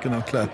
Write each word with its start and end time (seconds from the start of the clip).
genau, 0.00 0.20
klar. 0.20 0.48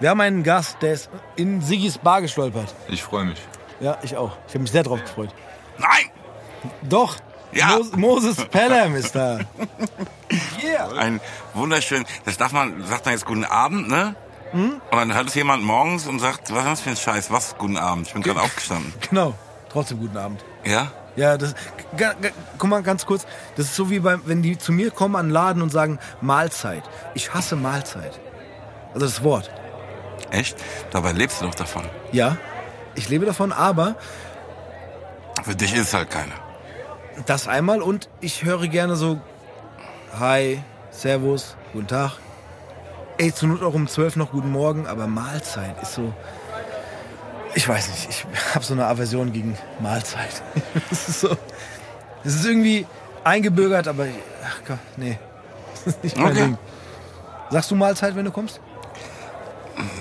Wir 0.00 0.10
haben 0.10 0.20
einen 0.20 0.42
Gast, 0.42 0.76
der 0.80 0.92
ist 0.92 1.10
in 1.36 1.60
Sigis 1.60 1.98
Bar 1.98 2.22
gestolpert. 2.22 2.74
Ich 2.88 3.02
freue 3.02 3.24
mich. 3.24 3.40
Ja, 3.80 3.98
ich 4.02 4.16
auch. 4.16 4.36
Ich 4.46 4.54
habe 4.54 4.62
mich 4.62 4.70
sehr 4.70 4.82
drauf 4.82 5.00
gefreut. 5.00 5.30
Nein! 5.78 6.10
Doch. 6.82 7.16
Ja. 7.52 7.76
Mos 7.76 7.96
Moses 7.96 8.44
Pelham 8.46 8.94
ist 8.94 9.14
da. 9.14 9.40
Yeah. 10.62 10.92
Ein 10.98 11.20
wunderschön, 11.54 12.04
das 12.26 12.36
darf 12.36 12.52
man, 12.52 12.84
sagt 12.84 13.06
man 13.06 13.14
jetzt 13.14 13.24
guten 13.24 13.44
Abend, 13.44 13.88
ne? 13.88 14.14
Hm? 14.50 14.80
Und 14.90 14.98
dann 14.98 15.14
hört 15.14 15.28
es 15.28 15.34
jemand 15.34 15.62
morgens 15.62 16.06
und 16.06 16.18
sagt, 16.18 16.52
was 16.54 16.66
ist 16.66 16.80
für 16.82 16.90
ein 16.90 16.96
Scheiß? 16.96 17.30
Was, 17.30 17.56
guten 17.56 17.78
Abend? 17.78 18.08
Ich 18.08 18.12
bin 18.12 18.22
gerade 18.22 18.42
aufgestanden. 18.42 18.92
Genau. 19.08 19.34
Trotzdem 19.70 20.00
guten 20.00 20.16
Abend. 20.16 20.44
Ja? 20.64 20.92
Ja, 21.16 21.36
das, 21.36 21.54
guck 22.58 22.70
mal 22.70 22.82
ganz 22.82 23.04
kurz. 23.06 23.26
Das 23.56 23.66
ist 23.66 23.76
so 23.76 23.90
wie 23.90 23.98
beim, 24.00 24.22
wenn 24.26 24.42
die 24.42 24.56
zu 24.56 24.72
mir 24.72 24.90
kommen 24.90 25.16
an 25.16 25.26
den 25.26 25.32
Laden 25.32 25.62
und 25.62 25.70
sagen 25.70 25.98
Mahlzeit. 26.20 26.82
Ich 27.14 27.34
hasse 27.34 27.56
Mahlzeit. 27.56 28.18
Also 28.94 29.06
das 29.06 29.22
Wort. 29.22 29.50
Echt? 30.30 30.56
Dabei 30.90 31.12
lebst 31.12 31.40
du 31.40 31.46
doch 31.46 31.54
davon. 31.54 31.84
Ja, 32.12 32.36
ich 32.94 33.08
lebe 33.08 33.24
davon, 33.26 33.52
aber 33.52 33.96
Für 35.44 35.54
dich 35.54 35.72
ist 35.74 35.80
es 35.88 35.94
halt 35.94 36.10
keine. 36.10 36.32
das 37.26 37.48
einmal 37.48 37.80
und 37.82 38.08
ich 38.20 38.44
höre 38.44 38.66
gerne 38.68 38.96
so 38.96 39.20
Hi, 40.18 40.62
Servus, 40.90 41.54
guten 41.72 41.86
Tag. 41.86 42.12
Ey, 43.18 43.32
zur 43.34 43.48
Not 43.50 43.62
auch 43.62 43.74
um 43.74 43.86
12 43.88 44.16
noch 44.16 44.30
guten 44.30 44.50
Morgen, 44.50 44.86
aber 44.86 45.06
Mahlzeit 45.06 45.80
ist 45.82 45.94
so. 45.94 46.12
Ich 47.54 47.68
weiß 47.68 47.88
nicht, 47.88 48.08
ich 48.10 48.26
habe 48.54 48.64
so 48.64 48.74
eine 48.74 48.86
Aversion 48.86 49.32
gegen 49.32 49.56
Mahlzeit. 49.80 50.42
Das 50.90 51.08
ist 51.08 51.20
so. 51.20 51.36
Es 52.24 52.34
ist 52.34 52.44
irgendwie 52.46 52.86
eingebürgert, 53.24 53.86
aber 53.88 54.06
ach 54.44 54.60
Gott, 54.66 54.78
nee. 54.96 55.18
Das 55.74 55.94
ist 55.94 56.04
nicht 56.04 56.16
mein 56.16 56.26
Okay. 56.32 56.42
Ding. 56.44 56.58
Sagst 57.50 57.70
du 57.70 57.74
Mahlzeit, 57.76 58.14
wenn 58.16 58.24
du 58.24 58.30
kommst? 58.30 58.60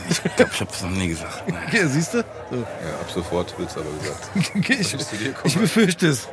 Ich 0.09 0.23
glaube, 0.35 0.51
ich 0.53 0.61
hab's 0.61 0.81
noch 0.81 0.89
nie 0.89 1.09
gesagt. 1.09 1.43
Okay, 1.67 1.85
siehst 1.87 2.13
du? 2.13 2.23
So. 2.51 2.57
Ja, 2.57 2.63
ab 3.01 3.09
sofort 3.13 3.57
wird's 3.59 3.75
aber 3.75 3.85
gesagt. 3.99 4.29
Okay, 4.57 4.77
ich, 4.79 4.95
ich 5.43 5.57
befürchte 5.57 6.07
es. 6.07 6.27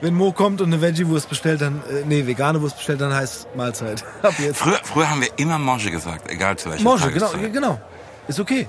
Wenn 0.00 0.14
Mo 0.14 0.32
kommt 0.32 0.60
und 0.60 0.72
eine 0.72 0.82
Veggie-Wurst 0.82 1.28
bestellt, 1.28 1.62
dann, 1.62 1.82
äh, 1.90 2.04
nee, 2.04 2.26
vegane 2.26 2.60
Wurst 2.60 2.76
bestellt, 2.76 3.00
dann 3.00 3.14
heißt 3.14 3.34
es 3.34 3.46
Mahlzeit. 3.56 4.04
Ab 4.22 4.34
jetzt. 4.38 4.58
Früher, 4.58 4.78
früher 4.82 5.08
haben 5.08 5.22
wir 5.22 5.30
immer 5.38 5.58
Mange 5.58 5.90
gesagt, 5.90 6.30
egal 6.30 6.56
zu 6.58 6.68
welcher 6.70 6.84
Morge, 6.84 7.10
genau, 7.10 7.30
genau. 7.52 7.80
Ist 8.28 8.38
okay. 8.38 8.68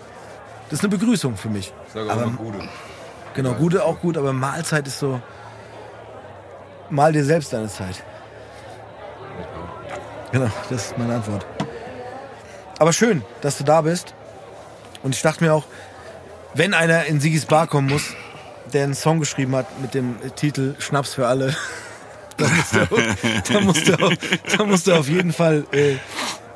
Das 0.70 0.80
ist 0.80 0.86
eine 0.86 0.98
Begrüßung 0.98 1.36
für 1.36 1.50
mich. 1.50 1.73
Ich 1.88 1.94
sage 1.94 2.08
auch 2.10 2.14
Aber- 2.14 2.23
immer 2.23 2.38
Gude. 2.38 2.60
Genau, 3.34 3.54
gute 3.54 3.84
auch 3.86 4.00
gut, 4.00 4.18
aber 4.18 4.34
Mahlzeit 4.34 4.88
ist 4.88 4.98
so. 5.00 5.22
Mal 6.90 7.12
dir 7.14 7.23
selbst 7.23 7.54
deine 7.54 7.68
Zeit. 7.68 8.02
Genau, 10.32 10.50
das 10.70 10.86
ist 10.88 10.98
meine 10.98 11.16
Antwort. 11.16 11.45
Aber 12.80 12.94
schön, 12.94 13.23
dass 13.42 13.58
du 13.58 13.64
da 13.64 13.81
bist. 13.81 14.14
Und 15.03 15.16
ich 15.16 15.22
dachte 15.22 15.44
mir 15.44 15.53
auch, 15.53 15.66
wenn 16.53 16.73
einer 16.73 17.06
in 17.06 17.20
Sigis 17.20 17.45
Bar 17.45 17.67
kommen 17.67 17.89
muss, 17.89 18.03
der 18.73 18.83
einen 18.83 18.94
Song 18.95 19.20
geschrieben 19.20 19.56
hat 19.56 19.66
mit 19.81 19.94
dem 19.94 20.16
Titel 20.36 20.75
Schnaps 20.80 21.14
für 21.14 21.28
alle, 21.28 21.55
dann 22.38 22.55
muss 22.55 22.70
der, 22.72 22.83
auch- 22.92 23.52
dann 23.52 23.64
muss 23.66 23.83
der, 23.83 24.03
auch, 24.03 24.14
dann 24.58 24.70
muss 24.70 24.83
der 24.83 25.00
auf 25.00 25.08
jeden 25.09 25.33
Fall 25.33 25.66
äh, 25.72 25.95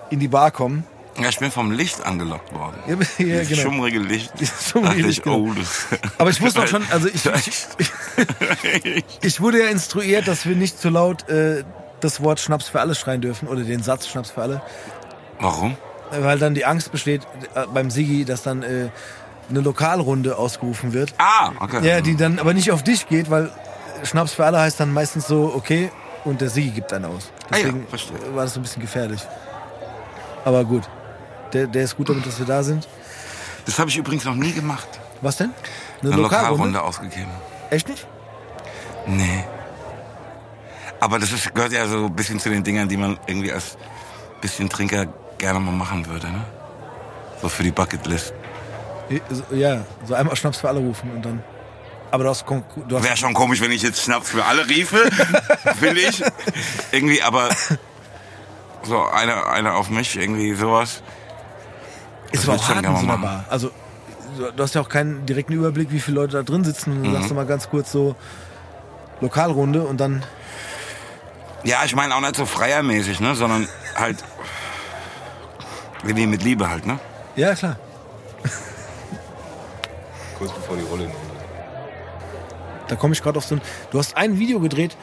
in 0.10 0.20
die 0.20 0.28
Bar 0.28 0.52
kommen. 0.52 0.86
Ja, 1.20 1.28
ich 1.30 1.40
bin 1.40 1.52
vom 1.52 1.72
Licht 1.72 2.04
angelockt 2.06 2.54
worden. 2.54 2.78
Ja, 2.88 2.94
ja, 3.26 3.40
Dieses 3.42 3.50
genau. 3.50 3.62
schummrige 3.64 4.00
Licht. 4.00 4.32
Dieses 4.40 4.70
schummrige 4.70 5.02
Licht, 5.04 5.20
ich, 5.20 5.24
genau. 5.24 5.38
oh, 5.50 5.54
das 5.54 5.86
Aber 6.18 6.30
ich 6.30 6.42
wusste 6.42 6.62
auch 6.64 6.68
schon, 6.68 6.84
also 6.92 7.08
ich, 7.08 7.26
ich, 7.26 9.04
ich 9.22 9.42
wurde 9.42 9.62
ja 9.64 9.68
instruiert, 9.70 10.28
dass 10.28 10.46
wir 10.46 10.56
nicht 10.56 10.80
zu 10.80 10.90
laut 10.90 11.28
äh, 11.30 11.64
das 12.00 12.22
Wort 12.22 12.40
Schnaps 12.40 12.68
für 12.70 12.80
alle 12.80 12.96
schreien 12.96 13.22
dürfen 13.22 13.48
oder 13.48 13.62
den 13.64 13.84
Satz 13.84 14.08
Schnaps 14.08 14.32
für 14.32 14.42
alle, 14.42 14.62
Warum? 15.40 15.76
Weil 16.20 16.40
dann 16.40 16.54
die 16.54 16.66
Angst 16.66 16.92
besteht 16.92 17.22
äh, 17.56 17.66
beim 17.74 17.90
Sigi, 17.90 18.26
dass 18.26 18.44
dann 18.44 18.64
äh, 18.64 18.90
eine 19.50 19.62
Lokalrunde 19.62 20.38
ausgerufen 20.38 20.94
wird. 20.94 21.14
Ah, 21.18 21.52
okay. 21.60 21.86
Ja, 21.88 22.02
die 22.02 22.16
dann 22.16 22.40
aber 22.40 22.54
nicht 22.54 22.72
auf 22.72 22.84
dich 22.84 23.08
geht, 23.08 23.30
weil 23.30 23.52
Schnaps 24.04 24.34
für 24.34 24.46
alle 24.46 24.60
heißt 24.60 24.80
dann 24.80 24.94
meistens 24.94 25.28
so, 25.28 25.52
okay, 25.56 25.92
und 26.24 26.42
der 26.42 26.50
Sigi 26.50 26.70
gibt 26.70 26.94
einen 26.94 27.06
aus. 27.06 27.32
Ah 27.50 27.58
ja, 27.58 27.64
Deswegen 27.66 27.88
verstehe. 27.88 28.36
war 28.36 28.44
das 28.44 28.54
so 28.54 28.60
ein 28.60 28.64
bisschen 28.64 28.82
gefährlich. 28.82 29.22
Aber 30.46 30.66
der, 31.54 31.68
der 31.68 31.84
ist 31.84 31.98
gut 31.98 32.10
damit, 32.10 32.26
dass 32.26 32.40
wir 32.40 32.46
da 32.46 32.64
sind. 32.64 32.88
Das 33.66 33.78
habe 33.80 33.90
ich 33.90 33.98
übrigens 33.98 34.26
noch 34.26 34.36
nie 34.36 34.54
gemacht. 34.54 34.88
Was 35.22 35.38
denn? 35.38 35.52
Eine 36.02 36.16
Lokalrunde 36.16 36.82
ausgegeben. 36.82 37.32
Echt 37.70 37.88
nicht? 37.88 38.08
Nee. 39.06 39.44
Aber 41.00 41.20
das 41.20 41.32
ist, 41.32 41.54
gehört 41.54 41.72
ja 41.72 41.88
so 41.88 42.06
ein 42.06 42.16
bisschen 42.16 42.40
zu 42.40 42.50
den 42.50 42.64
Dingern, 42.64 42.88
die 42.88 42.98
man 42.98 43.20
irgendwie 43.28 43.52
als 43.52 43.78
bisschen 44.42 44.70
Trinker 44.70 45.08
gerne 45.42 45.60
mal 45.60 45.72
machen 45.74 46.06
würde, 46.08 46.28
ne? 46.28 46.42
So 47.42 47.50
für 47.50 47.64
die 47.64 47.72
Bucketlist. 47.72 48.34
Ja, 49.52 49.82
so 50.06 50.14
einmal 50.14 50.36
Schnaps 50.38 50.60
für 50.60 50.70
alle 50.70 50.80
rufen 50.80 51.12
und 51.12 51.26
dann. 51.26 51.44
Aber 52.12 52.24
du 52.26 52.30
hast, 52.30 52.46
du 52.48 52.96
hast 52.98 53.04
Wäre 53.04 53.18
schon 53.18 53.34
komisch, 53.34 53.60
wenn 53.62 53.72
ich 53.72 53.82
jetzt 53.82 54.02
Schnaps 54.02 54.30
für 54.30 54.46
alle 54.46 54.68
riefe, 54.70 54.98
finde 55.80 56.00
ich. 56.02 56.24
Irgendwie, 56.92 57.22
aber 57.22 57.50
so 58.84 59.04
eine, 59.06 59.48
eine 59.48 59.74
auf 59.74 59.90
mich, 59.90 60.16
irgendwie 60.18 60.54
sowas. 60.54 61.02
ist 62.32 62.48
aber 62.48 62.58
auch 62.58 62.68
hart 62.70 62.86
in 62.86 62.96
so 62.96 63.04
einer. 63.04 63.18
Bar. 63.18 63.46
Also 63.50 63.72
du- 64.38 64.52
du 64.52 64.64
hast 64.64 64.76
ja 64.76 64.82
auch 64.82 64.90
keinen 64.90 65.26
direkten 65.26 65.54
Überblick, 65.54 65.92
wie 65.92 66.00
viele 66.00 66.16
Leute 66.22 66.34
da 66.38 66.44
drin 66.44 66.64
sitzen. 66.64 66.92
Und 66.98 67.04
du 67.04 67.10
Mhm. 67.10 67.14
sagst 67.16 67.32
doch 67.32 67.36
mal 67.36 67.46
ganz 67.46 67.70
kurz 67.70 67.92
so 67.92 68.16
Lokalrunde 69.22 69.82
und 69.84 69.98
dann. 70.00 70.24
Ja, 71.64 71.84
ich 71.86 71.96
meine 71.96 72.16
auch 72.16 72.22
nicht 72.22 72.36
so 72.36 72.46
freiermäßig, 72.46 73.20
ne? 73.20 73.36
Sondern 73.36 73.68
halt 73.96 74.18
irgendwie 76.04 76.28
mit 76.28 76.44
Liebe 76.44 76.70
halt, 76.70 76.86
ne? 76.86 77.00
Ja, 77.36 77.56
klar. 77.56 77.78
Kurz 80.38 80.52
bevor 80.52 80.78
die 80.78 80.84
Rolle 80.84 81.06
in 81.06 81.12
Da 82.88 82.96
komme 82.96 83.14
ich 83.14 83.22
gerade 83.22 83.38
auf 83.38 83.46
so 83.46 83.56
ein. 83.56 83.62
Du 83.92 84.00
hast 84.00 84.18
ein 84.18 84.40
Video 84.40 84.60
gedreht, 84.60 84.98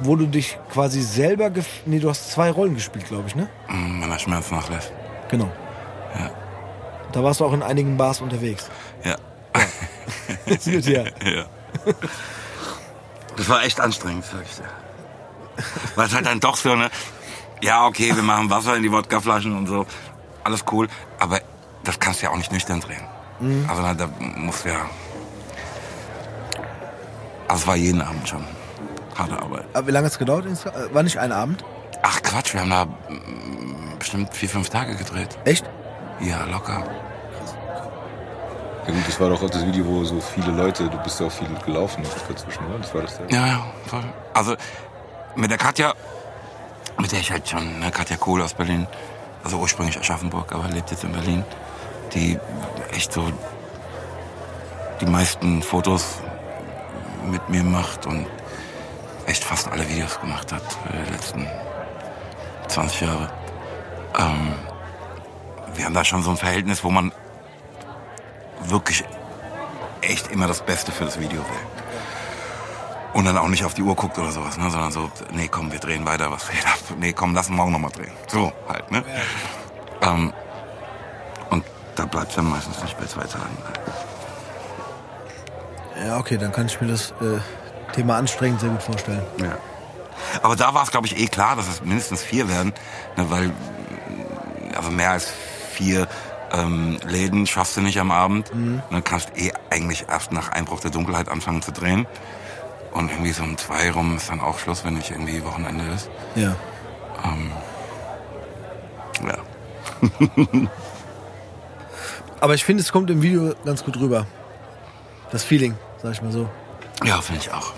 wo 0.00 0.16
du 0.16 0.26
dich 0.26 0.58
quasi 0.72 1.02
selber. 1.02 1.50
Gef 1.50 1.66
nee, 1.86 1.98
du 1.98 2.10
hast 2.10 2.30
zwei 2.30 2.50
Rollen 2.50 2.74
gespielt, 2.74 3.06
glaube 3.06 3.28
ich, 3.28 3.34
ne? 3.34 3.48
Mm, 3.68 4.02
Wenn 4.02 4.10
er 4.10 4.18
Schmerz 4.18 4.50
nachlässt. 4.50 4.92
Genau. 5.30 5.50
Ja. 6.14 6.30
Da 7.12 7.24
warst 7.24 7.40
du 7.40 7.44
auch 7.44 7.52
in 7.52 7.62
einigen 7.62 7.96
Bars 7.96 8.20
unterwegs. 8.20 8.70
Ja. 9.04 9.16
Das 10.46 10.66
wird 10.66 10.86
ja. 10.86 11.04
ja. 11.04 11.44
Das 13.36 13.48
war 13.48 13.62
echt 13.64 13.80
anstrengend, 13.80 14.24
sag 14.24 14.42
ich 14.42 14.56
dir. 14.56 14.64
Weil 15.94 16.06
es 16.06 16.14
halt 16.14 16.26
dann 16.26 16.40
doch 16.40 16.56
so 16.56 16.72
eine, 16.72 16.90
ja, 17.60 17.86
okay, 17.86 18.14
wir 18.14 18.22
machen 18.22 18.50
Wasser 18.50 18.76
in 18.76 18.82
die 18.82 18.92
Wodkaflaschen 18.92 19.56
und 19.56 19.66
so, 19.66 19.86
alles 20.44 20.64
cool, 20.72 20.88
aber 21.18 21.40
das 21.84 21.98
kannst 21.98 22.20
du 22.20 22.26
ja 22.26 22.32
auch 22.32 22.36
nicht 22.36 22.52
nüchtern 22.52 22.80
drehen. 22.80 23.04
Also 23.68 23.82
na, 23.82 23.94
da 23.94 24.08
musst 24.18 24.64
du 24.64 24.70
ja, 24.70 24.80
also 27.46 27.62
es 27.62 27.66
war 27.66 27.76
jeden 27.76 28.02
Abend 28.02 28.28
schon 28.28 28.44
harte 29.16 29.40
Arbeit. 29.40 29.64
Aber 29.74 29.86
wie 29.86 29.90
lange 29.92 30.06
hat 30.06 30.12
es 30.12 30.18
gedauert? 30.18 30.46
War 30.92 31.02
nicht 31.02 31.18
ein 31.18 31.32
Abend? 31.32 31.64
Ach 32.02 32.22
Quatsch, 32.22 32.54
wir 32.54 32.60
haben 32.60 32.70
da 32.70 32.84
mm, 32.84 33.98
bestimmt 33.98 34.34
vier, 34.34 34.48
fünf 34.48 34.70
Tage 34.70 34.94
gedreht. 34.96 35.38
Echt? 35.44 35.64
Ja, 36.20 36.44
locker. 36.44 36.84
Ja 38.86 38.94
gut, 38.94 39.06
das 39.06 39.20
war 39.20 39.28
doch 39.28 39.42
auch 39.42 39.50
das 39.50 39.64
Video, 39.66 39.84
wo 39.86 40.04
so 40.04 40.20
viele 40.20 40.50
Leute, 40.50 40.88
du 40.88 40.96
bist 40.98 41.20
ja 41.20 41.26
auch 41.26 41.32
viel 41.32 41.48
gelaufen 41.64 42.02
dazwischen, 42.28 42.66
oder? 42.66 42.78
Das 42.78 42.94
war 42.94 43.02
das 43.02 43.18
da? 43.18 43.24
Ja, 43.28 43.46
ja, 43.46 43.66
voll. 43.86 44.04
Also 44.34 44.56
mit 45.36 45.50
der 45.50 45.58
Katja, 45.58 45.94
mit 46.98 47.12
der 47.12 47.20
ich 47.20 47.30
halt 47.30 47.48
schon, 47.48 47.78
ne, 47.78 47.90
Katja 47.90 48.16
Kohl 48.16 48.42
aus 48.42 48.54
Berlin, 48.54 48.86
also 49.44 49.58
ursprünglich 49.58 49.98
Aschaffenburg, 49.98 50.52
aber 50.52 50.68
lebt 50.68 50.90
jetzt 50.90 51.04
in 51.04 51.12
Berlin, 51.12 51.44
die 52.14 52.38
echt 52.92 53.12
so 53.12 53.32
die 55.00 55.06
meisten 55.06 55.62
Fotos 55.62 56.18
mit 57.30 57.48
mir 57.48 57.62
macht 57.62 58.06
und 58.06 58.26
echt 59.26 59.44
fast 59.44 59.68
alle 59.68 59.88
Videos 59.88 60.20
gemacht 60.20 60.52
hat 60.52 60.62
die 60.92 61.12
letzten 61.12 61.46
20 62.68 63.00
Jahre. 63.02 63.30
Ähm, 64.18 64.54
wir 65.74 65.84
haben 65.84 65.94
da 65.94 66.04
schon 66.04 66.22
so 66.22 66.30
ein 66.30 66.36
Verhältnis, 66.36 66.82
wo 66.82 66.90
man 66.90 67.12
wirklich 68.62 69.04
echt 70.00 70.30
immer 70.32 70.46
das 70.46 70.62
Beste 70.62 70.92
für 70.92 71.04
das 71.04 71.20
Video 71.20 71.40
will. 71.40 71.87
Und 73.18 73.24
dann 73.24 73.36
auch 73.36 73.48
nicht 73.48 73.64
auf 73.64 73.74
die 73.74 73.82
Uhr 73.82 73.96
guckt 73.96 74.16
oder 74.16 74.30
sowas, 74.30 74.56
ne? 74.58 74.70
sondern 74.70 74.92
so, 74.92 75.10
nee, 75.32 75.48
komm, 75.48 75.72
wir 75.72 75.80
drehen 75.80 76.06
weiter, 76.06 76.30
was 76.30 76.48
geht 76.48 76.64
ab? 76.64 76.78
Nee, 77.00 77.12
komm, 77.12 77.34
lass 77.34 77.48
morgen 77.48 77.72
nochmal 77.72 77.90
drehen. 77.90 78.12
So 78.28 78.52
halt, 78.68 78.92
ne? 78.92 79.02
Ähm, 80.02 80.32
und 81.50 81.64
da 81.96 82.06
bleibt 82.06 82.38
dann 82.38 82.48
meistens 82.48 82.80
nicht 82.80 82.96
bei 82.96 83.06
zwei 83.06 83.24
Tagen. 83.24 83.58
Ja, 86.06 86.16
okay, 86.18 86.38
dann 86.38 86.52
kann 86.52 86.66
ich 86.66 86.80
mir 86.80 86.86
das 86.86 87.10
äh, 87.20 87.40
Thema 87.92 88.18
anstrengend 88.18 88.60
sehr 88.60 88.70
gut 88.70 88.84
vorstellen. 88.84 89.24
Ja. 89.38 89.56
Aber 90.44 90.54
da 90.54 90.72
war 90.74 90.84
es, 90.84 90.92
glaube 90.92 91.08
ich, 91.08 91.18
eh 91.18 91.26
klar, 91.26 91.56
dass 91.56 91.66
es 91.66 91.82
mindestens 91.82 92.22
vier 92.22 92.48
werden, 92.48 92.72
ne, 93.16 93.28
weil 93.30 93.52
also 94.76 94.92
mehr 94.92 95.10
als 95.10 95.26
vier 95.72 96.06
ähm, 96.52 97.00
Läden 97.04 97.48
schaffst 97.48 97.76
du 97.76 97.80
nicht 97.80 97.98
am 97.98 98.12
Abend. 98.12 98.52
Dann 98.92 99.02
kannst 99.02 99.36
eh 99.36 99.50
eigentlich 99.70 100.06
erst 100.08 100.30
nach 100.30 100.50
Einbruch 100.50 100.78
der 100.78 100.92
Dunkelheit 100.92 101.28
anfangen 101.28 101.62
zu 101.62 101.72
drehen. 101.72 102.06
Und 102.92 103.10
irgendwie 103.10 103.32
so 103.32 103.42
um 103.42 103.56
zwei 103.56 103.90
rum 103.90 104.16
ist 104.16 104.30
dann 104.30 104.40
auch 104.40 104.58
Schluss, 104.58 104.84
wenn 104.84 104.94
nicht 104.94 105.10
irgendwie 105.10 105.44
Wochenende 105.44 105.84
ist. 105.94 106.08
Ja. 106.34 106.56
Ja. 109.24 109.38
Aber 112.40 112.54
ich 112.54 112.64
finde, 112.64 112.82
es 112.82 112.92
kommt 112.92 113.10
im 113.10 113.22
Video 113.22 113.54
ganz 113.64 113.84
gut 113.84 113.98
rüber. 113.98 114.26
Das 115.30 115.44
Feeling, 115.44 115.76
sag 116.02 116.12
ich 116.12 116.22
mal 116.22 116.32
so. 116.32 116.48
Ja, 117.04 117.20
finde 117.20 117.42
ich 117.42 117.52
auch. 117.52 117.72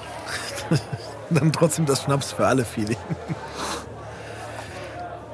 Dann 1.30 1.52
trotzdem 1.52 1.86
das 1.86 2.02
Schnaps 2.02 2.32
für 2.32 2.46
alle 2.46 2.64
Feeling. 2.64 2.96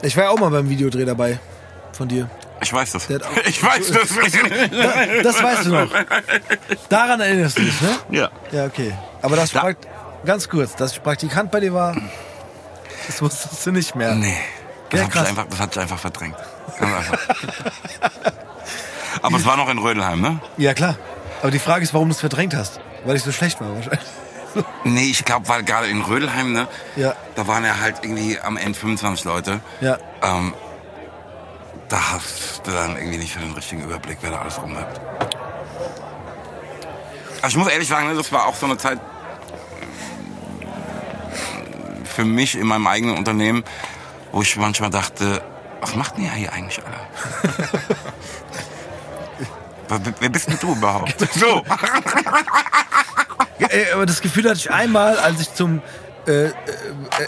Ich 0.02 0.16
war 0.16 0.24
ja 0.24 0.30
auch 0.30 0.38
mal 0.38 0.50
beim 0.50 0.68
Videodreh 0.68 1.04
dabei. 1.04 1.38
Von 1.92 2.08
dir. 2.08 2.28
Ich 2.60 2.72
weiß 2.72 2.92
das. 2.92 3.08
Ich 3.46 3.62
weiß 3.62 3.90
das. 3.92 4.08
Da, 4.08 5.06
das 5.22 5.42
weißt 5.42 5.66
du 5.66 5.70
noch. 5.70 5.88
Daran 6.88 7.20
erinnerst 7.20 7.58
du 7.58 7.62
dich, 7.62 7.80
ne? 7.80 7.88
ja. 8.10 8.30
Ja, 8.52 8.66
okay. 8.66 8.92
Aber 9.22 9.36
das 9.36 9.50
Da- 9.52 9.72
ganz 10.24 10.48
kurz, 10.48 10.74
dass 10.76 10.92
ich 10.92 11.02
Praktikant 11.02 11.50
bei 11.50 11.60
dir 11.60 11.72
war, 11.74 11.96
das 13.06 13.20
wusstest 13.22 13.64
du 13.66 13.72
nicht 13.72 13.94
mehr. 13.94 14.14
Nee. 14.14 14.36
Das, 14.90 15.00
Ja, 15.00 15.06
ich 15.08 15.16
einfach, 15.28 15.46
das 15.50 15.58
hat 15.60 15.72
ich 15.76 15.80
einfach 15.82 15.98
verdrängt. 15.98 16.36
Einfach. 16.78 17.18
Aber 19.22 19.36
es 19.36 19.46
war 19.46 19.56
noch 19.56 19.68
in 19.68 19.78
Rödelheim, 19.78 20.20
ne? 20.20 20.38
Ja, 20.58 20.74
klar. 20.74 20.96
Aber 21.42 21.50
die 21.50 21.58
Frage 21.58 21.82
ist, 21.82 21.92
warum 21.94 22.08
du 22.08 22.14
es 22.14 22.20
verdrängt 22.20 22.54
hast. 22.54 22.80
Weil 23.04 23.16
ich 23.16 23.22
so 23.22 23.32
schlecht 23.32 23.60
war 23.60 23.74
wahrscheinlich. 23.74 24.00
Nee, 24.84 25.10
ich 25.10 25.22
glaube, 25.26 25.46
weil 25.48 25.62
gerade 25.64 25.86
in 25.88 26.00
Rödelheim, 26.00 26.54
ne? 26.54 26.66
Ja. 26.96 27.14
Da 27.34 27.46
waren 27.46 27.62
ja 27.62 27.78
halt 27.78 27.96
irgendwie 28.02 28.40
am 28.40 28.56
Ende 28.56 28.78
25 28.78 29.26
Leute. 29.26 29.60
Ja. 29.82 29.98
Ähm, 30.22 30.54
da 31.90 32.12
hast 32.12 32.62
du 32.66 32.70
dann 32.70 32.96
irgendwie 32.96 33.18
nicht 33.18 33.34
für 33.34 33.40
den 33.40 33.52
richtigen 33.52 33.82
Überblick, 33.84 34.16
wer 34.22 34.30
da 34.30 34.38
alles 34.40 34.58
rumläuft. 34.62 34.98
Also 37.46 37.58
ich 37.58 37.64
muss 37.64 37.72
ehrlich 37.72 37.86
sagen, 37.86 38.08
ne, 38.08 38.14
das 38.16 38.32
war 38.32 38.46
auch 38.46 38.56
so 38.56 38.66
eine 38.66 38.76
Zeit 38.76 38.98
äh, 38.98 40.64
für 42.04 42.24
mich 42.24 42.58
in 42.58 42.66
meinem 42.66 42.88
eigenen 42.88 43.16
Unternehmen, 43.16 43.62
wo 44.32 44.42
ich 44.42 44.56
manchmal 44.56 44.90
dachte, 44.90 45.44
was 45.80 45.94
macht 45.94 46.16
denn 46.16 46.24
ihr 46.24 46.32
hier 46.32 46.52
eigentlich 46.52 46.80
alle? 46.84 46.96
wer, 50.18 50.28
bist 50.28 50.48
denn 50.48 50.58
du 50.60 50.72
überhaupt? 50.72 51.14
So. 51.34 51.62
Ey, 53.60 53.92
aber 53.92 54.06
das 54.06 54.20
Gefühl 54.20 54.50
hatte 54.50 54.58
ich 54.58 54.72
einmal, 54.72 55.16
als 55.16 55.40
ich 55.40 55.54
zum. 55.54 55.82
Äh, 56.26 56.46
äh, 56.46 56.52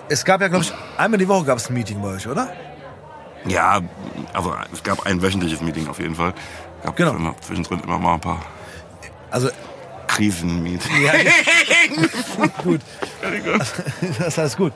es 0.08 0.24
gab 0.24 0.40
ja, 0.40 0.48
glaube 0.48 0.64
ich, 0.64 0.72
einmal 0.96 1.18
die 1.18 1.28
Woche 1.28 1.44
gab 1.44 1.58
es 1.58 1.70
ein 1.70 1.74
Meeting 1.74 2.02
bei 2.02 2.08
euch, 2.08 2.26
oder? 2.26 2.52
Ja, 3.44 3.82
also 4.32 4.52
es 4.72 4.82
gab 4.82 5.06
ein 5.06 5.22
wöchentliches 5.22 5.60
Meeting 5.60 5.86
auf 5.86 6.00
jeden 6.00 6.16
Fall. 6.16 6.34
Gab 6.82 6.96
Genau. 6.96 7.12
immer, 7.12 7.36
zwischendrin 7.40 7.78
immer 7.84 8.00
mal 8.00 8.14
ein 8.14 8.20
paar 8.20 8.42
Also, 9.30 9.50
Krisenmeetings. 10.08 10.84
ja, 11.04 11.12
gut. 12.62 12.80
Das 14.18 14.28
ist 14.28 14.38
alles 14.38 14.56
gut. 14.56 14.72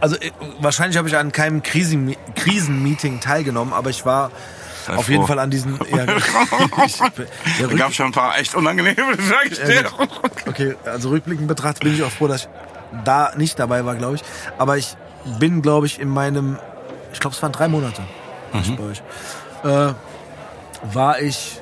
Also, 0.00 0.16
äh, 0.16 0.30
wahrscheinlich 0.60 0.96
habe 0.98 1.08
ich 1.08 1.16
an 1.16 1.30
keinem 1.30 1.62
Krisen 1.62 2.16
Krisenmeeting 2.34 3.20
teilgenommen, 3.20 3.72
aber 3.72 3.90
ich 3.90 4.04
war 4.04 4.30
Sei 4.86 4.96
auf 4.96 5.04
froh. 5.06 5.12
jeden 5.12 5.26
Fall 5.26 5.38
an 5.38 5.50
diesen. 5.50 5.78
Ja, 5.94 6.06
Da 7.60 7.66
gab 7.76 7.92
schon 7.92 8.06
ein 8.06 8.12
paar 8.12 8.38
echt 8.38 8.54
unangenehme, 8.54 9.16
sag 9.20 9.46
ich 9.50 9.58
Ja, 9.58 9.66
dir. 9.82 9.90
Okay, 10.46 10.74
also 10.84 11.10
rückblickend 11.10 11.46
betrachtet 11.48 11.84
bin 11.84 11.94
ich 11.94 12.02
auch 12.02 12.10
froh, 12.10 12.28
dass 12.28 12.42
ich 12.42 12.48
da 13.04 13.32
nicht 13.36 13.58
dabei 13.58 13.84
war, 13.84 13.94
glaube 13.94 14.16
ich. 14.16 14.22
Aber 14.58 14.76
ich 14.76 14.96
bin, 15.38 15.60
glaube 15.62 15.86
ich, 15.86 16.00
in 16.00 16.08
meinem, 16.08 16.58
ich 17.12 17.20
glaube, 17.20 17.34
es 17.36 17.42
waren 17.42 17.52
drei 17.52 17.68
Monate 17.68 18.02
war 18.52 18.60
ich 18.62 18.76
bei 18.76 18.82
euch, 18.84 19.02
äh, 19.64 19.94
war 20.94 21.20
ich 21.20 21.60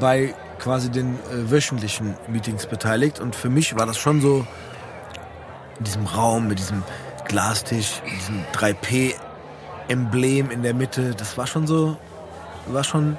bei 0.00 0.34
quasi 0.62 0.90
den 0.90 1.14
äh, 1.14 1.50
wöchentlichen 1.50 2.14
Meetings 2.28 2.66
beteiligt. 2.66 3.18
Und 3.18 3.34
für 3.34 3.50
mich 3.50 3.76
war 3.76 3.86
das 3.86 3.98
schon 3.98 4.20
so 4.20 4.46
in 5.78 5.84
diesem 5.84 6.06
Raum 6.06 6.48
mit 6.48 6.58
diesem 6.58 6.84
Glastisch, 7.24 8.00
diesem 8.04 8.44
3P-Emblem 8.54 10.50
in 10.50 10.62
der 10.62 10.74
Mitte. 10.74 11.14
Das 11.16 11.36
war 11.36 11.46
schon 11.46 11.66
so, 11.66 11.96
war 12.66 12.84
schon, 12.84 13.18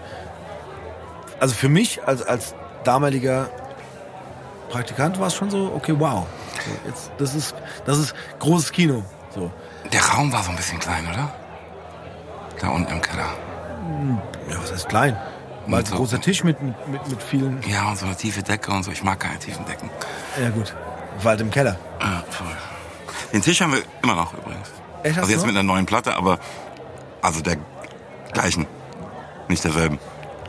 also 1.40 1.54
für 1.54 1.70
mich 1.70 2.06
als, 2.08 2.22
als 2.24 2.56
damaliger 2.86 3.50
Praktikant 4.70 5.20
war 5.20 5.28
es 5.28 5.36
schon 5.36 5.50
so, 5.50 5.72
okay, 5.76 5.94
wow. 5.98 6.26
So, 6.66 6.90
jetzt, 6.90 7.12
das, 7.18 7.36
ist, 7.36 7.56
das 7.86 7.98
ist 7.98 8.16
großes 8.40 8.72
Kino. 8.72 9.04
So. 9.36 9.52
Der 9.92 10.02
Raum 10.02 10.32
war 10.32 10.44
so 10.44 10.52
ein 10.52 10.56
bisschen 10.56 10.80
klein, 10.80 11.06
oder? 11.12 11.34
Da 12.60 12.70
unten 12.70 12.92
im 12.92 13.02
Keller. 13.02 13.28
Ja, 14.50 14.58
was 14.62 14.72
heißt 14.72 14.88
klein? 14.88 15.18
War 15.68 15.78
halt 15.78 15.86
ein 15.88 15.92
So. 15.92 15.96
großer 15.98 16.22
Tisch 16.22 16.44
mit, 16.44 16.62
mit, 16.62 16.76
mit, 16.88 17.24
vielen. 17.24 17.62
Ja, 17.68 17.90
und 17.90 17.98
so 17.98 18.06
eine 18.06 18.16
tiefe 18.16 18.44
Decke 18.44 18.72
und 18.72 18.84
so. 18.84 18.92
Ich 18.92 19.04
mag 19.04 19.20
keine 19.20 19.40
tiefen 19.40 19.66
Decken. 19.66 19.90
Ja, 20.42 20.50
gut. 20.50 20.74
War 21.22 21.32
halt 21.32 21.42
im 21.42 21.52
Keller. 21.52 21.78
Ja, 22.02 22.24
voll. 22.30 22.48
Den 23.32 23.42
Tisch 23.42 23.62
haben 23.62 23.72
wir 23.74 23.82
immer 24.02 24.16
noch 24.16 24.34
übrigens. 24.34 24.70
Echt, 25.04 25.18
also 25.18 25.32
jetzt 25.32 25.42
noch? 25.42 25.48
mit 25.48 25.56
einer 25.56 25.64
neuen 25.64 25.86
Platte, 25.86 26.16
aber 26.16 26.40
also 27.22 27.42
der 27.42 27.58
gleichen, 28.34 28.66
nicht 29.48 29.64
derselben. 29.64 30.00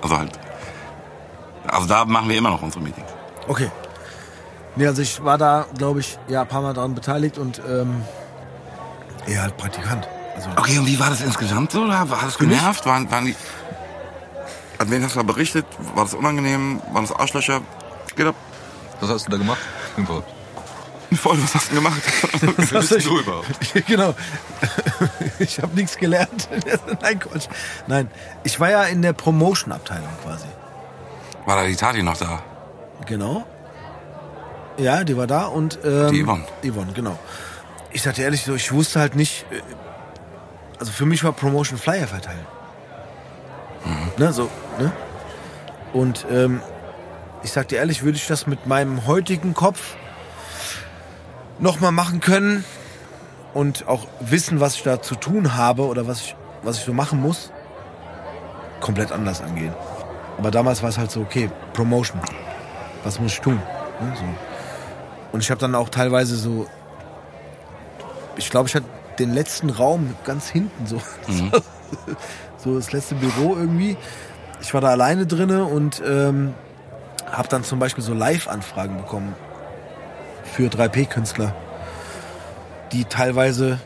Also 0.03 0.19
halt. 0.19 0.33
Also 1.67 1.87
da 1.87 2.05
machen 2.05 2.29
wir 2.29 2.37
immer 2.37 2.51
noch 2.51 2.63
unsere 2.63 2.83
Meetings. 2.83 3.09
Okay. 3.49 3.71
Nee, 4.77 4.87
also 4.87 5.03
ich 5.03 5.23
war 5.25 5.39
da, 5.39 5.67
glaube 5.79 6.01
ich, 6.01 6.19
ja, 6.29 6.43
ein 6.43 6.49
paar 6.49 6.61
Mal 6.63 6.75
daran 6.75 6.95
beteiligt 6.95 7.39
und 7.39 7.61
ähm, 7.69 8.03
ja, 9.27 9.43
halt 9.43 9.57
Praktikant. 9.57 10.09
Also, 10.35 10.51
Okay, 10.57 10.79
und 10.79 10.87
wie 10.87 10.99
war 10.99 11.11
das 11.11 11.21
insgesamt 11.21 11.71
so? 11.71 11.87
War 11.89 12.07
das 12.23 12.37
genervt? 12.39 12.85
Waren, 12.87 13.11
waren 13.11 13.27
die. 13.27 13.37
An 14.79 14.91
wen 14.91 15.03
hast 15.05 15.15
du 15.15 15.21
da 15.21 15.23
berichtet? 15.25 15.67
War 15.95 16.05
das 16.05 16.15
unangenehm? 16.15 16.81
Waren 16.93 17.07
das 17.07 17.15
Arschlöcher? 17.17 17.61
Geht 18.17 18.27
ab. 18.27 18.35
Was 19.01 19.11
hast 19.11 19.27
du 19.27 19.31
da 19.31 19.37
gemacht? 19.37 19.59
Überhaupt. 19.97 20.33
Voll, 21.15 21.41
was 21.43 21.55
hast 21.55 21.71
du 21.71 21.77
gemacht? 21.77 22.03
Bist 22.57 22.91
denn 22.91 22.99
du 23.01 23.21
überhaupt? 23.21 23.47
genau. 23.87 24.15
ich 25.39 25.61
habe 25.63 25.75
nichts 25.77 25.97
gelernt. 25.97 26.49
Nein, 27.03 27.21
Quatsch. 27.21 27.47
Nein, 27.87 28.11
ich 28.43 28.59
war 28.59 28.71
ja 28.71 28.83
in 28.85 29.01
der 29.03 29.13
Promotion-Abteilung 29.13 30.09
quasi. 30.25 30.47
War 31.47 31.57
da 31.57 31.67
die 31.67 31.77
Tati 31.77 32.03
noch 32.03 32.17
da? 32.17 32.43
Genau. 33.07 33.45
Ja, 34.77 35.05
die 35.05 35.17
war 35.17 35.29
da 35.29 35.45
und 35.45 35.79
ähm, 35.85 36.11
Die 36.11 36.25
Yvonne. 36.25 36.45
Yvonne, 36.65 36.93
genau. 36.95 37.17
Ich 37.93 38.03
sagte 38.03 38.23
ehrlich 38.23 38.43
so, 38.43 38.55
ich 38.57 38.73
wusste 38.73 38.99
halt 38.99 39.15
nicht. 39.15 39.47
äh, 39.53 39.61
Also 40.81 40.91
für 40.91 41.07
mich 41.07 41.23
war 41.23 41.33
Promotion 41.33 41.79
Flyer 41.79 42.09
verteilen. 42.09 42.45
Ne, 44.17 44.33
so, 44.33 44.51
ne? 44.79 44.93
Und 45.93 46.27
ähm, 46.31 46.61
ich 47.43 47.53
sagte 47.53 47.77
ehrlich, 47.77 48.03
würde 48.03 48.17
ich 48.17 48.27
das 48.27 48.47
mit 48.47 48.67
meinem 48.67 49.07
heutigen 49.07 49.55
Kopf 49.55 49.97
nochmal 51.59 51.93
machen 51.93 52.21
können 52.21 52.65
und 53.53 53.87
auch 53.87 54.07
wissen, 54.21 54.61
was 54.61 54.77
ich 54.77 54.83
da 54.83 55.01
zu 55.03 55.15
tun 55.15 55.55
habe 55.57 55.87
oder 55.87 56.07
was 56.07 56.23
ich, 56.23 56.37
was 56.63 56.79
ich 56.79 56.85
so 56.85 56.93
machen 56.93 57.21
muss, 57.21 57.53
komplett 58.81 59.13
anders 59.13 59.41
angehen. 59.41 59.75
Aber 60.39 60.51
damals 60.51 60.83
war 60.83 60.89
es 60.89 60.99
halt 60.99 61.11
so, 61.11 61.21
okay, 61.21 61.51
Promotion. 61.73 62.21
Was 63.05 63.21
muss 63.21 63.33
ich 63.33 63.41
tun? 63.41 63.61
Ne, 64.01 64.13
so. 64.17 64.25
Und 65.33 65.43
ich 65.43 65.51
habe 65.51 65.61
dann 65.61 65.75
auch 65.75 65.89
teilweise 65.89 66.37
so, 66.37 66.67
ich 68.37 68.51
glaube, 68.51 68.69
ich 68.69 68.75
hatte 68.75 68.87
den 69.19 69.33
letzten 69.33 69.71
Raum 69.71 70.17
ganz 70.25 70.49
hinten 70.49 70.87
so. 70.87 71.01
so 72.65 72.77
das 72.77 72.93
letzte 72.93 73.15
Büro 73.15 73.55
irgendwie. 73.57 73.97
Ich 74.61 74.73
war 74.75 74.81
da 74.81 74.89
alleine 74.89 75.27
drinne 75.27 75.65
und 75.65 76.03
ähm, 76.07 76.55
habe 77.31 77.49
dann 77.49 77.65
zum 77.65 77.79
Beispiel 77.79 78.03
so 78.03 78.15
Live-Anfragen 78.15 78.97
bekommen 78.97 79.35
für 80.45 80.69
3P-Künstler, 80.69 81.55
die 82.93 83.05
teilweise 83.05 83.79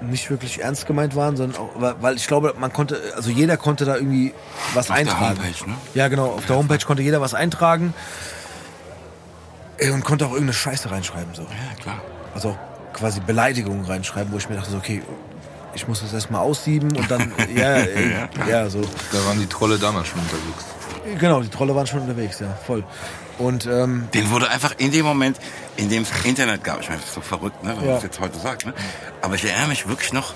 nicht 0.00 0.28
wirklich 0.30 0.60
ernst 0.62 0.86
gemeint 0.86 1.16
waren, 1.16 1.36
sondern 1.36 1.60
auch, 1.60 1.70
weil- 2.00 2.16
ich 2.16 2.26
glaube, 2.26 2.54
man 2.58 2.72
konnte, 2.72 3.00
also 3.16 3.30
jeder 3.30 3.56
konnte 3.56 3.84
da 3.84 3.96
irgendwie 3.96 4.34
was 4.74 4.90
Auf 4.90 4.96
der 4.96 5.06
eintragen. 5.06 5.38
Homepage, 5.38 5.70
ne? 5.70 5.76
Ja, 5.94 6.08
genau. 6.08 6.26
Auf 6.26 6.46
der 6.46 6.56
Homepage 6.56 6.84
konnte 6.84 7.02
jeder 7.02 7.20
was 7.20 7.32
eintragen 7.34 7.94
äh, 9.78 9.90
und 9.90 10.04
konnte 10.04 10.26
auch 10.26 10.30
irgendeine 10.32 10.52
Scheiße 10.52 10.90
reinschreiben. 10.90 11.34
So. 11.34 11.42
Ja, 11.42 11.82
klar. 11.82 12.00
Also 12.34 12.50
auch 12.50 12.58
quasi 12.92 13.20
Beleidigungen 13.20 13.84
reinschreiben, 13.86 14.32
wo 14.32 14.36
ich 14.36 14.48
mir 14.48 14.56
dachte, 14.56 14.70
so, 14.70 14.76
okay, 14.76 15.02
ich 15.74 15.86
muss 15.88 16.00
das 16.00 16.12
erstmal 16.12 16.40
aussieben 16.42 16.96
und 16.96 17.10
dann, 17.10 17.32
ja, 17.56 17.76
äh, 17.76 18.10
Ja, 18.12 18.28
ja, 18.48 18.70
so. 18.70 18.80
Da 19.12 19.24
waren 19.26 19.38
die 19.40 19.46
Trolle 19.46 19.78
damals 19.78 20.08
schon 20.08 20.20
unterwegs. 20.20 20.64
Genau, 21.20 21.40
die 21.42 21.48
Trolle 21.50 21.74
waren 21.74 21.86
schon 21.86 22.00
unterwegs, 22.00 22.40
ja, 22.40 22.54
voll. 22.66 22.82
Und 23.38 23.66
ähm, 23.66 24.08
Den 24.14 24.30
wurde 24.30 24.48
einfach 24.48 24.74
in 24.78 24.92
dem 24.92 25.04
Moment, 25.04 25.38
in 25.76 25.88
dem 25.90 26.04
es 26.04 26.24
Internet 26.24 26.62
gab, 26.64 26.80
ich 26.80 26.88
meine, 26.88 27.00
das 27.00 27.08
ist 27.08 27.14
so 27.14 27.20
verrückt, 27.20 27.62
ne, 27.64 27.70
wenn 27.70 27.76
Ja. 27.80 27.84
man 27.86 27.94
das 27.96 28.02
jetzt 28.04 28.20
heute 28.20 28.38
sagt, 28.38 28.64
ne? 28.66 28.72
aber 29.22 29.34
ich 29.34 29.44
erinnere 29.44 29.68
mich 29.68 29.88
wirklich 29.88 30.12
noch 30.12 30.32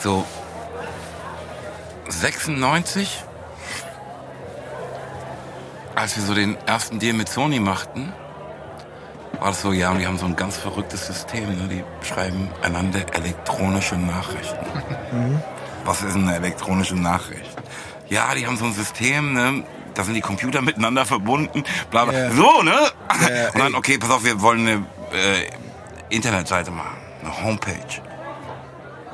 so 0.00 0.24
96, 2.08 3.22
als 5.94 6.16
wir 6.16 6.24
so 6.24 6.34
den 6.34 6.56
ersten 6.66 6.98
Deal 6.98 7.14
mit 7.14 7.28
Sony 7.28 7.60
machten, 7.60 8.12
war 9.40 9.48
das 9.48 9.62
so, 9.62 9.72
ja, 9.72 9.90
und 9.90 9.98
die 9.98 10.06
haben 10.06 10.18
so 10.18 10.26
ein 10.26 10.36
ganz 10.36 10.56
verrücktes 10.56 11.06
System, 11.06 11.48
ne? 11.56 11.68
die 11.68 12.06
schreiben 12.06 12.48
einander 12.62 13.00
elektronische 13.12 13.96
Nachrichten. 13.96 14.66
Was 15.84 16.02
ist 16.02 16.14
eine 16.14 16.34
elektronische 16.36 16.96
Nachricht? 16.96 17.50
Ja, 18.08 18.34
die 18.34 18.46
haben 18.46 18.56
so 18.56 18.64
ein 18.64 18.74
System, 18.74 19.32
ne? 19.32 19.64
da 19.94 20.04
sind 20.04 20.14
die 20.14 20.20
Computer 20.20 20.62
miteinander 20.68 21.04
verbunden, 21.04 21.64
bla 21.90 22.04
bla. 22.04 22.18
Ja. 22.18 22.30
So, 22.32 22.62
ne? 22.62 22.72
Ja, 22.72 23.48
und 23.54 23.58
dann, 23.58 23.74
okay, 23.74 23.98
pass 23.98 24.10
auf, 24.10 24.24
wir 24.24 24.40
wollen 24.40 24.60
eine 24.60 24.86
äh, 25.12 25.50
Internetseite 26.10 26.70
machen, 26.70 26.96
eine 27.22 27.42
Homepage. 27.42 28.02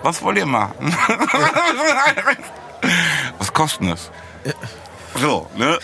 Was 0.02 0.22
wollt 0.22 0.38
ihr 0.38 0.46
machen? 0.46 0.74
Was 3.38 3.52
kostet 3.52 3.90
das? 3.90 4.10
So, 5.16 5.50
ne? 5.56 5.78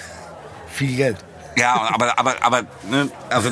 Viel 0.69 0.97
Geld. 0.97 1.19
Ja, 1.57 1.91
aber, 1.93 2.19
aber, 2.19 2.35
aber, 2.43 2.63
ne, 2.91 3.09
also 3.31 3.51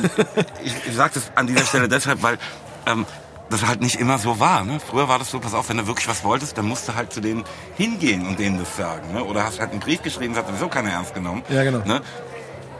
ich, 0.63 0.73
ich 0.87 0.95
sage 0.95 1.15
das 1.15 1.31
an 1.35 1.47
dieser 1.47 1.65
Stelle 1.65 1.87
deshalb, 1.89 2.21
weil 2.21 2.37
ähm, 2.85 3.05
das 3.49 3.65
halt 3.65 3.81
nicht 3.81 3.99
immer 3.99 4.17
so 4.17 4.39
war. 4.39 4.63
Ne? 4.63 4.79
Früher 4.79 5.07
war 5.09 5.19
das 5.19 5.31
so, 5.31 5.39
pass 5.39 5.53
auf, 5.53 5.69
wenn 5.69 5.77
du 5.77 5.87
wirklich 5.87 6.07
was 6.07 6.23
wolltest, 6.23 6.57
dann 6.57 6.67
musst 6.67 6.87
du 6.87 6.95
halt 6.95 7.11
zu 7.13 7.21
denen 7.21 7.43
hingehen 7.75 8.25
und 8.27 8.39
denen 8.39 8.59
das 8.59 8.75
sagen. 8.77 9.13
Ne? 9.13 9.23
Oder 9.23 9.43
hast 9.43 9.59
halt 9.59 9.71
einen 9.71 9.79
Brief 9.79 10.01
geschrieben, 10.01 10.33
das 10.33 10.43
hat 10.43 10.49
sowieso 10.49 10.67
keiner 10.67 10.91
ernst 10.91 11.13
genommen. 11.13 11.43
Ja, 11.49 11.63
genau. 11.63 11.79
Ne? 11.79 12.01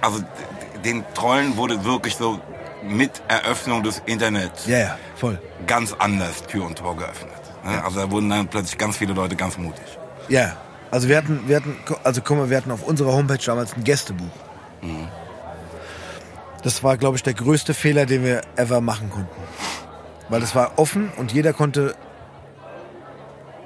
Also 0.02 0.20
den 0.84 1.04
Trollen 1.14 1.58
wurde 1.58 1.84
wirklich 1.84 2.16
so 2.16 2.40
mit 2.84 3.22
Eröffnung 3.28 3.82
des 3.82 4.04
Internets 4.06 4.68
Ja, 4.68 4.78
ja, 4.78 4.98
voll. 5.16 5.42
ganz 5.66 5.96
anders 5.98 6.44
Tür 6.44 6.66
und 6.66 6.78
Tor 6.78 6.96
geöffnet. 6.96 7.32
Ne? 7.64 7.84
Also 7.84 8.00
da 8.00 8.12
wurden 8.12 8.30
dann 8.30 8.48
plötzlich 8.48 8.78
ganz 8.78 8.98
viele 8.98 9.14
Leute 9.14 9.36
ganz 9.36 9.58
mutig. 9.58 9.84
Ja, 10.30 10.56
also 10.92 11.08
wir 11.08 11.18
hatten, 11.18 11.48
wir 11.48 11.56
hatten, 11.58 11.78
also 12.04 12.22
guck 12.24 12.38
mal, 12.38 12.50
wir 12.50 12.58
hatten 12.58 12.70
auf 12.72 12.84
unserer 12.84 13.12
Homepage 13.14 13.44
damals 13.44 13.74
ein 13.76 13.84
Gästebuch. 13.84 14.28
Das 16.64 16.84
war, 16.84 16.98
glaube 16.98 17.18
ich, 17.18 17.24
der 17.24 17.34
größte 17.34 17.74
Fehler, 17.74 18.06
den 18.06 18.24
wir 18.24 18.42
ever 18.56 18.82
machen 18.82 19.10
konnten. 19.10 19.42
Weil 20.30 20.42
das 20.42 20.56
war 20.56 20.80
offen 20.80 21.12
und 21.18 21.32
jeder 21.32 21.54
konnte 21.54 21.96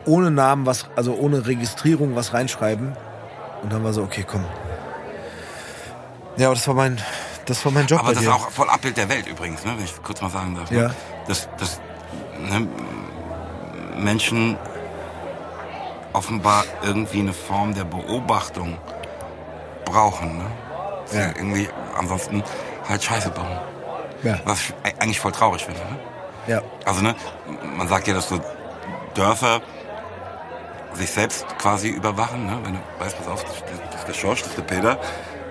ohne 0.05 0.31
Namen 0.31 0.65
was, 0.65 0.85
also 0.95 1.13
ohne 1.13 1.45
Registrierung 1.47 2.15
was 2.15 2.33
reinschreiben. 2.33 2.95
Und 3.63 3.71
dann 3.71 3.83
war 3.83 3.93
so, 3.93 4.03
okay, 4.03 4.25
komm. 4.27 4.43
Ja, 6.37 6.47
aber 6.47 6.55
das 6.55 6.67
war 6.67 6.75
mein, 6.75 6.97
das 7.45 7.63
war 7.65 7.71
mein 7.71 7.85
Job 7.85 7.99
Aber 7.99 8.13
das 8.13 8.19
dir. 8.21 8.29
ist 8.29 8.33
auch 8.33 8.49
voll 8.49 8.69
Abbild 8.69 8.97
der 8.97 9.09
Welt 9.09 9.27
übrigens, 9.27 9.63
ne? 9.65 9.73
wenn 9.77 9.83
ich 9.83 9.93
kurz 10.03 10.21
mal 10.21 10.29
sagen 10.29 10.55
darf. 10.55 10.71
Ne? 10.71 10.79
Ja. 10.79 10.91
Dass, 11.27 11.47
dass 11.57 11.79
ne, 12.49 12.67
Menschen 13.97 14.57
offenbar 16.13 16.63
irgendwie 16.83 17.19
eine 17.19 17.33
Form 17.33 17.73
der 17.73 17.83
Beobachtung 17.83 18.77
brauchen. 19.85 20.37
Ne? 20.37 20.45
Ja. 21.11 21.27
irgendwie 21.35 21.67
ansonsten 21.97 22.43
halt 22.87 23.03
Scheiße 23.03 23.29
bauen. 23.31 23.59
ja, 24.23 24.39
Was 24.45 24.59
ich 24.61 24.73
eigentlich 25.01 25.19
voll 25.19 25.31
traurig 25.31 25.63
finde. 25.65 25.79
Ne? 25.81 25.99
ja, 26.47 26.61
Also 26.85 27.01
ne, 27.01 27.15
man 27.77 27.87
sagt 27.87 28.07
ja, 28.07 28.13
dass 28.13 28.29
so 28.29 28.39
Dörfer 29.13 29.61
sich 30.93 31.09
selbst 31.11 31.45
quasi 31.57 31.89
überwachen. 31.89 32.45
Ne? 32.45 32.57
Wenn 32.63 32.73
du 32.73 32.79
weißt, 32.99 33.17
pass 33.17 33.27
auf, 33.27 33.43
das 33.43 33.53
ist 33.55 33.61
der- 33.63 33.87
das 33.91 33.99
ist 34.01 34.07
der 34.07 34.13
Schorsch, 34.13 34.39
das 34.41 34.49
ist 34.49 34.57
der 34.57 34.63
Peter. 34.63 34.97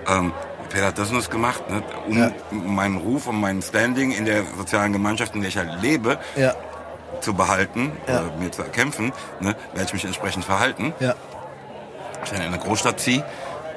Ähm, 0.07 0.33
Peter 0.69 0.87
hat 0.87 0.97
das 0.99 1.09
und 1.09 1.17
das 1.17 1.29
gemacht, 1.29 1.67
ne? 1.69 1.81
um 2.07 2.17
Ja. 2.17 2.31
meinen 2.51 2.97
Ruf 2.97 3.27
und 3.27 3.39
mein 3.39 3.61
Standing 3.61 4.11
in 4.11 4.25
der 4.25 4.43
sozialen 4.57 4.93
Gemeinschaft, 4.93 5.33
in 5.35 5.41
der 5.41 5.49
ich 5.49 5.57
halt 5.57 5.81
lebe, 5.81 6.19
ja, 6.35 6.53
zu 7.21 7.33
behalten 7.33 7.91
Ja. 8.07 8.21
oder 8.21 8.31
mir 8.37 8.51
zu 8.51 8.61
erkämpfen, 8.61 9.11
ne? 9.39 9.55
werde 9.73 9.85
ich 9.87 9.93
mich 9.93 10.05
entsprechend 10.05 10.45
verhalten. 10.45 10.93
ja. 10.99 11.15
Wenn 12.31 12.41
ich 12.41 12.47
in 12.47 12.53
eine 12.53 12.61
Großstadt 12.61 12.99
ziehe, 12.99 13.23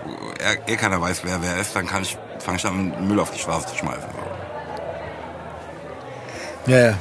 wo 0.04 0.32
eh 0.66 0.76
keiner 0.76 1.00
weiß, 1.00 1.24
wer 1.24 1.42
wer 1.42 1.56
ist, 1.58 1.74
dann 1.76 1.86
kann 1.86 2.02
ich, 2.02 2.18
fange 2.38 2.58
ich 2.58 2.66
an, 2.66 3.06
Müll 3.06 3.20
auf 3.20 3.30
die 3.30 3.38
Straße 3.38 3.68
zu 3.68 3.76
schmeißen. 3.76 4.08
So. 6.66 6.72
Ja, 6.72 6.78
ja. 6.90 6.94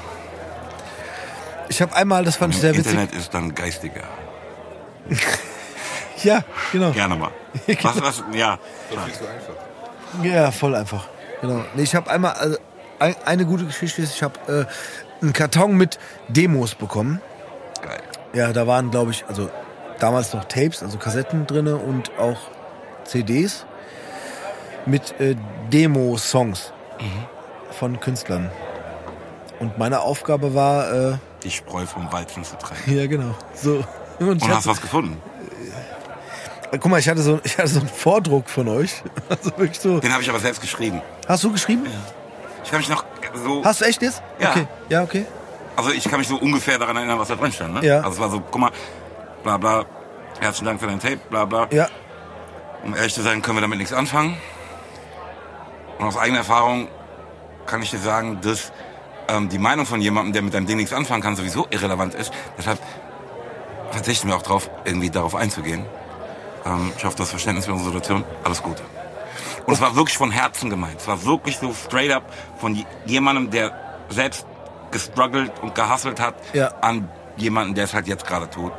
Ich 1.69 1.81
habe 1.81 1.95
einmal, 1.95 2.25
das 2.25 2.35
fand 2.35 2.53
ich 2.53 2.59
sehr 2.59 2.73
witzig. 2.75 2.91
Internet 2.91 3.15
ist 3.15 3.33
dann 3.33 3.55
geistiger. 3.55 4.03
Ja, 6.23 6.43
genau. 6.71 6.91
Gerne 6.91 7.15
mal. 7.15 7.31
Was, 7.81 8.01
was, 8.01 8.23
ja. 8.33 8.59
So 8.89 8.97
einfach. 8.97 10.23
Ja, 10.23 10.51
voll 10.51 10.75
einfach. 10.75 11.07
Genau. 11.41 11.65
Nee, 11.75 11.83
ich 11.83 11.95
habe 11.95 12.09
einmal, 12.09 12.33
also 12.33 12.57
ein, 12.99 13.15
eine 13.25 13.45
gute 13.45 13.65
Geschichte 13.65 14.01
ist, 14.01 14.15
ich 14.15 14.23
habe 14.23 14.39
äh, 14.47 15.23
einen 15.23 15.33
Karton 15.33 15.75
mit 15.75 15.97
Demos 16.27 16.75
bekommen. 16.75 17.21
Geil. 17.81 18.01
Ja, 18.33 18.53
da 18.53 18.67
waren, 18.67 18.91
glaube 18.91 19.11
ich, 19.11 19.25
also 19.27 19.49
damals 19.99 20.33
noch 20.33 20.45
Tapes, 20.45 20.83
also 20.83 20.97
Kassetten 20.97 21.47
drinne 21.47 21.77
und 21.77 22.11
auch 22.17 22.37
CDs 23.05 23.65
mit 24.85 25.19
äh, 25.19 25.35
Demo-Songs 25.71 26.71
von 27.71 27.99
Künstlern. 27.99 28.49
Und 29.59 29.77
meine 29.77 30.01
Aufgabe 30.01 30.53
war, 30.55 30.91
äh, 30.91 31.17
Die 31.43 31.51
Spreu 31.51 31.85
vom 31.85 32.11
Weizen 32.11 32.43
zu 32.43 32.55
trennen. 32.57 32.81
ja 32.97 33.07
genau, 33.07 33.35
so. 33.55 33.83
Und 34.19 34.27
Und 34.29 34.41
hast 34.43 34.57
hatte, 34.57 34.67
was 34.69 34.81
gefunden? 34.81 35.21
guck 36.71 36.85
mal, 36.87 36.99
ich 36.99 37.09
hatte, 37.09 37.21
so, 37.21 37.39
ich 37.43 37.57
hatte 37.57 37.67
so 37.67 37.79
einen 37.79 37.89
Vordruck 37.89 38.49
von 38.49 38.67
euch. 38.67 39.03
Also 39.29 39.51
wirklich 39.57 39.79
so. 39.79 39.99
Den 39.99 40.11
habe 40.13 40.21
ich 40.23 40.29
aber 40.29 40.39
selbst 40.39 40.61
geschrieben. 40.61 41.01
Hast 41.27 41.43
du 41.43 41.51
geschrieben? 41.51 41.85
Ich 42.63 42.69
kann 42.69 42.79
mich 42.79 42.89
noch 42.89 43.03
so. 43.33 43.63
Hast 43.63 43.81
du 43.81 43.85
echt 43.85 44.01
jetzt? 44.01 44.21
Ja. 44.39 44.51
Okay. 44.51 44.67
Ja, 44.89 45.03
okay. 45.03 45.25
Also 45.75 45.91
ich 45.91 46.03
kann 46.03 46.19
mich 46.19 46.27
so 46.27 46.35
ungefähr 46.37 46.77
daran 46.77 46.97
erinnern, 46.97 47.17
was 47.17 47.29
da 47.29 47.35
drin 47.35 47.51
stand. 47.51 47.75
Ne? 47.75 47.85
Ja. 47.85 47.97
Also 47.97 48.11
es 48.11 48.19
war 48.19 48.29
so, 48.29 48.39
guck 48.41 48.59
mal, 48.61 48.71
bla 49.43 49.57
bla, 49.57 49.85
herzlichen 50.39 50.65
Dank 50.65 50.79
für 50.79 50.87
dein 50.87 50.99
Tape, 50.99 51.19
bla 51.29 51.45
bla. 51.45 51.67
Ja, 51.71 51.87
Um 52.83 52.95
ehrlich 52.95 53.13
zu 53.13 53.21
sein, 53.21 53.41
können 53.41 53.57
wir 53.57 53.61
damit 53.61 53.77
nichts 53.77 53.93
anfangen. 53.93 54.37
Und 55.99 56.05
aus 56.07 56.17
eigener 56.17 56.39
Erfahrung 56.39 56.87
kann 57.67 57.81
ich 57.83 57.91
dir 57.91 57.99
sagen, 57.99 58.39
dass 58.41 58.71
ähm, 59.27 59.49
die 59.49 59.59
Meinung 59.59 59.85
von 59.85 60.01
jemandem, 60.01 60.33
der 60.33 60.41
mit 60.41 60.53
deinem 60.53 60.65
Ding 60.65 60.77
nichts 60.77 60.93
anfangen 60.93 61.21
kann, 61.21 61.35
sowieso 61.35 61.67
irrelevant 61.69 62.15
ist. 62.15 62.33
Deshalb 62.57 62.79
verzichten 63.91 64.27
wir 64.29 64.35
auch 64.35 64.41
drauf, 64.41 64.69
irgendwie 64.83 65.09
darauf 65.11 65.35
einzugehen. 65.35 65.85
Ähm, 66.65 66.91
ich 66.97 67.05
hoffe, 67.05 67.17
das 67.17 67.29
Verständnis 67.29 67.65
für 67.65 67.73
unsere 67.73 67.91
Situation. 67.91 68.23
Alles 68.43 68.63
Gute. 68.63 68.81
Und 69.67 69.73
es 69.75 69.81
war 69.81 69.95
wirklich 69.95 70.17
von 70.17 70.31
Herzen 70.31 70.69
gemeint. 70.71 70.99
Es 70.99 71.07
war 71.07 71.23
wirklich 71.23 71.57
so 71.59 71.71
straight 71.73 72.11
up 72.11 72.23
von 72.59 72.73
je- 72.73 72.85
jemandem, 73.05 73.51
der 73.51 73.71
selbst 74.09 74.45
gestruggelt 74.89 75.51
und 75.61 75.75
gehustelt 75.75 76.19
hat, 76.19 76.33
Ja. 76.53 76.69
an 76.81 77.07
jemanden, 77.37 77.75
der 77.75 77.83
es 77.85 77.93
halt 77.93 78.07
jetzt 78.07 78.25
gerade 78.25 78.49
tut. 78.49 78.73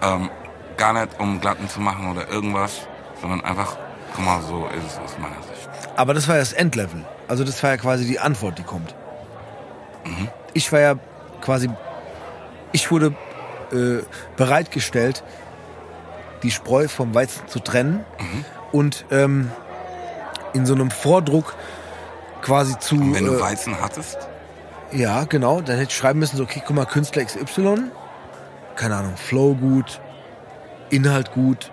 Ähm, 0.00 0.30
gar 0.76 0.92
nicht 0.92 1.18
um 1.18 1.40
Glatten 1.40 1.68
zu 1.68 1.80
machen 1.80 2.08
oder 2.10 2.28
irgendwas, 2.28 2.86
sondern 3.22 3.42
einfach, 3.44 3.76
guck 4.14 4.24
mal, 4.24 4.42
so 4.42 4.66
ist 4.66 4.84
es 4.92 4.98
aus 4.98 5.16
meiner 5.18 5.36
Sicht. 5.36 5.68
aber 5.96 6.12
das 6.12 6.28
war 6.28 6.34
ja 6.34 6.40
das 6.40 6.52
Endlevel. 6.52 7.04
Also 7.28 7.44
das 7.44 7.62
war 7.62 7.70
ja 7.70 7.76
quasi 7.78 8.04
die 8.06 8.18
Antwort, 8.18 8.58
die 8.58 8.62
kommt. 8.64 8.94
Ich 10.52 10.70
war 10.72 10.80
ja 10.80 10.96
quasi, 11.40 11.70
ich 12.72 12.90
wurde 12.90 13.14
äh, 13.72 14.02
bereitgestellt, 14.36 15.22
die 16.42 16.50
Spreu 16.50 16.88
vom 16.88 17.14
Weizen 17.14 17.46
zu 17.46 17.60
trennen 17.60 18.04
und 18.72 19.04
ähm, 19.10 19.50
in 20.52 20.66
so 20.66 20.74
einem 20.74 20.90
Vordruck 20.90 21.54
quasi 22.42 22.76
zu. 22.80 22.96
Und 22.96 23.14
wenn 23.14 23.24
du 23.26 23.34
äh, 23.36 23.40
Weizen 23.40 23.80
hattest, 23.80 24.18
Ja, 24.90 25.24
genau. 25.24 25.60
Dann 25.62 25.76
hätte 25.76 25.90
ich 25.90 25.96
schreiben 25.96 26.18
müssen, 26.18 26.36
so, 26.36 26.42
okay, 26.42 26.62
guck 26.66 26.74
mal, 26.76 26.84
Künstler 26.84 27.24
XY, 27.24 27.84
keine 28.74 28.96
Ahnung, 28.96 29.16
Flow 29.16 29.54
gut, 29.54 30.00
Inhalt 30.90 31.32
gut, 31.32 31.70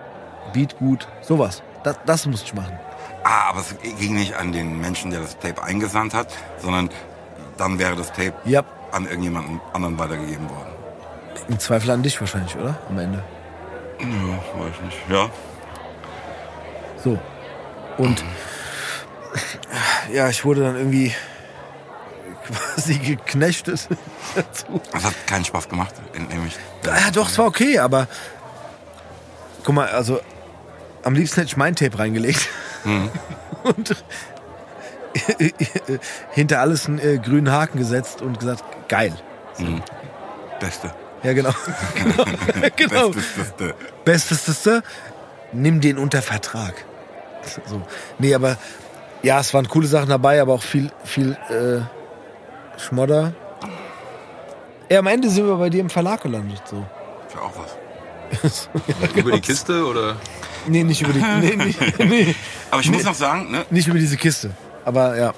Beat 0.52 0.78
gut, 0.78 1.08
sowas. 1.22 1.62
Das, 1.84 1.98
das 2.06 2.26
musste 2.26 2.46
ich 2.48 2.54
machen. 2.54 2.78
ah, 3.24 3.50
aber 3.50 3.60
es 3.62 3.76
ging 4.00 4.16
nicht 4.16 4.36
an 4.36 4.52
den 4.52 4.80
Menschen, 4.80 5.12
der 5.12 5.22
das 5.22 5.38
Tape 5.40 5.64
eingesandt 5.64 6.14
hat, 6.14 6.28
sondern 6.62 6.90
dann 7.58 7.80
wäre 7.80 7.96
das 7.96 8.08
Tape 8.08 8.34
Ja, 8.46 8.64
an 8.92 9.06
irgendjemanden 9.06 9.62
anderen 9.74 9.98
weitergegeben 10.00 10.50
worden. 10.50 10.70
im 11.48 11.60
Zweifel 11.60 11.92
an 11.92 12.04
dich 12.04 12.20
wahrscheinlich, 12.20 12.56
oder? 12.58 12.78
Am 12.90 12.98
Ende. 13.00 13.24
Ja, 14.00 14.06
weiß 14.08 14.74
ich 14.76 14.82
nicht. 14.86 14.98
Ja, 15.10 15.30
So. 17.04 17.18
Und 17.98 18.24
ja, 20.12 20.30
ich 20.30 20.44
wurde 20.46 20.62
dann 20.64 20.76
irgendwie 20.76 21.14
quasi 22.48 22.98
geknechtet 22.98 23.88
dazu. 24.36 24.82
das 24.92 25.04
hat 25.04 25.28
keinen 25.28 25.46
Spaß 25.46 25.68
gemacht, 25.70 25.94
entnehme 26.14 26.48
ich. 26.48 26.58
Ja, 26.86 27.12
doch, 27.12 27.28
es 27.30 27.38
war 27.38 27.46
okay, 27.46 27.78
aber 27.80 28.08
guck 29.64 29.76
mal, 29.76 29.88
also 29.90 30.20
am 31.04 31.14
liebsten 31.14 31.38
hätte 31.38 31.48
ich 31.48 31.58
mein 31.58 31.76
Tape 31.76 31.98
reingelegt 31.98 32.50
und 33.64 34.04
hinter 36.32 36.60
alles 36.60 36.88
einen 36.88 37.00
äh, 37.00 37.18
grünen 37.18 37.52
Haken 37.52 37.78
gesetzt 37.78 38.22
und 38.22 38.40
gesagt, 38.40 38.64
geil. 38.88 39.14
Beste. 40.60 40.94
Ja, 41.24 41.34
genau. 41.34 41.54
genau. 41.96 42.24
genau. 42.76 43.10
Bestes, 43.10 43.34
beste. 43.36 43.76
Bestesteste, 44.06 44.84
nimm 45.52 45.82
den 45.82 45.98
unter 45.98 46.22
Vertrag. 46.22 46.74
So. 47.66 47.82
Nee, 48.20 48.34
aber 48.34 48.58
ja, 49.22 49.40
es 49.40 49.54
waren 49.54 49.68
coole 49.68 49.88
Sachen 49.88 50.10
dabei, 50.10 50.42
aber 50.42 50.54
auch 50.54 50.62
viel, 50.62 50.92
viel 51.04 51.38
äh, 51.50 52.80
Schmodder. 52.80 53.34
Ja, 54.90 55.00
am 55.00 55.08
Ende 55.08 55.30
sind 55.30 55.46
wir 55.46 55.56
bei 55.58 55.70
dir 55.70 55.82
im 55.82 55.90
Verlag 55.90 56.22
gelandet. 56.22 56.62
So. 56.66 56.86
Für 57.28 57.42
auch 57.42 57.52
was. 57.56 57.79
Über 59.16 59.32
die 59.32 59.42
Kiste 59.42 59.86
oder? 59.86 60.16
Nee, 60.68 60.84
nicht 60.84 61.02
über 61.02 61.14
die. 61.14 61.20
Nee, 61.42 61.56
nee, 61.56 61.76
nee, 62.06 62.36
Aber 62.72 62.82
ich 62.82 62.92
muss 62.92 63.04
noch 63.04 63.16
sagen, 63.16 63.52
ne, 63.52 63.66
nicht 63.70 63.88
über 63.88 63.98
diese 63.98 64.18
Kiste. 64.18 64.52
Aber 64.86 65.18
ja. 65.18 65.34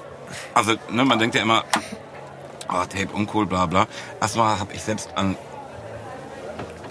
also 0.54 0.74
ne, 0.90 1.04
man 1.04 1.18
denkt 1.18 1.34
ja 1.34 1.42
immer, 1.42 1.64
ah, 2.68 2.84
Tape 2.86 3.08
uncool, 3.12 3.46
bla 3.46 3.66
bla. 3.66 3.86
Erstmal 4.20 4.58
habe 4.58 4.72
ich 4.74 4.82
selbst 4.82 5.10
an 5.14 5.36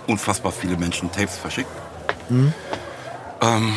unfassbar 0.07 0.51
viele 0.51 0.77
Menschen 0.77 1.11
Tapes 1.11 1.37
verschickt. 1.37 1.69
Ähm, 3.41 3.73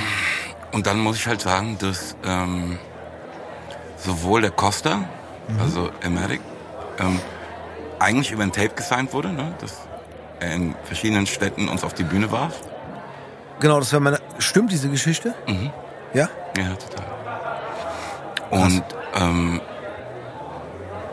Und 0.73 0.87
dann 0.87 0.99
muss 0.99 1.17
ich 1.17 1.27
halt 1.27 1.41
sagen, 1.41 1.79
dass 1.79 2.17
ähm, 2.25 2.79
sowohl 3.97 4.41
der 4.43 4.51
Costa, 4.51 5.05
also 5.61 5.91
Emeric, 6.03 6.41
ähm, 6.99 7.21
eigentlich 7.99 8.33
über 8.33 8.43
ein 8.43 8.53
Tape 8.53 8.71
gesigned 8.75 9.13
wurde, 9.13 9.33
ne? 9.33 9.55
dass 9.61 9.73
er 9.73 9.94
in 10.41 10.75
verschiedenen 10.85 11.27
Städten 11.27 11.69
uns 11.69 11.85
auf 11.85 11.95
die 11.95 12.05
Bühne 12.05 12.31
warf. 12.31 12.61
Genau, 13.61 13.79
das 13.79 13.93
wäre 13.93 14.03
meine. 14.03 14.19
Stimmt 14.39 14.73
diese 14.73 14.89
Geschichte? 14.89 15.35
Mhm. 15.47 15.71
Ja? 16.13 16.29
Ja, 16.57 16.75
total. 16.75 17.05
Und 18.51 18.85
ähm, 19.15 19.61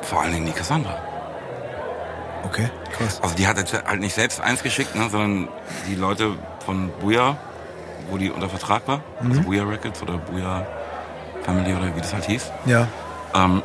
vor 0.02 0.22
allen 0.22 0.34
Dingen 0.34 0.46
die 0.46 0.52
Cassandra. 0.52 0.98
Okay, 2.44 2.70
krass. 2.92 3.20
Also 3.22 3.36
die 3.36 3.48
hat 3.48 3.58
halt 3.58 4.00
nicht 4.00 4.16
selbst 4.16 4.42
eins 4.42 4.64
geschickt, 4.64 4.96
ne, 4.96 5.10
sondern 5.10 5.48
die 5.88 5.96
Leute 5.96 6.32
von 6.66 6.92
Booyah, 7.00 7.38
wo 8.10 8.18
die 8.18 8.30
unter 8.32 8.50
Vertrag 8.50 8.88
war, 8.88 9.02
also 9.24 9.42
Booyah 9.42 9.64
Records 9.64 10.02
oder 10.02 10.18
Booyah 10.18 10.66
Family 11.44 11.74
oder 11.74 11.96
wie 11.96 12.02
das 12.02 12.14
halt 12.14 12.26
hieß. 12.26 12.52
Ja. 12.66 12.88
Ähm, 13.34 13.62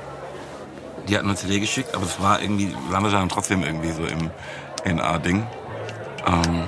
die 1.08 1.16
hat 1.16 1.24
eine 1.24 1.34
CD 1.34 1.60
geschickt, 1.60 1.94
aber 1.94 2.04
es 2.04 2.20
war 2.20 2.40
irgendwie, 2.40 2.74
landete 2.90 3.16
dann 3.16 3.28
trotzdem 3.28 3.62
irgendwie 3.62 3.92
so 3.92 4.04
im 4.04 4.30
NA-Ding. 4.86 5.46
Ähm, 6.26 6.64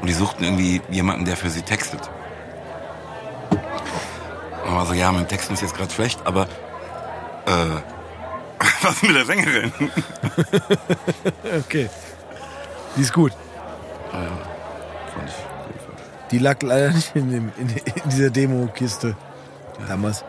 und 0.00 0.06
die 0.06 0.12
suchten 0.12 0.44
irgendwie 0.44 0.80
jemanden, 0.90 1.24
der 1.24 1.36
für 1.36 1.50
sie 1.50 1.62
textet. 1.62 2.10
Und 4.66 4.74
war 4.74 4.86
so, 4.86 4.94
ja, 4.94 5.10
mein 5.12 5.28
Texten 5.28 5.54
ist 5.54 5.62
jetzt 5.62 5.74
gerade 5.74 5.92
schlecht, 5.92 6.20
aber 6.24 6.46
äh, 7.46 7.80
was 8.82 8.94
ist 8.94 9.02
mit 9.02 9.16
der 9.16 9.24
Sängerin? 9.24 9.72
Okay. 11.66 11.88
Die 12.96 13.02
ist 13.02 13.12
gut. 13.12 13.32
Fand 14.10 15.28
ich. 15.28 15.34
Die 16.30 16.38
lag 16.38 16.60
leider 16.62 16.90
nicht 16.90 17.14
in, 17.14 17.30
dem, 17.30 17.52
in, 17.58 17.68
in 17.68 18.10
dieser 18.10 18.30
Demo-Kiste. 18.30 19.16
Damals. 19.88 20.24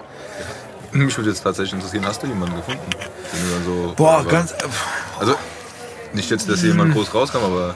Mich 0.91 1.15
würde 1.17 1.29
jetzt 1.29 1.41
tatsächlich 1.41 1.73
interessieren, 1.73 2.05
hast 2.05 2.21
du 2.23 2.27
jemanden 2.27 2.55
gefunden? 2.55 2.81
Den 2.89 3.47
du 3.47 3.53
dann 3.53 3.65
so, 3.65 3.93
Boah, 3.95 4.25
ganz. 4.25 4.53
Also, 5.19 5.35
nicht 6.13 6.29
jetzt, 6.29 6.49
dass 6.49 6.61
hier 6.61 6.69
jemand 6.69 6.93
groß 6.93 7.13
rauskam, 7.13 7.37
aber 7.39 7.75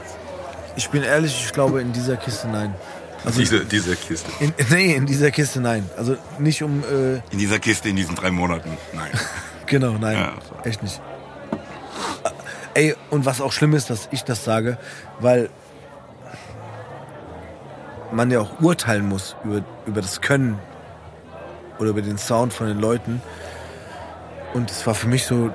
Ich 0.76 0.90
bin 0.90 1.04
ehrlich, 1.04 1.46
ich 1.46 1.54
glaube 1.54 1.82
in 1.82 1.94
dieser 1.94 2.18
Kiste 2.18 2.48
nein. 2.48 2.74
Also 3.24 3.40
diese, 3.40 3.66
diese 3.66 3.96
Kiste. 3.96 4.30
in, 4.40 4.54
nee, 4.70 4.94
in 4.94 5.06
dieser 5.06 5.32
Kiste 5.32 5.60
nein. 5.60 5.90
Also 5.98 6.16
nicht 6.38 6.62
um. 6.62 6.84
Äh, 6.84 7.16
In 7.32 7.40
dieser 7.40 7.60
Kiste 7.60 7.90
in 7.90 7.96
diesen 7.96 8.16
drei 8.16 8.30
Monaten. 8.32 8.78
Nein. 8.94 9.10
genau, 9.66 9.94
nein. 9.94 10.18
Ja. 10.18 10.34
Echt 10.64 10.84
nicht. 10.84 11.02
Ey, 12.76 12.96
und 13.10 13.26
was 13.26 13.40
auch 13.42 13.54
schlimm 13.54 13.74
ist, 13.74 13.90
dass 13.90 14.10
ich 14.12 14.24
das 14.26 14.44
sage, 14.44 14.78
weil 15.20 15.50
man 18.12 18.30
ja 18.32 18.42
auch 18.42 18.60
urteilen 18.62 19.08
muss 19.08 19.36
über, 19.44 19.64
über 19.86 20.02
das 20.02 20.22
Können 20.22 20.60
oder 21.80 21.90
über 21.90 22.02
den 22.02 22.18
Sound 22.18 22.54
von 22.54 22.68
den 22.68 22.80
Leuten. 22.80 23.22
Und 24.54 24.70
es 24.72 24.86
war 24.86 24.94
für 24.94 25.08
mich 25.08 25.26
so, 25.26 25.52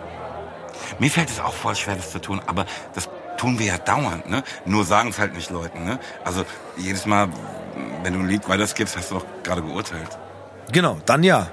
Mir 0.99 1.11
fällt 1.11 1.31
es 1.31 1.41
auch 1.41 1.53
voll 1.55 1.75
schwer, 1.77 1.97
das 1.97 2.11
zu 2.11 2.21
tun, 2.21 2.41
aber 2.47 2.67
das 2.95 3.09
tun 3.37 3.59
wir 3.59 3.67
ja 3.67 3.79
dauernd, 3.79 4.29
ne? 4.29 4.43
Nur 4.65 4.85
sagen 4.85 5.11
es 5.11 5.19
halt 5.19 5.35
nicht 5.35 5.51
Leuten, 5.51 5.85
ne? 5.85 5.99
Also 6.25 6.45
jedes 6.77 7.07
Mal, 7.07 7.29
wenn 8.03 8.13
du 8.15 8.21
ein 8.21 8.29
Lied 8.29 8.49
weiterskippst, 8.49 8.97
hast 8.97 9.11
du 9.11 9.17
doch 9.17 9.25
gerade 9.43 9.63
geurteilt. 9.63 10.19
genau, 10.73 10.99
dann 11.07 11.23
ja. 11.23 11.49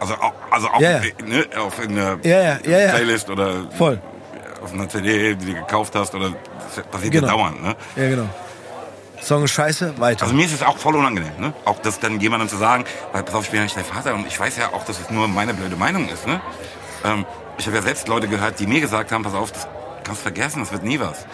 Also 0.00 0.14
auch, 0.14 0.32
also 0.50 0.68
auch 0.68 0.80
Ja, 0.80 0.90
ja. 1.00 1.00
Ne, 1.24 1.46
auf 1.60 1.78
einer 1.78 2.18
Ja, 2.24 2.40
ja, 2.42 2.58
ja, 2.64 2.78
ja. 2.80 2.88
Playlist 2.92 3.30
oder 3.30 3.70
Voll. 3.78 4.00
auf 4.62 4.72
einer 4.72 4.88
CD, 4.88 5.34
die 5.36 5.46
du 5.46 5.54
gekauft 5.54 5.94
hast, 5.94 6.12
oder 6.14 6.30
das 6.74 6.84
passiert 6.86 7.12
Genau. 7.12 7.26
ja 7.28 7.32
dauernd, 7.34 7.62
ne? 7.62 7.76
Ja, 7.94 8.08
genau. 8.08 8.28
Song 9.22 9.44
ist 9.44 9.52
scheiße, 9.52 10.00
weiter. 10.00 10.24
Also 10.24 10.34
mir 10.34 10.44
ist 10.44 10.52
es 10.54 10.64
auch 10.64 10.76
voll 10.76 10.96
unangenehm, 10.96 11.30
ne? 11.38 11.52
Auch 11.64 11.78
das 11.78 12.00
dann 12.00 12.18
jemandem 12.18 12.48
zu 12.48 12.56
sagen, 12.56 12.84
weil 13.12 13.22
pass 13.22 13.36
auf, 13.36 13.44
ich 13.44 13.50
bin 13.50 13.58
ja 13.58 13.64
nicht 13.64 13.76
dein 13.76 13.84
Vater 13.84 14.14
und 14.14 14.26
ich 14.26 14.40
weiß 14.40 14.56
ja 14.56 14.70
auch, 14.72 14.84
dass 14.84 14.98
es 14.98 15.10
nur 15.10 15.28
meine 15.28 15.54
blöde 15.54 15.76
Meinung 15.76 16.08
ist, 16.08 16.26
ne? 16.26 16.40
Ähm, 17.04 17.24
ich 17.62 17.66
habe 17.68 17.76
ja 17.76 17.82
selbst 17.82 18.08
Leute 18.08 18.26
gehört, 18.26 18.58
die 18.58 18.66
mir 18.66 18.80
gesagt 18.80 19.12
haben, 19.12 19.22
pass 19.22 19.34
auf, 19.34 19.52
das 19.52 19.68
kannst 20.02 20.20
du 20.20 20.22
vergessen, 20.24 20.60
das 20.60 20.72
wird 20.72 20.82
nie 20.82 20.98
was. 20.98 21.26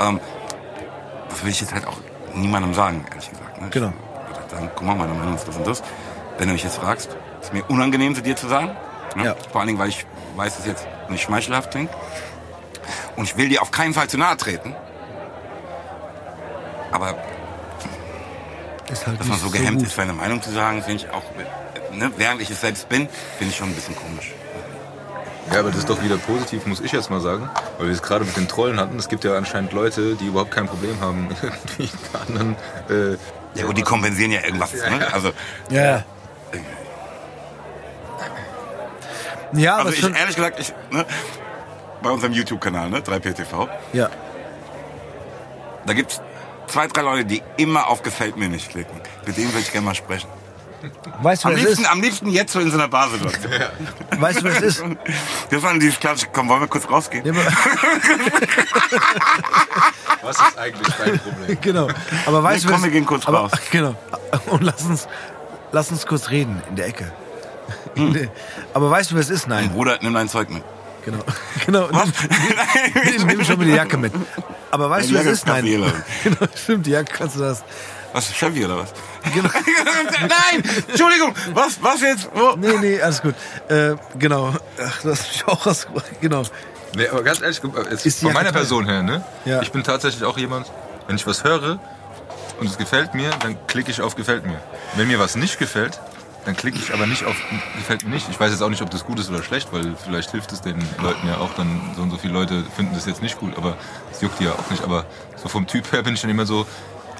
Ähm, 0.00 0.20
das 1.28 1.44
will 1.44 1.50
ich 1.50 1.60
jetzt 1.60 1.74
halt 1.74 1.86
auch 1.86 1.98
niemandem 2.34 2.72
sagen, 2.72 3.04
ehrlich 3.10 3.28
gesagt. 3.28 3.60
Ne? 3.60 3.68
Genau. 3.68 3.88
Ich 3.88 4.28
würde 4.28 4.40
halt 4.40 4.50
sagen, 4.50 4.70
guck 4.74 4.86
mal, 4.86 4.96
meine 4.96 5.12
Meinung 5.12 5.34
ist 5.34 5.46
das 5.46 5.54
und 5.54 5.66
das. 5.66 5.82
Wenn 6.38 6.48
du 6.48 6.54
mich 6.54 6.64
jetzt 6.64 6.78
fragst, 6.78 7.14
ist 7.42 7.52
mir 7.52 7.62
unangenehm 7.64 8.14
zu 8.14 8.22
dir 8.22 8.36
zu 8.36 8.48
sagen. 8.48 8.74
Ne? 9.16 9.26
Ja. 9.26 9.36
Vor 9.52 9.60
allen 9.60 9.66
Dingen, 9.66 9.78
weil 9.78 9.90
ich 9.90 10.06
weiß, 10.36 10.54
dass 10.56 10.60
es 10.60 10.66
jetzt 10.66 10.86
nicht 11.10 11.22
schmeichelhaft 11.22 11.72
klingt. 11.72 11.90
Und 13.16 13.24
ich 13.24 13.36
will 13.36 13.50
dir 13.50 13.60
auf 13.60 13.70
keinen 13.70 13.92
Fall 13.92 14.08
zu 14.08 14.16
nahe 14.16 14.38
treten. 14.38 14.74
Aber 16.90 17.18
ist 18.90 19.06
halt 19.06 19.20
dass 19.20 19.26
man 19.26 19.38
so 19.38 19.50
gehemmt 19.50 19.78
gut. 19.78 19.88
ist, 19.88 19.96
seine 19.96 20.14
Meinung 20.14 20.40
zu 20.40 20.50
sagen, 20.52 20.82
finde 20.82 21.04
ich 21.04 21.10
auch, 21.10 21.24
ne, 21.92 22.10
während 22.16 22.40
ich 22.40 22.50
es 22.50 22.62
selbst 22.62 22.88
bin, 22.88 23.10
finde 23.36 23.50
ich 23.50 23.56
schon 23.56 23.68
ein 23.68 23.74
bisschen 23.74 23.94
komisch. 23.94 24.32
Ja, 25.52 25.60
aber 25.60 25.70
das 25.70 25.78
ist 25.78 25.88
doch 25.90 26.02
wieder 26.02 26.16
positiv, 26.16 26.66
muss 26.66 26.80
ich 26.80 26.92
jetzt 26.92 27.08
mal 27.08 27.20
sagen. 27.20 27.48
Weil 27.78 27.86
wir 27.86 27.94
es 27.94 28.02
gerade 28.02 28.24
mit 28.24 28.36
den 28.36 28.48
Trollen 28.48 28.80
hatten. 28.80 28.98
Es 28.98 29.08
gibt 29.08 29.24
ja 29.24 29.36
anscheinend 29.36 29.72
Leute, 29.72 30.16
die 30.16 30.26
überhaupt 30.26 30.50
kein 30.50 30.66
Problem 30.66 31.00
haben, 31.00 31.28
mit 31.78 31.90
anderen. 32.12 32.56
Äh, 32.88 33.16
Ja 33.54 33.66
gut, 33.66 33.78
die 33.78 33.82
kompensieren 33.82 34.32
ja 34.32 34.40
irgendwas, 34.44 34.72
ne? 34.74 35.12
Also, 35.12 35.30
Ja, 35.70 35.82
ja. 35.84 36.04
Ja, 39.52 39.74
aber 39.76 39.86
also 39.86 40.06
es 40.06 40.12
ich, 40.12 40.20
ehrlich 40.20 40.36
gesagt, 40.36 40.60
ich, 40.60 40.74
ne, 40.90 41.06
bei 42.02 42.10
unserem 42.10 42.32
YouTube-Kanal, 42.32 42.90
ne, 42.90 42.98
3PTV, 43.00 43.68
ja. 43.92 44.10
da 45.86 45.92
gibt's 45.94 46.20
zwei, 46.66 46.88
drei 46.88 47.02
Leute, 47.02 47.24
die 47.24 47.42
immer 47.56 47.86
auf 47.88 48.02
Gefällt 48.02 48.36
mir 48.36 48.48
nicht 48.48 48.70
klicken. 48.70 49.00
Mit 49.26 49.36
denen 49.36 49.48
würde 49.52 49.60
ich 49.60 49.72
gerne 49.72 49.86
mal 49.86 49.94
sprechen. 49.94 50.28
Weißt 51.22 51.44
du, 51.44 51.48
Am 51.48 51.54
es 51.54 51.60
liebsten, 51.60 51.82
ist? 51.82 51.90
am 51.90 52.00
liebsten 52.02 52.28
jetzt 52.28 52.52
so 52.52 52.60
in 52.60 52.70
so 52.70 52.76
einer 52.76 52.88
Barsituation. 52.88 53.52
Weißt 54.18 54.42
du, 54.42 54.48
es 54.48 54.60
ist? 54.60 54.84
Das 55.50 55.62
waren 55.62 55.80
dieses 55.80 55.98
klassische, 55.98 56.28
komm, 56.32 56.48
wollen 56.48 56.60
wir 56.60 56.68
kurz 56.68 56.88
rausgehen? 56.88 57.24
Ja, 57.24 57.32
was 60.22 60.36
ist 60.36 60.58
eigentlich 60.58 60.94
dein 60.96 61.18
Problem? 61.18 61.58
genau. 61.62 61.88
Aber 62.26 62.42
weißt 62.42 62.64
Nee, 62.64 62.68
du, 62.70 62.74
komm, 62.74 62.84
wir 62.84 62.90
gehen 62.90 63.06
kurz 63.06 63.26
aber, 63.26 63.38
raus. 63.38 63.52
Genau. 63.70 63.94
Und 64.46 64.62
lass 64.62 64.82
uns, 64.82 65.08
lass 65.72 65.90
uns 65.90 66.06
kurz 66.06 66.30
reden 66.30 66.62
in 66.68 66.76
der 66.76 66.86
Ecke. 66.88 67.12
Hm. 67.96 68.28
Aber 68.74 68.90
weißt 68.90 69.10
du, 69.12 69.18
es 69.18 69.30
ist? 69.30 69.48
Mein 69.48 69.64
Nein. 69.66 69.74
Bruder, 69.74 69.98
nimm 70.02 70.14
dein 70.14 70.28
Zeug 70.28 70.50
mit. 70.50 70.62
Genau. 71.04 71.18
genau. 71.64 71.88
Was? 71.92 72.08
Nimm, 73.16 73.26
nimm 73.26 73.44
schon 73.44 73.58
mal 73.58 73.64
die 73.64 73.72
Jacke 73.72 73.96
mit. 73.96 74.12
Aber 74.70 74.90
weißt 74.90 75.10
du, 75.10 75.16
es 75.16 75.26
ist? 75.26 75.46
Nein. 75.46 75.64
Genau, 75.64 76.46
stimmt, 76.54 76.86
die 76.86 76.90
Jacke 76.90 77.12
kannst 77.16 77.36
du 77.36 77.40
das. 77.40 77.62
Was, 78.16 78.32
Chevy 78.32 78.64
oder 78.64 78.78
was? 78.78 78.94
Genau. 79.34 79.50
Nein! 80.20 80.62
Entschuldigung! 80.88 81.34
Was, 81.52 81.82
was 81.82 82.00
jetzt? 82.00 82.30
Wo? 82.32 82.56
Nee, 82.56 82.78
nee, 82.80 82.98
alles 82.98 83.20
gut. 83.20 83.34
Äh, 83.68 83.96
genau. 84.18 84.54
Ach, 84.82 85.02
das 85.02 85.20
ist 85.20 85.32
mich 85.32 85.46
auch 85.46 85.66
was. 85.66 85.86
Genau. 86.22 86.42
Nee, 86.94 87.08
aber 87.08 87.22
ganz 87.22 87.42
ehrlich, 87.42 87.60
es, 87.90 88.06
Ist 88.06 88.20
von 88.20 88.32
meiner 88.32 88.52
Person 88.52 88.86
her, 88.86 89.02
ne? 89.02 89.22
Ja. 89.44 89.60
Ich 89.60 89.70
bin 89.70 89.84
tatsächlich 89.84 90.24
auch 90.24 90.38
jemand, 90.38 90.72
wenn 91.06 91.16
ich 91.16 91.26
was 91.26 91.44
höre 91.44 91.78
und 92.58 92.66
es 92.66 92.78
gefällt 92.78 93.12
mir, 93.12 93.28
dann 93.40 93.58
klicke 93.66 93.90
ich 93.90 94.00
auf 94.00 94.16
gefällt 94.16 94.46
mir. 94.46 94.62
Wenn 94.94 95.08
mir 95.08 95.18
was 95.18 95.36
nicht 95.36 95.58
gefällt, 95.58 96.00
dann 96.46 96.56
klicke 96.56 96.78
ich 96.78 96.94
aber 96.94 97.06
nicht 97.06 97.26
auf 97.26 97.36
gefällt 97.76 98.04
mir 98.04 98.14
nicht. 98.14 98.30
Ich 98.30 98.40
weiß 98.40 98.50
jetzt 98.50 98.62
auch 98.62 98.70
nicht, 98.70 98.80
ob 98.80 98.88
das 98.88 99.04
gut 99.04 99.18
ist 99.18 99.28
oder 99.28 99.42
schlecht, 99.42 99.74
weil 99.74 99.94
vielleicht 100.02 100.30
hilft 100.30 100.52
es 100.52 100.62
den 100.62 100.82
Leuten 101.02 101.28
ja 101.28 101.36
auch 101.36 101.52
dann, 101.52 101.82
so 101.94 102.00
und 102.00 102.10
so 102.10 102.16
viele 102.16 102.32
Leute 102.32 102.64
finden 102.76 102.94
das 102.94 103.04
jetzt 103.04 103.20
nicht 103.20 103.38
gut, 103.38 103.58
aber 103.58 103.76
es 104.10 104.22
juckt 104.22 104.40
die 104.40 104.44
ja 104.44 104.52
auch 104.52 104.70
nicht. 104.70 104.82
Aber 104.84 105.04
so 105.36 105.50
vom 105.50 105.66
Typ 105.66 105.92
her 105.92 106.02
bin 106.02 106.14
ich 106.14 106.22
dann 106.22 106.30
immer 106.30 106.46
so, 106.46 106.66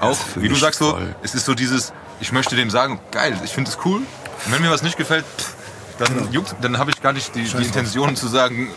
auch, 0.00 0.18
wie 0.36 0.48
du 0.48 0.56
sagst 0.56 0.78
so, 0.78 0.98
es 1.22 1.34
ist 1.34 1.46
so 1.46 1.54
dieses, 1.54 1.92
ich 2.20 2.32
möchte 2.32 2.56
dem 2.56 2.70
sagen, 2.70 3.00
geil, 3.10 3.38
ich 3.44 3.52
finde 3.52 3.70
es 3.70 3.78
cool. 3.84 3.98
Und 3.98 4.52
wenn 4.52 4.62
mir 4.62 4.70
was 4.70 4.82
nicht 4.82 4.96
gefällt, 4.96 5.24
pff, 5.38 5.56
dann 5.98 6.32
juckt, 6.32 6.54
dann 6.60 6.78
habe 6.78 6.90
ich 6.90 7.00
gar 7.00 7.12
nicht 7.12 7.34
die, 7.34 7.44
die 7.44 7.62
Intention 7.62 8.16
zu 8.16 8.28
sagen, 8.28 8.68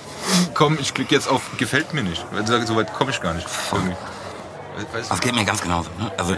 komm, 0.53 0.77
ich 0.79 0.93
klicke 0.93 1.13
jetzt 1.13 1.27
auf 1.27 1.41
gefällt 1.58 1.93
mir 1.93 2.03
nicht. 2.03 2.25
Weil 2.32 2.43
ich 2.43 2.47
sage, 2.47 2.65
so 2.65 2.75
weit 2.75 2.93
komme 2.93 3.12
ich 3.12 3.21
gar 3.21 3.34
nicht. 3.34 3.47
Weißt 4.93 5.10
du? 5.10 5.10
Das 5.10 5.21
geht 5.21 5.36
mir 5.36 5.45
ganz 5.45 5.62
genauso. 5.62 5.89
Ne? 5.99 6.12
Also, 6.17 6.36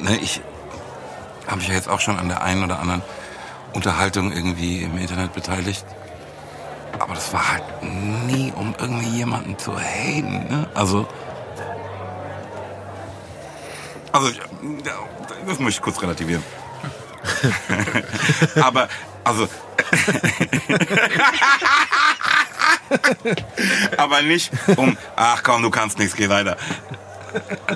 ne, 0.00 0.16
ich 0.16 0.40
habe 1.46 1.56
mich 1.56 1.68
ja 1.68 1.74
jetzt 1.74 1.88
auch 1.88 2.00
schon 2.00 2.18
an 2.18 2.28
der 2.28 2.42
einen 2.42 2.64
oder 2.64 2.78
anderen 2.78 3.02
Unterhaltung 3.74 4.32
irgendwie 4.32 4.82
im 4.82 4.96
Internet 4.96 5.34
beteiligt. 5.34 5.84
Aber 6.98 7.14
das 7.14 7.32
war 7.32 7.52
halt 7.52 7.64
nie, 7.82 8.52
um 8.54 8.74
irgendwie 8.78 9.08
jemanden 9.08 9.58
zu 9.58 9.78
haten. 9.78 10.46
Ne? 10.48 10.68
Also, 10.74 11.06
also, 14.12 14.28
ja, 14.28 14.42
das 15.46 15.58
muss 15.58 15.74
ich 15.74 15.80
kurz 15.80 16.00
relativieren. 16.02 16.44
Aber, 18.60 18.88
also, 19.24 19.48
aber 23.96 24.22
nicht 24.22 24.52
um, 24.76 24.96
ach 25.16 25.42
komm, 25.42 25.62
du 25.62 25.70
kannst 25.70 25.98
nichts, 25.98 26.16
geh 26.16 26.28
weiter. 26.28 26.56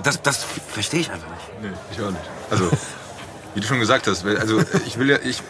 Das, 0.02 0.22
das 0.22 0.44
verstehe 0.72 1.00
ich 1.00 1.10
einfach 1.10 1.28
nicht. 1.28 1.62
Nee, 1.62 1.68
ich 1.92 2.00
auch 2.00 2.10
nicht. 2.10 2.22
Also, 2.50 2.70
wie 3.54 3.60
du 3.60 3.66
schon 3.66 3.80
gesagt 3.80 4.06
hast, 4.06 4.24
also 4.24 4.62
ich 4.86 4.98
will 4.98 5.10
ja, 5.10 5.18
ich, 5.22 5.42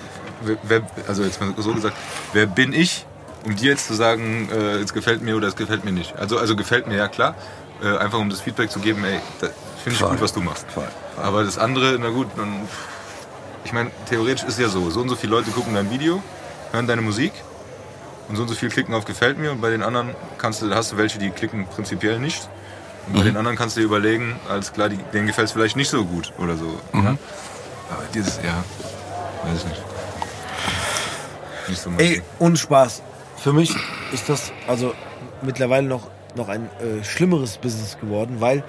wer, 0.42 0.82
also 1.08 1.24
jetzt 1.24 1.40
mal 1.40 1.52
so 1.56 1.72
gesagt, 1.72 1.96
wer 2.32 2.46
bin 2.46 2.72
ich, 2.72 3.06
um 3.44 3.56
dir 3.56 3.70
jetzt 3.70 3.86
zu 3.86 3.94
sagen, 3.94 4.48
äh, 4.50 4.76
es 4.76 4.92
gefällt 4.92 5.22
mir 5.22 5.36
oder 5.36 5.48
es 5.48 5.56
gefällt 5.56 5.84
mir 5.84 5.92
nicht? 5.92 6.16
Also, 6.16 6.38
also 6.38 6.56
gefällt 6.56 6.86
mir, 6.86 6.96
ja 6.96 7.08
klar, 7.08 7.34
äh, 7.82 7.96
einfach 7.96 8.18
um 8.18 8.30
das 8.30 8.40
Feedback 8.40 8.70
zu 8.70 8.80
geben, 8.80 9.04
ey, 9.04 9.20
finde 9.86 10.04
ich 10.04 10.10
gut, 10.10 10.20
was 10.20 10.32
du 10.32 10.40
machst. 10.40 10.66
Voll. 10.72 10.88
Aber 11.16 11.44
das 11.44 11.58
andere, 11.58 11.96
na 12.00 12.10
gut, 12.10 12.26
dann 12.36 12.66
ich 13.64 13.72
meine, 13.72 13.90
theoretisch 14.08 14.44
ist 14.44 14.58
ja 14.58 14.68
so, 14.68 14.90
so 14.90 15.00
und 15.00 15.08
so 15.08 15.16
viele 15.16 15.32
Leute 15.32 15.50
gucken 15.50 15.74
dein 15.74 15.90
Video, 15.90 16.22
hören 16.72 16.86
deine 16.86 17.02
Musik 17.02 17.32
und 18.28 18.36
so 18.36 18.42
und 18.42 18.48
so 18.48 18.54
viel 18.54 18.68
klicken 18.68 18.94
auf 18.94 19.04
gefällt 19.04 19.38
mir 19.38 19.50
und 19.52 19.60
bei 19.60 19.70
den 19.70 19.82
anderen 19.82 20.14
kannst 20.38 20.62
du, 20.62 20.72
hast 20.72 20.92
du 20.92 20.96
welche, 20.96 21.18
die 21.18 21.30
klicken 21.30 21.66
prinzipiell 21.66 22.18
nicht. 22.20 22.48
Und 23.06 23.14
bei 23.14 23.22
den 23.22 23.36
anderen 23.36 23.56
kannst 23.56 23.76
du 23.76 23.80
dir 23.80 23.86
überlegen, 23.86 24.36
alles 24.48 24.72
klar, 24.72 24.88
die, 24.88 24.98
denen 25.12 25.26
gefällt 25.26 25.46
es 25.46 25.52
vielleicht 25.52 25.76
nicht 25.76 25.90
so 25.90 26.04
gut 26.04 26.32
oder 26.38 26.56
so. 26.56 26.78
Ja? 26.92 27.16
Aber 27.90 28.02
dieses, 28.14 28.38
ja, 28.44 28.64
weiß 29.44 29.58
ich 29.58 29.64
nicht. 29.64 29.82
Nicht 31.68 31.82
so 31.82 31.90
Ey, 31.98 32.22
ohne 32.38 32.56
Spaß. 32.56 33.02
Für 33.36 33.52
mich 33.52 33.74
ist 34.12 34.28
das 34.28 34.52
also 34.66 34.94
mittlerweile 35.42 35.86
noch, 35.86 36.08
noch 36.34 36.48
ein 36.48 36.68
äh, 36.80 37.04
schlimmeres 37.04 37.58
Business 37.58 37.98
geworden, 38.00 38.36
weil. 38.38 38.62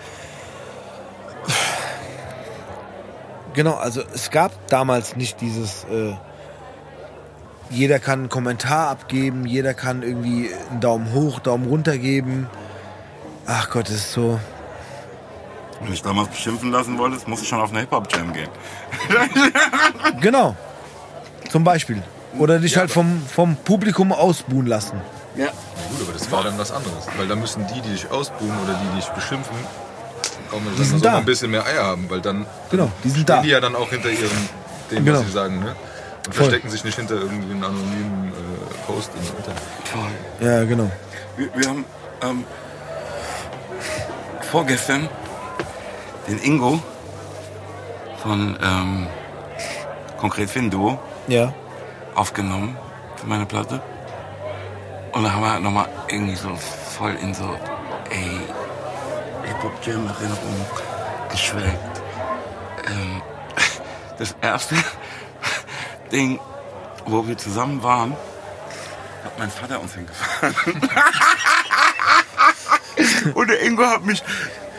Genau, 3.53 3.73
also 3.73 4.01
es 4.13 4.29
gab 4.29 4.51
damals 4.67 5.15
nicht 5.15 5.41
dieses. 5.41 5.83
Äh, 5.85 6.13
jeder 7.69 7.99
kann 7.99 8.19
einen 8.19 8.29
Kommentar 8.29 8.89
abgeben, 8.89 9.45
jeder 9.45 9.73
kann 9.73 10.03
irgendwie 10.03 10.51
einen 10.69 10.79
Daumen 10.79 11.11
hoch, 11.13 11.39
Daumen 11.39 11.67
runter 11.67 11.97
geben. 11.97 12.47
Ach 13.45 13.69
Gott, 13.69 13.87
das 13.87 13.95
ist 13.95 14.13
so. 14.13 14.39
Wenn 15.81 15.93
ich 15.93 16.01
damals 16.01 16.29
beschimpfen 16.29 16.71
lassen 16.71 16.97
wolltest, 16.97 17.27
musst 17.27 17.41
du 17.43 17.45
schon 17.45 17.59
auf 17.59 17.71
eine 17.71 17.81
Hip-Hop-Jam 17.81 18.33
gehen. 18.33 18.49
Genau. 20.21 20.55
Zum 21.49 21.63
Beispiel. 21.63 22.01
Oder 22.39 22.59
dich 22.59 22.77
halt 22.77 22.91
vom, 22.91 23.21
vom 23.27 23.55
Publikum 23.55 24.11
ausbuhen 24.11 24.65
lassen. 24.65 24.99
Ja. 25.35 25.45
Ja, 25.45 25.51
gut, 25.91 26.01
aber 26.01 26.13
das 26.13 26.31
war 26.31 26.43
dann 26.43 26.57
was 26.57 26.71
anderes. 26.71 27.07
Weil 27.17 27.27
da 27.27 27.35
müssen 27.35 27.65
die, 27.67 27.81
die 27.81 27.89
dich 27.91 28.09
ausbuhen 28.09 28.51
oder 28.63 28.73
die, 28.73 28.89
die 28.89 28.95
dich 28.97 29.09
beschimpfen, 29.09 29.55
mal, 30.51 30.71
Die 30.77 30.83
sind 30.83 31.03
da. 31.05 31.17
ein 31.17 31.25
bisschen 31.25 31.51
mehr 31.51 31.65
Eier 31.65 31.83
haben. 31.85 32.09
Weil 32.09 32.21
dann 32.21 32.45
Genau, 32.71 32.91
die 33.03 33.09
sind 33.09 33.21
stehen 33.21 33.25
da. 33.25 33.41
die 33.41 33.49
ja 33.49 33.59
dann 33.59 33.75
auch 33.75 33.89
hinter 33.89 34.09
ihrem, 34.09 34.29
dem, 34.91 35.05
Genau. 35.05 35.19
was 35.19 35.25
sie 35.25 35.31
sagen. 35.31 35.59
Ne? 35.59 35.75
Und 36.25 36.33
Voll. 36.35 36.45
verstecken 36.45 36.69
sich 36.69 36.83
nicht 36.83 36.95
hinter 36.97 37.15
irgendwie 37.15 37.51
einem 37.51 37.63
anonymen 37.63 38.31
äh, 38.33 38.91
Post 38.91 39.11
im 39.15 39.37
Internet. 39.37 39.61
Ja, 40.41 40.63
genau. 40.65 40.91
Wir, 41.37 41.49
wir 41.55 41.69
haben 41.69 41.85
ähm, 42.23 42.43
vorgestern 44.51 45.07
den 46.27 46.39
Ingo 46.39 46.79
von 48.21 48.57
ähm, 48.61 49.07
Konkret 50.17 50.49
Findo 50.49 50.99
Ja. 51.27 51.53
aufgenommen 52.15 52.75
für 53.15 53.27
meine 53.27 53.45
Platte. 53.45 53.81
Und 55.13 55.23
da 55.23 55.31
haben 55.31 55.41
wir 55.41 55.51
halt 55.53 55.63
nochmal 55.63 55.87
irgendwie 56.09 56.35
so 56.35 56.49
voll 56.97 57.15
in 57.21 57.33
so, 57.33 57.45
ey, 58.09 58.39
Hip-Hop-Jam-Erinnerung 59.47 60.65
geschwelgt. 61.31 62.01
Ähm, 62.87 63.21
das 64.17 64.35
erste 64.41 64.75
Ding, 66.11 66.39
wo 67.05 67.27
wir 67.27 67.37
zusammen 67.37 67.83
waren, 67.83 68.15
hat 69.23 69.39
mein 69.39 69.51
Vater 69.51 69.79
uns 69.79 69.93
hingefahren. 69.93 70.55
Und 73.33 73.49
der 73.49 73.61
Ingo 73.61 73.85
hat 73.85 74.03
mich, 74.03 74.23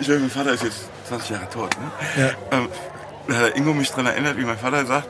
ich 0.00 0.08
meine, 0.08 0.20
mein 0.20 0.30
Vater 0.30 0.52
ist 0.52 0.64
jetzt 0.64 0.88
20 1.08 1.30
Jahre 1.30 1.48
tot, 1.48 1.76
ne? 1.78 1.90
Ja. 2.16 2.30
Ähm, 2.56 2.68
da 3.28 3.34
hat 3.34 3.42
der 3.42 3.56
Ingo 3.56 3.74
mich 3.74 3.90
daran 3.90 4.06
erinnert, 4.06 4.36
wie 4.36 4.44
mein 4.44 4.58
Vater 4.58 4.86
sagt, 4.86 5.08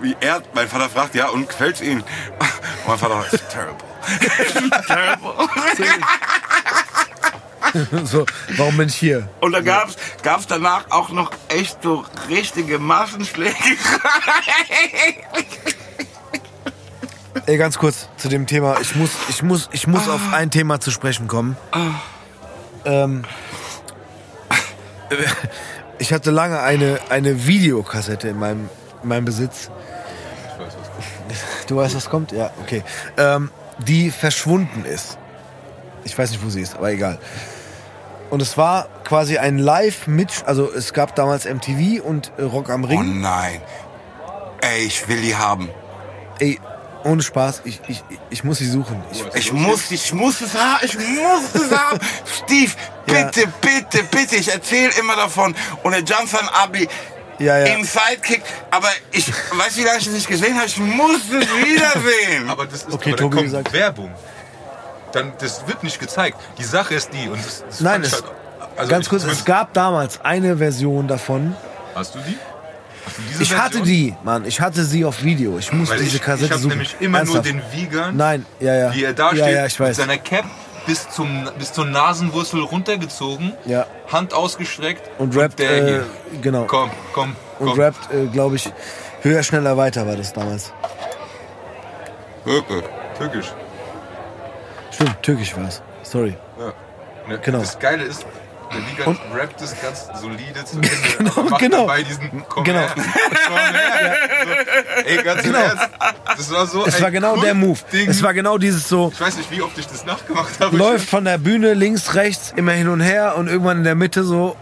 wie 0.00 0.16
er, 0.20 0.42
mein 0.52 0.68
Vater 0.68 0.88
fragt, 0.88 1.14
ja, 1.14 1.28
und 1.28 1.48
gefällt's 1.48 1.80
Ihnen? 1.80 2.02
Und 2.02 2.88
mein 2.88 2.98
Vater 2.98 3.24
sagt, 3.30 3.50
terrible. 3.50 3.86
terrible. 4.86 5.48
So, 8.04 8.26
warum 8.56 8.76
bin 8.76 8.88
ich 8.88 8.96
hier? 8.96 9.28
Und 9.40 9.52
da 9.52 9.60
gab's, 9.60 9.96
gab's 10.22 10.46
danach 10.46 10.90
auch 10.90 11.10
noch 11.10 11.30
echt 11.48 11.82
so 11.82 12.04
richtige 12.28 12.78
Massenschläge. 12.78 13.54
Ey, 17.46 17.58
ganz 17.58 17.78
kurz 17.78 18.08
zu 18.16 18.28
dem 18.28 18.46
Thema. 18.46 18.76
Ich 18.80 18.94
muss, 18.94 19.10
ich 19.28 19.42
muss, 19.42 19.68
ich 19.72 19.86
muss 19.86 20.08
auf 20.08 20.32
ein 20.32 20.50
Thema 20.50 20.80
zu 20.80 20.90
sprechen 20.90 21.28
kommen. 21.28 21.56
Ähm, 22.84 23.24
ich 25.98 26.12
hatte 26.12 26.30
lange 26.30 26.60
eine, 26.60 27.00
eine 27.10 27.46
Videokassette 27.46 28.28
in 28.28 28.38
meinem, 28.38 28.70
in 29.02 29.08
meinem 29.08 29.24
Besitz. 29.24 29.70
Ich 30.54 30.60
weiß, 30.60 30.74
was 30.78 30.90
kommt. 30.90 31.70
Du 31.70 31.76
weißt, 31.76 31.94
was 31.96 32.10
kommt? 32.10 32.32
Ja, 32.32 32.50
okay. 32.62 32.82
Ähm, 33.16 33.50
die 33.78 34.10
verschwunden 34.10 34.84
ist. 34.84 35.18
Ich 36.04 36.16
weiß 36.16 36.30
nicht, 36.30 36.44
wo 36.44 36.48
sie 36.50 36.60
ist, 36.60 36.76
aber 36.76 36.92
egal. 36.92 37.18
Und 38.30 38.40
es 38.42 38.56
war 38.56 38.88
quasi 39.04 39.38
ein 39.38 39.58
Live-Mitsch... 39.58 40.42
Also 40.46 40.72
es 40.72 40.92
gab 40.92 41.14
damals 41.14 41.44
MTV 41.44 42.02
und 42.02 42.32
äh, 42.36 42.42
Rock 42.42 42.70
am 42.70 42.84
Oh 42.84 42.88
Ring. 42.88 43.20
nein. 43.20 43.60
Ey, 44.60 44.84
ich 44.86 45.06
will 45.08 45.20
die 45.20 45.36
haben. 45.36 45.68
Ey, 46.38 46.58
ohne 47.04 47.22
Spaß, 47.22 47.62
ich, 47.64 47.80
ich, 47.86 48.02
ich 48.30 48.44
muss 48.44 48.58
sie 48.58 48.66
suchen. 48.68 49.02
Ich, 49.12 49.22
Ich 49.34 49.52
muss, 49.52 49.90
ich 49.90 50.12
muss 50.14 50.40
es 50.40 50.54
haben, 50.54 50.78
ich 50.84 50.94
muss 50.98 51.54
es 51.54 51.70
haben. 51.70 51.98
Steve, 52.44 52.72
Ja. 53.06 53.24
bitte, 53.24 53.46
bitte, 53.60 54.04
bitte, 54.04 54.36
ich 54.36 54.50
erzähle 54.50 54.90
immer 54.98 55.14
davon. 55.14 55.54
Und 55.82 55.92
der 55.92 56.00
Johnson 56.00 56.48
Abi 56.62 56.88
Ja, 57.38 57.58
ja. 57.58 57.74
im 57.74 57.84
Sidekick, 57.84 58.42
aber 58.70 58.88
ich 59.12 59.28
weiß, 59.28 59.76
wie 59.76 59.82
lange 59.82 59.98
ich 59.98 60.06
es 60.06 60.12
nicht 60.14 60.28
gesehen 60.28 60.54
habe, 60.56 60.66
ich 60.66 60.78
muss 60.78 61.20
es 61.30 61.46
wiedersehen. 61.64 62.48
Aber 62.48 62.64
das 62.64 62.84
ist 62.84 62.92
Okay, 62.92 63.10
aber 63.10 63.18
Tobi 63.18 63.36
kommt 63.36 63.50
sagt- 63.50 63.72
Werbung. 63.74 64.10
Dann, 65.14 65.32
das 65.38 65.66
wird 65.66 65.82
nicht 65.82 65.98
gezeigt. 66.00 66.36
Die 66.58 66.64
Sache 66.64 66.94
ist 66.94 67.10
die. 67.12 67.28
Und 67.28 67.38
das, 67.44 67.64
das 67.66 67.80
Nein, 67.80 68.02
ich 68.02 68.08
es, 68.08 68.14
halt- 68.14 68.24
also 68.76 68.90
ganz 68.90 69.06
ich- 69.06 69.10
kurz, 69.10 69.24
es 69.24 69.44
gab 69.44 69.72
damals 69.72 70.20
eine 70.22 70.56
Version 70.58 71.06
davon. 71.08 71.56
Hast 71.94 72.14
du 72.14 72.18
die? 72.20 72.36
Ich 73.38 73.54
hatte 73.54 73.78
Version? 73.78 73.84
die, 73.84 74.16
Mann. 74.24 74.44
Ich 74.46 74.60
hatte 74.60 74.82
sie 74.84 75.04
auf 75.04 75.22
Video. 75.22 75.58
Ich 75.58 75.72
muss 75.72 75.90
Weil 75.90 75.98
diese 75.98 76.16
ich, 76.16 76.22
Kassette 76.22 76.46
ich 76.46 76.50
habe 76.52 76.60
suchen. 76.62 76.70
nämlich 76.70 76.96
immer 77.00 77.18
Ernsthaft. 77.18 77.44
nur 77.52 77.60
den 77.62 77.72
Wiegern, 77.72 78.16
Nein, 78.16 78.46
ja, 78.60 78.74
ja. 78.74 78.94
wie 78.94 79.04
er 79.04 79.12
da 79.12 79.30
ja, 79.32 79.44
steht, 79.44 79.54
ja, 79.54 79.66
ich 79.66 79.78
mit 79.78 79.94
seiner 79.94 80.16
Cap 80.18 80.46
bis, 80.86 81.08
zum, 81.10 81.48
bis 81.58 81.72
zur 81.72 81.84
Nasenwurzel 81.84 82.60
runtergezogen, 82.62 83.52
Ja. 83.66 83.86
Hand 84.10 84.32
ausgestreckt 84.34 85.08
Und 85.18 85.36
rappt, 85.36 85.58
der 85.58 85.70
äh, 85.70 85.86
hier. 85.86 86.06
genau. 86.40 86.64
Komm, 86.64 86.90
komm, 87.12 87.36
Und 87.58 87.68
komm. 87.70 87.80
rappt, 87.80 88.12
äh, 88.12 88.26
glaube 88.26 88.56
ich, 88.56 88.72
höher, 89.22 89.42
schneller, 89.42 89.76
weiter 89.76 90.06
war 90.06 90.16
das 90.16 90.32
damals. 90.32 90.72
Türkisch. 93.18 93.52
Stimmt, 94.94 95.22
türkisch 95.22 95.56
war 95.56 95.68
es. 95.68 95.82
Sorry. 96.02 96.36
Ja. 96.58 97.36
Genau. 97.42 97.60
Das 97.60 97.78
Geile 97.78 98.04
ist, 98.04 98.24
der 98.72 98.80
Wiegand 98.90 99.18
rappt 99.34 99.60
es 99.62 99.74
ganz 99.80 100.08
solide 100.20 100.64
zu 100.64 100.76
Ende. 100.82 100.88
Genau, 101.18 101.56
genau. 101.58 101.80
dabei 101.86 102.02
diesen 102.02 102.44
Komm 102.48 102.64
Genau. 102.64 102.80
her, 102.80 102.94
komm 102.94 103.04
her. 103.56 104.16
So, 104.44 105.08
ey, 105.08 105.22
ganz 105.22 105.42
Genau. 105.42 105.58
Ernst. 105.58 105.88
Das 106.36 106.50
war 106.52 106.66
so 106.66 106.84
Es 106.86 107.00
war 107.00 107.10
genau 107.10 107.36
der 107.36 107.54
Move. 107.54 107.78
Ding. 107.92 108.08
Es 108.10 108.22
war 108.22 108.34
genau 108.34 108.58
dieses 108.58 108.88
so, 108.88 109.10
Ich 109.14 109.20
weiß 109.20 109.36
nicht, 109.38 109.50
wie 109.50 109.62
oft 109.62 109.76
ich 109.78 109.86
das 109.86 110.04
nachgemacht 110.04 110.60
habe. 110.60 110.76
läuft 110.76 111.08
von 111.08 111.24
der 111.24 111.38
Bühne 111.38 111.72
links, 111.74 112.14
rechts, 112.14 112.52
immer 112.56 112.72
hin 112.72 112.88
und 112.88 113.00
her 113.00 113.36
und 113.36 113.48
irgendwann 113.48 113.78
in 113.78 113.84
der 113.84 113.94
Mitte 113.94 114.22
so 114.24 114.56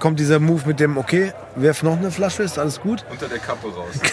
kommt 0.00 0.18
dieser 0.20 0.38
Move 0.40 0.62
mit 0.66 0.80
dem, 0.80 0.96
okay, 0.96 1.32
werf 1.56 1.82
noch 1.82 1.96
eine 1.96 2.10
Flasche, 2.10 2.42
ist 2.44 2.58
alles 2.58 2.80
gut? 2.80 3.04
Unter 3.10 3.28
der 3.28 3.38
Kappe 3.38 3.66
raus. 3.68 3.86
Ey, 4.02 4.10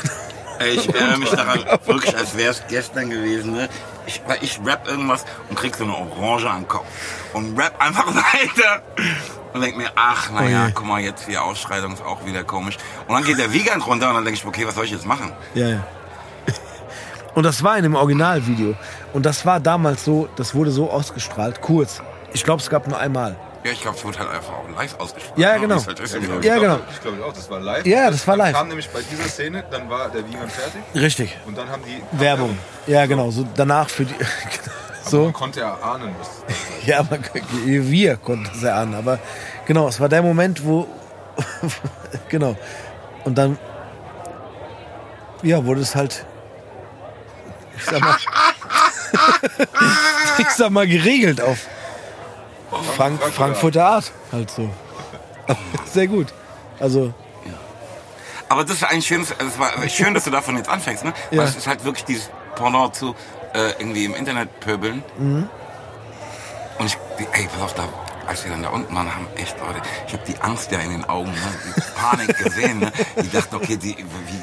ich 0.59 0.93
erinnere 0.93 1.17
mich 1.17 1.29
daran, 1.31 1.59
wirklich, 1.85 2.15
als 2.17 2.35
wäre 2.37 2.51
es 2.51 2.63
gestern 2.67 3.09
gewesen. 3.09 3.53
Ne? 3.53 3.69
Ich, 4.05 4.21
ich 4.41 4.59
rap 4.65 4.87
irgendwas 4.87 5.25
und 5.49 5.57
krieg 5.57 5.75
so 5.75 5.83
eine 5.83 5.93
Orange 5.93 6.49
an 6.49 6.61
den 6.61 6.67
Kopf. 6.67 6.85
Und 7.33 7.57
rap 7.59 7.73
einfach 7.79 8.07
weiter. 8.15 8.81
Und 9.53 9.61
denk 9.61 9.77
mir, 9.77 9.89
ach, 9.95 10.31
naja, 10.31 10.67
Oh 10.67 10.71
guck 10.73 10.85
mal, 10.85 11.01
jetzt 11.01 11.27
die 11.27 11.37
Ausschreitung 11.37 11.93
ist 11.93 12.03
auch 12.03 12.25
wieder 12.25 12.43
komisch. 12.43 12.77
Und 13.07 13.15
dann 13.15 13.23
geht 13.23 13.37
der 13.37 13.53
Wiegand 13.53 13.85
runter 13.87 14.09
und 14.09 14.15
dann 14.15 14.25
denke 14.25 14.39
ich, 14.39 14.45
okay, 14.45 14.67
was 14.67 14.75
soll 14.75 14.85
ich 14.85 14.91
jetzt 14.91 15.05
machen? 15.05 15.31
Ja, 15.53 15.67
ja. 15.67 15.87
Und 17.35 17.43
das 17.43 17.63
war 17.63 17.75
in 17.77 17.83
dem 17.83 17.95
Originalvideo. 17.95 18.75
Und 19.13 19.25
das 19.25 19.45
war 19.45 19.59
damals 19.59 20.05
so, 20.05 20.29
das 20.35 20.55
wurde 20.55 20.71
so 20.71 20.89
ausgestrahlt, 20.89 21.61
kurz. 21.61 22.01
Ich 22.33 22.43
glaube, 22.43 22.61
es 22.61 22.69
gab 22.69 22.87
nur 22.87 22.97
einmal. 22.97 23.35
Ja, 23.65 23.71
ich 23.71 23.81
glaube, 23.81 23.97
es 23.97 24.05
wird 24.05 24.19
halt 24.19 24.29
einfach 24.29 24.53
auch 24.53 24.69
live 24.75 24.99
ausgestrahlt. 24.99 25.39
Ja, 25.39 25.57
genau. 25.57 25.83
Halt 25.83 25.99
ist, 25.99 26.13
Ja, 26.13 26.19
glaub 26.19 26.39
ich. 26.39 26.45
Ja, 26.45 26.55
ich 26.55 26.61
genau. 26.61 26.75
Glaub, 26.75 26.91
ich 26.91 27.01
glaube 27.01 27.25
auch, 27.25 27.33
das 27.33 27.49
war 27.49 27.59
live. 27.59 27.83
Ja, 27.87 28.11
das 28.11 28.27
war 28.27 28.37
live. 28.37 28.51
Dann 28.51 28.59
kam 28.59 28.67
nämlich 28.67 28.87
bei 28.89 29.01
dieser 29.01 29.27
Szene, 29.27 29.63
dann 29.71 29.89
war 29.89 30.07
der 30.09 30.27
Wiegand 30.29 30.51
fertig 30.51 30.81
Richtig. 30.93 31.35
und 31.47 31.57
dann 31.57 31.67
haben 31.67 31.81
die 31.83 31.99
Werbung. 32.19 32.55
Ja, 32.85 33.07
genau. 33.07 33.31
So 33.31 33.43
danach 33.55 33.89
für 33.89 34.05
die. 34.05 34.13
So. 35.03 35.11
so. 35.11 35.23
Man 35.25 35.33
konnte 35.33 35.59
ja 35.59 35.75
ahnen, 35.75 36.15
was. 36.19 36.29
Ja, 36.85 37.03
man, 37.03 37.23
wir 37.63 38.17
konnten 38.17 38.49
es 38.55 38.63
erahnen. 38.63 38.95
Aber 38.95 39.19
genau, 39.67 39.87
es 39.87 39.99
war 39.99 40.09
der 40.09 40.23
Moment, 40.23 40.63
wo. 40.65 40.87
genau. 42.29 42.55
Und 43.23 43.35
dann. 43.35 43.57
Ja, 45.43 45.63
wurde 45.63 45.81
es 45.81 45.95
halt. 45.95 46.25
Ich 47.77 47.83
sag 47.83 47.99
mal. 47.99 48.17
ich 50.39 50.49
sag 50.49 50.69
mal, 50.71 50.87
geregelt 50.87 51.39
auf 51.39 51.67
Frank, 52.69 52.95
Frankfurter 52.95 53.31
Frankfurter 53.31 53.85
Art. 53.85 54.11
Halt 54.31 54.51
so. 54.51 54.69
Sehr 55.85 56.07
gut. 56.07 56.33
Also, 56.79 57.13
Aber 58.49 58.63
das 58.63 58.77
ist 58.77 58.83
eigentlich 58.83 59.07
schön, 59.07 59.21
es 59.21 59.59
war 59.59 59.71
schön, 59.89 60.13
dass 60.13 60.25
du 60.25 60.31
davon 60.31 60.57
jetzt 60.57 60.69
anfängst, 60.69 61.03
ne? 61.03 61.13
Ja. 61.31 61.39
Weil 61.39 61.47
es 61.47 61.55
ist 61.55 61.67
halt 61.67 61.83
wirklich 61.83 62.05
dieses 62.05 62.29
Pendant 62.55 62.95
zu 62.95 63.15
äh, 63.53 63.71
irgendwie 63.79 64.05
im 64.05 64.15
Internet 64.15 64.59
pöbeln. 64.59 65.03
Mhm. 65.17 65.49
Und 66.77 66.85
ich, 66.85 66.97
ey, 67.31 67.47
pass 67.47 67.61
auf, 67.61 67.73
da, 67.73 67.87
als 68.27 68.43
wir 68.43 68.51
dann 68.51 68.63
da 68.63 68.69
unten 68.69 68.93
waren, 68.93 69.13
haben 69.13 69.27
echt 69.37 69.57
Leute, 69.59 69.81
ich 70.07 70.13
habe 70.13 70.23
die 70.27 70.37
Angst 70.41 70.71
ja 70.71 70.79
in 70.79 70.91
den 70.91 71.05
Augen, 71.05 71.31
ne? 71.31 71.37
die 71.77 71.81
Panik 71.95 72.37
gesehen. 72.43 72.79
Ne? 72.79 72.91
Die 73.23 73.29
dachten, 73.29 73.55
okay, 73.55 73.77
die, 73.77 73.95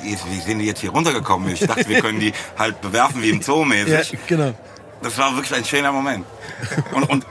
wie, 0.02 0.18
wie 0.30 0.40
sind 0.40 0.58
die 0.60 0.66
jetzt 0.66 0.80
hier 0.80 0.90
runtergekommen? 0.90 1.52
Ich 1.52 1.60
dachte, 1.60 1.86
wir 1.88 2.00
können 2.00 2.20
die 2.20 2.32
halt 2.58 2.80
bewerfen 2.80 3.22
wie 3.22 3.30
im 3.30 3.42
Zoo 3.42 3.64
mäßig. 3.64 4.12
Ja, 4.12 4.18
genau. 4.26 4.54
Das 5.02 5.18
war 5.18 5.34
wirklich 5.34 5.54
ein 5.54 5.64
schöner 5.64 5.92
Moment. 5.92 6.24
Und, 6.92 7.10
und 7.10 7.26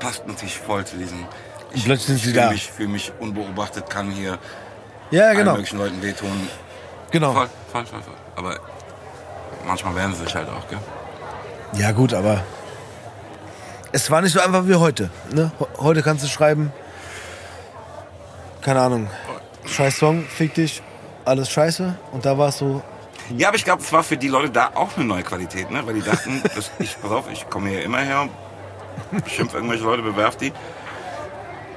passt 0.00 0.26
natürlich 0.26 0.58
voll 0.58 0.84
zu 0.84 0.96
diesem. 0.96 1.26
Ich, 1.72 1.84
plötzlich 1.84 2.06
sind 2.06 2.16
ich 2.16 2.22
sie 2.24 2.32
da. 2.32 2.50
mich, 2.50 2.70
fühle 2.70 2.88
mich 2.88 3.12
unbeobachtet, 3.20 3.88
kann 3.90 4.10
hier 4.10 4.38
Ja, 5.10 5.24
allen 5.28 5.36
genau. 5.38 5.52
möglichen 5.52 5.78
Leuten 5.78 6.00
wehtun. 6.02 6.48
genau. 7.10 7.32
Voll, 7.32 7.48
voll, 7.72 7.86
voll, 7.86 8.02
voll. 8.02 8.14
Aber 8.36 8.58
manchmal 9.66 9.94
werden 9.96 10.14
sie 10.14 10.24
sich 10.24 10.34
halt 10.34 10.48
auch, 10.48 10.66
gell? 10.68 10.78
Ja, 11.74 11.92
gut, 11.92 12.14
aber 12.14 12.42
es 13.92 14.10
war 14.10 14.22
nicht 14.22 14.32
so 14.32 14.40
einfach 14.40 14.66
wie 14.66 14.74
heute. 14.74 15.10
Ne? 15.30 15.50
Heute 15.78 16.02
kannst 16.02 16.24
du 16.24 16.28
schreiben, 16.28 16.72
keine 18.62 18.80
Ahnung, 18.80 19.08
scheiß 19.66 19.98
Song, 19.98 20.24
fick 20.24 20.54
dich, 20.54 20.82
alles 21.24 21.50
scheiße. 21.50 21.94
Und 22.12 22.24
da 22.24 22.36
war 22.38 22.48
es 22.48 22.58
so, 22.58 22.82
Ja, 23.36 23.48
aber 23.48 23.56
ich 23.56 23.64
glaube, 23.64 23.82
es 23.82 23.92
war 23.92 24.02
für 24.02 24.16
die 24.16 24.28
Leute 24.28 24.50
da 24.50 24.70
auch 24.74 24.96
eine 24.96 25.04
neue 25.04 25.22
Qualität, 25.22 25.70
ne? 25.70 25.86
Weil 25.86 25.94
die 25.94 26.02
dachten, 26.02 26.42
ich, 26.78 27.00
pass 27.00 27.10
auf, 27.10 27.30
ich 27.30 27.48
komme 27.50 27.68
hier 27.68 27.82
immer 27.82 27.98
her, 27.98 28.28
schimpf 29.26 29.54
irgendwelche 29.54 29.84
Leute, 29.84 30.02
bewerf 30.02 30.36
die. 30.36 30.52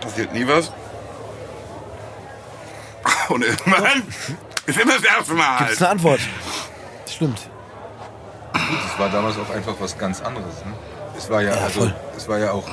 Passiert 0.01 0.33
nie 0.33 0.47
was. 0.47 0.71
Und 3.29 3.43
irgendwann 3.43 4.03
ist 4.65 4.79
immer 4.79 4.93
das 4.95 5.03
erste 5.03 5.33
Mal 5.33 5.57
gibt's 5.59 5.71
halt. 5.71 5.81
eine 5.81 5.89
Antwort. 5.89 6.19
Stimmt. 7.09 7.39
Gut, 8.53 8.79
es 8.93 8.99
war 8.99 9.09
damals 9.09 9.37
auch 9.37 9.49
einfach 9.55 9.75
was 9.79 9.97
ganz 9.97 10.21
anderes. 10.21 10.55
Ne? 10.65 10.73
Es 11.17 11.29
war 11.29 11.41
ja, 11.41 11.55
Ja, 11.55 11.61
also, 11.63 11.81
voll. 11.81 11.95
es 12.17 12.27
war 12.27 12.37
ja 12.39 12.51
auch, 12.51 12.67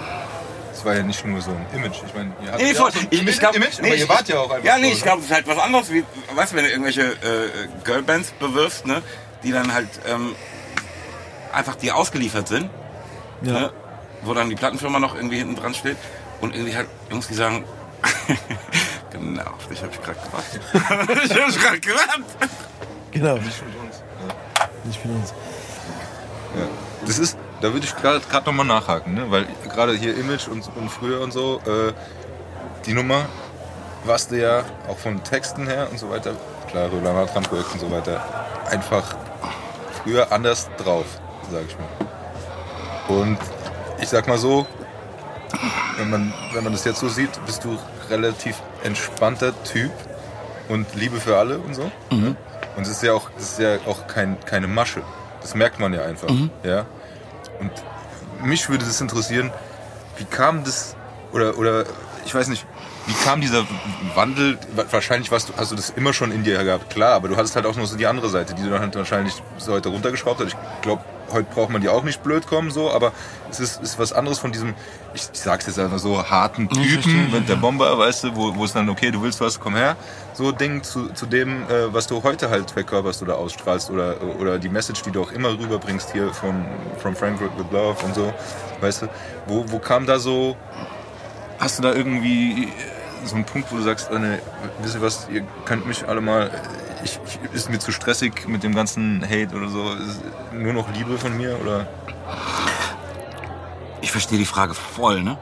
es 0.72 0.84
war 0.84 0.94
ja 0.96 1.02
nicht 1.02 1.24
nur 1.24 1.40
so 1.40 1.50
ein 1.50 1.66
Image. 1.74 1.98
Ich 2.06 2.14
meine, 2.14 2.32
ihr 2.44 2.56
Nee, 2.56 2.72
ja 2.72 2.74
voll. 2.74 2.92
so 2.92 2.98
ein 3.00 3.06
Ich, 3.10 3.38
glaub, 3.38 3.54
Image, 3.54 3.78
nee, 3.80 3.86
aber 3.86 3.94
ich, 3.94 4.00
ihr 4.02 4.08
wart 4.08 4.28
ja 4.28 4.38
auch 4.38 4.50
einfach 4.50 4.64
Ja, 4.64 4.78
nee, 4.78 4.88
ich 4.90 4.98
ne? 4.98 5.02
glaube, 5.04 5.20
es 5.20 5.26
ist 5.26 5.32
halt 5.34 5.46
was 5.46 5.58
anderes, 5.58 5.92
wie, 5.92 6.04
weißt 6.34 6.52
du, 6.52 6.56
wenn 6.56 6.64
du 6.64 6.70
irgendwelche 6.70 7.02
äh, 7.02 7.68
Girlbands 7.84 8.32
bewirfst, 8.32 8.86
ne? 8.86 9.02
Die 9.44 9.52
dann 9.52 9.72
halt 9.72 9.88
ähm, 10.08 10.34
einfach 11.52 11.76
dir 11.76 11.94
ausgeliefert 11.96 12.48
sind. 12.48 12.68
Ja. 13.42 13.52
ne, 13.52 13.72
wo 14.22 14.34
dann 14.34 14.50
die 14.50 14.56
Plattenfirma 14.56 14.98
noch 14.98 15.14
irgendwie 15.14 15.38
hinten 15.38 15.56
dran 15.56 15.74
steht 15.74 15.96
und 16.40 16.54
irgendwie 16.54 16.76
halt 16.76 16.88
Jungs, 17.10 17.28
die 17.28 17.34
sagen, 17.34 17.64
genau, 19.10 19.42
auf 19.42 19.66
dich 19.68 19.82
habe 19.82 19.92
ich 19.92 20.02
gerade 20.02 20.18
gewartet. 20.20 21.24
ich 21.24 21.40
habe 21.40 21.52
gerade 21.52 21.80
gewartet. 21.80 22.50
Genau. 23.10 23.34
Nicht 23.34 23.66
mit 23.66 23.76
uns. 23.76 24.02
Ja. 24.28 24.68
Nicht 24.84 25.00
für 25.00 25.08
uns. 25.08 25.34
Ja. 26.56 26.66
Das 27.06 27.18
ist, 27.18 27.36
da 27.60 27.72
würde 27.72 27.86
ich 27.86 27.96
gerade 27.96 28.46
nochmal 28.46 28.66
nachhaken, 28.66 29.14
ne? 29.14 29.30
weil 29.30 29.46
gerade 29.64 29.94
hier 29.94 30.16
Image 30.16 30.48
und, 30.48 30.68
und 30.76 30.88
früher 30.90 31.20
und 31.20 31.32
so, 31.32 31.60
äh, 31.66 31.92
die 32.86 32.92
Nummer 32.92 33.26
warst 34.04 34.30
du 34.30 34.40
ja 34.40 34.64
auch 34.88 34.98
von 34.98 35.22
Texten 35.24 35.66
her 35.66 35.88
und 35.90 35.98
so 35.98 36.10
weiter, 36.10 36.32
klar, 36.68 36.88
Roland 36.88 37.48
Projekt 37.48 37.72
und 37.72 37.80
so 37.80 37.90
weiter, 37.90 38.22
einfach 38.70 39.16
früher 40.02 40.30
anders 40.32 40.68
drauf, 40.78 41.06
sag 41.50 41.62
ich 41.66 41.76
mal. 41.78 43.16
Und 43.16 43.38
ich 44.00 44.08
sag 44.08 44.28
mal 44.28 44.38
so, 44.38 44.66
wenn 45.96 46.10
man, 46.10 46.32
wenn 46.52 46.64
man 46.64 46.72
das 46.72 46.84
jetzt 46.84 47.00
so 47.00 47.08
sieht, 47.08 47.30
bist 47.46 47.64
du 47.64 47.78
relativ 48.10 48.56
entspannter 48.84 49.52
Typ 49.64 49.90
und 50.68 50.94
Liebe 50.94 51.18
für 51.20 51.36
alle 51.36 51.58
und 51.58 51.74
so. 51.74 51.90
Ne? 52.10 52.36
Und 52.76 52.82
es 52.82 52.88
ist 52.90 53.02
ja 53.02 53.12
auch, 53.12 53.30
ist 53.38 53.58
ja 53.58 53.76
auch 53.86 54.06
kein, 54.06 54.36
keine 54.44 54.68
Masche. 54.68 55.02
Das 55.40 55.54
merkt 55.54 55.80
man 55.80 55.92
ja 55.92 56.02
einfach. 56.04 56.28
Ja? 56.62 56.84
Und 57.60 57.70
mich 58.42 58.68
würde 58.68 58.84
das 58.84 59.00
interessieren, 59.00 59.50
wie 60.16 60.24
kam 60.24 60.64
das, 60.64 60.94
oder, 61.32 61.58
oder 61.58 61.84
ich 62.24 62.34
weiß 62.34 62.48
nicht, 62.48 62.64
wie 63.06 63.14
kam 63.24 63.40
dieser 63.40 63.64
Wandel, 64.14 64.58
wa- 64.76 64.84
wahrscheinlich 64.90 65.32
warst 65.32 65.48
du, 65.48 65.52
hast 65.56 65.72
du 65.72 65.76
das 65.76 65.90
immer 65.90 66.12
schon 66.12 66.30
in 66.30 66.44
dir 66.44 66.62
gehabt, 66.62 66.90
klar, 66.90 67.14
aber 67.14 67.28
du 67.28 67.36
hattest 67.36 67.56
halt 67.56 67.64
auch 67.66 67.74
noch 67.74 67.86
so 67.86 67.96
die 67.96 68.06
andere 68.06 68.28
Seite, 68.28 68.54
die 68.54 68.62
du 68.62 68.70
dann 68.70 68.80
halt 68.80 68.94
wahrscheinlich 68.96 69.34
so 69.56 69.72
heute 69.72 69.88
runtergeschraubt 69.88 70.40
hast. 70.40 70.48
Ich 70.48 70.56
glaube, 70.82 71.02
heute 71.32 71.48
braucht 71.52 71.70
man 71.70 71.80
die 71.80 71.88
auch 71.88 72.02
nicht 72.04 72.22
blöd 72.22 72.46
kommen, 72.46 72.70
so, 72.70 72.90
aber 72.90 73.12
es 73.50 73.60
ist, 73.60 73.82
ist 73.82 73.98
was 73.98 74.12
anderes 74.12 74.38
von 74.38 74.52
diesem, 74.52 74.74
ich, 75.14 75.28
ich 75.32 75.40
sag's 75.40 75.66
jetzt 75.66 75.78
einfach 75.78 75.98
so, 75.98 76.22
harten 76.28 76.68
Typen, 76.68 77.30
mit 77.32 77.48
der 77.48 77.56
Bomber, 77.56 77.98
weißt 77.98 78.24
du, 78.24 78.36
wo, 78.36 78.54
wo 78.54 78.64
es 78.64 78.72
dann, 78.72 78.88
okay, 78.88 79.10
du 79.10 79.22
willst 79.22 79.40
was, 79.40 79.60
komm 79.60 79.74
her, 79.74 79.96
so 80.34 80.52
Ding 80.52 80.82
zu, 80.82 81.08
zu 81.12 81.26
dem, 81.26 81.62
äh, 81.64 81.92
was 81.92 82.06
du 82.06 82.22
heute 82.22 82.50
halt 82.50 82.70
verkörperst 82.70 83.22
oder 83.22 83.38
ausstrahlst 83.38 83.90
oder, 83.90 84.16
oder 84.38 84.58
die 84.58 84.68
Message, 84.68 85.02
die 85.02 85.10
du 85.10 85.22
auch 85.22 85.32
immer 85.32 85.50
rüberbringst 85.50 86.12
hier 86.12 86.32
von 86.32 86.64
From 86.98 87.16
Frankfurt 87.16 87.50
with 87.58 87.66
Love 87.70 88.04
und 88.04 88.14
so, 88.14 88.32
weißt 88.80 89.02
du, 89.02 89.08
wo, 89.46 89.64
wo 89.68 89.78
kam 89.78 90.06
da 90.06 90.18
so, 90.18 90.56
hast 91.58 91.78
du 91.78 91.82
da 91.82 91.92
irgendwie 91.92 92.68
so 93.24 93.34
einen 93.34 93.44
Punkt, 93.44 93.70
wo 93.72 93.76
du 93.76 93.82
sagst, 93.82 94.10
äh, 94.10 94.18
ne, 94.18 94.38
wisst 94.82 94.94
ihr 94.94 95.02
was, 95.02 95.28
ihr 95.30 95.42
könnt 95.64 95.86
mich 95.86 96.06
alle 96.06 96.20
mal, 96.20 96.50
ich, 97.04 97.18
ich, 97.26 97.52
ist 97.54 97.70
mir 97.70 97.78
zu 97.78 97.92
stressig 97.92 98.46
mit 98.48 98.62
dem 98.62 98.74
ganzen 98.74 99.22
Hate 99.22 99.54
oder 99.56 99.68
so, 99.68 99.92
ist 99.94 100.20
nur 100.52 100.72
noch 100.72 100.90
Liebe 100.92 101.18
von 101.18 101.36
mir 101.36 101.58
oder? 101.60 101.86
Ich 104.00 104.12
verstehe 104.12 104.38
die 104.38 104.44
Frage 104.46 104.74
voll, 104.74 105.22
ne? 105.22 105.38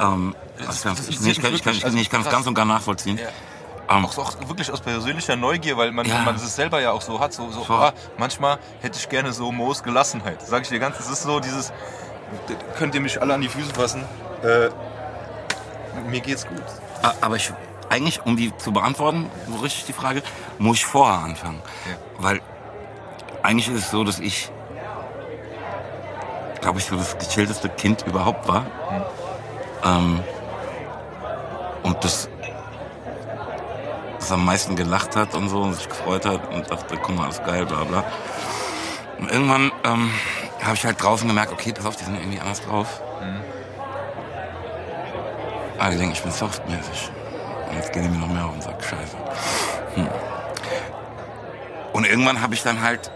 Ähm, 0.00 0.34
Das- 0.58 0.68
also, 0.68 0.88
das 0.90 1.08
ich, 1.08 1.16
ist 1.16 1.22
nee, 1.22 1.30
ich, 1.30 1.40
kann, 1.42 1.52
kann 2.10 2.20
es 2.22 2.28
ganz 2.30 2.46
und 2.46 2.54
gar 2.54 2.64
nachvollziehen. 2.64 3.18
Ähm, 3.88 4.04
Auch, 4.06 4.16
auch 4.18 4.48
wirklich 4.48 4.70
aus 4.72 4.80
persönlicher 4.80 5.36
Neugier, 5.36 5.76
weil 5.76 5.92
man, 5.92 6.06
Ja. 6.06 6.22
man 6.22 6.36
es 6.36 6.56
selber 6.56 6.80
ja 6.80 6.92
auch 6.92 7.02
so 7.02 7.20
hat. 7.20 7.32
So, 7.34 7.50
so 7.50 7.62
ah, 7.74 7.92
manchmal 8.16 8.58
hätte 8.80 8.98
ich 8.98 9.08
gerne 9.10 9.32
so 9.32 9.52
Moos 9.52 9.82
Gelassenheit. 9.82 10.40
Sag 10.46 10.62
ich 10.62 10.68
dir 10.70 10.78
ganz, 10.78 10.98
es 10.98 11.10
ist 11.10 11.22
so 11.22 11.38
dieses, 11.38 11.70
könnt 12.78 12.94
ihr 12.94 13.02
mich 13.02 13.20
alle 13.20 13.34
an 13.34 13.42
die 13.42 13.48
Füße 13.48 13.74
fassen. 13.74 14.02
Äh, 14.42 14.70
mir 16.08 16.20
geht's 16.20 16.46
gut. 16.46 16.62
A- 17.02 17.12
Aber 17.20 17.36
ich, 17.36 17.52
eigentlich, 17.94 18.24
um 18.26 18.36
die 18.36 18.56
zu 18.56 18.72
beantworten, 18.72 19.30
so 19.48 19.56
richtig 19.58 19.84
die 19.84 19.92
Frage, 19.92 20.22
muss 20.58 20.78
ich 20.78 20.86
vorher 20.86 21.24
anfangen. 21.24 21.62
Ja. 21.86 21.96
Weil 22.18 22.40
eigentlich 23.42 23.68
ist 23.68 23.84
es 23.84 23.90
so, 23.90 24.02
dass 24.02 24.18
ich, 24.18 24.50
glaube 26.60 26.80
ich, 26.80 26.86
so 26.86 26.96
das 26.96 27.16
gechillteste 27.18 27.68
Kind 27.68 28.02
überhaupt 28.02 28.48
war. 28.48 28.66
Ähm, 29.84 30.20
und 31.84 32.02
das, 32.02 32.28
das 34.18 34.32
am 34.32 34.44
meisten 34.44 34.74
gelacht 34.74 35.14
hat 35.14 35.34
und 35.34 35.48
so 35.48 35.60
und 35.60 35.74
sich 35.74 35.88
gefreut 35.88 36.26
hat 36.26 36.52
und 36.52 36.68
dachte, 36.70 36.96
guck 36.96 37.14
mal, 37.14 37.24
alles 37.24 37.42
geil, 37.44 37.64
bla 37.64 37.84
bla. 37.84 38.04
Und 39.18 39.30
irgendwann 39.30 39.70
ähm, 39.84 40.10
habe 40.62 40.74
ich 40.74 40.84
halt 40.84 41.00
draußen 41.00 41.28
gemerkt, 41.28 41.52
okay, 41.52 41.72
pass 41.72 41.86
auf, 41.86 41.96
die 41.96 42.04
sind 42.04 42.16
irgendwie 42.16 42.40
anders 42.40 42.62
drauf. 42.62 43.00
Ah, 45.78 45.90
die 45.90 45.96
denken, 45.96 46.12
ich 46.12 46.22
bin 46.22 46.32
softmäßig. 46.32 47.10
Und 47.68 47.76
jetzt 47.76 47.92
gehen 47.92 48.02
die 48.02 48.08
mir 48.08 48.18
noch 48.18 48.28
mehr 48.28 48.44
auf 48.44 48.52
den 48.52 48.62
Sack. 48.62 48.82
Scheiße. 48.82 49.16
Hm. 49.94 50.08
Und 51.92 52.06
irgendwann 52.06 52.40
habe 52.40 52.54
ich 52.54 52.62
dann 52.62 52.80
halt, 52.80 53.10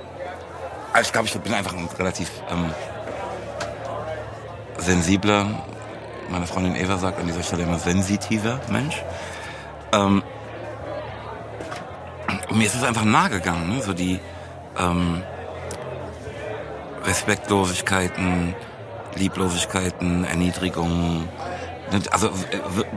also 0.93 1.07
ich 1.07 1.13
glaube, 1.13 1.27
ich 1.27 1.39
bin 1.39 1.53
einfach 1.55 1.73
ein 1.75 1.89
relativ 1.99 2.31
ähm, 2.51 2.73
sensibler, 4.79 5.47
meine 6.31 6.47
Freundin 6.47 6.77
Eva 6.77 6.99
sagt 6.99 7.19
an 7.19 7.27
dieser 7.27 7.43
Stelle 7.43 7.63
immer 7.63 7.79
sensitiver 7.79 8.61
Mensch. 8.71 9.03
Ähm, 9.93 10.23
mir 12.53 12.67
ist 12.67 12.75
es 12.75 12.85
einfach 12.85 13.05
nahe 13.05 13.31
gegangen, 13.31 13.69
ne? 13.69 13.83
so 13.83 13.95
die 13.95 14.21
ähm, 14.79 15.23
Respektlosigkeiten, 17.05 18.55
Lieblosigkeiten, 19.15 20.25
Erniedrigungen. 20.25 21.29
Also 22.11 22.31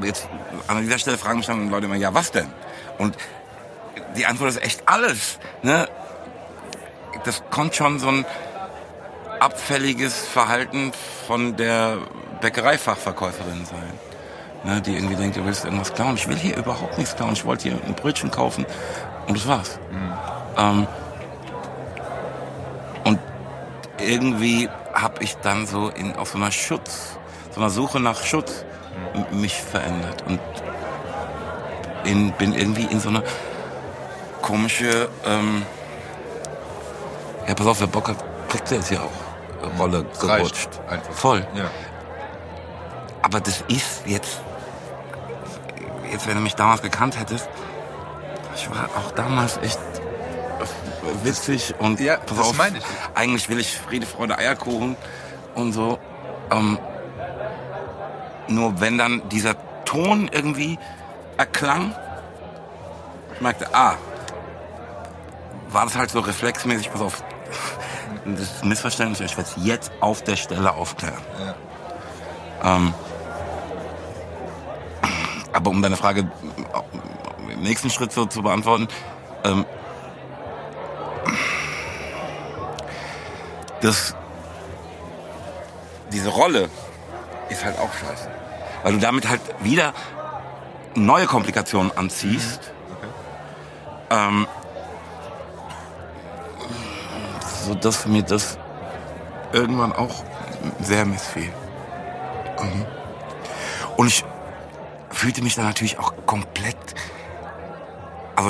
jetzt 0.04 0.28
an 0.68 0.82
dieser 0.82 1.00
Stelle 1.00 1.18
fragen 1.18 1.38
mich 1.38 1.48
dann 1.48 1.70
Leute 1.70 1.86
immer, 1.86 1.96
ja 1.96 2.14
was 2.14 2.32
denn? 2.32 2.48
Und 2.98 3.16
die 4.16 4.26
Antwort 4.26 4.50
ist 4.50 4.62
echt 4.62 4.84
alles. 4.86 5.40
Ne? 5.62 5.88
Das 7.24 7.44
konnte 7.50 7.76
schon 7.76 8.00
so 8.00 8.10
ein 8.10 8.26
abfälliges 9.40 10.20
Verhalten 10.20 10.92
von 11.28 11.56
der 11.56 11.98
Bäckereifachverkäuferin 12.42 13.66
sein. 13.66 14.00
Ne, 14.64 14.80
die 14.80 14.94
irgendwie 14.94 15.16
denkt, 15.16 15.38
du 15.38 15.46
willst 15.46 15.66
irgendwas 15.66 15.92
klauen. 15.94 16.16
Ich 16.16 16.28
will 16.28 16.36
hier 16.36 16.56
überhaupt 16.56 16.98
nichts 17.00 17.16
klauen. 17.16 17.34
Ich 17.34 17.46
wollte 17.46 17.70
hier 17.70 17.80
ein 17.84 17.96
Brötchen 17.96 18.30
kaufen 18.30 18.66
und 19.28 19.36
das 19.36 19.48
war's. 19.48 19.80
Ähm, 20.56 20.86
und 23.04 23.20
irgendwie 24.00 24.70
habe 24.94 25.24
ich 25.24 25.36
dann 25.38 25.66
so 25.66 25.90
in, 25.90 26.16
auf 26.16 26.30
so 26.30 26.38
einer 26.38 26.52
Schutz, 26.52 27.18
so 27.50 27.60
einer 27.60 27.72
Suche 27.72 28.00
nach 28.00 28.24
Schutz 28.24 28.66
mich 29.32 29.62
verändert 29.62 30.24
und 30.28 30.40
in, 32.04 32.32
bin 32.34 32.54
irgendwie 32.54 32.86
in 32.86 33.00
so 33.00 33.10
eine 33.10 33.24
komische, 34.42 35.10
ähm, 35.26 35.64
ja 37.48 37.54
pass 37.54 37.68
auf, 37.68 37.80
wer 37.80 37.88
Bock 37.88 38.10
hat, 38.10 38.18
kriegt 38.50 38.70
der 38.70 38.78
jetzt 38.80 38.90
hier 38.90 39.02
auch 39.04 39.80
Rolle 39.80 40.06
gerutscht. 40.20 40.70
einfach. 40.90 41.14
Voll. 41.14 41.46
Ja. 41.54 41.66
Aber 43.22 43.40
das 43.40 43.64
ist 43.68 44.02
jetzt, 44.08 44.42
jetzt 46.12 46.28
wenn 46.28 46.36
du 46.36 46.42
mich 46.42 46.56
damals 46.56 46.82
gekannt 46.82 47.20
hättest, 47.20 47.48
ich 48.56 48.70
war 48.70 48.90
auch 48.98 49.12
damals 49.12 49.58
echt 49.58 49.80
witzig 51.24 51.76
und 51.80 52.00
Ja, 52.00 52.18
pass 52.18 52.38
das 52.38 52.48
auf, 52.50 52.58
meine 52.58 52.80
ich. 52.80 52.84
eigentlich 53.16 53.50
will 53.50 53.60
ich 53.60 53.78
Friede, 53.78 54.06
Freude, 54.06 54.38
Eierkuchen 54.38 54.96
und 55.56 55.74
so. 55.74 56.00
Ähm, 56.52 56.78
nur 58.52 58.80
wenn 58.80 58.98
dann 58.98 59.28
dieser 59.30 59.56
Ton 59.86 60.30
irgendwie 60.32 60.78
erklang, 61.38 61.96
ich 63.34 63.42
merkte, 63.42 63.74
ah, 63.74 63.96
war 65.70 65.86
das 65.86 65.96
halt 65.96 66.12
so 66.12 66.20
reflexmäßig, 66.20 66.92
pass 66.92 67.02
auf, 67.02 67.24
das 68.26 68.64
Missverständnis, 68.64 69.20
ich 69.20 69.38
werde 69.38 69.50
es 69.56 69.66
jetzt 69.66 69.92
auf 70.00 70.24
der 70.24 70.36
Stelle 70.36 70.74
aufklären. 70.74 71.22
Ähm, 72.64 72.94
aber 75.54 75.70
um 75.70 75.82
deine 75.82 75.98
Frage 75.98 76.32
im 77.50 77.62
nächsten 77.62 77.90
Schritt 77.90 78.12
so 78.12 78.26
zu 78.26 78.42
beantworten, 78.42 78.88
ähm, 79.44 79.66
das, 83.82 84.16
diese 86.12 86.30
Rolle 86.30 86.70
ist 87.50 87.66
halt 87.66 87.78
auch 87.80 87.92
scheiße. 87.94 88.41
Weil 88.84 88.94
du 88.94 89.00
damit 89.00 89.28
halt 89.30 89.42
wieder 89.62 89.94
neue 90.96 91.26
Komplikationen 91.26 91.92
anziehst. 91.96 92.72
Ähm, 94.10 94.48
so 97.66 97.76
dass 97.76 98.06
mir 98.08 98.24
das 98.24 98.58
irgendwann 99.54 99.94
auch 99.94 100.24
sehr 100.82 101.06
missfiel. 101.06 101.52
Mhm. 102.62 102.86
Und 103.98 104.08
ich 104.08 104.26
fühlte 105.10 105.42
mich 105.44 105.56
dann 105.56 105.66
natürlich 105.66 106.00
auch 106.00 106.14
komplett, 106.26 106.78
also 108.36 108.50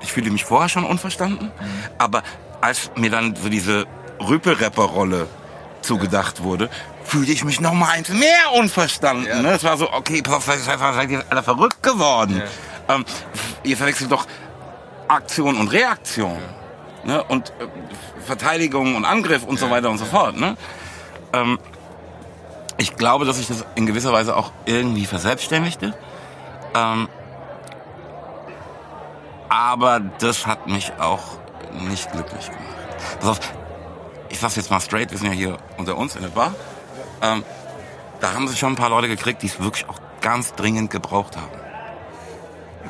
ich 0.00 0.12
fühlte 0.12 0.30
mich 0.30 0.44
vorher 0.44 0.68
schon 0.68 0.84
unverstanden, 0.84 1.50
aber 1.98 2.22
als 2.60 2.90
mir 2.96 3.10
dann 3.10 3.36
so 3.36 3.48
diese 3.48 3.86
Rüpelrapper-Rolle 4.20 5.28
zugedacht 5.82 6.42
wurde, 6.42 6.70
fühlte 7.08 7.32
ich 7.32 7.44
mich 7.44 7.60
noch 7.60 7.72
mal 7.72 7.90
eins 7.90 8.10
mehr 8.10 8.52
unverstanden. 8.54 9.26
Ja. 9.26 9.42
Ne? 9.42 9.52
Es 9.52 9.64
war 9.64 9.76
so, 9.76 9.92
okay, 9.92 10.22
pass 10.22 10.34
auf, 10.34 10.44
seid, 10.44 11.10
ihr 11.10 11.24
alle 11.30 11.42
verrückt 11.42 11.82
geworden. 11.82 12.42
Ähm, 12.88 13.04
ihr 13.62 13.76
verwechselt 13.76 14.12
doch 14.12 14.26
Aktion 15.08 15.56
und 15.56 15.68
Reaktion. 15.68 16.38
Ne? 17.04 17.22
Und 17.24 17.50
äh, 17.50 17.66
Verteidigung 18.24 18.94
und 18.94 19.04
Angriff 19.04 19.44
und 19.44 19.58
so 19.58 19.70
weiter 19.70 19.90
und 19.90 19.98
so 19.98 20.04
fort. 20.04 20.36
Ne? 20.36 20.56
Ähm, 21.32 21.58
ich 22.76 22.96
glaube, 22.96 23.24
dass 23.24 23.38
ich 23.38 23.48
das 23.48 23.64
in 23.74 23.86
gewisser 23.86 24.12
Weise 24.12 24.36
auch 24.36 24.52
irgendwie 24.66 25.06
verselbstständigte. 25.06 25.94
Ähm, 26.74 27.08
aber 29.48 30.00
das 30.00 30.46
hat 30.46 30.66
mich 30.66 30.92
auch 31.00 31.38
nicht 31.88 32.12
glücklich 32.12 32.46
gemacht. 32.46 32.64
Pass 33.20 33.28
auf, 33.30 33.40
ich 34.28 34.38
sag's 34.38 34.56
jetzt 34.56 34.70
mal 34.70 34.80
straight, 34.80 35.10
wir 35.10 35.18
sind 35.18 35.28
ja 35.28 35.32
hier 35.32 35.56
unter 35.78 35.96
uns 35.96 36.14
in 36.16 36.22
der 36.22 36.28
Bar. 36.28 36.54
Ähm, 37.22 37.44
da 38.20 38.34
haben 38.34 38.48
sich 38.48 38.58
schon 38.58 38.72
ein 38.72 38.76
paar 38.76 38.90
Leute 38.90 39.08
gekriegt, 39.08 39.42
die 39.42 39.46
es 39.46 39.60
wirklich 39.60 39.88
auch 39.88 40.00
ganz 40.20 40.54
dringend 40.54 40.90
gebraucht 40.90 41.36
haben. 41.36 41.50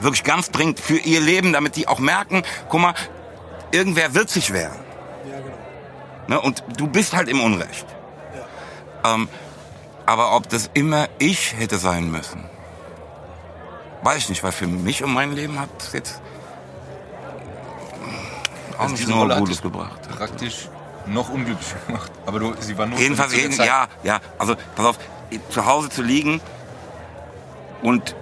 Wirklich 0.01 0.25
ganz 0.25 0.51
dringend 0.51 0.81
für 0.81 0.97
ihr 0.97 1.21
Leben, 1.21 1.53
damit 1.53 1.77
die 1.77 1.89
auch 1.89 1.99
merken, 1.99 2.43
guck 2.69 2.81
mal, 2.81 2.95
irgendwer 3.73 4.15
wird 4.15 4.31
sich 4.31 4.53
wehren. 4.53 4.79
Ne? 6.29 6.41
Und 6.41 6.63
du 6.77 6.87
bist 6.87 7.15
halt 7.15 7.29
im 7.29 7.41
Unrecht. 7.41 7.87
Ähm, 9.05 9.29
aber 10.07 10.35
ob 10.37 10.49
das 10.49 10.71
immer 10.75 11.09
ich 11.19 11.55
hätte 11.57 11.79
sein 11.79 12.11
müssen, 12.11 12.45
weiß 14.03 14.19
ich 14.19 14.29
nicht, 14.31 14.43
weil 14.43 14.53
für 14.53 14.67
mich 14.67 15.03
und 15.05 15.13
mein 15.13 15.33
Leben 15.33 15.59
hat 15.59 15.69
es 15.79 15.93
jetzt 15.93 16.21
auch 18.77 18.83
Also 18.83 18.95
nicht 18.95 19.09
nur 19.09 19.19
Rolle 19.19 19.39
Gutes 19.39 19.61
gebracht. 19.61 20.01
Praktisch 20.17 20.69
noch 21.09 21.29
unglücklicher 21.31 21.79
gemacht. 21.87 22.11
Aber 22.27 22.41
du, 22.41 22.55
sie 22.61 22.77
war 22.79 22.87
nur 22.87 22.99
Jedenfalls, 22.99 23.35
jeden, 23.35 23.57
ja, 23.57 23.89
ja. 24.03 24.21
Also, 24.39 24.57
pass 24.75 24.87
auf, 24.87 24.99
zu 25.51 25.67
Hause 25.67 25.91
zu 25.91 26.03
liegen 26.03 26.41
und 27.83 28.15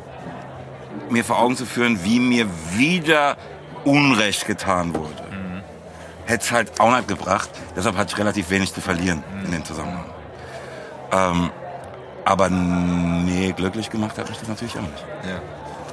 mir 1.10 1.24
vor 1.24 1.38
Augen 1.38 1.56
zu 1.56 1.66
führen, 1.66 2.02
wie 2.04 2.18
mir 2.20 2.46
wieder 2.72 3.36
Unrecht 3.84 4.46
getan 4.46 4.94
wurde. 4.94 5.26
Hätte 6.26 6.44
es 6.44 6.50
halt 6.50 6.80
auch 6.80 6.94
nicht 6.94 7.06
gebracht. 7.06 7.48
Deshalb 7.76 7.96
hatte 7.96 8.12
ich 8.12 8.18
relativ 8.18 8.50
wenig 8.50 8.74
zu 8.74 8.80
verlieren 8.80 9.22
in 9.44 9.52
dem 9.52 9.64
Zusammenhang. 9.64 10.04
Ähm, 11.12 11.50
aber 12.24 12.50
nee, 12.50 13.52
glücklich 13.52 13.90
gemacht 13.90 14.18
hat 14.18 14.28
mich 14.28 14.38
das 14.38 14.48
natürlich 14.48 14.76
auch 14.76 14.82
nicht. 14.82 15.04
Ja. 15.24 15.40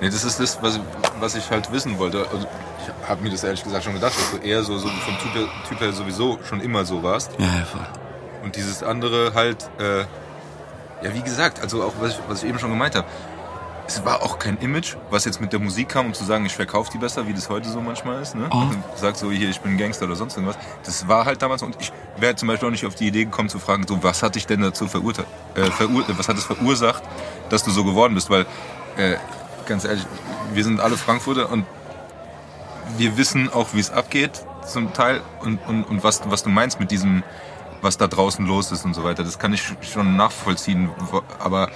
Nee, 0.04 0.10
das 0.10 0.26
ist 0.26 0.38
das, 0.38 0.62
was, 0.62 0.80
was 1.22 1.36
ich 1.36 1.50
halt 1.50 1.72
wissen 1.72 1.98
wollte. 1.98 2.28
Also, 2.30 2.46
ich 2.82 3.08
habe 3.10 3.24
mir 3.24 3.30
das 3.30 3.42
ehrlich 3.46 3.64
gesagt 3.64 3.86
schon 3.86 3.94
gedacht, 3.94 4.14
dass 4.18 4.32
du 4.32 4.38
eher 4.46 4.62
so, 4.62 4.78
so 4.78 4.90
vom 4.90 5.18
Typ, 5.18 5.34
her- 5.34 5.48
typ 5.70 5.80
her 5.80 5.94
sowieso 5.94 6.38
schon 6.44 6.60
immer 6.60 6.84
so 6.84 7.02
warst. 7.02 7.32
Ja, 7.38 7.46
ja, 7.46 7.64
voll. 7.64 7.88
Und 8.44 8.58
dieses 8.58 8.84
andere 8.84 9.34
halt, 9.34 9.70
äh, 9.80 10.00
ja, 11.06 11.14
wie 11.14 11.22
gesagt, 11.22 11.62
also 11.62 11.84
auch 11.84 11.94
was 12.02 12.12
ich, 12.12 12.20
was 12.28 12.44
ich 12.44 12.50
eben 12.50 12.60
schon 12.60 12.70
gemeint 12.70 12.96
habe. 12.96 13.08
Es 13.88 14.04
war 14.04 14.22
auch 14.24 14.40
kein 14.40 14.58
Image, 14.58 14.96
was 15.10 15.24
jetzt 15.24 15.40
mit 15.40 15.54
der 15.54 15.60
Musik 15.62 15.88
kam, 15.90 16.08
um 16.08 16.14
zu 16.14 16.26
sagen, 16.26 16.46
ich 16.46 16.54
verkaufe 16.56 16.90
die 16.92 16.98
besser, 16.98 17.26
wie 17.28 17.34
das 17.34 17.50
heute 17.50 17.70
so 17.70 17.80
manchmal 17.80 18.22
ist. 18.22 18.36
Ne? 18.36 18.50
Und 18.50 18.84
sag 18.96 19.16
so, 19.16 19.32
hier, 19.32 19.50
ich 19.50 19.60
bin 19.62 19.78
Gangster 19.78 20.06
oder 20.06 20.16
sonst 20.18 20.36
irgendwas. 20.36 20.58
Das 20.84 21.08
war 21.08 21.24
halt 21.26 21.42
damals. 21.42 21.64
Und 21.64 21.78
ich 21.80 21.94
wäre 22.18 22.36
zum 22.36 22.50
Beispiel 22.50 22.68
auch 22.68 22.72
nicht 22.72 22.86
auf 22.86 22.96
die 22.96 23.08
Idee 23.08 23.24
gekommen 23.26 23.48
zu 23.48 23.60
fragen, 23.60 23.86
so, 23.88 24.02
was 24.04 24.22
hat 24.24 24.36
dich 24.36 24.48
denn 24.48 24.60
dazu 24.62 24.88
verurteilt, 24.88 25.28
äh, 25.56 25.64
verur 25.72 26.04
was 26.10 26.28
hat 26.28 26.38
es 26.38 26.44
verursacht, 26.46 27.04
dass 27.50 27.64
du 27.64 27.72
so 27.72 27.84
geworden 27.86 28.16
bist? 28.16 28.30
Weil, 28.30 28.46
äh, 28.98 29.16
ganz 29.66 29.86
ehrlich, 29.86 30.06
wir 30.54 30.64
sind 30.64 30.80
alle 30.80 30.98
Frankfurter 30.98 31.50
und 31.52 31.66
wir 32.98 33.18
wissen 33.18 33.52
auch, 33.52 33.70
wie 33.74 33.80
es 33.80 33.92
abgeht 33.92 34.46
zum 34.66 34.94
Teil 34.94 35.22
und, 35.42 35.58
und, 35.68 35.84
und 35.84 36.04
was, 36.04 36.22
was 36.30 36.44
du 36.44 36.50
meinst 36.50 36.80
mit 36.80 36.92
diesem, 36.92 37.24
was 37.82 37.98
da 37.98 38.08
draußen 38.08 38.46
los 38.46 38.72
ist 38.72 38.86
und 38.86 38.94
so 38.94 39.04
weiter. 39.04 39.24
Das 39.24 39.40
kann 39.40 39.54
ich 39.54 39.64
schon 39.82 40.16
nachvollziehen, 40.16 40.90
aber 41.40 41.70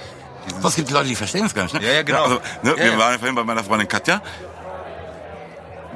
Was 0.60 0.76
gibt 0.76 0.90
Leute, 0.90 1.08
die 1.08 1.14
verstehen 1.16 1.44
es 1.46 1.54
gar 1.54 1.64
nicht, 1.64 1.74
ne? 1.74 1.84
Ja, 1.84 1.92
ja, 1.92 2.02
genau. 2.02 2.22
Also, 2.24 2.40
ne, 2.62 2.70
Ja, 2.70 2.76
wir 2.76 2.92
ja. 2.92 2.98
waren 2.98 3.18
vorhin 3.18 3.34
bei 3.34 3.44
meiner 3.44 3.64
Freundin 3.64 3.88
Katja. 3.88 4.22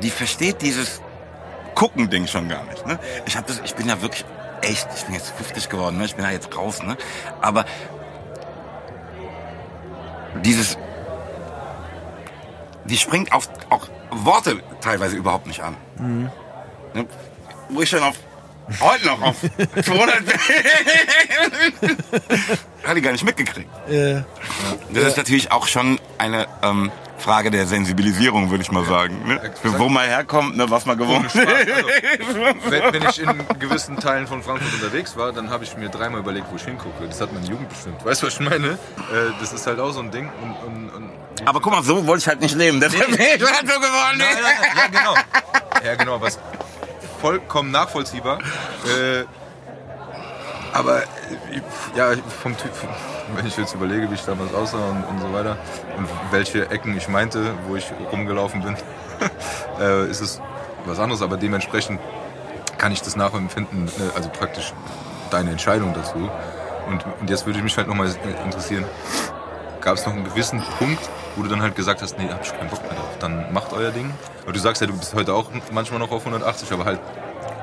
Die 0.03 0.11
versteht 0.11 0.61
dieses 0.63 1.01
Gucken-Ding 1.75 2.27
schon 2.27 2.49
gar 2.49 2.65
nicht, 2.65 2.87
ne? 2.87 2.99
Ich 3.27 3.37
hab 3.37 3.47
das, 3.47 3.61
ich 3.65 3.75
bin 3.75 3.89
ja 3.89 4.01
wirklich 4.03 4.25
echt, 4.61 4.89
ich 4.97 5.05
bin 5.05 5.15
jetzt 5.15 5.31
50 5.37 5.69
geworden, 5.69 5.99
ne? 5.99 6.05
Ich 6.05 6.15
bin 6.17 6.25
ja 6.25 6.31
jetzt 6.31 6.55
raus, 6.57 6.83
ne? 6.83 6.97
Aber 7.41 7.65
dieses, 10.45 10.77
die 12.85 12.97
springt 12.97 13.33
auf 13.33 13.49
auch 13.71 13.89
Worte 14.11 14.61
teilweise 14.81 15.17
überhaupt 15.17 15.47
nicht 15.47 15.61
an. 15.63 15.77
Ne? 16.95 17.07
Wo 17.71 17.81
ich 17.83 17.89
schon 17.91 18.03
auf 18.03 18.17
heute 18.81 19.07
noch 19.07 19.23
auf 19.23 19.37
200 19.83 20.23
hat 22.85 22.97
die 22.97 23.01
gar 23.01 23.13
nicht 23.13 23.25
mitgekriegt. 23.25 23.69
Äh, 23.89 24.23
Das 24.93 25.05
ist 25.05 25.17
natürlich 25.17 25.51
auch 25.53 25.67
schon 25.67 25.99
eine 26.19 26.47
ähm, 26.63 26.91
Frage 27.19 27.51
der 27.51 27.67
Sensibilisierung, 27.67 28.51
würde 28.51 28.63
ich 28.63 28.73
mal 28.73 28.85
sagen. 28.85 29.27
Ne? 29.27 29.41
Für 29.63 29.79
wo 29.79 29.89
man 29.89 30.07
herkommt, 30.07 30.57
ne, 30.57 30.69
was 30.69 30.87
man 30.87 30.99
gewohnt 30.99 31.31
Spaß, 31.31 31.47
also, 31.47 31.87
wenn, 32.71 32.93
wenn 32.93 33.03
ich 33.09 33.21
in 33.23 33.47
gewissen 33.61 33.97
Teilen 33.99 34.27
von 34.27 34.43
Frankfurt 34.43 34.75
unterwegs 34.75 35.17
war, 35.17 35.33
dann 35.33 35.49
habe 35.51 35.63
ich 35.65 35.77
mir 35.77 35.89
dreimal 35.89 36.21
überlegt, 36.21 36.47
wo 36.51 36.57
ich 36.57 36.65
hingucke. 36.65 37.07
Das 37.07 37.21
hat 37.21 37.33
meine 37.33 37.47
Jugend 37.47 37.69
bestimmt. 37.69 38.05
Weißt 38.05 38.23
du, 38.23 38.27
was 38.27 38.35
ich 38.35 38.41
meine? 38.41 38.71
Äh, 38.71 38.77
das 39.41 39.53
ist 39.53 39.67
halt 39.67 39.79
auch 39.79 39.93
so 39.93 40.01
ein 40.01 40.11
Ding. 40.11 40.29
Und, 40.43 40.57
und, 40.67 40.91
und 40.91 41.11
Aber 41.45 41.61
guck 41.61 41.73
mal, 41.73 41.83
so 41.83 42.07
wollte 42.07 42.23
ich 42.23 42.29
halt 42.29 42.41
nicht 42.41 42.55
leben. 42.55 42.81
Deshalb 42.81 43.07
bin 43.07 43.21
ich 43.21 43.29
halt 43.31 43.41
so 43.41 43.81
geworden. 43.81 44.19
Ja, 44.19 44.27
ja, 44.27 44.83
ja, 44.83 44.87
genau. 44.87 45.15
Ja, 45.85 45.95
genau, 45.97 46.21
was 46.21 46.39
vollkommen 47.21 47.71
nachvollziehbar. 47.71 48.39
Äh, 48.85 49.25
aber 50.73 51.03
äh, 51.03 51.07
ja, 51.97 52.13
vom 52.43 52.57
Typ, 52.57 52.71
wenn 53.35 53.47
ich 53.47 53.57
jetzt 53.57 53.75
überlege, 53.75 54.11
wie 54.11 54.15
ich 54.15 54.25
damals 54.25 54.55
aussah 54.55 54.89
und, 54.89 55.05
und 55.05 55.21
so 55.21 55.33
weiter 55.33 55.57
und 55.97 56.09
welche 56.31 56.71
Ecken 56.71 56.97
ich 56.97 57.09
meinte, 57.09 57.55
wo 57.67 57.77
ich 57.77 57.87
rumgelaufen 58.11 58.63
bin, 58.63 58.77
äh, 59.81 60.09
ist 60.09 60.21
es 60.21 60.41
was 60.87 60.99
anderes. 60.99 61.23
Aber 61.23 61.37
dementsprechend 61.37 62.01
kann 62.79 62.93
ich 62.93 63.03
das 63.03 63.17
nachempfinden, 63.17 63.89
äh, 63.89 64.17
also 64.17 64.29
praktisch 64.29 64.73
deine 65.31 65.51
Entscheidung 65.51 65.95
dazu. 65.95 66.31
Und, 66.89 67.05
und 67.21 67.31
jetzt 67.31 67.47
würde 67.47 67.59
ich 67.59 67.65
mich 67.65 67.77
halt 67.77 67.87
nochmal 67.87 68.13
interessieren, 68.45 68.85
gab 69.83 69.97
es 69.97 70.07
noch 70.07 70.13
einen 70.15 70.25
gewissen 70.25 70.63
Punkt, 70.79 71.01
wo 71.37 71.43
du 71.43 71.49
dann 71.49 71.61
halt 71.63 71.75
gesagt 71.77 72.03
hast, 72.03 72.19
nee, 72.19 72.29
hab 72.29 72.45
ich 72.45 72.57
keinen 72.57 72.71
Bock 72.71 72.83
mehr 72.83 72.93
drauf. 72.93 73.11
Dann 73.21 73.53
macht 73.53 73.73
euer 73.73 73.91
Ding. 73.91 74.13
Aber 74.43 74.53
du 74.53 74.59
sagst 74.61 74.81
ja, 74.81 74.87
du 74.87 74.97
bist 74.97 75.15
heute 75.15 75.35
auch 75.35 75.51
manchmal 75.71 75.99
noch 76.01 76.11
auf 76.11 76.21
180, 76.25 76.73
aber 76.73 76.85
halt 76.85 77.01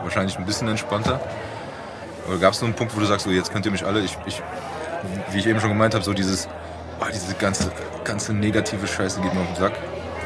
wahrscheinlich 0.03 0.37
ein 0.37 0.45
bisschen 0.45 0.67
entspannter. 0.67 1.19
Oder 2.27 2.37
gab 2.37 2.53
es 2.53 2.59
so 2.59 2.65
einen 2.65 2.75
Punkt, 2.75 2.95
wo 2.95 2.99
du 2.99 3.05
sagst, 3.05 3.25
so 3.25 3.31
jetzt 3.31 3.51
könnt 3.51 3.65
ihr 3.65 3.71
mich 3.71 3.85
alle, 3.85 4.01
ich, 4.01 4.17
ich 4.25 4.41
wie 5.31 5.39
ich 5.39 5.47
eben 5.47 5.59
schon 5.59 5.69
gemeint 5.69 5.93
habe, 5.93 6.03
so 6.03 6.13
dieses, 6.13 6.47
oh, 6.99 7.05
diese 7.13 7.33
ganze, 7.35 7.71
ganze 8.03 8.33
negative 8.33 8.85
Scheiße 8.85 9.21
geht 9.21 9.33
mir 9.33 9.41
auf 9.41 9.47
den 9.47 9.55
Sack. 9.55 9.73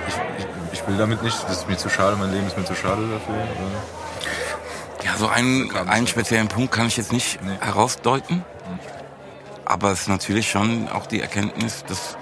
Ich, 0.07 0.15
ich, 0.39 0.79
ich 0.81 0.87
will 0.87 0.97
damit 0.97 1.23
nicht, 1.23 1.41
das 1.43 1.59
ist 1.59 1.69
mir 1.69 1.77
zu 1.77 1.89
schade, 1.89 2.15
mein 2.17 2.31
Leben 2.31 2.47
ist 2.47 2.57
mir 2.57 2.65
zu 2.65 2.75
schade 2.75 3.01
dafür. 3.01 3.35
Oder? 3.35 5.05
Ja, 5.05 5.15
so 5.17 5.27
einen, 5.27 5.71
einen 5.87 6.07
speziellen 6.07 6.47
Punkt 6.47 6.71
kann 6.71 6.87
ich 6.87 6.97
jetzt 6.97 7.11
nicht 7.11 7.41
Nee. 7.43 7.57
herausdeuten. 7.59 8.43
Aber 9.65 9.91
es 9.91 10.01
ist 10.01 10.07
natürlich 10.09 10.49
schon 10.49 10.89
auch 10.89 11.05
die 11.05 11.21
Erkenntnis, 11.21 11.83
dass 11.85 12.17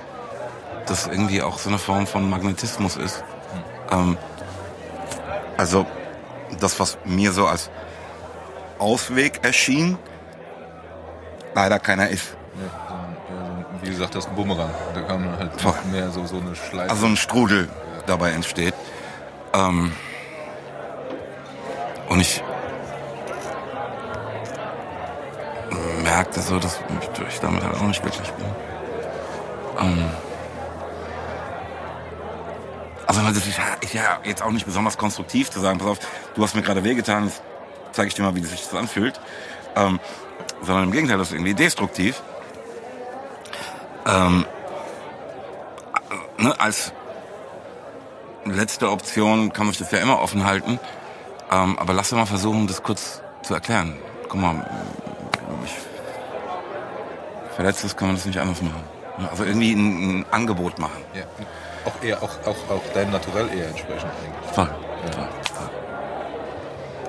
das 0.85 1.07
irgendwie 1.07 1.41
auch 1.41 1.57
so 1.57 1.69
eine 1.69 1.79
Form 1.79 2.07
von 2.07 2.29
Magnetismus 2.29 2.97
ist. 2.97 3.23
Ähm, 3.91 4.17
also 5.57 5.85
das, 6.59 6.79
was 6.79 6.97
mir 7.05 7.31
so 7.31 7.47
als 7.47 7.69
Ausweg 8.79 9.39
erschien, 9.43 9.97
leider 11.53 11.79
keiner 11.79 12.09
ist. 12.09 12.35
Ja, 12.55 12.65
ja, 12.65 12.95
so 13.27 13.73
ein 13.73 13.81
wie 13.81 13.89
gesagt 13.89 14.15
hast, 14.15 14.29
ein 14.29 14.35
Bumerang. 14.35 14.71
Da 14.93 15.01
kam 15.01 15.23
dann 15.23 15.37
halt 15.37 15.61
Voll. 15.61 15.73
mehr 15.91 16.09
so, 16.09 16.25
so 16.25 16.37
eine 16.37 16.55
Schleife. 16.55 16.89
also 16.89 17.05
ein 17.05 17.17
Strudel 17.17 17.69
dabei 18.05 18.31
entsteht. 18.31 18.73
Ähm, 19.53 19.91
und 22.09 22.19
ich 22.19 22.43
merkte 26.03 26.41
so, 26.41 26.59
dass 26.59 26.79
ich 27.29 27.39
damit 27.39 27.63
halt 27.63 27.75
auch 27.75 27.81
nicht 27.83 28.01
glücklich 28.01 28.31
bin. 28.31 28.45
Ähm, 29.79 30.09
also 33.07 33.21
das 33.21 33.37
ist, 33.47 33.93
ja- 33.93 34.19
jetzt 34.23 34.41
auch 34.41 34.51
nicht 34.51 34.65
besonders 34.65 34.97
konstruktiv 34.97 35.49
zu 35.49 35.59
sagen, 35.59 35.79
pass 35.79 35.87
auf, 35.87 35.99
du 36.35 36.43
hast 36.43 36.55
mir 36.55 36.61
gerade 36.61 36.83
wehgetan, 36.83 37.25
jetzt 37.25 37.41
zeige 37.91 38.07
ich 38.07 38.13
dir 38.13 38.23
mal, 38.23 38.35
wie 38.35 38.43
sich 38.43 38.63
das 38.63 38.73
anfühlt. 38.75 39.19
Ähm, 39.75 39.99
sondern 40.61 40.85
im 40.85 40.91
Gegenteil, 40.91 41.17
das 41.17 41.29
ist 41.29 41.33
irgendwie 41.33 41.53
destruktiv. 41.53 42.21
Ähm, 44.05 44.45
ne, 46.37 46.59
als 46.59 46.93
letzte 48.45 48.89
Option 48.89 49.53
kann 49.53 49.65
man 49.65 49.73
sich 49.73 49.79
das 49.79 49.91
ja 49.91 49.99
immer 49.99 50.21
offen 50.21 50.45
halten. 50.45 50.79
Ähm, 51.51 51.77
aber 51.79 51.93
lass 51.93 52.09
doch 52.09 52.17
mal 52.17 52.25
versuchen, 52.25 52.67
das 52.67 52.83
kurz 52.83 53.21
zu 53.43 53.53
erklären. 53.53 53.97
Guck 54.29 54.39
mal, 54.39 54.65
ich 55.65 55.75
verletzt 57.55 57.83
ist, 57.83 57.97
kann 57.97 58.07
man 58.07 58.15
das 58.15 58.25
nicht 58.25 58.39
anders 58.39 58.61
machen. 58.61 58.83
Also 59.29 59.43
irgendwie 59.43 59.73
ein, 59.73 60.19
ein 60.19 60.25
Angebot 60.31 60.79
machen. 60.79 61.03
ja. 61.13 61.23
Auch 61.83 62.03
eher, 62.03 62.21
auch, 62.21 62.29
auch, 62.45 62.75
auch 62.75 62.81
dein 62.93 63.09
Naturell 63.09 63.47
eher 63.47 63.67
entsprechend 63.67 64.11
eigentlich. 64.23 64.53
Voll. 64.53 64.69
Ja. 65.05 65.11
voll. 65.11 65.69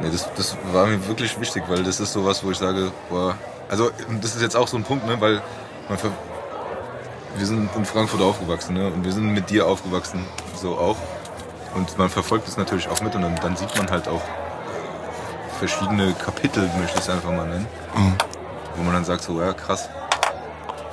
Nee, 0.00 0.10
das, 0.10 0.32
das 0.34 0.56
war 0.72 0.86
mir 0.86 1.06
wirklich 1.06 1.38
wichtig, 1.38 1.64
weil 1.68 1.82
das 1.84 2.00
ist 2.00 2.12
sowas, 2.12 2.42
wo 2.42 2.50
ich 2.50 2.56
sage, 2.56 2.90
boah, 3.10 3.36
also 3.68 3.90
das 4.20 4.34
ist 4.34 4.42
jetzt 4.42 4.56
auch 4.56 4.66
so 4.66 4.76
ein 4.76 4.82
Punkt, 4.82 5.06
ne, 5.06 5.20
weil 5.20 5.42
man 5.88 5.98
ver 5.98 6.10
wir 7.36 7.46
sind 7.46 7.70
in 7.74 7.84
Frankfurt 7.86 8.20
aufgewachsen, 8.20 8.74
ne, 8.74 8.88
und 8.88 9.04
wir 9.04 9.12
sind 9.12 9.32
mit 9.32 9.48
dir 9.48 9.66
aufgewachsen, 9.66 10.24
so 10.54 10.76
auch. 10.76 10.96
Und 11.74 11.96
man 11.96 12.10
verfolgt 12.10 12.46
es 12.46 12.58
natürlich 12.58 12.88
auch 12.88 13.00
mit 13.00 13.14
und 13.14 13.22
dann, 13.22 13.36
dann 13.36 13.56
sieht 13.56 13.74
man 13.78 13.90
halt 13.90 14.06
auch 14.06 14.20
verschiedene 15.58 16.12
Kapitel, 16.12 16.68
möchte 16.78 16.98
ich 16.98 17.04
es 17.04 17.08
einfach 17.08 17.30
mal 17.30 17.46
nennen, 17.46 17.66
wo 18.76 18.82
man 18.82 18.94
dann 18.94 19.04
sagt, 19.04 19.22
so, 19.22 19.40
ja, 19.40 19.52
krass, 19.52 19.88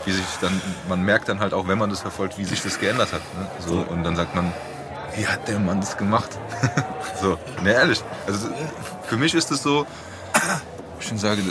wie 0.06 0.12
sich 0.12 0.26
dann, 0.42 0.62
man 0.88 1.02
merkt 1.02 1.30
dann 1.30 1.40
halt 1.40 1.54
auch, 1.54 1.68
wenn 1.68 1.78
man 1.78 1.90
das 1.90 2.02
verfolgt, 2.02 2.38
wie 2.38 2.46
sich 2.46 2.62
das 2.62 2.80
geändert 2.80 3.12
hat. 3.14 3.22
Ne? 3.38 3.48
So, 3.66 3.86
und 3.90 4.04
dann 4.04 4.16
sagt 4.16 4.36
man, 4.36 4.52
wie 5.16 5.28
hat 5.28 5.48
der 5.48 5.60
Mann 5.60 5.80
das 5.82 5.98
gemacht? 5.98 6.30
so, 7.22 7.38
ne, 7.64 7.74
ehrlich. 7.74 8.02
Also 8.28 8.48
für 9.04 9.18
mich 9.18 9.34
ist 9.34 9.52
das 9.52 9.62
so, 9.64 9.86
ich 11.00 11.08
schon 11.08 11.18
sage, 11.18 11.42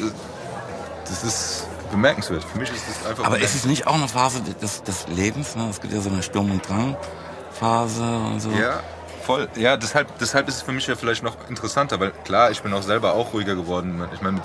das- 1.07 1.25
ist 1.25 1.67
bemerkenswert. 1.91 2.45
Für 2.45 2.59
mich 2.59 2.71
ist 2.71 2.85
das 2.89 3.07
einfach. 3.11 3.25
Aber 3.25 3.39
ist 3.39 3.55
es 3.55 3.65
nicht 3.65 3.87
auch 3.87 3.95
eine 3.95 4.09
Phase 4.09 4.43
des, 4.43 4.83
des 4.83 5.09
Lebens? 5.09 5.57
Ne? 5.57 5.69
Es 5.71 5.81
gibt 5.81 5.93
ja 5.95 6.01
so 6.01 6.11
eine 6.11 6.23
Sturm- 6.23 6.51
und 6.51 6.69
Drang-Phase 6.69 8.03
und 8.03 8.41
so. 8.41 8.51
Ja, 8.51 8.81
voll. 9.29 9.47
Ja, 9.57 9.77
deshalb, 9.77 10.19
deshalb 10.19 10.49
ist 10.49 10.57
es 10.57 10.63
für 10.63 10.73
mich 10.73 10.87
ja 10.87 10.97
vielleicht 10.97 11.23
noch 11.23 11.37
interessanter, 11.51 12.01
weil 12.01 12.13
klar, 12.25 12.51
ich 12.51 12.63
bin 12.63 12.73
auch 12.73 12.83
selber 12.83 13.13
auch 13.13 13.35
ruhiger 13.35 13.55
geworden. 13.55 14.03
Ich 14.15 14.23
meine, 14.23 14.41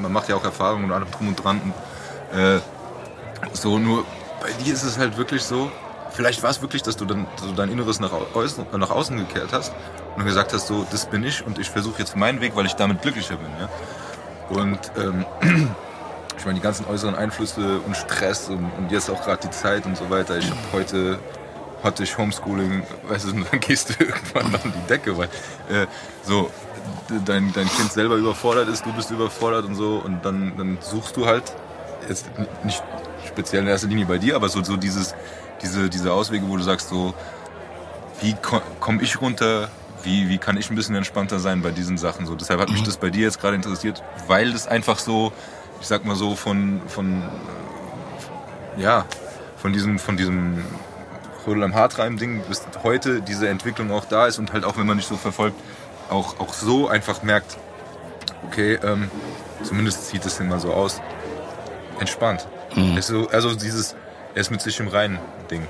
man 0.00 0.10
macht 0.10 0.30
ja 0.30 0.36
auch 0.36 0.44
Erfahrungen 0.44 0.86
und 0.86 0.92
allem 0.92 1.10
drum 1.10 1.28
und 1.28 1.44
dran. 1.44 1.60
Und, 1.62 2.38
äh, 2.40 2.60
so, 3.52 3.78
nur 3.78 4.06
bei 4.40 4.50
dir 4.64 4.72
ist 4.72 4.82
es 4.82 4.96
halt 4.96 5.18
wirklich 5.18 5.42
so, 5.42 5.70
vielleicht 6.10 6.42
war 6.42 6.48
es 6.48 6.62
wirklich, 6.62 6.80
dass 6.80 6.96
du 6.96 7.04
dann 7.04 7.26
so 7.36 7.52
dein 7.52 7.70
Inneres 7.70 8.00
nach 8.00 8.12
außen, 8.12 8.64
nach 8.78 8.90
außen 8.90 9.14
gekehrt 9.18 9.52
hast 9.52 9.74
und 10.16 10.24
gesagt 10.24 10.54
hast, 10.54 10.68
so, 10.68 10.86
das 10.90 11.04
bin 11.04 11.22
ich 11.22 11.44
und 11.44 11.58
ich 11.58 11.68
versuche 11.68 11.98
jetzt 11.98 12.16
meinen 12.16 12.40
Weg, 12.40 12.56
weil 12.56 12.64
ich 12.64 12.74
damit 12.76 13.02
glücklicher 13.02 13.36
bin. 13.36 13.50
Ja? 13.60 13.68
Und 14.58 14.80
ähm, 14.96 15.26
ich 16.38 16.46
meine, 16.46 16.58
die 16.58 16.62
ganzen 16.62 16.86
äußeren 16.86 17.14
Einflüsse 17.14 17.78
und 17.80 17.94
Stress 17.94 18.48
und, 18.48 18.70
und 18.78 18.90
jetzt 18.90 19.10
auch 19.10 19.22
gerade 19.22 19.46
die 19.46 19.50
Zeit 19.50 19.84
und 19.84 19.98
so 19.98 20.08
weiter. 20.08 20.38
Ich 20.38 20.48
habe 20.48 20.60
heute 20.72 21.18
hatte 21.84 22.02
ich 22.02 22.16
Homeschooling, 22.16 22.82
weißt 23.08 23.26
du, 23.26 23.30
und 23.30 23.46
dann 23.50 23.60
gehst 23.60 23.90
du 23.90 24.04
irgendwann 24.04 24.46
an 24.54 24.72
die 24.74 24.88
Decke, 24.88 25.16
weil 25.16 25.28
äh, 25.68 25.86
so 26.22 26.50
dein, 27.24 27.52
dein 27.52 27.68
Kind 27.68 27.92
selber 27.92 28.16
überfordert 28.16 28.68
ist, 28.68 28.84
du 28.84 28.92
bist 28.92 29.10
überfordert 29.10 29.66
und 29.66 29.74
so 29.74 30.02
und 30.04 30.24
dann, 30.24 30.56
dann 30.56 30.78
suchst 30.80 31.16
du 31.16 31.26
halt, 31.26 31.44
jetzt 32.08 32.26
nicht 32.64 32.82
speziell 33.26 33.62
in 33.62 33.68
erster 33.68 33.88
Linie 33.88 34.06
bei 34.06 34.18
dir, 34.18 34.36
aber 34.36 34.48
so, 34.48 34.62
so 34.64 34.76
dieses, 34.76 35.14
diese, 35.62 35.88
diese 35.88 36.12
Auswege, 36.12 36.48
wo 36.48 36.56
du 36.56 36.62
sagst 36.62 36.88
so, 36.88 37.14
wie 38.20 38.34
komme 38.80 39.02
ich 39.02 39.20
runter, 39.20 39.68
wie, 40.02 40.28
wie 40.28 40.38
kann 40.38 40.56
ich 40.56 40.70
ein 40.70 40.76
bisschen 40.76 40.94
entspannter 40.94 41.38
sein 41.38 41.62
bei 41.62 41.70
diesen 41.70 41.98
Sachen. 41.98 42.26
So. 42.26 42.34
Deshalb 42.34 42.60
hat 42.60 42.70
mich 42.70 42.82
das 42.82 42.96
bei 42.96 43.10
dir 43.10 43.22
jetzt 43.22 43.40
gerade 43.40 43.56
interessiert, 43.56 44.02
weil 44.28 44.52
das 44.52 44.66
einfach 44.66 44.98
so, 44.98 45.32
ich 45.80 45.86
sag 45.86 46.04
mal 46.04 46.16
so, 46.16 46.34
von, 46.34 46.80
von 46.86 47.22
ja, 48.76 49.04
von 49.56 49.72
diesem, 49.72 49.98
von 49.98 50.16
diesem 50.16 50.62
Rödel 51.46 51.62
am 51.64 51.74
Hartreim-Ding 51.74 52.42
bis 52.48 52.62
heute 52.82 53.20
diese 53.22 53.48
Entwicklung 53.48 53.90
auch 53.92 54.04
da 54.04 54.26
ist 54.26 54.38
und 54.38 54.52
halt 54.52 54.64
auch, 54.64 54.76
wenn 54.76 54.86
man 54.86 54.96
nicht 54.96 55.08
so 55.08 55.16
verfolgt, 55.16 55.58
auch, 56.10 56.38
auch 56.40 56.52
so 56.54 56.88
einfach 56.88 57.22
merkt, 57.22 57.56
okay, 58.46 58.78
ähm, 58.82 59.10
zumindest 59.62 60.08
sieht 60.08 60.24
es 60.26 60.38
immer 60.40 60.58
so 60.60 60.72
aus, 60.72 61.00
entspannt. 62.00 62.46
Ist 62.96 63.06
so, 63.08 63.28
also 63.30 63.54
dieses, 63.54 63.94
er 64.34 64.40
ist 64.40 64.50
mit 64.50 64.60
sich 64.60 64.78
im 64.80 64.88
Reinen 64.88 65.18
Ding. 65.50 65.66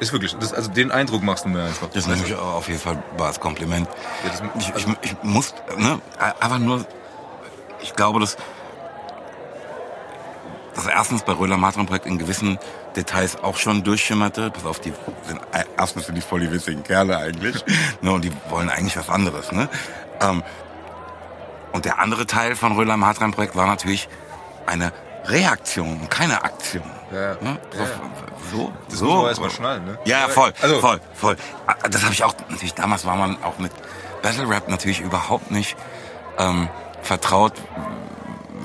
Ist 0.00 0.12
wirklich, 0.12 0.36
das, 0.38 0.52
also 0.52 0.70
den 0.70 0.90
Eindruck 0.90 1.22
machst 1.22 1.44
du 1.44 1.48
mir 1.48 1.62
einfach. 1.64 1.88
Das 1.92 2.06
nehme 2.06 2.22
ich 2.26 2.34
auch 2.34 2.54
auf 2.56 2.68
jeden 2.68 2.80
Fall 2.80 3.02
als 3.18 3.40
Kompliment. 3.40 3.88
Ja, 4.24 4.30
das- 4.30 4.42
ich, 4.58 4.74
also- 4.74 4.94
ich, 5.02 5.12
ich 5.12 5.16
muss, 5.22 5.54
ne, 5.78 6.00
einfach 6.18 6.58
nur, 6.58 6.84
ich 7.80 7.94
glaube, 7.94 8.20
dass, 8.20 8.36
dass 10.74 10.86
erstens 10.86 11.22
bei 11.22 11.32
Röhler 11.32 11.56
Matram 11.56 11.86
Projekt 11.86 12.06
in 12.06 12.18
gewissen 12.18 12.58
Details 12.96 13.36
auch 13.42 13.56
schon 13.56 13.84
durchschimmerte. 13.84 14.50
Pass 14.50 14.64
auf, 14.66 14.80
die 14.80 14.92
sind, 15.26 15.40
erstens 15.76 16.06
sind 16.06 16.14
die 16.14 16.20
voll 16.20 16.40
die 16.40 16.50
witzigen 16.50 16.82
Kerle 16.82 17.16
eigentlich. 17.18 17.64
ne, 18.00 18.10
und 18.12 18.24
die 18.24 18.32
wollen 18.48 18.68
eigentlich 18.70 18.96
was 18.96 19.08
anderes, 19.10 19.52
ne. 19.52 19.68
Ähm, 20.20 20.42
und 21.72 21.84
der 21.84 21.98
andere 21.98 22.26
Teil 22.26 22.56
von 22.56 22.72
Röhler 22.72 22.96
Matram 22.96 23.32
Projekt 23.32 23.54
war 23.54 23.66
natürlich 23.66 24.08
eine 24.66 24.92
Reaktion 25.26 26.00
und 26.00 26.10
keine 26.10 26.42
Aktion. 26.42 26.84
Ja, 27.12 27.34
Ne? 27.40 27.58
ja. 27.78 27.86
So, 28.50 28.72
Das 28.88 28.98
so. 28.98 29.04
muss 29.06 29.14
man 29.16 29.26
erstmal 29.26 29.50
schnallen, 29.50 29.84
ne? 29.84 29.98
Ja, 30.04 30.28
voll, 30.28 30.52
Also- 30.62 30.80
voll, 30.80 31.00
voll. 31.14 31.36
Ah, 31.66 31.74
Das 31.90 32.02
habe 32.02 32.12
ich 32.14 32.24
auch, 32.24 32.34
natürlich, 32.48 32.74
damals 32.74 33.04
war 33.04 33.16
man 33.16 33.36
auch 33.42 33.58
mit 33.58 33.72
Battle 34.22 34.48
Rap 34.48 34.68
natürlich 34.68 35.00
überhaupt 35.00 35.50
nicht 35.50 35.76
ähm, 36.38 36.68
vertraut, 37.02 37.52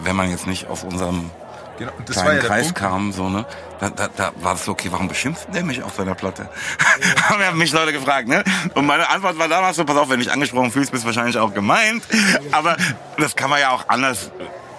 wenn 0.04 0.16
man 0.16 0.30
jetzt 0.30 0.48
nicht 0.48 0.68
aus 0.68 0.84
unserem 0.84 1.30
Genau, 1.78 1.92
kleinen 2.10 2.38
ja 2.38 2.44
Kreis 2.44 2.64
Punkt. 2.66 2.80
kam, 2.80 3.12
so, 3.12 3.30
ne? 3.30 3.46
Da, 3.82 3.90
da, 3.90 4.08
da 4.16 4.32
war 4.36 4.54
es 4.54 4.64
so, 4.64 4.74
okay, 4.74 4.90
warum 4.92 5.08
beschimpft 5.08 5.48
der 5.56 5.64
mich 5.64 5.82
auf 5.82 5.96
seiner 5.96 6.14
Platte? 6.14 6.48
Haben 7.24 7.42
ja 7.42 7.52
mich 7.52 7.72
Leute 7.72 7.92
gefragt, 7.92 8.28
ne? 8.28 8.44
Und 8.76 8.86
meine 8.86 9.10
Antwort 9.10 9.40
war 9.40 9.48
damals 9.48 9.76
so, 9.76 9.84
pass 9.84 9.98
auf, 9.98 10.08
wenn 10.08 10.20
du 10.20 10.26
dich 10.26 10.32
angesprochen 10.32 10.72
fühlst, 10.72 10.92
bist 10.92 11.04
du 11.04 11.08
wahrscheinlich 11.08 11.36
auch 11.40 11.52
gemeint. 11.52 12.04
Aber 12.52 12.78
das 13.18 13.36
kann 13.36 13.50
man 13.50 13.60
ja 13.60 13.72
auch 13.72 13.90
anders 13.90 14.30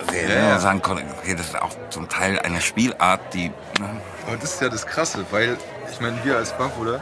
sehen. 0.09 0.29
Ja, 0.31 0.35
ne? 0.35 0.49
ja. 0.51 0.59
Sagen, 0.61 0.81
okay, 0.85 1.35
das 1.35 1.47
ist 1.47 1.61
auch 1.61 1.73
zum 1.91 2.09
Teil 2.09 2.39
eine 2.39 2.61
Spielart, 2.61 3.35
die, 3.35 3.49
ne? 3.81 4.01
Aber 4.29 4.37
das 4.37 4.55
ist 4.55 4.63
ja 4.63 4.69
das 4.69 4.87
Krasse, 4.87 5.27
weil, 5.33 5.59
ich 5.91 6.01
meine, 6.01 6.23
wir 6.23 6.37
als 6.37 6.53
Frankfurter, 6.53 7.01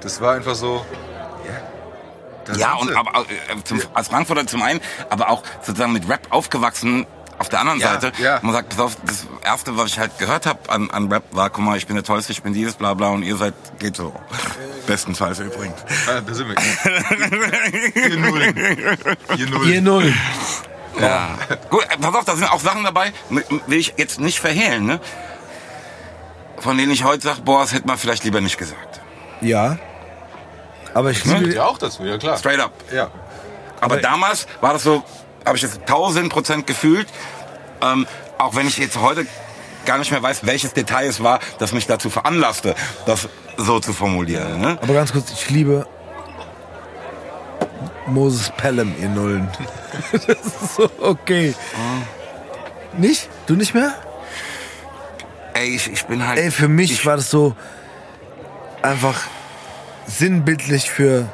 das 0.00 0.20
war 0.20 0.34
einfach 0.34 0.56
so, 0.56 0.84
ja. 1.46 1.54
da 2.46 2.52
Ja, 2.54 2.74
und 2.74 2.96
aber 2.96 3.20
äh, 3.20 3.62
zum, 3.62 3.80
als 3.94 4.08
Frankfurter 4.08 4.44
zum 4.48 4.62
einen, 4.62 4.80
aber 5.08 5.30
auch 5.30 5.44
sozusagen 5.62 5.92
mit 5.92 6.08
Rap 6.08 6.26
aufgewachsen 6.30 7.06
auf 7.42 7.48
der 7.50 7.60
anderen 7.60 7.80
Ja, 7.80 8.00
Seite. 8.00 8.12
ja. 8.22 8.38
Man 8.42 8.52
sagt, 8.54 8.70
pass 8.70 8.78
auf, 8.80 8.96
das 9.04 9.26
erste, 9.44 9.76
was 9.76 9.88
ich 9.90 9.98
halt 9.98 10.16
gehört 10.18 10.46
habe 10.46 10.70
an, 10.70 10.90
an 10.90 11.12
Rap, 11.12 11.24
war, 11.32 11.50
guck 11.50 11.62
mal, 11.64 11.76
ich 11.76 11.86
bin 11.86 11.96
der 11.96 12.04
Tollste, 12.04 12.32
ich 12.32 12.42
bin 12.42 12.54
dieses, 12.54 12.74
bla 12.74 12.94
bla, 12.94 13.08
und 13.08 13.22
ihr 13.24 13.36
seid, 13.36 13.52
geht 13.78 13.96
so. 13.96 14.14
Bestenfalls 14.86 15.38
übrigens. 15.40 15.74
Ah, 16.08 16.20
da 16.26 16.32
sind 16.34 16.48
wir. 16.48 16.56
4-0. 16.56 18.96
4-0. 19.28 19.64
Ihr 19.66 19.82
Null. 19.82 20.12
Ja. 21.00 21.30
Gut, 21.70 21.84
äh, 21.90 21.96
pass 22.00 22.14
auf, 22.14 22.24
da 22.24 22.36
sind 22.36 22.50
auch 22.50 22.60
Sachen 22.60 22.84
dabei, 22.84 23.12
will 23.30 23.78
ich 23.78 23.94
jetzt 23.96 24.20
nicht 24.20 24.40
verhehlen, 24.40 24.86
ne? 24.86 25.00
Von 26.58 26.76
denen 26.78 26.92
ich 26.92 27.02
heute 27.04 27.22
sage, 27.22 27.40
boah, 27.42 27.60
das 27.62 27.72
hätte 27.72 27.86
man 27.88 27.98
vielleicht 27.98 28.22
lieber 28.24 28.40
nicht 28.40 28.56
gesagt. 28.58 29.00
Ja. 29.40 29.78
Aber 30.94 31.10
ich 31.10 31.24
Ne? 31.24 31.38
liebe. 31.38 31.54
Ja, 31.54 31.64
auch 31.64 31.78
dazu, 31.78 32.04
ja 32.04 32.18
klar. 32.18 32.36
Straight 32.36 32.60
up. 32.60 32.72
Ja. 32.92 33.04
Aber 33.80 33.94
Aber- 33.94 33.96
damals 33.96 34.46
war 34.60 34.74
das 34.74 34.82
so, 34.84 35.02
habe 35.44 35.56
ich 35.56 35.62
das 35.62 35.80
tausend 35.86 36.30
Prozent 36.30 36.66
gefühlt. 36.66 37.06
Ähm, 37.80 38.06
auch 38.38 38.54
wenn 38.54 38.66
ich 38.66 38.78
jetzt 38.78 39.00
heute 39.00 39.26
gar 39.84 39.98
nicht 39.98 40.10
mehr 40.10 40.22
weiß, 40.22 40.46
welches 40.46 40.72
Detail 40.72 41.06
es 41.06 41.22
war, 41.22 41.40
das 41.58 41.72
mich 41.72 41.86
dazu 41.86 42.10
veranlasste, 42.10 42.74
das 43.06 43.28
so 43.56 43.80
zu 43.80 43.92
formulieren. 43.92 44.60
Ne? 44.60 44.78
Aber 44.80 44.94
ganz 44.94 45.12
kurz, 45.12 45.30
ich 45.32 45.50
liebe 45.50 45.86
Moses 48.06 48.50
Pelham, 48.56 48.94
ihr 49.00 49.08
Nullen. 49.08 49.48
das 50.12 50.22
ist 50.22 50.76
so 50.76 50.90
okay. 51.00 51.54
Nicht? 52.96 53.28
Du 53.46 53.54
nicht 53.54 53.74
mehr? 53.74 53.94
Ey, 55.54 55.74
ich, 55.74 55.90
ich 55.90 56.04
bin 56.06 56.26
halt. 56.26 56.38
Ey, 56.38 56.50
für 56.50 56.68
mich 56.68 56.92
ich, 56.92 57.06
war 57.06 57.16
das 57.16 57.30
so 57.30 57.54
einfach 58.82 59.20
sinnbildlich 60.06 60.90
für. 60.90 61.28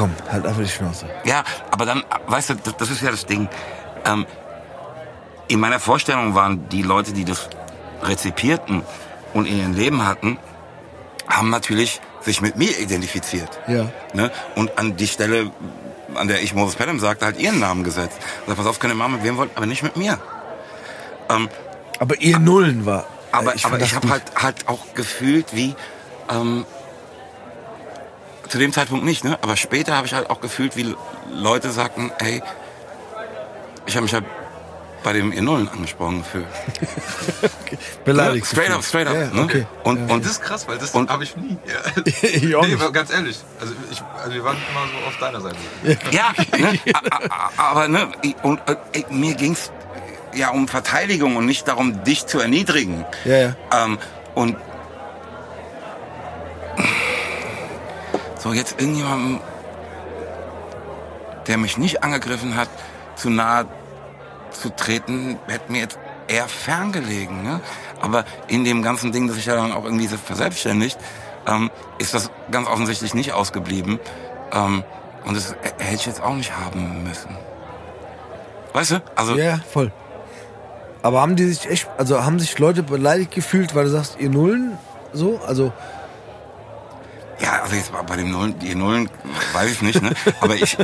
Komm, 0.00 0.14
halt 0.32 0.46
einfach 0.46 0.62
die 0.62 0.68
Schnauze. 0.68 1.04
Ja, 1.24 1.44
aber 1.70 1.84
dann, 1.84 2.02
weißt 2.26 2.48
du, 2.48 2.54
das, 2.54 2.74
das 2.78 2.90
ist 2.90 3.02
ja 3.02 3.10
das 3.10 3.26
Ding. 3.26 3.50
Ähm, 4.06 4.24
in 5.46 5.60
meiner 5.60 5.78
Vorstellung 5.78 6.34
waren 6.34 6.70
die 6.70 6.80
Leute, 6.80 7.12
die 7.12 7.26
das 7.26 7.50
rezipierten 8.02 8.82
und 9.34 9.44
in 9.44 9.58
ihrem 9.58 9.74
Leben 9.74 10.06
hatten, 10.06 10.38
haben 11.28 11.50
natürlich 11.50 12.00
sich 12.22 12.40
mit 12.40 12.56
mir 12.56 12.78
identifiziert. 12.78 13.60
Ja. 13.68 13.90
Ne? 14.14 14.30
Und 14.54 14.78
an 14.78 14.96
die 14.96 15.06
Stelle, 15.06 15.50
an 16.14 16.28
der 16.28 16.40
ich 16.40 16.54
Moses 16.54 16.76
Pelham 16.76 16.98
sagte, 16.98 17.26
halt 17.26 17.38
ihren 17.38 17.60
Namen 17.60 17.84
gesetzt. 17.84 18.16
Und 18.46 18.56
pass 18.56 18.64
auf, 18.64 18.78
könnt 18.78 18.94
ihr 18.94 18.96
machen, 18.96 19.12
mit 19.16 19.22
wem 19.22 19.36
wollt, 19.36 19.50
aber 19.54 19.66
nicht 19.66 19.82
mit 19.82 19.98
mir. 19.98 20.18
Ähm, 21.28 21.50
Aber 21.98 22.18
ihr 22.22 22.38
Nullen 22.38 22.86
war. 22.86 23.04
aber 23.32 23.54
ich 23.54 23.66
aber 23.66 23.78
ich 23.78 23.94
habe 23.94 24.08
halt, 24.08 24.22
halt 24.34 24.66
auch 24.66 24.94
gefühlt 24.94 25.54
wie, 25.54 25.74
ähm, 26.30 26.64
zu 28.50 28.58
dem 28.58 28.72
Zeitpunkt 28.72 29.04
nicht, 29.04 29.24
ne? 29.24 29.38
aber 29.42 29.56
später 29.56 29.96
habe 29.96 30.06
ich 30.06 30.12
halt 30.12 30.28
auch 30.28 30.40
gefühlt, 30.40 30.76
wie 30.76 30.94
Leute 31.32 31.70
sagten, 31.70 32.10
hey, 32.18 32.42
ich 33.86 33.94
habe 33.96 34.02
mich 34.04 34.12
halt 34.12 34.24
bei 35.02 35.14
dem 35.14 35.32
ihr 35.32 35.40
Nullen 35.40 35.68
angesprochen 35.68 36.18
gefühlt. 36.18 36.46
beleidigt. 38.04 38.44
Ne? 38.44 38.50
Straight 38.50 38.70
up, 38.70 38.84
straight 38.84 39.06
up. 39.06 39.14
Ja, 39.14 39.26
ne? 39.28 39.42
okay. 39.44 39.66
Und, 39.82 40.10
und 40.10 40.24
Das 40.24 40.32
ist 40.32 40.42
krass, 40.42 40.68
weil 40.68 40.76
das 40.78 40.90
Und- 40.90 41.08
habe 41.08 41.24
ich 41.24 41.34
nie. 41.36 41.56
Ja. 41.66 42.02
ich 42.22 42.54
auch 42.54 42.66
Nee, 42.66 42.76
ganz 42.92 43.10
ehrlich. 43.10 43.38
Also, 43.60 43.72
ich, 43.90 44.02
also 44.22 44.34
wir 44.34 44.44
waren 44.44 44.56
immer 44.56 44.86
so 44.88 45.06
auf 45.06 45.16
deiner 45.18 45.40
Seite. 45.40 45.56
Ja, 46.10 46.34
ne? 46.58 46.78
Aber 47.56 47.88
ne, 47.88 48.08
und, 48.42 48.60
äh, 48.66 49.04
mir 49.10 49.34
ging's 49.34 49.70
ja 50.34 50.50
um 50.50 50.68
Verteidigung 50.68 51.36
und 51.36 51.46
nicht 51.46 51.66
darum, 51.66 52.04
dich 52.04 52.26
zu 52.26 52.38
erniedrigen. 52.38 53.04
Ja, 53.24 53.36
ja. 53.36 53.56
Ähm, 53.72 53.98
und 54.34 54.56
so 58.40 58.52
jetzt 58.52 58.80
irgendjemandem, 58.80 59.40
der 61.46 61.58
mich 61.58 61.78
nicht 61.78 62.02
angegriffen 62.02 62.56
hat, 62.56 62.68
zu 63.16 63.30
nahe 63.30 63.66
zu 64.50 64.74
treten, 64.74 65.38
hätte 65.46 65.70
mir 65.70 65.80
jetzt 65.80 65.98
eher 66.26 66.48
ferngelegen. 66.48 67.42
Ne? 67.42 67.60
Aber 68.00 68.24
in 68.48 68.64
dem 68.64 68.82
ganzen 68.82 69.12
Ding, 69.12 69.26
das 69.26 69.36
sich 69.36 69.46
ja 69.46 69.54
dann 69.54 69.72
auch 69.72 69.84
irgendwie 69.84 70.08
verselbstständigt, 70.08 70.98
ähm, 71.46 71.70
ist 71.98 72.14
das 72.14 72.30
ganz 72.50 72.68
offensichtlich 72.68 73.14
nicht 73.14 73.32
ausgeblieben. 73.32 73.98
Ähm, 74.52 74.84
und 75.24 75.36
das 75.36 75.54
hätte 75.78 75.94
ich 75.94 76.06
jetzt 76.06 76.22
auch 76.22 76.34
nicht 76.34 76.56
haben 76.56 77.04
müssen. 77.04 77.36
Weißt 78.72 78.92
du? 78.92 79.02
Also, 79.16 79.36
ja, 79.36 79.60
voll. 79.70 79.92
Aber 81.02 81.20
haben 81.20 81.36
die 81.36 81.46
sich 81.46 81.68
echt, 81.68 81.88
also 81.98 82.24
haben 82.24 82.38
sich 82.38 82.58
Leute 82.58 82.82
beleidigt 82.82 83.32
gefühlt, 83.32 83.74
weil 83.74 83.84
du 83.84 83.90
sagst, 83.90 84.16
ihr 84.18 84.30
Nullen 84.30 84.78
so? 85.12 85.40
Also, 85.46 85.72
Ja, 87.42 87.62
also 87.62 87.74
jetzt 87.74 87.90
bei 88.06 88.16
dem 88.16 88.30
Nullen, 88.30 88.58
die 88.58 88.74
Nullen 88.74 89.08
weiß 89.54 89.70
ich 89.70 89.82
nicht, 89.82 90.02
ne? 90.02 90.12
Aber 90.40 90.54
ich, 90.56 90.76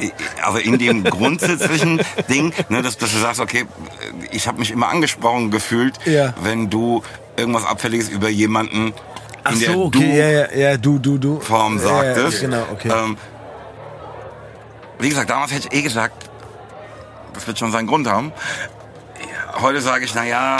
also 0.43 0.59
in 0.59 0.79
dem 0.79 1.05
grundsätzlichen 1.05 2.01
Ding, 2.31 2.55
ne, 2.71 2.81
dass, 2.83 2.97
dass 2.97 3.13
du 3.13 3.19
sagst, 3.19 3.41
okay, 3.41 3.67
ich 4.31 4.49
habe 4.49 4.59
mich 4.59 4.71
immer 4.71 4.89
angesprochen 4.89 5.51
gefühlt, 5.51 5.99
Ja. 6.07 6.33
wenn 6.43 6.71
du 6.71 7.03
irgendwas 7.37 7.67
Abfälliges 7.67 8.09
über 8.09 8.29
jemanden 8.31 8.95
ach 9.45 9.53
in 9.53 9.61
der 9.61 9.73
so, 9.73 9.85
okay, 9.85 10.19
ja, 10.19 10.29
ja, 10.29 10.53
ja, 10.71 10.77
du, 10.79 10.99
du, 10.99 11.19
du. 11.19 11.35
Du-Form 11.35 11.77
Ja, 11.77 11.83
sagtest. 11.83 12.43
Ja, 12.43 12.49
genau, 12.49 12.63
okay. 12.73 12.89
Ähm, 12.91 13.17
wie 14.99 15.11
gesagt, 15.11 15.29
damals 15.29 15.53
hätte 15.53 15.69
ich 15.71 15.79
eh 15.79 15.83
gesagt, 15.83 16.31
das 17.35 17.47
wird 17.47 17.59
schon 17.59 17.71
seinen 17.71 17.87
Grund 17.87 18.09
haben. 18.09 18.33
Heute 19.61 19.83
sage 19.83 20.07
ich, 20.07 20.15
na 20.15 20.25
ja, 20.25 20.57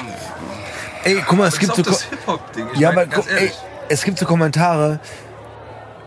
ey, 1.05 1.23
guck 1.27 1.39
mal, 1.39 1.49
es 1.49 1.59
gibt 1.59 1.75
so. 1.75 1.83
das 1.83 2.03
Hip-Hop-Ding. 2.05 2.67
Ja, 2.75 2.91
aber 2.91 3.07
ey, 3.29 3.51
es 3.89 4.03
gibt 4.03 4.19
so 4.19 4.27
Kommentare 4.27 5.01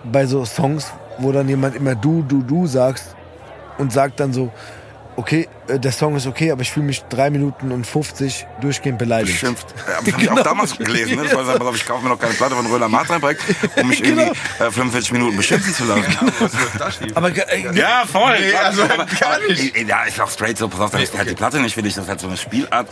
bei 0.04 0.26
so 0.26 0.46
Songs, 0.46 0.92
wo 1.18 1.32
dann 1.32 1.48
jemand 1.50 1.76
immer 1.76 1.96
du, 1.96 2.24
du, 2.24 2.42
du 2.42 2.68
sagst 2.68 3.16
und 3.78 3.92
sagt 3.92 4.20
dann 4.20 4.34
so, 4.34 4.52
okay, 5.20 5.48
äh, 5.68 5.78
der 5.80 5.92
Song 5.92 6.16
ist 6.16 6.26
okay, 6.26 6.52
aber 6.52 6.62
ich 6.62 6.72
fühle 6.72 6.86
mich 6.86 7.04
drei 7.10 7.30
Minuten 7.30 7.72
und 7.72 7.86
50 7.86 8.48
durchgehend 8.62 8.98
beleidigt. 8.98 9.34
beschimpft. 9.34 9.68
Ja, 9.78 9.84
Das 9.86 9.96
habe 9.98 10.10
ich 10.10 10.18
Genau. 10.18 10.40
auch 10.40 10.44
damals 10.44 10.78
gelesen. 10.78 11.16
Ne? 11.18 11.24
Das 11.26 11.36
war 11.36 11.46
so, 11.46 11.52
pass 11.58 11.68
auf, 11.68 11.76
ich 11.76 11.86
kaufe 11.86 12.04
mir 12.04 12.10
noch 12.10 12.20
keine 12.20 12.34
Platte 12.34 12.56
von 12.56 12.66
Röhler 12.66 12.88
Martreibreck, 12.90 13.38
um 13.76 13.88
mich 13.90 14.02
Genau. 14.02 14.22
irgendwie 14.24 14.40
äh, 14.64 14.72
45 14.72 15.12
Minuten 15.12 15.38
beschimpfen 15.38 15.74
zu 15.74 15.84
lassen. 15.86 16.04
Schief? 16.98 17.12
Aber 17.16 17.30
äh, 17.30 17.76
Ja, 17.76 18.04
voll. 18.12 18.38
Nee, 18.40 18.54
also 18.56 18.84
aber, 18.84 19.06
gar 19.06 19.36
aber, 19.36 19.48
nicht. 19.48 19.78
Ja, 19.88 20.04
ist 20.04 20.20
auch 20.22 20.30
straight 20.32 20.58
so, 20.58 20.68
pass 20.68 20.80
auf, 20.80 20.92
dann 20.92 21.02
ist 21.02 21.18
halt 21.18 21.30
die 21.30 21.36
Platte 21.36 21.60
nicht 21.60 21.74
für 21.76 21.82
dich. 21.82 21.94
Das 21.96 22.06
ist 22.06 22.10
halt 22.10 22.20
so 22.22 22.28
eine 22.28 22.38
Spielart, 22.38 22.88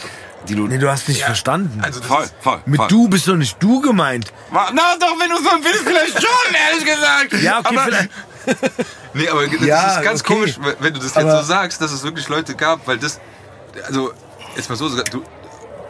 die 0.48 0.56
du... 0.56 0.68
nee, 0.68 0.78
du 0.78 0.90
hast 0.90 1.08
nicht 1.08 1.24
verstanden. 1.24 1.80
also 1.82 2.02
voll, 2.02 2.26
voll, 2.42 2.60
Mit 2.66 2.78
voll. 2.78 2.88
du 2.90 3.08
bist 3.08 3.28
doch 3.28 3.36
nicht 3.36 3.62
du 3.62 3.82
gemeint. 3.82 4.32
Na 4.52 4.70
doch, 5.00 5.20
wenn 5.20 5.30
du 5.30 5.38
so 5.38 5.50
willst, 5.64 5.84
vielleicht 5.86 6.14
schon, 6.22 6.56
ehrlich 6.70 6.86
gesagt. 6.86 7.42
Ja, 7.42 7.60
okay, 7.60 7.68
aber, 7.76 7.82
vielleicht. 7.86 8.10
Nee, 9.14 9.28
aber 9.30 9.48
das 9.48 9.62
Ja, 9.66 9.98
ist 9.98 10.04
ganz 10.04 10.22
okay. 10.22 10.34
komisch, 10.34 10.60
wenn 10.80 10.94
du 10.94 11.00
das 11.00 11.16
jetzt 11.16 11.18
Aber- 11.18 11.42
so 11.42 11.48
sagst, 11.48 11.82
dass 11.82 11.92
es 11.92 12.04
wirklich 12.04 12.28
Leute 12.30 12.56
gab, 12.56 12.88
weil 12.88 12.98
das, 12.98 13.20
also, 13.86 14.12
jetzt 14.56 14.70
mal 14.70 14.76
so, 14.76 14.90
du, 14.90 15.24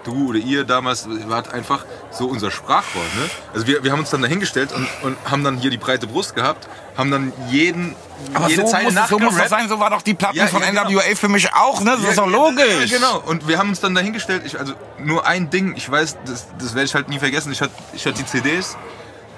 du 0.03 0.29
oder 0.29 0.39
ihr 0.39 0.63
damals 0.63 1.05
wart 1.27 1.53
einfach 1.53 1.85
so 2.11 2.27
unser 2.27 2.49
Sprachrohr, 2.51 3.01
ne? 3.01 3.29
Also 3.53 3.67
wir, 3.67 3.83
wir 3.83 3.91
haben 3.91 3.99
uns 3.99 4.09
dann 4.09 4.21
dahingestellt 4.21 4.71
und, 4.71 4.87
und 5.03 5.17
haben 5.29 5.43
dann 5.43 5.57
hier 5.57 5.69
die 5.69 5.77
breite 5.77 6.07
Brust 6.07 6.33
gehabt, 6.35 6.67
haben 6.97 7.11
dann 7.11 7.33
jeden, 7.49 7.93
Aber 8.33 8.47
jede 8.47 8.61
so 8.63 8.67
Zeile 8.69 8.91
muss, 8.91 9.09
so 9.09 9.19
muss 9.19 9.35
das 9.37 9.49
sein, 9.49 9.67
so 9.69 9.79
war 9.79 9.89
doch 9.89 10.01
die 10.01 10.13
Platten 10.13 10.37
Ja, 10.37 10.47
von 10.47 10.61
ja, 10.61 10.69
genau. 10.69 10.89
NWA 10.89 11.15
für 11.15 11.27
mich 11.29 11.53
auch, 11.53 11.81
ne? 11.81 11.97
Das 12.01 12.09
ist 12.09 12.17
doch 12.17 12.25
logisch. 12.27 12.89
Ja, 12.89 12.97
genau. 12.97 13.19
Und 13.25 13.47
wir 13.47 13.57
haben 13.59 13.69
uns 13.69 13.81
dann 13.81 13.93
dahingestellt, 13.93 14.43
ich, 14.45 14.57
also 14.59 14.73
nur 14.97 15.27
ein 15.27 15.49
Ding, 15.49 15.75
ich 15.75 15.89
weiß, 15.91 16.17
das, 16.25 16.47
das 16.57 16.73
werde 16.73 16.85
ich 16.85 16.95
halt 16.95 17.09
nie 17.09 17.19
vergessen. 17.19 17.51
Ich 17.51 17.61
hatte, 17.61 17.73
ich 17.93 18.05
hatte 18.05 18.17
die 18.17 18.25
CDs, 18.25 18.77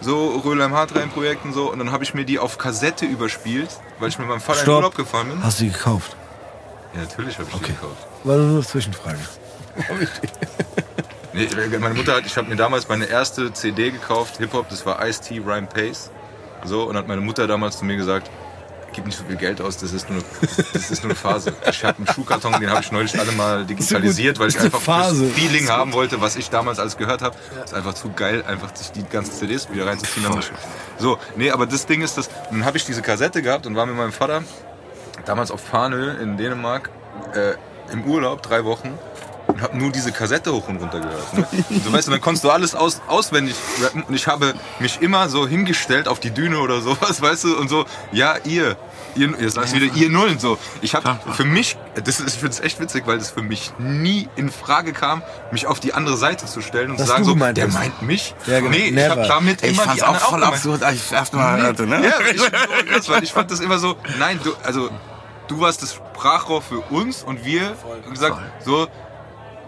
so 0.02 0.42
Röhlheim 0.46 0.74
Hartrein 0.74 1.10
Projekten 1.10 1.54
so, 1.54 1.72
und 1.72 1.80
dann 1.80 1.92
habe 1.92 2.04
ich 2.04 2.14
mir 2.14 2.26
die 2.26 2.40
auf 2.40 2.58
Kassette 2.58 3.06
überspielt, 3.06 3.70
weil 4.00 4.10
ich 4.10 4.20
mit 4.20 4.28
meinem 4.28 4.42
Vater 4.42 4.60
in 4.60 4.64
Stopp. 4.64 4.76
Urlaub 4.78 4.96
gefahren 4.96 5.30
bin. 5.30 5.44
Hast 5.44 5.60
du 5.60 5.66
die 5.66 5.72
gekauft? 5.72 6.16
Ja, 6.94 7.02
natürlich 7.02 7.38
habe 7.38 7.48
ich 7.52 7.58
die 7.60 7.68
gekauft. 7.74 8.08
War 8.24 8.38
nur 8.38 8.50
eine 8.50 8.66
Zwischenfrage. 8.66 9.20
Nee, 11.34 11.48
meine 11.80 11.94
Mutter 11.94 12.16
hat, 12.16 12.26
ich 12.26 12.36
habe 12.38 12.50
mir 12.50 12.56
damals 12.56 12.88
meine 12.90 13.06
erste 13.06 13.54
CD 13.54 13.92
gekauft, 13.92 14.38
Hip-Hop, 14.38 14.68
das 14.70 14.86
war 14.86 15.06
Ice-T 15.08 15.42
Rhyme 15.46 15.68
Pace. 15.68 16.10
So, 16.66 16.84
und 16.84 16.98
hat 16.98 17.08
meine 17.08 17.22
Mutter 17.22 17.46
damals 17.48 17.78
zu 17.78 17.86
mir 17.86 17.96
gesagt, 17.98 18.30
gib 18.94 19.06
nicht 19.06 19.18
so 19.18 19.24
viel 19.24 19.36
Geld 19.36 19.62
aus, 19.62 19.78
das 19.78 19.94
ist 19.94 20.10
nur 20.10 20.20
eine, 20.20 20.50
das 20.74 20.92
ist 20.92 21.04
nur 21.04 21.12
eine 21.12 21.16
Phase. 21.16 21.54
Ich 21.70 21.84
habe 21.84 21.98
einen 21.98 22.08
Schuhkarton, 22.08 22.60
den 22.60 22.70
habe 22.70 22.82
ich 22.82 22.92
neulich 22.92 23.20
alle 23.20 23.32
mal 23.32 23.66
digitalisiert, 23.66 24.40
weil 24.40 24.50
ich 24.50 24.60
einfach 24.60 24.82
Phase. 24.82 25.26
das 25.26 25.34
Feeling 25.34 25.70
haben 25.70 25.94
wollte, 25.94 26.22
was 26.22 26.36
ich 26.36 26.50
damals 26.50 26.80
alles 26.80 26.98
gehört 26.98 27.22
habe. 27.22 27.36
Ist 27.64 27.74
einfach 27.74 27.94
zu 27.94 28.12
geil, 28.12 28.44
einfach 28.48 28.76
sich 28.76 28.92
die 28.92 29.04
ganzen 29.04 29.34
CDs 29.34 29.72
wieder 29.72 29.86
reinzuziehen. 29.86 30.28
So, 30.98 31.18
nee, 31.36 31.52
aber 31.52 31.66
das 31.66 31.86
Ding 31.86 32.02
ist 32.02 32.18
das, 32.18 32.30
dann 32.50 32.66
habe 32.66 32.78
ich 32.78 32.86
diese 32.86 33.02
Kassette 33.02 33.42
gehabt 33.42 33.66
und 33.66 33.76
war 33.76 33.86
mit 33.86 33.96
meinem 33.96 34.12
Vater 34.12 34.44
damals 35.26 35.52
auf 35.52 35.62
Farnö 35.62 36.12
in 36.22 36.38
Dänemark 36.38 36.90
äh, 37.34 37.54
im 37.92 38.06
Urlaub, 38.06 38.42
drei 38.42 38.66
Wochen 38.66 38.98
und 39.50 39.62
habe 39.62 39.78
nur 39.78 39.92
diese 39.92 40.12
Kassette 40.12 40.54
hoch 40.54 40.68
und 40.68 40.78
runter 40.78 41.00
gehört. 41.00 41.34
Ne? 41.34 41.48
Und 41.70 41.84
so 41.84 41.92
weißt 41.92 42.08
du, 42.08 42.12
dann 42.12 42.22
konntest 42.22 42.44
du 42.44 42.50
alles 42.52 42.76
aus, 42.76 43.02
auswendig 43.08 43.56
rappen 43.82 44.04
und 44.04 44.14
ich 44.14 44.28
habe 44.28 44.54
mich 44.80 45.02
immer 45.02 45.28
so 45.30 45.48
hingestellt 45.48 46.08
auf 46.08 46.20
die 46.20 46.32
Düne 46.32 46.60
oder 46.60 46.82
sowas, 46.82 47.22
weißt 47.22 47.44
du, 47.46 47.58
und 47.58 47.68
so, 47.70 47.86
ja, 48.12 48.36
ihr, 48.46 48.78
ihr 49.16 49.34
jetzt 49.40 49.56
sagst 49.56 49.76
du 49.76 49.82
wieder 49.82 49.94
ihr 49.96 50.10
Nullen 50.10 50.40
so. 50.40 50.58
Ich 50.82 50.96
habe 50.96 51.20
für 51.34 51.46
mich, 51.46 51.78
das 51.96 52.20
ist, 52.20 52.28
ich 52.36 52.40
finde 52.40 52.50
es 52.54 52.60
echt 52.60 52.80
witzig, 52.80 53.04
weil 53.08 53.18
das 53.18 53.32
für 53.32 53.42
mich 53.42 53.72
nie 53.80 54.30
in 54.36 54.50
Frage 54.52 54.94
kam, 54.94 55.24
mich 55.52 55.68
auf 55.68 55.80
die 55.80 55.94
andere 55.94 56.18
Seite 56.18 56.46
zu 56.46 56.62
stellen 56.62 56.92
und 56.92 57.00
zu 57.00 57.06
sagen 57.06 57.24
so, 57.24 57.34
der 57.36 57.68
meint 57.70 58.02
mich. 58.02 58.36
Ja, 58.46 58.60
genau. 58.60 58.72
Nee, 58.72 58.78
ich 58.88 58.92
Never. 58.94 59.10
habe 59.12 59.28
damit 59.28 59.64
Ich 59.64 59.74
immer 59.74 59.84
fand's 59.84 59.96
die 59.98 60.04
auch 60.04 60.16
voll 60.16 60.40
gemeint. 60.40 60.54
absurd, 60.56 60.84
als 60.84 60.96
ich 60.96 61.02
das 61.04 61.12
erste 61.12 61.38
Mal 61.38 61.62
hörte, 61.62 61.88
ne? 61.88 62.04
Ja, 62.06 62.14
ich, 62.32 63.04
so 63.04 63.16
ich 63.16 63.32
fand 63.32 63.52
das 63.52 63.60
immer 63.60 63.80
so, 63.80 63.96
nein, 64.20 64.40
du, 64.44 64.54
also 64.64 64.90
du 65.48 65.60
warst 65.60 65.82
das 65.82 65.96
Sprachrohr 65.96 66.62
für 66.62 66.80
uns 66.80 67.24
und 67.24 67.44
wir 67.46 67.74
haben 68.04 68.14
gesagt, 68.14 68.38
so, 68.64 68.88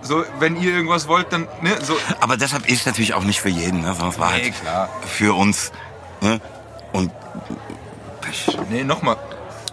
so, 0.02 0.24
wenn 0.40 0.56
ihr 0.62 0.72
irgendwas 0.74 1.08
wollt, 1.08 1.32
dann, 1.32 1.48
ne, 1.62 1.78
so. 1.82 1.96
Aber 2.20 2.38
deshalb 2.38 2.66
ist 2.68 2.82
es 2.82 2.86
natürlich 2.86 3.14
auch 3.14 3.24
nicht 3.24 3.40
für 3.42 3.50
jeden, 3.50 3.82
ne? 3.82 3.88
sondern 3.94 4.10
es 4.10 4.20
war 4.20 4.32
Nee, 4.32 4.44
halt 4.44 4.62
klar. 4.62 4.90
für 5.06 5.36
uns. 5.36 5.72
Ne? 6.22 6.40
Und 6.92 7.12
Pech. 8.22 8.58
Nee, 8.70 8.84
nochmal. 8.84 9.18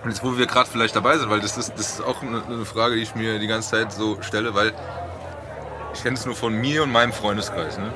Und 0.04 0.10
jetzt, 0.10 0.22
wo 0.22 0.36
wir 0.38 0.46
gerade 0.46 0.68
vielleicht 0.70 0.94
dabei 0.94 1.18
sind, 1.18 1.28
weil 1.30 1.40
das 1.40 1.56
ist, 1.56 1.72
das 1.76 1.90
ist 1.92 2.00
auch 2.04 2.22
eine, 2.22 2.64
Frage, 2.64 2.94
die 2.96 3.02
ich 3.02 3.14
mir 3.14 3.38
die 3.38 3.46
ganze 3.46 3.70
Zeit 3.70 3.92
so 3.92 4.18
stelle, 4.22 4.54
weil 4.54 4.72
ich 5.94 6.02
kenne 6.02 6.16
es 6.16 6.24
nur 6.24 6.36
von 6.36 6.54
mir 6.54 6.82
und 6.84 6.92
meinem 6.92 7.12
Freundeskreis, 7.12 7.78
ne? 7.78 7.92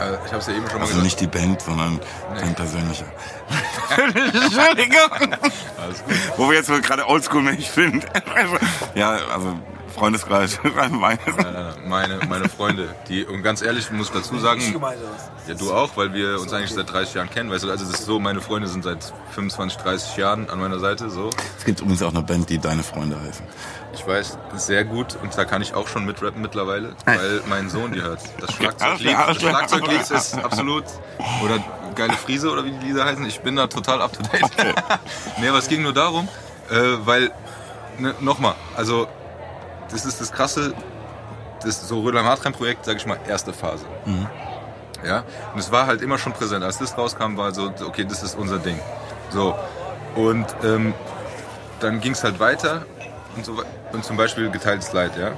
Äh, 0.00 0.14
ich 0.26 0.32
habe 0.32 0.38
es 0.38 0.46
ja 0.46 0.54
eben 0.54 0.66
schon 0.68 0.78
mal 0.78 0.80
Also 0.82 0.86
gesagt. 1.00 1.02
nicht 1.04 1.20
die 1.20 1.26
Band, 1.26 1.60
sondern 1.62 2.00
dein 2.40 2.54
persönlicher. 2.54 3.06
Entschuldigung. 3.96 5.38
Alles 5.80 6.04
gut. 6.04 6.14
Wo 6.36 6.48
wir 6.50 6.56
jetzt 6.56 6.68
gerade 6.82 7.04
oldschool-mäßig 7.08 7.70
sind. 7.70 8.06
ja, 8.94 9.10
also 9.32 9.58
Freundeskreis. 9.98 10.58
Nein, 10.76 10.98
nein, 11.00 11.74
meine, 11.86 12.20
meine 12.28 12.48
Freunde, 12.48 12.94
die, 13.08 13.24
und 13.24 13.42
ganz 13.42 13.62
ehrlich, 13.62 13.90
muss 13.90 14.08
ich 14.08 14.12
dazu 14.12 14.38
sagen, 14.38 14.60
ja, 15.46 15.54
du 15.54 15.72
auch, 15.72 15.96
weil 15.96 16.12
wir 16.12 16.40
uns 16.40 16.52
eigentlich 16.52 16.72
seit 16.72 16.90
30 16.92 17.14
Jahren 17.14 17.30
kennen, 17.30 17.50
weißt 17.50 17.64
du, 17.64 17.70
also 17.70 17.84
das 17.84 18.00
ist 18.00 18.06
so, 18.06 18.18
meine 18.18 18.40
Freunde 18.40 18.68
sind 18.68 18.84
seit 18.84 19.12
25, 19.32 19.78
30 19.78 20.16
Jahren 20.16 20.50
an 20.50 20.60
meiner 20.60 20.78
Seite, 20.78 21.10
so. 21.10 21.30
Es 21.58 21.64
gibt 21.64 21.80
übrigens 21.80 22.02
auch 22.02 22.10
eine 22.10 22.22
Band, 22.22 22.48
die 22.50 22.58
deine 22.58 22.82
Freunde 22.82 23.20
heißen. 23.20 23.44
Ich 23.94 24.06
weiß, 24.06 24.38
sehr 24.56 24.84
gut 24.84 25.16
und 25.22 25.36
da 25.36 25.44
kann 25.44 25.62
ich 25.62 25.74
auch 25.74 25.88
schon 25.88 26.04
mitrappen 26.04 26.42
mittlerweile, 26.42 26.94
weil 27.04 27.42
mein 27.48 27.68
Sohn 27.68 27.92
die 27.92 28.02
hört. 28.02 28.20
Das 28.40 28.54
Schlagzeuglied, 28.54 29.14
das 29.14 29.36
Schlagzeuglied 29.38 30.10
ist 30.10 30.34
absolut, 30.34 30.84
oder 31.42 31.58
geile 31.94 32.12
Friese 32.12 32.50
oder 32.50 32.64
wie 32.64 32.70
die 32.70 32.86
Lieder 32.86 33.04
heißen, 33.04 33.26
ich 33.26 33.40
bin 33.40 33.56
da 33.56 33.66
total 33.66 34.00
up 34.02 34.12
to 34.12 34.22
date. 34.22 34.50
nee, 35.40 35.48
aber 35.48 35.58
es 35.58 35.68
ging 35.68 35.82
nur 35.82 35.92
darum, 35.92 36.28
äh, 36.70 36.74
weil, 37.04 37.32
ne, 37.98 38.14
nochmal, 38.20 38.54
also, 38.76 39.08
das 39.90 40.04
ist 40.04 40.20
das 40.20 40.32
Krasse, 40.32 40.74
das 41.62 41.88
so 41.88 42.00
Rödler 42.00 42.24
Hartrein-Projekt, 42.24 42.84
sage 42.84 42.98
ich 42.98 43.06
mal, 43.06 43.18
erste 43.26 43.52
Phase. 43.52 43.84
Ja, 45.04 45.24
und 45.52 45.60
es 45.60 45.70
war 45.70 45.86
halt 45.86 46.02
immer 46.02 46.18
schon 46.18 46.32
präsent. 46.32 46.64
Als 46.64 46.78
das 46.78 46.96
rauskam, 46.98 47.36
war 47.36 47.52
so, 47.52 47.72
okay, 47.86 48.04
das 48.04 48.22
ist 48.22 48.36
unser 48.36 48.58
Ding. 48.58 48.78
So, 49.30 49.54
und 50.14 50.46
ähm, 50.64 50.94
dann 51.80 52.00
ging 52.00 52.12
es 52.12 52.24
halt 52.24 52.40
weiter 52.40 52.84
und 53.36 53.44
so 53.44 53.62
und 53.92 54.04
zum 54.04 54.16
Beispiel 54.16 54.50
geteiltes 54.50 54.92
Leid, 54.92 55.12
ja. 55.16 55.32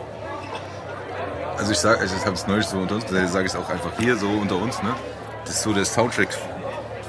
Also 1.57 1.73
ich 1.73 1.79
sage, 1.79 2.03
ich 2.05 2.25
habe 2.25 2.35
es 2.35 2.47
neulich 2.47 2.67
so 2.67 2.79
unter 2.79 2.95
uns 2.95 3.07
gesagt, 3.07 3.29
sage 3.29 3.47
ich 3.47 3.53
es 3.53 3.59
auch 3.59 3.69
einfach 3.69 3.91
hier 3.99 4.17
so 4.17 4.29
unter 4.29 4.57
uns, 4.57 4.83
ne. 4.83 4.95
Das 5.45 5.57
ist 5.57 5.63
so 5.63 5.73
der 5.73 5.85
Soundtrack 5.85 6.29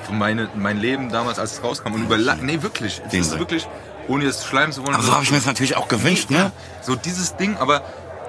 für 0.04 0.14
meine, 0.14 0.50
mein 0.56 0.78
Leben 0.78 1.10
damals, 1.10 1.40
als 1.40 1.54
es 1.54 1.64
rauskam. 1.64 1.94
Und 1.94 2.04
über 2.04 2.18
nee, 2.18 2.62
wirklich, 2.62 3.02
Den 3.12 3.22
ist 3.22 3.38
wirklich, 3.38 3.68
ohne 4.08 4.26
jetzt 4.26 4.46
schleimen 4.46 4.72
zu 4.72 4.84
wollen. 4.86 4.96
Aber 4.96 5.04
so 5.04 5.14
habe 5.14 5.24
ich 5.24 5.32
mir 5.32 5.38
das 5.38 5.46
natürlich 5.46 5.78
auch 5.78 5.88
gewünscht, 5.88 6.30
ne? 6.30 6.52
So 6.82 6.96
dieses 6.96 7.36
Ding, 7.36 7.58
aber 7.58 7.82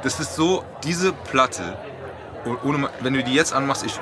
das 0.02 0.20
ist 0.20 0.34
so, 0.34 0.64
diese 0.84 1.12
Platte, 1.12 1.76
oh- 2.44 2.56
ohne, 2.68 2.88
wenn 3.00 3.14
du 3.14 3.22
die 3.22 3.34
jetzt 3.34 3.52
anmachst, 3.52 3.84
ich 3.84 3.98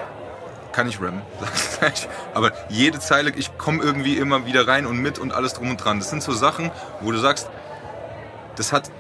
kann 0.73 0.87
nicht 0.87 1.01
ich 1.55 1.79
gleich, 1.79 2.09
aber 2.35 2.53
jede 2.69 3.01
Zeile, 3.01 3.31
ich 3.31 3.57
komme 3.59 3.83
irgendwie 3.83 4.17
immer 4.17 4.47
wieder 4.47 4.67
rein 4.67 4.87
und 4.87 4.99
mit 4.99 5.19
und 5.19 5.33
alles 5.33 5.55
drum 5.55 5.71
und 5.71 5.77
dran. 5.79 5.99
Das 5.99 6.11
sind 6.11 6.23
so 6.23 6.33
Sachen, 6.33 6.71
wo 7.01 7.11
du 7.13 7.19
sagst, 7.19 7.49
das 8.57 8.73
hat, 8.73 8.91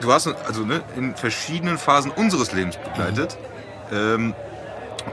du 0.00 0.12
hast 0.12 0.26
also 0.26 0.64
ne, 0.64 0.82
in 0.96 1.16
verschiedenen 1.16 1.78
Phasen 1.78 2.10
unseres 2.10 2.52
Lebens 2.52 2.76
begleitet. 2.76 3.36
Ähm, 3.92 4.34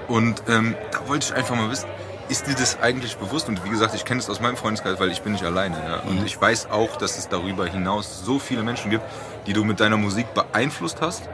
und 0.08 0.44
ähm, 0.48 0.76
da 0.92 1.08
wollte 1.08 1.28
ich 1.28 1.36
einfach 1.36 1.56
mal 1.56 1.70
wissen, 1.70 1.88
ist 2.30 2.48
dir 2.48 2.56
das 2.56 2.80
eigentlich 2.80 3.18
bewusst? 3.18 3.48
Und 3.50 3.64
wie 3.64 3.70
gesagt, 3.70 3.94
ich 3.96 4.06
kenne 4.06 4.20
es 4.20 4.30
aus 4.30 4.40
meinem 4.40 4.58
Freundeskreis, 4.58 5.00
weil 5.00 5.12
ich 5.12 5.22
bin 5.22 5.34
nicht 5.34 5.44
alleine. 5.44 5.78
Ja? 5.78 6.00
Und 6.10 6.26
ich 6.26 6.40
weiß 6.40 6.72
auch, 6.72 6.96
dass 6.96 7.18
es 7.18 7.30
darüber 7.30 7.66
hinaus 7.68 8.22
so 8.24 8.40
viele 8.40 8.64
Menschen 8.64 8.90
gibt, 8.90 9.04
die 9.48 9.54
du 9.54 9.64
mit 9.64 9.80
deiner 9.80 9.98
Musik 9.98 10.34
beeinflusst 10.34 11.02
hast 11.02 11.30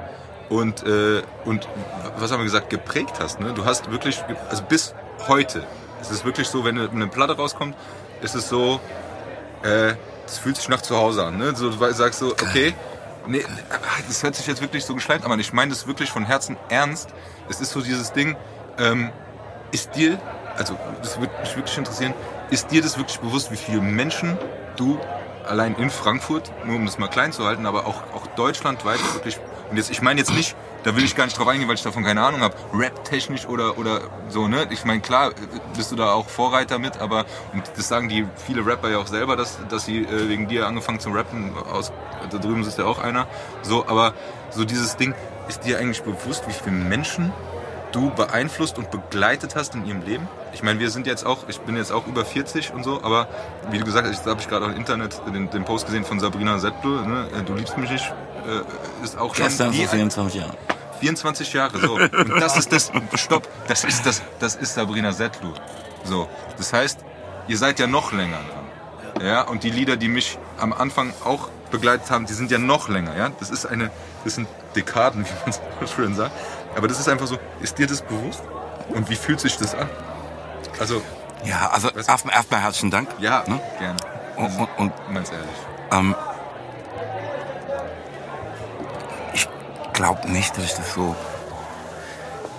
und, 0.50 0.84
äh, 0.84 1.22
und 1.46 1.68
was 2.18 2.32
haben 2.32 2.40
wir 2.40 2.46
gesagt, 2.46 2.70
geprägt 2.70 3.20
hast. 3.20 3.40
Ne? 3.40 3.54
Du 3.54 3.64
hast 3.64 3.90
wirklich, 3.90 4.22
also 4.50 4.64
bis 4.64 4.94
heute, 5.28 5.64
es 6.02 6.12
ist 6.12 6.26
wirklich 6.26 6.48
so, 6.50 6.66
wenn 6.66 6.78
eine 6.78 7.08
Platte 7.08 7.38
rauskommt, 7.38 7.76
ist 8.22 8.36
es 8.36 8.50
so, 8.50 8.82
äh, 9.64 9.94
das 10.26 10.40
fühlt 10.40 10.58
sich 10.58 10.68
nach 10.68 10.82
zu 10.82 10.98
Hause 10.98 11.24
an. 11.26 11.38
Ne? 11.38 11.56
So, 11.56 11.70
du 11.70 11.94
sagst 11.94 12.20
so, 12.20 12.32
okay, 12.32 12.74
nee, 13.28 13.46
das 14.08 14.24
hört 14.24 14.36
sich 14.36 14.46
jetzt 14.46 14.62
wirklich 14.62 14.84
so 14.84 14.94
geschleimt 14.94 15.24
an, 15.24 15.32
aber 15.32 15.40
ich 15.40 15.54
meine 15.54 15.70
das 15.70 15.88
wirklich 15.88 16.12
von 16.12 16.26
Herzen 16.26 16.58
ernst. 16.68 17.10
Es 17.50 17.62
ist 17.62 17.72
so 17.72 17.80
dieses 17.80 18.12
Ding, 18.12 18.36
ähm, 18.78 19.10
ist 19.72 19.96
dir, 19.96 20.20
also 20.62 20.78
das 21.02 21.20
würde 21.20 21.34
mich 21.42 21.56
wirklich 21.56 21.78
interessieren, 21.78 22.14
ist 22.52 22.70
dir 22.72 22.82
das 22.82 22.98
wirklich 22.98 23.20
bewusst, 23.20 23.52
wie 23.52 23.58
viele 23.58 23.82
Menschen 23.82 24.38
du 24.78 25.00
allein 25.44 25.76
in 25.76 25.90
Frankfurt, 25.90 26.52
nur 26.66 26.76
um 26.76 26.86
das 26.86 27.00
mal 27.00 27.08
klein 27.08 27.32
zu 27.32 27.46
halten, 27.46 27.66
aber 27.66 27.88
auch, 27.88 28.04
auch 28.14 28.28
deutschlandweit 28.36 29.00
wirklich, 29.16 29.40
und 29.72 29.78
jetzt, 29.78 29.90
ich 29.90 30.04
meine 30.04 30.20
jetzt 30.20 30.34
nicht, 30.34 30.56
da 30.84 30.96
will 30.96 31.04
ich 31.04 31.16
gar 31.16 31.26
nicht 31.26 31.38
drauf 31.38 31.48
eingehen, 31.48 31.68
weil 31.68 31.76
ich 31.76 31.82
davon 31.82 32.04
keine 32.04 32.22
Ahnung 32.22 32.42
habe, 32.42 32.54
rap-technisch 32.74 33.48
oder, 33.48 33.80
oder 33.80 34.02
so, 34.30 34.48
ne? 34.48 34.68
Ich 34.70 34.86
meine, 34.86 35.02
klar, 35.02 35.32
bist 35.76 35.92
du 35.92 35.96
da 35.96 36.14
auch 36.14 36.30
Vorreiter 36.30 36.78
mit, 36.78 37.00
aber, 37.00 37.26
und 37.54 37.64
das 37.76 37.88
sagen 37.88 38.08
die 38.08 38.28
viele 38.46 38.64
Rapper 38.64 38.90
ja 38.90 39.00
auch 39.00 39.08
selber, 39.08 39.36
dass, 39.36 39.58
dass 39.70 39.86
sie 39.86 40.04
äh, 40.04 40.30
wegen 40.30 40.48
dir 40.48 40.68
angefangen 40.68 41.00
zu 41.00 41.10
rappen, 41.10 41.54
aus, 41.72 41.92
da 42.30 42.38
drüben 42.38 42.62
ist 42.62 42.78
ja 42.78 42.86
auch 42.86 43.00
einer, 43.00 43.28
so, 43.64 43.88
aber 43.88 44.14
so 44.52 44.64
dieses 44.64 44.96
Ding, 44.96 45.16
ist 45.48 45.66
dir 45.66 45.80
eigentlich 45.80 46.04
bewusst, 46.04 46.48
wie 46.48 46.54
viele 46.54 46.76
Menschen 46.76 47.34
du 47.92 48.10
beeinflusst 48.12 48.78
und 48.78 48.92
begleitet 48.92 49.56
hast 49.56 49.76
in 49.76 49.86
ihrem 49.86 50.02
Leben? 50.02 50.28
Ich 50.54 50.64
meine, 50.64 50.80
wir 50.80 50.90
sind 50.90 51.08
jetzt 51.08 51.26
auch, 51.26 51.48
ich 51.48 51.60
bin 51.62 51.76
jetzt 51.76 51.92
auch 51.92 52.08
über 52.08 52.26
40 52.26 52.74
und 52.74 52.84
so, 52.84 53.02
aber 53.04 53.28
wie 53.70 53.80
du 53.80 53.86
gesagt 53.86 54.08
hast, 54.08 54.22
ich 54.22 54.26
habe 54.26 54.42
ich 54.42 54.48
gerade 54.48 54.66
auch 54.66 54.70
im 54.70 54.76
Internet 54.76 55.22
den, 55.34 55.50
den 55.50 55.64
Post 55.64 55.86
gesehen 55.86 56.04
von 56.04 56.20
Sabrina 56.20 56.60
Settler, 56.60 57.06
ne? 57.06 57.28
äh, 57.38 57.44
du 57.44 57.54
liebst 57.54 57.78
mich 57.78 57.90
nicht, 57.90 58.14
äh, 58.46 59.04
ist 59.04 59.18
auch 59.18 59.36
schon 59.36 59.46
Gestern 59.46 59.72
die 59.72 59.86
vor 59.86 59.96
24 59.96 60.42
Jahren. 60.42 60.58
24 61.00 61.54
Jahre, 61.54 61.80
so. 61.80 61.96
Und 61.96 62.30
das 62.40 62.58
ist 62.58 62.72
das, 62.72 62.92
stopp, 63.16 63.48
das 63.68 63.84
ist 63.84 64.06
das, 64.06 64.22
das 64.40 64.56
ist 64.56 64.76
Sabrina 64.76 65.12
Settler. 65.12 65.54
So. 66.04 66.30
Das 66.58 66.72
heißt, 66.74 67.00
ihr 67.48 67.58
seid 67.58 67.80
ja 67.80 67.88
noch 67.88 68.12
länger 68.12 68.38
dran. 68.38 69.26
Ja, 69.26 69.42
und 69.42 69.64
die 69.64 69.72
Lieder, 69.72 69.98
die 69.98 70.08
mich 70.08 70.38
am 70.58 70.74
Anfang 70.74 71.14
auch 71.24 71.50
begleitet 71.70 72.10
haben, 72.12 72.26
die 72.26 72.34
sind 72.34 72.52
ja 72.52 72.58
noch 72.58 72.88
länger, 72.88 73.16
ja. 73.18 73.32
Das 73.40 73.50
ist 73.50 73.66
eine, 73.66 73.90
das 74.24 74.36
sind 74.36 74.48
Dekaden, 74.76 75.26
wie 75.46 75.50
man 75.50 75.54
so 75.54 75.96
schön 75.96 76.16
sagt. 76.16 76.32
Aber 76.76 76.88
das 76.88 77.00
ist 77.00 77.08
einfach 77.10 77.28
so, 77.28 77.38
ist 77.62 77.78
dir 77.78 77.88
das 77.88 78.02
bewusst? 78.02 78.42
Und 78.90 79.10
wie 79.10 79.16
fühlt 79.16 79.40
sich 79.40 79.58
das 79.58 79.76
an? 79.76 79.90
Also, 80.80 81.02
Ja, 81.44 81.70
also 81.72 81.90
erstmal 81.90 82.36
erstmal 82.36 82.62
herzlichen 82.62 82.92
Dank. 82.92 83.10
ja, 83.20 83.44
Ne? 83.48 83.60
gerne. 83.80 83.98
Und, 84.38 84.58
und, 84.78 84.92
und 85.08 85.14
Ganz 85.14 85.32
ehrlich. 85.32 85.48
ähm, 85.92 86.16
ich 89.34 89.48
glaube 89.94 90.30
nicht, 90.32 90.58
dass 90.58 90.66
ich 90.66 90.74
das 90.74 90.94
so 90.94 91.16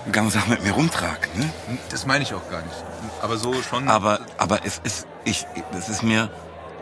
die 0.05 0.11
ganze 0.11 0.37
Sache 0.37 0.49
mit 0.49 0.63
mir 0.63 0.71
rumtrage. 0.73 1.27
Ne? 1.35 1.49
Das 1.89 2.05
meine 2.05 2.23
ich 2.23 2.33
auch 2.33 2.49
gar 2.49 2.61
nicht. 2.61 2.75
Aber 3.21 3.37
so 3.37 3.53
schon. 3.61 3.87
Aber, 3.87 4.19
aber 4.37 4.59
es 4.65 4.79
ist, 4.83 5.07
ich, 5.23 5.45
es 5.77 5.89
ist 5.89 6.03
mir 6.03 6.29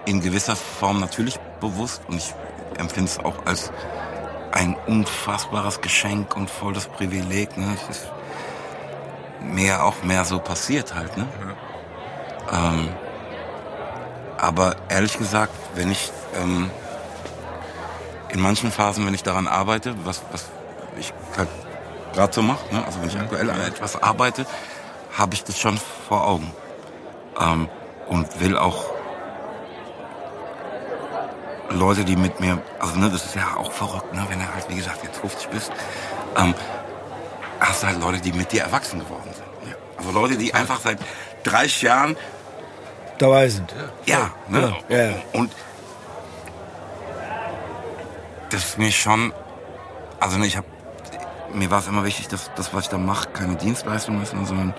in 0.05 0.21
gewisser 0.21 0.55
Form 0.55 0.99
natürlich 0.99 1.39
bewusst 1.59 2.01
und 2.07 2.17
ich 2.17 2.33
empfinde 2.77 3.09
es 3.11 3.19
auch 3.19 3.45
als 3.45 3.71
ein 4.51 4.75
unfassbares 4.87 5.81
Geschenk 5.81 6.35
und 6.35 6.49
volles 6.49 6.87
Privileg. 6.87 7.57
Ne? 7.57 7.75
Es 7.75 7.97
ist 7.97 8.11
mir 9.41 9.83
auch 9.83 10.03
mehr 10.03 10.25
so 10.25 10.39
passiert 10.39 10.93
halt. 10.93 11.17
Ne? 11.17 11.27
Ähm, 12.51 12.89
aber 14.37 14.75
ehrlich 14.89 15.17
gesagt, 15.17 15.53
wenn 15.75 15.91
ich 15.91 16.11
ähm, 16.35 16.69
in 18.29 18.39
manchen 18.41 18.71
Phasen, 18.71 19.05
wenn 19.05 19.13
ich 19.13 19.23
daran 19.23 19.47
arbeite, 19.47 19.95
was, 20.03 20.21
was 20.31 20.49
ich 20.97 21.13
halt 21.37 21.49
gerade 22.13 22.33
so 22.33 22.41
mache, 22.41 22.73
ne? 22.73 22.83
also 22.85 23.01
wenn 23.01 23.07
ich 23.09 23.17
aktuell 23.17 23.49
an 23.49 23.61
etwas 23.61 24.01
arbeite, 24.01 24.45
habe 25.17 25.33
ich 25.33 25.43
das 25.43 25.59
schon 25.59 25.79
vor 26.07 26.27
Augen 26.27 26.51
ähm, 27.39 27.69
und 28.07 28.39
will 28.39 28.57
auch 28.57 28.85
Leute, 31.73 32.03
die 32.05 32.15
mit 32.15 32.39
mir, 32.39 32.61
also 32.79 32.97
ne, 32.99 33.09
das 33.09 33.25
ist 33.25 33.35
ja 33.35 33.55
auch 33.57 33.71
verrückt, 33.71 34.13
ne, 34.13 34.25
wenn 34.29 34.39
du 34.39 34.45
halt, 34.53 34.69
wie 34.69 34.75
gesagt, 34.75 35.03
jetzt 35.03 35.17
50 35.19 35.49
bist, 35.49 35.71
ähm, 36.37 36.53
hast 37.59 37.83
du 37.83 37.87
halt 37.87 37.99
Leute, 38.01 38.19
die 38.19 38.33
mit 38.33 38.51
dir 38.51 38.63
erwachsen 38.63 38.99
geworden 38.99 39.29
sind. 39.33 39.69
Ja. 39.69 39.75
Also 39.97 40.11
Leute, 40.11 40.37
die 40.37 40.53
einfach 40.53 40.79
seit 40.79 40.97
30 41.43 41.81
Jahren, 41.81 42.17
Dabei 43.17 43.49
sind. 43.49 43.73
ja, 44.05 44.31
ne, 44.47 44.75
Ja, 44.89 44.97
ja. 44.97 45.13
und 45.33 45.51
das 48.49 48.65
ist 48.65 48.77
mir 48.77 48.91
schon, 48.91 49.33
also 50.19 50.37
ne, 50.37 50.45
ich 50.45 50.57
habe, 50.57 50.67
mir 51.53 51.69
war 51.71 51.79
es 51.79 51.87
immer 51.87 52.03
wichtig, 52.03 52.27
dass 52.27 52.51
das, 52.55 52.73
was 52.73 52.85
ich 52.85 52.89
da 52.89 52.97
mache, 52.97 53.29
keine 53.29 53.55
Dienstleistung 53.55 54.21
ist, 54.21 54.33
ne, 54.33 54.45
sondern 54.45 54.73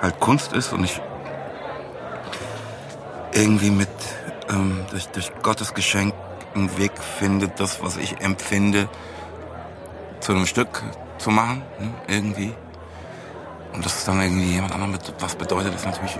halt 0.00 0.18
Kunst 0.20 0.52
ist 0.52 0.72
und 0.72 0.84
ich 0.84 1.00
irgendwie 3.34 3.70
mit 3.70 3.88
ähm, 4.52 4.84
durch, 4.90 5.08
durch 5.08 5.32
Gottes 5.42 5.74
Geschenk 5.74 6.14
einen 6.54 6.76
Weg 6.76 6.92
finde, 7.18 7.48
das, 7.48 7.82
was 7.82 7.96
ich 7.96 8.20
empfinde, 8.20 8.88
zu 10.20 10.32
einem 10.32 10.46
Stück 10.46 10.82
zu 11.18 11.30
machen, 11.30 11.62
ne, 11.78 11.92
irgendwie. 12.06 12.54
Und 13.72 13.84
das 13.84 13.96
ist 13.98 14.08
dann 14.08 14.20
irgendwie 14.20 14.52
jemand 14.52 14.72
anderem 14.72 14.92
mit, 14.92 15.12
was 15.18 15.34
bedeutet, 15.34 15.74
das 15.74 15.84
natürlich 15.84 16.18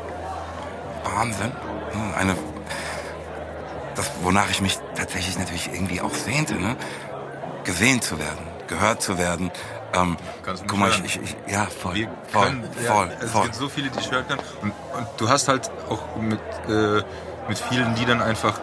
Wahnsinn. 1.04 1.52
Ne, 1.94 2.16
Eine, 2.16 2.36
das, 3.94 4.10
wonach 4.22 4.50
ich 4.50 4.60
mich 4.60 4.78
tatsächlich 4.94 5.38
natürlich 5.38 5.68
irgendwie 5.72 6.00
auch 6.00 6.14
sehnte, 6.14 6.54
ne? 6.54 6.76
gesehen 7.64 8.00
zu 8.00 8.18
werden, 8.18 8.44
gehört 8.66 9.02
zu 9.02 9.18
werden. 9.18 9.50
Ähm, 9.94 10.16
Kannst 10.42 10.62
du 10.62 10.66
guck 10.66 10.78
mal, 10.78 10.90
ich, 10.90 11.04
ich, 11.04 11.20
ich, 11.22 11.36
ja, 11.46 11.66
voll, 11.66 11.94
Wir 11.94 12.08
voll, 12.28 12.46
können, 12.46 12.64
voll, 12.64 13.08
ja, 13.08 13.16
also 13.20 13.26
voll. 13.28 13.42
Es 13.42 13.42
gibt 13.42 13.54
so 13.54 13.68
viele, 13.68 13.90
die 13.90 14.00
ich 14.00 14.10
hören 14.10 14.26
kann. 14.26 14.38
Und, 14.62 14.72
und 14.96 15.06
du 15.18 15.28
hast 15.28 15.48
halt 15.48 15.70
auch 15.90 16.16
mit, 16.16 16.40
äh, 16.68 17.02
mit 17.48 17.58
vielen 17.58 17.94
Liedern 17.96 18.22
einfach, 18.22 18.60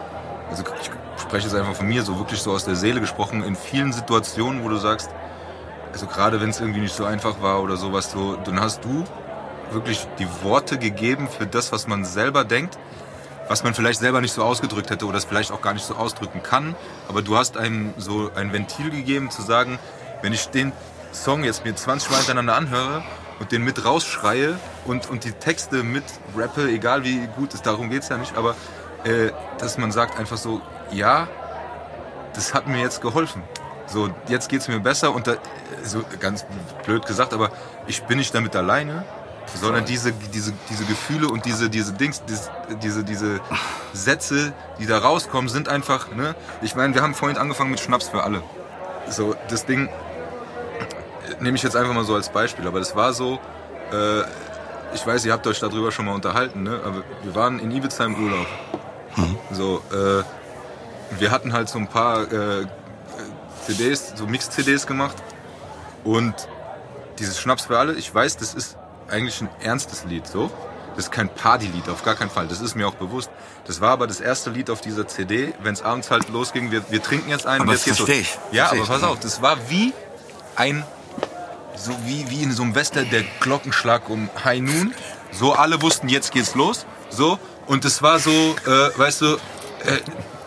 also 0.50 0.64
ich 0.80 0.90
spreche 1.20 1.46
jetzt 1.46 1.54
einfach 1.54 1.74
von 1.74 1.86
mir, 1.86 2.02
so 2.02 2.18
wirklich 2.18 2.40
so 2.40 2.52
aus 2.52 2.64
der 2.64 2.76
Seele 2.76 3.00
gesprochen, 3.00 3.42
in 3.42 3.56
vielen 3.56 3.92
Situationen, 3.92 4.64
wo 4.64 4.68
du 4.68 4.76
sagst, 4.76 5.10
also 5.92 6.06
gerade 6.06 6.40
wenn 6.40 6.50
es 6.50 6.60
irgendwie 6.60 6.80
nicht 6.80 6.94
so 6.94 7.04
einfach 7.04 7.42
war 7.42 7.62
oder 7.62 7.76
sowas, 7.76 8.10
so, 8.10 8.36
dann 8.36 8.60
hast 8.60 8.84
du 8.84 9.04
wirklich 9.72 10.06
die 10.18 10.26
Worte 10.42 10.78
gegeben 10.78 11.28
für 11.28 11.46
das, 11.46 11.72
was 11.72 11.86
man 11.86 12.04
selber 12.04 12.44
denkt, 12.44 12.78
was 13.48 13.64
man 13.64 13.74
vielleicht 13.74 14.00
selber 14.00 14.20
nicht 14.20 14.32
so 14.32 14.44
ausgedrückt 14.44 14.90
hätte 14.90 15.06
oder 15.06 15.18
es 15.18 15.24
vielleicht 15.24 15.50
auch 15.50 15.60
gar 15.60 15.74
nicht 15.74 15.84
so 15.84 15.96
ausdrücken 15.96 16.42
kann. 16.42 16.76
Aber 17.08 17.22
du 17.22 17.36
hast 17.36 17.56
einem 17.56 17.92
so 17.96 18.30
ein 18.34 18.52
Ventil 18.52 18.90
gegeben, 18.90 19.30
zu 19.30 19.42
sagen, 19.42 19.78
wenn 20.22 20.32
ich 20.32 20.48
den 20.50 20.72
Song 21.12 21.42
jetzt 21.42 21.64
mir 21.64 21.74
20 21.74 22.10
Mal 22.10 22.18
hintereinander 22.18 22.56
anhöre 22.56 23.02
und 23.40 23.50
den 23.50 23.64
mit 23.64 23.84
rausschreie 23.84 24.56
und, 24.84 25.10
und 25.10 25.24
die 25.24 25.32
Texte 25.32 25.82
mit 25.82 26.04
rappe, 26.36 26.68
egal 26.68 27.02
wie 27.02 27.26
gut 27.36 27.54
es 27.54 27.62
darum 27.62 27.90
geht's 27.90 28.08
ja 28.08 28.18
nicht, 28.18 28.36
aber 28.36 28.54
äh, 29.04 29.30
dass 29.58 29.78
man 29.78 29.90
sagt 29.90 30.18
einfach 30.18 30.36
so, 30.36 30.60
ja, 30.92 31.26
das 32.34 32.54
hat 32.54 32.68
mir 32.68 32.80
jetzt 32.80 33.00
geholfen. 33.00 33.42
So, 33.86 34.10
jetzt 34.28 34.48
geht's 34.48 34.68
mir 34.68 34.78
besser 34.78 35.12
und 35.12 35.26
da, 35.26 35.34
so 35.82 36.04
ganz 36.20 36.46
blöd 36.84 37.06
gesagt, 37.06 37.32
aber 37.32 37.50
ich 37.88 38.04
bin 38.04 38.18
nicht 38.18 38.32
damit 38.34 38.54
alleine, 38.54 39.04
sondern 39.54 39.84
diese, 39.84 40.12
diese, 40.12 40.52
diese 40.68 40.84
Gefühle 40.84 41.28
und 41.28 41.44
diese, 41.44 41.70
diese 41.70 41.92
Dings, 41.92 42.22
diese, 42.24 42.50
diese, 42.82 43.02
diese 43.02 43.40
Sätze, 43.92 44.52
die 44.78 44.86
da 44.86 44.98
rauskommen, 44.98 45.48
sind 45.48 45.68
einfach, 45.68 46.12
ne? 46.12 46.36
Ich 46.62 46.76
meine, 46.76 46.94
wir 46.94 47.02
haben 47.02 47.14
vorhin 47.14 47.36
angefangen 47.36 47.70
mit 47.70 47.80
Schnaps 47.80 48.08
für 48.08 48.22
alle. 48.22 48.42
So, 49.08 49.34
das 49.48 49.66
Ding, 49.66 49.88
nehme 51.40 51.56
ich 51.56 51.62
jetzt 51.62 51.76
einfach 51.76 51.94
mal 51.94 52.04
so 52.04 52.14
als 52.14 52.28
Beispiel, 52.28 52.66
aber 52.66 52.78
das 52.78 52.94
war 52.96 53.12
so, 53.12 53.38
äh, 53.92 54.20
ich 54.94 55.06
weiß, 55.06 55.24
ihr 55.24 55.32
habt 55.32 55.46
euch 55.46 55.60
darüber 55.60 55.92
schon 55.92 56.06
mal 56.06 56.14
unterhalten, 56.14 56.62
ne? 56.62 56.80
aber 56.84 57.02
wir 57.22 57.34
waren 57.34 57.58
in 57.58 57.70
Ibiza 57.70 58.04
im 58.04 58.24
Urlaub. 58.24 58.46
So, 59.52 59.82
äh, 59.92 60.22
wir 61.18 61.30
hatten 61.30 61.52
halt 61.52 61.68
so 61.68 61.78
ein 61.78 61.88
paar 61.88 62.22
äh, 62.32 62.66
CDs, 63.66 64.12
so 64.16 64.26
Mix-CDs 64.26 64.86
gemacht 64.86 65.16
und 66.04 66.34
dieses 67.18 67.38
Schnaps 67.40 67.66
für 67.66 67.78
alle, 67.78 67.94
ich 67.94 68.12
weiß, 68.14 68.36
das 68.38 68.54
ist 68.54 68.76
eigentlich 69.08 69.40
ein 69.40 69.48
ernstes 69.62 70.04
Lied, 70.04 70.26
so. 70.26 70.50
Das 70.96 71.06
ist 71.06 71.12
kein 71.12 71.28
Partylied, 71.28 71.88
auf 71.88 72.02
gar 72.02 72.14
keinen 72.16 72.30
Fall. 72.30 72.48
Das 72.48 72.60
ist 72.60 72.74
mir 72.74 72.86
auch 72.86 72.94
bewusst. 72.94 73.30
Das 73.66 73.80
war 73.80 73.90
aber 73.90 74.06
das 74.06 74.20
erste 74.20 74.50
Lied 74.50 74.70
auf 74.70 74.80
dieser 74.80 75.06
CD, 75.06 75.54
wenn 75.62 75.72
es 75.72 75.82
abends 75.82 76.10
halt 76.10 76.28
losging, 76.30 76.70
wir, 76.72 76.82
wir 76.90 77.02
trinken 77.02 77.30
jetzt 77.30 77.46
einen. 77.46 77.62
Aber 77.62 77.72
jetzt 77.72 77.86
das 77.86 77.96
geht's 77.96 77.98
los. 78.00 78.08
versteh 78.08 78.22
ich. 78.22 78.38
Ja, 78.52 78.66
Versteh 78.66 78.76
aber 78.82 78.96
ich. 78.96 79.00
pass 79.00 79.08
auf, 79.10 79.20
das 79.20 79.40
war 79.40 79.56
wie 79.68 79.92
ein, 80.56 80.84
so 81.80 81.92
wie, 82.04 82.28
wie 82.30 82.42
in 82.42 82.52
so 82.52 82.62
einem 82.62 82.74
Western, 82.74 83.08
der 83.10 83.22
Glockenschlag 83.40 84.08
um 84.10 84.28
High 84.44 84.60
Noon. 84.60 84.94
So 85.32 85.52
alle 85.52 85.80
wussten, 85.82 86.08
jetzt 86.08 86.32
geht's 86.32 86.54
los. 86.54 86.86
So, 87.10 87.38
und 87.66 87.84
es 87.84 88.02
war 88.02 88.18
so, 88.18 88.30
äh, 88.30 88.98
weißt 88.98 89.20
du, 89.22 89.26
äh, 89.34 89.38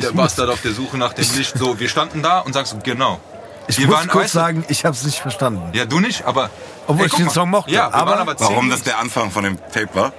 der 0.02 0.12
Bastard 0.12 0.50
auf 0.50 0.62
der 0.62 0.74
Suche 0.74 0.98
nach 0.98 1.14
dem 1.14 1.26
Licht. 1.36 1.58
So, 1.58 1.80
wir 1.80 1.90
standen 1.90 2.22
da 2.22 2.40
und 2.40 2.54
sagst 2.54 2.74
so, 2.74 2.80
genau. 2.84 3.20
Ich 3.68 3.80
wir 3.80 3.88
muss 3.88 3.96
waren, 3.96 4.08
kurz 4.10 4.24
weißt 4.26 4.36
du, 4.36 4.40
sagen, 4.40 4.66
ich 4.68 4.84
habe 4.86 4.96
es 4.96 5.04
nicht 5.04 5.20
verstanden. 5.20 5.72
ja, 5.74 5.86
du 5.86 6.00
nicht, 6.00 6.26
aber. 6.26 6.50
Obwohl 6.86 7.02
Ey, 7.02 7.06
ich 7.06 7.12
guck 7.12 7.18
den 7.20 7.26
mal. 7.28 7.34
Song 7.34 7.50
mochte, 7.50 7.72
Ja, 7.72 7.92
aber- 7.94 8.18
aber 8.18 8.36
Warum 8.40 8.70
das 8.70 8.84
der 8.84 9.00
Anfang 9.00 9.32
von 9.32 9.44
dem 9.46 9.58
Tape 9.72 9.90
war? 9.94 10.12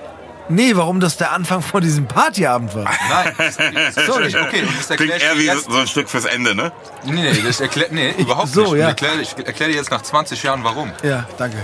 Nee, 0.49 0.76
warum 0.76 1.01
das 1.01 1.16
der 1.16 1.32
Anfang 1.32 1.62
von 1.62 1.80
diesem 1.82 2.07
Partyabend 2.07 2.74
war. 2.74 2.84
Nein, 3.09 3.34
sorry, 3.95 4.26
okay, 4.36 4.62
und 4.62 4.78
das 4.78 4.88
Klingt 4.88 5.11
erkläre 5.12 5.16
ich 5.16 5.22
eher 5.24 5.38
wie 5.38 5.45
jetzt. 5.47 5.70
so 5.70 5.78
ein 5.78 5.86
Stück 5.86 6.09
fürs 6.11 6.26
Ende, 6.26 6.55
ne? 6.55 6.70
Nee, 7.05 7.12
nee, 7.32 7.42
das 7.42 7.61
erklärt, 7.61 7.92
nee, 7.92 8.11
überhaupt 8.18 8.49
so, 8.49 8.62
nicht. 8.62 8.72
ja. 8.72 8.78
Ich 8.78 8.88
erkläre 8.88 9.20
ich 9.22 9.36
erklär 9.47 9.68
dir 9.68 9.74
jetzt 9.76 9.90
nach 9.90 10.03
20 10.03 10.42
Jahren 10.42 10.62
warum. 10.64 10.92
Ja, 11.03 11.26
danke. 11.38 11.57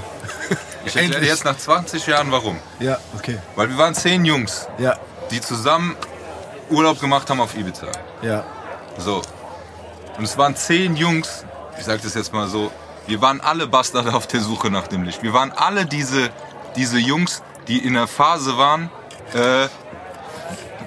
Ich 0.87 0.97
erkläre 0.97 1.21
dir 1.21 1.27
jetzt 1.29 1.45
nach 1.45 1.59
20 1.59 2.07
Jahren 2.07 2.33
warum. 2.33 2.59
Ja, 2.79 2.97
okay. 3.15 3.37
Weil 3.55 3.69
wir 3.69 3.77
waren 3.77 3.95
zehn 3.95 4.25
Jungs, 4.25 4.67
Ja, 4.79 4.97
die 5.31 5.43
zusammen 5.43 5.95
Urlaub 6.71 6.99
gemacht 7.01 7.29
haben 7.29 7.39
auf 7.41 7.55
Ibiza. 7.55 7.87
ja. 8.23 8.45
So. 8.97 9.21
Und 10.17 10.25
es 10.25 10.39
waren 10.39 10.57
zehn 10.57 10.97
Jungs, 10.97 11.45
ich 11.79 11.85
sag 11.85 12.01
das 12.03 12.15
jetzt 12.15 12.33
mal 12.33 12.49
so, 12.49 12.73
wir 13.07 13.21
waren 13.21 13.43
alle 13.43 13.67
Bastarde 13.67 14.15
auf 14.15 14.27
der 14.27 14.41
Suche 14.41 14.71
nach 14.71 14.89
dem 14.89 15.03
Licht. 15.03 15.23
Wir 15.23 15.35
waren 15.35 15.53
alle 15.53 15.85
diese, 15.85 16.31
diese 16.77 16.99
Jungs, 16.99 17.43
die 17.69 17.79
in 17.79 17.95
der 17.95 18.07
Phase 18.07 18.57
waren, 18.59 18.91
äh, 19.35 19.69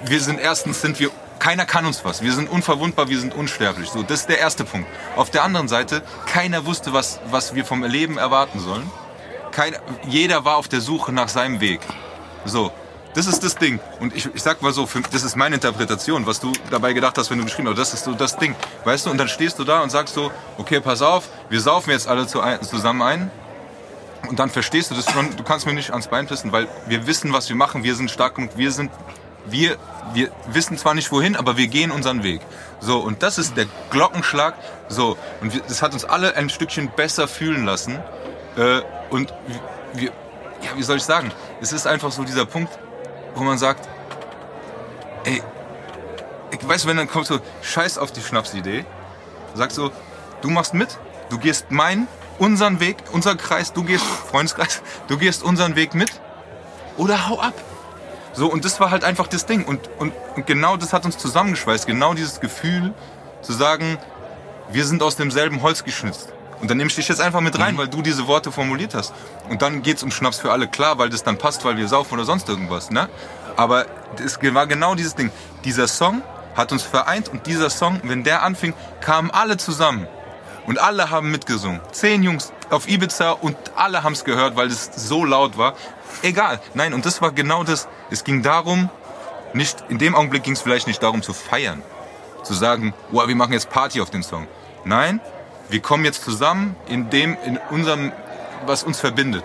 wir 0.06 0.20
sind 0.20 0.38
erstens 0.38 0.80
sind 0.80 1.00
wir, 1.00 1.10
keiner 1.38 1.66
kann 1.66 1.86
uns 1.86 2.04
was. 2.04 2.22
Wir 2.22 2.32
sind 2.32 2.50
unverwundbar, 2.50 3.08
wir 3.08 3.18
sind 3.18 3.34
unsterblich. 3.34 3.90
So, 3.90 4.02
das 4.02 4.20
ist 4.20 4.28
der 4.28 4.38
erste 4.38 4.64
Punkt. 4.64 4.88
Auf 5.16 5.30
der 5.30 5.44
anderen 5.44 5.68
Seite, 5.68 6.02
keiner 6.26 6.66
wusste, 6.66 6.92
was, 6.92 7.20
was 7.30 7.54
wir 7.54 7.64
vom 7.64 7.82
Leben 7.84 8.18
erwarten 8.18 8.60
sollen. 8.60 8.90
Keiner, 9.50 9.78
jeder 10.06 10.44
war 10.44 10.56
auf 10.56 10.68
der 10.68 10.80
Suche 10.80 11.12
nach 11.12 11.28
seinem 11.28 11.60
Weg. 11.60 11.80
So, 12.44 12.72
das 13.14 13.26
ist 13.26 13.44
das 13.44 13.54
Ding. 13.54 13.78
Und 14.00 14.14
ich, 14.14 14.28
ich 14.34 14.42
sag 14.42 14.60
mal 14.60 14.72
so, 14.72 14.86
für, 14.86 15.00
das 15.00 15.22
ist 15.22 15.36
meine 15.36 15.54
Interpretation, 15.54 16.26
was 16.26 16.40
du 16.40 16.52
dabei 16.70 16.92
gedacht 16.92 17.16
hast, 17.16 17.30
wenn 17.30 17.38
du 17.38 17.44
geschrieben 17.44 17.68
hast. 17.68 17.78
Das 17.78 17.94
ist 17.94 18.04
so 18.04 18.12
das 18.12 18.36
Ding. 18.36 18.56
Weißt 18.84 19.06
du, 19.06 19.10
und 19.10 19.18
dann 19.18 19.28
stehst 19.28 19.58
du 19.58 19.64
da 19.64 19.82
und 19.82 19.90
sagst 19.90 20.14
so, 20.14 20.32
okay, 20.58 20.80
pass 20.80 21.00
auf, 21.00 21.28
wir 21.48 21.60
saufen 21.60 21.90
jetzt 21.90 22.08
alle 22.08 22.26
zu 22.26 22.40
ein, 22.40 22.60
zusammen 22.62 23.02
ein. 23.02 23.30
Und 24.28 24.38
dann 24.38 24.50
verstehst 24.50 24.90
du 24.90 24.94
das 24.94 25.10
schon, 25.10 25.36
du 25.36 25.42
kannst 25.42 25.66
mir 25.66 25.74
nicht 25.74 25.90
ans 25.90 26.08
Bein 26.08 26.26
pissen, 26.26 26.52
weil 26.52 26.68
wir 26.86 27.06
wissen, 27.06 27.32
was 27.32 27.48
wir 27.48 27.56
machen, 27.56 27.84
wir 27.84 27.94
sind 27.94 28.10
stark 28.10 28.36
genug, 28.36 28.50
wir 28.56 28.70
sind, 28.72 28.90
wir, 29.46 29.76
wir 30.12 30.30
wissen 30.46 30.78
zwar 30.78 30.94
nicht 30.94 31.10
wohin, 31.12 31.36
aber 31.36 31.56
wir 31.56 31.66
gehen 31.66 31.90
unseren 31.90 32.22
Weg. 32.22 32.40
So, 32.80 32.98
und 32.98 33.22
das 33.22 33.38
ist 33.38 33.56
der 33.56 33.66
Glockenschlag. 33.90 34.54
So, 34.88 35.16
und 35.40 35.52
das 35.68 35.82
hat 35.82 35.92
uns 35.92 36.04
alle 36.04 36.36
ein 36.36 36.48
Stückchen 36.50 36.90
besser 36.94 37.28
fühlen 37.28 37.64
lassen. 37.64 37.98
Äh, 38.56 38.80
und 39.10 39.32
wir, 39.94 40.10
ja, 40.62 40.70
wie 40.76 40.82
soll 40.82 40.96
ich 40.96 41.04
sagen? 41.04 41.32
Es 41.60 41.72
ist 41.72 41.86
einfach 41.86 42.12
so 42.12 42.24
dieser 42.24 42.46
Punkt, 42.46 42.78
wo 43.34 43.42
man 43.42 43.58
sagt, 43.58 43.88
ey, 45.24 45.42
ich 46.50 46.68
weiß, 46.68 46.86
wenn 46.86 46.96
dann 46.96 47.08
kommt 47.08 47.26
so, 47.26 47.40
scheiß 47.62 47.98
auf 47.98 48.12
die 48.12 48.20
Schnapsidee, 48.20 48.84
sagst 49.54 49.76
so, 49.76 49.90
du 50.40 50.50
machst 50.50 50.74
mit, 50.74 50.98
du 51.30 51.38
gehst 51.38 51.70
meinen, 51.70 52.06
unseren 52.38 52.80
Weg, 52.80 52.96
unser 53.12 53.36
Kreis, 53.36 53.72
du 53.72 53.84
gehst, 53.84 54.04
Freundeskreis, 54.04 54.82
du 55.08 55.18
gehst 55.18 55.42
unseren 55.42 55.76
Weg 55.76 55.94
mit 55.94 56.10
oder 56.96 57.28
hau 57.28 57.40
ab. 57.40 57.54
So, 58.32 58.48
und 58.48 58.64
das 58.64 58.80
war 58.80 58.90
halt 58.90 59.04
einfach 59.04 59.28
das 59.28 59.46
Ding. 59.46 59.64
Und, 59.64 59.88
und, 59.98 60.12
und 60.34 60.46
genau 60.46 60.76
das 60.76 60.92
hat 60.92 61.04
uns 61.04 61.18
zusammengeschweißt. 61.18 61.86
Genau 61.86 62.14
dieses 62.14 62.40
Gefühl 62.40 62.92
zu 63.42 63.52
sagen, 63.52 63.98
wir 64.70 64.84
sind 64.84 65.02
aus 65.02 65.16
demselben 65.16 65.62
Holz 65.62 65.84
geschnitzt. 65.84 66.32
Und 66.60 66.70
dann 66.70 66.78
nehme 66.78 66.88
ich 66.88 66.96
dich 66.96 67.08
jetzt 67.08 67.20
einfach 67.20 67.40
mit 67.40 67.58
rein, 67.58 67.76
weil 67.76 67.88
du 67.88 68.02
diese 68.02 68.26
Worte 68.26 68.50
formuliert 68.50 68.94
hast. 68.94 69.12
Und 69.48 69.62
dann 69.62 69.82
geht's 69.82 70.02
um 70.02 70.10
Schnaps 70.10 70.38
für 70.38 70.50
alle, 70.50 70.66
klar, 70.66 70.98
weil 70.98 71.10
das 71.10 71.22
dann 71.22 71.36
passt, 71.36 71.64
weil 71.64 71.76
wir 71.76 71.86
saufen 71.88 72.14
oder 72.14 72.24
sonst 72.24 72.48
irgendwas. 72.48 72.90
Ne? 72.90 73.08
Aber 73.56 73.86
es 74.24 74.38
war 74.42 74.66
genau 74.66 74.94
dieses 74.94 75.14
Ding. 75.14 75.30
Dieser 75.64 75.86
Song 75.86 76.22
hat 76.56 76.72
uns 76.72 76.82
vereint 76.82 77.28
und 77.28 77.46
dieser 77.46 77.70
Song, 77.70 78.00
wenn 78.04 78.24
der 78.24 78.42
anfing, 78.42 78.74
kamen 79.00 79.30
alle 79.30 79.56
zusammen. 79.56 80.06
Und 80.66 80.78
alle 80.78 81.10
haben 81.10 81.30
mitgesungen. 81.30 81.80
Zehn 81.92 82.22
Jungs 82.22 82.52
auf 82.70 82.88
Ibiza 82.88 83.32
und 83.32 83.56
alle 83.76 84.02
haben 84.02 84.14
es 84.14 84.24
gehört, 84.24 84.56
weil 84.56 84.68
es 84.68 84.90
so 84.96 85.24
laut 85.24 85.58
war. 85.58 85.74
Egal. 86.22 86.60
Nein, 86.74 86.94
und 86.94 87.04
das 87.04 87.20
war 87.20 87.32
genau 87.32 87.64
das. 87.64 87.88
Es 88.10 88.24
ging 88.24 88.42
darum, 88.42 88.88
nicht, 89.52 89.84
in 89.88 89.98
dem 89.98 90.14
Augenblick 90.14 90.42
ging 90.42 90.54
es 90.54 90.62
vielleicht 90.62 90.86
nicht 90.86 91.02
darum 91.02 91.22
zu 91.22 91.32
feiern. 91.32 91.82
Zu 92.42 92.54
sagen, 92.54 92.94
wow, 93.10 93.28
wir 93.28 93.36
machen 93.36 93.52
jetzt 93.52 93.70
Party 93.70 94.00
auf 94.00 94.10
den 94.10 94.22
Song. 94.22 94.46
Nein, 94.84 95.20
wir 95.68 95.80
kommen 95.80 96.04
jetzt 96.04 96.22
zusammen 96.24 96.76
in 96.88 97.10
dem, 97.10 97.36
in 97.44 97.58
unserem, 97.70 98.12
was 98.66 98.82
uns 98.82 99.00
verbindet. 99.00 99.44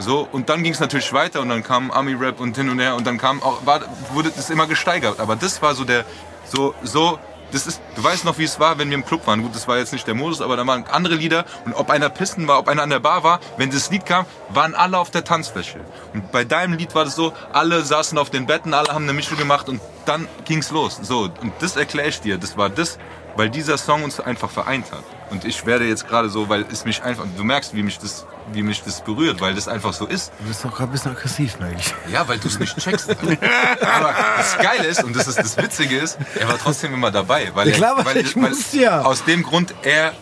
So, 0.00 0.28
und 0.30 0.48
dann 0.48 0.62
ging 0.62 0.72
es 0.72 0.80
natürlich 0.80 1.12
weiter 1.12 1.40
und 1.40 1.48
dann 1.48 1.62
kam 1.62 1.90
Ami-Rap 1.90 2.38
und 2.40 2.56
hin 2.56 2.68
und 2.68 2.78
her 2.78 2.94
und 2.94 3.06
dann 3.06 3.18
kam 3.18 3.42
auch, 3.42 3.66
war, 3.66 3.80
wurde 4.12 4.30
es 4.36 4.48
immer 4.48 4.66
gesteigert. 4.66 5.18
Aber 5.18 5.34
das 5.36 5.60
war 5.60 5.74
so 5.74 5.84
der, 5.84 6.04
so, 6.44 6.74
so, 6.82 7.18
das 7.52 7.66
ist, 7.66 7.80
du 7.96 8.02
weißt 8.02 8.24
noch, 8.24 8.38
wie 8.38 8.44
es 8.44 8.60
war, 8.60 8.78
wenn 8.78 8.90
wir 8.90 8.96
im 8.96 9.04
Club 9.04 9.26
waren. 9.26 9.42
Gut, 9.42 9.54
das 9.54 9.68
war 9.68 9.78
jetzt 9.78 9.92
nicht 9.92 10.06
der 10.06 10.14
Modus, 10.14 10.40
aber 10.40 10.56
da 10.56 10.66
waren 10.66 10.84
andere 10.86 11.14
Lieder 11.14 11.44
und 11.64 11.74
ob 11.74 11.90
einer 11.90 12.08
Pisten 12.08 12.46
war, 12.48 12.58
ob 12.58 12.68
einer 12.68 12.82
an 12.82 12.90
der 12.90 13.00
Bar 13.00 13.22
war, 13.22 13.40
wenn 13.56 13.70
das 13.70 13.90
Lied 13.90 14.06
kam, 14.06 14.26
waren 14.50 14.74
alle 14.74 14.98
auf 14.98 15.10
der 15.10 15.24
Tanzfläche. 15.24 15.80
Und 16.12 16.30
bei 16.32 16.44
deinem 16.44 16.74
Lied 16.74 16.94
war 16.94 17.04
das 17.04 17.14
so, 17.14 17.32
alle 17.52 17.82
saßen 17.82 18.18
auf 18.18 18.30
den 18.30 18.46
Betten, 18.46 18.74
alle 18.74 18.92
haben 18.92 19.04
eine 19.04 19.12
Mischung 19.12 19.38
gemacht 19.38 19.68
und 19.68 19.80
dann 20.04 20.28
ging's 20.44 20.70
los. 20.70 20.98
So, 21.02 21.30
und 21.40 21.52
das 21.60 21.76
erkläre 21.76 22.08
ich 22.08 22.20
dir, 22.20 22.38
das 22.38 22.56
war 22.56 22.70
das, 22.70 22.98
weil 23.36 23.50
dieser 23.50 23.78
Song 23.78 24.02
uns 24.02 24.20
einfach 24.20 24.50
vereint 24.50 24.92
hat. 24.92 25.04
Und 25.30 25.44
ich 25.44 25.66
werde 25.66 25.84
jetzt 25.86 26.08
gerade 26.08 26.28
so, 26.30 26.48
weil 26.48 26.64
es 26.72 26.84
mich 26.84 27.02
einfach, 27.02 27.24
du 27.36 27.44
merkst, 27.44 27.74
wie 27.74 27.82
mich 27.82 27.98
das, 27.98 28.26
wie 28.52 28.62
mich 28.62 28.82
das 28.82 29.02
berührt, 29.02 29.40
weil 29.40 29.54
das 29.54 29.68
einfach 29.68 29.92
so 29.92 30.06
ist. 30.06 30.32
Du 30.38 30.46
bist 30.48 30.64
doch 30.64 30.70
gerade 30.70 30.84
ein 30.84 30.92
bisschen 30.92 31.12
aggressiv, 31.12 31.58
merke 31.58 31.76
ich. 31.78 31.94
Ja, 32.12 32.26
weil 32.26 32.38
du 32.38 32.48
es 32.48 32.58
nicht 32.58 32.76
checkst. 32.78 33.10
Aber 33.10 34.14
das 34.38 34.58
Geile 34.58 34.86
ist, 34.86 35.04
und 35.04 35.14
das 35.14 35.28
ist 35.28 35.38
das 35.38 35.56
Witzige 35.58 35.98
ist, 35.98 36.18
er 36.38 36.48
war 36.48 36.56
trotzdem 36.58 36.94
immer 36.94 37.10
dabei. 37.10 37.50
Weil 37.54 37.68
Ja, 37.68 37.76
klar, 37.76 37.98
er, 37.98 38.04
weil, 38.06 38.16
ich 38.18 38.36
musste 38.36 38.78
ja. 38.78 39.02
Aus 39.02 39.24
dem 39.24 39.42
Grund 39.42 39.74
er 39.82 40.12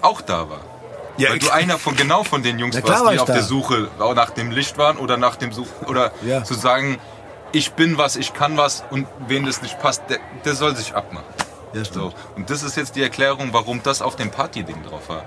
auch 0.00 0.20
da 0.20 0.48
war. 0.48 0.60
Ja, 1.16 1.30
weil 1.30 1.38
du 1.38 1.50
einer 1.50 1.76
von 1.78 1.96
genau 1.96 2.22
von 2.24 2.42
den 2.42 2.58
Jungs 2.58 2.76
klar 2.76 2.88
warst, 2.88 3.04
war 3.04 3.12
die 3.12 3.18
auf 3.18 3.26
da. 3.26 3.34
der 3.34 3.42
Suche 3.42 3.88
nach 3.98 4.30
dem 4.30 4.50
Licht 4.52 4.78
waren 4.78 4.96
oder 4.96 5.16
nach 5.16 5.36
dem 5.36 5.52
Such 5.52 5.66
oder 5.86 6.12
Ja. 6.22 6.44
zu 6.44 6.54
sagen, 6.54 6.98
ich 7.52 7.72
bin 7.72 7.98
was, 7.98 8.16
ich 8.16 8.32
kann 8.32 8.56
was 8.56 8.84
und 8.90 9.06
wen 9.26 9.44
das 9.44 9.60
nicht 9.60 9.78
passt, 9.80 10.02
der, 10.08 10.18
der 10.44 10.54
soll 10.54 10.76
sich 10.76 10.94
abmachen. 10.94 11.26
Ja, 11.72 11.84
stimmt. 11.84 11.94
So. 11.94 12.12
Und 12.36 12.50
das 12.50 12.62
ist 12.62 12.76
jetzt 12.76 12.96
die 12.96 13.02
Erklärung, 13.02 13.52
warum 13.52 13.82
das 13.82 14.02
auf 14.02 14.16
dem 14.16 14.30
Party-Ding 14.30 14.82
drauf 14.82 15.08
war. 15.08 15.24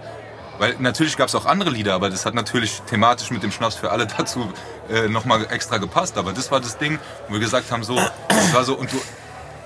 Weil 0.59 0.75
natürlich 0.79 1.17
gab 1.17 1.29
es 1.29 1.35
auch 1.35 1.45
andere 1.45 1.69
Lieder, 1.69 1.93
aber 1.93 2.09
das 2.09 2.25
hat 2.25 2.35
natürlich 2.35 2.81
thematisch 2.81 3.31
mit 3.31 3.43
dem 3.43 3.51
Schnaps 3.51 3.75
für 3.75 3.91
alle 3.91 4.07
dazu 4.17 4.51
äh, 4.89 5.07
nochmal 5.07 5.45
extra 5.49 5.77
gepasst. 5.77 6.17
Aber 6.17 6.33
das 6.33 6.51
war 6.51 6.59
das 6.59 6.77
Ding, 6.77 6.99
wo 7.27 7.33
wir 7.33 7.39
gesagt 7.39 7.71
haben, 7.71 7.83
so, 7.83 7.95
das 7.95 8.53
war 8.53 8.63
so, 8.63 8.75
und 8.75 8.91
du, 8.91 8.97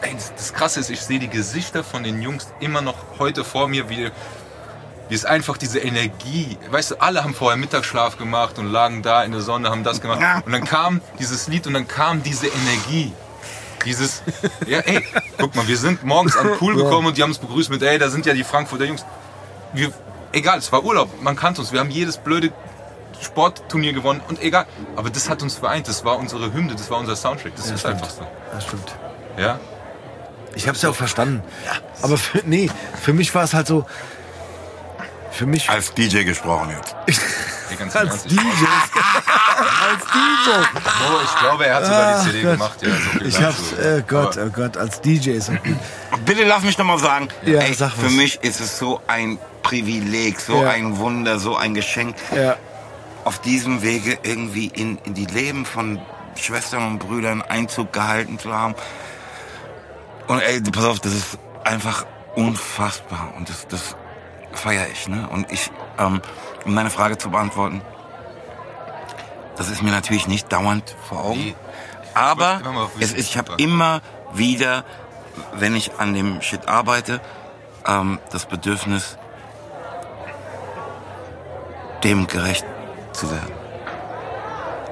ey, 0.01 0.13
das, 0.13 0.33
das 0.33 0.53
Krasse 0.53 0.79
ist, 0.79 0.89
ich 0.89 1.01
sehe 1.01 1.19
die 1.19 1.27
Gesichter 1.29 1.83
von 1.83 2.03
den 2.03 2.21
Jungs 2.21 2.47
immer 2.59 2.81
noch 2.81 2.95
heute 3.19 3.43
vor 3.43 3.67
mir, 3.67 3.89
wie, 3.89 4.11
wie 5.09 5.15
es 5.15 5.25
einfach 5.25 5.57
diese 5.57 5.79
Energie, 5.79 6.57
weißt 6.69 6.91
du, 6.91 6.95
alle 7.01 7.23
haben 7.23 7.33
vorher 7.33 7.57
Mittagsschlaf 7.57 8.17
gemacht 8.17 8.59
und 8.59 8.71
lagen 8.71 9.01
da 9.01 9.23
in 9.23 9.31
der 9.31 9.41
Sonne, 9.41 9.69
haben 9.69 9.83
das 9.83 10.01
gemacht. 10.01 10.21
Und 10.45 10.51
dann 10.51 10.65
kam 10.65 11.01
dieses 11.19 11.47
Lied 11.47 11.67
und 11.67 11.73
dann 11.73 11.87
kam 11.87 12.23
diese 12.23 12.47
Energie. 12.47 13.13
Dieses, 13.85 14.21
ja, 14.67 14.79
ey, 14.79 15.03
guck 15.37 15.55
mal, 15.55 15.67
wir 15.67 15.77
sind 15.77 16.03
morgens 16.03 16.35
an 16.35 16.47
den 16.47 16.57
Pool 16.57 16.75
gekommen 16.75 17.07
und 17.07 17.17
die 17.17 17.23
haben 17.23 17.29
uns 17.29 17.39
begrüßt 17.39 17.69
mit, 17.69 17.81
ey, 17.81 17.97
da 17.97 18.09
sind 18.09 18.25
ja 18.25 18.33
die 18.33 18.43
Frankfurter 18.43 18.85
Jungs. 18.85 19.05
Wir, 19.73 19.91
egal, 20.31 20.57
es 20.57 20.71
war 20.71 20.83
Urlaub, 20.83 21.21
man 21.21 21.35
kannte 21.35 21.61
uns, 21.61 21.71
wir 21.71 21.79
haben 21.79 21.91
jedes 21.91 22.17
blöde 22.17 22.51
Sportturnier 23.21 23.93
gewonnen 23.93 24.21
und 24.27 24.41
egal. 24.41 24.65
Aber 24.95 25.09
das 25.09 25.29
hat 25.29 25.41
uns 25.41 25.55
vereint, 25.55 25.87
das 25.87 26.05
war 26.05 26.17
unsere 26.17 26.53
Hymne, 26.53 26.75
das 26.75 26.89
war 26.89 26.99
unser 26.99 27.15
Soundtrack, 27.15 27.55
das 27.55 27.69
ist 27.69 27.79
stimmt. 27.79 27.95
einfach 27.95 28.09
so. 28.09 28.27
Das 28.51 28.65
stimmt. 28.65 28.95
Ja? 29.37 29.59
Ich 30.55 30.67
hab's 30.67 30.81
ja 30.81 30.89
auch 30.89 30.95
verstanden. 30.95 31.43
Aber 32.01 32.17
für, 32.17 32.41
nee, 32.45 32.69
für 32.99 33.13
mich 33.13 33.33
war 33.35 33.43
es 33.43 33.53
halt 33.53 33.67
so. 33.67 33.85
Für 35.37 35.45
mich. 35.45 35.69
Als 35.69 35.93
DJ 35.93 36.23
gesprochen 36.23 36.71
jetzt. 36.75 36.95
Als 37.95 38.23
DJ. 38.23 38.35
ich, 38.35 38.41
Als 38.41 40.03
DJ. 40.05 40.49
oh, 40.49 41.19
ich 41.23 41.39
glaube, 41.39 41.65
er 41.67 41.75
hat 41.75 41.85
sogar 41.85 42.19
die 42.23 42.25
CD 42.31 42.41
Gott. 42.41 42.51
gemacht. 42.53 42.77
Ja, 42.81 42.89
so 43.19 43.25
Ich 43.25 43.41
hab's, 43.43 43.73
äh, 43.73 44.03
Gott, 44.07 44.37
oh 44.37 44.49
Gott, 44.49 44.77
als 44.77 44.99
DJ 45.01 45.37
gut. 45.37 45.59
Bitte 46.25 46.43
lass 46.45 46.63
mich 46.63 46.77
noch 46.77 46.85
mal 46.85 46.97
sagen. 46.97 47.27
Ja, 47.45 47.59
ey, 47.59 47.73
sag 47.73 47.91
für 47.91 48.05
was. 48.05 48.11
mich 48.13 48.39
ist 48.41 48.61
es 48.61 48.79
so 48.79 49.01
ein 49.07 49.37
Privileg, 49.63 50.39
so 50.39 50.63
Ja. 50.63 50.69
ein 50.71 50.97
Wunder, 50.97 51.37
so 51.39 51.55
ein 51.55 51.73
Geschenk, 51.73 52.15
Ja. 52.35 52.55
auf 53.25 53.39
diesem 53.41 53.81
Wege 53.83 54.17
irgendwie 54.23 54.67
in, 54.67 54.97
in 55.05 55.13
die 55.13 55.25
Leben 55.25 55.65
von 55.65 56.01
Schwestern 56.35 56.87
und 56.87 56.99
Brüdern 56.99 57.41
Einzug 57.41 57.91
gehalten 57.93 58.39
zu 58.39 58.53
haben. 58.53 58.75
Und 60.27 60.39
ey, 60.39 60.61
pass 60.61 60.85
auf, 60.85 60.99
das 60.99 61.13
ist 61.13 61.37
einfach 61.63 62.05
unfassbar 62.35 63.33
und 63.37 63.49
das, 63.49 63.67
das 63.67 63.95
feiere 64.57 64.87
ich. 64.89 65.07
Ne? 65.07 65.27
Und 65.29 65.51
ich, 65.51 65.71
ähm, 65.97 66.21
um 66.65 66.75
deine 66.75 66.89
Frage 66.89 67.17
zu 67.17 67.29
beantworten, 67.29 67.81
das 69.55 69.69
ist 69.69 69.81
mir 69.81 69.91
natürlich 69.91 70.27
nicht 70.27 70.51
dauernd 70.51 70.95
vor 71.07 71.23
Augen. 71.25 71.39
Nee. 71.39 71.55
Aber 72.13 72.61
es 72.99 73.13
ich 73.13 73.37
habe 73.37 73.53
immer 73.57 74.01
wieder, 74.33 74.83
wenn 75.53 75.75
ich 75.75 75.99
an 75.99 76.13
dem 76.13 76.41
Shit 76.41 76.67
arbeite, 76.67 77.21
ähm, 77.85 78.19
das 78.31 78.45
Bedürfnis, 78.45 79.17
dem 82.03 82.27
gerecht 82.27 82.65
zu 83.13 83.29
werden. 83.31 83.51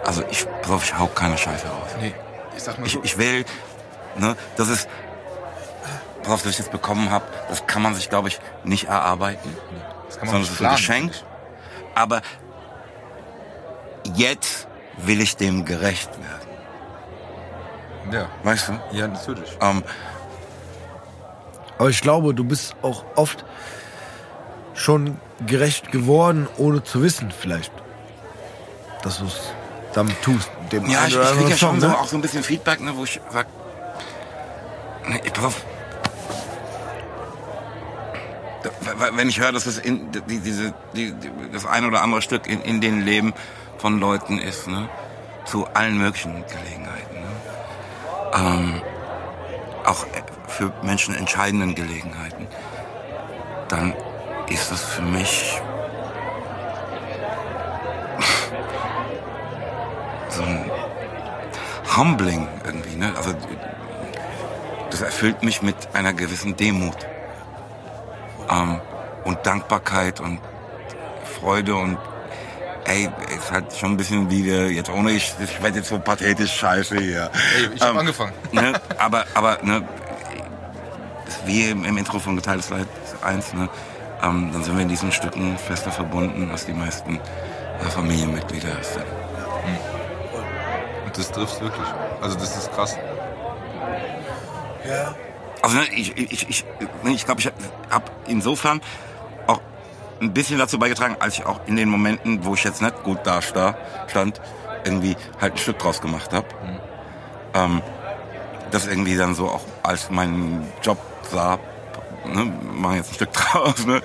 Also 0.05 0.24
ich, 0.30 0.45
pass 0.61 0.72
auf, 0.72 0.84
ich 0.84 0.97
hau 0.97 1.07
keine 1.07 1.38
Scheiße 1.38 1.68
raus. 1.68 1.89
nee, 1.99 2.13
ich 2.55 2.63
sag 2.63 2.78
mal 2.78 2.86
Ich, 2.86 2.93
so. 2.93 3.01
ich 3.03 3.18
will, 3.18 3.45
ne, 4.18 4.36
das 4.55 4.70
ist, 4.70 4.88
pass 6.26 6.34
auf, 6.34 6.41
dass 6.43 6.51
ich 6.51 6.57
das 6.57 6.69
bekommen 6.69 7.09
habe, 7.11 7.26
das 7.49 7.65
kann 7.67 7.82
man 7.82 7.95
sich, 7.95 8.09
glaube 8.09 8.28
ich, 8.28 8.39
nicht 8.63 8.86
erarbeiten. 8.88 9.55
das 10.07 10.17
kann 10.17 10.28
sondern 10.28 10.41
nicht 10.41 10.51
es 10.51 10.59
ist 10.59 10.65
ein 10.65 10.76
Geschenk. 10.76 11.13
Aber 11.95 12.21
jetzt 14.15 14.67
will 14.97 15.21
ich 15.21 15.38
dem 15.38 15.65
gerecht 15.65 16.09
werden. 16.19 18.13
Ja, 18.13 18.28
Weißt 18.43 18.69
du? 18.69 18.80
ja, 18.91 19.07
natürlich. 19.07 19.57
Ähm, 19.61 19.84
Aber 21.78 21.89
ich 21.89 22.01
glaube, 22.01 22.34
du 22.34 22.43
bist 22.43 22.76
auch 22.82 23.03
oft 23.15 23.43
schon 24.76 25.17
gerecht 25.47 25.91
geworden, 25.91 26.47
ohne 26.57 26.84
zu 26.84 27.01
wissen, 27.01 27.32
vielleicht. 27.32 27.71
Dass 29.01 29.19
du 29.19 29.26
es 29.26 29.39
damit 29.93 30.21
tust. 30.21 30.49
Dem 30.71 30.86
ja, 30.89 31.05
ich, 31.07 31.13
ich 31.15 31.19
krieg 31.19 31.28
anderen 31.30 31.49
ja 31.49 31.57
schon 31.57 31.80
so, 31.82 31.88
ne? 31.88 31.97
auch 31.97 32.07
so 32.07 32.15
ein 32.17 32.21
bisschen 32.21 32.43
Feedback, 32.43 32.80
ne, 32.82 32.91
wo 32.95 33.03
ich 33.05 33.19
sag, 33.32 33.47
ne, 35.07 35.19
ich, 35.23 35.34
pass 35.34 35.45
auf, 35.45 35.55
Da- 35.55 35.61
w- 35.61 35.74
wenn 39.13 39.30
ich 39.30 39.39
höre, 39.39 39.51
dass 39.51 39.66
es 39.66 39.78
in, 39.78 40.11
die, 40.11 40.39
diese, 40.39 40.74
die, 40.95 41.13
das 41.51 41.66
ein 41.66 41.86
oder 41.86 42.01
andere 42.01 42.22
Stück 42.22 42.47
in, 42.47 42.61
in 42.61 42.82
den 42.82 43.05
Leben 43.05 43.34
von 43.78 43.99
Leuten 43.99 44.38
ist, 44.38 44.68
ne, 44.68 44.89
zu 45.45 45.68
allen 45.74 45.97
möglichen 45.97 46.43
Gelegenheiten, 46.47 47.22
ne, 47.22 47.28
ähm, 48.34 48.82
auch 49.86 50.05
für 50.47 50.74
Menschen 50.82 51.16
entscheidenden 51.16 51.76
Gelegenheiten, 51.76 52.47
dann 53.68 53.93
ist 54.49 54.72
es 54.72 54.84
für 54.84 55.03
mich 55.03 55.61
so 60.30 60.43
ein 60.43 60.72
Humbling 61.95 62.47
irgendwie, 62.66 62.95
ne? 62.95 63.13
Also 63.16 63.34
das 64.89 65.01
erfüllt 65.01 65.43
mich 65.43 65.61
mit 65.61 65.76
einer 65.93 66.13
gewissen 66.13 66.55
Demut 66.55 66.95
ähm, 68.49 68.79
und 69.23 69.45
Dankbarkeit 69.45 70.19
und 70.19 70.39
Freude 71.39 71.75
und 71.75 71.97
ey, 72.85 73.09
ist 73.35 73.51
halt 73.51 73.73
schon 73.75 73.91
ein 73.91 73.97
bisschen 73.97 74.29
wie 74.29 74.45
wir 74.45 74.71
jetzt 74.71 74.89
ohne 74.89 75.11
ich, 75.11 75.33
ich 75.39 75.61
werde 75.63 75.77
jetzt 75.77 75.89
so 75.89 75.99
pathetisch 75.99 76.53
scheiße 76.53 76.97
hier. 76.97 77.31
Ey, 77.57 77.69
ich 77.75 77.81
hab 77.81 77.91
Ähm, 77.91 77.97
angefangen. 77.99 78.33
Ne? 78.51 78.73
Aber 78.97 79.25
aber 79.33 79.57
ne, 79.63 79.83
wie 81.45 81.69
im, 81.69 81.83
im 81.85 81.97
Intro 81.97 82.19
von 82.19 82.35
Geteiltes 82.35 82.69
Leid 82.69 82.87
1, 83.23 83.53
ne? 83.53 83.69
Ähm, 84.23 84.49
dann 84.53 84.63
sind 84.63 84.75
wir 84.75 84.83
in 84.83 84.89
diesen 84.89 85.11
Stücken 85.11 85.57
fester 85.57 85.91
verbunden, 85.91 86.49
als 86.51 86.65
die 86.65 86.73
meisten 86.73 87.17
äh, 87.17 87.89
Familienmitglieder 87.89 88.69
sind. 88.81 89.05
Und 91.05 91.17
das 91.17 91.31
trifft 91.31 91.61
wirklich. 91.61 91.87
Also 92.21 92.37
das 92.37 92.55
ist 92.57 92.71
krass. 92.73 92.95
Also 95.66 95.78
ne, 95.78 95.86
ich, 95.95 96.16
ich, 96.18 96.49
ich, 96.49 96.66
ne, 97.03 97.11
ich 97.11 97.26
glaube, 97.26 97.41
ich 97.41 97.47
habe 97.89 98.05
insofern 98.28 98.82
auch 99.47 99.59
ein 100.22 100.34
bisschen 100.34 100.57
dazu 100.59 100.80
beigetragen, 100.80 101.18
als 101.20 101.38
ich 101.39 101.45
auch 101.45 101.59
in 101.66 101.76
den 101.76 101.89
Momenten, 101.89 102.45
wo 102.45 102.53
ich 102.53 102.63
jetzt 102.63 102.82
nicht 102.82 103.03
gut 103.03 103.20
da 103.24 103.41
sta- 103.41 103.76
stand, 104.07 104.39
irgendwie 104.84 105.16
halt 105.41 105.53
ein 105.53 105.57
Stück 105.57 105.80
draus 105.80 106.01
gemacht 106.01 106.32
habe. 106.34 106.45
Ähm, 107.53 107.82
das 108.72 108.88
irgendwie 108.88 109.16
dann 109.18 109.36
so 109.36 109.47
auch 109.49 109.61
als 109.84 110.09
meinen 110.09 110.68
Job 110.84 110.97
sah, 111.32 111.57
ne, 112.26 112.45
machen 112.74 112.95
jetzt 112.97 113.11
ein 113.11 113.16
Stück 113.16 113.34
draus, 113.34 113.86
ne, 113.86 114.01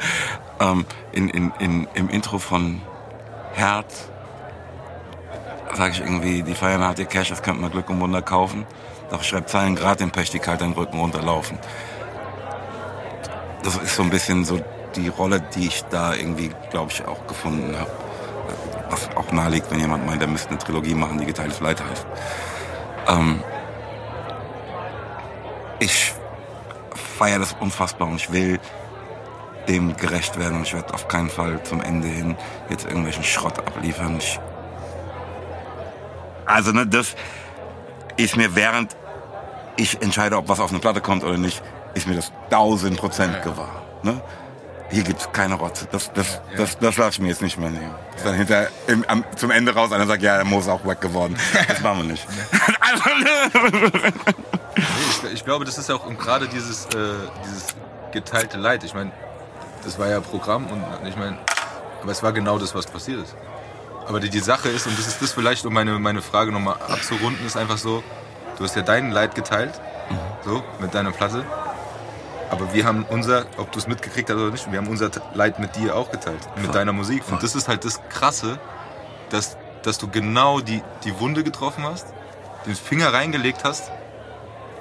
ähm, 0.60 0.84
in, 1.12 1.28
in, 1.28 1.52
in, 1.58 1.88
im 1.94 2.08
Intro 2.08 2.38
von 2.38 2.80
Herz 3.54 4.08
sage 5.74 5.92
ich 5.92 6.00
irgendwie, 6.00 6.42
die 6.42 6.54
feiern 6.54 6.82
hart 6.82 6.98
ihr 6.98 7.04
Cash, 7.06 7.28
das 7.28 7.42
könnte 7.42 7.60
man 7.60 7.70
Glück 7.70 7.88
und 7.90 8.00
Wunder 8.00 8.22
kaufen. 8.22 8.66
Doch 9.10 9.22
ich 9.22 9.28
schreibe 9.28 9.46
Zeilen 9.46 9.74
grad 9.76 10.00
den 10.00 10.10
Pech, 10.10 10.30
die 10.30 10.38
kalt 10.38 10.60
den 10.60 10.72
Rücken 10.72 10.98
runterlaufen. 10.98 11.58
Das 13.62 13.76
ist 13.76 13.96
so 13.96 14.02
ein 14.02 14.10
bisschen 14.10 14.44
so 14.44 14.60
die 14.96 15.08
Rolle, 15.08 15.40
die 15.54 15.66
ich 15.66 15.84
da 15.90 16.14
irgendwie, 16.14 16.50
glaube 16.70 16.90
ich, 16.92 17.04
auch 17.06 17.26
gefunden 17.26 17.76
habe. 17.78 17.90
Was 18.88 19.08
auch 19.16 19.30
naheliegt, 19.30 19.70
wenn 19.70 19.80
jemand 19.80 20.06
meint, 20.06 20.20
der 20.20 20.28
müsste 20.28 20.50
eine 20.50 20.58
Trilogie 20.58 20.94
machen, 20.94 21.18
die 21.18 21.26
geteiltes 21.26 21.60
Leid 21.60 21.82
heißt. 21.82 22.06
Ähm, 23.08 23.42
ich 25.78 26.12
feiere 27.18 27.38
das 27.38 27.54
unfassbar 27.60 28.08
und 28.08 28.16
ich 28.16 28.32
will 28.32 28.58
dem 29.68 29.96
gerecht 29.96 30.38
werden 30.38 30.56
und 30.56 30.62
ich 30.62 30.74
werde 30.74 30.92
auf 30.94 31.06
keinen 31.06 31.30
Fall 31.30 31.62
zum 31.62 31.80
Ende 31.80 32.08
hin 32.08 32.36
jetzt 32.68 32.86
irgendwelchen 32.86 33.24
Schrott 33.24 33.58
abliefern. 33.58 34.16
Ich 34.18 34.40
also 36.46 36.72
ne, 36.72 36.86
das 36.86 37.14
ist 38.16 38.36
mir 38.36 38.54
während 38.56 38.96
ich 39.80 40.00
entscheide, 40.02 40.36
ob 40.36 40.48
was 40.48 40.60
auf 40.60 40.70
eine 40.70 40.78
Platte 40.78 41.00
kommt 41.00 41.24
oder 41.24 41.38
nicht, 41.38 41.62
ist 41.94 42.06
mir 42.06 42.14
das 42.14 42.30
tausend 42.50 42.98
Prozent 42.98 43.42
gewahr. 43.42 43.82
Ne? 44.02 44.20
Hier 44.90 45.04
gibt's 45.04 45.28
keine 45.32 45.54
Rotze. 45.54 45.86
Das, 45.90 46.12
das, 46.12 46.40
das, 46.56 46.78
das 46.78 46.96
lasse 46.96 47.12
ich 47.12 47.20
mir 47.20 47.28
jetzt 47.28 47.42
nicht 47.42 47.58
mehr 47.58 47.70
nehmen. 47.70 47.94
Dass 48.14 48.24
dann 48.24 48.34
hinter 48.34 48.68
im, 48.88 49.04
am, 49.06 49.24
zum 49.36 49.50
Ende 49.50 49.72
raus 49.72 49.92
einer 49.92 50.06
sagt, 50.06 50.22
ja, 50.22 50.36
der 50.36 50.44
Mo 50.44 50.58
ist 50.58 50.68
auch 50.68 50.84
wack 50.84 51.00
geworden. 51.00 51.36
Das 51.68 51.80
machen 51.80 51.98
wir 51.98 52.12
nicht. 52.12 52.26
Ich, 55.24 55.32
ich 55.34 55.44
glaube, 55.44 55.64
das 55.64 55.78
ist 55.78 55.90
auch 55.90 56.04
und 56.06 56.18
gerade 56.18 56.48
dieses, 56.48 56.86
äh, 56.86 57.14
dieses 57.44 57.68
geteilte 58.12 58.58
Leid. 58.58 58.82
Ich 58.82 58.94
meine, 58.94 59.12
das 59.84 59.98
war 59.98 60.08
ja 60.08 60.20
Programm 60.20 60.66
und 60.66 60.82
ich 61.06 61.16
meine, 61.16 61.38
aber 62.02 62.10
es 62.10 62.22
war 62.22 62.32
genau 62.32 62.58
das, 62.58 62.74
was 62.74 62.86
passiert 62.86 63.22
ist. 63.22 63.36
Aber 64.08 64.18
die, 64.18 64.28
die 64.28 64.40
Sache 64.40 64.68
ist, 64.68 64.86
und 64.86 64.98
das 64.98 65.06
ist 65.06 65.22
das 65.22 65.32
vielleicht, 65.32 65.64
um 65.64 65.72
meine, 65.72 65.98
meine 66.00 66.20
Frage 66.20 66.50
nochmal 66.50 66.76
abzurunden, 66.88 67.46
ist 67.46 67.56
einfach 67.56 67.78
so, 67.78 68.02
du 68.60 68.64
hast 68.64 68.76
ja 68.76 68.82
dein 68.82 69.10
Leid 69.10 69.34
geteilt, 69.34 69.80
so, 70.44 70.62
mit 70.80 70.94
deiner 70.94 71.12
Platte. 71.12 71.44
Aber 72.50 72.74
wir 72.74 72.84
haben 72.84 73.06
unser, 73.08 73.46
ob 73.56 73.72
du 73.72 73.78
es 73.78 73.86
mitgekriegt 73.86 74.28
hast 74.28 74.36
oder 74.36 74.50
nicht, 74.50 74.70
wir 74.70 74.78
haben 74.78 74.88
unser 74.88 75.10
Leid 75.32 75.58
mit 75.58 75.76
dir 75.76 75.96
auch 75.96 76.10
geteilt, 76.10 76.40
mit 76.56 76.66
Voll. 76.66 76.74
deiner 76.74 76.92
Musik. 76.92 77.22
Und 77.30 77.42
das 77.42 77.54
ist 77.54 77.68
halt 77.68 77.86
das 77.86 78.00
Krasse, 78.10 78.58
dass, 79.30 79.56
dass 79.82 79.96
du 79.96 80.08
genau 80.08 80.60
die, 80.60 80.82
die 81.04 81.18
Wunde 81.18 81.42
getroffen 81.42 81.84
hast, 81.84 82.08
den 82.66 82.74
Finger 82.74 83.14
reingelegt 83.14 83.64
hast, 83.64 83.90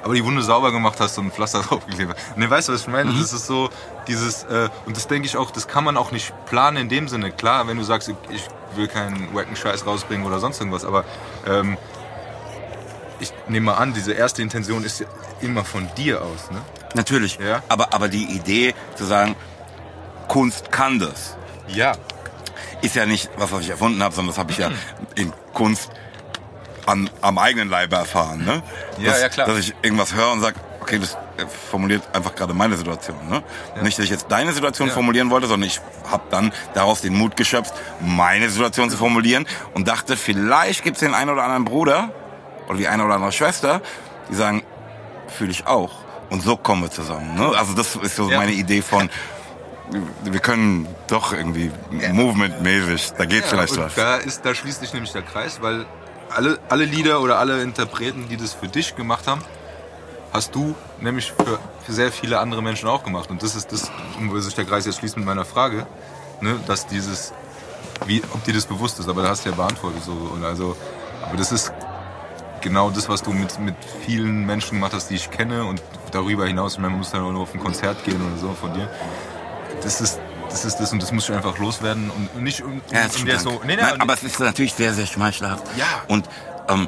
aber 0.03 0.13
die 0.13 0.25
Wunde 0.25 0.41
sauber 0.41 0.73
gemacht 0.73 0.99
hast 0.99 1.17
und 1.17 1.27
ein 1.27 1.31
Pflaster 1.31 1.61
draufgeklebt 1.69 2.13
hast. 2.13 2.37
Ne, 2.37 2.49
weißt 2.49 2.67
du, 2.67 2.73
was 2.73 2.81
ich 2.81 2.87
meine? 2.89 3.13
Das 3.13 3.31
ist 3.31 3.47
so 3.47 3.69
dieses, 4.07 4.43
äh, 4.43 4.67
und 4.87 4.97
das 4.97 5.07
denke 5.07 5.25
ich 5.25 5.37
auch, 5.37 5.51
das 5.51 5.69
kann 5.69 5.85
man 5.85 5.95
auch 5.95 6.11
nicht 6.11 6.33
planen 6.47 6.75
in 6.75 6.89
dem 6.89 7.07
Sinne. 7.07 7.31
Klar, 7.31 7.65
wenn 7.69 7.77
du 7.77 7.83
sagst, 7.83 8.09
ich, 8.09 8.15
ich 8.29 8.43
will 8.75 8.89
keinen 8.89 9.33
wacken 9.33 9.55
Scheiß 9.55 9.85
rausbringen 9.85 10.27
oder 10.27 10.39
sonst 10.39 10.59
irgendwas, 10.59 10.83
aber 10.83 11.05
ähm, 11.47 11.77
ich 13.19 13.33
nehme 13.47 13.67
mal 13.67 13.75
an, 13.75 13.93
diese 13.93 14.13
erste 14.13 14.41
Intention 14.41 14.83
ist 14.83 14.99
ja 14.99 15.07
immer 15.41 15.63
von 15.65 15.87
dir 15.97 16.21
aus, 16.21 16.51
ne? 16.51 16.61
Natürlich. 16.95 17.37
Ja. 17.37 17.61
Aber, 17.69 17.93
aber 17.93 18.07
die 18.09 18.23
Idee 18.25 18.73
zu 18.95 19.05
sagen, 19.05 19.35
Kunst 20.27 20.71
kann 20.71 20.99
das, 20.99 21.35
Ja. 21.67 21.93
ist 22.81 22.95
ja 22.95 23.05
nicht 23.05 23.29
was, 23.37 23.51
was 23.51 23.61
ich 23.61 23.69
erfunden 23.69 24.01
habe, 24.03 24.13
sondern 24.15 24.31
das 24.33 24.37
habe 24.39 24.51
ich 24.51 24.57
ja 24.57 24.71
in 25.15 25.31
Kunst 25.53 25.89
an, 26.85 27.09
am 27.21 27.37
eigenen 27.37 27.69
Leibe 27.69 27.95
erfahren. 27.95 28.43
Ne? 28.45 28.63
Ja, 28.97 29.11
dass, 29.11 29.21
ja, 29.21 29.29
klar. 29.29 29.47
Dass 29.47 29.57
ich 29.59 29.73
irgendwas 29.81 30.13
höre 30.15 30.31
und 30.31 30.41
sage, 30.41 30.55
okay, 30.81 30.97
das 30.97 31.13
äh, 31.37 31.45
formuliert 31.69 32.01
einfach 32.13 32.33
gerade 32.35 32.53
meine 32.53 32.75
Situation. 32.77 33.17
Ne? 33.29 33.43
Nicht, 33.83 33.97
dass 33.99 34.05
ich 34.05 34.11
jetzt 34.11 34.27
deine 34.29 34.53
Situation 34.53 34.87
Ja. 34.87 34.93
formulieren 34.93 35.29
wollte, 35.29 35.47
sondern 35.47 35.67
ich 35.67 35.79
habe 36.09 36.23
dann 36.31 36.51
daraus 36.73 37.01
den 37.01 37.13
Mut 37.15 37.35
geschöpft, 37.35 37.73
meine 37.99 38.49
Situation 38.49 38.89
zu 38.89 38.97
formulieren 38.97 39.45
und 39.75 39.87
dachte, 39.87 40.17
vielleicht 40.17 40.83
gibt 40.83 40.95
es 40.97 41.01
den 41.01 41.13
einen 41.13 41.29
oder 41.29 41.43
anderen 41.43 41.65
Bruder 41.65 42.11
oder 42.69 42.77
die 42.77 42.87
eine 42.87 43.03
oder 43.03 43.15
andere 43.15 43.31
Schwester, 43.31 43.81
die 44.29 44.35
sagen, 44.35 44.63
fühle 45.27 45.51
ich 45.51 45.67
auch. 45.67 45.91
Und 46.29 46.43
so 46.43 46.55
kommen 46.55 46.83
wir 46.83 46.91
zusammen. 46.91 47.35
Ne? 47.35 47.51
Also 47.57 47.73
das 47.73 47.95
ist 47.95 48.15
so 48.15 48.29
Ja. 48.29 48.37
meine 48.37 48.51
Idee 48.51 48.81
von, 48.81 49.09
wir 50.23 50.39
können 50.39 50.87
doch 51.07 51.33
irgendwie 51.33 51.71
Movement-mäßig, 52.11 53.13
da 53.17 53.25
geht 53.25 53.45
vielleicht 53.45 53.73
und 53.73 53.83
was. 53.85 53.95
Da, 53.95 54.17
ist, 54.17 54.45
da 54.45 54.53
schließt 54.53 54.81
sich 54.81 54.93
nämlich 54.93 55.11
der 55.11 55.23
Kreis, 55.23 55.59
weil 55.61 55.85
alle, 56.29 56.59
alle 56.69 56.85
Lieder 56.85 57.21
oder 57.21 57.39
alle 57.39 57.63
Interpreten, 57.63 58.27
die 58.29 58.37
das 58.37 58.53
für 58.53 58.67
dich 58.67 58.95
gemacht 58.95 59.25
haben, 59.25 59.41
hast 60.31 60.53
du 60.53 60.75
nämlich 61.01 61.31
für, 61.31 61.57
für 61.83 61.91
sehr 61.91 62.11
viele 62.11 62.39
andere 62.39 62.61
Menschen 62.61 62.87
auch 62.87 63.03
gemacht. 63.03 63.31
Und 63.31 63.41
das 63.41 63.55
ist 63.55 63.71
das, 63.71 63.91
wo 64.19 64.39
sich 64.39 64.53
der 64.53 64.65
Kreis 64.65 64.85
jetzt 64.85 64.99
schließt 64.99 65.17
mit 65.17 65.25
meiner 65.25 65.45
Frage, 65.45 65.87
ne, 66.41 66.59
dass 66.67 66.85
dieses, 66.85 67.33
wie, 68.05 68.21
ob 68.31 68.43
dir 68.43 68.53
das 68.53 68.67
bewusst 68.67 68.99
ist, 68.99 69.09
aber 69.09 69.23
da 69.23 69.29
hast 69.29 69.45
du 69.45 69.49
ja 69.49 69.55
beantwortet 69.55 70.03
so. 70.03 70.11
Und 70.11 70.45
also, 70.45 70.77
aber 71.23 71.35
das 71.37 71.51
ist 71.51 71.73
genau 72.61 72.89
das, 72.89 73.09
was 73.09 73.21
du 73.23 73.31
mit, 73.31 73.59
mit 73.59 73.75
vielen 74.05 74.45
Menschen 74.45 74.75
gemacht 74.75 74.93
hast, 74.93 75.09
die 75.09 75.15
ich 75.15 75.29
kenne 75.31 75.63
und 75.65 75.81
darüber 76.11 76.45
hinaus, 76.47 76.73
ich 76.73 76.79
meine, 76.79 76.91
man 76.91 76.99
muss 76.99 77.11
dann 77.11 77.21
auch 77.23 77.31
nur 77.31 77.41
auf 77.43 77.53
ein 77.53 77.59
Konzert 77.59 78.03
gehen 78.03 78.21
oder 78.25 78.37
so 78.37 78.53
von 78.53 78.73
dir. 78.73 78.89
Das 79.83 80.01
ist 80.01 80.19
das 80.49 80.65
ist 80.65 80.79
das 80.79 80.91
und 80.91 80.99
das 81.03 81.11
muss 81.11 81.29
ich 81.29 81.35
einfach 81.35 81.59
loswerden 81.59 82.09
und 82.09 82.41
nicht 82.41 82.63
um, 82.63 82.81
Ja, 82.91 83.01
um 83.19 83.25
dir 83.25 83.37
so. 83.39 83.61
Nee, 83.63 83.75
nee, 83.75 83.81
Nein, 83.83 84.01
aber 84.01 84.13
es 84.15 84.23
ist 84.23 84.39
natürlich 84.39 84.73
sehr, 84.73 84.93
sehr 84.95 85.05
schmeichelhaft. 85.05 85.63
Ja. 85.77 85.85
Und, 86.07 86.27
ähm, 86.67 86.87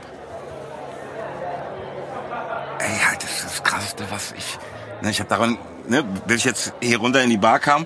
ey, 2.80 2.98
halt, 3.08 3.24
das 3.24 3.30
ist 3.32 3.46
das 3.46 3.64
Krasseste, 3.64 4.06
was 4.10 4.34
ich, 4.36 4.58
ne, 5.02 5.12
ich 5.12 5.20
habe 5.20 5.30
daran, 5.30 5.58
ne, 5.88 6.04
bis 6.26 6.38
ich 6.38 6.46
jetzt 6.46 6.74
hier 6.82 6.98
runter 6.98 7.22
in 7.22 7.30
die 7.30 7.38
Bar 7.38 7.60
kam, 7.60 7.86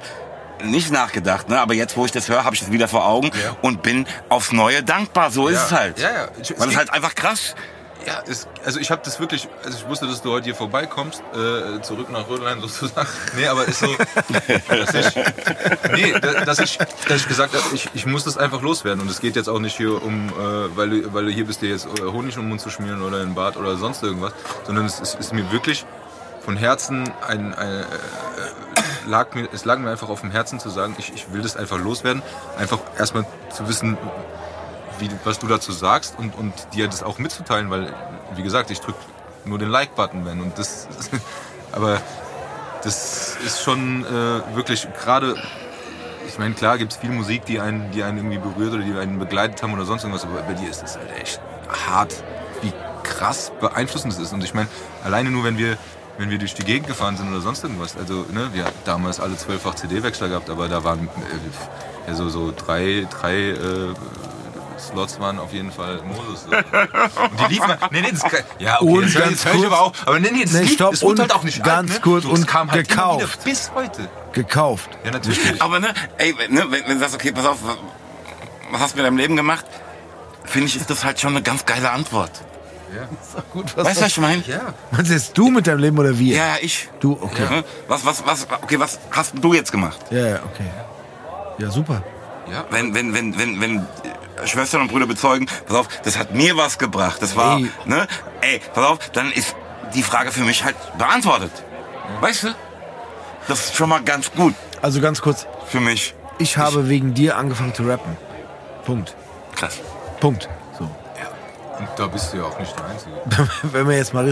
nicht 0.64 0.92
nachgedacht, 0.92 1.50
ne, 1.50 1.60
aber 1.60 1.74
jetzt, 1.74 1.98
wo 1.98 2.06
ich 2.06 2.12
das 2.14 2.30
höre, 2.30 2.46
habe 2.46 2.56
ich 2.56 2.62
das 2.62 2.72
wieder 2.72 2.88
vor 2.88 3.06
Augen 3.06 3.28
Ja. 3.44 3.58
und 3.62 3.82
bin 3.84 4.08
aufs 4.30 4.54
Neue 4.54 4.82
dankbar. 4.84 5.30
So 5.30 5.50
ist 5.50 5.56
Ja. 5.58 5.66
es 5.66 5.72
halt. 5.74 6.00
Ja, 6.00 6.12
ja. 6.14 6.28
Ich- 6.42 6.52
es 6.52 6.60
Weil 6.60 6.68
es 6.68 6.70
geht- 6.70 6.78
halt 6.78 6.94
einfach 6.94 7.16
krass. 7.16 7.56
Ja, 8.06 8.22
es, 8.28 8.48
also 8.64 8.80
ich 8.80 8.92
habe 8.92 9.02
das 9.04 9.20
wirklich, 9.20 9.48
also 9.64 9.78
ich 9.80 9.88
wusste, 9.88 10.06
dass 10.06 10.22
du 10.22 10.32
heute 10.32 10.46
hier 10.46 10.54
vorbeikommst, 10.56 11.24
äh, 11.34 11.82
zurück 11.82 12.12
nach 12.12 12.28
Rödelheim 12.30 12.62
sozusagen. 12.62 13.08
Nee, 13.36 13.48
aber 13.48 13.66
ist 13.66 13.80
so, 13.80 13.88
dass 14.70 14.94
ich, 14.94 15.16
nee, 15.92 16.14
da- 16.20 16.46
dass 16.46 16.60
ich, 16.60 16.78
dass 16.78 17.22
ich 17.22 17.28
gesagt 17.28 17.56
habe, 17.56 17.64
ich, 17.74 17.90
ich 17.96 18.06
muss 18.06 18.24
das 18.24 18.38
einfach 18.38 18.62
loswerden. 18.62 19.02
Und 19.02 19.10
es 19.10 19.20
geht 19.22 19.36
jetzt 19.36 19.50
auch 19.50 19.60
nicht 19.60 19.76
hier 19.76 20.04
um, 20.04 20.30
äh, 20.30 20.32
weil, 20.78 20.90
du, 20.92 21.14
weil 21.14 21.26
du 21.26 21.32
hier 21.32 21.46
bist, 21.48 21.62
dir 21.64 21.70
jetzt 21.70 21.88
äh, 22.00 22.04
Honig 22.04 22.38
um 22.38 22.44
den 22.44 22.50
Mund 22.50 22.62
zu 22.62 22.70
schmieren 22.70 23.02
oder 23.02 23.22
in 23.22 23.30
den 23.30 23.36
Bart 23.36 23.58
oder 23.58 23.76
sonst 23.76 24.04
irgendwas, 24.04 24.34
sondern 24.66 24.86
es, 24.86 25.00
es 25.00 25.16
ist 25.16 25.34
mir 25.34 25.52
wirklich 25.52 25.86
von 26.44 26.58
Herzen 26.58 27.12
ein, 27.28 27.56
ein 27.56 27.82
äh, 27.82 27.86
lag 29.08 29.34
mir, 29.34 29.50
es 29.52 29.66
lag 29.66 29.80
mir 29.80 29.90
einfach 29.90 30.10
auf 30.10 30.22
dem 30.22 30.30
Herzen 30.30 30.60
zu 30.60 30.70
sagen, 30.70 30.96
ich, 31.00 31.12
ich 31.16 31.34
will 31.34 31.42
das 31.42 31.58
einfach 31.58 31.80
loswerden. 31.80 32.22
Einfach 32.58 32.80
erstmal 33.00 33.26
zu 33.52 33.68
wissen, 33.68 33.98
wie, 35.00 35.10
was 35.24 35.40
du 35.40 35.48
dazu 35.48 35.72
sagst 35.72 36.18
und, 36.18 36.36
und 36.36 36.54
dir 36.74 36.88
das 36.88 37.04
auch 37.04 37.18
mitzuteilen, 37.18 37.70
weil, 37.70 37.94
wie 38.36 38.44
gesagt, 38.44 38.72
ich 38.72 38.80
drücke 38.80 39.00
nur 39.46 39.60
den 39.60 39.70
Like-Button, 39.70 40.26
wenn 40.26 40.42
und 40.42 40.58
das, 40.58 40.88
aber 41.72 42.02
das 42.84 43.38
ist 43.46 43.62
schon 43.62 44.06
äh, 44.06 44.56
wirklich 44.56 44.88
gerade, 45.02 45.36
ich 46.28 46.38
meine, 46.40 46.54
klar 46.54 46.78
gibt 46.78 46.94
es 46.94 46.98
viel 46.98 47.12
Musik, 47.12 47.46
die 47.46 47.60
einen, 47.60 47.92
die 47.92 48.04
einen 48.04 48.18
irgendwie 48.18 48.38
berührt 48.38 48.74
oder 48.74 48.84
die 48.84 48.94
einen 48.94 49.20
begleitet 49.20 49.62
haben 49.64 49.74
oder 49.74 49.86
sonst 49.86 50.04
irgendwas, 50.04 50.26
aber 50.26 50.42
bei 50.42 50.54
dir 50.54 50.70
ist 50.70 50.82
das 50.82 50.98
halt 50.98 51.12
echt 51.20 51.40
hart, 51.88 52.24
wie 52.62 52.74
krass 53.04 53.52
beeinflussend 53.60 54.14
es 54.14 54.20
ist 54.20 54.34
und 54.34 54.44
ich 54.44 54.54
meine, 54.54 54.68
alleine 55.04 55.32
nur, 55.32 55.44
wenn 55.44 55.58
wir 55.58 55.78
wenn 56.18 56.30
wir 56.30 56.38
durch 56.38 56.54
die 56.54 56.64
Gegend 56.64 56.88
gefahren 56.88 57.18
sind 57.18 57.30
oder 57.30 57.42
sonst 57.42 57.64
irgendwas. 57.64 57.98
Also, 57.98 58.26
ne, 58.32 58.50
wir 58.54 58.66
hatten 58.66 58.80
damals 58.86 59.20
alle 59.20 59.36
zwölffach 59.36 59.76
CD-Wechsler 59.76 60.30
gehabt, 60.30 60.50
aber 60.50 60.68
da 60.70 60.84
waren 60.84 61.08
äh, 61.08 62.08
ja, 62.08 62.16
so, 62.16 62.30
so 62.30 62.54
drei, 62.56 63.08
drei 63.10 63.50
äh, 63.50 63.94
Slots 64.80 65.20
waren 65.20 65.40
auf 65.40 65.54
jeden 65.54 65.72
Fall 65.72 66.02
Moses. 66.04 66.46
Und 66.46 67.40
die 67.40 67.54
liefen. 67.54 67.74
Nee, 67.92 68.02
nee, 68.02 68.12
das 68.12 68.24
Ja, 68.60 68.82
okay, 68.82 68.86
Und 68.90 69.04
hör- 69.14 69.22
ganz 69.22 69.32
jetzt 69.32 69.46
hör 69.46 69.52
ich 69.54 69.58
kurz- 69.62 69.66
aber 69.72 69.82
auch. 69.82 69.94
Aber 70.06 70.20
nee, 70.20 70.30
nee, 70.32 70.44
das, 70.44 70.54
Nee, 70.54 70.62
lief, 70.62 70.74
stopp, 70.74 70.92
das 70.92 71.04
und 71.04 71.20
halt 71.20 71.34
auch 71.34 71.44
nicht 71.44 71.64
ganz 71.64 71.92
alt, 71.92 72.00
ne? 72.00 72.04
kurz 72.04 72.26
es 72.26 72.32
und 72.32 72.48
kam 72.48 72.72
halt 72.72 72.88
immer 72.88 72.96
gekauft. 72.96 73.20
wieder 73.22 73.44
bis 73.52 73.72
heute. 73.74 74.10
Gekauft. 74.34 74.90
Ja, 75.04 75.12
natürlich. 75.12 75.62
Aber 75.62 75.80
ne, 75.80 75.94
ey, 76.18 76.34
ne, 76.50 76.66
wenn, 76.70 76.84
wenn 76.88 76.94
du 76.96 77.00
sagst, 77.00 77.16
okay, 77.16 77.32
pass 77.32 77.46
auf, 77.46 77.58
was- 77.64 77.78
was 78.72 78.82
hast 78.82 78.94
du 78.94 78.98
mit 78.98 79.06
deinem 79.06 79.18
Leben 79.18 79.36
gemacht? 79.36 79.66
Finde 80.44 80.68
ich, 80.68 80.76
ist 80.76 80.90
das 80.90 81.04
halt 81.06 81.20
schon 81.20 81.32
eine 81.32 81.42
ganz 81.42 81.66
geile 81.66 81.92
Antwort. 81.92 82.32
Gut, 83.52 83.76
was 83.76 83.86
Weißt 83.88 83.98
du, 84.00 84.02
was 84.06 84.12
ich 84.12 84.18
meine? 84.20 84.42
Ja. 84.48 84.74
Du 84.92 85.02
jetzt 85.12 85.38
du 85.38 85.50
mit 85.50 85.68
deinem 85.68 85.80
Leben 85.80 85.98
oder 85.98 86.18
wir? 86.18 86.36
Ja, 86.36 86.48
ja, 86.48 86.56
ich. 86.62 86.88
Du, 87.02 87.18
okay. 87.20 87.44
Ne? 87.50 87.64
Was, 87.90 88.06
was, 88.06 88.26
was, 88.26 88.48
okay, 88.62 88.80
was 88.80 89.00
hast 89.12 89.34
du 89.42 89.54
jetzt 89.54 89.72
gemacht? 89.72 90.00
Ja, 90.12 90.28
ja, 90.28 90.36
okay. 90.46 90.70
Ja, 91.58 91.70
super. 91.72 92.04
Ja. 92.52 92.66
Wenn, 92.70 92.94
wenn, 92.94 93.14
wenn, 93.14 93.38
wenn, 93.40 93.60
wenn 93.62 93.88
Schwestern 94.46 94.82
und 94.82 94.88
Brüder 94.92 95.08
bezeugen, 95.08 95.48
pass 95.68 95.76
auf, 95.78 95.88
das 96.04 96.18
hat 96.18 96.34
mir 96.34 96.56
was 96.58 96.78
gebracht. 96.78 97.18
Das 97.22 97.36
war, 97.36 97.58
Ey. 97.58 97.72
ne, 97.86 98.08
ey, 98.42 98.62
pass 98.74 98.86
auf, 98.86 99.00
dann 99.14 99.32
ist 99.32 99.56
die 99.94 100.04
Frage 100.04 100.32
für 100.32 100.42
mich 100.44 100.64
halt 100.64 100.76
beantwortet. 100.98 101.52
Weißt 102.22 102.44
du? 102.44 102.48
Das 103.48 103.60
ist 103.66 103.76
schon 103.76 103.90
mal 103.90 104.02
ganz 104.04 104.32
gut 104.32 104.54
Also 104.82 105.02
ganz 105.02 105.22
kurz, 105.22 105.46
für 105.68 105.80
mich. 105.80 106.14
ich 106.40 106.58
habe 106.58 106.90
wegen 106.90 107.14
dir 107.14 107.38
angefangen 107.38 107.74
zu 107.74 107.84
rappen. 107.84 108.18
Punkt. 108.86 109.16
Krass. 109.56 109.80
Punkt. 110.20 110.48
So. 110.78 110.84
Und 110.84 111.88
da 111.98 112.08
bist 112.08 112.32
du 112.34 112.38
ja 112.38 112.44
auch 112.44 112.60
nicht 112.60 112.74
der 112.78 112.86
Einzige. 112.86 113.50
Wenn 113.74 113.88
wir 113.90 113.98
jetzt 113.98 114.14
mal 114.14 114.24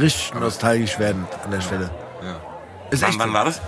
richtig 0.00 0.32
nostalgisch 0.34 0.98
werden 0.98 1.26
an 1.44 1.50
der 1.50 1.60
Stelle. 1.60 1.90
Ja. 2.22 2.36
Ist 2.90 3.02
Wann, 3.02 3.10
echt. 3.10 3.18
wann 3.18 3.32
war 3.32 3.44
das? 3.46 3.60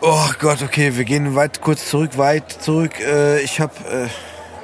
Oh 0.00 0.28
Gott, 0.38 0.62
okay, 0.62 0.96
wir 0.96 1.04
gehen 1.04 1.34
weit 1.34 1.60
kurz 1.60 1.88
zurück, 1.88 2.16
weit 2.16 2.50
zurück. 2.52 3.00
Äh, 3.00 3.40
ich 3.40 3.60
habe 3.60 3.72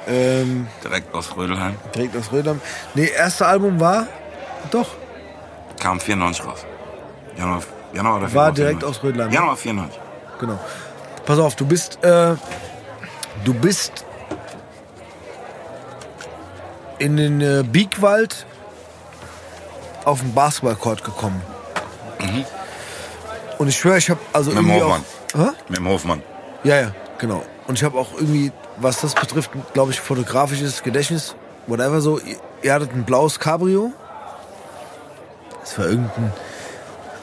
äh, 0.07 0.41
ähm, 0.41 0.67
Direkt 0.83 1.13
aus 1.13 1.35
Rödelheim. 1.35 1.75
direkt 1.93 2.15
aus 2.15 2.31
Rödam. 2.31 2.61
Nee, 2.93 3.07
erste 3.07 3.45
Album 3.45 3.79
war 3.79 4.07
doch 4.71 4.87
Kam 5.79 5.99
94 5.99 6.45
raus. 6.45 6.65
Januar, 7.37 7.61
Januar 7.93 8.13
oder 8.17 8.21
War 8.23 8.29
Februar 8.29 8.51
direkt 8.53 8.79
94. 8.81 8.89
aus 8.97 9.03
Rödelheim, 9.03 9.29
ne? 9.29 9.35
Januar 9.35 9.57
94. 9.57 9.99
genau. 10.39 10.59
Pass 11.25 11.39
auf, 11.39 11.55
du 11.55 11.65
bist 11.65 12.01
äh, 12.03 12.35
du 13.43 13.53
bist 13.53 14.05
in 16.99 17.17
den 17.17 17.41
äh, 17.41 17.63
Biegwald 17.63 18.45
auf 20.05 20.21
den 20.21 20.33
Basketballcourt 20.33 21.03
gekommen. 21.03 21.41
Und 23.57 23.67
ich 23.67 23.77
schwöre, 23.77 23.97
ich 23.97 24.09
habe 24.09 24.19
also 24.33 24.51
Mhm. 24.51 24.67
Mit 24.67 24.77
irgendwie. 24.77 25.03
Hä? 25.35 25.47
Mit 25.69 25.77
dem 25.77 25.87
Hofmann. 25.87 26.21
Ja, 26.63 26.77
ja, 26.81 26.91
genau. 27.17 27.43
Und 27.67 27.75
ich 27.77 27.83
habe 27.83 27.97
auch 27.97 28.13
irgendwie, 28.15 28.51
was 28.77 29.01
das 29.01 29.13
betrifft, 29.15 29.51
glaube 29.73 29.91
ich, 29.91 29.99
fotografisches 29.99 30.81
Gedächtnis, 30.83 31.35
whatever 31.67 32.01
so. 32.01 32.19
Ihr, 32.61 32.73
hattet 32.73 32.91
ein 32.93 33.03
blaues 33.03 33.39
Cabrio. 33.39 33.91
Das 35.61 35.77
war 35.79 35.85
irgendein, 35.87 36.31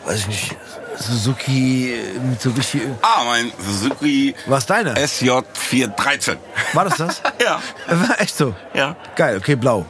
weiß 0.04 0.20
ich 0.20 0.26
nicht, 0.28 0.56
Suzuki 0.96 1.94
mit 2.28 2.40
so 2.42 2.50
richtig. 2.50 2.82
Ah, 3.02 3.22
mein 3.24 3.52
Suzuki 3.58 4.34
War 4.46 4.60
deiner? 4.60 4.94
SJ413. 4.94 6.36
War 6.74 6.84
das 6.84 6.96
das? 6.98 7.22
ja, 7.42 7.60
War 7.88 8.20
echt 8.20 8.36
so. 8.36 8.54
ja. 8.74 8.96
Geil, 9.16 9.36
okay, 9.36 9.54
blau. 9.56 9.86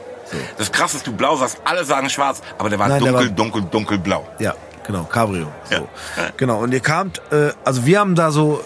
Das 0.56 0.72
krasse 0.72 0.96
ist, 0.96 1.06
du 1.06 1.12
blau 1.12 1.36
sagst, 1.36 1.58
alle 1.64 1.84
sagen 1.84 2.08
schwarz, 2.08 2.40
aber 2.58 2.70
der 2.70 2.78
war 2.78 2.88
Nein, 2.88 3.02
der 3.02 3.12
dunkel, 3.12 3.28
war- 3.28 3.34
dunkel, 3.36 3.62
dunkelblau. 3.70 4.26
Ja, 4.38 4.54
genau, 4.86 5.04
Cabrio. 5.04 5.48
So. 5.64 5.74
Ja. 5.74 5.88
Genau, 6.36 6.60
und 6.60 6.72
ihr 6.72 6.80
kamt, 6.80 7.20
äh, 7.30 7.52
also 7.64 7.86
wir 7.86 8.00
haben 8.00 8.14
da 8.14 8.30
so, 8.30 8.62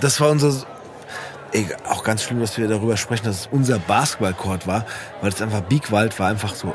das 0.00 0.20
war 0.20 0.30
unser, 0.30 0.52
ey, 1.52 1.66
auch 1.88 2.04
ganz 2.04 2.22
schlimm, 2.22 2.40
dass 2.40 2.56
wir 2.58 2.68
darüber 2.68 2.96
sprechen, 2.96 3.24
dass 3.24 3.40
es 3.40 3.48
unser 3.50 3.78
Basketballcourt 3.78 4.66
war, 4.66 4.86
weil 5.20 5.32
es 5.32 5.40
einfach 5.42 5.60
Biegwald 5.62 6.18
war 6.18 6.28
einfach 6.28 6.54
so, 6.54 6.74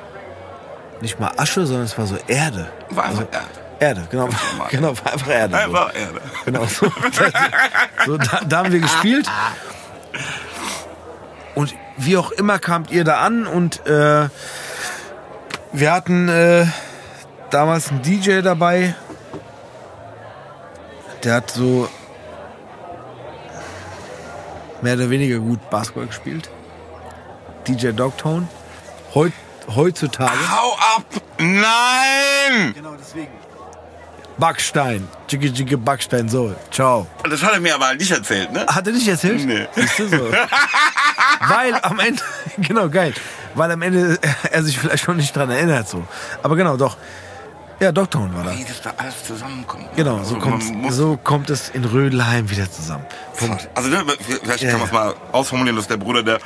nicht 1.01 1.19
mal 1.19 1.31
Asche, 1.37 1.65
sondern 1.65 1.85
es 1.85 1.97
war 1.97 2.07
so 2.07 2.17
Erde. 2.27 2.67
War 2.89 3.05
einfach 3.05 3.21
also, 3.21 3.31
Erde. 3.31 3.65
Erde, 3.79 4.07
genau, 4.09 4.29
genau, 4.69 4.95
war 5.03 5.13
einfach 5.13 5.29
Erde. 5.29 5.53
So. 5.53 5.59
Einfach 5.59 5.95
Erde. 5.95 6.21
Genau, 6.45 6.65
so, 6.65 6.87
so 8.05 8.17
da, 8.17 8.41
da 8.47 8.57
haben 8.57 8.71
wir 8.71 8.79
gespielt. 8.79 9.27
Und 11.55 11.73
wie 11.97 12.17
auch 12.17 12.31
immer 12.31 12.59
kamt 12.59 12.91
ihr 12.91 13.03
da 13.03 13.19
an 13.19 13.47
und 13.47 13.85
äh, 13.87 14.27
wir 15.71 15.91
hatten 15.91 16.29
äh, 16.29 16.65
damals 17.55 17.89
einen 17.89 18.01
DJ 18.01 18.41
dabei, 18.41 18.93
der 21.23 21.35
hat 21.35 21.51
so 21.51 21.87
mehr 24.81 24.95
oder 24.95 25.09
weniger 25.09 25.39
gut 25.39 25.69
Basketball 25.69 26.07
gespielt. 26.07 26.49
DJ 27.65 27.91
Dogtone. 27.91 28.49
Heut, 29.13 29.31
heutzutage. 29.73 30.51
Hau 30.51 30.73
ab! 30.97 31.05
Nein! 31.37 32.73
Genau 32.75 32.95
deswegen. 32.99 33.31
Backstein. 34.37 35.07
Jigge 35.29 35.47
Jigge 35.47 35.77
Backstein, 35.77 36.27
so. 36.27 36.53
Ciao. 36.71 37.07
Das 37.23 37.41
hat 37.41 37.53
er 37.53 37.61
mir 37.61 37.75
aber 37.75 37.93
nicht 37.93 38.11
erzählt, 38.11 38.51
ne? 38.51 38.65
Hat 38.67 38.85
er 38.85 38.91
nicht 38.91 39.07
erzählt? 39.07 39.45
Nee. 39.45 39.65
Siehst 39.75 39.99
du 39.99 40.09
so. 40.09 40.29
Weil 41.47 41.73
am 41.81 41.99
Ende, 42.01 42.21
genau, 42.57 42.89
geil. 42.89 43.13
Weil 43.53 43.71
am 43.71 43.81
Ende 43.81 44.19
er 44.51 44.61
sich 44.61 44.77
vielleicht 44.77 45.05
schon 45.05 45.15
nicht 45.15 45.33
dran 45.33 45.49
erinnert, 45.49 45.87
so. 45.87 46.05
Aber 46.43 46.57
genau, 46.57 46.75
doch. 46.75 46.97
Ja, 47.79 47.91
Dogtown 47.91 48.33
war 48.33 48.43
da. 48.45 48.57
Wie 48.57 48.63
das 48.63 48.81
da 48.81 48.93
alles 48.97 49.23
zusammenkommt. 49.25 49.85
Genau, 49.95 50.17
Also 50.17 50.39
so 50.39 50.45
muss- 50.47 50.95
so 50.95 51.17
kommt 51.21 51.49
es 51.49 51.69
in 51.69 51.83
Rödelheim 51.83 52.49
wieder 52.49 52.71
zusammen. 52.71 53.05
Punkt. 53.37 53.67
Also 53.75 53.89
ne, 53.89 54.03
vielleicht 54.43 54.63
Ja, 54.63 54.69
kann 54.71 54.79
man 54.79 54.87
es 54.87 54.93
mal 54.93 55.13
ausformulieren, 55.33 55.75
dass 55.75 55.87
der 55.87 55.97
Bruder, 55.97 56.23
der 56.23 56.39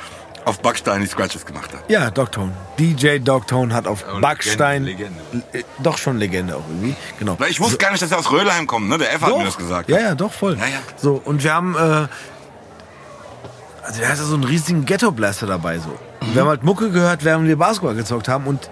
auf 0.44 0.58
Backstein 0.60 1.02
die 1.02 1.06
Scratches 1.06 1.44
gemacht 1.46 1.70
hat. 1.72 1.88
Ja, 1.88 2.10
Dogtone. 2.10 2.50
DJ 2.78 3.18
Dogtone 3.18 3.72
hat 3.74 3.86
auf 3.86 4.04
Und 4.12 4.22
Backstein. 4.22 4.84
Legende, 4.84 5.20
Äh, 5.52 5.62
Doch 5.80 5.98
schon 5.98 6.18
Legende 6.18 6.56
auch 6.56 6.64
irgendwie. 6.68 6.96
Genau. 7.18 7.38
Weil 7.38 7.50
ich 7.50 7.60
wusste 7.60 7.76
gar 7.76 7.90
nicht, 7.92 8.02
dass 8.02 8.10
er 8.10 8.18
aus 8.18 8.30
Rödelheim 8.32 8.66
kommt, 8.66 8.88
ne? 8.88 8.96
Der 8.98 9.12
F 9.12 9.20
hat 9.22 9.36
mir 9.36 9.44
das 9.44 9.58
gesagt. 9.58 9.88
Ja, 9.90 10.00
ja, 10.00 10.14
doch, 10.14 10.32
voll. 10.32 10.56
Ja, 10.58 10.64
ja. 10.66 10.78
So, 10.96 11.20
und 11.24 11.44
wir 11.44 11.52
haben, 11.54 11.76
äh, 11.76 12.08
also 13.86 14.02
er 14.02 14.08
hatte 14.08 14.22
so 14.24 14.34
einen 14.34 14.44
riesigen 14.44 14.84
Ghetto-Blaster 14.84 15.46
dabei, 15.46 15.78
so. 15.78 15.90
Und 16.20 16.34
Wir 16.34 16.42
haben 16.42 16.48
halt 16.48 16.64
Mucke 16.64 16.90
gehört, 16.90 17.24
während 17.24 17.46
wir 17.46 17.56
Basketball 17.56 17.94
gezockt 17.94 18.28
haben 18.28 18.46
und 18.46 18.68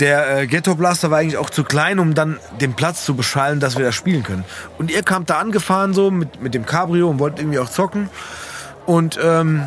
der 0.00 0.38
äh, 0.38 0.46
Ghetto-Blaster 0.46 1.10
war 1.10 1.18
eigentlich 1.18 1.36
auch 1.36 1.50
zu 1.50 1.64
klein, 1.64 1.98
um 1.98 2.14
dann 2.14 2.38
den 2.60 2.74
Platz 2.74 3.04
zu 3.04 3.14
beschallen, 3.14 3.60
dass 3.60 3.76
wir 3.76 3.84
da 3.84 3.92
spielen 3.92 4.22
können. 4.22 4.44
Und 4.78 4.90
ihr 4.90 5.02
kamt 5.02 5.30
da 5.30 5.38
angefahren 5.38 5.94
so 5.94 6.10
mit, 6.10 6.42
mit 6.42 6.54
dem 6.54 6.66
Cabrio 6.66 7.08
und 7.08 7.18
wollt 7.18 7.38
irgendwie 7.38 7.58
auch 7.58 7.70
zocken. 7.70 8.10
Und, 8.86 9.18
ähm, 9.22 9.62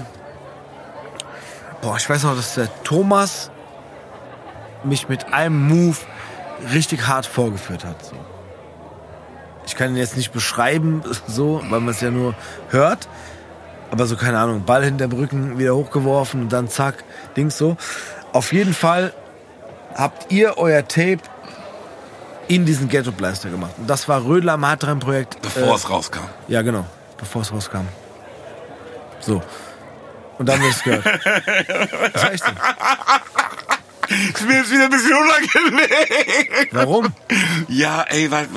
boah, 1.81 1.97
ich 1.97 2.09
weiß 2.09 2.23
noch, 2.23 2.35
dass 2.35 2.55
der 2.55 2.69
Thomas 2.83 3.51
mich 4.83 5.09
mit 5.09 5.33
einem 5.33 5.67
Move 5.67 5.97
richtig 6.73 7.07
hart 7.07 7.25
vorgeführt 7.25 7.85
hat. 7.85 8.03
So. 8.05 8.15
Ich 9.65 9.75
kann 9.75 9.91
ihn 9.91 9.97
jetzt 9.97 10.17
nicht 10.17 10.31
beschreiben, 10.31 11.03
so, 11.27 11.61
weil 11.69 11.79
man 11.79 11.89
es 11.89 12.01
ja 12.01 12.11
nur 12.11 12.35
hört. 12.69 13.07
Aber 13.89 14.05
so, 14.05 14.17
keine 14.17 14.39
Ahnung, 14.39 14.65
Ball 14.65 14.83
hinterm 14.83 15.13
Rücken 15.13 15.57
wieder 15.57 15.73
hochgeworfen 15.73 16.41
und 16.41 16.53
dann 16.53 16.67
zack, 16.67 17.05
Dings 17.37 17.57
so. 17.57 17.77
Auf 18.33 18.51
jeden 18.51 18.73
Fall 18.73 19.13
habt 19.97 20.31
ihr 20.31 20.57
euer 20.57 20.87
Tape 20.87 21.19
in 22.47 22.65
diesen 22.65 22.87
Ghetto 22.87 23.11
Blaster 23.11 23.49
gemacht. 23.49 23.73
Und 23.77 23.89
das 23.89 24.07
war 24.07 24.23
Rödler 24.23 24.53
am 24.53 24.65
Hartrein 24.65 24.99
Projekt. 24.99 25.41
Bevor 25.41 25.75
es 25.75 25.89
rauskam. 25.89 26.23
Ja, 26.47 26.61
genau. 26.61 26.85
Bevor 27.17 27.41
es 27.41 27.51
rauskam. 27.51 27.87
So. 29.19 29.41
Und 30.37 30.47
dann 30.47 30.61
ist 30.61 30.77
es 30.77 30.83
gehört. 30.83 31.05
Das 32.13 32.23
war 32.23 32.31
echt 32.31 32.45
so. 32.45 32.51
Ist 34.09 34.47
mir 34.47 34.55
jetzt 34.55 34.71
wieder 34.71 34.85
ein 34.85 34.89
bisschen 34.89 35.13
unangenehm. 35.13 36.67
Warum? 36.71 37.07
Ja, 37.67 38.03
ey, 38.03 38.31
weil, 38.31 38.47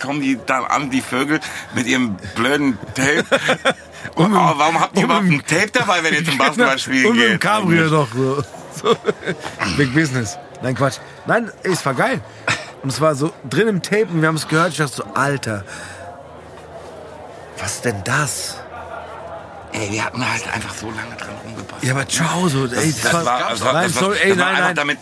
kommen 0.00 0.20
die 0.20 0.38
dann 0.44 0.64
an, 0.64 0.90
die 0.90 1.00
Vögel, 1.00 1.38
mit 1.74 1.86
ihrem 1.86 2.16
blöden 2.34 2.78
Tape. 2.94 3.24
Und, 4.16 4.34
oh, 4.34 4.54
warum 4.56 4.80
habt 4.80 4.96
ihr 4.96 5.04
überhaupt 5.04 5.26
ein 5.26 5.42
Tape 5.46 5.70
dabei, 5.72 6.02
wenn 6.02 6.14
ihr 6.14 6.24
zum 6.24 6.36
Basketballspielen 6.38 7.10
Und 7.10 7.16
mit 7.16 7.28
dem? 7.28 7.38
Cabrio 7.38 7.88
doch. 7.88 8.08
So. 8.12 8.42
so. 8.82 8.96
Big 9.76 9.94
Business. 9.94 10.36
Nein, 10.62 10.74
Quatsch. 10.74 10.98
Nein, 11.26 11.50
ey, 11.62 11.72
es 11.72 11.84
war 11.84 11.94
geil. 11.94 12.20
Und 12.82 12.88
es 12.90 13.00
war 13.00 13.14
so 13.14 13.32
drin 13.48 13.68
im 13.68 13.82
Tape 13.82 14.06
und 14.06 14.20
wir 14.20 14.28
haben 14.28 14.36
es 14.36 14.48
gehört. 14.48 14.70
Ich 14.70 14.78
dachte 14.78 14.94
so, 14.96 15.04
Alter, 15.14 15.64
was 17.58 17.74
ist 17.76 17.84
denn 17.84 18.02
das? 18.04 18.58
Ey, 19.72 19.90
wir 19.90 20.04
hatten 20.04 20.28
halt 20.28 20.52
einfach 20.52 20.74
so 20.74 20.86
lange 20.90 21.16
dran 21.16 21.30
rumgepasst. 21.44 21.82
Ja, 21.82 21.92
aber 21.92 22.06
ciao, 22.06 22.46
so, 22.48 22.64
ey, 22.66 22.68
das, 22.92 23.00
Das 23.00 23.12
war, 23.14 23.24
war, 23.24 23.50
das 23.50 23.64
war, 23.64 23.72
nein, 23.72 23.84
das 23.84 23.94
war, 23.96 24.02
sorry, 24.02 24.18
ey, 24.22 24.28
das 24.30 24.38
war 24.38 24.44
nein, 24.44 24.54
einfach 24.56 24.66
nein. 24.66 24.74
damit, 24.76 24.98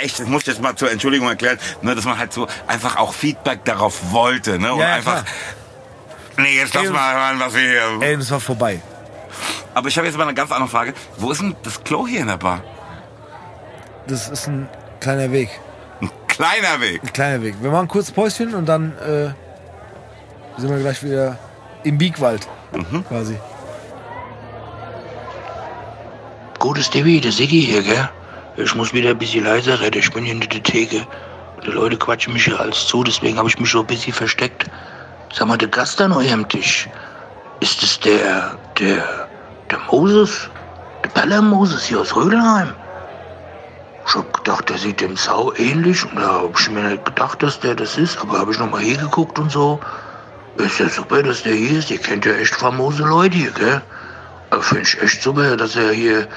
echt, 0.00 0.20
das 0.20 0.26
muss 0.28 0.42
ich 0.42 0.46
jetzt 0.48 0.62
mal 0.62 0.76
zur 0.76 0.90
Entschuldigung 0.92 1.26
erklären, 1.28 1.58
ne, 1.82 1.94
dass 1.94 2.04
man 2.04 2.16
halt 2.16 2.32
so 2.32 2.46
einfach 2.68 2.96
auch 2.96 3.12
Feedback 3.12 3.64
darauf 3.64 4.12
wollte, 4.12 4.58
ne, 4.60 4.72
und 4.72 4.78
Ja, 4.78 4.88
ja, 4.90 4.94
einfach, 4.94 5.24
klar. 5.24 5.24
nee, 6.36 6.56
jetzt 6.56 6.74
lass 6.74 6.84
Ey, 6.84 6.90
mal 6.90 7.14
hören, 7.14 7.40
was 7.40 7.54
wir 7.54 7.60
hier, 7.62 7.82
Ey, 8.00 8.16
das 8.16 8.30
war 8.30 8.38
vorbei. 8.38 8.80
aber 9.74 9.88
ich 9.88 9.96
habe 9.98 10.06
jetzt 10.06 10.16
mal 10.16 10.22
eine 10.22 10.34
ganz 10.34 10.52
andere 10.52 10.68
Frage, 10.70 10.94
wo 11.16 11.32
ist 11.32 11.40
denn 11.40 11.56
das 11.64 11.82
Klo 11.82 12.06
hier 12.06 12.20
in 12.20 12.28
der 12.28 12.36
Bar? 12.36 12.62
Das 14.06 14.28
ist 14.28 14.46
ein 14.46 14.68
kleiner 15.00 15.32
Weg. 15.32 15.48
Ein 16.00 16.10
kleiner 16.28 16.80
Weg. 16.80 17.02
Ein 17.02 17.12
kleiner 17.12 17.42
Weg. 17.42 17.54
Wir 17.60 17.70
machen 17.70 17.88
kurz 17.88 18.10
Päuschen 18.10 18.54
und 18.54 18.66
dann 18.66 18.92
äh, 18.98 19.30
sind 20.60 20.70
wir 20.70 20.78
gleich 20.78 21.02
wieder 21.02 21.38
im 21.84 21.98
Biegwald. 21.98 22.46
Mhm. 22.72 23.04
Quasi. 23.06 23.36
Gutes 26.58 26.90
Devi, 26.90 27.20
der 27.20 27.32
Siggi 27.32 27.60
hier, 27.60 27.82
gell? 27.82 28.08
Ich 28.56 28.74
muss 28.74 28.92
wieder 28.92 29.10
ein 29.10 29.18
bisschen 29.18 29.44
leiser 29.44 29.78
reden, 29.80 29.98
ich 29.98 30.10
bin 30.10 30.24
hier 30.24 30.32
hinter 30.32 30.48
der 30.48 30.62
Theke. 30.62 31.06
Die 31.64 31.70
Leute 31.70 31.96
quatschen 31.96 32.32
mich 32.32 32.44
hier 32.44 32.58
alles 32.58 32.86
zu, 32.86 33.04
deswegen 33.04 33.38
habe 33.38 33.48
ich 33.48 33.58
mich 33.58 33.70
so 33.70 33.80
ein 33.80 33.86
bisschen 33.86 34.12
versteckt. 34.12 34.66
Sag 35.32 35.46
mal, 35.48 35.58
der 35.58 35.68
Gast 35.68 36.00
an 36.00 36.12
eurem 36.12 36.48
Tisch, 36.48 36.88
ist 37.60 37.82
es 37.82 38.00
der, 38.00 38.56
der, 38.78 39.28
der 39.70 39.78
Moses? 39.90 40.48
Der 41.04 41.08
Peller 41.10 41.42
Moses 41.42 41.84
hier 41.84 42.00
aus 42.00 42.16
Rödelheim? 42.16 42.72
Ich 44.08 44.14
hab 44.14 44.32
gedacht, 44.32 44.68
der 44.70 44.78
sieht 44.78 45.00
dem 45.00 45.16
Sau 45.16 45.52
ähnlich 45.54 46.04
und 46.04 46.16
da 46.16 46.42
hab 46.42 46.58
ich 46.58 46.70
mir 46.70 46.82
nicht 46.82 47.04
gedacht, 47.04 47.42
dass 47.42 47.58
der 47.58 47.74
das 47.74 47.98
ist, 47.98 48.18
aber 48.18 48.38
habe 48.38 48.52
ich 48.52 48.58
nochmal 48.58 48.82
hier 48.82 48.98
geguckt 48.98 49.38
und 49.38 49.50
so. 49.50 49.80
Ist 50.58 50.78
ja 50.78 50.88
super, 50.88 51.22
dass 51.22 51.42
der 51.42 51.54
hier 51.54 51.78
ist, 51.78 51.90
ihr 51.90 51.98
kennt 51.98 52.24
ja 52.24 52.32
echt 52.32 52.54
famose 52.54 53.02
Leute 53.02 53.36
hier, 53.36 53.50
gell? 53.50 53.82
Aber 54.50 54.62
Finde 54.62 54.84
ich 54.84 55.02
echt 55.02 55.22
super, 55.22 55.56
dass 55.56 55.74
er 55.74 55.90
hier 55.90 56.28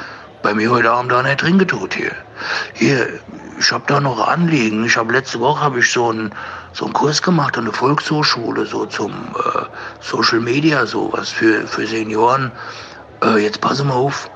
bei 0.42 0.54
mir 0.54 0.72
heute 0.72 0.92
Abend 0.92 1.12
da 1.12 1.22
nicht 1.22 1.42
drin 1.42 1.60
getut 1.60 1.94
hier. 1.94 2.12
Hier, 2.74 3.08
ich 3.60 3.72
habe 3.72 3.84
da 3.88 4.00
noch 4.00 4.28
Anliegen. 4.28 4.86
Ich 4.86 4.98
habe 4.98 5.14
letzte 5.14 5.40
Woche 5.40 5.62
habe 5.62 5.80
ich 5.80 5.92
so 5.92 6.10
einen 6.10 6.34
so 6.74 6.88
Kurs 6.88 7.22
gemacht 7.22 7.58
an 7.58 7.66
der 7.66 7.74
Volkshochschule 7.74 8.66
so 8.66 8.86
zum 8.86 9.12
äh, 9.12 9.66
Social 10.00 10.40
Media 10.40 10.86
sowas 10.86 11.30
für 11.30 11.68
für 11.68 11.86
Senioren. 11.86 12.52
Äh, 13.24 13.44
jetzt 13.44 13.62
pass 13.62 13.84
mal 13.84 13.94
auf. 13.94 14.30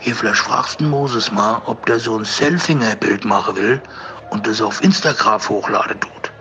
Hier 0.00 0.16
vielleicht 0.16 0.40
fragst 0.40 0.80
du 0.80 0.84
Moses 0.84 1.30
mal, 1.30 1.60
ob 1.66 1.84
der 1.84 2.00
so 2.00 2.16
ein 2.16 2.24
Selfinger-Bild 2.24 3.26
machen 3.26 3.54
will 3.54 3.82
und 4.30 4.46
das 4.46 4.62
auf 4.62 4.82
Instagram 4.82 5.40
hochladen 5.46 6.00
tut. 6.00 6.32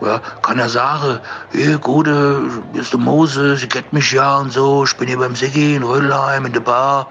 Ja, 0.00 0.20
kann 0.42 0.60
er 0.60 0.68
sagen, 0.68 1.18
hier, 1.50 1.78
Gute, 1.78 2.40
hier 2.72 2.82
ist 2.82 2.92
der 2.92 3.00
Moses, 3.00 3.62
ihr 3.62 3.68
kennt 3.68 3.92
mich 3.92 4.12
ja 4.12 4.36
und 4.36 4.52
so, 4.52 4.84
ich 4.84 4.96
bin 4.96 5.08
hier 5.08 5.18
beim 5.18 5.34
Siggi 5.34 5.74
in 5.74 5.82
Rödelheim 5.82 6.46
in 6.46 6.52
der 6.52 6.60
Bar, 6.60 7.08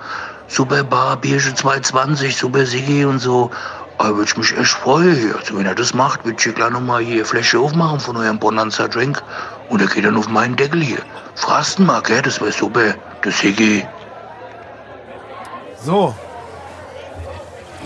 super 0.48 0.82
Bar, 0.86 1.18
Bierchen 1.18 1.54
220, 1.54 2.38
super 2.38 2.66
Siggi 2.66 3.04
und 3.04 3.20
so. 3.20 3.52
Aber 3.98 4.16
würde 4.16 4.30
ich 4.30 4.38
mich 4.38 4.58
echt 4.58 4.70
freuen 4.70 5.16
hier. 5.16 5.36
Also 5.36 5.58
wenn 5.58 5.66
er 5.66 5.76
das 5.76 5.94
macht, 5.94 6.24
würde 6.24 6.38
ich 6.38 6.44
hier 6.44 6.54
gleich 6.54 6.70
nochmal 6.70 7.02
hier 7.02 7.26
Fläche 7.26 7.60
aufmachen 7.60 8.00
von 8.00 8.16
eurem 8.16 8.40
Bonanza 8.40 8.88
Drink 8.88 9.22
und 9.68 9.82
er 9.82 9.88
geht 9.88 10.06
dann 10.06 10.16
auf 10.16 10.30
meinen 10.30 10.56
Deckel 10.56 10.82
hier. 10.82 11.02
Fragst 11.36 11.80
ihn 11.80 11.88
mal, 11.88 12.02
gell, 12.02 12.22
das 12.22 12.40
wäre 12.40 12.54
super, 12.54 12.94
der 13.26 13.32
Siggi. 13.34 13.86
So, 15.84 16.16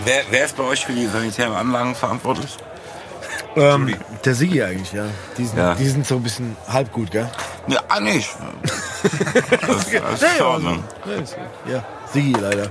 Wer, 0.04 0.22
wer 0.30 0.44
ist 0.46 0.56
bei 0.56 0.64
euch 0.64 0.84
für 0.84 0.92
die 0.92 1.06
sanitären 1.06 1.54
Anlagen 1.54 1.94
verantwortlich? 1.94 2.56
ähm, 3.54 3.94
der 4.24 4.34
Sigi 4.34 4.62
eigentlich, 4.62 4.92
ja. 4.92 5.04
Die 5.36 5.44
sind, 5.44 5.58
Ja. 5.58 5.74
die 5.74 5.86
sind 5.88 6.06
so 6.06 6.16
ein 6.16 6.22
bisschen 6.22 6.56
halb 6.68 6.90
gut, 6.92 7.10
gell? 7.10 7.30
Ja, 7.68 7.80
ah, 7.88 8.00
nicht. 8.00 8.28
Das, 9.66 9.90
das 9.90 10.22
ist 10.22 10.40
Ordnung. 10.40 10.82
Ja, 11.06 11.16
gut. 11.16 11.36
Ja, 11.66 11.84
Sigi 12.12 12.32
leider. 12.32 12.70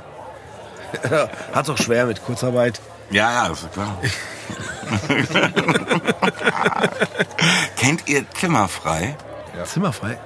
Hat's 1.53 1.69
auch 1.69 1.77
schwer 1.77 2.05
mit 2.05 2.23
Kurzarbeit. 2.25 2.79
Ja, 3.11 3.31
ja, 3.31 3.49
das 3.49 3.61
ist 3.63 3.73
klar. 3.73 3.97
Kennt 7.77 8.07
ihr 8.09 8.29
Zimmerfrei? 8.31 9.15
Zimmerfrei. 9.65 10.17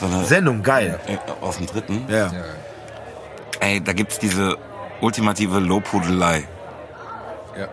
So 0.00 0.06
eine, 0.06 0.24
Sendung, 0.24 0.62
geil. 0.62 0.98
aus 1.40 1.56
dem 1.58 1.66
dritten? 1.66 2.06
Ja. 2.08 2.30
Ey, 3.60 3.80
da 3.80 3.92
gibt's 3.92 4.18
diese 4.18 4.56
ultimative 5.00 5.58
Lobhudelei. 5.58 6.44
Ja. 7.58 7.68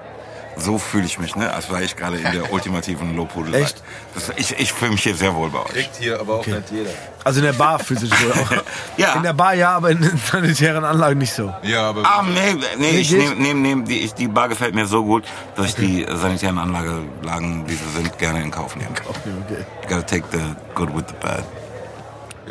So 0.58 0.78
fühle 0.78 1.06
ich 1.06 1.20
mich, 1.20 1.36
ne? 1.36 1.54
Als 1.54 1.70
wäre 1.70 1.84
ich 1.84 1.98
gerade 1.98 2.16
in 2.18 2.32
der 2.32 2.52
ultimativen 2.54 3.16
Lobhudelei. 3.16 3.62
Echt? 3.62 3.84
Das, 4.14 4.32
ich 4.38 4.58
ich 4.58 4.72
fühle 4.72 4.92
mich 4.92 5.04
hier 5.04 5.14
sehr 5.16 5.36
wohl 5.36 5.50
bei 5.50 5.60
euch. 5.60 5.66
Kriegt 5.74 5.98
hier 5.98 6.20
aber 6.20 6.36
auch 6.36 6.48
nicht 6.48 6.72
jeder. 6.72 6.90
Also 7.26 7.40
in 7.40 7.46
der 7.46 7.54
Bar 7.54 7.80
fühlt 7.80 8.00
sich 8.00 8.12
wohl 8.12 8.32
auch. 8.32 8.52
Ja. 8.98 9.14
In 9.16 9.24
der 9.24 9.34
Bar 9.34 9.54
ja, 9.54 9.72
aber 9.76 9.90
in 9.92 10.02
den 10.02 10.18
sanitären 10.18 10.86
Anlagen 10.86 11.20
nicht 11.20 11.34
so. 11.34 11.54
Ja, 11.64 11.90
aber 11.90 12.04
Ah, 12.06 12.24
nee, 12.24 12.56
nee, 12.78 13.00
ich 13.00 13.12
nehme 13.12 13.36
nehm, 13.36 13.62
nehm, 13.62 13.86
die, 13.86 14.00
ich, 14.00 14.14
die 14.14 14.30
Bar 14.30 14.48
gefällt 14.48 14.74
mir 14.74 14.86
so 14.86 15.04
gut, 15.04 15.26
dass 15.58 15.66
ich 15.68 15.76
die 15.76 16.06
sanitären 16.10 16.58
Anlagen, 16.58 17.66
die 17.68 17.74
sie 17.74 17.90
sind, 17.94 18.18
gerne 18.18 18.42
in 18.42 18.52
Kauf 18.52 18.78
nehmen 18.78 18.94
kann. 18.94 19.08
Okay, 19.10 19.32
okay. 19.46 19.66
You 19.84 19.90
gotta 19.90 20.04
take 20.04 20.24
the 20.32 20.40
good 20.74 20.96
with 20.96 21.04
the 21.10 21.16
bad. 21.20 21.44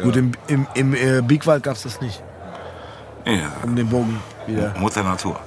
Gut, 0.03 0.17
im, 0.17 0.33
im, 0.49 0.67
im 0.75 0.95
äh, 0.95 1.23
Biegwald 1.23 1.63
gab's 1.63 1.85
das 1.85 2.01
nicht. 2.03 2.23
Ja, 3.25 3.53
Um 3.63 3.75
den 3.75 3.89
Bogen 3.89 4.21
wieder. 4.47 4.75
Mutter 4.79 5.03
Natur. 5.03 5.41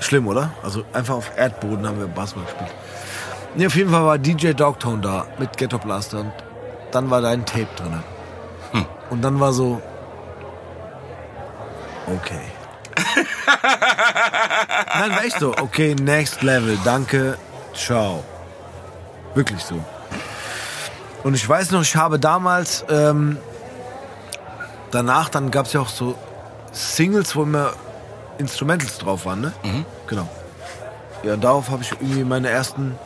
Schlimm, 0.00 0.26
oder? 0.26 0.50
Also 0.62 0.84
einfach 0.92 1.14
auf 1.14 1.30
Erdboden 1.36 1.86
haben 1.86 1.98
wir 1.98 2.06
Basketball 2.06 2.44
gespielt. 2.44 2.74
Nee, 3.54 3.66
auf 3.66 3.76
jeden 3.76 3.90
Fall 3.90 4.04
war 4.04 4.18
DJ 4.18 4.52
Dogtone 4.52 5.00
da 5.00 5.26
mit 5.38 5.56
Ghetto 5.56 5.78
Blaster 5.78 6.20
und 6.20 6.32
dann 6.90 7.10
war 7.10 7.20
dein 7.20 7.44
Tape 7.46 7.68
drin. 7.76 8.02
Und 9.10 9.22
dann 9.22 9.38
war 9.38 9.52
so. 9.52 9.80
Okay. 12.06 12.40
Nein, 14.98 15.10
war 15.10 15.24
echt 15.24 15.38
so. 15.38 15.52
Okay, 15.56 15.94
next 15.94 16.42
level. 16.42 16.76
Danke. 16.84 17.38
Ciao. 17.74 18.24
Wirklich 19.34 19.62
so. 19.62 19.76
Und 21.22 21.34
ich 21.34 21.48
weiß 21.48 21.70
noch, 21.70 21.82
ich 21.82 21.96
habe 21.96 22.18
damals, 22.18 22.84
ähm, 22.90 23.38
danach, 24.94 25.28
dann 25.28 25.50
gab 25.50 25.66
es 25.66 25.72
ja 25.72 25.80
auch 25.80 25.88
so 25.88 26.14
Singles, 26.72 27.34
wo 27.36 27.42
immer 27.42 27.72
Instrumentals 28.38 28.98
drauf 28.98 29.26
waren, 29.26 29.40
ne? 29.40 29.52
Genau. 30.06 30.28
Ja, 31.22 31.36
darauf 31.36 31.70
habe 31.70 31.82
ich 31.82 31.92
irgendwie 31.92 32.24
meine 32.24 32.48
ersten 32.50 32.98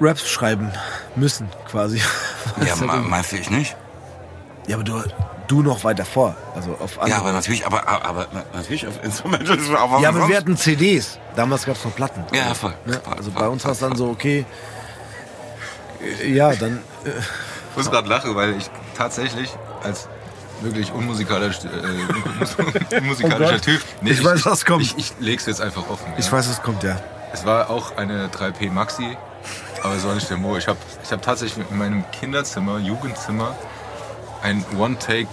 Raps 0.00 0.28
schreiben 0.28 0.72
müssen, 1.16 1.48
quasi. 1.70 2.02
Ja, 2.66 2.76
me- 2.86 2.96
meinst 3.08 3.32
du 3.32 3.36
ich 3.36 3.50
nicht? 3.50 3.76
Ja, 4.66 4.76
aber 4.76 4.84
du, 4.84 5.02
du 5.48 5.62
noch 5.62 5.84
weiter 5.84 6.04
vor. 6.04 6.34
Also 6.54 6.76
auf 6.80 6.98
andere. 6.98 7.10
Ja, 7.10 7.18
aber 7.18 7.32
natürlich, 7.32 7.64
aber, 7.66 7.86
aber, 7.88 8.04
aber 8.04 8.26
natürlich 8.52 8.86
auf 8.86 9.02
Instrumentals. 9.02 9.68
Auf 9.70 10.00
Ja, 10.00 10.08
aber 10.08 10.18
sonst- 10.18 10.28
wir 10.30 10.36
hatten 10.36 10.56
CDs. 10.56 11.18
Damals 11.36 11.64
gab 11.64 11.76
es 11.76 11.84
noch 11.84 11.94
Platten. 11.94 12.24
Ja, 12.34 12.52
voll. 12.54 12.74
Ne? 12.84 13.00
Also 13.16 13.30
voll, 13.30 13.40
bei 13.42 13.48
uns 13.48 13.64
war 13.64 13.72
es 13.72 13.78
voll, 13.78 13.88
dann 13.90 13.98
so, 13.98 14.08
okay. 14.08 14.44
Ja, 16.26 16.54
dann. 16.56 16.78
Äh, 17.04 17.10
Ich 17.70 17.76
muss 17.76 17.90
gerade 17.90 18.08
lachen, 18.08 18.34
weil 18.34 18.56
ich 18.56 18.68
tatsächlich 18.96 19.50
als 19.84 20.08
wirklich 20.60 20.92
unmusikalisch, 20.92 21.58
äh, 21.64 22.96
unmusikalischer 22.98 23.54
Oh. 23.54 23.58
Typ. 23.58 23.80
Ich 24.04 24.24
weiß, 24.24 24.46
was 24.46 24.64
kommt. 24.64 24.82
Ich, 24.82 24.96
ich 24.96 25.12
leg's 25.20 25.46
jetzt 25.46 25.60
einfach 25.60 25.88
offen. 25.90 26.12
ich 26.16 26.26
ja. 26.26 26.32
weiß, 26.32 26.48
was 26.48 26.62
kommt, 26.62 26.82
ja. 26.82 27.00
Es 27.32 27.44
war 27.44 27.70
auch 27.70 27.96
eine 27.96 28.28
3P 28.28 28.70
Maxi, 28.70 29.16
aber 29.82 29.94
es 29.94 30.04
war 30.04 30.14
nicht 30.14 30.28
der 30.30 30.36
Mo. 30.36 30.56
Ich 30.56 30.68
habe 30.68 30.78
ich 31.02 31.10
hab 31.10 31.22
tatsächlich 31.22 31.64
in 31.70 31.78
meinem 31.78 32.04
Kinderzimmer, 32.12 32.78
Jugendzimmer, 32.78 33.56
ein 34.42 34.64
One-Take, 34.78 35.28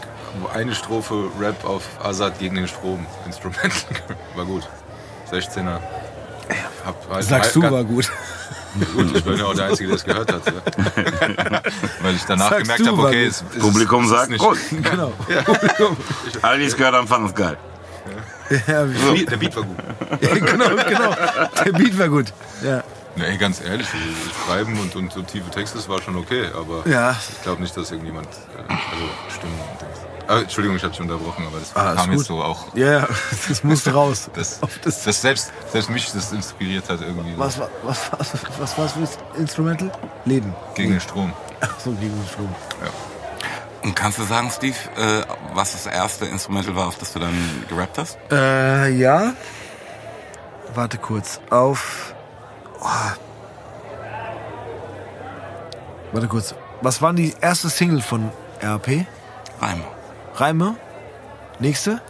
eine 0.54 0.74
Strophe 0.76 1.26
Rap 1.40 1.66
auf 1.66 1.84
Azad 2.04 2.40
gegen 2.40 2.56
den 2.56 2.68
Strom, 2.68 3.06
Instrumental. 3.26 3.72
War 4.36 4.46
gut. 4.46 4.68
16er. 5.32 5.80
Hab 6.86 6.96
halt 7.12 7.24
Sagst 7.26 7.56
du, 7.56 7.62
ganz- 7.62 7.74
war 7.74 7.84
gut. 7.84 8.12
Gut, 8.96 9.16
ich 9.16 9.24
bin 9.24 9.38
ja 9.38 9.46
auch 9.46 9.54
der 9.56 9.66
Einzige, 9.66 9.88
der 9.90 9.96
es 9.98 10.04
gehört 10.04 10.32
hat. 10.32 10.42
Ja. 10.46 10.54
Weil 12.02 12.16
ich 12.16 12.24
danach 12.26 12.50
Sagst 12.52 12.64
gemerkt 12.64 12.88
habe, 12.88 13.02
okay, 13.02 13.26
es, 13.26 13.44
es 13.56 13.60
Publikum 13.62 14.04
es 14.06 14.12
ist 14.12 14.16
sagt, 14.18 14.30
nicht. 14.32 14.42
gut. 14.44 14.58
Genau. 14.84 15.14
Alle, 16.42 16.60
die 16.60 16.66
es 16.66 16.78
gehört 16.78 16.96
haben, 16.96 17.08
fanden 17.08 17.28
es 17.28 17.36
geil. 17.36 17.58
Ja, 18.68 18.88
wie- 18.90 18.96
Der 18.98 19.12
Beat- 19.12 19.32
Der 19.32 19.38
Beat 19.38 19.56
war 19.56 19.64
gut. 19.64 19.78
ja, 20.22 20.34
genau, 20.36 20.70
genau. 20.88 21.16
Der 21.66 21.72
Beat 21.72 22.00
war 22.00 22.10
gut. 22.10 22.34
Ja. 22.64 22.84
Nee, 23.16 23.38
ganz 23.38 23.60
ehrlich, 23.62 23.88
Schreiben 24.46 24.80
und, 24.80 24.96
und 24.96 25.12
so 25.12 25.22
tiefe 25.24 25.50
Texte, 25.50 25.78
das 25.78 25.90
war 25.90 26.02
schon 26.02 26.16
okay, 26.16 26.46
aber 26.56 26.88
Ja. 26.90 27.16
ich 27.32 27.42
glaube 27.44 27.62
nicht, 27.62 27.76
dass 27.76 27.92
irgendjemand, 27.92 28.28
äh, 28.28 28.72
also 28.72 29.06
Stimmen 29.36 29.54
und 29.60 30.09
Ah, 30.30 30.40
Entschuldigung, 30.42 30.78
ich 30.78 30.84
habe 30.84 30.92
dich 30.92 31.02
unterbrochen, 31.02 31.44
aber 31.48 31.58
das 31.60 31.76
Ah, 31.76 31.96
kam 31.96 32.12
jetzt 32.12 32.26
so 32.26 32.42
auch, 32.44 32.76
Ja, 32.76 33.00
ja, 33.00 33.08
das 33.48 33.64
musste 33.64 33.92
raus. 33.94 34.30
Auf 34.62 34.78
das- 34.84 35.04
dass 35.04 35.22
selbst, 35.22 35.52
selbst 35.72 35.90
mich 35.90 36.12
das 36.12 36.32
inspiriert 36.32 36.88
hat 36.88 37.02
irgendwie 37.02 37.34
Was 37.38 37.58
war 37.60 37.68
was, 37.84 38.12
was, 38.18 38.34
was 38.60 38.78
war's 38.78 38.92
für 38.94 39.00
ein 39.00 39.08
Instrumental? 39.42 39.92
Leben. 40.26 40.54
gegen 40.76 40.92
den 40.92 41.02
Strom. 41.02 41.34
Ach 41.62 41.80
so, 41.80 41.92
gegen 41.92 42.16
den 42.16 42.28
Strom. 42.28 42.54
Und 43.82 43.96
kannst 43.96 44.20
du 44.20 44.24
sagen, 44.24 44.52
Steve, 44.52 44.76
äh, 44.98 45.24
was 45.54 45.72
das 45.72 45.88
erste 45.88 46.26
Instrumental 46.26 46.76
war, 46.76 46.88
auf 46.88 46.98
das 46.98 47.12
du 47.14 47.20
dann 47.20 47.34
gerappt 47.68 47.98
hast? 47.98 48.18
Äh, 48.32 48.90
ja. 48.90 49.34
Warte 50.76 50.98
kurz. 51.00 51.40
Auf. 51.50 52.14
Oh. 52.82 52.86
Warte 56.12 56.28
kurz. 56.28 56.54
Was 56.82 57.02
war 57.02 57.14
die 57.14 57.34
erste 57.42 57.70
Single 57.70 58.02
von 58.02 58.32
RP? 58.62 59.06
Reime. 59.62 59.84
Reime? 60.40 60.76
Nächste? 61.60 62.02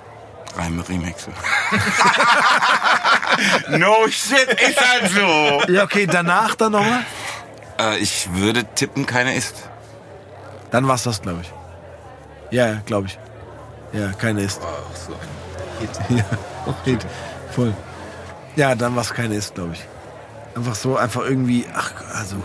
Reime, 0.55 0.87
Remixe. 0.87 1.31
no 3.77 4.07
shit, 4.07 4.47
ist 4.61 4.79
halt 4.79 5.11
so. 5.11 5.71
Ja, 5.71 5.83
okay, 5.83 6.05
danach 6.05 6.53
dann 6.55 6.73
nochmal? 6.73 7.05
Äh, 7.79 7.97
ich 7.97 8.31
würde 8.33 8.65
tippen, 8.65 9.05
keine 9.05 9.35
ist. 9.35 9.69
Dann 10.69 10.87
war's 10.87 11.03
das, 11.03 11.21
glaube 11.21 11.41
ich. 11.41 11.51
Ja, 12.51 12.81
glaube 12.85 13.07
ich. 13.07 13.17
Ja, 13.93 14.11
keine 14.13 14.41
ist. 14.41 14.61
Ach, 14.63 14.95
so 14.95 15.13
ein 15.13 15.29
Ja, 16.17 16.25
okay, 16.67 16.99
voll. 17.51 17.73
Ja, 18.55 18.75
dann 18.75 18.95
war's 18.95 19.13
keine 19.13 19.35
ist, 19.35 19.55
glaube 19.55 19.73
ich. 19.73 19.83
Einfach 20.55 20.75
so, 20.75 20.97
einfach 20.97 21.21
irgendwie, 21.21 21.65
ach, 21.73 21.91
also. 22.13 22.35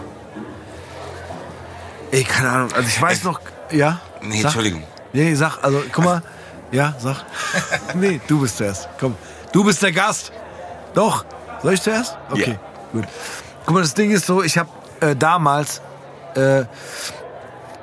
Ey, 2.10 2.24
keine 2.24 2.48
Ahnung. 2.48 2.72
Also 2.72 2.88
ich 2.88 3.02
weiß 3.02 3.24
noch, 3.24 3.40
ja? 3.70 4.00
Nee, 4.22 4.36
Sag. 4.36 4.44
Entschuldigung. 4.44 4.84
Nee, 5.14 5.34
sag, 5.34 5.62
also, 5.62 5.82
guck 5.92 6.04
mal. 6.04 6.22
Ja, 6.72 6.94
sag. 6.98 7.24
nee, 7.94 8.20
du 8.26 8.40
bist 8.40 8.56
zuerst. 8.58 8.88
Komm. 8.98 9.14
Du 9.52 9.64
bist 9.64 9.82
der 9.82 9.92
Gast. 9.92 10.32
Doch. 10.92 11.24
Soll 11.62 11.74
ich 11.74 11.82
zuerst? 11.82 12.18
Okay, 12.30 12.50
Ja. 12.52 12.58
gut. 12.92 13.04
Guck 13.64 13.74
mal, 13.74 13.80
das 13.80 13.94
Ding 13.94 14.10
ist 14.10 14.26
so, 14.26 14.42
ich 14.42 14.58
habe 14.58 14.68
äh, 15.00 15.14
damals 15.16 15.80
äh, 16.34 16.64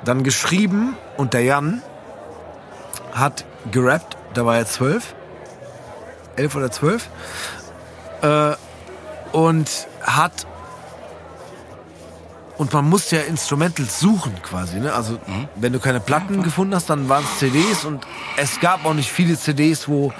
dann 0.04 0.22
geschrieben 0.22 0.96
und 1.16 1.32
der 1.34 1.42
Jan 1.42 1.82
hat 3.12 3.44
gerappt, 3.70 4.16
da 4.34 4.44
war 4.46 4.56
er 4.58 4.66
zwölf. 4.66 5.14
Elf 6.36 6.54
oder 6.54 6.70
zwölf. 6.70 7.08
Äh, 8.22 8.52
und 9.32 9.88
hat 10.02 10.46
und 12.62 12.72
man 12.72 12.88
musste 12.88 13.16
ja 13.16 13.22
Instrumentals 13.22 13.98
suchen 13.98 14.40
quasi. 14.40 14.78
Ne? 14.78 14.92
Also 14.92 15.18
wenn 15.56 15.72
du 15.72 15.80
keine 15.80 15.98
Platten 15.98 16.44
gefunden 16.44 16.76
hast, 16.76 16.88
dann 16.88 17.08
waren 17.08 17.24
es 17.24 17.40
CDs 17.40 17.84
und 17.84 18.06
es 18.36 18.60
gab 18.60 18.84
auch 18.84 18.94
nicht 18.94 19.10
viele 19.10 19.36
CDs, 19.36 19.88
wo 19.88 20.12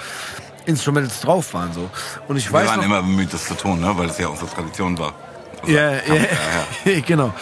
Instrumentals 0.65 1.21
drauf 1.21 1.53
waren. 1.53 1.71
So. 1.71 1.89
Und 2.27 2.35
ich 2.35 2.47
Wir 2.47 2.59
weiß 2.59 2.67
waren 2.67 2.79
noch, 2.79 2.85
immer 2.85 3.01
bemüht, 3.01 3.33
das 3.33 3.45
zu 3.45 3.53
tun, 3.55 3.79
ne? 3.79 3.93
weil 3.95 4.09
es 4.09 4.17
ja 4.17 4.27
unsere 4.27 4.49
Tradition 4.49 4.97
war. 4.97 5.13
Also, 5.61 5.73
ja, 5.73 5.91
ja, 5.91 6.15
ja, 6.83 6.99
genau. 7.07 7.33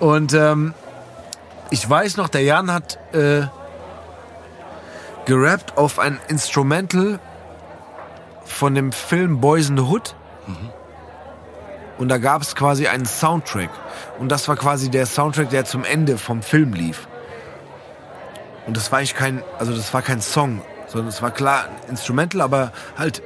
Und 0.00 0.34
ähm, 0.34 0.74
ich 1.70 1.88
weiß 1.88 2.18
noch, 2.18 2.28
der 2.28 2.42
Jan 2.42 2.70
hat 2.70 2.98
äh, 3.14 3.46
gerappt 5.24 5.78
auf 5.78 5.98
ein 5.98 6.20
Instrumental 6.28 7.20
von 8.44 8.74
dem 8.74 8.92
Film 8.92 9.40
Boys 9.40 9.70
in 9.70 9.78
the 9.78 9.84
Hood. 9.84 10.14
Und 12.02 12.08
da 12.08 12.18
gab 12.18 12.42
es 12.42 12.56
quasi 12.56 12.88
einen 12.88 13.06
Soundtrack. 13.06 13.70
Und 14.18 14.28
das 14.28 14.48
war 14.48 14.56
quasi 14.56 14.90
der 14.90 15.06
Soundtrack, 15.06 15.50
der 15.50 15.64
zum 15.64 15.84
Ende 15.84 16.18
vom 16.18 16.42
Film 16.42 16.72
lief. 16.72 17.06
Und 18.66 18.76
das 18.76 18.90
war 18.90 18.98
eigentlich 18.98 19.14
kein, 19.14 19.44
also 19.60 19.72
das 19.72 19.94
war 19.94 20.02
kein 20.02 20.20
Song, 20.20 20.62
sondern 20.88 21.10
es 21.10 21.22
war 21.22 21.30
klar 21.30 21.66
ein 21.66 21.90
Instrumental, 21.90 22.40
aber 22.40 22.72
halt, 22.98 23.22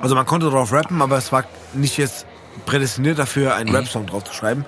also 0.00 0.16
man 0.16 0.26
konnte 0.26 0.46
darauf 0.46 0.72
rappen, 0.72 1.00
aber 1.00 1.16
es 1.16 1.30
war 1.30 1.44
nicht 1.74 1.96
jetzt 1.96 2.26
prädestiniert 2.66 3.20
dafür, 3.20 3.54
einen 3.54 3.72
Rap-Song 3.72 4.06
drauf 4.06 4.24
zu 4.24 4.34
schreiben. 4.34 4.64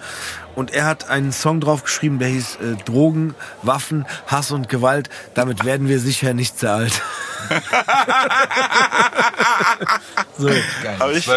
Und 0.55 0.73
er 0.73 0.85
hat 0.85 1.11
einen 1.11 1.33
Song 1.33 1.61
drauf 1.61 1.83
geschrieben, 1.83 2.21
der 2.21 2.29
hieß 2.29 2.59
äh, 2.63 2.77
Drogen, 2.85 3.35
Waffen, 3.63 4.07
Hass 4.29 4.53
und 4.53 4.69
Gewalt. 4.69 5.11
Damit 5.35 5.65
werden 5.65 5.89
wir 5.89 5.99
sicher 5.99 6.35
nicht 6.35 6.57
sehr 6.57 6.75
alt. 6.75 7.03
so. 10.39 10.47
Geil. 10.47 10.97
Aber 11.01 11.13
ich-. 11.13 11.29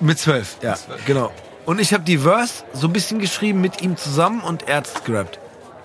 Mit 0.00 0.18
zwölf, 0.18 0.56
ja, 0.62 0.74
zwölf. 0.74 1.04
genau. 1.06 1.30
Und 1.64 1.80
ich 1.80 1.92
habe 1.92 2.04
die 2.04 2.18
Verse 2.18 2.64
so 2.72 2.86
ein 2.86 2.92
bisschen 2.92 3.18
geschrieben 3.18 3.60
mit 3.60 3.80
ihm 3.82 3.96
zusammen 3.96 4.40
und 4.42 4.68
er 4.68 4.76
hat's 4.76 5.02
gerappt. 5.04 5.38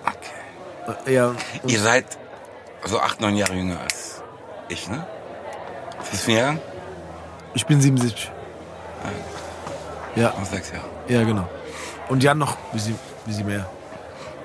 Okay. 0.04 1.14
Ja, 1.14 1.34
Ihr 1.66 1.80
seid 1.80 2.04
so 2.84 3.00
acht, 3.00 3.20
neun 3.20 3.36
Jahre 3.36 3.54
jünger 3.54 3.80
als 3.80 4.22
ich, 4.68 4.88
ne? 4.88 5.04
Für 6.02 6.30
ein 6.30 6.36
Jahrgang? 6.36 6.58
ich 7.54 7.66
bin 7.66 7.80
77. 7.80 8.30
Ja, 10.16 10.32
Oh, 10.40 10.44
sechs 10.44 10.70
Jahre. 10.70 10.84
ja, 11.08 11.22
genau. 11.24 11.48
Und 12.08 12.22
Jan 12.22 12.38
noch 12.38 12.52
ein 12.52 12.72
bisschen, 12.72 12.98
bisschen 13.24 13.46
mehr. 13.46 13.66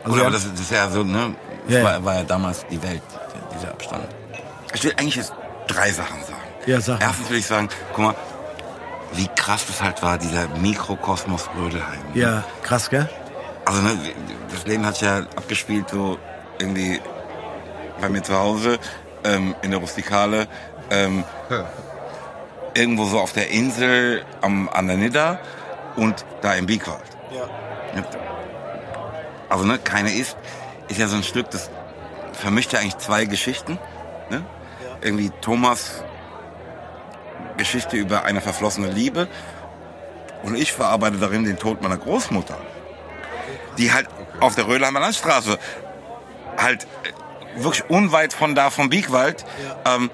Also 0.03 0.11
Gut, 0.15 0.22
aber 0.22 0.31
das, 0.31 0.49
das 0.49 0.60
ist 0.61 0.72
ja 0.72 0.89
so, 0.89 1.03
ne? 1.03 1.35
Das 1.65 1.73
Ja, 1.73 1.80
ja. 1.80 1.85
war, 1.85 2.06
war 2.06 2.15
ja 2.15 2.23
damals 2.23 2.65
die 2.68 2.81
Welt, 2.81 3.02
dieser 3.53 3.69
Abstand. 3.72 4.06
Ich 4.73 4.84
will 4.84 4.94
eigentlich 4.98 5.15
jetzt 5.18 5.34
drei 5.68 5.91
Sachen 5.91 6.22
sagen. 6.23 6.41
Ja, 6.65 6.80
sag. 6.80 7.02
Erstens 7.02 7.30
will 7.30 7.38
ich 7.38 7.45
sagen, 7.45 7.68
guck 7.94 7.98
mal, 8.06 8.15
wie 9.13 9.27
krass 9.35 9.65
das 9.67 9.81
halt 9.81 10.01
war, 10.03 10.17
dieser 10.17 10.47
Mikrokosmos 10.59 11.49
Rödelheim. 11.55 11.99
ne? 12.13 12.21
Ja, 12.21 12.43
krass, 12.61 12.89
gell? 12.89 13.09
Also 13.65 13.81
ne, 13.81 13.97
das 14.51 14.65
Leben 14.65 14.85
hat 14.85 14.95
sich 14.95 15.07
ja 15.07 15.19
abgespielt 15.35 15.89
so 15.89 16.17
irgendwie 16.59 16.99
bei 17.99 18.09
mir 18.09 18.23
zu 18.23 18.38
Hause, 18.38 18.79
ähm, 19.23 19.55
in 19.61 19.71
der 19.71 19.79
Rustikale, 19.79 20.47
ähm, 20.89 21.23
irgendwo 22.73 23.05
so 23.05 23.19
auf 23.19 23.34
der 23.34 23.49
Insel 23.49 24.23
am, 24.41 24.69
an 24.69 24.88
der 24.88 24.97
Nidda 24.97 25.39
und 25.95 26.25
da 26.41 26.53
im 26.53 26.65
Biegwald. 26.65 27.01
Ja. 27.31 27.47
Also 29.49 29.65
ne, 29.65 29.79
keine 29.79 30.13
ist, 30.13 30.38
ist 30.88 30.99
ja 30.99 31.07
so 31.07 31.15
ein 31.15 31.23
Stück, 31.23 31.49
das 31.49 31.69
vermischt 32.34 32.73
ja 32.73 32.79
eigentlich 32.79 32.97
zwei 32.97 33.25
Geschichten. 33.25 33.79
Ne? 34.29 34.43
Irgendwie 35.01 35.31
Thomas 35.41 36.03
Geschichte 37.57 37.97
über 37.97 38.23
eine 38.23 38.41
verflossene 38.41 38.89
Liebe 38.89 39.27
und 40.43 40.55
ich 40.55 40.71
verarbeite 40.73 41.17
darin 41.17 41.43
den 41.43 41.57
Tod 41.57 41.81
meiner 41.81 41.97
Großmutter, 41.97 42.57
die 43.77 43.91
halt 43.91 44.07
auf 44.39 44.55
der 44.55 44.67
Rödelheimer 44.67 44.99
Landstraße 44.99 45.57
halt 46.57 46.88
äh, 47.03 47.63
wirklich 47.63 47.89
unweit 47.89 48.34
von 48.34 48.55
da 48.55 48.69
vom 48.69 48.89
Biegwald, 48.89 49.45
ähm, 49.85 50.09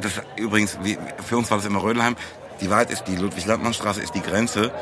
das 0.00 0.12
übrigens, 0.36 0.78
für 1.26 1.36
uns 1.36 1.50
war 1.50 1.58
das 1.58 1.66
immer 1.66 1.82
Rödelheim, 1.82 2.16
die 2.60 2.70
Wahrheit 2.70 2.90
ist, 2.90 3.04
die 3.04 3.16
Ludwig-Landmann-Straße 3.16 4.00
ist 4.00 4.14
die 4.14 4.22
Grenze 4.22 4.72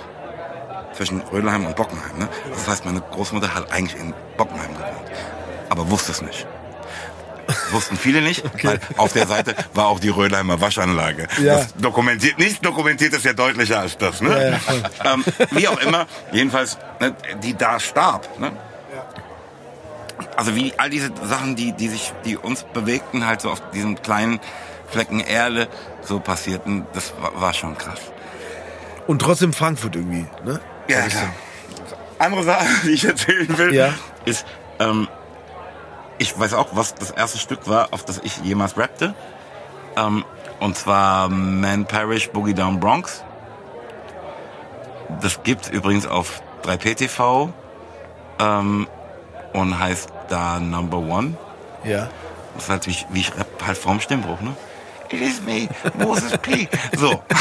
zwischen 0.93 1.21
Rödelheim 1.21 1.67
und 1.67 1.77
Bockenheim. 1.77 2.19
Ne? 2.19 2.29
Das 2.51 2.67
heißt, 2.67 2.85
meine 2.85 3.01
Großmutter 3.01 3.55
hat 3.55 3.71
eigentlich 3.73 4.01
in 4.01 4.15
Bockenheim 4.37 4.75
gewohnt, 4.75 5.11
aber 5.69 5.91
wusste 5.91 6.13
es 6.13 6.23
nicht. 6.23 6.47
Wussten 7.71 7.97
viele 7.97 8.21
nicht, 8.23 8.43
weil 8.65 8.79
auf 8.97 9.13
der 9.13 9.27
Seite 9.27 9.55
war 9.75 9.87
auch 9.87 10.01
die 10.01 10.09
Rödelheimer 10.11 10.61
Waschanlage. 10.61 11.29
Ja. 11.43 11.57
Das 11.57 11.75
dokumentiert, 11.77 12.39
nicht 12.39 12.65
dokumentiert 12.65 13.15
ist 13.15 13.25
ja 13.25 13.33
deutlicher 13.33 13.81
als 13.81 13.97
das. 13.99 14.21
Ne? 14.21 14.31
Ja, 14.31 14.75
ja, 15.05 15.15
ähm, 15.15 15.25
wie 15.51 15.67
auch 15.69 15.79
immer, 15.79 16.07
jedenfalls, 16.33 16.79
ne, 17.01 17.15
die 17.43 17.55
da 17.57 17.81
starb. 17.81 18.39
Ne? 18.39 18.53
also 20.37 20.55
wie 20.55 20.73
all 20.77 20.91
diese 20.91 21.11
Sachen, 21.25 21.57
die, 21.57 21.73
die 21.73 21.89
sich, 21.89 22.13
die 22.25 22.37
uns 22.37 22.65
bewegten, 22.73 23.27
halt 23.27 23.41
so 23.41 23.51
auf 23.51 23.61
diesem 23.71 24.01
kleinen 24.01 24.41
Flecken 24.89 25.21
Erde 25.21 25.69
so 26.03 26.21
passierten, 26.21 26.87
das 26.95 27.13
war, 27.21 27.41
war 27.41 27.55
schon 27.55 27.77
krass. 27.77 28.01
Und 29.07 29.21
trotzdem 29.21 29.53
Frankfurt 29.53 29.97
irgendwie, 29.97 30.27
ne? 30.45 30.61
Ja, 30.89 31.03
klar. 31.03 31.35
Andere 32.19 32.45
Sache, 32.45 32.67
die 32.85 32.91
ich 32.91 33.05
erzählen 33.05 33.59
will, 33.59 33.75
Ja. 33.75 33.95
ist, 34.25 34.47
ähm, 34.79 35.09
ich 36.19 36.39
weiß 36.39 36.55
auch, 36.55 36.69
was 36.73 36.95
das 36.95 37.11
erste 37.11 37.39
Stück 37.39 37.69
war, 37.69 37.93
auf 37.93 38.05
das 38.05 38.19
ich 38.19 38.39
jemals 38.39 38.77
rappte. 38.77 39.15
Ähm, 39.97 40.25
und 40.61 40.77
zwar 40.77 41.29
Man 41.29 41.87
Parish 41.87 42.31
Boogie 42.31 42.55
Down 42.55 42.81
Bronx. 42.81 43.25
Das 45.21 45.43
gibt's 45.43 45.69
übrigens 45.69 46.07
auf 46.07 46.43
3PTV 46.65 47.51
ähm, 48.41 48.87
und 49.53 49.79
heißt 49.79 50.13
da 50.29 50.61
Number 50.61 50.99
One. 50.99 51.37
Ja. 51.85 52.09
Das 52.55 52.65
ist 52.65 52.71
halt 52.71 52.87
wie 52.87 52.91
ich, 52.91 53.07
wie 53.11 53.21
ich 53.21 53.37
rap, 53.37 53.47
halt 53.67 53.79
vorm 53.79 54.01
Stimmbruch, 54.01 54.41
ne? 54.41 54.55
It 55.11 55.21
is 55.23 55.41
me, 55.43 55.69
Moses 55.99 56.37
P. 56.39 56.69
So. 56.99 57.23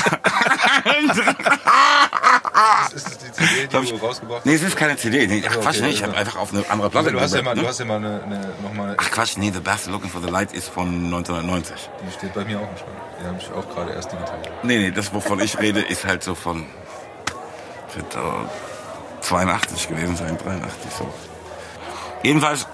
Ist 2.96 3.06
das 3.06 3.18
die 3.18 3.32
CD, 3.32 3.68
die 3.68 3.78
ich- 3.84 3.90
du 3.90 3.96
rausgebracht 3.98 4.38
hast? 4.40 4.46
Nee, 4.46 4.54
es 4.56 4.64
ist 4.64 4.76
keine 4.76 4.96
CD. 4.98 5.28
Nee, 5.28 5.44
ach, 5.46 5.50
Also, 5.50 5.60
Quatsch, 5.62 5.76
okay, 5.78 5.86
nee, 5.88 5.92
ich 5.94 6.00
ja. 6.00 6.08
habe 6.08 6.18
einfach 6.18 6.38
auf 6.38 6.54
eine 6.54 6.64
andere 6.70 6.90
Platte 6.90 7.12
Du 7.12 7.20
hast 7.20 7.36
ja 7.36 7.42
mal, 7.42 7.56
du 7.56 7.62
ne? 7.62 7.68
hast 7.68 7.80
ja 7.80 7.86
mal 7.86 7.98
eine, 7.98 8.24
eine, 8.24 8.54
nochmal, 8.64 8.96
Ach 9.00 9.12
Quatsch, 9.12 9.38
nee, 9.38 9.52
The 9.54 9.60
Bastard 9.60 9.92
Looking 9.94 10.10
for 10.10 10.22
the 10.22 10.30
Light 10.30 10.54
ist 10.54 10.70
von 10.70 10.88
1990. 11.06 11.76
die 12.08 12.12
steht 12.14 12.34
bei 12.34 12.46
mir 12.46 12.60
auch 12.60 12.70
im 12.70 12.78
Schrank. 12.78 12.92
Die 13.22 13.26
habe 13.28 13.38
ich 13.40 13.52
auch 13.52 13.70
gerade 13.76 13.94
erst 13.94 14.12
digital. 14.12 14.40
Nee, 14.64 14.78
nee, 14.80 14.92
das, 14.92 15.14
wovon 15.14 15.40
ich 15.42 15.60
rede, 15.60 15.82
ist 15.82 16.06
halt 16.06 16.24
so 16.24 16.36
von 16.36 16.66
wird, 17.96 18.16
äh, 18.16 18.20
82 19.22 19.88
gewesen 19.90 20.16
sein, 20.16 20.38
83 20.38 20.92
so. 20.98 21.14
Jedenfalls, 22.24 22.68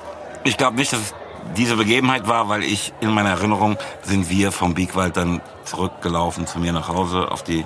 ich 0.43 0.57
glaube 0.57 0.75
nicht, 0.77 0.93
dass 0.93 0.99
es 0.99 1.13
diese 1.55 1.75
Begebenheit 1.75 2.27
war, 2.27 2.49
weil 2.49 2.63
ich 2.63 2.93
in 2.99 3.11
meiner 3.11 3.31
Erinnerung 3.31 3.77
sind 4.01 4.29
wir 4.29 4.51
vom 4.51 4.73
Biegwald 4.73 5.17
dann 5.17 5.41
zurückgelaufen 5.65 6.47
zu 6.47 6.59
mir 6.59 6.73
nach 6.73 6.89
Hause 6.89 7.31
auf 7.31 7.43
die 7.43 7.65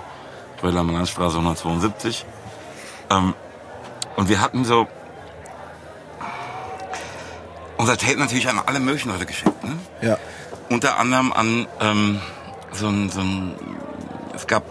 Rödermer 0.61 0.93
Landstraße 0.93 1.37
172. 1.37 2.25
Ähm, 3.09 3.33
und 4.15 4.29
wir 4.29 4.41
hatten 4.41 4.65
so 4.65 4.87
unser 7.77 7.97
Tape 7.97 8.17
natürlich 8.17 8.49
an 8.49 8.59
alle 8.65 8.79
möglichen 8.79 9.09
Leute 9.09 9.25
geschickt. 9.25 9.63
Ne? 9.63 9.77
Ja. 10.01 10.17
Unter 10.69 10.97
anderem 10.97 11.31
an 11.31 11.67
ähm, 11.79 12.19
so 12.71 12.87
ein, 12.87 13.09
so 13.09 13.21
ein, 13.21 13.55
es 14.35 14.47
gab 14.47 14.63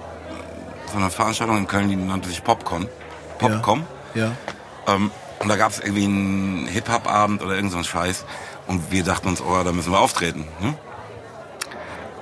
so 0.93 0.99
eine 0.99 1.11
Veranstaltung 1.11 1.57
in 1.57 1.67
Köln, 1.67 1.89
die 1.89 1.97
nannte 1.97 2.29
sich 2.29 2.43
Popcon. 2.43 2.89
Popcom. 3.39 3.87
Ja. 4.15 4.33
Ähm, 4.87 5.11
und 5.39 5.49
da 5.49 5.57
gab 5.57 5.71
es 5.71 5.81
irgendwie 5.81 6.05
einen 6.05 6.67
Hip-Hop-Abend 6.67 7.43
oder 7.43 7.55
irgend 7.55 7.71
so 7.71 7.79
einen 7.79 7.85
Scheiß. 7.85 8.25
Und 8.67 8.91
wir 8.91 9.05
dachten 9.05 9.29
uns, 9.29 9.41
oh, 9.41 9.63
da 9.63 9.73
müssen 9.73 9.93
wir 9.93 10.01
auftreten. 10.01 10.47
Ne? 10.61 10.75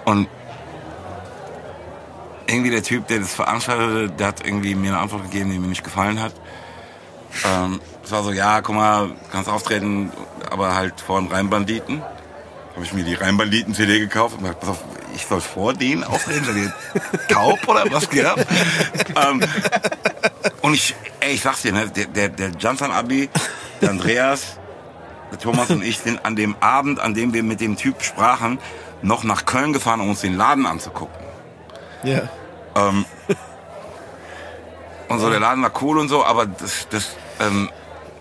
Und 0.04 0.28
irgendwie 2.46 2.70
der 2.70 2.82
Typ, 2.82 3.08
der 3.08 3.20
das 3.20 3.34
veranstaltete, 3.34 4.10
der 4.10 4.26
hat 4.28 4.46
irgendwie 4.46 4.74
mir 4.74 4.90
eine 4.90 4.98
Antwort 4.98 5.24
gegeben, 5.24 5.50
die 5.50 5.58
mir 5.58 5.68
nicht 5.68 5.84
gefallen 5.84 6.20
hat. 6.20 6.32
Ähm, 7.44 7.80
es 8.04 8.10
war 8.10 8.22
so, 8.22 8.32
ja, 8.32 8.60
guck 8.60 8.74
mal, 8.74 9.10
kannst 9.32 9.48
auftreten, 9.48 10.12
aber 10.50 10.74
halt 10.74 11.00
vor 11.00 11.20
den 11.20 11.30
Rheinbanditen. 11.30 12.02
Habe 12.74 12.84
ich 12.84 12.92
mir 12.92 13.04
die 13.04 13.14
Rheinbanditen-CD 13.14 14.00
gekauft 14.00 14.34
und 14.34 14.42
gesagt, 14.42 14.60
pass 14.60 14.70
auf, 14.70 14.84
ich 15.14 15.24
soll 15.26 15.40
vor 15.40 15.74
denen 15.74 16.04
auftreten, 16.04 16.44
seid 16.44 16.56
ihr 16.56 16.72
taub 17.28 17.66
oder 17.68 17.84
was 17.90 18.10
geht 18.10 18.26
ab? 18.26 18.38
ähm, 19.28 19.40
und 20.60 20.74
ich, 20.74 20.94
ey, 21.20 21.34
ich 21.34 21.40
sag's 21.40 21.62
dir, 21.62 21.72
ne, 21.72 21.88
der, 21.88 22.06
der, 22.06 22.28
der 22.28 22.50
Johnson 22.50 22.90
Abi, 22.90 23.30
der 23.80 23.90
Andreas, 23.90 24.58
der 25.34 25.40
Thomas 25.40 25.70
und 25.70 25.82
ich 25.82 25.98
sind 25.98 26.24
an 26.24 26.36
dem 26.36 26.54
Abend, 26.60 27.00
an 27.00 27.14
dem 27.14 27.34
wir 27.34 27.42
mit 27.42 27.60
dem 27.60 27.76
Typ 27.76 28.02
sprachen, 28.02 28.58
noch 29.02 29.24
nach 29.24 29.44
Köln 29.44 29.72
gefahren, 29.72 30.00
um 30.00 30.10
uns 30.10 30.20
den 30.20 30.36
Laden 30.36 30.66
anzugucken. 30.66 31.24
Ja. 32.04 32.28
Ähm, 32.76 33.04
und 35.08 35.18
so, 35.18 35.30
der 35.30 35.40
Laden 35.40 35.62
war 35.62 35.72
cool 35.82 35.98
und 35.98 36.08
so, 36.08 36.24
aber 36.24 36.46
das, 36.46 36.88
das 36.88 37.16
ähm, 37.40 37.68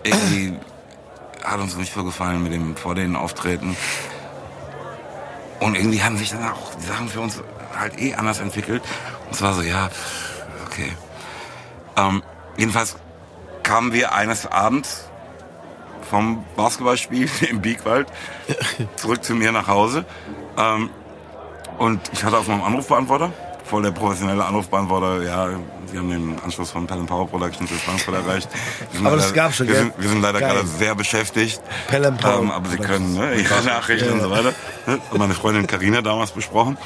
irgendwie 0.04 0.58
hat 1.44 1.60
uns 1.60 1.78
nicht 1.78 1.94
so 1.94 2.04
gefallen 2.04 2.42
mit 2.42 2.52
dem 2.52 2.76
vor 2.76 2.96
denen 2.96 3.16
Auftreten. 3.16 3.78
Und 5.60 5.76
irgendwie 5.76 6.02
haben 6.02 6.18
sich 6.18 6.32
dann 6.32 6.44
auch 6.50 6.74
die 6.76 6.86
Sachen 6.86 7.08
für 7.08 7.22
uns 7.22 7.42
halt 7.78 8.00
eh 8.00 8.16
anders 8.16 8.40
entwickelt. 8.40 8.82
Und 9.26 9.36
es 9.36 9.42
war 9.42 9.54
so, 9.54 9.62
ja, 9.62 9.90
okay. 10.66 10.92
Ähm, 11.96 12.24
jedenfalls 12.58 12.96
kamen 13.62 13.94
wir 13.94 14.14
eines 14.14 14.46
Abends 14.48 15.06
vom 16.10 16.44
Basketballspiel 16.56 17.30
im 17.50 17.62
Biegwald 17.62 18.08
zurück 18.96 19.24
zu 19.24 19.34
mir 19.36 19.52
nach 19.52 19.68
Hause. 19.68 20.06
Ähm, 20.58 20.90
und 21.78 22.02
ich 22.14 22.24
hatte 22.24 22.38
auf 22.38 22.48
meinem 22.48 22.64
Anrufbeantworter, 22.64 23.32
voll 23.66 23.82
der 23.84 23.92
professionelle 23.92 24.46
Anrufbeantworter, 24.46 25.24
ja, 25.24 25.50
Sie 25.92 26.00
haben 26.00 26.10
den 26.10 26.40
Anschluss 26.44 26.72
von 26.72 26.88
Pelham 26.88 27.06
Power 27.06 27.28
Productions 27.28 27.70
in 27.70 27.78
Frankfurt 27.78 28.16
erreicht. 28.16 28.50
Aber 29.00 29.16
das 29.16 29.26
leider- 29.26 29.36
gab's 29.36 29.58
schon, 29.58 29.68
wir 29.68 29.76
sind, 29.76 29.94
wir 29.96 30.10
sind 30.10 30.22
leider 30.24 30.40
Geil. 30.40 30.54
gerade 30.56 30.68
sehr 30.68 30.96
beschäftigt. 30.96 31.62
Pelham 31.88 32.18
Power 32.18 32.40
Ähm, 32.40 32.52
aber 32.52 32.68
Sie 32.70 32.78
können 32.78 33.14
ne, 33.14 33.36
Ihre 33.36 33.62
Nachrichten 33.64 34.08
Ja, 34.08 34.14
und 34.14 34.22
so 34.22 34.32
weiter. 34.32 34.54
Ne? 34.88 35.00
Meine 35.16 35.36
Freundin 35.36 35.68
Karina 35.68 36.02
damals 36.02 36.32
besprochen. 36.32 36.78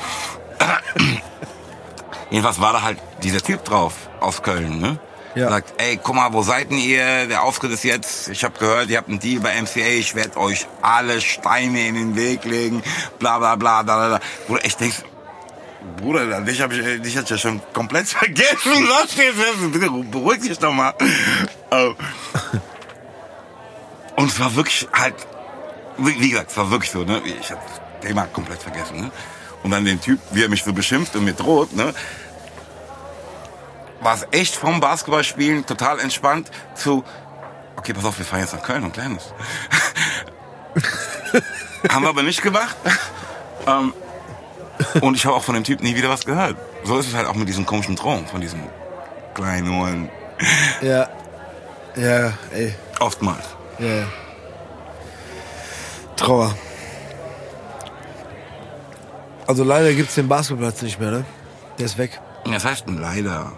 Jedenfalls 2.30 2.60
war 2.60 2.73
da 2.73 2.81
halt 2.81 2.98
dieser 3.23 3.39
Typ 3.41 3.64
drauf 3.64 3.94
aus 4.19 4.41
Köln, 4.44 4.80
ne? 4.80 4.99
Ja. 5.38 5.49
Sagt, 5.49 5.80
ey, 5.81 5.99
guck 6.01 6.15
mal, 6.15 6.34
wo 6.34 6.41
seid 6.41 6.72
denn 6.72 6.77
ihr? 6.77 7.27
Der 7.27 7.43
Auftritt 7.43 7.72
ist 7.72 7.84
jetzt. 7.84 8.30
Ich 8.30 8.43
habe 8.43 8.57
gehört, 8.57 8.89
ihr 8.89 8.97
habt 8.97 9.09
einen 9.09 9.19
Deal 9.19 9.39
bei 9.41 9.61
MCA. 9.61 9.88
Ich 9.88 10.15
werde 10.15 10.38
euch 10.38 10.68
alle 10.81 11.22
Steine 11.22 11.88
in 11.88 11.95
den 11.95 12.15
Weg 12.15 12.43
legen. 12.45 12.81
Bla 13.19 13.38
bla 13.39 13.55
bla. 13.55 13.84
bla, 13.84 14.07
bla. 14.07 14.19
Bruder, 14.47 14.65
ich 14.65 14.76
denk, 14.77 14.93
Bruder, 15.97 16.41
dich 16.41 16.61
hab 16.61 16.72
ich, 16.72 16.80
äh, 16.85 16.99
dich 16.99 17.18
hat 17.18 17.30
ja 17.30 17.38
schon 17.38 17.61
komplett 17.73 18.07
vergessen. 18.19 18.73
Ist? 18.73 19.72
Bitte 19.72 19.89
beruhig 19.89 20.41
dich 20.41 20.59
doch 20.59 20.73
mal. 20.73 20.93
Ähm, 21.72 21.95
Und 24.15 24.30
es 24.31 24.39
war 24.39 24.55
wirklich 24.55 24.88
halt, 24.91 25.15
wie 25.97 26.19
wie 26.19 26.30
gesagt, 26.31 26.51
es 26.51 26.57
war 26.57 26.72
wirklich 26.72 26.91
so, 26.91 27.03
ne? 27.03 27.22
Ich 27.39 27.51
hab 27.51 27.64
das 27.65 27.80
Thema 28.01 28.26
komplett 28.26 28.61
vergessen, 28.61 29.01
ne? 29.01 29.11
Und 29.64 29.72
dann 29.72 29.85
den 29.85 30.01
Typ, 30.01 30.19
wie 30.31 30.43
er 30.43 30.49
mich 30.49 30.64
so 30.64 30.73
beschimpft 30.73 31.15
und 31.15 31.26
mir 31.26 31.34
droht, 31.34 31.76
ne? 31.76 31.93
War 34.02 34.15
es 34.15 34.28
echt 34.32 34.56
vom 34.56 34.80
Basketballspielen 34.80 35.65
total 35.65 35.99
entspannt 35.99 36.52
zu, 36.76 37.03
okay, 37.78 37.94
pass 37.94 38.06
auf, 38.06 38.18
wir 38.18 38.26
fahren 38.26 38.41
jetzt 38.41 38.53
nach 38.53 38.64
Köln 38.64 38.84
und 38.84 38.98
das. 38.98 39.34
Haben 41.94 42.03
wir 42.03 42.10
aber 42.10 42.24
nicht 42.24 42.41
gemacht. 42.41 42.76
ähm, 43.65 43.94
und 45.02 45.15
ich 45.15 45.26
habe 45.26 45.36
auch 45.36 45.44
von 45.44 45.56
dem 45.56 45.64
Typ 45.64 45.82
nie 45.82 45.95
wieder 45.95 46.10
was 46.10 46.26
gehört. 46.26 46.56
So 46.84 46.98
ist 46.98 47.07
es 47.07 47.15
halt 47.15 47.28
auch 47.28 47.34
mit 47.34 47.48
diesen 47.48 47.65
komischen 47.65 47.95
Drohungen 47.95 48.28
von 48.28 48.41
diesen 48.41 48.61
kleinen 49.34 49.69
Ohren. 49.69 50.10
Ja. 50.82 51.10
Ja, 51.95 52.34
ey. 52.52 52.76
Oftmals. 52.99 53.45
Ja, 53.80 53.88
ja. 53.88 54.07
Trauer. 56.15 56.56
Also 59.48 59.64
leider 59.64 59.94
gibt's 59.94 60.15
den 60.15 60.28
Basketballplatz 60.28 60.82
nicht 60.82 60.99
mehr, 60.99 61.11
ne? 61.11 61.26
Der 61.80 61.86
ist 61.86 61.98
weg. 61.98 62.19
Das 62.45 62.65
heißt 62.65 62.86
leider. 62.88 63.52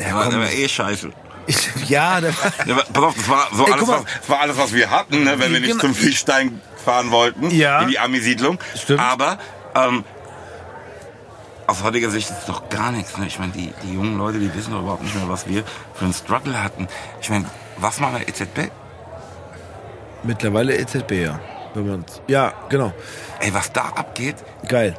Ja, 0.00 0.22
Der 0.22 0.30
der 0.30 0.40
war 0.40 0.50
eh 0.50 0.68
scheiße. 0.68 1.10
Ich, 1.46 1.88
ja, 1.88 2.20
der, 2.20 2.32
Der 2.66 2.76
war, 2.76 2.84
pass 2.84 3.02
auf, 3.04 3.14
das 3.16 3.28
war 3.28 3.48
so 3.52 3.66
Ey, 3.66 3.72
alles, 3.72 3.88
was, 3.88 4.04
das 4.20 4.28
war 4.28 4.40
alles, 4.40 4.56
was 4.58 4.72
wir 4.72 4.90
hatten, 4.90 5.24
ne, 5.24 5.38
wenn 5.38 5.52
wir 5.52 5.60
nicht 5.60 5.80
zum 5.80 5.94
Fischstein 5.94 6.60
fahren 6.84 7.10
wollten, 7.10 7.50
Ja. 7.50 7.82
in 7.82 7.88
die 7.88 7.98
Ami-Siedlung. 7.98 8.58
Stimmt. 8.76 9.00
Aber 9.00 9.38
ähm, 9.74 10.04
aus 11.66 11.82
heutiger 11.82 12.10
Sicht 12.10 12.30
ist 12.30 12.38
es 12.40 12.44
doch 12.46 12.68
gar 12.68 12.92
nichts. 12.92 13.16
Ne? 13.18 13.26
Ich 13.26 13.38
meine, 13.38 13.52
die, 13.52 13.72
die 13.82 13.94
jungen 13.94 14.16
Leute, 14.18 14.38
die 14.38 14.52
wissen 14.54 14.72
doch 14.72 14.80
überhaupt 14.80 15.02
nicht 15.02 15.14
mehr, 15.14 15.28
was 15.28 15.48
wir 15.48 15.64
für 15.94 16.04
einen 16.04 16.14
Struggle 16.14 16.62
hatten. 16.62 16.88
Ich 17.20 17.30
meine, 17.30 17.46
was 17.78 18.00
machen 18.00 18.18
wir 18.20 18.28
EZB? 18.28 18.70
mittlerweile 20.22 20.76
EZB, 20.76 21.12
ja. 21.12 21.40
Wenn 21.74 21.88
man's, 21.88 22.20
ja, 22.26 22.52
genau. 22.68 22.92
Ey, 23.38 23.54
was 23.54 23.72
da 23.72 23.82
abgeht, 23.94 24.36
Geil. 24.68 24.96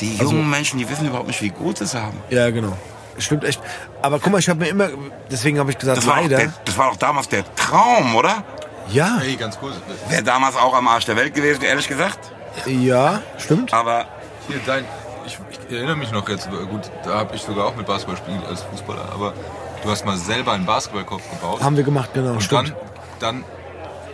die 0.00 0.16
Also- 0.18 0.32
jungen 0.32 0.50
Menschen, 0.50 0.78
die 0.78 0.88
wissen 0.88 1.06
überhaupt 1.06 1.28
nicht, 1.28 1.40
wie 1.42 1.50
gut 1.50 1.78
sie 1.78 1.84
es 1.84 1.94
haben. 1.94 2.18
Ja, 2.30 2.50
genau. 2.50 2.76
Stimmt 3.18 3.44
echt. 3.44 3.60
Aber 4.02 4.18
guck 4.18 4.32
mal, 4.32 4.38
ich 4.38 4.48
habe 4.48 4.60
mir 4.60 4.68
immer, 4.68 4.88
deswegen 5.30 5.58
habe 5.58 5.70
ich 5.70 5.78
gesagt, 5.78 5.98
Das 5.98 6.06
war, 6.06 6.14
auch 6.18 6.22
leider. 6.22 6.36
der, 6.38 6.52
das 6.64 6.76
war 6.78 6.90
doch 6.90 6.96
damals 6.96 7.28
der 7.28 7.42
Traum, 7.54 8.14
oder? 8.14 8.42
ja, 8.90 9.18
Hey, 9.20 9.36
ganz 9.36 9.58
kurz. 9.58 9.74
Wäre 10.08 10.22
damals 10.22 10.56
auch 10.56 10.74
am 10.74 10.88
Arsch 10.88 11.04
der 11.04 11.16
Welt 11.16 11.34
gewesen, 11.34 11.62
ehrlich 11.62 11.88
gesagt. 11.88 12.18
ja, 12.66 13.20
stimmt. 13.38 13.72
Aber 13.74 14.06
Hier, 14.48 14.60
dein, 14.64 14.84
ich, 15.26 15.38
ich 15.50 15.74
erinnere 15.76 15.96
mich 15.96 16.10
noch 16.10 16.26
jetzt, 16.28 16.48
gut, 16.50 16.90
da 17.04 17.18
habe 17.18 17.34
ich 17.36 17.42
sogar 17.42 17.66
auch 17.66 17.76
mit 17.76 17.86
Basketball 17.86 18.16
gespielt 18.16 18.40
als 18.48 18.62
Fußballer, 18.62 19.12
aber 19.12 19.34
du 19.82 19.90
hast 19.90 20.06
mal 20.06 20.16
selber 20.16 20.52
einen 20.52 20.64
Basketballkopf 20.64 21.22
gebaut 21.30 21.62
Haben 21.62 21.76
wir 21.76 21.84
gemacht, 21.84 22.10
genau. 22.14 22.32
und 22.32 22.42
stimmt. 22.42 22.74
dann, 23.20 23.42
dann 23.42 23.44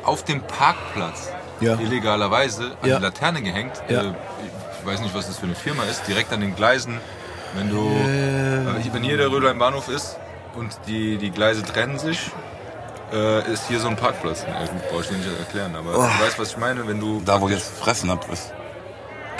auf 0.05 0.24
dem 0.24 0.40
Parkplatz 0.43 1.28
Ja. 1.60 1.74
illegalerweise 1.78 2.76
an 2.82 2.89
Ja. 2.89 2.97
die 2.97 3.02
Laterne 3.05 3.43
gehängt. 3.43 3.81
Ja. 3.89 4.01
Äh, 4.02 4.12
ich 4.81 4.86
weiß 4.86 5.01
nicht, 5.01 5.14
was 5.14 5.28
das 5.28 5.39
für 5.39 5.47
eine 5.47 5.55
Firma 5.55 5.85
ist, 5.85 6.06
direkt 6.09 6.32
an 6.32 6.40
den 6.40 6.55
Gleisen. 6.56 7.01
Wenn 7.56 7.70
du, 7.70 7.78
Äh. 7.78 8.93
wenn 8.93 9.02
hier 9.02 9.16
der 9.16 9.31
Rödelheim 9.31 9.59
Bahnhof 9.59 9.89
ist 9.89 10.16
und 10.56 10.76
die, 10.86 11.16
die 11.18 11.31
Gleise 11.31 11.62
trennen 11.62 11.98
sich 11.98 12.31
äh, 13.12 13.52
ist 13.52 13.68
hier 13.68 13.78
so 13.78 13.89
ein 13.89 13.97
Parkplatz. 13.97 14.44
Ja, 14.48 14.60
gut, 14.66 14.89
brauche 14.90 15.02
ich 15.02 15.09
dir 15.09 15.16
nicht 15.18 15.28
erklären, 15.39 15.76
aber 15.76 15.90
Oh. 15.90 16.02
du 16.02 16.24
weißt, 16.24 16.39
was 16.39 16.51
ich 16.51 16.56
meine, 16.56 16.86
wenn 16.89 16.98
du 16.98 17.20
Da, 17.24 17.40
wo 17.40 17.48
ihr 17.48 17.55
jetzt 17.56 17.78
fressen 17.78 18.10
habt, 18.10 18.32
ist. 18.32 18.52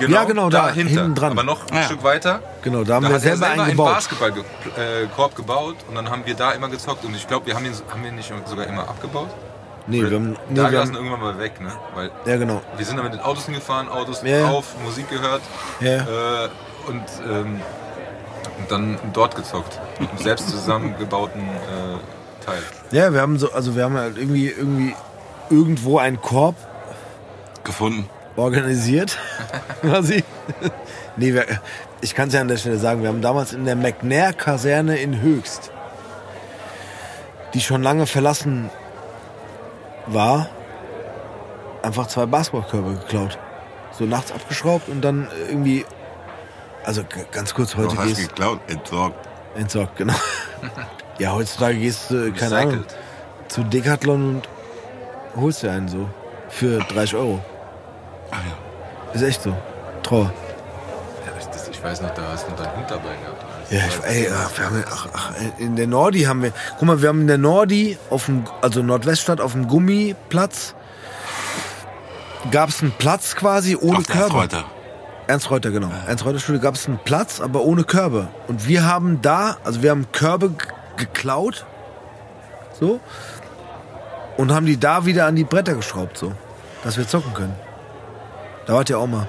Ja, 0.09 0.25
genau, 0.25 0.51
da, 0.51 0.67
dahinter, 0.67 0.91
hinten 1.03 1.15
dran. 1.15 1.33
aber 1.33 1.45
noch 1.45 1.69
ein 1.71 1.77
Ja. 1.77 1.83
Stück 1.85 2.03
weiter. 2.03 2.41
Genau, 2.63 2.83
da 2.85 2.95
haben 2.97 3.05
Da 3.05 3.09
wir 3.11 3.15
er 3.17 3.21
selber 3.21 3.47
selber 3.47 3.63
einen. 3.65 3.77
Basketballkorb 3.77 4.47
äh, 4.77 5.07
Korb 5.15 5.35
gebaut 5.37 5.77
und 5.89 5.95
dann 5.95 6.11
haben 6.11 6.23
wir 6.27 6.35
da 6.35 6.51
immer 6.53 6.69
gezockt 6.69 7.05
und 7.05 7.15
ich 7.17 7.27
glaube, 7.27 7.47
wir 7.47 7.55
haben 7.55 7.65
ihn, 7.65 7.75
haben 7.91 8.05
ihn 8.05 8.15
nicht 8.17 8.33
sogar 8.47 8.67
immer 8.67 8.83
abgebaut. 8.89 9.29
nee, 9.87 10.03
wir 10.03 10.11
haben, 10.11 10.31
nee, 10.49 10.55
da 10.57 10.71
wir 10.71 10.79
lassen 10.81 10.95
irgendwann 10.95 11.21
mal 11.21 11.39
weg, 11.39 11.61
ne? 11.61 11.73
Weil 11.95 12.11
ja 12.27 12.37
genau. 12.37 12.61
wir 12.77 12.85
sind 12.87 12.97
dann 12.97 13.05
mit 13.05 13.15
den 13.15 13.21
Autos 13.21 13.45
hingefahren, 13.47 13.89
Autos 13.89 14.23
ja. 14.25 14.49
auf, 14.49 14.67
Musik 14.85 15.09
gehört 15.11 15.43
Ja. 15.81 15.91
äh, 16.45 16.49
und, 16.89 17.05
ähm, 17.31 17.61
und 18.59 18.71
dann 18.71 18.99
dort 19.13 19.37
gezockt. 19.37 19.81
Mit 19.99 20.11
einem 20.11 20.19
selbst 20.19 20.49
zusammengebauten 20.49 21.43
äh, 21.43 22.45
Teil. 22.45 22.63
Ja, 22.91 23.13
wir 23.13 23.21
haben 23.21 23.39
so, 23.39 23.53
also 23.53 23.75
wir 23.77 23.85
haben 23.85 23.97
halt 23.97 24.19
irgendwie, 24.19 24.49
irgendwie 24.49 24.95
irgendwo 25.51 25.99
einen 25.99 26.21
Korb 26.21 26.57
Gefunden. 27.65 28.09
organisiert, 28.37 29.19
quasi. 29.81 30.25
nee, 31.17 31.33
wir, 31.33 31.47
ich 32.01 32.15
kann 32.15 32.29
es 32.29 32.35
ja 32.35 32.41
an 32.41 32.49
der 32.49 32.57
Stelle 32.59 32.79
sagen, 32.79 33.03
wir 33.03 33.09
haben 33.09 33.23
damals 33.23 33.53
in 33.53 33.65
der 33.65 33.77
McNair-Kaserne 33.77 34.99
in 34.99 35.21
Höchst, 35.21 35.71
die 37.55 37.61
schon 37.61 37.83
lange 37.83 38.07
verlassen 38.07 38.71
war, 40.07 40.49
einfach 41.83 42.07
zwei 42.09 42.27
Basketballkörbe 42.27 42.95
geklaut. 42.95 43.39
So 43.93 44.05
nachts 44.05 44.33
abgeschraubt 44.33 44.89
und 44.89 45.03
dann 45.03 45.29
irgendwie, 45.49 45.85
also 46.85 47.05
ganz 47.33 47.55
kurz, 47.55 47.77
heute 47.77 47.97
heißt 47.97 48.17
gehst 48.17 48.29
geklaut? 48.29 48.61
Entsorgt. 48.67 49.29
entsorgt, 49.57 49.97
genau. 49.97 50.15
ja, 51.19 51.33
heutzutage 51.33 51.77
gehst 51.77 52.11
du, 52.11 52.33
keine 52.33 52.57
Ahnung, 52.57 52.85
zu 53.49 53.63
Decathlon 53.63 54.37
und 54.37 54.49
holst 55.37 55.63
dir 55.63 55.73
einen 55.73 55.89
so. 55.89 56.09
Für 56.49 56.79
30 56.79 57.17
Euro. 57.17 57.45
Ach 58.31 58.39
ja. 58.39 59.13
Ist 59.15 59.23
echt 59.23 59.43
so. 59.43 59.57
Trauer. 60.03 60.33
Ja, 61.27 61.33
ich, 61.39 61.47
das, 61.47 61.69
ich 61.69 61.83
weiß 61.83 62.03
noch, 62.03 62.11
da 62.11 62.23
hast 62.33 62.47
du 62.47 62.51
noch 62.51 62.59
deinen 62.59 62.77
Hund 62.77 62.91
dabei 62.91 63.17
gehabt. 63.17 63.45
Ja, 63.71 63.81
ich, 63.89 64.05
ey, 64.05 64.29
ach, 64.31 64.57
wir 64.57 64.67
haben, 64.67 64.85
ach, 64.89 65.09
ach, 65.13 65.33
in 65.59 65.77
der 65.77 65.87
Nordi 65.87 66.23
haben 66.23 66.43
wir, 66.43 66.53
guck 66.79 66.83
mal, 66.83 67.01
wir 67.01 67.09
haben 67.09 67.23
in 67.23 67.27
der 67.27 67.39
Nordi, 67.39 67.99
auf 68.11 68.27
dem, 68.27 68.45
also 68.61 68.83
Nordweststadt, 68.83 69.41
auf 69.41 69.53
dem 69.53 69.69
Gummiplatz, 69.69 70.75
gab 72.51 72.69
es 72.69 72.83
einen 72.83 72.93
Platz 72.93 73.35
quasi 73.35 73.77
ohne 73.77 73.99
Auf 73.99 74.07
der 74.07 74.17
Körbe. 74.17 74.65
Ernst 75.27 75.51
Reuter, 75.51 75.71
genau. 75.71 75.91
Ernst 76.07 76.25
Reuter 76.25 76.39
Schule 76.39 76.59
gab 76.61 76.75
es 76.75 76.87
einen 76.87 76.99
Platz, 76.99 77.41
aber 77.41 77.63
ohne 77.63 77.85
Körbe. 77.85 78.29
Und 78.47 78.69
wir 78.69 78.85
haben 78.85 79.23
da, 79.23 79.57
also 79.65 79.83
wir 79.83 79.91
haben 79.91 80.07
Körbe 80.13 80.53
geklaut, 80.97 81.65
so, 82.79 83.01
und 84.37 84.53
haben 84.53 84.67
die 84.67 84.79
da 84.79 85.07
wieder 85.07 85.27
an 85.27 85.37
die 85.37 85.45
Bretter 85.45 85.75
geschraubt, 85.75 86.19
so, 86.19 86.33
dass 86.83 86.97
wir 86.99 87.07
zocken 87.09 87.33
können. 87.35 87.55
Da 88.67 88.75
wart 88.75 88.91
ihr 88.91 88.99
auch 88.99 89.07
mal. 89.07 89.27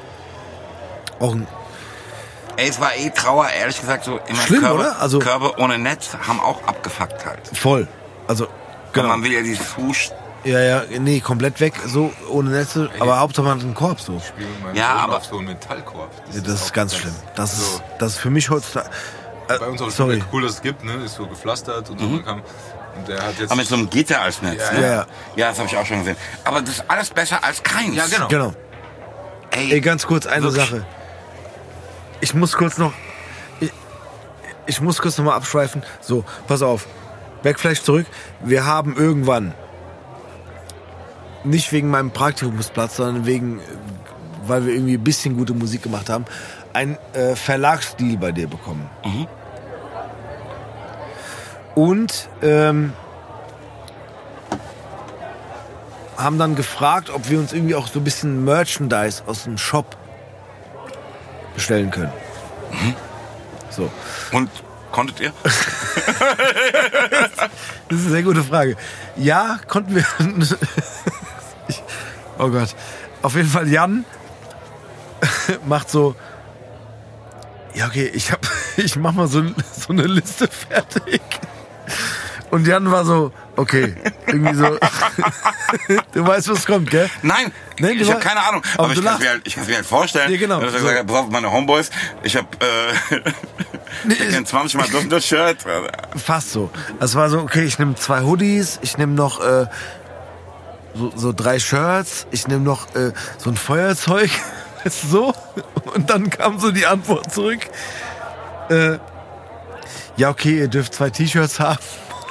Auch 1.20 1.34
ein, 1.34 1.48
Ey, 2.58 2.70
es 2.70 2.80
war 2.80 2.96
eh 2.96 3.10
Trauer, 3.10 3.50
ehrlich 3.50 3.80
gesagt, 3.80 4.06
so 4.06 4.18
immer 4.28 4.40
Schlimm, 4.42 4.62
Körbe, 4.62 4.80
oder? 4.80 5.02
Also- 5.02 5.20
Körbe 5.20 5.58
ohne 5.60 5.78
Netz 5.78 6.10
haben 6.28 6.40
auch 6.40 6.64
abgefuckt 6.66 7.26
halt. 7.26 7.40
voll. 7.54 7.88
Also, 8.28 8.46
Genau. 8.46 8.54
genau. 8.94 9.08
Man 9.10 9.24
will 9.24 9.34
ja 9.34 9.42
dieses 9.42 9.66
Fuß. 9.68 10.12
Ja, 10.46 10.60
ja, 10.60 10.84
nee, 11.00 11.20
komplett 11.22 11.60
weg, 11.60 11.74
so 11.88 12.14
ohne 12.30 12.52
Netze, 12.52 12.90
aber 13.00 13.20
Hauptsache 13.20 13.46
man 13.48 13.58
hat 13.58 13.64
einen 13.66 13.74
Korb 13.74 14.00
so. 14.00 14.20
Spiel 14.20 14.46
mit 14.46 14.64
meinem 14.64 14.76
Ja, 14.76 14.92
Sohn 14.92 15.00
aber- 15.02 15.18
auf 15.18 15.26
so 15.26 15.38
einen 15.40 15.48
Metallkorb. 15.48 16.12
Ja, 16.34 16.42
das 16.42 16.54
ist 16.62 16.68
auch 16.70 16.74
ganz 16.74 16.96
schlimm. 16.96 17.16
Das 17.36 17.54
ist, 17.54 17.74
so. 17.78 17.82
das 17.98 18.12
ist 18.14 18.18
für 18.20 18.30
mich 18.30 18.50
heutzutage. 18.50 18.90
Äh, 19.48 19.58
Bei 19.60 19.68
uns 19.68 19.82
auch 19.82 19.90
sorry. 19.90 20.24
cool, 20.32 20.44
dass 20.44 20.54
es 20.54 20.62
gibt, 20.62 20.84
ne? 20.84 20.94
Ist 21.04 21.16
so 21.16 21.26
gepflastert 21.28 21.90
und 21.90 22.00
so. 22.00 22.06
Man 22.06 22.24
kann, 22.24 22.42
und 22.98 23.08
der 23.08 23.22
hat 23.24 23.40
jetzt. 23.40 23.52
Aber 23.52 23.56
mit 23.60 23.68
so 23.68 23.76
einem 23.76 23.90
Gitter 23.90 24.22
als 24.22 24.42
Netz. 24.42 24.62
Ja, 24.72 24.74
ne? 24.74 24.82
ja. 24.82 24.88
Ja. 24.94 25.06
ja, 25.36 25.50
das 25.50 25.58
habe 25.60 25.68
ich 25.68 25.78
auch 25.78 25.86
schon 25.86 26.00
gesehen. 26.00 26.16
Aber 26.44 26.62
das 26.62 26.76
ist 26.76 26.84
alles 26.88 27.10
besser 27.10 27.44
als 27.44 27.62
keins. 27.64 27.96
Ja, 27.96 28.06
genau. 28.08 28.28
Genau. 28.28 28.54
Ey, 29.52 29.72
Ey, 29.74 29.82
ganz 29.82 30.06
kurz 30.08 30.26
eine 30.28 30.44
Wirklich? 30.46 30.64
Sache. 30.64 30.86
Ich 32.22 32.34
muss 32.34 32.54
kurz 32.54 32.78
noch. 32.78 32.94
Ich, 33.60 33.72
ich 34.68 34.82
muss 34.82 35.00
kurz 35.02 35.18
noch 35.18 35.26
mal 35.26 35.36
abschweifen. 35.36 35.84
So, 36.02 36.24
pass 36.48 36.62
auf. 36.62 36.88
Backflash 37.44 37.82
zurück. 37.84 38.06
Wir 38.44 38.66
haben 38.66 38.96
irgendwann, 38.98 39.54
nicht 41.46 41.72
wegen 41.72 41.90
meinem 41.90 42.12
Praktikumsplatz, 42.12 42.98
sondern 42.98 43.26
wegen, 43.26 43.60
weil 44.46 44.66
wir 44.66 44.74
irgendwie 44.74 44.96
ein 44.96 45.04
bisschen 45.04 45.38
gute 45.38 45.54
Musik 45.54 45.84
gemacht 45.84 46.10
haben, 46.10 46.26
einen 46.74 46.98
äh, 47.14 47.36
Verlagsdeal 47.36 48.18
bei 48.18 48.32
dir 48.32 48.48
bekommen. 48.48 48.90
Und 51.76 52.30
ähm, 52.42 52.94
haben 56.18 56.38
dann 56.38 56.56
gefragt, 56.56 57.10
ob 57.10 57.30
wir 57.30 57.40
uns 57.40 57.54
irgendwie 57.54 57.76
auch 57.76 57.88
so 57.88 58.00
ein 58.00 58.04
bisschen 58.04 58.44
Merchandise 58.46 59.24
aus 59.26 59.44
dem 59.44 59.58
Shop 59.58 59.98
bestellen 61.54 61.92
können. 61.92 62.12
So. 63.70 63.92
und 64.32 64.50
konntet 64.92 65.20
ihr? 65.20 65.34
Das 67.88 68.00
ist 68.00 68.06
eine 68.06 68.16
sehr 68.16 68.24
gute 68.24 68.44
Frage. 68.44 68.78
Ja, 69.16 69.60
konnten 69.68 69.94
wir. 69.94 70.06
ich, 72.38 72.42
oh 72.44 72.50
Gott. 72.50 72.76
Auf 73.22 73.36
jeden 73.36 73.50
Fall 73.50 73.68
Jan 73.68 74.06
macht 75.66 75.90
so. 75.90 76.16
Ja, 77.74 77.88
okay, 77.88 78.10
ich 78.14 78.32
hab, 78.32 78.40
ich 78.78 78.96
mach 78.96 79.14
mal 79.14 79.28
so, 79.28 79.44
so 79.44 79.90
eine 79.90 80.04
Liste 80.04 80.48
fertig. 80.48 81.22
Und 82.52 82.68
Jan 82.68 82.90
war 82.90 83.04
so, 83.04 83.34
okay, 83.58 83.96
irgendwie 84.28 84.54
so. 84.54 84.64
du 86.14 86.26
weißt, 86.28 86.48
was 86.50 86.66
kommt, 86.66 86.90
gell? 86.90 87.10
Nein, 87.22 87.52
Nee, 87.80 87.92
ich 87.92 88.10
habe 88.10 88.22
keine 88.22 88.40
Ahnung. 88.42 88.62
aber 88.76 88.86
Aber, 88.86 88.94
ich 88.94 89.04
kann 89.04 89.20
mir 89.20 89.30
halt, 89.30 89.42
ich 89.46 89.58
mir 89.58 89.76
halt 89.76 89.86
vorstellen. 89.86 90.32
Ja, 90.32 90.38
genau. 90.38 90.62
Dass 90.62 90.74
er 90.74 90.80
So. 90.80 90.86
gesagt 90.88 91.08
pass 91.08 91.16
auf, 91.18 91.30
meine 91.30 91.52
Homeboys, 91.52 91.90
ich 92.24 92.38
habe 92.38 92.48
äh, 92.62 93.20
ich 94.08 94.30
kenn 94.30 94.46
20 94.46 94.80
Mal 94.80 94.88
das 95.10 95.26
Shirt. 95.26 95.58
Fast 96.16 96.52
so. 96.52 96.70
Es 97.02 97.16
war 97.16 97.30
so, 97.30 97.40
okay, 97.40 97.66
ich 97.66 97.78
nehme 97.78 97.96
zwei 97.96 98.22
Hoodies, 98.22 98.80
ich 98.82 98.98
nehme 98.98 99.14
noch 99.14 99.42
äh, 99.42 99.66
so, 100.96 101.12
so 101.16 101.34
drei 101.34 101.60
Shirts, 101.60 102.28
ich 102.32 102.48
nehme 102.48 102.62
noch 102.64 102.94
äh, 102.96 103.12
so 103.38 103.50
ein 103.50 103.58
Feuerzeug, 103.58 104.30
so. 104.86 105.34
Und 105.94 106.10
dann 106.10 106.30
kam 106.30 106.60
so 106.60 106.72
die 106.72 106.86
Antwort 106.86 107.34
zurück. 107.34 107.60
Äh, 108.70 108.98
ja, 110.18 110.30
okay, 110.30 110.60
ihr 110.60 110.68
dürft 110.68 110.94
zwei 110.94 111.10
T-Shirts 111.10 111.60
haben. 111.60 111.80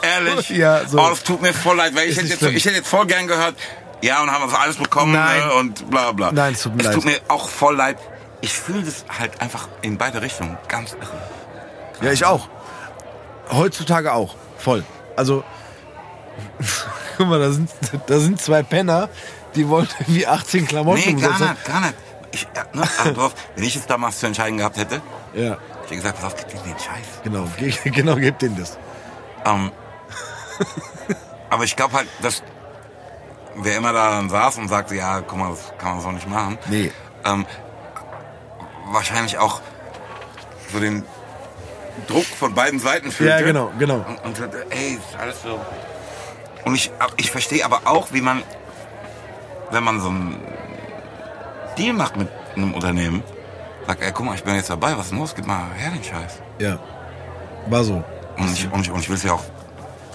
Ehrlich? 0.03 0.49
Ja, 0.55 0.87
so. 0.87 1.01
Oh, 1.01 1.11
es 1.13 1.23
tut 1.23 1.43
mir 1.43 1.53
voll 1.53 1.77
leid, 1.77 1.95
weil 1.95 2.09
ich 2.09 2.17
hätte, 2.17 2.27
jetzt, 2.29 2.43
ich 2.43 2.65
hätte 2.65 2.77
jetzt 2.77 2.89
voll 2.89 3.07
gern 3.07 3.27
gehört, 3.27 3.55
ja, 4.03 4.23
und 4.23 4.31
haben 4.31 4.51
wir 4.51 4.61
alles 4.61 4.77
bekommen 4.77 5.13
Nein. 5.13 5.41
ne, 5.41 5.55
und 5.55 5.91
bla 5.91 6.13
bla. 6.13 6.31
Nein, 6.33 6.53
es 6.53 6.63
tut 6.63 6.75
mir 6.75 6.81
es 6.81 6.87
leid. 6.87 6.95
tut 6.95 7.05
mir 7.07 7.21
auch 7.29 7.49
voll 7.49 7.77
leid. 7.77 7.97
Ich 8.43 8.53
fühle 8.53 8.83
das 8.83 9.07
halt 9.19 9.41
einfach 9.41 9.69
in 9.81 9.97
beide 9.97 10.21
Richtungen. 10.21 10.59
Ganz 10.69 10.93
irre. 10.93 11.23
Ja, 12.03 12.13
ich 12.13 12.25
auch. 12.25 12.49
Heutzutage 13.51 14.13
auch. 14.13 14.35
Voll. 14.59 14.85
Also, 15.17 15.43
guck 17.17 17.29
mal, 17.29 17.39
da 17.41 17.51
sind, 17.53 17.71
da 18.07 18.19
sind 18.19 18.41
zwei 18.41 18.63
Penner, 18.63 19.09
die 19.55 19.69
wollen 19.69 19.89
irgendwie 20.01 20.27
18 20.27 20.67
Klamotten 20.67 21.01
Nee, 21.01 21.13
gar 21.21 21.31
umsetzen. 21.31 21.51
nicht, 21.53 21.65
gar 21.67 21.81
nicht. 21.81 21.95
Ich, 22.33 22.49
ne, 22.75 22.83
also 22.99 23.13
drauf, 23.13 23.35
wenn 23.55 23.65
ich 23.65 23.77
es 23.77 23.87
damals 23.87 24.19
zu 24.19 24.27
entscheiden 24.27 24.59
gehabt 24.59 24.77
hätte, 24.77 25.01
Ja, 25.35 25.51
hätte 25.51 25.59
ich 25.91 25.97
gesagt, 25.97 26.17
pass 26.21 26.33
auf, 26.33 26.37
gib 26.37 26.49
dir 26.51 26.59
den 26.71 26.79
Scheiß. 26.79 27.07
genau. 27.23 27.45
Ge 27.57 27.73
genau, 27.91 28.17
gebt 28.17 28.43
denen 28.43 28.57
das. 28.59 28.77
Ähm, 29.45 29.71
aber 31.51 31.65
ich 31.65 31.77
glaube 31.77 31.95
halt, 31.95 32.09
dass 32.23 32.43
wer 33.57 33.77
immer 33.77 33.93
da 33.93 34.11
dann 34.17 34.29
saß 34.31 34.59
und 34.59 34.69
sagte, 34.69 34.95
ja, 34.97 35.21
guck 35.21 35.39
mal, 35.39 35.51
das 35.51 35.73
kann 35.79 35.93
man 35.95 36.01
so 36.01 36.11
nicht 36.11 36.29
machen, 36.29 36.59
Nee. 36.69 36.91
ähm, 37.25 37.47
wahrscheinlich 38.91 39.39
auch 39.39 39.61
so 40.73 40.81
den 40.81 41.05
Druck 42.09 42.25
von 42.25 42.55
beiden 42.55 42.81
Seiten 42.81 43.13
fühlte. 43.13 43.33
Ja, 43.33 43.41
genau, 43.43 43.71
genau. 43.79 44.05
Und, 44.09 44.25
und 44.25 44.37
sagte, 44.37 44.67
ey, 44.71 44.95
ist 44.95 45.17
alles 45.21 45.41
so. 45.43 45.61
Und 46.65 46.75
ich, 46.75 46.91
ich 47.17 47.31
verstehe 47.31 47.65
aber 47.65 47.83
auch, 47.85 48.13
wie 48.13 48.21
man, 48.21 48.43
wenn 49.71 49.85
man 49.85 50.01
so 50.01 50.09
einen 50.09 50.41
Deal 51.77 51.93
macht 51.95 52.17
mit 52.17 52.29
einem 52.57 52.73
Unternehmen, 52.75 53.23
sagt, 53.87 54.03
ey, 54.03 54.13
guck 54.13 54.27
mal, 54.27 54.35
ich 54.35 54.45
bin 54.45 54.55
jetzt 54.55 54.71
dabei, 54.71 54.97
was 54.97 55.07
ist 55.07 55.11
denn 55.11 55.19
los? 55.19 55.35
Gib 55.35 55.47
mal 55.47 55.67
her 55.77 55.91
den 55.91 56.03
Scheiß. 56.03 56.41
Ja. 56.59 56.79
War 57.67 57.85
so. 57.85 58.03
Und 58.37 58.53
ich, 58.53 58.71
und 58.71 58.81
ich, 58.81 58.91
und 58.91 59.01
ich 59.01 59.09
will 59.09 59.17
es 59.17 59.23
ja 59.23 59.33
auch 59.33 59.45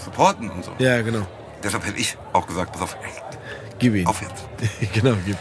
supporten 0.04 0.50
und 0.50 0.64
so. 0.66 0.72
Ja, 0.80 1.02
genau. 1.02 1.26
Deshalb 1.64 1.86
hätte 1.86 2.00
ich 2.00 2.18
auch 2.34 2.48
gesagt, 2.48 2.72
pass 2.72 2.82
auf, 2.82 2.98
ey, 3.04 3.12
Gib 3.80 3.96
ihn. 3.96 4.08
auf 4.08 4.22
jetzt. 4.22 4.48
genau, 4.94 5.16
gib. 5.26 5.38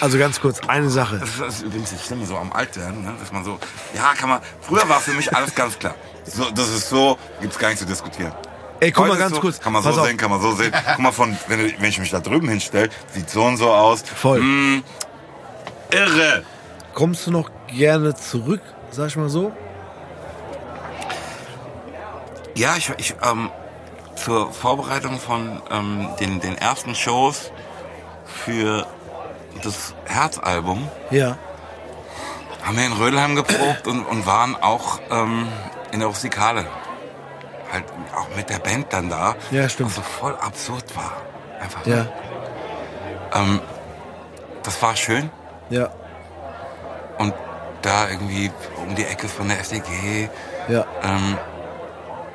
Also 0.00 0.18
ganz 0.18 0.40
kurz, 0.40 0.60
eine 0.68 0.90
Sache. 0.90 1.18
Das 1.18 1.30
ist, 1.30 1.40
das 1.40 1.54
ist 1.56 1.62
übrigens 1.62 1.90
das 1.90 2.04
Schlimme 2.04 2.26
so 2.26 2.36
am 2.36 2.52
Altwerden, 2.52 3.02
ne? 3.02 3.14
dass 3.18 3.32
man 3.32 3.44
so, 3.44 3.58
ja, 3.94 4.14
kann 4.14 4.28
man, 4.28 4.40
früher 4.60 4.88
war 4.88 5.00
für 5.00 5.12
mich 5.12 5.34
alles 5.34 5.54
ganz 5.54 5.78
klar. 5.78 5.94
So, 6.24 6.50
das 6.50 6.68
ist 6.68 6.88
so, 6.88 7.18
gibt's 7.40 7.58
gar 7.58 7.68
nicht 7.68 7.78
zu 7.78 7.86
diskutieren. 7.86 8.32
Ey, 8.80 8.92
guck 8.92 9.08
mal 9.08 9.16
ganz 9.16 9.34
so, 9.34 9.40
kurz. 9.40 9.58
Kann 9.60 9.72
man 9.72 9.82
so 9.82 9.88
Pass 9.90 9.98
auf. 9.98 10.06
sehen, 10.06 10.16
kann 10.16 10.30
man 10.30 10.40
so 10.40 10.52
sehen. 10.52 10.72
Guck 10.86 10.98
mal, 10.98 11.12
von, 11.12 11.36
wenn, 11.48 11.60
wenn 11.80 11.88
ich 11.88 11.98
mich 11.98 12.10
da 12.10 12.20
drüben 12.20 12.48
hinstelle, 12.48 12.90
sieht 13.12 13.30
so 13.30 13.42
und 13.44 13.56
so 13.56 13.70
aus. 13.72 14.02
Voll. 14.02 14.40
Mm, 14.40 14.84
irre. 15.90 16.42
Kommst 16.94 17.26
du 17.26 17.30
noch 17.30 17.50
gerne 17.68 18.14
zurück, 18.14 18.60
sag 18.90 19.08
ich 19.08 19.16
mal 19.16 19.28
so? 19.28 19.52
Ja, 22.54 22.74
ich, 22.76 22.90
ich, 22.96 23.14
ähm, 23.22 23.50
zur 24.16 24.50
Vorbereitung 24.52 25.18
von 25.20 25.60
ähm, 25.70 26.08
den, 26.20 26.40
den 26.40 26.56
ersten 26.56 26.94
Shows 26.94 27.50
für 28.24 28.86
das 29.62 29.94
Herzalbum 30.06 30.88
Ja. 31.10 31.36
haben 32.64 32.76
wir 32.76 32.86
in 32.86 32.92
Rödelheim 32.94 33.36
geprobt 33.36 33.86
und, 33.86 34.04
und 34.04 34.26
waren 34.26 34.54
auch 34.56 35.00
ähm, 35.10 35.46
in 35.92 36.00
der 36.00 36.08
Rustikale. 36.08 36.66
Halt 37.72 37.84
auch 38.16 38.28
mit 38.36 38.48
der 38.48 38.58
Band 38.58 38.92
dann 38.92 39.10
da. 39.10 39.34
Ja, 39.50 39.68
stimmt. 39.68 39.90
Was 39.90 39.96
so 39.96 40.02
voll 40.02 40.34
absurd 40.36 40.84
war. 40.96 41.12
Einfach. 41.60 41.84
Ja. 41.86 42.06
Ähm, 43.34 43.60
das 44.62 44.80
war 44.82 44.94
schön. 44.96 45.30
Ja. 45.70 45.88
Und 47.18 47.34
da 47.82 48.08
irgendwie 48.08 48.50
um 48.86 48.94
die 48.94 49.04
Ecke 49.04 49.28
von 49.28 49.48
der 49.48 49.58
FDG, 49.60 50.28
Ja. 50.68 50.84
ähm, 51.02 51.38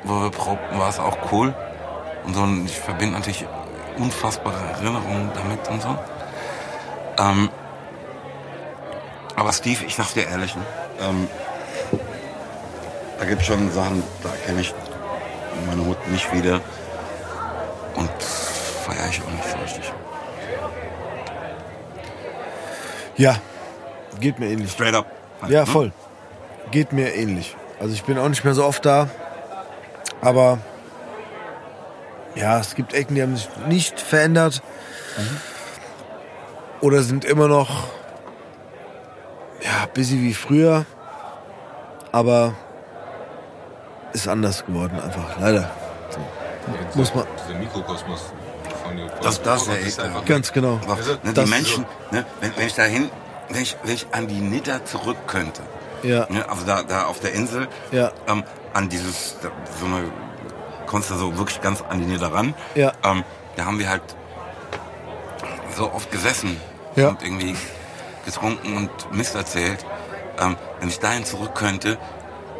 wo 0.04 0.22
wir 0.22 0.30
probten, 0.30 0.78
war 0.78 0.88
es 0.88 0.98
auch 0.98 1.16
cool. 1.32 1.54
Und 2.24 2.34
so, 2.34 2.42
und 2.42 2.66
ich 2.66 2.78
verbinde 2.78 3.14
natürlich 3.18 3.46
unfassbare 3.96 4.56
Erinnerungen 4.74 5.30
damit 5.34 5.68
und 5.68 5.82
so. 5.82 5.98
Ähm, 7.18 7.50
aber 9.36 9.52
Steve, 9.52 9.84
ich 9.84 9.94
sag 9.96 10.12
dir 10.14 10.26
ehrlich, 10.28 10.54
ne, 10.56 10.62
ähm, 11.00 11.28
da 13.18 13.24
gibt 13.24 13.42
schon 13.44 13.70
Sachen, 13.72 14.02
da 14.22 14.30
erkenne 14.30 14.60
ich 14.60 14.74
meine 15.66 15.84
Hut 15.84 16.08
nicht 16.08 16.32
wieder. 16.32 16.60
Und 17.94 18.10
feiere 18.22 19.08
ich 19.10 19.20
auch 19.22 19.30
nicht 19.30 19.48
so 19.48 19.58
richtig. 19.58 19.92
Ja. 23.16 23.36
Geht 24.20 24.38
mir 24.38 24.48
ähnlich. 24.48 24.72
Straight 24.72 24.94
up. 24.94 25.06
Ja, 25.48 25.66
voll. 25.66 25.92
Geht 26.70 26.92
mir 26.92 27.14
ähnlich. 27.14 27.56
Also 27.80 27.94
ich 27.94 28.04
bin 28.04 28.18
auch 28.18 28.28
nicht 28.28 28.44
mehr 28.44 28.54
so 28.54 28.64
oft 28.64 28.84
da. 28.86 29.08
Aber 30.20 30.58
ja, 32.34 32.58
es 32.58 32.74
gibt 32.74 32.94
Ecken, 32.94 33.14
die 33.14 33.22
haben 33.22 33.36
sich 33.36 33.48
nicht 33.66 34.00
verändert. 34.00 34.62
Oder 36.80 37.02
sind 37.02 37.24
immer 37.24 37.48
noch 37.48 37.88
ja, 39.62 39.86
busy 39.94 40.20
wie 40.20 40.34
früher. 40.34 40.86
Aber 42.10 42.54
ist 44.12 44.28
anders 44.28 44.64
geworden 44.66 44.98
einfach. 45.00 45.38
Leider. 45.40 45.70
Muss 46.94 47.14
man- 47.14 47.26
Dieser 47.48 47.58
Mikrokosmos 47.58 48.20
von 48.84 48.96
dir. 48.96 49.06
Das- 49.22 49.42
das 49.42 49.62
ist 49.62 49.68
ja 49.68 49.74
ist 49.74 50.00
einfach. 50.00 50.24
Ganz 50.24 50.52
genau. 50.52 50.78
Aber, 50.84 50.94
Also, 50.96 51.12
ne, 51.12 51.18
die 51.24 51.32
das- 51.34 51.48
Menschen, 51.50 51.86
ne, 52.10 52.24
wenn, 52.40 52.56
wenn 52.56 52.66
ich 52.66 52.74
dahin, 52.74 53.10
wenn 53.48 53.62
ich, 53.62 53.76
wenn 53.82 53.94
ich 53.94 54.06
an 54.12 54.26
die 54.28 54.40
Nidda 54.40 54.84
zurück 54.84 55.16
könnte, 55.26 55.62
Ja. 56.02 56.26
ne, 56.28 56.48
also 56.48 56.64
da, 56.66 56.82
da 56.82 57.06
auf 57.06 57.20
der 57.20 57.32
Insel, 57.32 57.68
Ja. 57.90 58.12
ähm, 58.28 58.44
an 58.74 58.88
dieses, 58.88 59.36
da, 59.42 59.48
so 59.80 59.86
eine, 59.86 60.04
kommst 60.86 61.10
du 61.10 61.14
so 61.14 61.36
wirklich 61.38 61.60
ganz 61.60 61.82
an 61.88 61.98
die 61.98 62.06
Nidda 62.06 62.28
ran, 62.28 62.54
Ja. 62.74 62.92
ähm, 63.04 63.24
da 63.56 63.64
haben 63.64 63.78
wir 63.78 63.88
halt 63.88 64.02
so 65.76 65.90
oft 65.92 66.10
gesessen 66.10 66.60
Ja. 66.96 67.08
und 67.08 67.22
irgendwie 67.22 67.56
getrunken 68.26 68.76
und 68.76 68.90
Mist 69.12 69.34
erzählt. 69.34 69.84
Ähm, 70.38 70.56
wenn 70.80 70.88
ich 70.88 70.98
dahin 71.00 71.24
zurück 71.24 71.54
könnte 71.54 71.98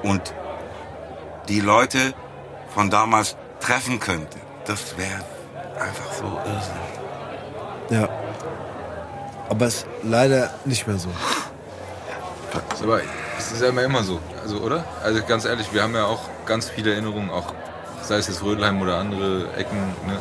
und 0.03 0.35
die 1.49 1.61
Leute 1.61 2.15
von 2.75 2.91
damals 2.91 3.37
treffen 3.61 4.01
könnte, 4.01 4.39
das 4.67 4.97
wäre 4.97 5.25
einfach 5.79 6.13
so 6.13 6.25
irrsinnig. 6.25 6.93
Ja. 7.91 8.09
Aber 9.49 9.67
es 9.67 9.75
ist 9.77 9.87
leider 10.03 10.55
nicht 10.65 10.87
mehr 10.87 10.99
so. 10.99 11.11
Ist 12.75 12.83
Aber 12.83 13.01
es 13.39 13.53
ist 13.53 13.63
ja 13.63 13.69
immer, 13.69 13.83
immer 13.83 14.03
so, 14.03 14.21
also 14.43 14.59
oder? 14.59 14.85
Also 15.03 15.23
ganz 15.25 15.45
ehrlich, 15.45 15.73
wir 15.73 15.83
haben 15.83 15.95
ja 15.95 16.05
auch 16.05 16.21
ganz 16.47 16.69
viele 16.69 16.93
Erinnerungen, 16.93 17.31
auch 17.31 17.53
sei 18.03 18.17
es 18.17 18.29
jetzt 18.29 18.43
Rödelheim 18.43 18.81
oder 18.81 18.99
andere 18.99 19.53
Ecken. 19.57 19.79
Ne? 20.07 20.21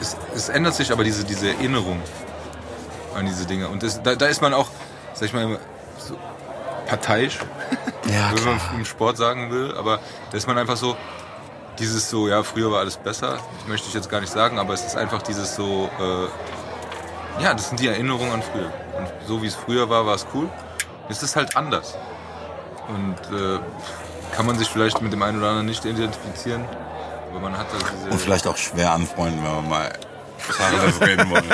Es, 0.00 0.16
es 0.34 0.48
ändert 0.48 0.74
sich 0.74 0.92
aber 0.92 1.04
diese, 1.04 1.24
diese 1.24 1.48
Erinnerung 1.48 2.00
an 3.14 3.26
diese 3.26 3.46
Dinge. 3.46 3.68
Und 3.68 3.82
das, 3.82 4.02
da, 4.02 4.14
da 4.14 4.26
ist 4.26 4.42
man 4.42 4.54
auch, 4.54 4.68
sag 5.14 5.26
ich 5.26 5.32
mal, 5.32 5.44
immer 5.44 5.58
so 5.98 6.16
parteiisch, 6.86 7.38
Ja, 8.06 8.30
wenn 8.34 8.44
man 8.44 8.60
im 8.76 8.84
Sport 8.84 9.16
sagen 9.16 9.50
will. 9.50 9.74
Aber 9.76 9.98
da 10.30 10.36
ist 10.36 10.46
man 10.46 10.58
einfach 10.58 10.76
so, 10.76 10.96
dieses 11.78 12.10
so, 12.10 12.28
ja, 12.28 12.42
früher 12.42 12.70
war 12.70 12.80
alles 12.80 12.96
besser, 12.96 13.38
das 13.58 13.66
möchte 13.66 13.88
ich 13.88 13.94
jetzt 13.94 14.10
gar 14.10 14.20
nicht 14.20 14.32
sagen, 14.32 14.58
aber 14.58 14.74
es 14.74 14.84
ist 14.84 14.96
einfach 14.96 15.22
dieses 15.22 15.54
so, 15.54 15.90
äh, 15.98 17.42
ja, 17.42 17.54
das 17.54 17.68
sind 17.68 17.80
die 17.80 17.88
Erinnerungen 17.88 18.32
an 18.32 18.42
früher. 18.42 18.72
Und 18.98 19.08
so 19.26 19.42
wie 19.42 19.46
es 19.46 19.54
früher 19.54 19.88
war, 19.88 20.06
war 20.06 20.14
es 20.14 20.26
cool. 20.34 20.48
Es 21.08 21.22
ist 21.22 21.34
halt 21.34 21.56
anders. 21.56 21.96
Und 22.88 23.16
äh, 23.36 23.58
kann 24.36 24.46
man 24.46 24.58
sich 24.58 24.68
vielleicht 24.68 25.00
mit 25.00 25.12
dem 25.12 25.22
einen 25.22 25.38
oder 25.38 25.48
anderen 25.48 25.66
nicht 25.66 25.84
identifizieren, 25.84 26.64
aber 27.30 27.40
man 27.40 27.56
hat 27.56 27.66
halt 27.72 27.84
diese... 27.96 28.10
Und 28.10 28.20
vielleicht 28.20 28.46
auch 28.46 28.56
schwer 28.56 28.92
anfreunden, 28.92 29.42
wenn 29.42 29.52
wir 29.52 29.62
mal 29.62 29.92
Tacheles 30.58 31.00
reden 31.06 31.30
wollen. 31.30 31.44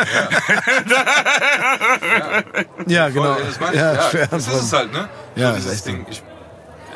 Ja, 2.86 3.09
genau. 3.09 3.35
Voll, 3.35 3.44
das. 3.44 3.74
Ja, 3.74 3.94
Ja, 3.94 4.27
das 4.27 4.48
ist 4.48 4.62
es 4.62 4.73
halt, 4.73 4.93
ne? 4.93 5.09
Ja, 5.36 5.52
so 5.52 5.57
ist 5.57 5.66
dieses. 5.69 5.82
Ding. 5.82 6.07
Ich 6.11 6.23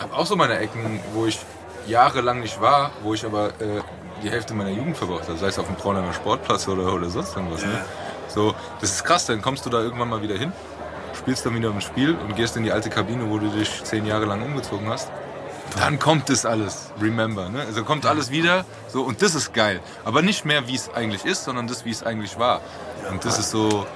habe 0.00 0.14
auch 0.14 0.26
so 0.26 0.36
meine 0.36 0.58
Ecken, 0.58 1.00
wo 1.14 1.26
ich 1.26 1.38
jahrelang 1.86 2.40
nicht 2.40 2.60
war, 2.60 2.90
wo 3.02 3.14
ich 3.14 3.24
aber 3.24 3.48
äh, 3.60 3.80
die 4.22 4.30
Hälfte 4.30 4.54
meiner 4.54 4.70
Jugend 4.70 4.96
verbracht 4.96 5.28
habe, 5.28 5.38
sei 5.38 5.48
es 5.48 5.58
auf 5.58 5.66
dem 5.66 5.76
Braunheimer 5.76 6.12
Sportplatz 6.12 6.66
oder, 6.68 6.92
oder 6.92 7.08
sonst 7.08 7.36
irgendwas. 7.36 7.62
Ne? 7.62 7.84
So, 8.28 8.54
das 8.80 8.90
ist 8.90 9.04
krass, 9.04 9.26
dann 9.26 9.42
kommst 9.42 9.66
du 9.66 9.70
da 9.70 9.80
irgendwann 9.80 10.08
mal 10.08 10.22
wieder 10.22 10.36
hin, 10.36 10.52
spielst 11.16 11.44
dann 11.46 11.54
wieder 11.54 11.70
ein 11.70 11.80
Spiel 11.80 12.14
und 12.14 12.34
gehst 12.34 12.56
in 12.56 12.64
die 12.64 12.72
alte 12.72 12.90
Kabine, 12.90 13.30
wo 13.30 13.38
du 13.38 13.48
dich 13.48 13.84
zehn 13.84 14.06
Jahre 14.06 14.24
lang 14.24 14.42
umgezogen 14.42 14.88
hast. 14.88 15.10
Dann 15.78 15.98
kommt 15.98 16.28
das 16.28 16.46
alles, 16.46 16.92
remember, 17.00 17.48
ne? 17.48 17.62
Also 17.66 17.84
kommt 17.84 18.06
alles 18.06 18.30
wieder, 18.30 18.64
so 18.88 19.02
und 19.02 19.22
das 19.22 19.34
ist 19.34 19.52
geil. 19.52 19.80
Aber 20.04 20.22
nicht 20.22 20.44
mehr, 20.44 20.68
wie 20.68 20.74
es 20.74 20.92
eigentlich 20.94 21.24
ist, 21.24 21.44
sondern 21.44 21.66
das, 21.66 21.84
wie 21.84 21.90
es 21.90 22.02
eigentlich 22.04 22.38
war. 22.38 22.60
Und 23.10 23.24
das 23.24 23.38
ist 23.38 23.50
so, 23.50 23.86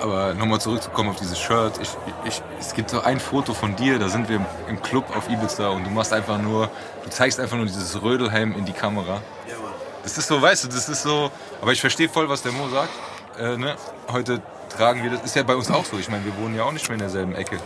aber 0.00 0.34
nochmal 0.34 0.60
zurückzukommen 0.60 1.10
auf 1.10 1.16
dieses 1.16 1.38
Shirt. 1.38 1.78
Ich, 1.80 1.90
ich, 2.24 2.42
es 2.58 2.74
gibt 2.74 2.90
so 2.90 3.00
ein 3.00 3.20
Foto 3.20 3.54
von 3.54 3.76
dir, 3.76 3.98
da 3.98 4.08
sind 4.08 4.28
wir 4.28 4.36
im, 4.36 4.46
im 4.68 4.82
Club 4.82 5.04
auf 5.16 5.28
Ibiza 5.28 5.68
und 5.68 5.84
du 5.84 5.90
machst 5.90 6.12
einfach 6.12 6.38
nur, 6.38 6.70
du 7.04 7.10
zeigst 7.10 7.38
einfach 7.40 7.56
nur 7.56 7.66
dieses 7.66 8.00
Rödelheim 8.02 8.54
in 8.56 8.64
die 8.64 8.72
Kamera. 8.72 9.22
Das 10.02 10.16
ist 10.16 10.28
so, 10.28 10.40
weißt 10.40 10.64
du, 10.64 10.68
das 10.68 10.88
ist 10.88 11.02
so, 11.02 11.30
aber 11.60 11.72
ich 11.72 11.80
verstehe 11.80 12.08
voll, 12.08 12.28
was 12.28 12.42
der 12.42 12.52
Mo 12.52 12.68
sagt. 12.68 12.90
Äh, 13.38 13.56
ne? 13.56 13.76
Heute 14.10 14.40
tragen 14.70 15.02
wir 15.02 15.10
das, 15.10 15.22
ist 15.22 15.36
ja 15.36 15.42
bei 15.42 15.54
uns 15.54 15.70
auch 15.70 15.84
so. 15.84 15.98
Ich 15.98 16.08
meine, 16.08 16.24
wir 16.24 16.36
wohnen 16.38 16.56
ja 16.56 16.64
auch 16.64 16.72
nicht 16.72 16.88
mehr 16.88 16.94
in 16.94 17.00
derselben 17.00 17.34
Ecke. 17.34 17.58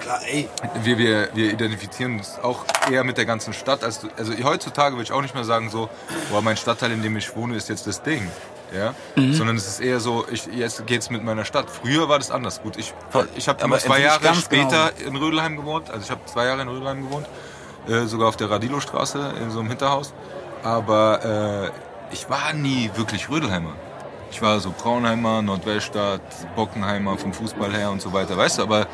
Klar, 0.00 0.20
ey. 0.26 0.48
Wir, 0.82 0.98
wir, 0.98 1.28
wir 1.34 1.52
identifizieren 1.52 2.18
uns 2.18 2.38
auch 2.42 2.64
eher 2.90 3.04
mit 3.04 3.16
der 3.16 3.26
ganzen 3.26 3.52
Stadt. 3.52 3.84
Als, 3.84 4.00
also 4.16 4.32
heutzutage 4.42 4.96
würde 4.96 5.04
ich 5.04 5.12
auch 5.12 5.22
nicht 5.22 5.34
mehr 5.34 5.44
sagen 5.44 5.70
so, 5.70 5.88
boah, 6.30 6.42
mein 6.42 6.56
Stadtteil, 6.56 6.92
in 6.92 7.02
dem 7.02 7.16
ich 7.16 7.34
wohne, 7.36 7.56
ist 7.56 7.68
jetzt 7.68 7.86
das 7.86 8.02
Ding. 8.02 8.28
Ja? 8.74 8.94
Mhm. 9.16 9.34
Sondern 9.34 9.56
es 9.56 9.66
ist 9.66 9.80
eher 9.80 10.00
so, 10.00 10.26
ich, 10.30 10.46
jetzt 10.46 10.86
geht's 10.86 11.10
mit 11.10 11.22
meiner 11.24 11.44
Stadt. 11.44 11.68
Früher 11.70 12.08
war 12.08 12.18
das 12.18 12.30
anders. 12.30 12.62
Gut, 12.62 12.76
ich, 12.76 12.92
ich 13.36 13.48
habe 13.48 13.78
zwei 13.78 14.00
Jahre 14.00 14.34
später 14.34 14.92
in 15.04 15.16
Rödelheim 15.16 15.56
gewohnt. 15.56 15.90
Also 15.90 16.04
ich 16.04 16.10
habe 16.10 16.20
zwei 16.26 16.46
Jahre 16.46 16.62
in 16.62 16.68
Rödelheim 16.68 17.08
gewohnt. 17.08 17.26
Äh, 17.88 18.06
sogar 18.06 18.28
auf 18.28 18.36
der 18.36 18.50
Radilo-Straße 18.50 19.34
in 19.40 19.50
so 19.50 19.60
einem 19.60 19.68
Hinterhaus. 19.68 20.12
Aber 20.62 21.72
äh, 22.10 22.14
ich 22.14 22.28
war 22.28 22.52
nie 22.52 22.90
wirklich 22.94 23.30
Rödelheimer. 23.30 23.74
Ich 24.30 24.42
war 24.42 24.60
so 24.60 24.74
Braunheimer, 24.76 25.40
Nordweststadt, 25.42 26.20
Bockenheimer 26.54 27.16
vom 27.16 27.32
Fußball 27.32 27.72
her 27.72 27.90
und 27.90 28.02
so 28.02 28.12
weiter, 28.12 28.36
weißt 28.36 28.58
du, 28.58 28.62
aber 28.62 28.86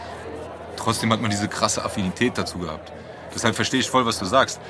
trotzdem 0.77 1.13
hat 1.13 1.21
man 1.21 1.31
diese 1.31 1.49
krasse 1.49 1.85
Affinität 1.85 2.39
dazu 2.39 2.59
gehabt. 2.59 2.93
Deshalb 3.35 3.57
verstehe 3.57 3.81
ich 3.81 3.91
voll, 3.91 4.07
was 4.07 4.19
du 4.19 4.27
sagst. 4.27 4.61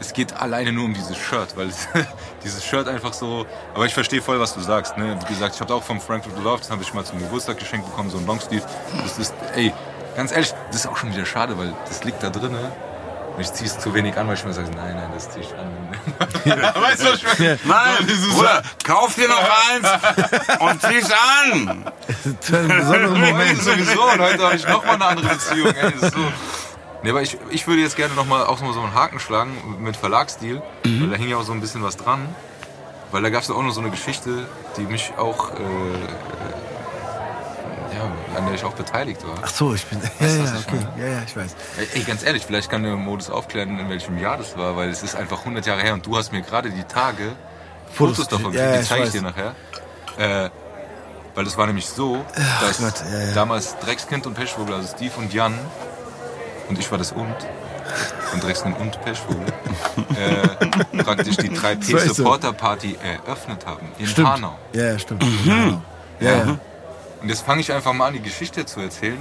Es 0.00 0.12
geht 0.12 0.34
alleine 0.34 0.72
nur 0.72 0.84
um 0.84 0.94
dieses 0.94 1.16
Shirt, 1.16 1.56
weil 1.56 1.68
es, 1.68 1.88
dieses 2.44 2.64
Shirt 2.64 2.88
einfach 2.88 3.12
so. 3.12 3.46
Aber 3.74 3.86
ich 3.86 3.94
verstehe 3.94 4.20
voll, 4.20 4.40
was 4.40 4.54
du 4.54 4.60
sagst. 4.60 4.96
Ne? 4.96 5.18
Wie 5.20 5.32
gesagt, 5.32 5.54
ich 5.54 5.60
habe 5.60 5.74
auch 5.74 5.82
vom 5.82 6.00
Frankfurt 6.00 6.36
Love, 6.42 6.58
das 6.58 6.70
habe 6.70 6.82
ich 6.82 6.92
mal 6.94 7.04
zum 7.04 7.18
Geburtstag 7.18 7.58
geschenkt 7.58 7.86
bekommen, 7.88 8.10
so 8.10 8.18
ein 8.18 8.26
Longsleeve. 8.26 8.66
Das 9.02 9.18
ist, 9.18 9.34
ey, 9.54 9.72
ganz 10.16 10.32
ehrlich, 10.32 10.52
das 10.68 10.76
ist 10.76 10.86
auch 10.86 10.96
schon 10.96 11.12
wieder 11.12 11.26
schade, 11.26 11.56
weil 11.58 11.72
das 11.86 12.04
liegt 12.04 12.22
da 12.22 12.30
drin. 12.30 12.56
Und 13.36 13.40
ich 13.40 13.52
ziehe 13.52 13.68
es 13.68 13.78
zu 13.78 13.92
wenig 13.94 14.16
an, 14.16 14.28
weil 14.28 14.34
ich 14.34 14.44
mir 14.44 14.52
sage, 14.52 14.70
nein, 14.76 14.94
nein, 14.94 15.10
das 15.12 15.28
ziehe 15.30 15.44
ich 15.44 15.52
an. 15.54 15.74
weißt 16.82 17.02
du, 17.02 17.06
was 17.06 17.14
ich 17.16 17.24
meine? 17.24 17.58
Nein, 17.64 18.06
Bruder, 18.30 18.62
kauf 18.84 19.14
dir 19.16 19.28
noch 19.28 19.50
eins 19.70 20.60
und 20.60 20.82
zieh's 20.82 21.10
an. 21.10 21.84
Das 22.06 22.48
ist 22.48 22.54
ein 22.54 22.68
besonderer 22.68 23.18
Moment 23.18 23.62
sowieso 23.62 24.02
und 24.04 24.20
heute 24.20 24.44
habe 24.44 24.56
ich 24.56 24.68
noch 24.68 24.84
mal 24.84 24.94
eine 24.94 25.04
andere 25.06 25.28
Beziehung. 25.34 25.74
Ey, 25.74 25.92
das 25.92 26.02
ist 26.02 26.14
so. 26.14 26.20
Nee, 27.04 27.10
aber 27.10 27.20
ich, 27.20 27.36
ich 27.50 27.66
würde 27.66 27.82
jetzt 27.82 27.96
gerne 27.96 28.14
noch 28.14 28.24
mal 28.24 28.44
auch 28.46 28.60
noch 28.60 28.68
mal 28.68 28.72
so 28.72 28.80
einen 28.80 28.94
Haken 28.94 29.20
schlagen 29.20 29.52
mit 29.78 29.94
Verlagsstil, 29.94 30.62
weil 30.84 31.10
da 31.10 31.16
hing 31.16 31.28
ja 31.28 31.36
auch 31.36 31.42
so 31.44 31.52
ein 31.52 31.60
bisschen 31.60 31.82
was 31.82 31.98
dran. 31.98 32.34
Weil 33.12 33.20
da 33.22 33.28
gab 33.28 33.42
es 33.42 33.50
auch 33.50 33.62
noch 33.62 33.72
so 33.72 33.80
eine 33.82 33.90
Geschichte, 33.90 34.46
die 34.78 34.82
mich 34.82 35.12
auch, 35.18 35.50
äh, 35.52 35.54
ja, 37.94 38.10
an 38.36 38.46
der 38.46 38.54
ich 38.54 38.64
auch 38.64 38.72
beteiligt 38.72 39.22
war. 39.26 39.34
Ach 39.42 39.48
so, 39.48 39.74
ich 39.74 39.84
bin. 39.84 40.00
Ja, 40.18 40.26
Weißt 40.26 40.38
ja, 40.38 40.44
ich 40.44 40.66
okay. 40.66 40.76
meine? 40.96 41.06
Ja, 41.06 41.12
ja, 41.18 41.22
ich 41.26 41.36
weiß. 41.36 41.54
Ey, 41.94 42.02
ganz 42.04 42.24
ehrlich, 42.24 42.44
vielleicht 42.46 42.70
kann 42.70 42.82
der 42.82 42.96
Modus 42.96 43.28
aufklären, 43.30 43.78
in 43.78 43.88
welchem 43.90 44.18
Jahr 44.18 44.38
das 44.38 44.56
war, 44.56 44.74
weil 44.76 44.88
es 44.88 45.02
ist 45.02 45.14
einfach 45.14 45.40
100 45.40 45.66
Jahre 45.66 45.82
her 45.82 45.92
und 45.94 46.04
du 46.06 46.16
hast 46.16 46.32
mir 46.32 46.40
gerade 46.42 46.70
die 46.70 46.84
Tage 46.84 47.32
Fotos, 47.92 48.16
Fotos- 48.16 48.28
davon 48.28 48.52
ja, 48.54 48.64
ja, 48.72 48.78
die 48.80 48.84
zeige 48.86 49.04
ich 49.04 49.10
dir 49.10 49.22
nachher. 49.22 49.54
Äh, 50.16 50.48
weil 51.34 51.46
es 51.46 51.56
war 51.58 51.66
nämlich 51.66 51.86
so, 51.86 52.24
dass 52.62 52.78
Gott, 52.78 52.94
ja, 53.12 53.26
ja. 53.26 53.34
damals 53.34 53.76
Dreckskind 53.80 54.26
und 54.26 54.34
Pechvogel, 54.34 54.74
also 54.74 54.88
Steve 54.96 55.12
und 55.18 55.32
Jan, 55.34 55.58
und 56.68 56.78
ich 56.78 56.90
war 56.90 56.98
das 56.98 57.12
Und, 57.12 57.34
von 58.30 58.40
Drecksmann 58.40 58.74
und 58.74 59.00
Peschvogel, 59.04 59.46
äh, 60.16 61.02
praktisch 61.02 61.36
die 61.36 61.54
So 61.54 61.62
3P 61.62 61.96
ist 61.96 62.06
es. 62.10 62.16
Supporter 62.16 62.52
Party 62.52 62.96
eröffnet 63.02 63.66
haben. 63.66 63.86
In 63.98 64.06
Stimmt. 64.06 64.28
Hanau. 64.28 64.58
Ja, 64.72 64.92
ja, 64.92 64.98
stimmt. 64.98 65.24
Ja, 65.44 65.82
ja. 66.20 66.30
ja. 66.30 66.58
Und 67.20 67.28
jetzt 67.28 67.44
fange 67.44 67.60
ich 67.60 67.72
einfach 67.72 67.92
mal 67.92 68.08
an, 68.08 68.14
die 68.14 68.22
Geschichte 68.22 68.66
zu 68.66 68.80
erzählen. 68.80 69.18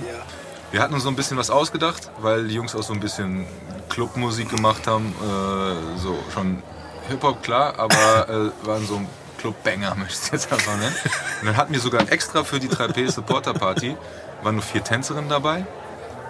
Wir 0.72 0.82
hatten 0.82 0.94
uns 0.94 1.04
so 1.04 1.10
ein 1.10 1.16
bisschen 1.16 1.38
was 1.38 1.50
ausgedacht, 1.50 2.10
weil 2.20 2.48
die 2.48 2.56
Jungs 2.56 2.76
auch 2.76 2.84
so 2.84 2.94
ein 2.94 3.00
bisschen 3.00 3.46
Clubmusik 3.90 4.50
gemacht 4.50 4.88
haben. 4.88 5.14
Äh, 5.22 6.00
so 6.00 6.18
schon 6.34 6.64
Hip-Hop, 7.10 7.44
klar, 7.44 7.76
aber 7.78 8.52
äh, 8.64 8.68
waren 8.68 8.86
so 8.88 8.96
ein 8.96 9.08
Clubbanger, 9.38 9.96
möchte 10.00 10.20
ich 10.26 10.32
jetzt 10.32 10.52
einfach 10.52 10.76
nennen. 10.78 10.96
Und 11.42 11.48
dann 11.48 11.58
hatten 11.58 11.74
wir 11.74 11.80
sogar 11.80 12.12
extra 12.12 12.44
für 12.44 12.60
die 12.60 12.70
3P 12.70 13.12
Supporter 13.12 13.54
Party, 13.54 13.96
waren 14.42 14.56
nur 14.56 14.64
vier 14.64 14.84
Tänzerinnen 14.84 15.30
dabei. 15.30 15.66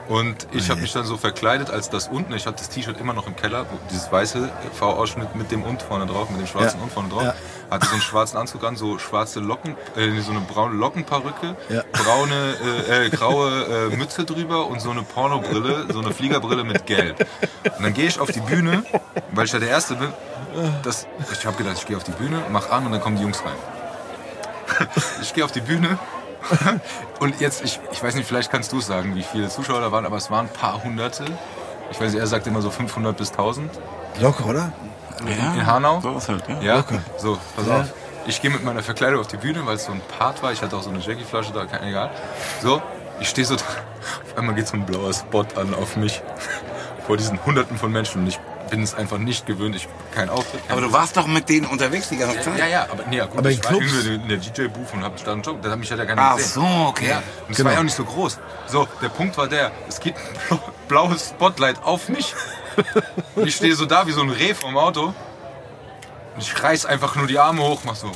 Und 0.10 0.48
ich 0.52 0.70
habe 0.70 0.82
mich 0.82 0.92
dann 0.92 1.06
so 1.06 1.16
verkleidet 1.16 1.70
als 1.70 1.90
das 1.90 2.10
unten. 2.10 2.34
Ich 2.34 2.46
hatte 2.46 2.58
das 2.58 2.70
T-Shirt 2.70 3.00
immer 3.00 3.14
noch 3.14 3.26
im 3.26 3.36
Keller, 3.38 3.66
dieses 3.90 4.12
weiße 4.12 4.50
V-Ausschnitt 4.74 5.34
mit 5.36 5.50
dem 5.52 5.64
und 5.64 5.82
vorne 5.82 6.06
drauf, 6.06 6.30
mit 6.30 6.42
dem 6.42 6.48
schwarzen 6.48 6.78
Ja. 6.80 6.84
und 6.84 6.92
vorne 6.92 7.10
drauf. 7.10 7.24
Ja. 7.24 7.36
Hatte 7.72 7.86
so 7.88 7.94
einen 7.94 8.02
schwarzen 8.02 8.38
Anzug 8.38 8.64
an, 8.66 8.76
so 8.76 9.00
schwarze 9.00 9.40
Locken, 9.40 9.76
äh, 9.96 10.20
so 10.20 10.32
eine 10.32 10.42
braune 10.42 10.76
Lockenperücke, 10.76 11.56
Ja. 11.70 11.84
braune, 11.94 12.56
äh, 12.90 13.06
äh, 13.06 13.10
graue 13.12 13.90
äh, 13.92 13.96
Mütze 13.96 14.26
drüber 14.26 14.68
und 14.68 14.82
so 14.82 14.92
eine 14.92 15.04
Pornobrille, 15.04 15.86
so 15.94 16.00
eine 16.00 16.14
Fliegerbrille 16.14 16.64
mit 16.66 16.86
Gelb. 16.86 17.26
Und 17.78 17.84
dann 17.84 17.94
gehe 17.94 18.08
ich 18.08 18.20
auf 18.20 18.30
die 18.30 18.42
Bühne, 18.42 18.84
weil 19.32 19.46
ich 19.46 19.54
ja 19.54 19.60
der 19.60 19.70
Erste 19.70 19.96
bin. 19.96 20.10
Das, 20.84 21.08
ich 21.32 21.46
habe 21.46 21.56
gedacht, 21.58 21.78
ich 21.80 21.86
gehe 21.88 21.96
auf 21.98 22.04
die 22.04 22.12
Bühne, 22.12 22.44
mach 22.52 22.70
an 22.70 22.86
und 22.86 22.92
dann 22.92 23.02
kommen 23.02 23.16
die 23.16 23.24
Jungs 23.24 23.42
rein. 23.44 24.88
Ich 25.22 25.34
gehe 25.34 25.44
auf 25.46 25.52
die 25.52 25.62
Bühne 25.62 25.98
und 27.20 27.40
jetzt, 27.40 27.64
ich, 27.64 27.80
ich 27.92 28.04
weiß 28.04 28.16
nicht, 28.16 28.28
vielleicht 28.28 28.52
kannst 28.52 28.72
du 28.72 28.80
es 28.80 28.88
sagen, 28.88 29.16
wie 29.16 29.24
viele 29.24 29.50
Zuschauer 29.50 29.82
da 29.82 29.92
waren, 29.92 30.06
aber 30.06 30.18
es 30.18 30.30
waren 30.32 30.48
ein 30.48 30.54
paar 30.54 30.84
Hunderte. 30.84 31.26
Ich 31.92 32.00
weiß 32.00 32.12
nicht, 32.12 32.20
er 32.20 32.28
sagt 32.28 32.48
immer 32.48 32.62
so 32.62 32.70
500 32.70 33.16
bis 33.16 33.32
1000 33.32 33.72
Locker, 34.20 34.46
oder? 34.46 34.72
Ja, 35.28 35.54
in 35.54 35.66
Hanau. 35.66 36.02
So 36.02 36.18
ist 36.18 36.30
halt, 36.30 36.44
ja. 36.48 36.62
Ja, 36.62 36.86
so, 37.18 37.38
pass 37.56 37.70
auf. 37.70 37.94
Ich 38.26 38.42
gehe 38.42 38.50
mit 38.50 38.64
meiner 38.64 38.84
Verkleidung 38.84 39.20
auf 39.20 39.28
die 39.28 39.38
Bühne, 39.38 39.66
weil 39.66 39.76
es 39.76 39.86
so 39.86 39.92
ein 39.92 40.02
Part 40.18 40.42
war. 40.44 40.52
Ich 40.52 40.62
hatte 40.62 40.76
auch 40.76 40.84
so 40.84 40.90
eine 40.90 41.00
Jackie-Flasche 41.00 41.52
da, 41.52 41.66
kein, 41.66 41.84
egal. 41.84 42.10
So, 42.62 42.82
ich 43.20 43.30
stehe 43.30 43.46
so 43.46 43.56
da. 43.56 43.64
Auf 44.24 44.38
einmal 44.38 44.56
geht 44.56 44.68
so 44.68 44.76
ein 44.76 44.86
blauer 44.86 45.14
Spot 45.14 45.46
an 45.56 45.74
auf 45.74 45.96
mich. 45.96 46.22
Vor 47.08 47.18
diesen 47.18 47.44
Hunderten 47.46 47.78
von 47.78 47.92
Menschen. 47.92 48.22
Und 48.22 48.28
ich 48.28 48.40
bin 48.74 48.82
es 48.82 48.96
einfach 48.96 49.20
nicht 49.20 49.46
gewöhnt. 49.46 49.76
Ich 49.76 49.88
kein 50.16 50.30
Auftritt. 50.30 50.64
Kein 50.68 50.72
Aber 50.72 50.82
du 50.82 50.92
warst 50.92 51.16
doch 51.16 51.28
mit 51.28 51.48
denen 51.48 51.68
unterwegs 51.68 52.10
die 52.10 52.18
ganze 52.18 52.42
Zeit. 52.42 52.58
ja, 52.58 52.66
ja, 52.66 52.88
aber 52.92 53.04
nee, 53.08 53.18
ja, 53.18 53.26
gut, 53.28 53.38
Aber 53.38 53.52
in 53.52 53.60
ich 53.60 53.64
war 53.64 53.74
in 53.80 54.28
der 54.28 54.38
DJ-Booth 54.38 54.94
und 54.94 55.04
hab 55.04 55.24
da 55.24 55.32
einen 55.32 55.44
Job. 55.44 55.62
Da 55.62 55.70
hat 55.70 55.78
mich 55.78 55.90
ja 55.92 55.96
gar 55.98 56.06
nicht 56.06 56.18
Ach 56.18 56.38
gesehen. 56.38 56.54
so, 56.64 56.86
okay. 56.88 57.10
Ja, 57.10 57.18
und 57.18 57.52
es 57.52 57.58
Genau. 57.58 57.68
war 57.68 57.74
ja 57.74 57.80
auch 57.80 57.84
nicht 57.84 57.96
so 57.96 58.04
groß. 58.04 58.40
So, 58.66 58.88
der 59.00 59.10
Punkt 59.10 59.38
war 59.38 59.48
der, 59.48 59.72
es 59.88 60.00
geht 60.00 60.16
ein 60.16 60.22
blau- 60.50 60.60
blaues 60.88 61.30
Spotlight 61.30 61.84
auf 61.84 62.10
mich. 62.10 62.34
Und 63.36 63.48
ich 63.48 63.56
stehe 63.56 63.76
so 63.76 63.86
da 63.86 64.08
wie 64.08 64.12
so 64.12 64.22
ein 64.22 64.32
Reh 64.32 64.56
vom 64.56 64.76
Auto. 64.76 65.14
Und 66.34 66.42
ich 66.42 66.64
reiß 66.64 66.88
einfach 66.88 67.16
nur 67.16 67.28
die 67.28 67.38
Arme 67.38 67.62
hoch, 67.62 67.82
mach 67.86 67.96
so. 67.96 68.12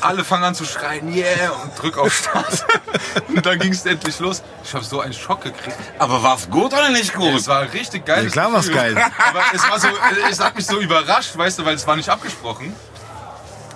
Alle 0.00 0.24
fangen 0.24 0.44
an 0.44 0.54
zu 0.54 0.64
schreien, 0.64 1.12
yeah, 1.14 1.50
und 1.62 1.80
drück 1.80 1.98
auf 1.98 2.12
Start. 2.12 2.64
Und 3.28 3.44
dann 3.44 3.58
ging 3.58 3.72
es 3.72 3.84
endlich 3.84 4.18
los. 4.18 4.42
Ich 4.64 4.74
habe 4.74 4.84
so 4.84 5.00
einen 5.00 5.12
Schock 5.12 5.42
gekriegt. 5.42 5.76
Aber 5.98 6.22
war's 6.22 6.48
gut 6.50 6.72
oder 6.72 6.90
nicht 6.90 7.14
gut? 7.14 7.34
Es 7.34 7.48
war 7.48 7.72
richtig 7.72 8.04
geil. 8.04 8.24
Ja, 8.24 8.30
klar 8.30 8.52
war's 8.52 8.70
geil. 8.70 8.96
Aber 8.96 9.42
es 9.52 9.68
war 9.68 9.78
so, 9.78 9.88
es 10.30 10.40
hat 10.40 10.56
mich 10.56 10.66
so 10.66 10.80
überrascht, 10.80 11.36
weißt 11.36 11.58
du, 11.58 11.64
weil 11.64 11.74
es 11.74 11.86
war 11.86 11.96
nicht 11.96 12.08
abgesprochen. 12.08 12.74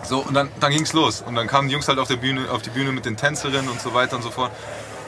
So, 0.03 0.19
und 0.19 0.35
dann, 0.35 0.51
dann 0.59 0.73
ging's 0.73 0.93
los. 0.93 1.23
Und 1.25 1.37
dann 1.37 1.47
kamen 1.47 1.69
die 1.69 1.75
Jungs 1.75 1.87
halt 1.87 1.99
auf, 1.99 2.09
der 2.09 2.17
Bühne, 2.17 2.51
auf 2.51 2.63
die 2.63 2.71
Bühne 2.71 2.91
mit 2.91 3.05
den 3.05 3.17
Tänzerinnen 3.17 3.69
und 3.69 3.81
so 3.81 3.95
weiter 3.95 4.17
und 4.17 4.23
so 4.23 4.31
fort. 4.31 4.51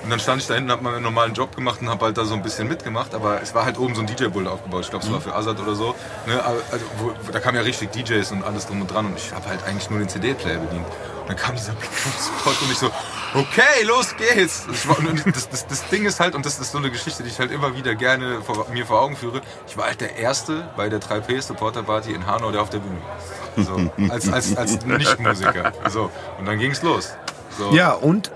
Und 0.02 0.10
dann 0.10 0.18
stand 0.18 0.42
ich 0.42 0.48
da 0.48 0.54
hinten, 0.54 0.70
hab 0.70 0.82
meinen 0.82 1.02
normalen 1.02 1.32
Job 1.32 1.54
gemacht 1.54 1.80
und 1.80 1.88
hab 1.88 2.02
halt 2.02 2.18
da 2.18 2.24
so 2.24 2.34
ein 2.34 2.42
bisschen 2.42 2.68
mitgemacht. 2.68 3.14
Aber 3.14 3.40
es 3.40 3.54
war 3.54 3.64
halt 3.64 3.78
oben 3.78 3.94
so 3.94 4.00
ein 4.00 4.06
DJ-Pult 4.06 4.48
aufgebaut. 4.48 4.82
Ich 4.82 4.90
glaube, 4.90 5.04
es 5.04 5.12
war 5.12 5.20
für 5.20 5.34
Azad 5.34 5.60
oder 5.60 5.74
so. 5.74 5.94
Ne? 6.26 6.42
Also, 6.44 6.84
wo, 6.98 7.12
da 7.30 7.38
kamen 7.38 7.56
ja 7.56 7.62
richtig 7.62 7.92
DJs 7.92 8.32
und 8.32 8.44
alles 8.44 8.66
drum 8.66 8.80
und 8.80 8.92
dran. 8.92 9.06
Und 9.06 9.16
ich 9.16 9.32
habe 9.32 9.46
halt 9.48 9.62
eigentlich 9.64 9.90
nur 9.90 10.00
den 10.00 10.08
CD-Player 10.08 10.58
bedient. 10.58 10.86
Und 10.86 11.28
dann 11.28 11.36
kam 11.36 11.54
dieser 11.54 11.72
Spot 12.42 12.50
und 12.50 12.72
ich 12.72 12.78
so, 12.78 12.90
okay, 13.34 13.84
los 13.84 14.14
geht's. 14.16 14.66
War, 14.88 14.96
das, 15.32 15.48
das, 15.48 15.66
das 15.68 15.88
Ding 15.88 16.04
ist 16.04 16.18
halt, 16.18 16.34
und 16.34 16.44
das 16.44 16.58
ist 16.58 16.72
so 16.72 16.78
eine 16.78 16.90
Geschichte, 16.90 17.22
die 17.22 17.28
ich 17.28 17.38
halt 17.38 17.52
immer 17.52 17.76
wieder 17.76 17.94
gerne 17.94 18.42
vor, 18.42 18.66
mir 18.72 18.84
vor 18.84 19.00
Augen 19.00 19.16
führe. 19.16 19.40
Ich 19.68 19.76
war 19.76 19.86
halt 19.86 20.00
der 20.00 20.16
Erste 20.16 20.68
bei 20.76 20.88
der 20.88 21.00
3P 21.00 21.40
Supporter 21.40 21.84
Party 21.84 22.12
in 22.12 22.26
Hanau, 22.26 22.50
der 22.50 22.62
auf 22.62 22.70
der 22.70 22.78
Bühne 22.78 22.98
war. 23.06 23.64
So, 23.64 24.12
als, 24.12 24.32
als, 24.32 24.56
als 24.56 24.84
Nicht-Musiker. 24.84 25.72
So, 25.88 26.10
und 26.38 26.46
dann 26.46 26.58
ging's 26.58 26.82
los. 26.82 27.10
So. 27.56 27.70
Ja, 27.72 27.92
und 27.92 28.32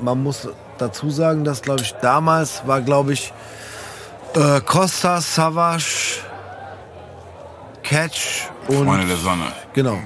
man 0.00 0.22
muss 0.22 0.48
dazu 0.78 1.10
sagen, 1.10 1.44
dass, 1.44 1.62
glaube 1.62 1.82
ich, 1.82 1.92
damals 1.94 2.66
war, 2.66 2.80
glaube 2.80 3.12
ich, 3.12 3.32
äh, 4.34 4.60
Costa, 4.60 5.20
Savage, 5.20 6.20
Catch 7.82 8.48
und. 8.68 8.86
Freunde 8.86 9.06
der 9.06 9.16
Sonne. 9.16 9.52
Genau, 9.72 9.98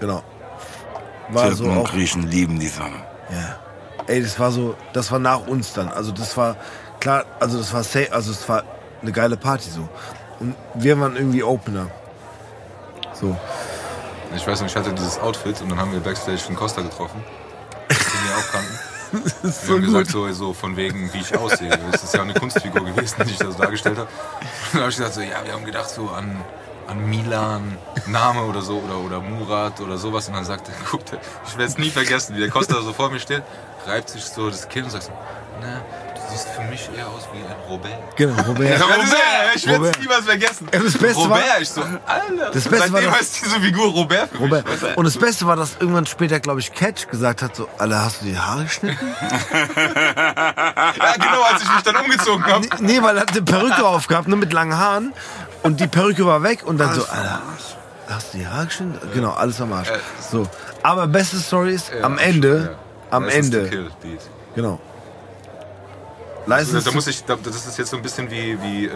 genau. 0.00 0.22
War 1.30 1.42
Türken 1.42 1.56
so 1.56 1.64
und 1.64 1.78
auch. 1.78 1.90
Griechen 1.90 2.28
lieben 2.28 2.58
die 2.58 2.68
Sonne. 2.68 2.96
Ja. 3.30 3.56
Ey, 4.06 4.22
das 4.22 4.38
war 4.40 4.50
so, 4.50 4.74
das 4.92 5.12
war 5.12 5.18
nach 5.18 5.46
uns 5.46 5.72
dann. 5.74 5.88
Also 5.88 6.12
das 6.12 6.36
war 6.36 6.56
klar, 7.00 7.24
also 7.40 7.58
das 7.58 7.72
war 7.72 7.82
safe, 7.84 8.12
also 8.12 8.30
es 8.30 8.48
war 8.48 8.62
eine 9.02 9.12
geile 9.12 9.36
Party 9.36 9.68
so. 9.70 9.88
Und 10.40 10.54
wir 10.74 10.98
waren 10.98 11.16
irgendwie 11.16 11.42
Opener. 11.42 11.88
So. 13.12 13.36
Ich 14.34 14.46
weiß 14.46 14.60
noch, 14.60 14.68
ich 14.68 14.76
hatte 14.76 14.92
dieses 14.92 15.18
Outfit 15.18 15.60
und 15.60 15.70
dann 15.70 15.78
haben 15.78 15.92
wir 15.92 16.00
Backstage 16.00 16.40
den 16.48 16.56
Costa 16.56 16.80
getroffen. 16.80 17.22
Den 17.88 17.96
wir 17.96 18.36
auch 18.36 18.52
kannten. 18.52 18.77
Das 19.42 19.66
Wir 19.66 19.74
haben 19.74 19.82
gesagt, 19.82 20.10
so, 20.10 20.30
so 20.32 20.52
von 20.52 20.76
wegen, 20.76 21.12
wie 21.12 21.18
ich 21.18 21.36
aussehe. 21.36 21.70
Das 21.92 22.02
ist 22.04 22.14
ja 22.14 22.20
auch 22.20 22.24
eine 22.24 22.34
Kunstfigur 22.34 22.84
gewesen, 22.84 23.16
die 23.24 23.30
ich 23.30 23.38
da 23.38 23.50
so 23.50 23.58
dargestellt 23.58 23.98
habe. 23.98 24.08
Und 24.08 24.74
dann 24.74 24.80
habe 24.82 24.90
ich 24.90 24.96
gesagt, 24.96 25.14
so, 25.14 25.20
ja, 25.20 25.44
wir 25.44 25.52
haben 25.52 25.64
gedacht 25.64 25.90
so 25.90 26.08
an, 26.10 26.42
an 26.86 27.08
Milan, 27.08 27.76
Name 28.06 28.42
oder 28.42 28.62
so, 28.62 28.78
oder, 28.78 28.98
oder 28.98 29.20
Murat 29.20 29.80
oder 29.80 29.98
sowas. 29.98 30.28
Und 30.28 30.34
dann 30.34 30.44
sagt 30.44 30.68
er, 30.68 30.74
guckt, 30.90 31.12
er, 31.12 31.20
ich 31.46 31.56
werde 31.56 31.70
es 31.70 31.78
nie 31.78 31.90
vergessen, 31.90 32.36
wie 32.36 32.40
der 32.40 32.50
Costa 32.50 32.80
so 32.82 32.92
vor 32.92 33.10
mir 33.10 33.20
steht, 33.20 33.42
reibt 33.86 34.10
sich 34.10 34.24
so 34.24 34.48
das 34.50 34.68
Kinn 34.68 34.84
und 34.84 34.90
sagt 34.90 35.04
so, 35.04 35.12
du 35.60 35.66
siehst 36.30 36.48
für 36.48 36.62
mich 36.62 36.88
eher 36.96 37.06
aus 37.08 37.28
wie 37.32 37.38
ein 37.38 37.54
Robert. 37.68 38.16
Genau, 38.16 38.40
Robert. 38.46 38.60
Ist 38.70 38.80
er, 38.80 39.54
ich 39.54 39.66
werde 39.66 39.76
es 39.76 39.80
Robert. 39.80 40.00
niemals 40.00 40.24
vergessen. 40.24 40.68
Das 40.70 40.82
Beste 40.98 41.14
Robert, 41.14 41.30
war- 41.30 41.60
ich 41.60 41.68
so, 41.70 41.80
Alter. 41.82 42.50
Das 42.52 42.64
Beste 42.64 42.70
war 42.70 42.78
Seitdem 43.00 43.10
das- 43.10 43.18
heißt 43.20 43.44
diese 43.44 43.60
Figur 43.60 43.86
Robert 43.92 44.30
für 44.30 44.38
Robert. 44.38 44.64
mich. 44.82 44.96
Und 44.96 45.04
das 45.04 45.16
Beste 45.18 45.46
war, 45.46 45.56
dass 45.56 45.76
irgendwann 45.80 46.06
später, 46.06 46.40
glaube 46.40 46.60
ich, 46.60 46.72
Catch 46.72 47.08
gesagt 47.08 47.42
hat, 47.42 47.56
so, 47.56 47.68
Alter, 47.78 48.04
hast 48.04 48.20
du 48.22 48.26
die 48.26 48.38
Haare 48.38 48.64
geschnitten? 48.64 48.98
Ja, 49.78 51.14
genau, 51.16 51.42
als 51.42 51.62
ich 51.62 51.72
mich 51.74 51.82
dann 51.82 51.96
umgezogen 51.96 52.44
habe. 52.44 52.66
nee, 52.80 52.94
nee, 52.98 53.02
weil 53.02 53.16
er 53.16 53.22
hat 53.22 53.30
eine 53.32 53.42
Perücke 53.42 53.84
aufgehabt, 53.86 54.28
nur 54.28 54.38
mit 54.38 54.52
langen 54.52 54.76
Haaren. 54.76 55.12
Und 55.62 55.80
die 55.80 55.86
Perücke 55.86 56.24
war 56.26 56.42
weg 56.42 56.60
und 56.64 56.78
dann 56.78 56.94
so, 56.94 57.02
Alter, 57.04 57.40
hast 58.08 58.32
du 58.34 58.38
die 58.38 58.46
Haare 58.46 58.66
geschnitten? 58.66 58.98
Genau, 59.14 59.32
alles 59.32 59.60
am 59.60 59.72
Arsch. 59.72 59.88
Äh, 59.90 59.98
So. 60.30 60.46
Aber 60.82 61.06
beste 61.06 61.36
Story 61.38 61.74
ist, 61.74 61.90
am 62.02 62.18
Ende, 62.18 62.76
am 63.10 63.28
Ende, 63.28 63.68
Kill 63.68 63.90
Genau. 66.48 66.84
Da, 66.84 66.90
to- 66.90 66.94
muss 66.96 67.06
ich, 67.06 67.24
da, 67.24 67.36
das 67.42 67.66
ist 67.66 67.78
jetzt 67.78 67.90
so 67.90 67.96
ein 67.96 68.02
bisschen 68.02 68.30
wie, 68.30 68.60
wie 68.62 68.86
äh, 68.86 68.90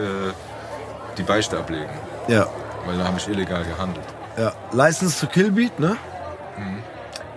die 1.17 1.23
Beichte 1.23 1.57
ablegen, 1.57 1.89
ja, 2.27 2.47
weil 2.85 2.97
da 2.97 3.05
habe 3.05 3.17
ich 3.17 3.27
illegal 3.27 3.63
gehandelt. 3.63 4.05
ja. 4.37 4.51
License 4.71 5.19
to 5.19 5.31
Kill 5.31 5.51
Beat, 5.51 5.79
ne? 5.79 5.95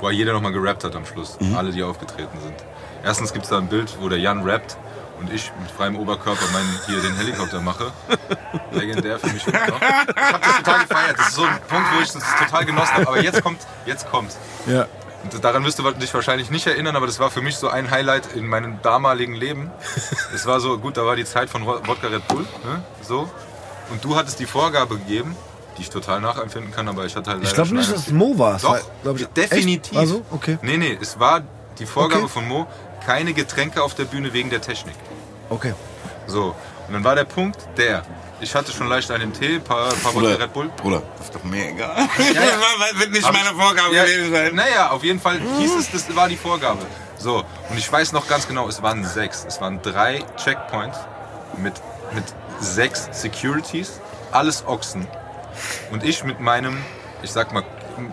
Wo 0.01 0.11
jeder 0.11 0.33
nochmal 0.35 0.53
gerappt 0.53 0.85
hat 0.85 0.95
am 0.95 1.07
Schluss, 1.07 1.39
alle, 1.57 1.71
die 1.73 1.83
aufgetreten 1.83 2.39
sind. 2.43 2.55
Erstens 3.03 3.33
gibt 3.33 3.45
es 3.45 3.51
da 3.51 3.59
ein 3.59 3.69
Bild, 3.69 3.97
wo 4.01 4.09
der 4.09 4.19
Jan 4.19 4.43
rappt 4.43 4.77
und 5.21 5.33
ich 5.33 5.51
mit 5.61 5.71
freiem 5.71 5.97
Oberkörper 5.97 6.45
meinen, 6.53 6.81
hier 6.87 7.01
den 7.01 7.17
Helikopter 7.17 7.61
mache. 7.61 7.91
Legendär 8.73 9.19
für 9.19 9.29
mich 9.29 9.47
noch. 9.47 9.55
Ich 9.55 9.61
habe 9.61 10.41
das 10.43 10.57
total 10.59 10.81
gefeiert. 10.81 11.19
Das 11.19 11.29
ist 11.29 11.35
so 11.37 11.45
ein 11.45 11.59
Punkt, 11.69 11.87
wo 11.97 12.03
ich 12.03 12.13
das 12.13 12.23
total 12.39 12.65
genossen 12.67 12.93
habe. 12.95 13.09
Aber 13.09 13.23
jetzt 13.23 13.43
kommt, 13.43 13.61
jetzt 13.87 14.11
kommt. 14.11 14.33
Ja. 14.67 14.87
Und 15.35 15.45
daran 15.45 15.65
wirst 15.65 15.79
du 15.79 15.91
dich 15.93 16.13
wahrscheinlich 16.15 16.51
nicht 16.51 16.67
erinnern, 16.67 16.97
aber 16.97 17.07
das 17.07 17.19
war 17.19 17.31
für 17.31 17.43
mich 17.43 17.57
so 17.57 17.69
ein 17.69 17.91
Highlight 17.91 18.35
in 18.35 18.47
meinem 18.47 18.81
damaligen 18.83 19.35
Leben. 19.35 19.71
Es 20.35 20.47
war 20.47 20.61
so, 20.61 20.79
gut, 20.79 20.97
da 20.97 21.05
war 21.05 21.17
die 21.17 21.25
Zeit 21.25 21.51
von 21.51 21.67
Wodka 21.67 22.07
Red 22.09 22.27
Bull, 22.29 22.47
ne? 22.65 22.83
so. 23.03 23.29
Und 23.91 24.05
du 24.05 24.17
hattest 24.17 24.39
die 24.41 24.47
Vorgabe 24.47 24.97
gegeben, 24.99 25.37
die 25.77 25.83
ich 25.83 25.91
total 25.91 26.21
nachempfinden 26.21 26.73
kann, 26.73 26.89
aber 26.89 27.05
ich 27.05 27.15
hatte 27.17 27.31
halt 27.31 27.43
Ich 27.43 27.53
glaube 27.55 27.75
nicht, 27.75 27.91
dass 27.93 28.07
es 28.07 28.11
Mo 28.13 28.39
war. 28.39 28.59
Doch, 28.59 28.79
war, 29.05 29.15
ich, 29.15 29.27
definitiv. 29.29 29.93
Echt? 29.93 29.95
War 29.95 30.07
so? 30.07 30.23
Okay. 30.31 30.59
Nee, 30.63 30.77
nee, 30.77 30.99
es 31.01 31.19
war 31.19 31.43
die 31.79 31.87
Vorgabe 31.87 32.25
Okay. 32.25 32.33
von 32.33 32.49
Mo, 32.49 32.67
keine 33.05 33.33
Getränke 33.33 33.83
auf 33.83 33.95
der 33.95 34.05
Bühne 34.05 34.33
wegen 34.33 34.51
der 34.51 34.61
Technik. 34.61 34.95
Okay. 35.51 35.75
So, 36.27 36.55
und 36.89 36.95
dann 36.95 37.05
war 37.05 37.15
der 37.15 37.25
Punkt 37.25 37.59
der, 37.77 38.05
ich 38.41 38.55
hatte 38.55 38.73
schon 38.73 38.89
leicht 38.89 39.11
einen 39.11 39.33
Tee, 39.33 39.57
ein 39.57 39.65
paar, 39.65 39.89
paar 39.89 40.15
Wodka 40.15 40.19
Bruder, 40.21 40.41
Red 40.41 40.53
Bull. 40.53 40.71
Bruder, 40.77 41.03
das 41.19 41.27
ist 41.27 41.35
doch 41.35 41.45
mir 41.45 41.69
egal. 41.71 41.97
ja. 41.97 42.07
Das 42.89 42.99
wird 43.01 43.13
nicht 43.13 43.25
Hab 43.27 43.33
meine 43.33 43.55
Vorgabe 43.59 43.95
ja, 43.95 44.05
gewesen 44.05 44.33
sein. 44.33 44.55
Naja, 44.55 44.91
auf 44.91 45.03
jeden 45.05 45.21
Fall 45.21 45.41
hieß 45.59 45.75
es, 45.77 45.91
das 45.91 46.15
war 46.15 46.29
die 46.29 46.37
Vorgabe. 46.37 46.81
So, 47.19 47.45
und 47.71 47.79
ich 47.79 47.91
weiß 47.91 48.13
noch 48.13 48.29
ganz 48.29 48.47
genau, 48.47 48.69
es 48.69 48.83
waren 48.83 49.05
sechs. 49.05 49.45
Es 49.49 49.61
waren 49.61 49.81
drei 49.83 50.23
Checkpoints 50.37 50.99
mit, 51.57 51.75
mit 52.13 52.25
sechs 52.61 53.09
Securities, 53.13 54.01
alles 54.33 54.67
Ochsen. 54.67 55.07
Und 55.91 56.05
ich 56.05 56.23
mit 56.25 56.41
meinem, 56.41 56.77
ich 57.23 57.33
sag 57.33 57.53
mal, 57.53 57.65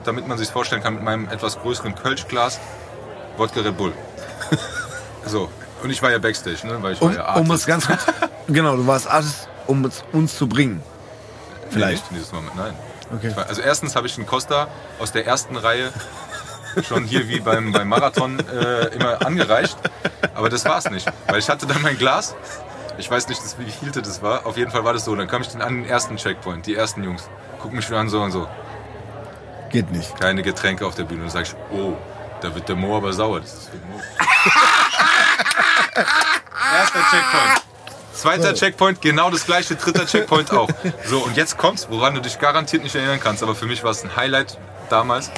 damit 0.05 0.27
man 0.27 0.37
sich 0.37 0.47
vorstellen 0.49 0.81
kann, 0.81 0.93
mit 0.95 1.03
meinem 1.03 1.27
etwas 1.27 1.59
größeren 1.59 1.95
Kölschglas 1.95 2.59
Wodka 3.37 3.59
Red 3.61 3.77
Bull. 3.77 3.93
So, 5.25 5.49
und 5.81 5.89
ich 5.89 6.01
war 6.01 6.11
ja 6.11 6.17
Backstage, 6.19 6.67
ne? 6.67 6.83
weil 6.83 6.93
ich 6.93 7.01
war 7.01 7.07
Um, 7.07 7.15
ja 7.15 7.21
um 7.35 7.49
Artist. 7.49 7.53
es 7.61 7.65
ganz 7.65 7.87
kurz. 7.87 8.05
genau, 8.49 8.75
du 8.75 8.85
warst 8.85 9.07
Artist. 9.09 9.47
Um 9.67 9.83
uns, 9.85 10.03
uns 10.11 10.37
zu 10.37 10.47
bringen. 10.47 10.81
Vielleicht. 11.69 12.11
Nee, 12.11 12.17
dieses 12.17 12.31
Mal, 12.31 12.41
nein. 12.55 12.73
Okay. 13.15 13.35
War- 13.35 13.47
Also 13.47 13.61
erstens 13.61 13.95
habe 13.95 14.07
ich 14.07 14.15
den 14.15 14.25
Costa 14.25 14.67
aus 14.99 15.11
der 15.11 15.25
ersten 15.25 15.55
Reihe 15.57 15.91
schon 16.87 17.03
hier 17.05 17.27
wie 17.27 17.39
beim, 17.39 17.71
beim 17.71 17.87
Marathon 17.87 18.39
äh, 18.39 18.85
immer 18.95 19.25
angereicht. 19.25 19.77
Aber 20.33 20.49
das 20.49 20.65
war's 20.65 20.89
nicht. 20.89 21.07
Weil 21.27 21.39
ich 21.39 21.49
hatte 21.49 21.67
dann 21.67 21.81
mein 21.81 21.97
Glas. 21.97 22.35
Ich 22.97 23.09
weiß 23.09 23.27
nicht, 23.27 23.41
wie 23.59 23.71
viel 23.71 23.91
das 23.91 24.21
war. 24.21 24.45
Auf 24.45 24.55
jeden 24.57 24.71
Fall 24.71 24.83
war 24.83 24.93
das 24.93 25.05
so. 25.05 25.15
Dann 25.15 25.27
kam 25.27 25.41
ich 25.41 25.49
dann 25.49 25.61
an 25.61 25.81
den 25.83 25.85
ersten 25.85 26.15
Checkpoint. 26.17 26.65
Die 26.65 26.75
ersten 26.75 27.03
Jungs. 27.03 27.27
Gucken 27.59 27.75
mich 27.77 27.85
schon 27.85 27.95
an 27.97 28.09
so 28.09 28.21
und 28.21 28.31
so. 28.31 28.47
Geht 29.69 29.91
nicht. 29.91 30.19
Keine 30.19 30.41
Getränke 30.43 30.85
auf 30.85 30.95
der 30.95 31.03
Bühne. 31.03 31.21
Und 31.23 31.33
dann 31.33 31.43
sag 31.45 31.53
ich, 31.53 31.55
oh, 31.71 31.93
da 32.41 32.53
wird 32.53 32.67
der 32.69 32.75
Mo 32.75 32.95
aber 32.97 33.13
sauer. 33.13 33.39
Das 33.39 33.53
ist 33.53 33.73
wegen 33.73 33.89
Mo. 33.91 33.99
Erster 36.75 36.99
Checkpoint. 37.09 37.61
Zweiter 38.23 38.53
Checkpoint, 38.53 39.01
genau 39.01 39.29
das 39.29 39.45
gleiche, 39.45 39.75
dritter 39.75 40.05
Checkpoint 40.05 40.51
auch. 40.51 40.69
So, 41.05 41.19
und 41.19 41.35
jetzt 41.37 41.57
kommt's, 41.57 41.87
woran 41.89 42.15
du 42.15 42.21
dich 42.21 42.39
garantiert 42.39 42.81
nicht 42.83 42.95
erinnern 42.95 43.19
kannst, 43.21 43.43
aber 43.43 43.53
für 43.53 43.65
mich 43.65 43.83
war 43.83 43.91
es 43.91 44.03
ein 44.03 44.15
Highlight 44.15 44.57
damals. 44.89 45.29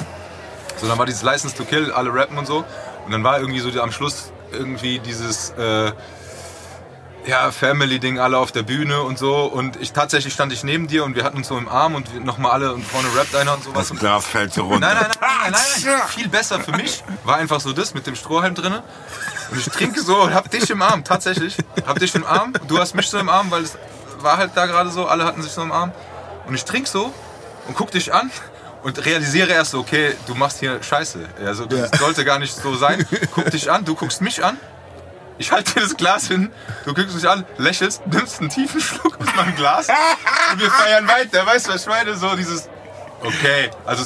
So, 0.80 0.86
dann 0.86 0.96
war 0.98 1.04
dieses 1.06 1.22
License 1.22 1.56
to 1.56 1.64
Kill, 1.64 1.90
alle 1.92 2.14
rappen 2.14 2.38
und 2.38 2.46
so. 2.46 2.64
Und 3.04 3.12
dann 3.12 3.24
war 3.24 3.40
irgendwie 3.40 3.60
so 3.60 3.70
die- 3.70 3.80
am 3.80 3.90
Schluss 3.92 4.30
irgendwie 4.52 4.98
dieses 5.00 5.50
äh, 5.58 5.90
ja, 7.26 7.50
Family-Ding, 7.50 8.20
alle 8.20 8.38
auf 8.38 8.52
der 8.52 8.62
Bühne 8.62 9.02
und 9.02 9.18
so. 9.18 9.46
Und 9.46 9.76
ich 9.80 9.92
tatsächlich 9.92 10.32
stand 10.34 10.52
ich 10.52 10.62
neben 10.62 10.86
dir 10.86 11.04
und 11.04 11.16
wir 11.16 11.24
hatten 11.24 11.38
uns 11.38 11.48
so 11.48 11.58
im 11.58 11.68
Arm 11.68 11.96
und 11.96 12.24
nochmal 12.24 12.52
alle 12.52 12.72
und 12.72 12.84
vorne 12.84 13.08
rappt 13.16 13.34
einer 13.34 13.54
und 13.54 13.64
sowas. 13.64 13.88
Das 13.88 13.98
Glas 13.98 14.26
fällt 14.26 14.54
so 14.54 14.62
runter. 14.62 14.78
Nein, 14.78 14.96
nein, 15.00 15.10
nein, 15.20 15.30
nein, 15.42 15.52
nein, 15.52 15.80
nein. 15.98 16.08
Viel 16.08 16.28
besser 16.28 16.60
für 16.60 16.72
mich 16.72 17.02
war 17.24 17.36
einfach 17.36 17.60
so 17.60 17.72
das 17.72 17.94
mit 17.94 18.06
dem 18.06 18.14
Strohhalm 18.14 18.54
drinne. 18.54 18.84
Und 19.50 19.58
ich 19.58 19.66
trinke 19.66 20.00
so 20.00 20.22
und 20.22 20.34
hab 20.34 20.50
dich 20.50 20.68
im 20.70 20.82
Arm, 20.82 21.04
tatsächlich. 21.04 21.56
Hab 21.86 21.98
dich 21.98 22.14
im 22.14 22.24
Arm. 22.24 22.52
Du 22.68 22.78
hast 22.78 22.94
mich 22.94 23.08
so 23.08 23.18
im 23.18 23.28
Arm, 23.28 23.50
weil 23.50 23.62
es 23.62 23.76
war 24.20 24.36
halt 24.36 24.52
da 24.54 24.66
gerade 24.66 24.90
so, 24.90 25.06
alle 25.06 25.24
hatten 25.24 25.42
sich 25.42 25.52
so 25.52 25.62
im 25.62 25.72
Arm. 25.72 25.92
Und 26.46 26.54
ich 26.54 26.64
trinke 26.64 26.88
so 26.88 27.12
und 27.68 27.74
guck 27.76 27.90
dich 27.90 28.12
an 28.12 28.30
und 28.82 29.04
realisiere 29.04 29.52
erst 29.52 29.72
so, 29.72 29.80
okay, 29.80 30.16
du 30.26 30.34
machst 30.34 30.60
hier 30.60 30.82
Scheiße. 30.82 31.20
Also 31.44 31.66
das 31.66 31.90
sollte 31.98 32.24
gar 32.24 32.38
nicht 32.38 32.54
so 32.54 32.74
sein. 32.76 33.06
Guck 33.34 33.50
dich 33.50 33.70
an, 33.70 33.84
du 33.84 33.94
guckst 33.94 34.20
mich 34.20 34.44
an. 34.44 34.58
Ich 35.38 35.52
halte 35.52 35.74
dir 35.74 35.80
das 35.80 35.96
Glas 35.96 36.28
hin, 36.28 36.50
du 36.84 36.94
guckst 36.94 37.14
mich 37.14 37.28
an, 37.28 37.44
lächelst, 37.58 38.06
nimmst 38.06 38.40
einen 38.40 38.48
tiefen 38.48 38.80
Schluck 38.80 39.20
aus 39.20 39.34
meinem 39.36 39.54
Glas 39.54 39.86
und 40.52 40.60
wir 40.60 40.70
feiern 40.70 41.06
weiter. 41.06 41.44
Weißt 41.44 41.66
du, 41.66 41.74
was 41.74 41.82
ich 41.82 41.88
meine? 41.88 42.16
So 42.16 42.34
dieses, 42.36 42.70
okay, 43.20 43.70
also 43.84 44.04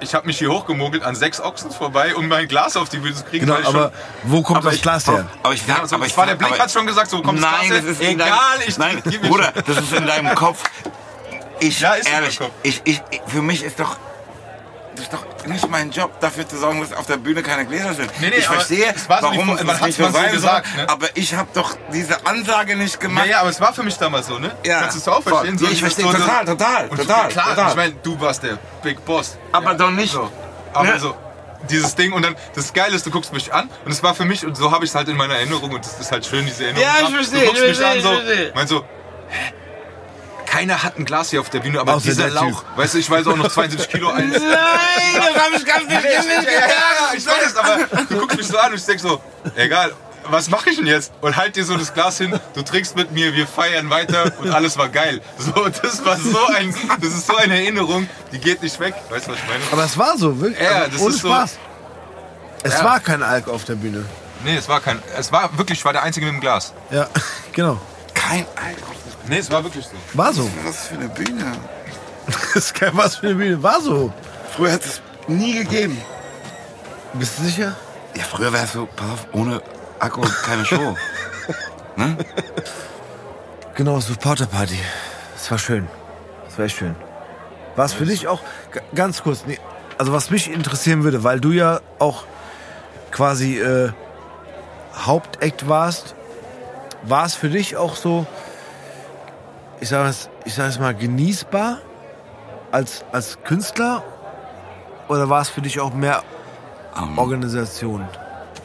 ich 0.00 0.14
habe 0.14 0.26
mich 0.26 0.38
hier 0.38 0.50
hochgemogelt 0.50 1.02
an 1.02 1.14
sechs 1.14 1.40
Ochsen 1.40 1.70
vorbei, 1.70 2.14
um 2.14 2.28
mein 2.28 2.48
Glas 2.48 2.76
auf 2.76 2.88
die 2.88 2.98
Bühne 2.98 3.14
zu 3.14 3.24
kriegen. 3.24 3.46
Genau, 3.46 3.54
weil 3.56 3.62
ich 3.62 3.68
aber 3.68 3.92
schon, 4.22 4.30
wo 4.30 4.42
kommt 4.42 4.58
aber 4.58 4.66
das 4.68 4.76
ich- 4.76 4.82
Glas 4.82 5.06
her? 5.06 5.26
Aber 5.42 5.54
ich 5.54 5.66
ja, 5.66 5.80
also, 5.80 5.96
aber 5.96 6.06
ich 6.06 6.16
war 6.16 6.26
der 6.26 6.34
Blick 6.36 6.58
hat 6.58 6.70
schon 6.70 6.86
gesagt, 6.86 7.10
so 7.10 7.22
kommt 7.22 7.42
das 7.42 7.50
Nein, 7.50 7.68
Glas 7.68 7.80
das 7.82 7.90
ist 7.92 8.00
her. 8.02 8.10
in 8.10 8.18
deinem, 8.18 8.32
Egal, 8.32 8.58
ich 8.66 8.78
Nein, 8.78 9.02
Bruder, 9.22 9.52
das 9.66 9.76
ist 9.78 9.92
in 9.92 10.06
deinem 10.06 10.34
Kopf. 10.34 10.62
Ich, 11.62 11.78
Ja, 11.80 11.92
ist 11.92 12.08
ehrlich, 12.08 12.40
ich, 12.62 12.80
ich, 12.84 13.02
ich, 13.10 13.20
für 13.26 13.42
mich 13.42 13.62
ist 13.62 13.78
doch, 13.78 13.90
das 13.90 13.98
ist 15.00 15.12
doch 15.12 15.24
nicht 15.46 15.68
mein 15.68 15.90
Job, 15.90 16.18
dafür 16.20 16.46
zu 16.48 16.56
sorgen, 16.58 16.80
dass 16.80 16.92
auf 16.92 17.06
der 17.06 17.16
Bühne 17.16 17.42
keine 17.42 17.66
Gläser 17.66 17.94
sind. 17.94 18.10
Nee, 18.20 18.28
nee, 18.30 18.36
ich 18.36 18.46
verstehe, 18.46 18.92
so 18.96 19.04
warum 19.08 19.50
es 19.50 19.62
man 19.64 19.78
mal 19.78 19.92
so 19.92 20.10
sein 20.10 20.32
gesagt, 20.32 20.66
soll, 20.66 20.82
ne? 20.84 20.88
aber 20.88 21.08
ich 21.14 21.34
habe 21.34 21.48
doch 21.54 21.76
diese 21.92 22.26
Ansage 22.26 22.76
nicht 22.76 22.94
Ja, 22.94 23.00
gemacht. 23.00 23.26
ja, 23.26 23.40
aber 23.40 23.50
es 23.50 23.60
war 23.60 23.72
für 23.72 23.82
mich 23.82 23.96
damals 23.98 24.26
so, 24.28 24.38
ne? 24.38 24.50
Ja. 24.64 24.80
Kannst 24.80 24.96
du 24.96 25.00
es 25.00 25.08
auch 25.08 25.22
verstehen? 25.22 25.56
Ja, 25.60 25.70
ich 25.70 25.80
verstehe, 25.80 26.04
so- 26.04 26.12
total, 26.12 26.44
total, 26.44 26.88
und 26.88 26.96
total, 26.98 27.28
Klar, 27.28 27.48
total. 27.54 27.70
ich 27.70 27.76
meine, 27.76 27.92
du 28.02 28.20
warst 28.20 28.42
der 28.42 28.58
Big 28.82 29.04
Boss. 29.04 29.36
Aber 29.52 29.74
doch 29.74 29.90
nicht. 29.90 30.12
So. 30.12 30.30
Aber 30.72 30.84
Ne? 30.84 30.98
so, 30.98 31.16
dieses 31.68 31.94
Ding 31.94 32.12
und 32.12 32.22
dann, 32.24 32.36
das 32.54 32.72
Geile 32.72 32.94
ist, 32.96 33.04
du 33.04 33.10
guckst 33.10 33.32
mich 33.32 33.52
an 33.52 33.68
und 33.84 33.90
es 33.92 34.02
war 34.02 34.14
für 34.14 34.24
mich, 34.24 34.46
und 34.46 34.56
so 34.56 34.70
habe 34.72 34.84
ich 34.84 34.90
es 34.90 34.94
halt 34.94 35.08
in 35.08 35.16
meiner 35.16 35.34
Erinnerung 35.34 35.70
und 35.72 35.84
das 35.84 35.98
ist 36.00 36.10
halt 36.12 36.24
schön, 36.24 36.46
diese 36.46 36.64
Erinnerung. 36.64 36.88
Ja, 36.88 37.06
ich 37.08 37.14
verstehe, 37.14 37.40
Du 37.40 37.46
guckst 37.46 37.62
ich 37.62 37.68
mich 37.68 37.78
verstehe, 37.78 37.98
an, 37.98 38.02
so, 38.02 38.20
ich 38.20 38.24
verstehe. 38.26 38.52
meinst 38.54 38.70
so, 38.70 38.84
hä? 39.28 39.52
Keiner 40.50 40.82
hat 40.82 40.98
ein 40.98 41.04
Glas 41.04 41.30
hier 41.30 41.40
auf 41.40 41.48
der 41.50 41.60
Bühne, 41.60 41.80
aber 41.80 41.94
Außer 41.94 42.08
dieser 42.08 42.30
der 42.30 42.40
Typ. 42.40 42.50
Lauch, 42.50 42.64
weißt 42.76 42.94
du, 42.94 42.98
ich 42.98 43.08
weiß 43.08 43.26
auch 43.28 43.36
noch 43.36 43.48
72 43.48 43.88
Kilo 43.88 44.10
eins. 44.10 44.36
Nein, 44.36 44.48
das 45.14 45.42
habe 45.44 45.56
ich 45.56 45.64
ganz 45.64 45.86
nicht 45.86 46.02
Ja, 46.04 46.10
ja, 46.10 46.66
ja, 46.66 47.14
ich 47.16 47.24
weiß, 47.26 47.56
aber 47.56 48.04
du 48.08 48.18
guckst 48.18 48.36
mich 48.36 48.46
so 48.48 48.58
an 48.58 48.72
und 48.72 48.78
ich 48.78 48.84
denk 48.84 48.98
so, 49.00 49.20
egal, 49.54 49.92
was 50.28 50.50
mache 50.50 50.70
ich 50.70 50.76
denn 50.76 50.86
jetzt? 50.86 51.12
Und 51.20 51.36
halt 51.36 51.54
dir 51.56 51.64
so 51.64 51.76
das 51.76 51.94
Glas 51.94 52.18
hin, 52.18 52.38
du 52.54 52.62
trinkst 52.62 52.96
mit 52.96 53.12
mir, 53.12 53.32
wir 53.34 53.46
feiern 53.46 53.90
weiter 53.90 54.32
und 54.40 54.50
alles 54.50 54.76
war 54.76 54.88
geil. 54.88 55.20
So, 55.38 55.68
das 55.68 56.04
war 56.04 56.16
so 56.16 56.44
ein, 56.56 56.74
das 57.00 57.10
ist 57.10 57.26
so 57.28 57.36
eine 57.36 57.54
Erinnerung, 57.54 58.08
die 58.32 58.38
geht 58.38 58.60
nicht 58.62 58.78
weg. 58.80 58.94
Weißt 59.08 59.28
du, 59.28 59.32
was 59.32 59.38
ich 59.38 59.48
meine? 59.48 59.62
Aber 59.70 59.84
es 59.84 59.96
war 59.96 60.18
so, 60.18 60.40
wirklich. 60.40 60.60
Ja, 60.60 60.78
also 60.82 60.90
das 60.90 61.00
ohne 61.00 61.14
ist 61.14 61.20
so- 61.22 61.28
Spaß. 61.28 61.58
Es 62.64 62.74
Ja. 62.74 62.84
war 62.84 63.00
kein 63.00 63.22
Alk 63.22 63.48
auf 63.48 63.64
der 63.64 63.76
Bühne. 63.76 64.04
Nee, 64.44 64.56
es 64.56 64.68
war 64.68 64.80
kein, 64.80 65.00
es 65.16 65.30
war 65.32 65.56
wirklich, 65.56 65.78
ich 65.78 65.84
war 65.84 65.92
der 65.92 66.02
Einzige 66.02 66.26
mit 66.26 66.34
dem 66.34 66.40
Glas. 66.40 66.72
Ja, 66.90 67.08
genau. 67.52 67.80
Kein 68.14 68.44
Alkohol. 68.56 68.96
Nee, 69.30 69.38
es 69.38 69.48
war 69.48 69.62
wirklich 69.62 69.86
so. 69.86 69.92
War 70.18 70.32
so. 70.32 70.50
Was 70.64 70.88
für 70.88 70.96
eine 70.96 71.08
Bühne. 71.08 71.52
Das 72.26 72.56
ist 72.56 72.74
kein 72.74 72.96
was 72.96 73.16
für 73.16 73.28
eine 73.28 73.36
Bühne. 73.36 73.62
War 73.62 73.80
so. 73.80 74.12
Früher 74.56 74.72
hat 74.72 74.84
es 74.84 75.00
nie 75.28 75.54
gegeben. 75.54 76.00
Bist 77.14 77.38
du 77.38 77.44
sicher? 77.44 77.76
Ja, 78.16 78.24
früher 78.24 78.52
wäre 78.52 78.64
es 78.64 78.72
so, 78.72 78.86
pass 78.86 79.08
auf, 79.10 79.26
ohne 79.32 79.62
Alkohol 80.00 80.28
keine 80.44 80.64
Show. 80.64 80.96
ne? 81.96 82.16
Genau, 83.74 84.00
Supporter 84.00 84.46
Party. 84.46 84.78
Das 85.34 85.50
war 85.50 85.58
schön. 85.58 85.88
Das 86.46 86.58
war 86.58 86.64
echt 86.64 86.76
schön. 86.76 86.96
War 87.76 87.84
es 87.84 87.92
für 87.92 88.06
dich 88.06 88.26
auch, 88.26 88.42
ganz 88.94 89.22
kurz, 89.22 89.44
nee, 89.46 89.58
also 89.96 90.12
was 90.12 90.30
mich 90.30 90.50
interessieren 90.50 91.04
würde, 91.04 91.22
weil 91.22 91.40
du 91.40 91.52
ja 91.52 91.80
auch 92.00 92.24
quasi 93.12 93.60
äh, 93.60 93.92
Hauptact 94.94 95.68
warst, 95.68 96.16
war 97.02 97.26
es 97.26 97.34
für 97.34 97.48
dich 97.48 97.76
auch 97.76 97.94
so, 97.96 98.26
ich 99.80 99.88
sage 99.88 100.08
es, 100.08 100.28
ich 100.44 100.54
sag 100.54 100.68
es 100.68 100.78
mal, 100.78 100.94
genießbar 100.94 101.78
als, 102.70 103.04
als 103.12 103.38
Künstler? 103.42 104.02
Oder 105.08 105.28
war 105.28 105.40
es 105.40 105.48
für 105.48 105.60
dich 105.60 105.80
auch 105.80 105.92
mehr 105.92 106.22
Ähm, 106.96 107.18
Organisation? 107.18 108.06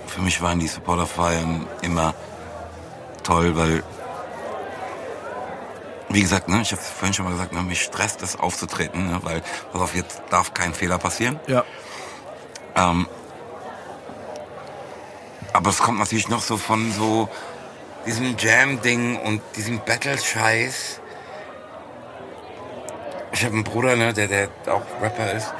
für 0.07 0.21
mich 0.21 0.41
waren 0.41 0.59
die 0.59 0.67
Supporterfeiern 0.67 1.67
immer 1.81 2.13
toll, 3.23 3.55
weil, 3.57 3.83
wie 6.09 6.21
gesagt, 6.21 6.47
ne, 6.47 6.61
ich 6.61 6.71
habe 6.71 6.81
vorhin 6.81 7.13
schon 7.13 7.25
mal 7.25 7.31
gesagt, 7.31 7.51
ne, 7.51 7.61
mich 7.61 7.81
stresst 7.81 8.21
es 8.21 8.39
aufzutreten, 8.39 9.07
ne, 9.07 9.19
weil, 9.23 9.41
pass 9.71 9.81
auf, 9.81 9.95
jetzt 9.95 10.21
darf 10.29 10.53
kein 10.53 10.73
Fehler 10.73 10.99
passieren. 10.99 11.39
Ja. 11.47 11.63
Ähm, 12.75 13.07
aber 15.53 15.69
es 15.69 15.79
kommt 15.79 15.99
natürlich 15.99 16.29
noch 16.29 16.41
so 16.41 16.57
von 16.57 16.91
so 16.91 17.27
diesem 18.05 18.37
Jam-Ding 18.37 19.17
und 19.19 19.41
diesem 19.55 19.79
Battle-Scheiß. 19.79 21.01
Ich 23.35 23.43
habe 23.43 23.53
einen 23.53 23.65
Bruder, 23.65 23.97
ne, 23.97 24.13
der, 24.13 24.27
der 24.29 24.47
auch 24.67 24.81
Rapper 25.01 25.29
ist, 25.33 25.53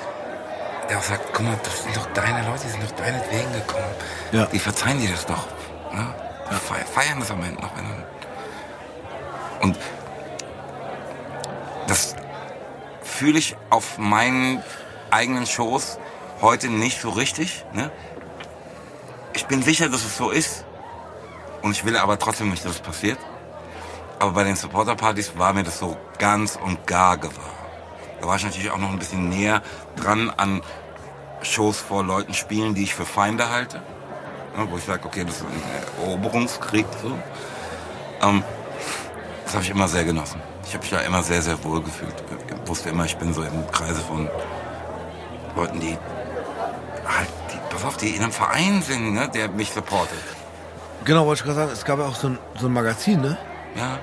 der 0.90 0.98
auch 0.98 1.04
sagt, 1.04 1.34
guck 1.34 1.46
mal, 1.46 1.60
das 1.62 1.84
sind 1.84 1.94
doch 1.98 2.06
deine 2.14 2.48
Leute, 2.48 2.64
die 2.64 2.70
sind 2.70 2.84
doch 2.84 2.92
deinetwegen 2.96 3.52
gekommen. 3.52 3.84
Ja. 4.32 4.46
Die 4.46 4.60
verzeihen 4.60 4.98
dir 5.02 5.10
das 5.10 5.26
doch. 5.26 5.46
Ne? 5.94 6.08
Die 6.50 6.56
fe- 6.56 6.86
feiern 6.86 7.20
das 7.20 7.32
am 7.32 7.44
Ende 7.44 7.62
noch. 7.62 7.72
Und 9.62 9.78
das 11.88 12.16
fühle 13.04 13.40
ich 13.40 13.58
auf 13.70 13.98
meinen 13.98 14.64
eigenen 15.12 15.46
Shows 15.46 16.00
heute 16.42 16.70
nicht 16.70 17.02
so 17.02 17.10
richtig. 17.10 17.66
Ne? 17.74 17.92
Ich 19.34 19.48
bin 19.48 19.62
sicher, 19.62 19.90
dass 19.90 20.06
es 20.06 20.16
so 20.16 20.30
ist. 20.30 20.64
Und 21.62 21.72
ich 21.72 21.84
will 21.84 21.98
aber 21.98 22.18
trotzdem 22.18 22.52
nicht, 22.52 22.64
dass 22.64 22.74
es 22.76 22.80
passiert. 22.80 23.18
Aber 24.20 24.32
bei 24.32 24.46
den 24.46 24.56
Supporter-Partys 24.56 25.38
war 25.38 25.52
mir 25.52 25.64
das 25.64 25.78
so 25.80 25.98
ganz 26.20 26.56
und 26.56 26.88
gar 26.88 27.18
gewahr. 27.18 27.52
Da 28.22 28.28
war 28.28 28.36
ich 28.36 28.44
natürlich 28.44 28.72
auch 28.72 28.78
noch 28.78 28.90
ein 28.90 29.00
bisschen 29.00 29.30
näher 29.30 29.62
dran 29.96 30.32
an 30.36 30.62
Shows 31.42 31.80
vor 31.80 32.04
Leuten 32.04 32.34
spielen, 32.34 32.74
die 32.74 32.84
ich 32.84 32.96
für 32.96 33.06
Feinde 33.06 33.50
halte. 33.50 33.78
Ne, 34.58 34.68
wo 34.70 34.78
ich 34.78 34.84
sage, 34.84 35.06
okay, 35.06 35.24
das 35.26 35.38
ist 35.38 35.44
ein 35.44 36.04
Eroberungskrieg. 36.04 36.86
So. 37.02 37.18
Ähm, 38.22 38.44
das 39.44 39.54
habe 39.54 39.64
ich 39.64 39.70
immer 39.70 39.88
sehr 39.88 40.06
genossen. 40.06 40.42
Ich 40.66 40.74
habe 40.74 40.82
mich 40.82 40.92
da 40.92 41.00
immer 41.00 41.22
sehr, 41.22 41.42
sehr 41.42 41.64
wohl 41.64 41.82
gefühlt. 41.82 42.14
Ich 42.64 42.70
wusste 42.70 42.90
immer, 42.90 43.06
ich 43.06 43.18
bin 43.18 43.34
so 43.34 43.44
im 43.44 43.68
Kreise 43.72 44.02
von 44.02 44.30
Leuten, 45.56 45.80
die 45.80 45.98
halt, 47.06 47.30
die, 47.52 47.58
pass 47.70 47.86
auf, 47.86 47.98
die 47.98 48.10
in 48.16 48.24
einem 48.24 48.32
Verein 48.32 48.82
sind, 48.82 49.14
ne, 49.14 49.30
der 49.30 49.50
mich 49.50 49.72
supportet. 49.72 50.18
Genau, 51.04 51.26
wollte 51.28 51.42
ich 51.42 51.46
gerade 51.46 51.60
sagen, 51.60 51.72
es 51.72 51.86
gab 51.86 52.00
ja 52.00 52.06
auch 52.06 52.16
so 52.16 52.30
ein, 52.30 52.40
so 52.60 52.66
ein 52.66 52.74
Magazin, 52.74 53.22
ne? 53.22 53.38
Ja, 53.76 54.00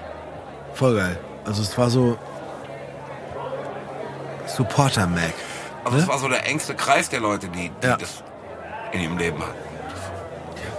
Voll 0.75 0.97
geil. 0.97 1.19
Also 1.45 1.63
es 1.63 1.77
war 1.77 1.91
so 1.91 2.19
Supporter 4.57 5.07
Mag. 5.07 5.33
also 5.85 5.99
das 5.99 6.09
war 6.09 6.19
so 6.19 6.29
der 6.29 6.47
engste 6.47 6.75
Kreis 6.75 7.09
der 7.09 7.21
Leute, 7.21 7.49
die, 7.49 7.71
die 7.83 7.87
Ja. 7.87 7.97
das 7.97 8.23
in 8.93 9.01
ihrem 9.01 9.17
Leben 9.19 9.39
hatten. 9.41 9.55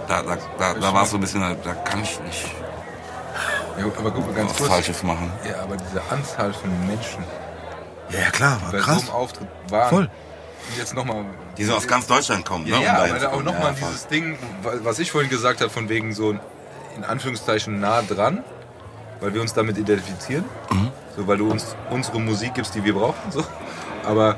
Da, 0.07 0.21
da, 0.21 0.37
da, 0.59 0.73
da 0.73 0.93
war 0.93 1.03
es 1.03 1.11
so 1.11 1.17
ein 1.17 1.21
bisschen, 1.21 1.41
da, 1.41 1.73
kann 1.73 2.03
ich 2.03 2.19
nicht 2.21 2.45
Ja, 3.77 3.85
aber 3.97 4.11
guck 4.11 4.25
mal 4.27 4.33
ganz 4.35 4.51
was 4.51 4.57
kurz. 4.57 4.69
Falsches 4.69 5.03
machen. 5.03 5.31
Ja, 5.47 5.61
aber 5.63 5.77
diese 5.77 6.01
Anzahl 6.11 6.53
von 6.53 6.69
Menschen 6.87 7.23
Ja, 8.09 8.19
ja 8.19 8.29
klar, 8.31 8.61
war 8.61 8.71
bei 8.71 8.79
so 8.79 8.83
krass. 8.83 9.01
einem 9.03 9.09
Auftritt 9.11 9.47
waren. 9.69 9.89
Voll. 9.89 10.03
Und 10.69 10.77
jetzt 10.77 10.93
nochmal. 10.93 11.25
Die 11.57 11.63
so 11.65 11.75
aus 11.75 11.87
ganz 11.87 12.07
Deutschland 12.07 12.45
kommen, 12.45 12.65
Ja, 12.67 12.77
ne? 12.79 12.83
ja 12.85 13.03
um 13.03 13.11
aber 13.15 13.33
auch 13.33 13.43
nochmal 13.43 13.73
Ja, 13.79 13.87
dieses 13.87 14.07
Ding, 14.07 14.37
wa- 14.61 14.71
was 14.83 14.99
ich 14.99 15.11
vorhin 15.11 15.29
gesagt 15.29 15.61
habe, 15.61 15.69
von 15.69 15.89
wegen 15.89 16.13
so 16.13 16.31
in 16.95 17.03
Anführungszeichen 17.03 17.79
nah 17.79 18.01
dran. 18.01 18.43
weil 19.21 19.33
wir 19.33 19.41
uns 19.41 19.53
damit 19.53 19.77
identifizieren. 19.77 20.43
So, 21.15 21.25
weil 21.27 21.37
du 21.37 21.49
uns 21.49 21.77
unsere 21.89 22.19
Musik 22.19 22.55
gibst, 22.55 22.75
die 22.75 22.83
wir 22.83 22.93
brauchen. 22.93 23.31
So. 23.31 23.41
Aber 24.05 24.37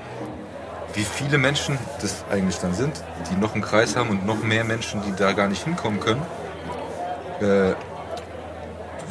wie 0.93 1.03
viele 1.03 1.37
Menschen 1.37 1.77
das 2.01 2.23
eigentlich 2.31 2.57
dann 2.57 2.73
sind, 2.73 3.03
die 3.29 3.35
noch 3.35 3.53
einen 3.53 3.63
Kreis 3.63 3.95
haben 3.95 4.09
und 4.09 4.25
noch 4.25 4.41
mehr 4.43 4.63
Menschen, 4.63 5.01
die 5.03 5.13
da 5.15 5.33
gar 5.33 5.47
nicht 5.47 5.63
hinkommen 5.63 5.99
können, 5.99 6.21
äh, 7.41 7.73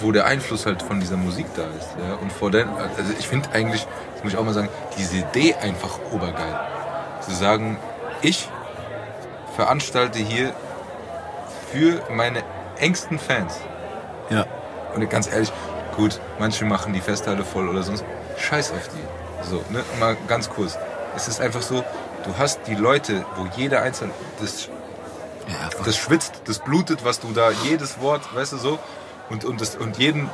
wo 0.01 0.11
der 0.13 0.27
Einfluss 0.27 0.67
halt 0.67 0.83
von 0.83 1.01
dieser 1.01 1.17
Musik 1.17 1.47
da 1.55 1.63
ist. 1.79 1.89
Ja? 1.99 2.15
Und 2.15 2.33
vor 2.33 2.51
den, 2.51 2.69
also 2.69 3.13
ich 3.19 3.29
finde 3.29 3.51
eigentlich, 3.53 3.87
das 4.15 4.25
muss 4.25 4.33
ich 4.33 4.39
auch 4.39 4.45
mal 4.45 4.55
sagen, 4.55 4.69
diese 4.99 5.19
Idee 5.19 5.55
einfach 5.55 5.99
obergeil. 6.11 6.59
Zu 7.21 7.33
sagen, 7.33 7.79
ich 8.23 8.49
veranstalte 9.57 10.19
hier 10.19 10.53
für 11.71 12.03
meine 12.11 12.43
engsten 12.79 13.19
Fans. 13.19 13.61
Ja. 14.31 14.47
Und 14.95 15.09
ganz 15.11 15.31
ehrlich, 15.31 15.53
gut, 15.97 16.21
manche 16.39 16.65
machen 16.65 16.93
die 16.93 17.01
Festhalle 17.01 17.45
voll 17.45 17.69
oder 17.69 17.83
sonst. 17.83 18.05
Scheiß 18.39 18.73
auf 18.73 18.89
die. 18.89 19.14
So, 19.49 19.63
ne? 19.71 19.85
Mal 20.01 20.17
ganz 20.29 20.49
kurz. 20.51 20.77
Es 21.17 21.29
ist 21.29 21.41
einfach 21.41 21.63
so, 21.63 21.85
du 22.25 22.37
hast 22.39 22.61
die 22.67 22.75
Leute, 22.75 23.25
wo 23.37 23.47
jeder 23.57 23.83
einzelne, 23.83 24.13
das, 24.41 24.69
Ja, 25.49 25.69
das 25.85 25.97
schwitzt, 25.97 26.33
das 26.47 26.59
blutet, 26.59 27.05
was 27.05 27.21
du 27.21 27.33
da, 27.33 27.51
jedes 27.51 28.01
Wort, 28.01 28.35
weißt 28.35 28.53
du 28.55 28.57
so. 28.59 28.79
Und, 29.31 29.45
und, 29.45 29.61
das, 29.61 29.77
und 29.77 29.97
jeden, 29.99 30.29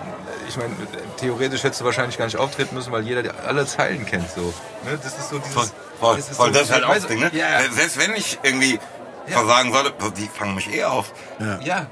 ich 0.49 0.57
meine, 0.57 0.75
theoretisch 1.19 1.63
hättest 1.63 1.81
du 1.81 1.85
wahrscheinlich 1.85 2.19
gar 2.19 2.25
nicht 2.25 2.37
auftreten 2.39 2.75
müssen, 2.75 2.91
weil 2.93 3.03
jeder 3.03 3.33
alle 3.47 3.65
Zeilen 3.67 4.05
kennt. 4.05 4.29
So. 4.31 4.41
Ne? 4.85 4.99
Das 5.03 5.17
ist 5.17 5.31
so 5.31 5.39
dieses. 5.39 5.55
Voll, 5.55 5.67
voll, 6.01 6.17
das 6.17 6.31
ist 6.31 6.37
voll. 6.37 6.47
so- 6.49 6.53
Das 6.55 6.63
ist 6.65 6.73
halt 6.73 6.85
auch 6.85 6.95
das 6.95 7.07
Ding, 7.07 7.21
ne? 7.21 7.31
Ja, 7.33 7.61
Selbst 7.71 7.99
wenn 7.99 8.15
ich 8.15 8.39
irgendwie 8.43 8.81
versagen 9.27 9.73
sollte, 9.73 9.93
die 10.17 10.29
fangen 10.29 10.55
mich 10.57 10.73
eh 10.75 10.85
auf. 10.85 11.13
ja, 11.39 11.57
ja. 11.61 11.87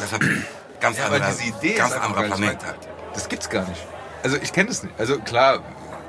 Deshalb 0.00 0.22
ganz 0.80 0.96
Ja, 0.98 1.06
aber 1.06 1.16
anderer, 1.16 1.32
diese 1.32 1.44
Idee 1.50 1.74
ganz 1.74 1.90
ist 1.90 1.96
einfach 2.00 2.16
anderer. 2.16 2.36
Planet 2.36 2.64
halt. 2.64 2.76
Das 3.12 3.28
gibt's 3.28 3.50
gar 3.50 3.66
nicht. 3.68 3.80
Also 4.22 4.36
ich 4.40 4.52
kenne 4.52 4.68
das 4.70 4.82
nicht. 4.82 4.94
Also 4.98 5.18
klar, 5.18 5.60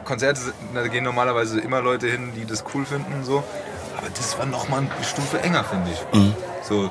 Konzerte 0.03 0.41
da 0.73 0.87
gehen 0.87 1.03
normalerweise 1.03 1.59
immer 1.59 1.81
Leute 1.81 2.07
hin, 2.07 2.31
die 2.35 2.45
das 2.45 2.63
cool 2.73 2.85
finden 2.85 3.13
und 3.13 3.25
so. 3.25 3.43
Aber 3.97 4.07
das 4.09 4.37
war 4.37 4.45
noch 4.45 4.69
mal 4.69 4.79
eine 4.79 4.89
Stufe 5.03 5.39
enger, 5.41 5.63
finde 5.63 5.91
ich. 5.91 6.19
Mhm. 6.19 6.33
So 6.63 6.89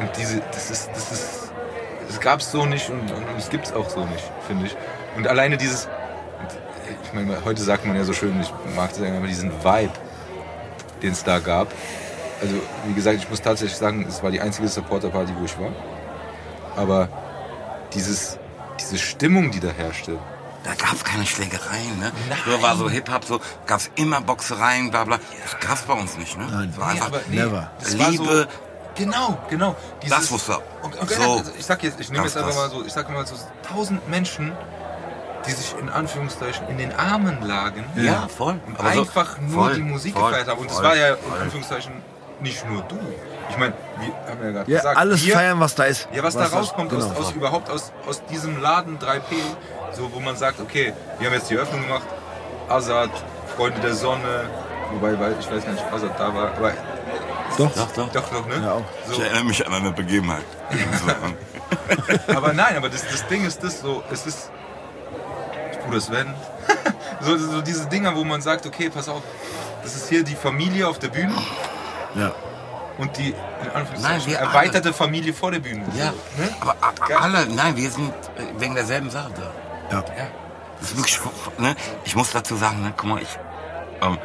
und 0.00 0.16
diese, 0.16 0.40
das 0.52 0.70
ist, 0.70 0.90
das 0.94 1.12
ist, 1.12 1.52
das 2.08 2.20
gab's 2.20 2.50
so 2.50 2.64
nicht 2.64 2.88
und, 2.88 3.00
und, 3.00 3.28
und 3.28 3.38
es 3.38 3.50
gibt's 3.50 3.72
auch 3.72 3.88
so 3.88 4.04
nicht, 4.06 4.24
finde 4.46 4.66
ich. 4.66 4.76
Und 5.16 5.26
alleine 5.26 5.56
dieses, 5.56 5.88
ich 7.04 7.12
meine, 7.12 7.44
heute 7.44 7.62
sagt 7.62 7.86
man 7.86 7.96
ja 7.96 8.04
so 8.04 8.12
schön, 8.12 8.40
ich 8.40 8.50
mag 8.74 8.90
das 8.90 9.00
aber 9.00 9.26
diesen 9.26 9.52
Vibe, 9.62 9.92
den 11.02 11.12
es 11.12 11.22
da 11.22 11.38
gab. 11.38 11.68
Also 12.40 12.54
wie 12.86 12.94
gesagt, 12.94 13.18
ich 13.18 13.28
muss 13.28 13.42
tatsächlich 13.42 13.76
sagen, 13.76 14.06
es 14.08 14.22
war 14.22 14.30
die 14.30 14.40
einzige 14.40 14.68
Supporter-Party, 14.68 15.32
wo 15.38 15.44
ich 15.44 15.58
war. 15.58 15.72
Aber 16.76 17.08
dieses, 17.92 18.38
diese 18.80 18.96
Stimmung, 18.96 19.50
die 19.50 19.60
da 19.60 19.68
herrschte, 19.68 20.18
Da 20.64 20.74
gab 20.74 20.92
es 20.94 21.04
keine 21.04 21.24
Schlägereien, 21.26 21.98
ne? 21.98 22.12
Früher 22.44 22.60
war 22.62 22.76
so 22.76 22.88
Hip-Hop, 22.90 23.24
so 23.24 23.40
gab 23.66 23.80
es 23.80 23.90
immer 23.94 24.20
Boxereien, 24.20 24.90
bla 24.90 25.04
bla. 25.04 25.18
Das 25.42 25.58
gab 25.66 25.76
es 25.76 25.82
bei 25.82 25.94
uns 25.94 26.16
nicht, 26.18 26.36
ne? 26.36 26.46
Nein. 26.50 26.70
Es 26.72 26.78
war 26.78 26.88
Nee, 26.88 26.92
einfach 26.94 27.06
aber 27.06 27.20
nee, 27.28 27.36
never. 27.36 27.70
das 27.80 27.98
war 27.98 28.10
Liebe. 28.10 28.24
So, 28.24 29.02
genau, 29.04 29.38
genau. 29.48 29.76
Das 30.08 30.30
wusste. 30.30 30.58
Und, 30.82 30.94
und 30.96 31.10
So. 31.10 31.38
also 31.38 31.50
ich 31.58 31.64
sag 31.64 31.82
jetzt, 31.82 31.98
ich 31.98 32.10
nehme 32.10 32.24
jetzt 32.24 32.36
einfach 32.36 32.54
mal 32.54 32.68
so, 32.68 32.84
ich 32.84 32.92
sag 32.92 33.08
mal 33.10 33.26
so 33.26 33.34
tausend 33.66 34.06
Menschen, 34.10 34.52
die 35.46 35.52
sich 35.52 35.74
in 35.80 35.88
Anführungszeichen 35.88 36.68
in 36.68 36.76
den 36.76 36.92
Armen 36.94 37.40
lagen. 37.42 37.82
Ja, 37.96 38.28
voll. 38.28 38.60
Und 38.66 38.78
Aber 38.78 38.92
so- 38.92 39.00
einfach 39.00 39.38
nur 39.40 39.64
voll, 39.64 39.74
die 39.76 39.80
Musik 39.82 40.12
voll, 40.14 40.28
gefeiert 40.30 40.48
haben. 40.48 40.58
Und 40.60 40.68
das 40.68 40.76
voll, 40.76 40.84
war 40.84 40.96
ja 40.96 41.14
in 41.14 41.22
voll. 41.30 41.40
Anführungszeichen 41.40 41.92
nicht 42.40 42.68
nur 42.68 42.82
du. 42.82 42.98
Ich 43.48 43.56
meine, 43.56 43.72
wir 43.98 44.14
haben 44.30 44.44
ja 44.44 44.50
gerade 44.50 44.70
Ja, 44.70 44.78
gesagt, 44.78 44.96
alles 44.98 45.24
wir, 45.24 45.34
feiern, 45.34 45.58
was 45.60 45.74
da 45.74 45.84
ist. 45.84 46.08
Ja, 46.12 46.22
was, 46.22 46.34
da 46.34 46.46
rauskommt 46.46 46.90
genau. 46.90 47.04
aus, 47.06 47.16
aus 47.16 47.32
überhaupt 47.32 47.68
aus, 47.70 47.92
aus 48.06 48.22
diesem 48.26 48.60
Laden 48.60 48.98
3P, 48.98 49.20
so 49.92 50.10
wo 50.12 50.20
man 50.20 50.36
sagt, 50.36 50.60
okay, 50.60 50.92
wir 51.18 51.26
haben 51.28 51.34
jetzt 51.34 51.50
die 51.50 51.56
Öffnung 51.56 51.82
gemacht, 51.82 52.06
Azad, 52.68 53.10
Freunde 53.56 53.80
der 53.80 53.94
Sonne, 53.94 54.48
wobei, 54.92 55.18
weil 55.18 55.34
ich 55.38 55.50
weiß 55.50 55.64
gar 55.64 55.72
nicht, 55.72 55.84
ob 55.86 55.92
Azad 55.92 56.18
da 56.18 56.34
war, 56.34 56.52
aber 56.56 56.72
Doch. 57.58 57.72
Doch, 57.74 57.92
doch. 57.92 58.08
doch 58.12 58.32
noch, 58.32 58.46
ne? 58.46 58.62
Ja, 58.62 58.72
auch. 58.74 58.82
Ich 59.10 59.16
So, 59.16 59.22
erinnere 59.22 59.44
mich 59.44 59.66
an 59.66 59.74
eine 59.74 59.90
Begebenheit. 59.90 60.44
So, 62.26 62.32
aber 62.34 62.52
nein, 62.52 62.76
aber 62.76 62.88
das, 62.88 63.06
das 63.06 63.26
Ding 63.26 63.44
ist 63.44 63.62
das 63.62 63.80
so, 63.80 64.02
es 64.10 64.26
ist, 64.26 64.50
Bruder 65.84 66.00
Sven, 66.00 66.32
so, 67.20 67.36
so 67.36 67.60
diese 67.60 67.86
Dinger, 67.86 68.14
wo 68.16 68.22
man 68.24 68.40
sagt, 68.40 68.66
okay, 68.66 68.88
pass 68.90 69.08
auf, 69.08 69.22
das 69.82 69.96
ist 69.96 70.08
hier 70.08 70.22
die 70.22 70.34
Familie 70.36 70.86
auf 70.88 70.98
der 70.98 71.08
Bühne 71.08 71.34
Ja. 72.14 72.32
und 72.98 73.16
die 73.16 73.30
in 73.30 73.34
Nein, 73.34 73.72
Anführungszeichen 73.74 74.30
wir 74.30 74.38
erweiterte 74.38 74.92
Familie 74.92 75.32
vor 75.34 75.50
der 75.50 75.58
Bühne. 75.60 75.84
ja, 75.96 76.12
ne? 76.36 76.54
aber 76.60 76.76
alle, 77.20 77.46
nein, 77.46 77.76
wir 77.76 77.90
sind 77.90 78.10
äh, 78.36 78.42
wegen 78.60 78.74
derselben 78.74 79.10
Sache 79.10 79.30
da. 79.36 79.50
Ja. 79.90 80.04
Das 80.80 80.90
ist 80.90 80.96
wirklich, 80.96 81.20
ne? 81.58 81.76
Ich 82.04 82.16
muss 82.16 82.30
dazu 82.30 82.56
sagen, 82.56 82.82
ne, 82.82 82.92
guck 82.96 83.08
mal, 83.08 83.22
ich, 83.22 83.38
ähm, 84.00 84.18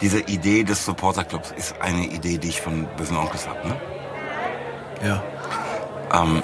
diese 0.00 0.20
Idee 0.20 0.62
des 0.62 0.84
Supporterclubs 0.84 1.52
ist 1.52 1.80
eine 1.80 2.04
Idee, 2.04 2.38
die 2.38 2.48
ich 2.48 2.60
von 2.60 2.86
Bösen 2.96 3.16
Onkels 3.16 3.48
habe, 3.48 3.68
ne? 3.68 3.76
Ja. 5.02 5.22
Ähm, 6.12 6.42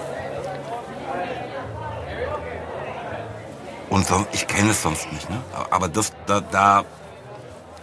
und 3.90 4.06
sonst, 4.06 4.28
ich 4.32 4.47
kenne 4.47 4.70
es 4.70 4.82
sonst 4.82 5.10
nicht, 5.12 5.28
ne? 5.28 5.43
Aber 5.70 5.89
das, 5.89 6.12
da, 6.26 6.40
da 6.40 6.84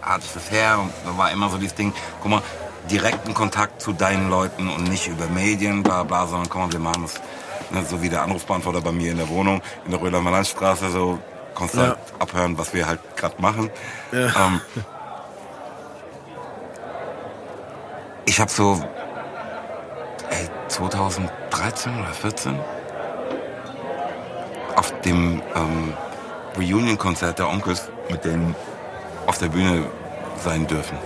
hatte 0.02 0.24
ich 0.24 0.32
das 0.32 0.50
her 0.50 0.78
und 0.80 0.92
da 1.04 1.16
war 1.16 1.30
immer 1.30 1.48
so 1.50 1.58
dieses 1.58 1.74
Ding, 1.74 1.92
guck 2.20 2.30
mal, 2.30 2.42
direkten 2.90 3.34
Kontakt 3.34 3.80
zu 3.80 3.92
deinen 3.92 4.30
Leuten 4.30 4.68
und 4.68 4.88
nicht 4.88 5.06
über 5.06 5.26
Medien, 5.28 5.82
bla 5.82 6.02
bla, 6.02 6.26
sondern 6.26 6.48
guck 6.48 6.62
mal, 6.62 6.72
wir 6.72 6.80
machen 6.80 7.02
das, 7.02 7.20
so 7.88 8.02
wie 8.02 8.08
der 8.08 8.22
Anrufbeantworter 8.22 8.80
bei 8.80 8.92
mir 8.92 9.12
in 9.12 9.18
der 9.18 9.28
Wohnung, 9.28 9.62
in 9.84 9.90
der 9.90 10.00
Rödermer 10.00 10.30
Landstraße, 10.30 10.90
so 10.90 11.18
konstant 11.54 11.96
abhören, 12.18 12.56
was 12.58 12.72
wir 12.74 12.86
halt 12.86 13.00
gerade 13.16 13.40
machen. 13.40 13.70
Ähm, 14.12 14.60
ich 18.24 18.40
habe 18.40 18.50
so 18.50 18.80
ey, 20.30 20.48
2013 20.68 21.98
oder 21.98 22.12
14 22.12 22.58
auf 24.76 25.00
dem 25.02 25.42
ähm, 25.54 25.94
Reunion-Konzert 26.56 27.38
der 27.38 27.48
Onkels 27.48 27.90
mit 28.08 28.24
denen 28.24 28.54
auf 29.26 29.38
der 29.38 29.48
Bühne 29.48 29.84
sein 30.42 30.66
dürfen. 30.66 30.96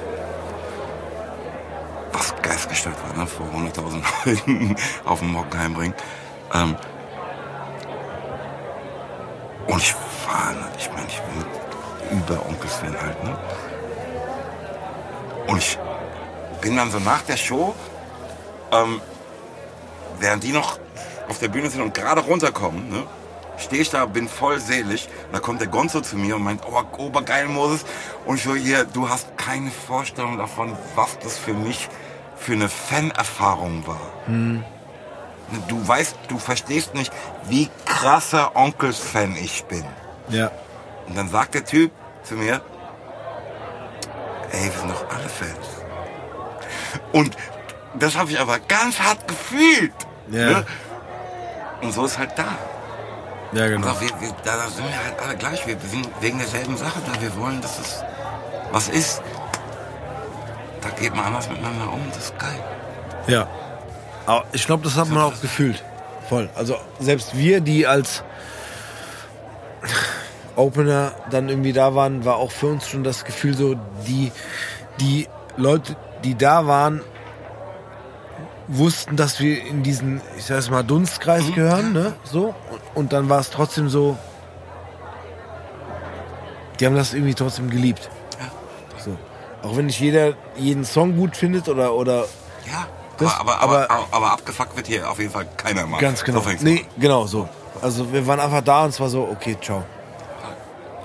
Was 2.13 2.35
geistgestört 2.43 2.97
war, 3.09 3.17
ne? 3.17 3.27
Vor 3.27 3.47
100.000 3.47 4.03
Leuten 4.25 4.77
auf 5.05 5.19
dem 5.19 5.37
Hockenheimring. 5.37 5.95
Ähm, 6.53 6.77
und 9.67 9.83
ich 9.83 9.95
war, 10.27 10.55
ich 10.79 10.91
meine, 10.91 11.07
ich 11.09 11.21
bin 11.21 12.19
über 12.19 12.47
Onkels-Fan 12.47 13.01
halt, 13.01 13.25
ne? 13.25 13.37
Und 15.47 15.59
ich 15.59 15.79
bin 16.61 16.77
dann 16.77 16.91
so 16.91 16.99
nach 16.99 17.23
der 17.23 17.37
Show, 17.37 17.75
ähm, 18.73 19.01
während 20.19 20.43
die 20.43 20.53
noch 20.53 20.79
auf 21.29 21.39
der 21.39 21.49
Bühne 21.49 21.71
sind 21.71 21.83
und 21.83 21.95
gerade 21.95 22.21
runterkommen, 22.21 22.89
ne, 22.91 23.05
stehe 23.59 23.83
ich 23.83 23.91
da, 23.91 24.07
bin 24.07 24.29
voll 24.29 24.61
selig. 24.61 25.09
Da 25.33 25.41
kommt 25.41 25.61
der 25.61 25.69
Gonzo 25.69 26.01
zu 26.01 26.17
mir 26.17 26.37
und 26.37 26.43
meint, 26.43 26.63
oh, 26.67 26.83
obergeil, 26.99 27.47
Moses. 27.47 27.85
Und 28.25 28.37
ich 28.37 28.43
so, 28.43 28.55
hier, 28.55 28.85
du 28.85 29.09
hast 29.09 29.37
keine 29.37 29.71
Vorstellung 29.71 30.39
davon, 30.39 30.77
was 30.95 31.19
das 31.19 31.39
für 31.39 31.55
mich 31.55 31.89
für 32.37 32.53
eine 32.53 32.69
Fan-Erfahrung 32.69 33.87
war. 33.87 34.13
Du 35.69 35.87
weißt, 35.87 36.17
du 36.29 36.39
verstehst 36.39 36.95
nicht, 36.95 37.13
wie 37.45 37.71
krasser 37.85 38.57
Onkels-Fan 38.57 39.37
ich 39.37 39.65
bin. 39.65 39.85
Ja. 40.29 40.51
Und 41.07 41.17
dann 41.17 41.29
sagt 41.29 41.55
der 41.55 41.65
Typ 41.65 41.93
zu 42.23 42.35
mir, 42.35 42.61
ey, 44.53 44.65
wir 44.65 44.73
sind 44.73 44.91
doch 44.91 45.09
alle 45.11 45.29
Fans. 45.29 45.69
Und 47.13 47.37
das 47.95 48.17
habe 48.17 48.31
ich 48.31 48.41
aber 48.41 48.59
ganz 48.59 48.99
hart 48.99 49.29
gefühlt. 49.29 49.93
Ja. 50.31 50.51
Ne? 50.51 50.67
Und 51.83 51.93
so 51.93 52.07
ist 52.07 52.19
halt 52.19 52.31
da. 52.37 52.47
Ja, 53.53 53.69
genau. 53.69 53.89
Aber 53.89 54.01
wir, 54.01 54.09
wir, 54.21 54.31
da 54.45 54.57
da 54.57 54.69
sind 54.69 54.87
wir 54.89 54.97
halt 54.97 55.21
alle 55.21 55.37
gleich. 55.37 55.67
Wir 55.67 55.79
sind 55.79 56.09
wegen 56.21 56.39
derselben 56.39 56.77
Sache 56.77 57.01
da. 57.07 57.21
Wir 57.21 57.37
wollen, 57.37 57.61
dass 57.61 57.79
es 57.79 58.03
was 58.73 58.89
ist. 58.89 59.23
Da 60.81 60.89
geht 60.91 61.15
man 61.15 61.27
anders 61.27 61.49
miteinander 61.49 61.93
um. 61.93 62.01
Das 62.09 62.25
ist 62.25 62.39
geil. 62.39 62.65
Ja. 63.27 63.47
Aber 64.27 64.45
ich 64.53 64.67
glaube, 64.67 64.83
das 64.85 64.97
hat 64.97 65.09
man 65.09 65.23
auch 65.23 65.41
gefühlt. 65.41 65.83
Voll. 66.29 66.49
Also 66.55 66.77
selbst 66.99 67.37
wir, 67.37 67.61
die 67.61 67.87
als 67.87 68.23
Opener 70.57 71.13
dann 71.31 71.49
irgendwie 71.49 71.73
da 71.73 71.95
waren, 71.95 72.25
war 72.25 72.37
auch 72.37 72.51
für 72.51 72.69
uns 72.69 72.89
schon 72.89 73.05
das 73.05 73.25
Gefühl 73.25 73.57
so, 73.57 73.75
die, 74.07 74.33
die 75.01 75.29
Leute, 75.57 75.97
die 76.23 76.35
da 76.35 76.67
waren, 76.67 77.03
wussten, 78.69 79.17
dass 79.17 79.41
wir 79.41 79.63
in 79.67 79.83
diesen, 79.83 80.23
ich 80.39 80.47
sag 80.47 80.71
mal, 80.71 80.83
Dunstkreis 80.83 81.53
gehören, 81.55 81.93
ne? 81.93 82.15
So. 82.25 82.55
Und, 82.95 83.13
dann 83.13 83.29
war 83.29 83.41
es 83.41 83.51
trotzdem 83.51 83.89
so, 83.91 84.17
die 86.81 86.87
haben 86.87 86.97
das 86.97 87.13
irgendwie 87.13 87.35
trotzdem 87.35 87.69
geliebt. 87.69 88.09
So. 88.99 89.17
Auch 89.63 89.77
wenn 89.77 89.87
nicht 89.87 90.01
jeder 90.01 90.35
jeden 90.57 90.85
Song 90.85 91.17
gut 91.17 91.37
findet 91.37 91.69
oder, 91.69 91.95
oder 91.95 92.25
Ja. 92.67 92.87
Das- 93.19 93.39
aber, 93.41 93.61
aber, 93.61 93.91
aber, 93.91 94.07
aber- 94.11 94.33
abgefuckt 94.33 94.77
wird 94.77 94.87
hier 94.87 95.09
auf 95.11 95.19
jeden 95.19 95.31
Fall 95.33 95.47
keiner 95.57 95.87
mal. 95.87 96.01
Ganz 96.01 96.23
genau. 96.25 96.41
So 96.41 96.51
nee, 96.61 96.85
genau 96.99 97.27
so. 97.27 97.49
Also 97.83 98.13
wir 98.13 98.27
waren 98.27 98.41
einfach 98.41 98.63
da 98.63 98.85
und 98.85 98.91
es 98.91 99.01
war 99.01 99.09
so, 99.09 99.29
okay, 99.31 99.57
ciao. 99.61 99.85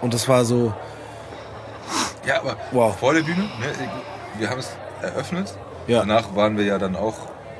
Und 0.01 0.13
das 0.13 0.27
war 0.27 0.45
so, 0.45 0.73
Ja, 2.25 2.39
aber 2.39 2.55
Wow. 2.71 2.97
vor 2.99 3.13
der 3.13 3.21
Bühne, 3.21 3.41
ne, 3.43 3.49
wir 4.37 4.49
haben 4.49 4.59
es 4.59 4.69
eröffnet. 5.01 5.53
Ja. 5.87 5.99
Danach 5.99 6.35
waren 6.35 6.57
wir 6.57 6.65
ja 6.65 6.77
dann 6.77 6.95
auch 6.95 7.15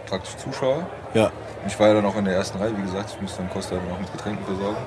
praktisch 0.08 0.36
Zuschauer. 0.38 0.86
ja. 1.14 1.32
Ich 1.68 1.78
war 1.78 1.90
ja 1.90 1.96
dann 1.96 2.06
auch 2.06 2.16
in 2.16 2.24
der 2.24 2.36
ersten 2.36 2.58
Reihe, 2.58 2.72
wie 2.78 2.84
gesagt, 2.84 3.12
ich 3.14 3.22
musste 3.22 3.40
dann 3.40 3.50
Costa 3.50 3.76
dann 3.76 3.94
auch 3.94 4.00
mit 4.00 4.10
Getränken 4.14 4.46
versorgen. 4.46 4.78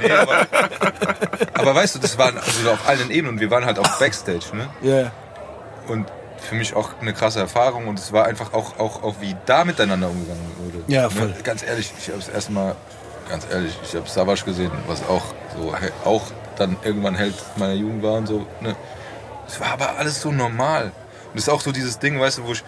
nee, 0.02 0.10
aber, 0.10 0.46
aber 1.52 1.74
weißt 1.74 1.96
du, 1.96 1.98
das 1.98 2.16
war 2.16 2.28
also 2.34 2.70
auf 2.70 2.88
allen 2.88 3.10
Ebenen 3.10 3.34
und 3.34 3.40
wir 3.40 3.50
waren 3.50 3.66
halt 3.66 3.78
auch 3.78 3.98
Backstage, 3.98 4.46
ne? 4.54 4.70
Ja, 4.80 5.10
Und 5.92 6.06
für 6.42 6.54
mich 6.54 6.74
auch 6.74 6.90
eine 7.00 7.12
krasse 7.12 7.40
Erfahrung 7.40 7.88
und 7.88 7.98
es 7.98 8.12
war 8.12 8.26
einfach 8.26 8.52
auch, 8.52 8.78
auch, 8.78 9.02
auch 9.02 9.14
wie 9.20 9.36
da 9.46 9.64
miteinander 9.64 10.10
umgegangen 10.10 10.50
wurde. 10.58 10.84
Ja, 10.88 11.08
voll. 11.10 11.28
Ne? 11.28 11.36
Ganz 11.42 11.62
ehrlich, 11.62 11.92
ich 11.98 12.08
habe 12.08 12.18
es 12.18 12.28
erstmal, 12.28 12.76
ganz 13.28 13.46
ehrlich, 13.50 13.78
ich 13.84 13.94
habe 13.94 14.08
Savage 14.08 14.44
gesehen, 14.44 14.72
was 14.86 15.02
auch 15.08 15.22
so 15.56 15.74
auch 16.04 16.22
dann 16.56 16.76
irgendwann 16.84 17.14
Held 17.14 17.34
meiner 17.56 17.74
Jugend 17.74 18.02
war 18.02 18.14
und 18.14 18.26
so. 18.26 18.46
Ne? 18.60 18.76
Es 19.46 19.60
war 19.60 19.68
aber 19.68 19.98
alles 19.98 20.20
so 20.20 20.32
normal. 20.32 20.92
Und 21.30 21.38
es 21.38 21.44
ist 21.44 21.48
auch 21.48 21.60
so 21.60 21.72
dieses 21.72 21.98
Ding, 21.98 22.20
weißt 22.20 22.38
du, 22.38 22.46
wo 22.46 22.52
ich, 22.52 22.62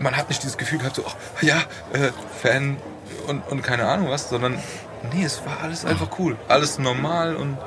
man 0.00 0.16
hat 0.16 0.28
nicht 0.28 0.42
dieses 0.42 0.56
Gefühl 0.56 0.78
gehabt, 0.78 0.96
so, 0.96 1.02
oh, 1.06 1.12
ja, 1.40 1.58
äh, 1.92 2.10
Fan 2.42 2.78
und, 3.26 3.40
und 3.48 3.62
keine 3.62 3.86
Ahnung 3.86 4.10
was, 4.10 4.28
sondern 4.28 4.58
nee, 5.12 5.24
es 5.24 5.44
war 5.44 5.60
alles 5.62 5.84
einfach 5.84 6.08
cool. 6.18 6.36
Alles 6.48 6.78
normal 6.78 7.36
und 7.36 7.58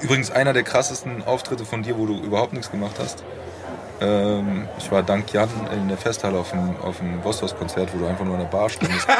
übrigens 0.00 0.30
einer 0.30 0.52
der 0.52 0.62
krassesten 0.62 1.22
Auftritte 1.24 1.64
von 1.64 1.82
dir, 1.82 1.98
wo 1.98 2.06
du 2.06 2.18
überhaupt 2.18 2.52
nichts 2.52 2.70
gemacht 2.70 2.96
hast. 2.98 3.22
Ähm, 4.02 4.68
ich 4.78 4.90
war 4.90 5.02
dank 5.04 5.32
Jan 5.32 5.48
in 5.72 5.88
der 5.88 5.96
Festhalle 5.96 6.36
auf 6.38 6.50
dem, 6.50 6.76
auf 6.82 6.96
dem 6.98 7.20
Bosshaus-Konzert, 7.20 7.90
wo 7.94 7.98
du 7.98 8.06
einfach 8.06 8.24
nur 8.24 8.34
an 8.34 8.40
der 8.40 8.48
Bar 8.48 8.68
standest. 8.68 9.06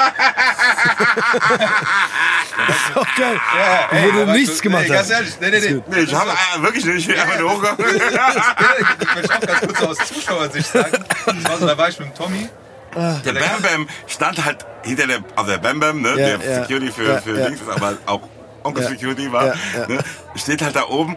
Auch 2.94 3.06
geil. 3.16 3.40
Ja, 3.56 3.88
Wo 4.04 4.10
du 4.10 4.32
nichts 4.32 4.60
gemacht 4.60 4.82
nee, 4.82 4.88
Ganz 4.88 5.02
hast. 5.02 5.10
ehrlich, 5.10 5.34
nee, 5.40 5.50
nee, 5.50 5.60
nee. 5.60 5.82
Nee, 5.86 6.00
ich 6.00 6.14
habe 6.14 6.30
äh, 6.30 6.62
wirklich 6.62 6.84
nicht. 6.84 6.98
Ich 6.98 7.06
bin 7.06 7.18
einfach 7.18 7.38
nur 7.38 7.52
hochgegangen. 7.52 7.78
Ich 9.00 9.14
möchte 9.14 9.34
auch 9.34 9.40
ganz 9.40 9.60
kurz 9.60 9.78
so 9.78 9.88
aus 9.88 9.98
Zuschauersicht 9.98 10.66
sagen. 10.72 11.04
Das 11.26 11.44
war 11.44 11.58
so, 11.58 11.66
da 11.66 11.78
war 11.78 11.88
ich 11.88 11.98
mit 11.98 12.14
Tommy. 12.14 12.48
Der 12.94 13.32
Bam 13.32 13.62
Bam 13.62 13.88
stand 14.06 14.44
halt 14.44 14.66
hinter 14.82 15.06
der, 15.06 15.18
also 15.36 15.50
der 15.52 15.58
Bam 15.58 15.80
Bam, 15.80 16.02
ne, 16.02 16.10
Ja, 16.10 16.14
der 16.16 16.28
ja. 16.38 16.60
Security 16.62 16.92
für, 16.92 17.04
Ja, 17.04 17.18
für 17.20 17.38
ja. 17.38 17.46
Dings 17.46 17.60
ist, 17.60 17.68
aber 17.68 17.94
auch 18.06 18.20
Onkel 18.64 18.82
Ja. 18.82 18.88
Security 18.90 19.32
war, 19.32 19.46
Ja, 19.46 19.54
ja. 19.78 19.86
Ne, 19.88 19.98
steht 20.36 20.60
halt 20.62 20.76
da 20.76 20.86
oben 20.88 21.16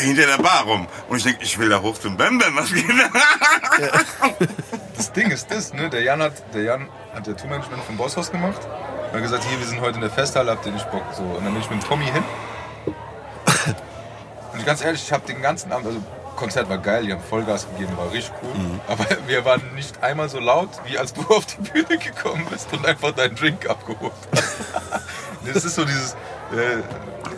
hinter 0.00 0.26
der 0.26 0.38
Bar 0.38 0.64
rum. 0.64 0.86
Und 1.08 1.18
ich 1.18 1.24
denke, 1.24 1.42
ich 1.42 1.58
will 1.58 1.68
da 1.68 1.80
hoch 1.80 1.98
zum 1.98 2.16
Bam 2.16 2.38
Bam, 2.38 2.56
was 2.56 2.72
geht 2.72 2.84
da? 2.88 3.10
Das 4.96 5.12
Ding 5.12 5.30
ist 5.30 5.50
das, 5.50 5.74
ne? 5.74 5.90
Der 5.90 6.02
Jan 6.02 6.22
hat, 6.22 6.54
der 6.54 6.62
Jan 6.62 6.88
hat 7.14 7.26
der 7.26 7.36
Tourmanagement 7.36 7.82
vom 7.84 7.98
Bosshaus 7.98 8.30
gemacht. 8.30 8.60
Und 8.64 9.12
hat 9.12 9.22
gesagt, 9.22 9.44
hier, 9.44 9.58
wir 9.58 9.66
sind 9.66 9.80
heute 9.82 9.96
in 9.96 10.00
der 10.00 10.10
Festhalle, 10.10 10.52
habt 10.52 10.64
ihr 10.64 10.72
nicht 10.72 10.90
Bock? 10.90 11.02
So. 11.12 11.22
Und 11.22 11.44
dann 11.44 11.52
bin 11.52 11.60
ich 11.60 11.70
mit 11.70 11.84
Tommy 11.84 12.06
hin. 12.06 12.24
Und 14.54 14.64
ganz 14.64 14.82
ehrlich, 14.82 15.02
ich 15.02 15.12
habe 15.12 15.26
den 15.26 15.42
ganzen 15.42 15.70
Abend, 15.70 15.86
also 15.86 16.00
Konzert 16.36 16.68
war 16.68 16.78
geil, 16.78 17.04
die 17.06 17.12
haben 17.12 17.22
Vollgas 17.22 17.66
gegeben, 17.70 17.96
war 17.96 18.12
richtig 18.12 18.32
cool. 18.42 18.80
Aber 18.86 19.04
wir 19.26 19.44
waren 19.44 19.62
nicht 19.74 20.02
einmal 20.02 20.28
so 20.28 20.38
laut, 20.38 20.68
wie 20.84 20.98
als 20.98 21.12
du 21.12 21.22
auf 21.28 21.46
die 21.46 21.60
Bühne 21.62 21.98
gekommen 21.98 22.46
bist 22.50 22.72
und 22.72 22.86
einfach 22.86 23.12
deinen 23.12 23.34
Drink 23.34 23.68
abgeholt 23.68 24.12
hast. 24.32 24.54
das 25.52 25.64
ist 25.64 25.74
so 25.74 25.84
dieses, 25.84 26.16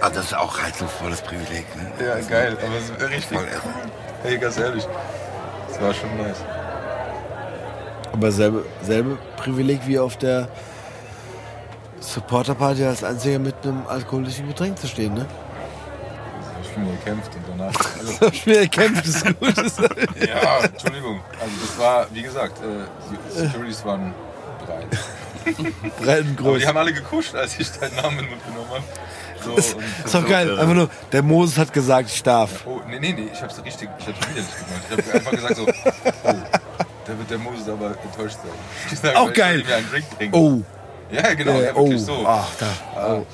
Ah, 0.01 0.11
das 0.11 0.27
ist 0.27 0.37
auch 0.37 0.61
halt 0.61 0.77
so 0.77 0.87
volles 0.87 1.23
Privileg, 1.23 1.65
ne? 1.77 1.91
ja 2.05 2.21
geil, 2.29 2.57
aber 2.63 2.77
es 2.77 2.91
ist 2.91 3.01
richtig 3.11 3.39
Voll 3.39 3.49
irre. 3.49 3.63
Hey, 4.23 4.39
ganz 4.39 4.59
ehrlich, 4.59 4.87
das 5.69 5.81
war 5.81 5.95
schon 5.95 6.17
nice. 6.19 6.37
Aber 8.13 8.31
selbe, 8.33 8.65
selbe 8.83 9.19
Privileg 9.37 9.81
wie 9.87 9.99
auf 9.99 10.17
der 10.17 10.49
Supporterparty 12.01 12.85
als 12.85 13.03
einziger 13.05 13.39
mit 13.39 13.55
einem 13.63 13.87
alkoholischen 13.87 14.49
Getränk 14.49 14.79
zu 14.79 14.87
stehen, 14.87 15.15
ne? 15.15 15.27
Ich 16.63 16.71
bin 16.71 16.87
gekämpft 16.91 17.31
und 17.35 17.59
danach. 17.59 17.73
Also, 17.99 18.33
Schwer 18.33 18.67
kämpft 18.69 19.07
ist 19.07 19.25
gut. 19.25 19.55
Ja, 20.27 20.59
Entschuldigung. 20.65 21.21
Also 21.41 21.53
das 21.61 21.79
war, 21.79 22.07
wie 22.13 22.23
gesagt, 22.23 22.59
äh, 22.63 22.85
die 23.11 23.41
Securities 23.41 23.85
waren 23.85 24.15
bereit. 24.65 24.87
Breiten 26.03 26.37
Aber 26.39 26.51
groß. 26.51 26.59
die 26.59 26.67
haben 26.67 26.77
alle 26.77 26.93
gekuscht, 26.93 27.35
als 27.35 27.59
ich 27.59 27.71
deinen 27.73 27.97
Namen 27.97 28.19
in 28.19 28.25
den 28.25 28.31
Mund 28.31 28.43
genommen 28.47 28.71
habe. 28.71 28.85
So, 29.45 29.55
Ist, 29.57 29.77
ist 30.05 30.15
doch 30.15 30.27
geil. 30.29 30.59
Einfach 30.59 30.75
nur, 30.75 30.91
der 31.13 31.23
Moses 31.23 31.59
hat 31.59 31.73
gesagt, 31.73 32.11
ich 32.13 32.23
darf. 32.23 32.67
oh, 32.67 32.81
nee, 32.89 32.99
nee, 32.99 33.13
nee, 33.13 33.29
ich 33.33 33.41
hab's 33.41 33.63
richtig, 33.65 33.89
ich 33.99 34.07
hab's 34.07 34.19
wieder 34.29 34.41
nicht 34.41 34.59
gemacht. 34.59 34.83
Ich 34.91 35.07
hab 35.07 35.15
einfach 35.15 35.31
gesagt 35.31 35.57
so, 35.57 35.67
oh, 35.67 36.35
da 37.07 37.19
wird 37.19 37.31
der 37.31 37.39
Moses 37.39 37.69
aber 37.69 37.95
enttäuscht 38.03 38.37
sein. 38.37 38.51
Ich 38.93 38.99
sag, 38.99 39.17
Auch 39.17 39.33
geil. 39.33 39.65
Oh, 40.33 40.61
Ja, 41.11 41.35
genau, 41.35 41.53
äh, 41.53 41.65
ja, 41.67 41.71
oh, 41.75 41.85
wirklich 41.89 42.03
so. 42.05 42.25
ach, 42.27 42.49
da. 42.59 42.67
Oh. 42.97 43.27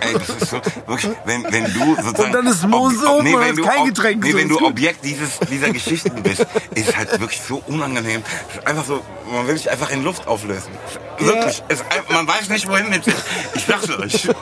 Ey, 0.00 0.12
das 0.14 0.28
ist 0.28 0.50
so, 0.50 0.60
wirklich, 0.86 1.12
wenn, 1.24 1.44
wenn 1.52 1.64
du 1.74 1.96
sozusagen... 1.96 2.16
Und 2.24 2.32
dann 2.32 2.46
ist 2.46 2.66
Mose 2.66 3.04
Ob- 3.06 3.12
ob- 3.12 3.18
und 3.26 3.40
wenn 3.40 3.56
du 3.56 3.64
kein 3.64 3.80
ob- 3.80 3.86
Getränk, 3.88 4.24
Nee, 4.24 4.34
wenn 4.34 4.48
du. 4.48 4.64
Objekt 4.64 5.04
dieses, 5.04 5.38
dieser 5.50 5.70
Geschichten 5.70 6.22
bist, 6.22 6.46
ist 6.74 6.96
halt 6.96 7.10
wirklich 7.20 7.40
so 7.40 7.62
unangenehm. 7.66 8.22
Ist 8.56 8.66
Einfach 8.66 8.84
so, 8.84 9.02
man 9.30 9.46
will 9.48 9.56
sich 9.56 9.70
einfach 9.70 9.90
in 9.90 10.04
Luft 10.04 10.26
auflösen. 10.28 10.70
Wirklich. 11.18 11.62
Es, 11.68 11.80
ist 11.80 11.84
man 12.10 12.26
weiß 12.26 12.48
nicht, 12.48 12.68
wohin 12.68 12.88
mit 12.88 13.04
sich. 13.04 13.14
Ich 13.54 13.64
sag's 13.66 13.90
euch. 13.90 14.28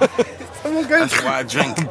Das 0.89 1.25
war 1.25 1.35
ein 1.37 1.49
Drink. 1.49 1.77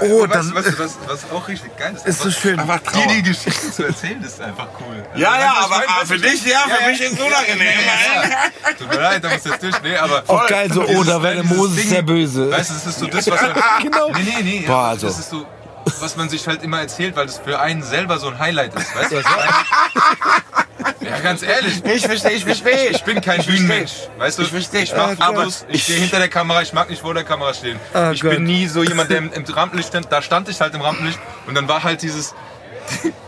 Oh, 0.00 0.22
weißt, 0.22 0.34
dann 0.34 0.54
weißt 0.54 0.68
du, 0.68 0.78
was, 0.78 0.98
was 1.06 1.30
auch 1.32 1.48
richtig 1.48 1.76
geil 1.76 1.94
ist? 1.94 2.06
ist 2.06 2.20
so 2.20 2.30
schön. 2.30 2.58
Einfach 2.60 2.80
Die, 2.80 2.86
Trauer. 2.86 3.06
die 3.14 3.22
Geschichten 3.22 3.72
zu 3.76 3.84
erzählen, 3.84 4.22
ist 4.22 4.40
einfach 4.40 4.68
cool. 4.80 5.02
Also, 5.12 5.22
Ja, 5.22 5.38
ja, 5.40 5.54
weißt 5.54 5.64
aber 5.72 6.00
du, 6.02 6.06
für 6.06 6.18
dich 6.18 6.44
ja, 6.46 6.58
für 6.60 6.82
ja, 6.82 6.88
mich 6.88 7.00
ist 7.00 7.12
es 7.12 7.18
unangenehm. 7.20 7.78
Ja. 7.86 8.72
Tut 8.78 8.88
mir 8.88 9.00
leid, 9.00 9.24
da 9.24 9.28
muss 9.30 9.44
jetzt 9.44 9.62
durch. 9.62 9.82
Nee, 9.82 9.96
aber 9.96 10.22
Auch 10.26 10.46
geil, 10.46 10.72
so, 10.72 10.82
oh, 10.86 11.04
da 11.04 11.22
wäre 11.22 11.34
der 11.36 11.44
Moses 11.44 11.76
Ding, 11.76 11.88
sehr 11.88 12.02
böse. 12.02 12.50
Weißt 12.50 12.70
du, 12.70 12.74
das 12.74 12.86
ist 12.86 12.98
so 12.98 13.06
das, 13.06 13.30
was 13.30 13.40
man. 13.42 13.54
Genau. 13.82 14.10
Nee, 14.10 14.22
nee, 14.22 14.42
nee. 14.42 14.64
Boah, 14.66 14.74
aber 14.76 14.88
also. 14.88 15.06
Das 15.06 15.18
ist 15.18 15.30
so, 15.30 15.46
was 16.00 16.16
man 16.16 16.28
sich 16.28 16.46
halt 16.46 16.62
immer 16.62 16.80
erzählt, 16.80 17.16
weil 17.16 17.26
das 17.26 17.38
für 17.38 17.58
einen 17.60 17.82
selber 17.82 18.18
so 18.18 18.28
ein 18.28 18.38
Highlight 18.38 18.74
ist. 18.74 18.94
Weißt 18.94 19.12
du, 19.12 19.16
was 19.16 19.24
ich 19.24 19.30
meine? 19.36 20.65
Ja, 21.00 21.18
ganz 21.22 21.42
ehrlich. 21.42 21.82
Ich 21.84 22.06
verstehe, 22.06 22.32
ich 22.32 22.44
verstehe. 22.44 22.88
Ich 22.90 23.02
bin 23.04 23.20
kein 23.20 23.42
Bühnenmensch. 23.44 23.92
Weißt 24.18 24.38
du, 24.38 24.42
Ich 24.42 24.48
verstehe. 24.48 24.82
ich 24.82 24.92
mach 24.94 25.18
Aber 25.18 25.36
Fotos, 25.38 25.64
ich 25.68 25.82
stehe 25.84 25.98
hinter 26.00 26.18
der 26.18 26.28
Kamera, 26.28 26.62
ich 26.62 26.72
mag 26.72 26.90
nicht 26.90 27.00
vor 27.02 27.14
der 27.14 27.24
Kamera 27.24 27.54
stehen. 27.54 27.78
Ah, 27.94 28.10
ich 28.12 28.20
Gott. 28.20 28.32
bin 28.32 28.44
nie 28.44 28.66
so 28.66 28.82
jemand, 28.82 29.10
der 29.10 29.18
im, 29.18 29.32
im 29.32 29.44
Rampenlicht 29.44 29.88
stand. 29.88 30.10
Da 30.12 30.20
stand 30.22 30.48
ich 30.48 30.60
halt 30.60 30.74
im 30.74 30.80
Rampenlicht 30.82 31.18
und 31.46 31.54
dann 31.54 31.66
war 31.68 31.82
halt 31.82 32.02
dieses. 32.02 32.34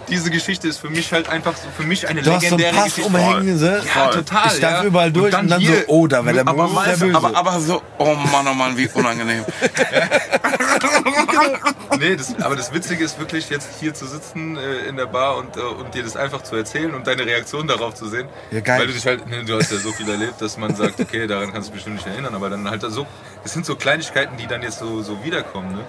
Diese 0.08 0.30
Geschichte 0.30 0.68
ist 0.68 0.78
für 0.78 0.88
mich 0.88 1.12
halt 1.12 1.28
einfach 1.28 1.54
so 1.56 1.66
für 1.76 1.82
mich 1.82 2.06
eine 2.08 2.22
Du 2.22 2.32
hast 2.32 2.42
so 2.42 2.54
einen 2.54 2.58
legendäre 2.58 2.76
Pass 2.76 2.94
Geschichte. 2.94 3.08
umhängen, 3.10 3.60
ne? 3.60 3.82
Ja, 3.92 4.06
total. 4.06 4.46
Ich 4.54 4.60
dampf 4.60 4.78
ja. 4.78 4.84
überall 4.84 5.10
durch 5.12 5.34
und 5.36 5.50
dann, 5.50 5.60
hier- 5.60 5.78
so, 5.80 5.82
oh, 5.88 6.06
da 6.06 6.24
wäre 6.24 6.36
der 6.36 6.48
Aber, 6.48 6.68
böse. 6.68 7.10
aber, 7.12 7.36
aber 7.36 7.60
so, 7.60 7.82
oh 7.98 8.14
Mann, 8.14 8.46
oh 8.48 8.54
Mann, 8.54 8.76
wie 8.78 8.88
unangenehm. 8.94 9.44
Nee, 11.98 12.16
das, 12.16 12.40
aber 12.40 12.54
das 12.54 12.72
Witzige 12.72 13.02
ist 13.02 13.18
wirklich, 13.18 13.50
jetzt 13.50 13.80
hier 13.80 13.92
zu 13.92 14.06
sitzen 14.06 14.56
äh, 14.56 14.88
in 14.88 14.96
der 14.96 15.06
Bar 15.06 15.36
und, 15.36 15.56
äh, 15.56 15.60
und 15.60 15.94
dir 15.94 16.02
das 16.02 16.16
einfach 16.16 16.42
zu 16.42 16.54
erzählen 16.54 16.94
und 16.94 17.06
deine 17.06 17.26
Reaktion 17.26 17.66
darauf 17.66 17.94
zu 17.94 18.08
sehen. 18.08 18.28
Ja, 18.50 18.60
geil. 18.60 18.80
Weil 18.80 18.86
du 18.86 18.92
dich 18.92 19.06
halt, 19.06 19.26
ne, 19.26 19.44
du 19.44 19.56
hast 19.56 19.72
ja 19.72 19.78
so 19.78 19.90
viel 19.92 20.08
erlebt, 20.08 20.40
dass 20.40 20.56
man 20.58 20.76
sagt, 20.76 21.00
okay, 21.00 21.26
daran 21.26 21.52
kannst 21.52 21.68
du 21.68 21.72
dich 21.72 21.84
bestimmt 21.84 21.96
nicht 21.96 22.06
erinnern, 22.06 22.34
aber 22.34 22.50
dann 22.50 22.68
halt 22.68 22.82
so, 22.82 23.06
das 23.42 23.52
sind 23.52 23.66
so 23.66 23.74
Kleinigkeiten, 23.74 24.36
die 24.36 24.46
dann 24.46 24.62
jetzt 24.62 24.78
so, 24.78 25.02
so 25.02 25.24
wiederkommen, 25.24 25.74
ne? 25.74 25.84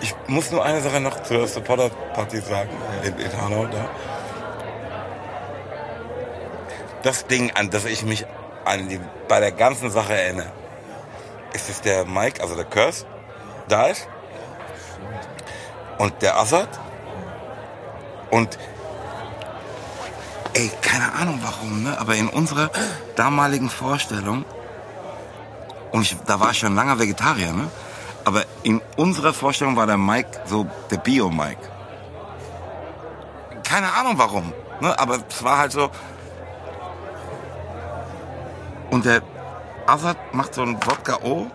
Ich 0.00 0.14
muss 0.26 0.50
nur 0.50 0.64
eine 0.64 0.80
Sache 0.80 1.00
noch 1.00 1.22
zur 1.22 1.46
Supporter-Party 1.46 2.40
sagen, 2.40 2.70
in, 3.04 3.18
in 3.18 3.40
Hanau 3.40 3.66
da. 3.66 3.88
Das 7.02 7.26
Ding, 7.26 7.50
an 7.52 7.70
das 7.70 7.84
ich 7.84 8.04
mich 8.04 8.26
an 8.64 8.88
die, 8.88 9.00
bei 9.28 9.40
der 9.40 9.52
ganzen 9.52 9.90
Sache 9.90 10.14
erinnere, 10.14 10.52
ist 11.52 11.68
es 11.68 11.80
der 11.80 12.04
Mike, 12.04 12.42
also 12.42 12.54
der 12.56 12.64
Curse, 12.64 13.06
da 13.68 13.86
ist. 13.86 14.08
Und 15.98 16.22
der 16.22 16.38
Assad. 16.38 16.68
Und 18.30 18.58
ey, 20.54 20.70
keine 20.80 21.12
Ahnung 21.12 21.40
warum, 21.42 21.82
ne? 21.82 21.98
aber 21.98 22.14
in 22.14 22.28
unserer 22.28 22.70
damaligen 23.16 23.70
Vorstellung, 23.70 24.44
und 25.90 26.02
ich, 26.02 26.16
da 26.26 26.40
war 26.40 26.50
ich 26.50 26.58
schon 26.58 26.74
lange 26.74 26.98
Vegetarier, 26.98 27.52
ne? 27.52 27.68
aber 28.24 28.44
in 28.62 28.80
unserer 28.96 29.32
Vorstellung 29.32 29.76
war 29.76 29.86
der 29.86 29.98
Mike 29.98 30.30
so 30.46 30.66
der 30.90 30.98
Bio-Mike. 30.98 31.68
Keine 33.64 33.92
Ahnung 33.92 34.14
warum, 34.16 34.52
ne? 34.80 34.98
aber 34.98 35.18
es 35.28 35.44
war 35.44 35.58
halt 35.58 35.72
so. 35.72 35.90
Und 38.90 39.04
der 39.06 39.22
Assad 39.86 40.16
macht 40.32 40.54
so 40.54 40.62
einen 40.62 40.76
Wodka 40.76 41.18
O 41.22 41.46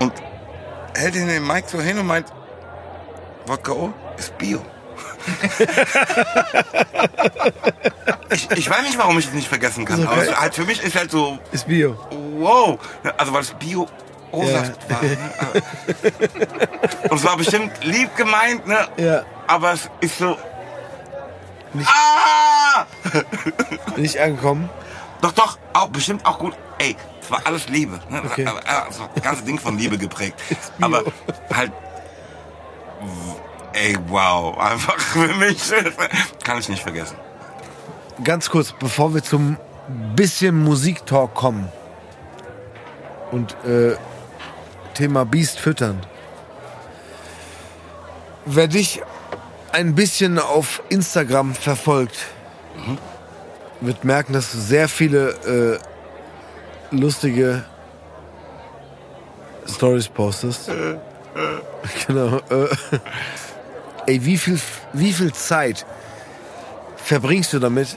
und 0.00 0.12
hält 0.94 1.14
ihn 1.16 1.28
den 1.28 1.46
Mike 1.46 1.68
so 1.68 1.80
hin 1.80 1.98
und 1.98 2.06
meint, 2.06 2.26
Wodka 3.46 3.72
O 3.72 3.92
ist 4.16 4.36
Bio. 4.38 4.60
ich, 8.30 8.50
ich 8.50 8.70
weiß 8.70 8.82
nicht, 8.82 8.98
warum 8.98 9.18
ich 9.18 9.26
es 9.26 9.32
nicht 9.32 9.48
vergessen 9.48 9.84
kann. 9.84 10.06
Aber 10.06 10.16
okay. 10.16 10.28
es, 10.30 10.40
halt 10.40 10.54
für 10.54 10.64
mich 10.64 10.82
ist 10.82 10.96
halt 10.96 11.10
so, 11.10 11.38
ist 11.52 11.66
Bio. 11.66 11.96
wow. 12.38 12.78
Also 13.16 13.32
weil 13.32 13.42
es 13.42 13.50
Bio 13.52 13.88
O-Saft 14.32 14.90
war. 14.90 15.02
Ne? 15.02 15.16
Und 17.10 17.16
es 17.16 17.24
war 17.24 17.36
bestimmt 17.36 17.72
lieb 17.84 18.16
gemeint, 18.16 18.66
ne? 18.66 18.88
Ja. 18.96 19.22
Aber 19.46 19.72
es 19.72 19.88
ist 20.00 20.18
so. 20.18 20.36
Nicht- 21.72 21.88
Ah! 21.88 22.86
Nicht 23.96 24.18
angekommen. 24.18 24.68
Doch, 25.20 25.32
doch. 25.32 25.58
Auch, 25.72 25.88
bestimmt 25.88 26.26
auch 26.26 26.38
gut. 26.38 26.54
Ey, 26.78 26.96
es 27.24 27.30
war 27.30 27.40
alles 27.44 27.68
Liebe. 27.68 27.98
Ne? 28.10 28.20
Das 28.22 28.32
Okay. 28.32 28.42
äh, 28.42 28.50
Das, 29.14 29.22
ganze 29.22 29.44
Ding 29.44 29.58
von 29.58 29.78
Liebe 29.78 29.96
geprägt. 29.98 30.40
Aber 30.80 31.02
halt, 31.52 31.72
ey, 33.72 33.96
wow. 34.08 34.56
Einfach 34.58 34.98
für 34.98 35.28
mich, 35.34 35.72
kann 36.42 36.58
ich 36.58 36.68
nicht 36.68 36.82
vergessen. 36.82 37.16
Ganz 38.22 38.50
kurz, 38.50 38.72
bevor 38.72 39.14
wir 39.14 39.22
zum 39.22 39.56
bisschen 40.14 40.62
Musiktalk 40.62 41.34
kommen 41.34 41.68
und 43.32 43.52
äh, 43.64 43.96
Thema 44.94 45.24
Biest 45.24 45.58
füttern. 45.58 46.00
Wer 48.46 48.68
dich 48.68 49.02
ein 49.72 49.94
bisschen 49.94 50.38
auf 50.38 50.82
Instagram 50.88 51.54
verfolgt, 51.54 52.16
wird 53.80 54.04
merken, 54.04 54.32
dass 54.32 54.52
du 54.52 54.58
sehr 54.58 54.88
viele 54.88 55.30
äh, 55.80 55.93
lustige 56.98 57.64
Stories 59.68 60.08
postest. 60.08 60.70
genau. 62.06 62.36
Äh, 62.50 62.68
ey, 64.06 64.24
wie 64.24 64.38
viel, 64.38 64.60
wie 64.92 65.12
viel 65.12 65.32
Zeit 65.32 65.86
verbringst 66.96 67.52
du 67.52 67.58
damit, 67.58 67.96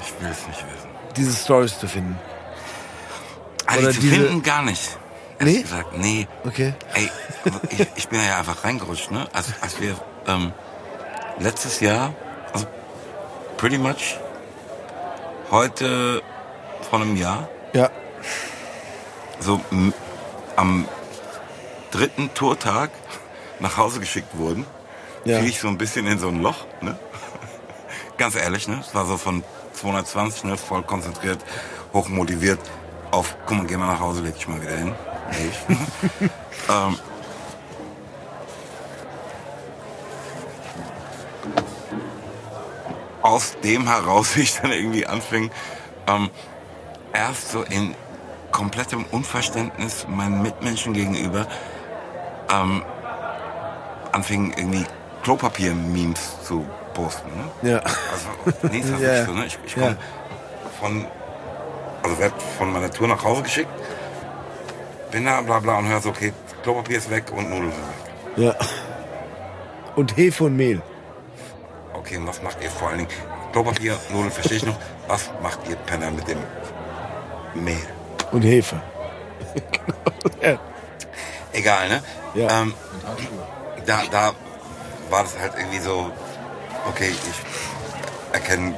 Ich 0.00 0.12
will 0.20 0.30
es 0.30 0.46
nicht 0.46 0.58
wissen. 0.58 0.88
diese 1.16 1.32
Stories 1.36 1.78
zu 1.78 1.86
finden? 1.86 2.18
Also 3.66 3.84
Oder 3.84 3.92
zu 3.94 4.00
diese- 4.00 4.14
finden 4.16 4.42
gar 4.42 4.62
nicht. 4.62 4.98
Nee? 5.40 5.62
gesagt, 5.62 5.98
nee. 5.98 6.26
Okay. 6.46 6.74
Ey, 6.94 7.10
ich, 7.70 7.86
ich 7.96 8.08
bin 8.08 8.20
ja 8.24 8.38
einfach 8.38 8.64
reingerutscht, 8.64 9.10
ne? 9.10 9.26
Als, 9.32 9.48
als 9.60 9.80
wir 9.80 9.94
ähm, 10.26 10.52
letztes 11.40 11.80
Jahr, 11.80 12.14
also 12.52 12.66
pretty 13.56 13.76
much 13.76 14.18
heute 15.50 16.22
vor 16.88 17.00
einem 17.00 17.16
Jahr, 17.16 17.48
Ja. 17.74 17.90
so 19.40 19.60
am 20.56 20.86
dritten 21.90 22.32
Tourtag 22.32 22.90
nach 23.58 23.76
Hause 23.76 23.98
geschickt 24.00 24.38
wurden, 24.38 24.64
Ja. 25.24 25.40
fiel 25.40 25.48
ich 25.48 25.58
so 25.60 25.68
ein 25.68 25.76
bisschen 25.76 26.06
in 26.06 26.18
so 26.18 26.28
ein 26.28 26.40
Loch, 26.40 26.64
ne? 26.80 26.96
Ganz 28.16 28.36
ehrlich, 28.36 28.68
ne? 28.68 28.78
Es 28.80 28.94
war 28.94 29.04
so 29.06 29.16
von 29.16 29.42
220, 29.72 30.44
ne? 30.44 30.56
Voll 30.56 30.82
konzentriert, 30.84 31.40
hochmotiviert 31.92 32.60
auf, 33.10 33.36
guck 33.46 33.56
mal, 33.58 33.66
geh 33.66 33.76
mal 33.76 33.86
nach 33.86 34.00
Hause, 34.00 34.22
leg 34.22 34.34
dich 34.34 34.46
mal 34.48 34.62
wieder 34.62 34.76
hin. 34.76 34.94
Ich. 35.32 36.28
ähm, 36.70 36.98
aus 43.22 43.56
dem 43.62 43.86
heraus 43.88 44.36
ich 44.36 44.60
dann 44.60 44.70
irgendwie 44.72 45.06
anfing, 45.06 45.50
ähm, 46.06 46.30
erst 47.14 47.50
so 47.50 47.62
in 47.62 47.94
komplettem 48.50 49.04
Unverständnis 49.10 50.06
meinen 50.08 50.42
Mitmenschen 50.42 50.92
gegenüber 50.92 51.46
ähm, 52.52 52.82
anfing 54.12 54.52
irgendwie 54.56 54.84
Klopapier-Memes 55.22 56.42
zu 56.44 56.64
posten. 56.92 57.28
Ne? 57.62 57.70
Ja. 57.70 57.78
Also, 57.78 58.68
nee, 58.70 58.80
das 58.80 59.00
wirklich 59.00 59.24
so, 59.26 59.32
ne? 59.32 59.46
Ich, 59.46 59.58
ich 59.66 59.74
komme 59.74 59.86
Ja. 59.86 59.96
von, 60.80 61.06
also 62.02 62.18
werd 62.18 62.34
von 62.58 62.72
meiner 62.72 62.90
Tour 62.90 63.08
nach 63.08 63.24
Hause 63.24 63.42
geschickt, 63.42 63.70
bin 65.10 65.24
da, 65.24 65.40
bla 65.40 65.58
bla, 65.60 65.78
und 65.78 65.88
hör 65.88 66.00
so, 66.00 66.10
okay, 66.10 66.32
Klopapier 66.62 66.98
ist 66.98 67.10
weg 67.10 67.24
und 67.34 67.48
Nudeln 67.50 67.72
sind 67.72 67.82
weg. 67.88 68.58
Ja. 68.58 68.66
Und 69.96 70.16
Hefe 70.16 70.44
und 70.44 70.56
Mehl. 70.56 70.82
Okay, 71.94 72.16
und 72.18 72.26
was 72.26 72.42
macht 72.42 72.62
ihr 72.62 72.70
vor 72.70 72.88
allen 72.88 72.98
Dingen? 72.98 73.10
Klopapier, 73.52 73.96
Nudeln 74.10 74.30
verstehe 74.30 74.58
ich 74.58 74.66
noch. 74.66 74.76
Was 75.08 75.30
macht 75.42 75.60
ihr 75.68 75.76
Penner 75.76 76.10
mit 76.10 76.26
dem 76.28 76.38
Mehl? 77.54 77.76
Und 78.32 78.42
Hefe. 78.42 78.80
ja. 80.42 80.58
Egal, 81.52 81.88
ne? 81.88 82.02
Ja. 82.34 82.62
Ähm, 82.62 82.74
da, 83.86 84.02
da 84.10 84.32
war 85.10 85.22
das 85.22 85.38
halt 85.38 85.52
irgendwie 85.56 85.78
so, 85.78 86.10
okay, 86.88 87.10
ich 87.10 88.34
erkenne 88.34 88.74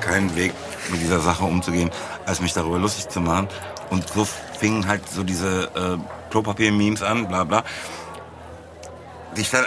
keinen 0.00 0.34
Weg, 0.34 0.52
mit 0.90 1.00
dieser 1.00 1.20
Sache 1.20 1.44
umzugehen, 1.44 1.90
als 2.26 2.40
mich 2.40 2.52
darüber 2.52 2.78
lustig 2.78 3.08
zu 3.08 3.20
machen. 3.20 3.48
Und 3.90 4.08
so 4.08 4.26
fingen 4.58 4.86
halt 4.86 5.08
so 5.08 5.22
diese 5.22 5.64
äh, 5.74 6.30
Klopapier-Memes 6.30 7.02
an, 7.02 7.28
bla 7.28 7.44
bla. 7.44 7.62
Die 9.36 9.42
ich 9.42 9.50
dann, 9.50 9.66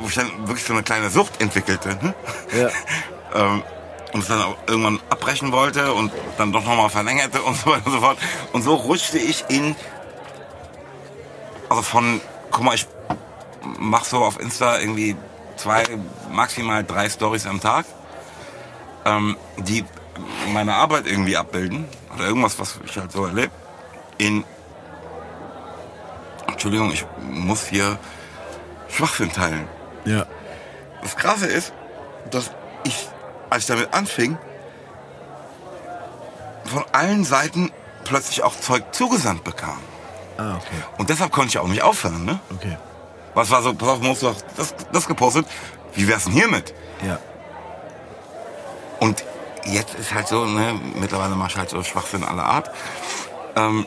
wo 0.00 0.08
ich 0.08 0.14
dann 0.14 0.30
wirklich 0.46 0.64
so 0.64 0.72
eine 0.72 0.82
kleine 0.82 1.10
Sucht 1.10 1.40
entwickelte. 1.40 1.90
Ne? 2.02 2.14
Ja. 2.56 2.68
ähm, 3.34 3.62
und 4.12 4.20
es 4.20 4.28
dann 4.28 4.42
auch 4.42 4.56
irgendwann 4.66 5.00
abbrechen 5.08 5.52
wollte 5.52 5.92
und 5.94 6.12
dann 6.38 6.52
doch 6.52 6.64
nochmal 6.64 6.90
verlängerte 6.90 7.42
und 7.42 7.56
so 7.56 7.70
weiter 7.70 7.86
und 7.86 7.92
so 7.92 8.00
fort. 8.00 8.18
Und 8.52 8.62
so 8.62 8.74
rutschte 8.74 9.18
ich 9.18 9.44
in, 9.48 9.74
also 11.68 11.82
von, 11.82 12.20
guck 12.50 12.64
mal, 12.64 12.74
ich 12.74 12.86
mach 13.78 14.04
so 14.04 14.18
auf 14.18 14.40
Insta 14.40 14.78
irgendwie 14.78 15.16
zwei, 15.56 15.84
maximal 16.30 16.84
drei 16.84 17.08
Stories 17.08 17.46
am 17.46 17.60
Tag, 17.60 17.86
ähm, 19.04 19.36
die 19.56 19.84
meine 20.52 20.74
Arbeit 20.74 21.06
irgendwie 21.06 21.36
abbilden 21.36 21.88
oder 22.14 22.26
irgendwas, 22.26 22.58
was 22.58 22.78
ich 22.84 22.96
halt 22.98 23.12
so 23.12 23.24
erlebe. 23.24 23.52
In, 24.18 24.44
Entschuldigung, 26.46 26.92
ich 26.92 27.06
muss 27.22 27.66
hier 27.66 27.98
Schwachsinn 28.88 29.32
teilen. 29.32 29.66
Ja. 30.04 30.26
Das 31.00 31.16
Krasse 31.16 31.46
ist, 31.46 31.72
dass 32.30 32.50
ich, 32.84 33.08
als 33.52 33.64
ich 33.64 33.68
damit 33.68 33.92
anfing, 33.94 34.38
von 36.64 36.84
allen 36.92 37.24
Seiten 37.24 37.70
plötzlich 38.04 38.42
auch 38.42 38.58
Zeug 38.58 38.84
zugesandt 38.92 39.44
bekam. 39.44 39.78
Ah, 40.38 40.56
okay. 40.56 40.82
Und 40.98 41.10
deshalb 41.10 41.32
konnte 41.32 41.48
ich 41.50 41.58
auch 41.58 41.68
nicht 41.68 41.82
aufhören, 41.82 42.24
ne? 42.24 42.40
Okay. 42.54 42.76
Was 43.34 43.50
war 43.50 43.62
so, 43.62 43.74
pass 43.74 43.88
auf, 43.88 44.00
musst 44.00 44.22
du 44.22 44.26
doch 44.26 44.36
das, 44.56 44.74
das 44.92 45.06
gepostet. 45.06 45.46
Wie 45.94 46.08
wär's 46.08 46.24
denn 46.24 46.32
hiermit? 46.32 46.74
Ja. 47.06 47.18
Und 49.00 49.24
jetzt 49.64 49.94
ist 49.94 50.14
halt 50.14 50.28
so, 50.28 50.44
ne, 50.44 50.78
mittlerweile 50.94 51.34
mach 51.34 51.50
ich 51.50 51.56
halt 51.56 51.70
so 51.70 51.82
Schwachsinn 51.82 52.24
aller 52.24 52.44
Art. 52.44 52.70
Ähm, 53.56 53.86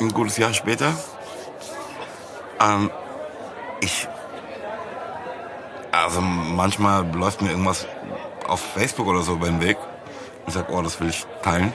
ein 0.00 0.12
gutes 0.12 0.36
Jahr 0.36 0.54
später. 0.54 0.92
Ähm, 2.60 2.90
ich, 3.80 4.08
also 5.92 6.20
manchmal 6.20 7.06
läuft 7.14 7.42
mir 7.42 7.50
irgendwas 7.50 7.86
auf 8.48 8.60
Facebook 8.60 9.06
oder 9.06 9.22
so 9.22 9.32
über 9.34 9.46
den 9.46 9.60
Weg. 9.60 9.76
Ich 10.46 10.54
sag, 10.54 10.68
oh, 10.70 10.82
das 10.82 11.00
will 11.00 11.08
ich 11.08 11.24
teilen. 11.42 11.72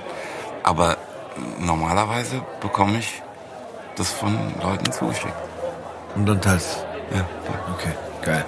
Aber 0.64 0.98
normalerweise 1.60 2.41
bekomme 2.61 2.99
ich 2.99 3.22
das 3.95 4.11
von 4.11 4.38
Leuten 4.61 4.91
zugeschickt. 4.91 5.34
Und 6.15 6.26
dann 6.26 6.41
teilst 6.41 6.85
Ja, 7.14 7.26
Okay, 7.73 7.94
geil. 8.22 8.45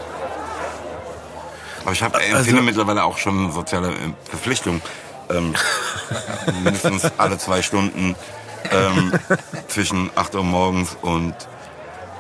Aber 1.83 1.91
ich 1.93 2.03
habe 2.03 2.17
Also- 2.17 2.35
empfinde 2.37 2.61
mittlerweile 2.61 3.03
auch 3.03 3.17
schon 3.17 3.45
eine 3.45 3.51
soziale 3.51 3.89
äh, 3.89 4.13
Verpflichtung. 4.29 4.81
Ähm, 5.29 5.53
mindestens 6.63 7.09
alle 7.17 7.37
zwei 7.37 7.61
Stunden 7.61 8.15
ähm, 8.71 9.13
zwischen 9.67 10.09
8 10.15 10.35
Uhr 10.35 10.43
morgens 10.43 10.97
und 11.01 11.33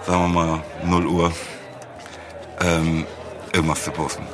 sagen 0.07 0.21
wir 0.21 0.27
mal 0.45 0.63
0 0.83 1.05
Uhr 1.07 1.31
ähm, 2.61 3.05
irgendwas 3.51 3.83
zu 3.83 3.91
posten. 3.91 4.25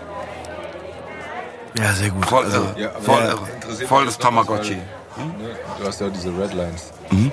Ja, 1.78 1.92
sehr 1.94 2.10
gut. 2.10 2.26
Voll, 2.26 2.46
also, 2.46 2.58
irre. 2.58 2.80
Ja, 2.82 2.90
voll, 3.02 3.20
ja, 3.24 3.30
irre. 3.32 3.88
voll 3.88 4.06
das 4.06 4.18
Tamagotchi. 4.18 4.78
weil- 4.78 5.26
Ne? 5.26 5.56
Du 5.80 5.88
hast 5.88 6.02
ja 6.02 6.10
diese 6.10 6.30
Redlines. 6.38 6.92
Mhm. 7.10 7.26
Ne? 7.28 7.32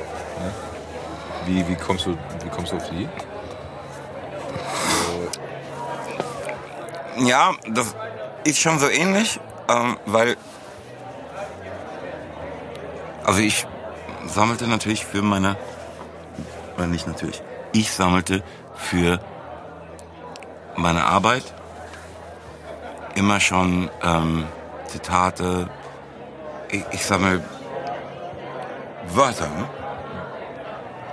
Wie, 1.46 1.68
wie, 1.68 1.74
kommst 1.74 2.06
du, 2.06 2.16
wie 2.44 2.48
kommst 2.48 2.70
du 2.72 2.76
auf 2.76 2.88
die? 2.90 3.08
Ja, 7.24 7.52
das 7.68 7.94
ist 8.44 8.60
schon 8.60 8.78
so 8.78 8.88
ähnlich, 8.88 9.40
ähm, 9.68 9.96
weil 10.06 10.36
also 13.24 13.40
ich 13.40 13.66
sammelte 14.26 14.66
natürlich 14.66 15.04
für 15.04 15.22
meine, 15.22 15.56
oder 16.76 16.86
nicht 16.86 17.06
natürlich, 17.06 17.42
ich 17.72 17.92
sammelte 17.92 18.42
für 18.76 19.20
meine 20.76 21.04
Arbeit 21.04 21.52
immer 23.14 23.40
schon 23.40 23.90
ähm, 24.02 24.46
Zitate, 24.86 25.68
ich, 26.70 26.84
ich 26.92 27.04
sammle 27.04 27.42
Wörter, 29.08 29.48
ne? 29.48 29.68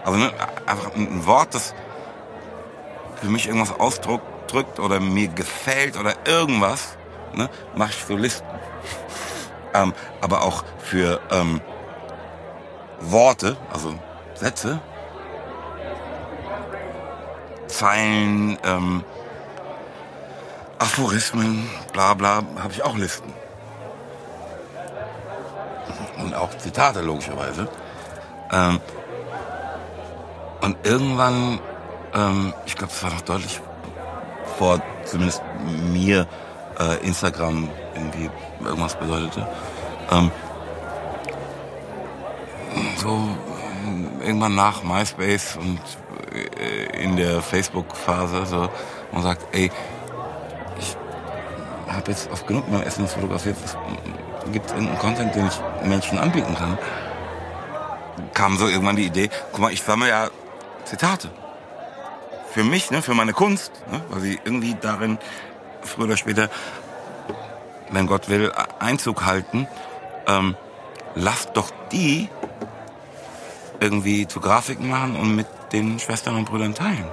Also 0.03 0.17
ne, 0.17 0.31
einfach 0.65 0.95
ein 0.95 1.25
Wort, 1.25 1.53
das 1.53 1.73
für 3.21 3.27
mich 3.27 3.47
irgendwas 3.47 3.77
ausdrückt 3.79 4.79
oder 4.79 4.99
mir 4.99 5.27
gefällt 5.27 5.97
oder 5.97 6.13
irgendwas, 6.25 6.97
ne, 7.35 7.49
mache 7.75 7.91
ich 7.91 8.03
für 8.03 8.15
Listen. 8.15 8.47
Ähm, 9.71 9.93
aber 10.19 10.41
auch 10.41 10.63
für 10.79 11.19
ähm, 11.29 11.61
Worte, 13.01 13.55
also 13.71 13.93
Sätze, 14.33 14.79
Zeilen, 17.67 18.57
ähm, 18.65 19.03
Aphorismen, 20.79 21.69
bla 21.91 22.13
bla, 22.13 22.41
habe 22.57 22.71
ich 22.71 22.83
auch 22.83 22.95
Listen. 22.95 23.33
Und 26.17 26.33
auch 26.33 26.57
Zitate, 26.57 27.01
logischerweise. 27.01 27.67
Ähm, 28.51 28.79
und 30.61 30.77
irgendwann, 30.83 31.59
ähm, 32.13 32.53
ich 32.65 32.75
glaube, 32.75 32.93
es 32.93 33.03
war 33.03 33.11
noch 33.11 33.21
deutlich 33.21 33.59
vor 34.57 34.81
zumindest 35.05 35.41
mir 35.91 36.27
äh, 36.79 37.05
Instagram 37.05 37.69
irgendwie 37.93 38.29
irgendwas 38.63 38.95
bedeutete. 38.95 39.47
Ähm, 40.11 40.31
so 42.97 43.27
irgendwann 44.21 44.55
nach 44.55 44.83
MySpace 44.83 45.57
und 45.57 45.79
äh, 46.33 47.03
in 47.03 47.17
der 47.17 47.41
Facebook-Phase 47.41 48.45
so 48.45 48.69
man 49.11 49.23
sagt, 49.23 49.55
ey, 49.55 49.71
habe 51.91 52.11
jetzt 52.11 52.29
oft 52.31 52.47
genug 52.47 52.69
mein 52.69 52.83
Essen 52.83 53.07
fotografiert, 53.07 53.57
gibt 54.51 54.65
es 54.67 54.71
irgendeinen 54.71 54.99
Content, 54.99 55.35
den 55.35 55.47
ich 55.47 55.87
Menschen 55.87 56.17
anbieten 56.17 56.55
kann? 56.55 56.77
Kam 58.33 58.57
so 58.57 58.67
irgendwann 58.67 58.95
die 58.95 59.05
Idee, 59.05 59.29
guck 59.51 59.61
mal, 59.61 59.71
ich 59.71 59.81
sammle 59.81 60.09
ja 60.09 60.29
Zitate. 60.85 61.29
Für 62.51 62.63
mich, 62.63 62.91
ne, 62.91 63.01
für 63.01 63.13
meine 63.13 63.33
Kunst, 63.33 63.71
ne, 63.91 64.01
weil 64.09 64.21
sie 64.21 64.39
irgendwie 64.43 64.75
darin 64.79 65.19
früher 65.81 66.05
oder 66.05 66.17
später, 66.17 66.49
wenn 67.91 68.07
Gott 68.07 68.29
will, 68.29 68.51
Einzug 68.79 69.25
halten. 69.25 69.67
Ähm, 70.27 70.55
lasst 71.15 71.51
doch 71.53 71.71
die 71.91 72.29
irgendwie 73.79 74.27
zu 74.27 74.39
Grafiken 74.39 74.89
machen 74.89 75.15
und 75.15 75.35
mit 75.35 75.47
den 75.71 75.99
Schwestern 75.99 76.35
und 76.35 76.45
Brüdern 76.45 76.73
teilen. 76.73 77.05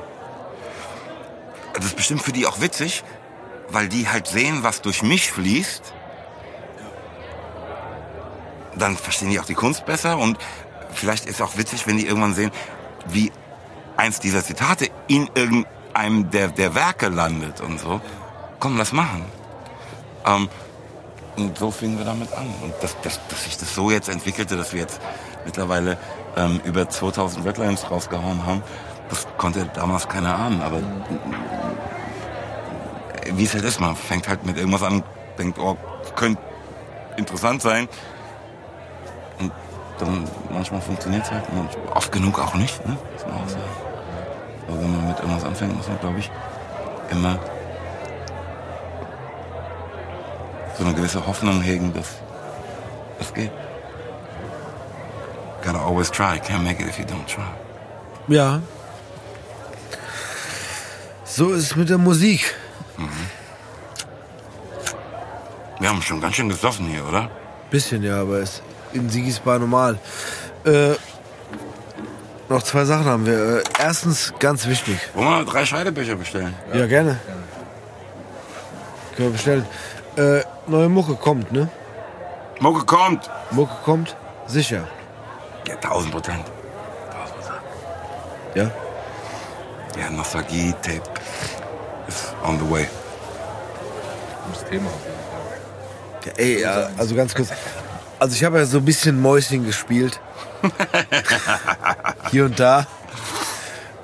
Das 1.75 1.85
ist 1.85 1.97
bestimmt 1.97 2.23
für 2.23 2.33
die 2.33 2.47
auch 2.47 2.61
witzig, 2.61 3.05
weil 3.71 3.89
die 3.89 4.09
halt 4.09 4.27
sehen, 4.27 4.63
was 4.63 4.83
durch 4.83 5.03
mich 5.03 5.33
fließt. 5.33 5.93
Dann 8.77 8.97
verstehen 8.97 9.31
die 9.31 9.41
auch 9.41 9.47
die 9.47 9.55
Kunst 9.55 9.87
besser 9.87 10.19
und 10.19 10.39
vielleicht 10.93 11.27
ist 11.27 11.37
es 11.37 11.41
auch 11.41 11.57
witzig, 11.57 11.87
wenn 11.87 11.97
die 11.97 12.07
irgendwann 12.07 12.35
sehen, 12.35 12.51
wie 13.07 13.33
eins 13.97 14.21
dieser 14.21 14.45
Zitate 14.45 14.91
in 15.09 15.31
irgendeinem 15.35 16.31
der, 16.31 16.49
der 16.49 16.75
Werke 16.75 17.09
landet 17.09 17.61
und 17.61 17.81
so. 17.81 18.01
Komm, 18.61 18.77
lass 18.77 18.93
machen. 18.93 19.25
Ähm, 20.27 20.49
und 21.37 21.59
so 21.59 21.71
fingen 21.71 21.99
wir 21.99 22.05
damit 22.05 22.33
an. 22.33 22.47
Und 22.63 22.75
dass, 22.81 23.01
dass, 23.03 23.21
dass 23.29 23.45
sich 23.45 23.57
das 23.59 23.75
so 23.75 23.91
jetzt 23.91 24.09
entwickelte, 24.09 24.57
dass 24.57 24.73
wir 24.73 24.81
jetzt 24.81 25.01
mittlerweile 25.45 25.99
ähm, 26.37 26.61
über 26.65 26.89
2000 26.89 27.45
Redlines 27.47 27.91
rausgehauen 27.91 28.47
haben, 28.47 28.63
das 29.09 29.27
konnte 29.37 29.69
damals 29.75 30.09
keiner 30.09 30.37
ahnen. 30.37 30.63
Aber 30.63 30.81
wie 33.35 33.45
es 33.45 33.55
halt 33.55 33.65
ist, 33.65 33.81
man 33.81 33.97
fängt 33.97 34.29
halt 34.29 34.45
mit 34.45 34.57
irgendwas 34.57 34.83
an, 34.83 35.03
denkt, 35.39 35.59
oh, 35.59 35.77
könnte 36.15 36.41
interessant 37.17 37.63
sein. 37.63 37.89
Und 39.39 39.53
dann 39.99 40.29
manchmal 40.51 40.81
funktioniert 40.81 41.25
es 41.25 41.31
halt 41.31 41.45
oft 41.95 42.13
genug 42.13 42.39
auch 42.39 42.55
nicht. 42.55 42.87
Ne? 42.87 42.97
Muss 43.13 43.27
man 43.27 43.35
auch 43.35 43.49
sagen. 43.49 43.63
Aber 44.69 44.81
wenn 44.81 44.97
man 44.97 45.09
mit 45.09 45.19
irgendwas 45.19 45.45
anfängt, 45.45 45.77
muss 45.77 45.89
man, 45.89 46.01
glaube 46.01 46.19
ich, 46.19 46.31
immer 47.11 47.39
so 50.77 50.85
eine 50.85 50.95
gewisse 50.95 51.27
Hoffnung 51.27 51.63
hegen, 51.63 51.93
dass 51.95 52.17
es 53.21 53.33
geht. 53.33 53.51
Gotta 55.65 55.79
always 55.79 56.11
try. 56.11 56.39
Can't 56.39 56.63
make 56.63 56.83
it 56.83 56.89
if 56.89 56.99
you 56.99 57.05
don't 57.05 57.27
try. 57.27 57.43
Ja. 58.29 58.61
So 61.25 61.53
ist 61.53 61.65
es 61.65 61.77
mit 61.77 61.89
der 61.89 61.99
Musik. 61.99 62.55
Wir 65.79 65.89
haben 65.89 66.03
schon 66.03 66.21
ganz 66.21 66.37
schön 66.37 66.49
gesoffen 66.49 66.87
hier, 66.87 67.07
oder? 67.07 67.31
Bisschen, 67.71 68.03
ja, 68.03 68.21
aber 68.23 68.39
es 68.39 68.63
in 68.93 69.11
Sigis 69.11 69.39
Bar 69.41 69.59
normal. 69.59 69.99
Äh, 70.65 70.95
noch 72.49 72.63
zwei 72.63 72.85
Sachen 72.85 73.05
haben 73.05 73.27
wir. 73.27 73.59
Äh, 73.59 73.63
erstens, 73.79 74.33
ganz 74.39 74.67
wichtig. 74.67 74.99
Wollen 75.15 75.29
wir 75.29 75.45
drei 75.45 75.67
Scheidebecher 75.67 76.17
bestellen? 76.17 76.55
Ja, 76.73 76.87
gerne. 76.87 77.19
Können 79.17 79.29
wir 79.29 79.33
bestellen. 79.33 79.67
Äh, 80.17 80.41
neue 80.67 80.89
Mucke 80.89 81.15
kommt, 81.15 81.53
ne? 81.53 81.69
Mucke 82.61 82.87
kommt! 82.87 83.31
Mucke 83.51 83.75
kommt, 83.85 84.17
sicher. 84.47 84.89
Ja, 85.69 85.75
1000 85.75 86.13
Prozent. 86.13 86.45
Ja? 88.55 88.71
Ja, 89.99 90.11
Nostalgie-Tape 90.11 91.03
ist 92.09 92.35
on 92.45 92.59
the 92.59 92.71
way. 92.71 92.89
Das 94.53 94.65
Thema. 94.65 94.91
ja 96.25 96.33
ey, 96.37 96.61
ja, 96.61 96.91
also 96.97 97.15
ganz 97.15 97.35
kurz. 97.35 97.49
Also 98.19 98.35
ich 98.35 98.45
habe 98.45 98.59
ja 98.59 98.67
so 98.67 98.79
ein 98.79 98.85
bisschen 98.85 99.21
Mäuschen 99.21 99.65
gespielt. 99.65 100.21
Hier 102.31 102.45
und 102.47 102.59
da. 102.59 102.87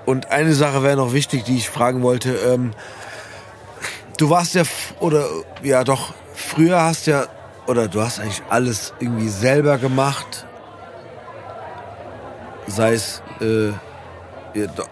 Und 0.04 0.30
eine 0.30 0.52
Sache 0.54 0.82
wäre 0.82 0.96
noch 0.96 1.12
wichtig, 1.12 1.44
die 1.44 1.56
ich 1.56 1.70
fragen 1.70 2.02
wollte. 2.02 2.34
Ähm, 2.34 2.72
du 4.18 4.30
warst 4.30 4.54
ja, 4.54 4.64
oder 5.00 5.26
ja 5.62 5.84
doch, 5.84 6.12
früher 6.34 6.82
hast 6.82 7.06
ja, 7.06 7.26
oder 7.66 7.88
du 7.88 8.00
hast 8.02 8.20
eigentlich 8.20 8.42
alles 8.50 8.92
irgendwie 8.98 9.28
selber 9.28 9.78
gemacht. 9.78 10.46
Sei 12.66 12.94
es, 12.94 13.22
äh, 13.40 13.72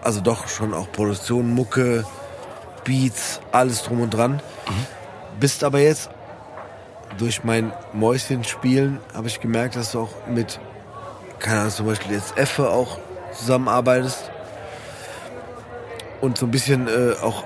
also 0.01 0.21
doch 0.21 0.47
schon 0.47 0.73
auch 0.73 0.91
Produktion, 0.91 1.53
Mucke, 1.53 2.05
Beats, 2.83 3.39
alles 3.51 3.83
drum 3.83 4.01
und 4.01 4.11
dran. 4.11 4.41
Bist 5.39 5.63
aber 5.63 5.79
jetzt 5.79 6.09
durch 7.17 7.43
mein 7.43 7.73
Mäuschenspielen 7.93 8.99
habe 9.13 9.27
ich 9.27 9.39
gemerkt, 9.39 9.75
dass 9.75 9.91
du 9.91 10.01
auch 10.01 10.27
mit, 10.27 10.59
keine 11.39 11.59
Ahnung, 11.61 11.71
zum 11.71 11.85
Beispiel 11.85 12.13
jetzt 12.13 12.37
Effe 12.37 12.69
auch 12.69 12.97
zusammenarbeitest. 13.33 14.31
Und 16.21 16.37
so 16.37 16.45
ein 16.45 16.51
bisschen 16.51 16.87
äh, 16.87 17.15
auch, 17.21 17.43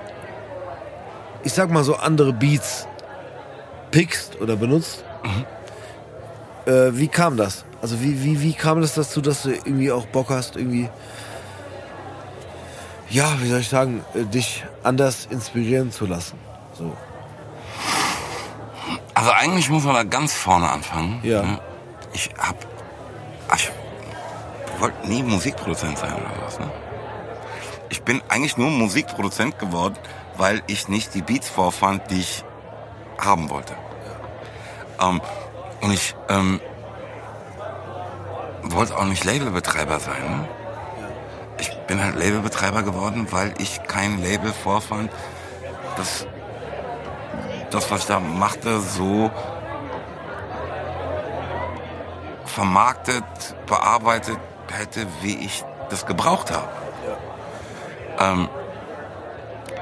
ich 1.42 1.52
sag 1.52 1.70
mal 1.70 1.84
so, 1.84 1.96
andere 1.96 2.32
Beats 2.32 2.86
pickst 3.90 4.40
oder 4.40 4.56
benutzt. 4.56 5.04
Äh, 6.66 6.90
wie 6.92 7.08
kam 7.08 7.36
das? 7.36 7.64
Also 7.80 8.00
wie, 8.00 8.22
wie, 8.22 8.42
wie 8.42 8.52
kam 8.52 8.80
das 8.80 8.94
dazu, 8.94 9.20
dass 9.20 9.42
du 9.42 9.50
irgendwie 9.50 9.92
auch 9.92 10.06
Bock 10.06 10.30
hast, 10.30 10.56
irgendwie, 10.56 10.88
ja, 13.10 13.40
wie 13.40 13.48
soll 13.48 13.60
ich 13.60 13.68
sagen, 13.68 14.04
äh, 14.14 14.24
dich 14.24 14.64
anders 14.82 15.26
inspirieren 15.30 15.92
zu 15.92 16.06
lassen? 16.06 16.38
So. 16.74 16.96
Also 19.14 19.30
eigentlich 19.30 19.70
muss 19.70 19.84
man 19.84 19.94
da 19.94 20.02
ganz 20.02 20.34
vorne 20.34 20.68
anfangen. 20.68 21.20
Ja. 21.22 21.42
ne? 21.42 21.60
Ich 22.12 22.30
hab, 22.38 22.56
ich 23.54 23.70
wollte 24.78 25.08
nie 25.08 25.22
Musikproduzent 25.22 25.98
sein 25.98 26.12
oder 26.12 26.44
was. 26.44 26.58
Ne? 26.58 26.70
Ich 27.88 28.02
bin 28.02 28.20
eigentlich 28.28 28.56
nur 28.56 28.70
Musikproduzent 28.70 29.58
geworden, 29.58 29.96
weil 30.36 30.62
ich 30.66 30.88
nicht 30.88 31.14
die 31.14 31.22
Beats 31.22 31.48
vorfand, 31.48 32.10
die 32.10 32.20
ich 32.20 32.44
haben 33.18 33.48
wollte. 33.48 33.74
Ähm, 35.00 35.20
und 35.80 35.92
ich 35.92 36.14
ähm, 36.28 36.60
wollte 38.62 38.96
auch 38.96 39.04
nicht 39.04 39.24
Labelbetreiber 39.24 40.00
sein. 40.00 40.22
Ne? 40.22 40.48
Ich 41.58 41.76
bin 41.86 42.02
halt 42.02 42.16
Labelbetreiber 42.16 42.82
geworden, 42.82 43.28
weil 43.30 43.54
ich 43.58 43.82
kein 43.84 44.22
Label 44.22 44.52
vorfand, 44.52 45.10
das 45.96 46.26
das, 47.70 47.90
was 47.90 48.00
ich 48.00 48.06
da 48.06 48.20
machte, 48.20 48.80
so 48.80 49.30
vermarktet, 52.44 53.24
bearbeitet 53.66 54.38
hätte, 54.72 55.06
wie 55.20 55.36
ich 55.36 55.64
das 55.90 56.06
gebraucht 56.06 56.50
habe. 56.50 56.68
Ähm, 58.18 58.48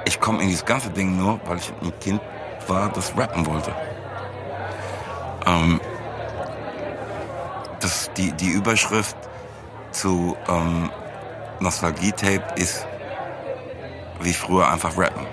ich 0.04 0.20
komme 0.20 0.42
in 0.42 0.48
dieses 0.48 0.64
ganze 0.64 0.90
Ding 0.90 1.16
nur, 1.16 1.40
weil 1.46 1.58
ich 1.58 1.72
ein 1.82 1.92
Kind 2.00 2.20
war, 2.66 2.88
das 2.88 3.16
rappen 3.16 3.46
wollte. 3.46 3.74
Ähm, 5.46 5.80
das, 7.80 8.10
die, 8.16 8.32
die 8.32 8.48
Überschrift 8.48 9.16
zu 9.92 10.36
ähm, 10.48 10.90
Nostalgie-Tape 11.60 12.60
ist 12.60 12.86
wie 14.20 14.32
früher 14.32 14.68
einfach 14.68 14.96
rappen. 14.96 15.26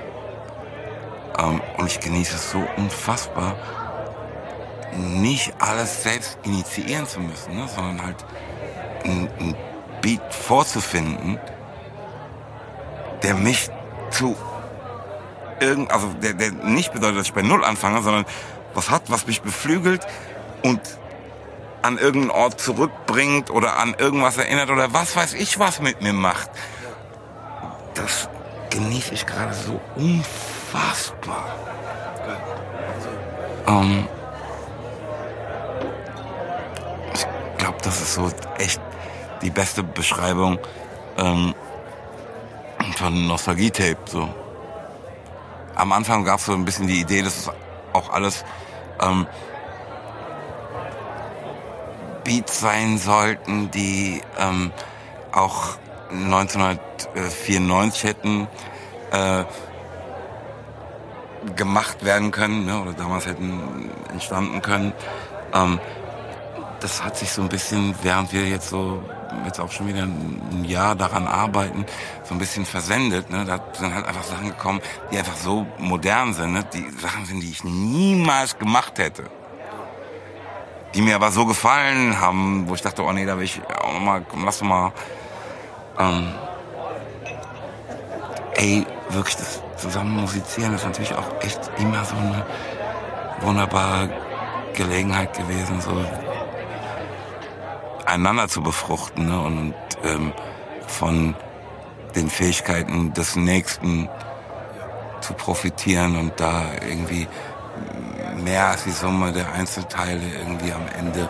Ähm, 1.40 1.62
und 1.78 1.88
ich 1.88 2.00
genieße 2.00 2.36
es 2.36 2.52
so 2.52 2.64
unfassbar, 2.78 3.56
nicht 4.98 5.54
alles 5.60 6.04
selbst 6.04 6.38
initiieren 6.44 7.08
zu 7.08 7.20
müssen, 7.22 7.56
ne, 7.56 7.68
sondern 7.68 8.06
halt 8.06 8.26
ein, 9.06 9.30
ein 9.40 9.56
Beat 10.02 10.34
vorzufinden, 10.34 11.40
der 13.24 13.36
mich 13.36 13.70
zu 14.10 14.36
irgend, 15.62 15.92
also 15.92 16.12
der, 16.22 16.34
der 16.34 16.52
nicht 16.52 16.92
bedeutet, 16.92 17.20
dass 17.20 17.28
ich 17.28 17.34
bei 17.34 17.44
Null 17.44 17.64
anfange, 17.64 18.02
sondern 18.02 18.26
was 18.74 18.90
hat, 18.90 19.04
was 19.08 19.28
mich 19.28 19.42
beflügelt 19.42 20.06
und 20.64 20.82
an 21.82 21.98
irgendeinen 21.98 22.32
Ort 22.32 22.60
zurückbringt 22.60 23.50
oder 23.50 23.78
an 23.78 23.96
irgendwas 23.98 24.38
erinnert 24.38 24.70
oder 24.70 24.94
was 24.94 25.16
weiß 25.16 25.34
ich, 25.34 25.60
was 25.60 25.82
mit 25.82 26.02
mir 26.02 26.14
macht. 26.14 26.50
Das 27.94 28.30
genieße 28.70 29.14
ich 29.14 29.26
gerade 29.26 29.54
so 29.54 29.80
unfassbar. 29.96 31.46
Ähm, 33.68 34.08
ich 37.14 37.26
glaube, 37.58 37.78
das 37.84 38.02
ist 38.02 38.14
so 38.14 38.32
echt 38.58 38.82
die 39.42 39.50
beste 39.50 39.84
Beschreibung 39.84 40.60
ähm, 41.18 41.54
von 42.96 43.28
Nostalgie-Tape. 43.28 43.98
So. 44.06 44.30
Am 45.76 45.92
Anfang 45.92 46.24
gab 46.24 46.40
es 46.40 46.46
so 46.46 46.54
ein 46.54 46.66
bisschen 46.66 46.88
die 46.88 47.02
Idee, 47.02 47.22
dass 47.22 47.38
es 47.38 47.50
auch 47.94 48.10
alles 48.10 48.46
ähm, 49.02 49.28
Beats 52.24 52.60
sein 52.60 52.98
sollten, 52.98 53.72
die 53.72 54.22
ähm, 54.38 54.72
auch 55.32 55.78
1994 56.12 58.04
hätten 58.04 58.48
äh, 59.12 59.44
gemacht 61.56 62.04
werden 62.06 62.32
können 62.32 62.66
ne, 62.66 62.82
oder 62.82 62.94
damals 62.94 63.26
hätten 63.26 63.90
entstanden 64.12 64.62
können. 64.62 64.94
Ähm, 65.54 65.80
das 66.80 67.04
hat 67.04 67.18
sich 67.18 67.32
so 67.32 67.42
ein 67.42 67.50
bisschen, 67.50 67.96
während 68.02 68.34
wir 68.34 68.48
jetzt 68.48 68.70
so 68.70 69.04
jetzt 69.46 69.60
auch 69.60 69.72
schon 69.72 69.88
wieder 69.88 70.04
ein 70.04 70.66
Jahr 70.66 70.96
daran 70.96 71.28
arbeiten, 71.28 71.86
so 72.24 72.34
ein 72.34 72.40
bisschen 72.40 72.66
versendet. 72.66 73.30
Ne? 73.30 73.46
Da 73.46 73.60
sind 73.74 73.94
halt 73.94 74.06
einfach 74.06 74.24
Sachen 74.24 74.50
gekommen, 74.50 74.82
die 75.12 75.18
einfach 75.18 75.38
so 75.38 75.66
modern 75.78 76.34
sind, 76.34 76.54
ne? 76.54 76.66
die 76.74 76.90
Sachen 77.00 77.26
sind, 77.26 77.42
die 77.42 77.52
ich 77.52 77.64
niemals 77.64 78.58
gemacht 78.58 78.98
hätte. 78.98 79.24
Die 80.94 81.02
mir 81.02 81.16
aber 81.16 81.32
so 81.32 81.46
gefallen 81.46 82.20
haben, 82.20 82.68
wo 82.68 82.76
ich 82.76 82.82
dachte, 82.82 83.04
oh 83.04 83.12
nee, 83.12 83.26
da 83.26 83.38
will 83.38 83.46
ich 83.46 83.62
auch 83.82 83.94
nochmal, 83.94 84.26
komm, 84.28 84.46
lass 84.46 84.62
mal. 84.62 84.92
Ähm, 85.98 86.34
ey, 88.56 88.86
wirklich 89.10 89.36
das 89.38 89.62
zusammen 89.78 90.22
musizieren 90.22 90.74
ist 90.74 90.86
natürlich 90.86 91.14
auch 91.14 91.42
echt 91.42 91.60
immer 91.78 92.04
so 92.06 92.16
eine 92.16 92.46
wunderbare 93.42 94.10
Gelegenheit 94.74 95.36
gewesen, 95.36 95.82
so 95.82 96.06
einander 98.06 98.48
zu 98.48 98.62
befruchten 98.62 99.28
ne? 99.28 99.42
und, 99.42 99.58
und 99.58 99.76
ähm, 100.04 100.34
von 100.88 101.36
den 102.16 102.30
Fähigkeiten 102.30 103.14
des 103.14 103.36
Nächsten 103.36 104.10
zu 105.22 105.34
profitieren 105.34 106.18
und 106.18 106.40
da 106.40 106.66
irgendwie 106.88 107.28
mehr 108.36 108.68
als 108.68 108.84
die 108.84 108.92
Summe 108.92 109.32
der 109.32 109.52
Einzelteile 109.54 110.22
irgendwie 110.40 110.72
am 110.74 110.88
Ende 110.98 111.28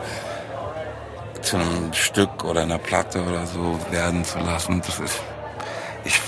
zu 1.42 1.58
einem 1.58 1.94
Stück 1.94 2.44
oder 2.44 2.62
einer 2.62 2.78
Platte 2.78 3.24
oder 3.24 3.46
so 3.46 3.80
werden 3.90 4.24
zu 4.24 4.40
lassen. 4.40 4.82
Das 4.86 5.00
ist, 5.00 5.22
ich 6.04 6.20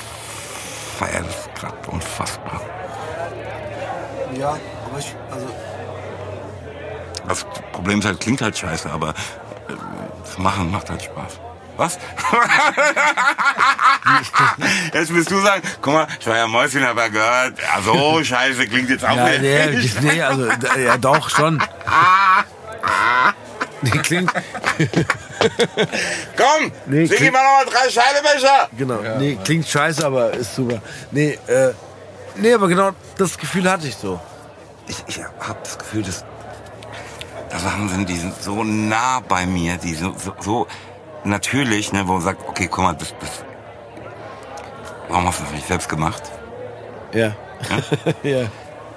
feiere 0.97 1.23
das 1.23 1.49
gerade 1.55 1.91
unfassbar. 1.91 2.61
Ja, 4.37 4.49
aber 4.49 4.99
ich, 4.99 5.15
also 5.31 5.47
Das 7.27 7.45
Problem 7.71 7.99
ist 7.99 8.05
halt, 8.05 8.19
klingt 8.19 8.41
halt 8.41 8.57
scheiße, 8.57 8.89
aber 8.89 9.09
äh, 9.09 9.73
das 10.23 10.37
Machen 10.37 10.71
macht 10.71 10.89
halt 10.89 11.03
Spaß. 11.03 11.39
Was? 11.75 11.97
jetzt 14.93 15.13
willst 15.13 15.31
du 15.31 15.39
sagen, 15.41 15.61
guck 15.81 15.93
mal, 15.93 16.07
ich 16.19 16.27
war 16.27 16.37
ja 16.37 16.47
Mäuschen, 16.47 16.83
aber 16.83 17.09
gehört, 17.09 17.55
ja, 17.59 17.81
so 17.81 18.23
scheiße 18.23 18.67
klingt 18.67 18.89
jetzt 18.89 19.03
auch 19.03 19.15
Ja, 19.15 19.29
nicht. 19.29 19.41
nee, 20.01 20.11
nee, 20.13 20.21
also, 20.21 20.47
ja, 20.79 20.97
doch, 20.97 21.29
schon. 21.29 21.61
Nee, 23.81 23.89
klingt, 23.99 24.31
Komm, 26.37 26.71
Nee, 26.85 27.05
sing 27.05 27.25
ihm 27.25 27.33
mal 27.33 27.43
noch 27.43 27.65
mal 27.65 27.67
drei 27.69 27.89
Scheidebecher. 27.89 28.69
genau. 28.77 28.99
Nee, 29.19 29.37
klingt 29.43 29.67
scheiße, 29.67 30.05
aber 30.05 30.31
ist 30.31 30.55
super. 30.55 30.81
Nee, 31.11 31.37
äh, 31.47 31.73
nee, 32.35 32.53
aber 32.53 32.69
genau 32.69 32.91
das 33.17 33.37
Gefühl 33.37 33.69
hatte 33.69 33.87
ich 33.87 33.95
so. 33.97 34.21
Ich, 34.87 35.03
ich 35.07 35.21
habe 35.21 35.57
das 35.61 35.77
Gefühl, 35.77 36.03
dass 36.03 36.23
da 37.49 37.59
Sachen 37.59 37.89
sind, 37.89 38.07
die 38.07 38.15
sind 38.15 38.41
so 38.41 38.63
nah 38.63 39.19
bei 39.19 39.45
mir, 39.45 39.75
die 39.75 39.95
so, 39.95 40.15
so, 40.17 40.33
so 40.39 40.67
natürlich, 41.23 41.91
ne, 41.93 42.07
wo 42.07 42.13
man 42.13 42.21
sagt, 42.21 42.47
okay, 42.47 42.67
guck 42.69 42.83
mal, 42.83 42.93
das, 42.93 43.13
das, 43.19 43.43
warum 45.09 45.27
hast 45.27 45.39
du 45.39 45.43
das 45.43 45.53
nicht 45.53 45.67
selbst 45.67 45.89
gemacht? 45.89 46.23
Ja. 47.13 47.35
ja. 48.23 48.47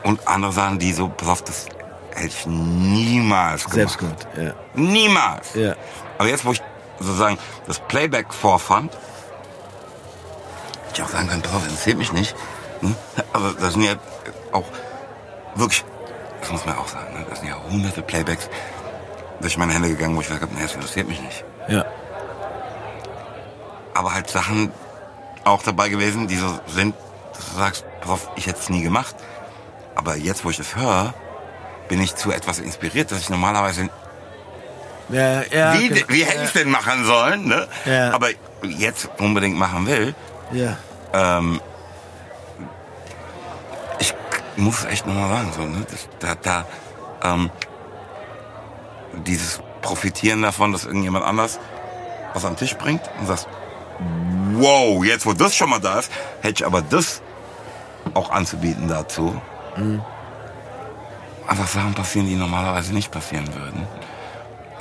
Und 0.03 0.27
andere 0.27 0.53
Sachen, 0.53 0.79
die 0.79 0.93
so, 0.93 1.09
pass 1.09 1.29
auf, 1.29 1.43
das 1.43 1.67
hätte 2.15 2.29
ich 2.29 2.47
niemals 2.47 3.65
gemacht. 3.65 3.75
Selbst 3.75 3.99
gemacht. 3.99 4.27
Ja. 4.37 4.53
Niemals. 4.75 5.55
Ja. 5.55 5.75
Aber 6.19 6.29
jetzt, 6.29 6.45
wo 6.45 6.53
ich 6.53 6.63
sozusagen 6.99 7.39
das 7.67 7.79
Playback 7.81 8.33
vorfand, 8.33 8.93
hätte 10.87 10.95
ich 10.95 11.03
auch 11.03 11.09
sagen 11.09 11.29
können, 11.29 11.43
drauf, 11.43 11.63
interessiert 11.65 11.99
mich 11.99 12.13
nicht. 12.13 12.35
Ne? 12.81 12.95
Aber 13.33 13.55
das 13.61 13.75
sind 13.75 13.83
ja 13.83 13.95
auch 14.53 14.65
wirklich, 15.55 15.85
das 16.41 16.51
muss 16.53 16.65
man 16.65 16.77
auch 16.77 16.89
sagen, 16.89 17.13
ne? 17.15 17.27
das 17.29 17.41
sind 17.41 17.49
ja 17.49 17.57
hunderte 17.71 18.03
Playbacks 18.03 18.49
durch 19.41 19.59
meine 19.59 19.75
Hände 19.75 19.89
gegangen, 19.89 20.17
wo 20.17 20.21
ich 20.21 20.27
gesagt 20.27 20.43
habe, 20.43 20.55
nee, 20.55 20.63
das 20.63 20.75
interessiert 20.75 21.09
mich 21.09 21.21
nicht. 21.21 21.45
Ja. 21.69 21.85
Aber 23.97 24.13
halt 24.13 24.29
Sachen 24.29 24.71
auch 25.45 25.63
dabei 25.63 25.89
gewesen, 25.89 26.29
die 26.29 26.37
so 26.37 26.59
sind, 26.67 26.95
dass 27.35 27.51
du 27.51 27.57
sagst, 27.57 27.85
pass 28.01 28.11
auf, 28.11 28.31
ich 28.37 28.47
hätte 28.47 28.59
es 28.61 28.69
nie 28.69 28.83
gemacht. 28.83 29.15
Aber 29.95 30.17
jetzt, 30.17 30.45
wo 30.45 30.51
ich 30.51 30.59
das 30.59 30.77
höre, 30.77 31.15
bin 31.89 32.03
ich 32.03 32.15
zu 32.15 32.31
etwas 32.31 32.59
inspiriert, 32.59 33.11
dass 33.11 33.21
ich 33.21 33.31
normalerweise 33.31 33.89
Ja, 35.09 35.43
ja. 35.45 35.73
wie, 35.75 35.89
genau. 35.89 36.07
wie 36.09 36.25
hätte 36.25 36.45
ich 36.45 36.53
denn 36.53 36.71
machen 36.71 37.05
sollen, 37.07 37.47
ne? 37.47 37.67
Ja. 37.87 38.13
Aber 38.13 38.29
jetzt 38.63 39.09
unbedingt 39.19 39.57
machen 39.57 39.87
will. 39.87 40.15
Ja. 40.53 40.77
Ähm, 41.15 41.61
ich 43.99 44.13
muss 44.57 44.85
echt 44.85 45.07
nochmal 45.07 45.31
sagen, 45.31 45.53
so, 45.57 45.63
ne? 45.63 45.87
Das, 45.91 46.09
da, 46.19 46.35
da, 46.35 46.67
ähm, 47.23 47.51
dieses 49.25 49.61
Profitieren 49.81 50.43
davon, 50.43 50.73
dass 50.73 50.85
irgendjemand 50.85 51.25
anders 51.25 51.59
was 52.35 52.45
am 52.45 52.57
Tisch 52.57 52.77
bringt 52.77 53.01
und 53.19 53.27
sagst, 53.27 53.49
wow, 54.53 55.05
jetzt 55.05 55.27
wo 55.27 55.33
das 55.33 55.55
schon 55.55 55.71
mal 55.71 55.81
da 55.81 55.99
ist, 55.99 56.11
hätte 56.41 56.63
ich 56.63 56.67
aber 56.67 56.83
das 56.83 57.23
auch 58.15 58.31
anzubieten 58.31 58.89
dazu. 58.89 59.41
Einfach 61.47 61.69
Sachen 61.69 61.95
passieren, 61.95 62.27
die 62.27 62.35
normalerweise 62.35 62.93
nicht 62.93 63.11
passieren 63.11 63.47
würden. 63.55 63.87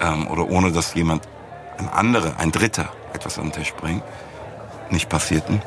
Ähm, 0.01 0.27
oder 0.27 0.49
ohne 0.49 0.71
dass 0.71 0.93
jemand, 0.93 1.27
ein 1.77 1.89
anderer, 1.89 2.33
ein 2.37 2.51
Dritter 2.51 2.89
etwas 3.13 3.37
am 3.37 3.51
Tisch 3.51 3.73
bringt, 3.73 4.03
nicht 4.89 5.09
passierten. 5.09 5.61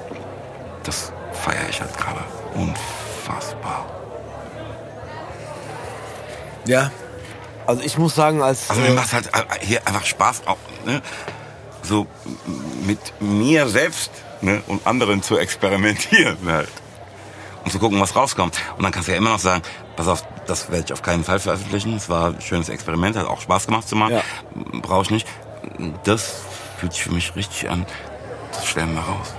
Das 0.85 1.13
feiere 1.33 1.69
ich 1.69 1.81
halt 1.81 1.97
gerade 1.97 2.21
unfassbar. 2.55 3.87
Ja. 6.67 6.91
Also 7.67 7.83
ich 7.83 7.99
muss 7.99 8.15
sagen, 8.15 8.43
als. 8.43 8.71
Also 8.71 8.81
mir 8.81 8.89
äh, 8.89 8.95
macht 8.95 9.13
halt 9.13 9.27
äh, 9.27 9.65
hier 9.65 9.87
einfach 9.87 10.05
Spaß, 10.05 10.47
auch 10.47 10.57
ne, 10.87 11.03
so 11.89 12.07
mit 12.87 12.99
mir 13.21 13.69
selbst 13.69 14.11
ne, 14.41 14.63
und 14.67 14.87
anderen 14.87 15.23
zu 15.23 15.39
experimentieren 15.39 16.39
halt. 16.47 16.69
Und 17.65 17.73
zu 17.73 17.79
gucken, 17.79 18.01
was 18.01 18.15
rauskommt. 18.15 18.59
Und 18.77 18.85
dann 18.85 18.93
kannst 18.93 19.09
du 19.09 19.13
ja 19.13 19.19
immer 19.19 19.31
noch 19.31 19.39
sagen, 19.39 19.63
pass 19.97 20.09
auf, 20.09 20.25
das 20.47 20.71
werde 20.71 20.85
ich 20.87 20.93
auf 20.93 21.03
keinen 21.03 21.25
Fall 21.25 21.39
veröffentlichen. 21.41 21.97
Es 21.97 22.09
war 22.09 22.29
ein 22.29 22.41
schönes 22.41 22.69
Experiment, 22.69 23.17
hat 23.17 23.27
auch 23.27 23.41
Spaß 23.41 23.67
gemacht 23.67 23.89
zu 23.89 23.97
machen. 23.97 24.15
Ja. 24.15 24.23
Brauche 24.81 25.03
ich 25.03 25.11
nicht. 25.11 25.29
Das 26.05 26.43
fühlt 26.79 26.93
sich 26.93 27.03
für 27.03 27.13
mich 27.13 27.35
richtig 27.35 27.69
an. 27.69 27.85
Das 28.53 28.67
stellen 28.67 28.95
wir 28.95 29.03
raus. 29.03 29.35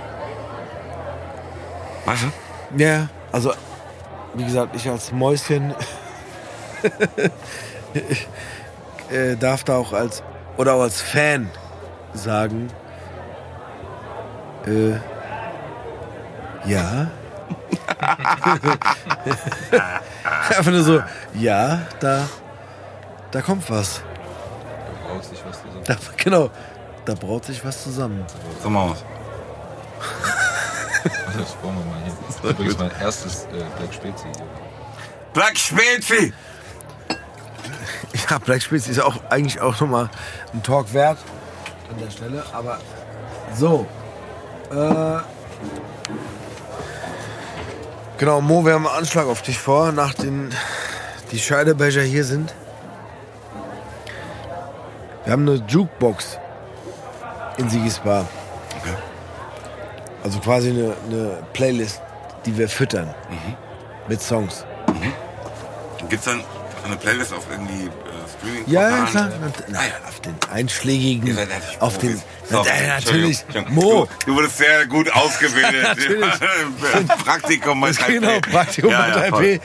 Weißt 2.04 2.24
du? 2.24 2.82
Ja, 2.82 3.08
also 3.32 3.52
wie 4.34 4.44
gesagt, 4.44 4.76
ich 4.76 4.88
als 4.88 5.12
Mäuschen 5.12 5.74
äh, 9.10 9.36
darf 9.36 9.64
da 9.64 9.76
auch 9.76 9.92
als 9.92 10.22
oder 10.56 10.74
auch 10.74 10.82
als 10.82 11.00
Fan 11.00 11.50
sagen, 12.14 12.70
äh, 14.66 14.92
ja. 16.66 17.10
Einfach 20.48 20.70
nur 20.70 20.82
so, 20.82 21.02
ja, 21.34 21.82
da, 22.00 22.28
da 23.30 23.40
kommt 23.40 23.68
was. 23.70 24.02
Da 24.02 25.08
braut 25.08 25.24
sich 25.24 25.40
was 25.46 25.62
zusammen. 25.62 25.84
Da, 25.84 25.96
genau, 26.16 26.50
da 27.04 27.14
braut 27.14 27.44
sich 27.44 27.64
was 27.64 27.82
zusammen. 27.82 28.24
So 28.62 28.70
machen 28.70 28.90
wir's. 28.90 29.04
Warte, 31.26 31.38
das 31.38 31.52
brauchen 31.54 31.78
wir 31.78 31.84
mal 31.84 32.02
hier. 32.04 32.12
Das 32.26 32.36
ist 32.36 32.44
übrigens 32.44 32.78
mein 32.78 32.90
erstes 33.00 33.44
äh, 33.44 33.64
Black 33.78 33.94
Spezi. 33.94 34.28
Black 35.32 35.56
Spezi! 35.56 36.32
Ja, 38.28 38.38
Black 38.38 38.62
Spitz 38.62 38.88
ist 38.88 39.00
auch 39.00 39.16
eigentlich 39.28 39.60
auch 39.60 39.80
nochmal 39.80 40.10
ein 40.52 40.62
Talk 40.62 40.92
wert 40.92 41.18
an 41.90 41.98
der 41.98 42.10
Stelle. 42.10 42.44
Aber 42.52 42.78
so. 43.54 43.86
Äh, 44.70 45.20
genau, 48.18 48.40
Mo, 48.40 48.64
wir 48.64 48.74
haben 48.74 48.86
einen 48.86 48.96
Anschlag 48.96 49.26
auf 49.26 49.42
dich 49.42 49.58
vor, 49.58 49.92
nachdem 49.92 50.50
die 51.32 51.38
Scheidebecher 51.38 52.02
hier 52.02 52.24
sind. 52.24 52.54
Wir 55.24 55.32
haben 55.32 55.48
eine 55.48 55.62
Jukebox 55.66 56.38
in 57.58 57.68
Sigisbar. 57.68 58.26
Okay. 58.80 58.94
Also 60.24 60.38
quasi 60.40 60.70
eine, 60.70 60.94
eine 61.06 61.38
Playlist, 61.52 62.00
die 62.46 62.56
wir 62.56 62.68
füttern. 62.68 63.14
Mit 64.08 64.20
Songs. 64.20 64.64
Gibt's 66.08 66.24
dann 66.24 66.42
eine 66.84 66.96
Playlist 66.96 67.32
auf 67.32 67.46
irgendwie 67.50 67.90
streaming 68.40 68.64
Ja, 68.66 68.90
ja, 68.90 69.04
klar. 69.04 69.30
Nein, 69.68 69.90
auf 70.08 70.20
den 70.20 70.34
einschlägigen, 70.50 71.38
auf 71.78 71.98
den. 71.98 72.20
So, 72.48 72.64
Ja, 72.64 72.86
natürlich, 72.88 73.44
Mo, 73.68 74.08
Du, 74.20 74.26
du 74.26 74.36
wurdest 74.36 74.58
sehr 74.58 74.86
gut 74.86 75.12
ausgebildet. 75.12 75.82
Natürlich. 75.82 76.34
Praktikum 77.24 77.80
bei 77.80 77.92
Taipei. 77.92 78.12
genau, 78.12 78.40
Praktikum 78.40 78.90
Ja, 78.90 79.00
bei 79.02 79.08
ja, 79.08 79.14
Taipei 79.30 79.60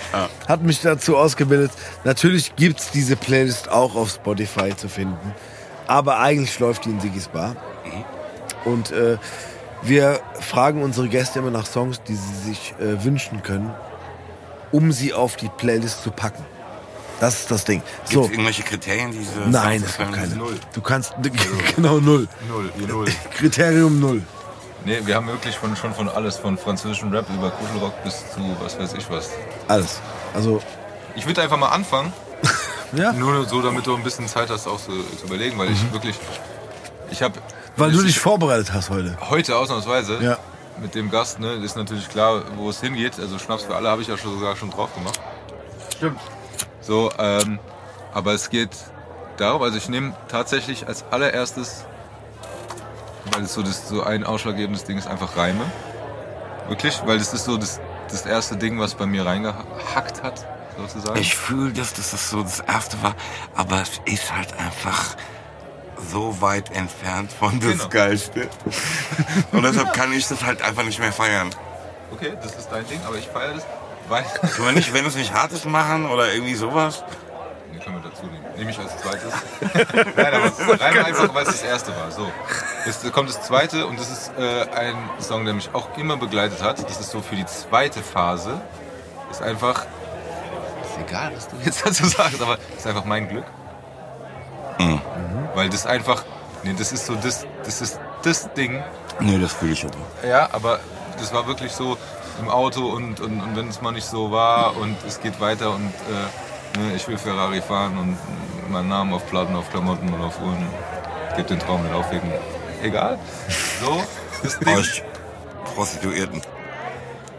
hat 0.47 0.61
mich 0.61 0.81
dazu 0.81 1.17
ausgebildet. 1.17 1.71
Natürlich 2.03 2.55
gibt's 2.55 2.91
diese 2.91 3.15
Playlist 3.15 3.69
auch 3.69 3.95
auf 3.95 4.11
Spotify 4.11 4.75
zu 4.75 4.87
finden, 4.87 5.33
aber 5.87 6.19
eigentlich 6.19 6.59
läuft 6.59 6.85
die 6.85 6.89
in 6.91 6.99
Sigis 6.99 7.27
Bar. 7.27 7.55
Und 8.65 8.91
äh, 8.91 9.17
wir 9.83 10.19
fragen 10.41 10.81
unsere 10.81 11.07
Gäste 11.07 11.39
immer 11.39 11.51
nach 11.51 11.65
Songs, 11.67 12.01
die 12.03 12.15
sie 12.15 12.35
sich 12.49 12.73
äh, 12.79 13.03
wünschen 13.03 13.43
können, 13.43 13.71
um 14.71 14.91
sie 14.91 15.13
auf 15.13 15.35
die 15.35 15.49
Playlist 15.49 16.03
zu 16.03 16.11
packen. 16.11 16.43
Das 17.19 17.39
ist 17.41 17.51
das 17.51 17.63
Ding. 17.65 17.81
Gibt 18.01 18.11
So, 18.13 18.25
es 18.25 18.31
irgendwelche 18.31 18.63
Kriterien, 18.63 19.11
diese 19.11 19.39
nein, 19.49 19.81
es 19.85 19.97
gibt 19.97 20.11
keine. 20.13 20.35
Null. 20.35 20.59
Du 20.73 20.81
kannst 20.81 21.13
genau 21.75 21.99
null. 21.99 22.27
Null, 22.49 22.71
null. 22.87 23.05
Kriterium 23.37 23.99
null. 23.99 24.21
Nee, 24.83 24.99
wir 25.05 25.15
haben 25.15 25.27
wirklich 25.27 25.55
von, 25.57 25.75
schon 25.75 25.93
von 25.95 26.09
alles, 26.09 26.37
von 26.37 26.57
französischen 26.57 27.11
Rap 27.13 27.25
über 27.29 27.49
Kuschelrock 27.51 28.03
bis 28.03 28.17
zu 28.33 28.39
was 28.61 28.77
weiß 28.77 28.93
ich 28.93 29.09
was. 29.09 29.29
Alles. 29.67 29.99
Also 30.33 30.61
Ich 31.15 31.25
würde 31.25 31.41
einfach 31.41 31.57
mal 31.57 31.69
anfangen, 31.69 32.13
ja, 32.93 33.11
nur 33.13 33.45
so, 33.45 33.61
damit 33.61 33.87
du 33.87 33.95
ein 33.95 34.03
bisschen 34.03 34.27
Zeit 34.27 34.49
hast, 34.49 34.67
auch 34.67 34.77
so 34.77 34.91
zu 34.91 35.25
überlegen, 35.25 35.57
weil 35.57 35.71
ich 35.71 35.91
wirklich, 35.91 36.15
ich 37.09 37.21
habe 37.23 37.39
weil 37.77 37.91
du 37.91 38.03
dich 38.03 38.19
vorbereitet 38.19 38.71
hast 38.73 38.89
heute. 38.89 39.17
heute 39.29 39.55
ausnahmsweise 39.57 40.19
Ja. 40.21 40.37
mit 40.81 40.93
dem 40.95 41.09
Gast, 41.09 41.39
ne, 41.39 41.53
ist 41.53 41.75
natürlich 41.75 42.07
klar, 42.07 42.43
wo 42.57 42.69
es 42.69 42.79
hingeht. 42.79 43.19
Also 43.19 43.39
Schnaps 43.39 43.63
für 43.63 43.75
alle 43.75 43.89
habe 43.89 44.01
ich 44.03 44.07
ja 44.07 44.17
schon 44.17 44.33
sogar 44.37 44.55
schon 44.55 44.69
drauf 44.69 44.93
gemacht. 44.93 45.19
Stimmt. 45.97 46.19
So, 46.85 47.11
ähm, 47.17 47.59
aber 48.13 48.33
es 48.33 48.49
geht 48.49 48.69
darum, 49.37 49.61
also 49.63 49.77
ich 49.77 49.89
nehme 49.89 50.13
tatsächlich 50.27 50.87
als 50.87 51.03
allererstes, 51.09 51.83
weil 53.31 53.43
es 53.43 53.53
so, 53.53 53.63
das, 53.63 53.89
so 53.89 54.03
ein 54.03 54.23
ausschlaggebendes 54.23 54.83
Ding 54.83 54.97
ist, 54.97 55.07
einfach 55.07 55.35
Reime. 55.35 55.65
Wirklich, 56.67 57.01
weil 57.05 57.17
das 57.17 57.33
ist 57.33 57.45
so 57.45 57.57
das, 57.57 57.79
das 58.09 58.25
erste 58.25 58.55
Ding, 58.55 58.79
was 58.79 58.95
bei 58.95 59.05
mir 59.05 59.25
reingehackt 59.25 60.21
hat, 60.23 60.45
sozusagen. 60.77 61.19
Ich 61.19 61.35
fühle, 61.35 61.73
dass 61.73 61.93
das 61.93 62.11
das 62.11 62.29
so 62.29 62.43
das 62.43 62.59
erste 62.59 63.01
war, 63.01 63.15
aber 63.55 63.81
es 63.81 63.91
ist 64.05 64.31
halt 64.35 64.53
einfach 64.59 65.15
so 66.11 66.39
weit 66.41 66.71
entfernt 66.75 67.31
von 67.31 67.59
das 67.59 67.71
Genau. 67.71 67.89
Geilste. 67.89 68.47
Und 69.51 69.63
deshalb 69.63 69.93
kann 69.93 70.13
ich 70.13 70.27
das 70.27 70.43
halt 70.43 70.61
einfach 70.61 70.83
nicht 70.83 70.99
mehr 70.99 71.11
feiern. 71.13 71.49
Okay, 72.13 72.33
das 72.41 72.55
ist 72.55 72.69
dein 72.71 72.87
Ding, 72.87 72.99
aber 73.07 73.17
ich 73.17 73.27
feiere 73.27 73.53
das, 73.55 73.65
weil. 74.09 74.23
Können 74.23 74.67
wir 74.67 74.71
nicht, 74.73 74.93
wenn 74.93 75.05
es 75.05 75.15
nicht 75.15 75.33
hart 75.33 75.51
ist, 75.51 75.65
machen 75.65 76.09
oder 76.09 76.31
irgendwie 76.33 76.55
sowas? 76.55 77.03
Nee, 77.71 77.79
können 77.79 78.01
wir 78.01 78.09
dazu 78.09 78.25
nehmen. 78.25 78.45
Nehme 78.57 78.71
ich 78.71 78.79
als 78.79 78.97
zweites. 78.97 79.33
Nein, 80.15 80.33
aber 80.33 80.81
rein 80.81 81.05
einfach, 81.05 81.33
weil 81.33 81.43
es 81.43 81.49
das 81.49 81.63
erste 81.63 81.91
war. 81.95 82.11
So. 82.11 82.31
Jetzt 82.85 83.11
kommt 83.13 83.29
das 83.29 83.41
zweite 83.41 83.85
und 83.85 83.99
das 83.99 84.09
ist 84.09 84.31
äh, 84.37 84.69
ein 84.75 84.95
Song, 85.19 85.45
der 85.45 85.53
mich 85.53 85.69
auch 85.73 85.97
immer 85.97 86.17
begleitet 86.17 86.61
hat. 86.61 86.83
Das 86.87 86.99
ist 86.99 87.11
so 87.11 87.21
für 87.21 87.35
die 87.35 87.45
zweite 87.45 88.01
Phase. 88.01 88.61
Ist 89.31 89.41
einfach. 89.41 89.85
Ist 90.83 91.07
egal, 91.07 91.31
was 91.35 91.47
du 91.47 91.55
jetzt 91.63 91.85
dazu 91.85 92.05
sagst, 92.05 92.41
aber 92.41 92.57
ist 92.77 92.87
einfach 92.87 93.05
mein 93.05 93.27
Glück. 93.27 93.45
Mhm. 94.79 95.01
Weil 95.53 95.69
das 95.69 95.85
einfach. 95.85 96.23
Nee, 96.63 96.75
das 96.77 96.91
ist 96.91 97.05
so 97.05 97.15
das, 97.15 97.45
das 97.63 97.81
ist 97.81 97.99
das 98.23 98.53
Ding. 98.53 98.83
Nee, 99.19 99.37
das 99.37 99.53
fühle 99.53 99.73
ich 99.73 99.85
aber. 99.85 100.27
Ja, 100.27 100.49
aber 100.51 100.79
das 101.19 101.33
war 101.33 101.47
wirklich 101.47 101.71
so 101.71 101.97
im 102.39 102.49
Auto 102.49 102.85
und, 102.87 103.19
und, 103.19 103.41
und 103.41 103.55
wenn 103.55 103.69
es 103.69 103.81
mal 103.81 103.91
nicht 103.91 104.07
so 104.07 104.31
war 104.31 104.75
und 104.77 104.97
es 105.07 105.21
geht 105.21 105.39
weiter 105.39 105.71
und 105.71 105.87
äh, 105.87 106.79
ne, 106.79 106.95
ich 106.95 107.07
will 107.07 107.17
Ferrari 107.17 107.61
fahren 107.61 107.97
und 107.97 108.17
meinen 108.71 108.89
Namen 108.89 109.13
auf 109.13 109.27
Platten, 109.29 109.55
auf 109.55 109.69
Klamotten 109.69 110.13
und 110.13 110.21
auf 110.21 110.39
Uhren. 110.41 110.67
Gib 111.35 111.47
den 111.47 111.59
Traum 111.59 111.83
nicht 111.83 111.93
aufwegen. 111.93 112.31
Egal. 112.81 113.19
So, 113.81 114.03
das 114.43 114.59
Ding. 114.59 115.03
Prostituierten. 115.75 116.41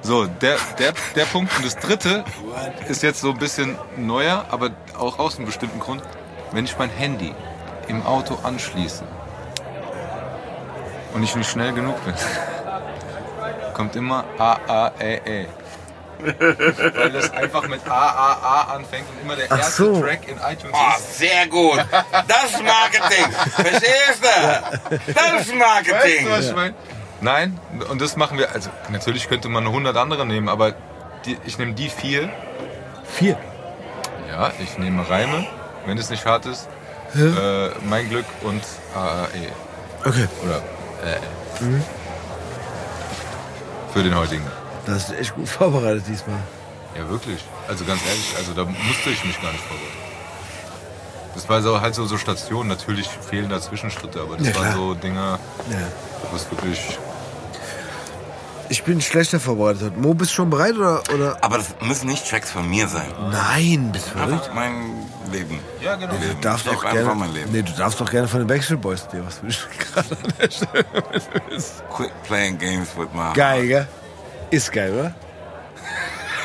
So, 0.02 0.26
der, 0.26 0.56
der, 0.78 0.92
der 1.14 1.24
Punkt. 1.24 1.56
Und 1.56 1.64
das 1.64 1.76
dritte 1.76 2.24
ist 2.88 3.02
jetzt 3.02 3.20
so 3.20 3.30
ein 3.30 3.38
bisschen 3.38 3.76
neuer, 3.96 4.44
aber 4.50 4.70
auch 4.98 5.18
aus 5.18 5.36
einem 5.36 5.46
bestimmten 5.46 5.80
Grund. 5.80 6.02
Wenn 6.52 6.64
ich 6.64 6.78
mein 6.78 6.90
Handy 6.90 7.34
im 7.88 8.04
Auto 8.06 8.38
anschließe 8.42 9.04
und 11.14 11.22
ich 11.22 11.34
nicht 11.34 11.50
schnell 11.50 11.72
genug 11.72 12.04
bin, 12.04 12.14
kommt 13.76 13.94
immer 13.94 14.24
A, 14.38 14.52
A, 14.66 14.92
Ä, 15.00 15.20
Ä. 15.26 15.46
Weil 16.94 17.10
das 17.12 17.30
einfach 17.32 17.68
mit 17.68 17.86
A, 17.86 18.08
A, 18.08 18.32
A 18.42 18.74
anfängt 18.74 19.04
und 19.10 19.20
immer 19.22 19.36
der 19.36 19.46
Ach 19.50 19.58
erste 19.58 19.84
so. 19.84 20.00
Track 20.00 20.26
in 20.26 20.38
iTunes 20.38 20.72
Oh, 20.74 20.96
ist. 20.98 21.18
sehr 21.18 21.46
gut. 21.46 21.84
Das 22.26 22.62
Marketing. 22.62 23.30
Verstehst 23.54 24.22
du? 24.22 25.12
Das 25.12 25.52
Marketing. 25.52 26.24
Weißt 26.24 26.26
du, 26.26 26.30
was 26.30 26.46
ich 26.46 26.54
meine? 26.54 26.74
Nein, 27.20 27.60
und 27.90 28.00
das 28.00 28.16
machen 28.16 28.38
wir, 28.38 28.50
also 28.52 28.70
natürlich 28.88 29.28
könnte 29.28 29.48
man 29.50 29.66
100 29.66 29.94
andere 29.96 30.24
nehmen, 30.26 30.48
aber 30.48 30.72
die, 31.26 31.36
ich 31.44 31.58
nehme 31.58 31.74
die 31.74 31.90
vier 31.90 32.30
Vier. 33.04 33.38
Ja, 34.28 34.52
ich 34.58 34.76
nehme 34.78 35.08
Reime, 35.08 35.46
wenn 35.86 35.96
es 35.98 36.10
nicht 36.10 36.24
hart 36.26 36.46
ist. 36.46 36.68
Äh, 37.14 37.68
mein 37.88 38.08
Glück 38.10 38.26
und 38.42 38.62
AAE. 38.94 39.52
Okay. 40.04 40.28
Oder 40.44 40.56
äh. 41.08 41.18
Für 43.96 44.02
den 44.02 44.14
heutigen. 44.14 44.44
Das 44.84 45.08
ist 45.08 45.18
echt 45.18 45.34
gut 45.34 45.48
vorbereitet 45.48 46.04
diesmal. 46.06 46.36
Ja, 46.98 47.08
wirklich. 47.08 47.42
Also 47.66 47.86
ganz 47.86 48.02
ehrlich, 48.06 48.34
also 48.36 48.52
da 48.52 48.64
musste 48.64 49.08
ich 49.08 49.24
mich 49.24 49.40
gar 49.40 49.50
nicht 49.52 49.64
vorbereiten. 49.64 49.96
Das 51.34 51.48
war 51.48 51.62
so, 51.62 51.80
halt 51.80 51.94
so, 51.94 52.04
so 52.04 52.18
Stationen. 52.18 52.68
Natürlich 52.68 53.08
fehlen 53.08 53.48
da 53.48 53.58
Zwischenschritte, 53.58 54.20
aber 54.20 54.36
das 54.36 54.48
Ja, 54.48 54.54
waren 54.56 54.74
so 54.74 54.92
Dinger, 54.92 55.38
Ja. 55.70 55.78
wo 56.30 56.36
es 56.36 56.50
wirklich. 56.50 56.98
Ich 58.68 58.82
bin 58.82 59.00
schlechter 59.00 59.38
vorbereitet. 59.38 59.96
Mo, 59.96 60.14
bist 60.14 60.32
du 60.32 60.36
schon 60.36 60.50
bereit 60.50 60.74
oder? 60.76 61.00
oder? 61.14 61.38
Aber 61.42 61.58
das 61.58 61.68
müssen 61.82 62.08
nicht 62.08 62.28
Tracks 62.28 62.50
von 62.50 62.68
mir 62.68 62.88
sein. 62.88 63.06
Nein, 63.30 63.90
bist 63.92 64.06
du 64.08 64.18
verrückt? 64.18 64.32
Einfach 64.32 64.54
mein 64.54 64.92
Leben. 65.32 65.60
Ja, 65.80 65.94
genau. 65.94 66.14
Du 66.14 66.26
Leben. 66.26 66.40
darfst 66.40 66.66
lebe 66.66 66.80
gerne. 66.80 67.00
einfach 67.00 67.14
mein 67.14 67.32
Leben. 67.32 67.52
Nee, 67.52 67.62
du 67.62 67.72
darfst 67.72 68.00
doch 68.00 68.10
gerne 68.10 68.26
von 68.26 68.40
den 68.40 68.48
Backstreet 68.48 68.80
Boys 68.80 69.06
dir 69.08 69.24
was 69.24 69.40
wünschen. 69.42 69.68
Gerade 69.94 70.10
an 70.10 70.32
der 70.40 70.50
Stelle. 70.50 70.84
du. 70.92 71.94
Quit 71.94 72.22
playing 72.24 72.58
games 72.58 72.88
with 72.96 73.08
my 73.14 73.32
Geil, 73.34 73.66
gell? 73.66 73.86
Ist 74.50 74.72
geil, 74.72 74.92
oder? 74.92 75.14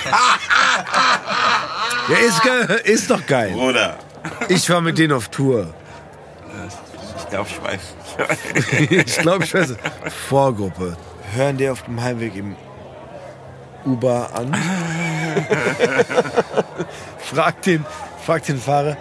ja, 2.10 2.18
ist 2.18 2.43
geil. 2.43 2.81
Ist 2.84 3.10
doch 3.10 3.26
geil. 3.26 3.52
Bruder. 3.52 3.98
Ich 4.49 4.69
war 4.69 4.81
mit 4.81 4.98
denen 4.98 5.14
auf 5.14 5.30
Tour. 5.30 5.73
Ich 7.18 7.30
glaube, 7.30 7.49
ich 7.49 7.64
weiß. 7.64 7.80
ich 8.89 9.18
glaube, 9.18 9.43
ich 9.45 9.53
weiß 9.53 9.69
es. 9.72 9.77
Vorgruppe. 10.27 10.98
Hören 11.34 11.58
die 11.58 11.70
auf 11.70 11.84
dem 11.84 12.02
Heimweg 12.02 12.36
im 12.36 12.56
Uber 13.86 14.30
an. 14.34 14.53
frag, 17.20 17.62
den, 17.64 17.86
frag 18.26 18.44
den 18.45 18.60
Fahrer. 18.60 18.98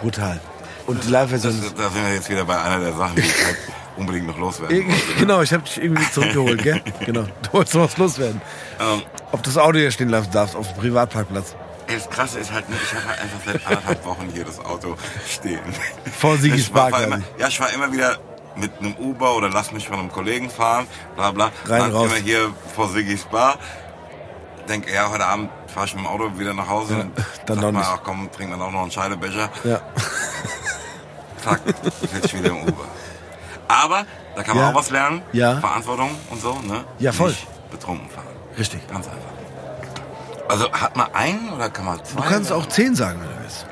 Brutal. 0.00 0.40
Und 0.86 0.96
die 0.96 1.00
Das, 1.02 1.10
Live-Version 1.10 1.60
da 1.76 1.90
sind 1.90 2.04
wir 2.04 2.14
jetzt 2.14 2.28
wieder 2.30 2.44
bei 2.44 2.60
einer 2.60 2.78
der 2.78 2.92
Sachen, 2.92 3.16
die 3.16 3.22
ich 3.22 3.44
halt 3.44 3.56
unbedingt 3.96 4.26
noch 4.26 4.38
loswerden 4.38 4.86
wollte. 4.86 5.14
Genau, 5.18 5.42
ich 5.42 5.52
habe 5.52 5.62
dich 5.64 5.82
irgendwie 5.82 6.10
zurückgeholt, 6.10 6.62
gell? 6.62 6.82
Genau. 7.06 7.22
Du 7.42 7.52
wolltest 7.52 7.74
noch 7.74 7.84
was 7.84 7.96
loswerden. 7.96 8.40
Ähm, 8.80 9.02
Ob 9.32 9.42
das 9.42 9.56
Auto 9.56 9.78
hier 9.78 9.90
stehen 9.90 10.08
lassen 10.10 10.30
darfst, 10.32 10.56
auf 10.56 10.72
dem 10.72 10.80
Privatparkplatz. 10.80 11.54
das 11.86 12.08
Krasse 12.10 12.38
ist 12.38 12.52
halt, 12.52 12.68
ne, 12.68 12.76
ich 12.82 12.94
habe 12.94 13.08
halt 13.08 13.20
einfach 13.20 13.38
seit 13.46 13.66
anderthalb 13.66 14.04
Wochen 14.04 14.28
hier 14.32 14.44
das 14.44 14.58
Auto 14.60 14.96
stehen. 15.28 15.60
Vor 16.18 16.36
glaub 16.38 17.38
ja, 17.38 17.48
ich 17.48 17.60
war 17.60 17.72
immer 17.72 17.92
wieder 17.92 18.18
mit 18.56 18.78
einem 18.78 18.94
Uber 18.96 19.34
oder 19.36 19.48
lass 19.50 19.72
mich 19.72 19.86
von 19.88 19.98
einem 19.98 20.12
Kollegen 20.12 20.48
fahren, 20.50 20.86
bla 21.16 21.30
bla. 21.32 21.46
Rein, 21.66 21.80
Dann 21.80 21.92
raus. 21.92 22.06
immer 22.06 22.16
hier 22.20 22.52
vor 22.74 22.88
Sigis 22.88 23.24
Bar. 23.24 23.56
Denke, 24.68 24.92
ja, 24.94 25.10
heute 25.10 25.26
Abend 25.26 25.50
fahre 25.66 25.86
ich 25.86 25.94
mit 25.94 26.04
dem 26.04 26.06
Auto 26.08 26.38
wieder 26.38 26.54
nach 26.54 26.68
Hause. 26.68 26.94
und 26.96 27.12
dann 27.46 27.60
sag 27.60 27.72
mal, 27.72 27.82
ach 27.84 28.00
komm, 28.04 28.30
trink 28.32 28.50
dann 28.50 28.62
auch 28.62 28.70
noch 28.70 28.82
einen 28.82 28.90
Scheidebecher. 28.90 29.50
Ja. 29.64 29.80
Zack, 31.44 31.60
sitze 32.00 32.26
ich 32.26 32.34
wieder 32.38 32.50
im 32.50 32.62
Uber. 32.62 32.84
Aber 33.68 34.04
da 34.36 34.42
kann 34.42 34.56
man 34.56 34.64
Ja. 34.66 34.70
auch 34.70 34.74
was 34.74 34.90
lernen. 34.90 35.22
Ja. 35.32 35.58
Verantwortung 35.60 36.10
und 36.30 36.40
so, 36.40 36.54
ne? 36.60 36.84
Ja, 36.98 37.12
voll. 37.12 37.30
Nicht 37.30 37.70
betrunken 37.70 38.08
fahren. 38.08 38.26
Richtig. 38.56 38.86
Ganz 38.88 39.06
einfach. 39.06 39.18
Also 40.48 40.70
hat 40.72 40.96
man 40.96 41.12
einen 41.14 41.50
oder 41.52 41.68
kann 41.70 41.84
man 41.86 42.02
zwei? 42.04 42.20
Du 42.22 42.28
kannst 42.28 42.52
auch 42.52 42.66
10 42.66 42.94
sagen, 42.94 43.20
wenn 43.20 43.28
du 43.28 43.42
willst. 43.42 43.66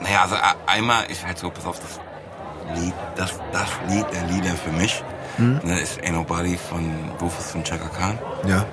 Naja, 0.00 0.22
also 0.22 0.36
einmal 0.66 1.04
ist 1.10 1.26
halt 1.26 1.38
so, 1.38 1.50
pass 1.50 1.64
auf, 1.66 1.80
das 1.80 1.98
Lied, 2.74 2.94
das, 3.16 3.34
das 3.52 3.68
Lied 3.88 4.06
der 4.12 4.22
Lieder 4.24 4.54
für 4.56 4.70
mich, 4.70 5.02
Hm? 5.36 5.60
ne, 5.64 5.80
ist 5.80 6.00
Ain't 6.00 6.12
Nobody 6.12 6.56
von 6.56 7.10
Rufus 7.20 7.54
und 7.54 7.64
Chaka 7.66 7.88
Khan. 7.88 8.18
Ja. 8.46 8.64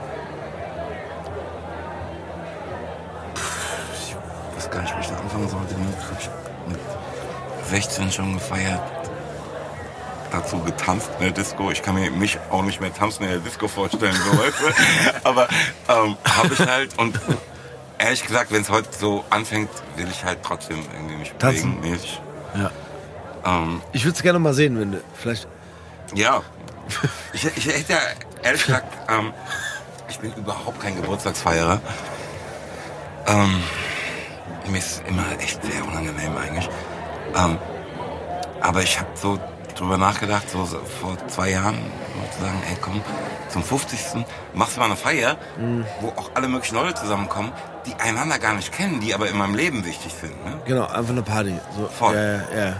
Ich 3.95 4.15
weiß 4.55 4.69
gar 4.71 4.81
nicht, 4.81 4.95
wie 4.95 5.01
ich 5.01 5.07
da 5.07 5.15
anfangen 5.17 5.49
sollte. 5.49 5.73
Ne? 5.75 5.85
Ich 6.19 6.29
mit 6.71 6.79
16 7.69 8.11
schon 8.11 8.33
gefeiert. 8.33 8.81
Dazu 10.31 10.57
getanzt 10.59 11.09
in 11.19 11.25
der 11.25 11.31
Disco. 11.31 11.69
Ich 11.69 11.81
kann 11.83 11.95
mir 11.95 12.09
mich 12.09 12.39
auch 12.49 12.63
nicht 12.63 12.81
mehr 12.81 12.93
tanzen 12.93 13.23
in 13.23 13.29
der 13.29 13.39
Disco 13.39 13.67
vorstellen, 13.67 14.15
so 14.15 14.31
weißt 14.37 14.55
du. 14.61 15.19
Aber 15.29 15.47
ähm, 15.89 16.17
habe 16.37 16.53
ich 16.53 16.59
halt 16.59 16.97
und 16.97 17.19
ehrlich 17.99 18.25
gesagt, 18.25 18.51
wenn 18.51 18.61
es 18.63 18.69
heute 18.71 18.89
so 18.97 19.23
anfängt, 19.29 19.69
will 19.95 20.07
ich 20.09 20.23
halt 20.25 20.39
trotzdem 20.41 20.79
irgendwie 20.93 21.17
mich 21.17 21.33
Tanzen? 21.37 21.75
bewegen. 21.77 21.91
mäßig. 21.93 22.21
Ja. 22.55 22.71
Ähm, 23.45 23.81
Ich 23.91 24.05
würde 24.05 24.15
es 24.15 24.23
gerne 24.23 24.39
mal 24.39 24.53
sehen, 24.53 24.79
wenn 24.79 24.91
du 24.93 25.01
vielleicht. 25.15 25.47
ja. 26.13 26.41
Ich, 27.31 27.45
ich 27.45 27.65
hätte 27.67 27.93
ja, 27.93 27.99
ehrlich 28.43 28.65
gesagt, 28.65 28.93
ähm, 29.09 29.31
ich 30.09 30.19
bin 30.19 30.33
überhaupt 30.33 30.79
kein 30.81 30.95
Geburtstagsfeierer. 30.97 31.79
Ähm, 33.25 33.63
mir 34.67 34.77
ist 34.79 35.01
immer 35.07 35.23
echt 35.39 35.63
sehr 35.63 35.85
unangenehm 35.87 36.35
eigentlich. 36.37 36.69
Ähm, 37.35 37.57
aber 38.61 38.81
ich 38.81 38.99
habe 38.99 39.07
so 39.15 39.39
drüber 39.75 39.97
nachgedacht, 39.97 40.49
so, 40.49 40.65
vor 40.65 41.17
zwei 41.29 41.51
Jahren, 41.51 41.77
zu 42.35 42.41
sagen, 42.41 42.61
ey 42.69 42.77
komm, 42.81 43.01
zum 43.49 43.63
50. 43.63 44.25
machst 44.53 44.75
du 44.75 44.79
mal 44.81 44.87
eine 44.87 44.95
Feier, 44.97 45.37
wo 46.01 46.09
auch 46.09 46.31
alle 46.35 46.47
möglichen 46.47 46.75
Leute 46.75 46.95
zusammenkommen, 46.95 47.51
die 47.85 47.93
einander 47.95 48.39
gar 48.39 48.53
nicht 48.53 48.71
kennen, 48.73 48.99
die 48.99 49.13
aber 49.15 49.29
in 49.29 49.37
meinem 49.37 49.55
Leben 49.55 49.85
wichtig 49.85 50.13
sind. 50.19 50.33
Ne? 50.45 50.59
Genau, 50.65 50.85
einfach 50.87 51.11
eine 51.11 51.23
Party. 51.23 51.57
So, 51.77 51.87
Voll. 51.87 52.13
Ja, 52.15 52.21
ja, 52.55 52.65
ja. 52.67 52.75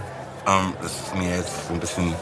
Ähm, 0.48 0.74
das 0.82 0.92
ist 0.92 1.16
mir 1.16 1.38
jetzt 1.38 1.68
so 1.68 1.74
ein 1.74 1.80
bisschen 1.80 2.16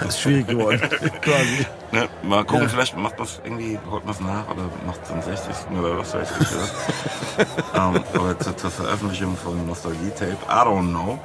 Das 0.00 0.08
ist 0.14 0.20
schwierig 0.20 0.46
geworden. 0.48 0.80
Quasi. 1.22 1.66
Ne, 1.92 2.08
mal 2.22 2.44
gucken, 2.44 2.62
Ja. 2.62 2.68
vielleicht 2.68 2.96
macht 2.96 3.18
das 3.18 3.40
irgendwie, 3.44 3.78
holt 3.90 4.04
man 4.04 4.14
es 4.14 4.20
nach 4.20 4.48
oder 4.50 4.62
macht 4.86 5.00
es 5.04 5.10
am 5.10 5.22
60. 5.22 5.54
oder 5.78 5.98
was 5.98 6.14
weiß 6.14 6.28
ich. 6.40 6.48
Ähm, 7.74 8.02
oder 8.20 8.36
zur, 8.40 8.56
zur 8.56 8.70
Veröffentlichung 8.70 9.36
von 9.36 9.64
Nostalgie-Tape. 9.66 10.36
I 10.48 10.52
don't 10.52 10.88
know. 10.90 11.18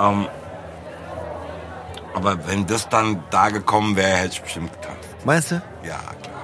Ähm, 0.00 0.26
aber 2.14 2.46
wenn 2.48 2.66
das 2.66 2.88
dann 2.88 3.22
da 3.30 3.50
gekommen 3.50 3.94
wäre, 3.96 4.16
hätte 4.16 4.32
ich 4.34 4.42
bestimmt 4.42 4.72
getanzt. 4.72 5.08
Meinst 5.24 5.50
du? 5.52 5.62
Ja, 5.84 5.98
klar. 6.22 6.34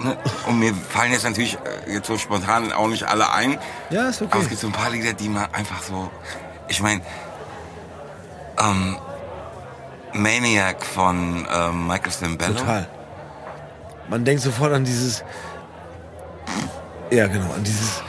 Ne? 0.00 0.16
Und 0.46 0.58
mir 0.58 0.74
fallen 0.74 1.12
jetzt 1.12 1.24
natürlich 1.24 1.56
äh, 1.86 1.92
jetzt 1.94 2.06
so 2.08 2.18
spontan 2.18 2.72
auch 2.72 2.88
nicht 2.88 3.04
alle 3.04 3.30
ein. 3.32 3.58
Ja, 3.90 4.08
ist 4.08 4.20
okay. 4.22 4.30
Aber 4.32 4.42
es 4.42 4.48
gibt 4.48 4.60
so 4.60 4.66
ein 4.66 4.72
paar 4.72 4.90
Lieder, 4.90 5.12
die 5.14 5.28
man 5.28 5.46
einfach 5.54 5.82
so. 5.82 6.10
Ich 6.68 6.80
meine, 6.82 7.00
ähm, 8.62 8.96
Maniac 10.12 10.84
von 10.84 11.46
ähm, 11.52 11.86
Michael 11.86 12.12
Cimbello. 12.12 12.54
Total. 12.54 12.88
Man 14.08 14.24
denkt 14.24 14.42
sofort 14.42 14.72
an 14.72 14.84
dieses. 14.84 15.24
Ja, 17.10 17.26
genau, 17.26 17.52
an 17.52 17.62
dieses 17.64 18.02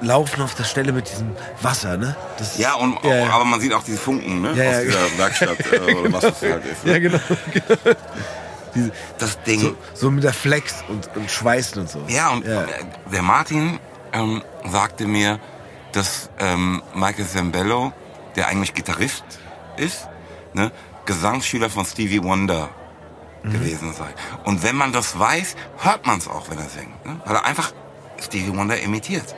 Laufen 0.00 0.42
auf 0.42 0.54
der 0.54 0.64
Stelle 0.64 0.92
mit 0.92 1.08
diesem 1.08 1.30
Wasser, 1.60 1.96
ne? 1.96 2.16
Das, 2.36 2.58
Ja, 2.58 2.74
und, 2.74 3.02
Ja, 3.04 3.14
ja. 3.14 3.30
aber 3.30 3.44
man 3.44 3.60
sieht 3.60 3.72
auch 3.72 3.84
diese 3.84 3.98
Funken, 3.98 4.40
ne? 4.42 4.52
Ja, 4.54 4.70
Aus 4.70 4.82
dieser 4.82 5.18
Werkstatt 5.18 5.72
äh, 5.72 5.94
oder 5.94 6.12
was 6.12 6.20
das 6.22 6.42
halt 6.50 6.64
ist. 6.66 6.84
Ne? 6.84 6.92
Ja, 6.92 6.98
genau. 6.98 7.18
Das 9.18 9.38
Ding. 9.42 9.60
So, 9.60 9.76
so 9.92 10.10
mit 10.10 10.24
der 10.24 10.32
Flex 10.32 10.76
und, 10.88 11.14
und 11.14 11.30
Schweißen 11.30 11.78
und 11.78 11.90
so. 11.90 12.02
Ja, 12.08 12.30
und 12.30 12.46
der 12.46 13.20
Martin 13.20 13.78
ähm, 14.14 14.42
sagte 14.66 15.06
mir, 15.06 15.38
dass 15.92 16.30
ähm, 16.38 16.82
Michael 16.94 17.26
Zambello, 17.26 17.92
der 18.34 18.48
eigentlich 18.48 18.72
Gitarrist 18.72 19.24
ist, 19.76 20.08
ne, 20.54 20.70
Gesangsschüler 21.06 21.70
von 21.70 21.84
Stevie 21.84 22.22
Wonder 22.22 22.68
gewesen 23.42 23.92
sei. 23.92 24.06
Und 24.44 24.62
wenn 24.62 24.76
man 24.76 24.92
das 24.92 25.18
weiß, 25.18 25.56
hört 25.78 26.06
man 26.06 26.18
es 26.18 26.28
auch, 26.28 26.48
wenn 26.48 26.58
er 26.58 26.68
singt. 26.68 27.04
Ne? 27.04 27.20
Weil 27.24 27.36
er 27.36 27.44
einfach 27.44 27.72
Stevie 28.20 28.56
Wonder 28.56 28.78
imitiert. 28.78 29.34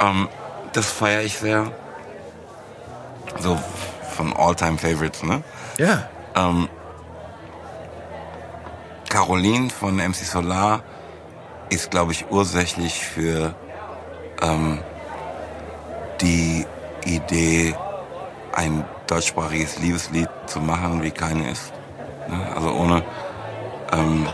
Ähm, 0.00 0.28
das 0.72 0.90
feiere 0.90 1.22
ich 1.22 1.38
sehr. 1.38 1.72
So 3.38 3.58
von 4.16 4.34
All-Time 4.36 4.76
Favorites, 4.76 5.22
ne? 5.22 5.42
Ja. 5.78 6.08
Ähm, 6.34 6.68
Caroline 9.08 9.70
von 9.70 9.96
MC 9.96 10.14
Solar 10.14 10.82
ist, 11.70 11.90
glaube 11.90 12.12
ich, 12.12 12.30
ursächlich 12.30 13.04
für 13.04 13.54
ähm, 14.42 14.80
die 16.20 16.66
Idee, 17.04 17.74
ein 18.60 18.84
deutschsprachiges 19.06 19.78
Liebeslied 19.78 20.28
zu 20.46 20.60
machen, 20.60 21.02
wie 21.02 21.10
keine 21.10 21.50
ist. 21.50 21.72
Ne? 22.28 22.46
Also 22.54 22.70
ohne 22.72 23.02
ähm, 23.90 24.28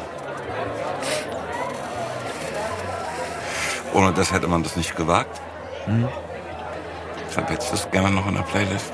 ohne 3.94 4.12
das 4.12 4.32
hätte 4.32 4.48
man 4.48 4.64
das 4.64 4.74
nicht 4.76 4.96
gewagt. 4.96 5.40
Ich 7.30 7.36
habe 7.36 7.52
jetzt 7.52 7.72
das 7.72 7.88
gerne 7.92 8.10
noch 8.10 8.26
in 8.26 8.34
der 8.34 8.42
Playlist. 8.42 8.92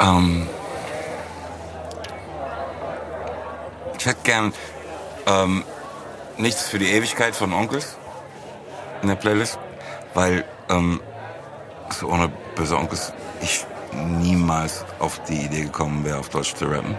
Ähm, 0.00 0.48
ich 3.96 4.06
hätte 4.06 4.22
gern 4.24 4.52
ähm, 5.26 5.62
nichts 6.36 6.68
für 6.68 6.80
die 6.80 6.90
Ewigkeit 6.90 7.36
von 7.36 7.52
Onkels 7.52 7.96
in 9.02 9.08
der 9.08 9.14
Playlist, 9.14 9.60
weil 10.14 10.44
ähm, 10.68 11.00
so 11.98 12.08
ohne 12.08 12.28
böse 12.54 12.76
Onkels 12.76 13.12
ich 13.40 13.66
niemals 13.92 14.84
auf 14.98 15.20
die 15.24 15.42
Idee 15.42 15.62
gekommen 15.64 16.04
wäre, 16.04 16.18
auf 16.18 16.28
Deutsch 16.28 16.54
zu 16.54 16.66
rappen. 16.66 16.96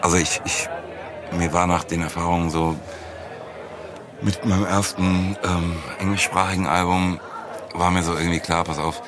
Also 0.00 0.16
ich, 0.16 0.40
ich 0.44 0.68
mir 1.32 1.52
war 1.52 1.66
nach 1.66 1.84
den 1.84 2.02
Erfahrungen 2.02 2.50
so 2.50 2.76
mit 4.20 4.44
meinem 4.44 4.66
ersten 4.66 5.36
ähm, 5.44 5.82
englischsprachigen 5.98 6.66
Album 6.66 7.20
war 7.74 7.90
mir 7.90 8.02
so 8.02 8.14
irgendwie 8.14 8.40
klar, 8.40 8.64
pass 8.64 8.78
auf, 8.78 9.02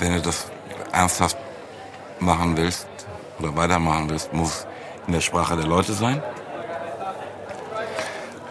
wenn 0.00 0.14
du 0.14 0.20
das 0.20 0.50
ernsthaft 0.92 1.36
machen 2.18 2.56
willst 2.56 2.88
oder 3.38 3.56
weitermachen 3.56 4.10
willst, 4.10 4.32
muss 4.32 4.66
in 5.06 5.12
der 5.12 5.20
Sprache 5.20 5.56
der 5.56 5.66
Leute 5.66 5.92
sein. 5.92 6.22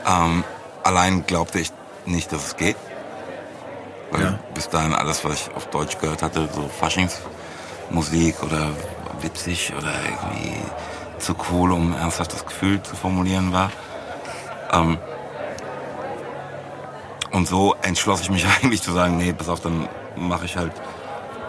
Ähm, 0.07 0.43
allein 0.83 1.25
glaubte 1.25 1.59
ich 1.59 1.71
nicht, 2.05 2.31
dass 2.31 2.47
es 2.47 2.57
geht. 2.57 2.77
Weil 4.11 4.21
Ja. 4.21 4.39
bis 4.53 4.69
dahin 4.69 4.93
alles, 4.93 5.23
was 5.23 5.33
ich 5.33 5.55
auf 5.55 5.67
Deutsch 5.67 5.99
gehört 5.99 6.23
hatte, 6.23 6.49
so 6.53 6.67
Faschingsmusik 6.67 8.41
oder 8.43 8.69
witzig 9.21 9.73
oder 9.77 9.91
irgendwie 10.03 10.55
zu 11.19 11.35
cool, 11.51 11.71
um 11.71 11.93
ernsthaft 11.93 12.33
das 12.33 12.45
Gefühl 12.45 12.81
zu 12.81 12.95
formulieren 12.95 13.53
war. 13.53 13.71
Ähm, 14.71 14.97
und 17.31 17.47
so 17.47 17.75
entschloss 17.81 18.21
ich 18.21 18.29
mich 18.31 18.45
eigentlich 18.63 18.81
zu 18.81 18.91
sagen, 18.91 19.17
nee, 19.17 19.33
pass 19.33 19.49
auf, 19.49 19.59
dann 19.61 19.87
mache 20.15 20.45
ich 20.45 20.57
halt 20.57 20.71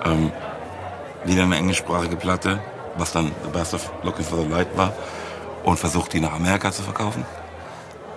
ähm, 0.04 0.32
wieder 1.24 1.44
eine 1.44 1.56
englischsprachige 1.56 2.16
Platte, 2.16 2.60
was 2.96 3.12
dann 3.12 3.32
The 3.44 3.50
Best 3.50 3.74
of 3.74 3.90
Looking 4.02 4.24
for 4.24 4.38
the 4.40 4.46
Light 4.48 4.76
war, 4.76 4.92
und 5.64 5.78
versucht 5.78 6.12
die 6.12 6.20
nach 6.20 6.32
Amerika 6.32 6.72
zu 6.72 6.82
verkaufen. 6.82 7.24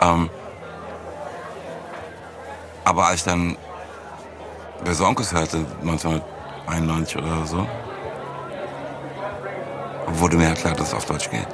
Ähm, 0.02 0.30
aber 2.84 3.08
als 3.08 3.18
ich 3.18 3.24
dann 3.24 3.58
Böse 4.84 5.06
Onkels 5.06 5.34
hörte, 5.34 5.66
1991 5.82 7.18
oder 7.18 7.46
so, 7.46 7.68
wurde 10.08 10.38
mir 10.38 10.54
klar, 10.54 10.74
dass 10.74 10.90
es 10.90 10.94
auf 10.94 11.06
Deutsch 11.06 11.30
geht. 11.30 11.48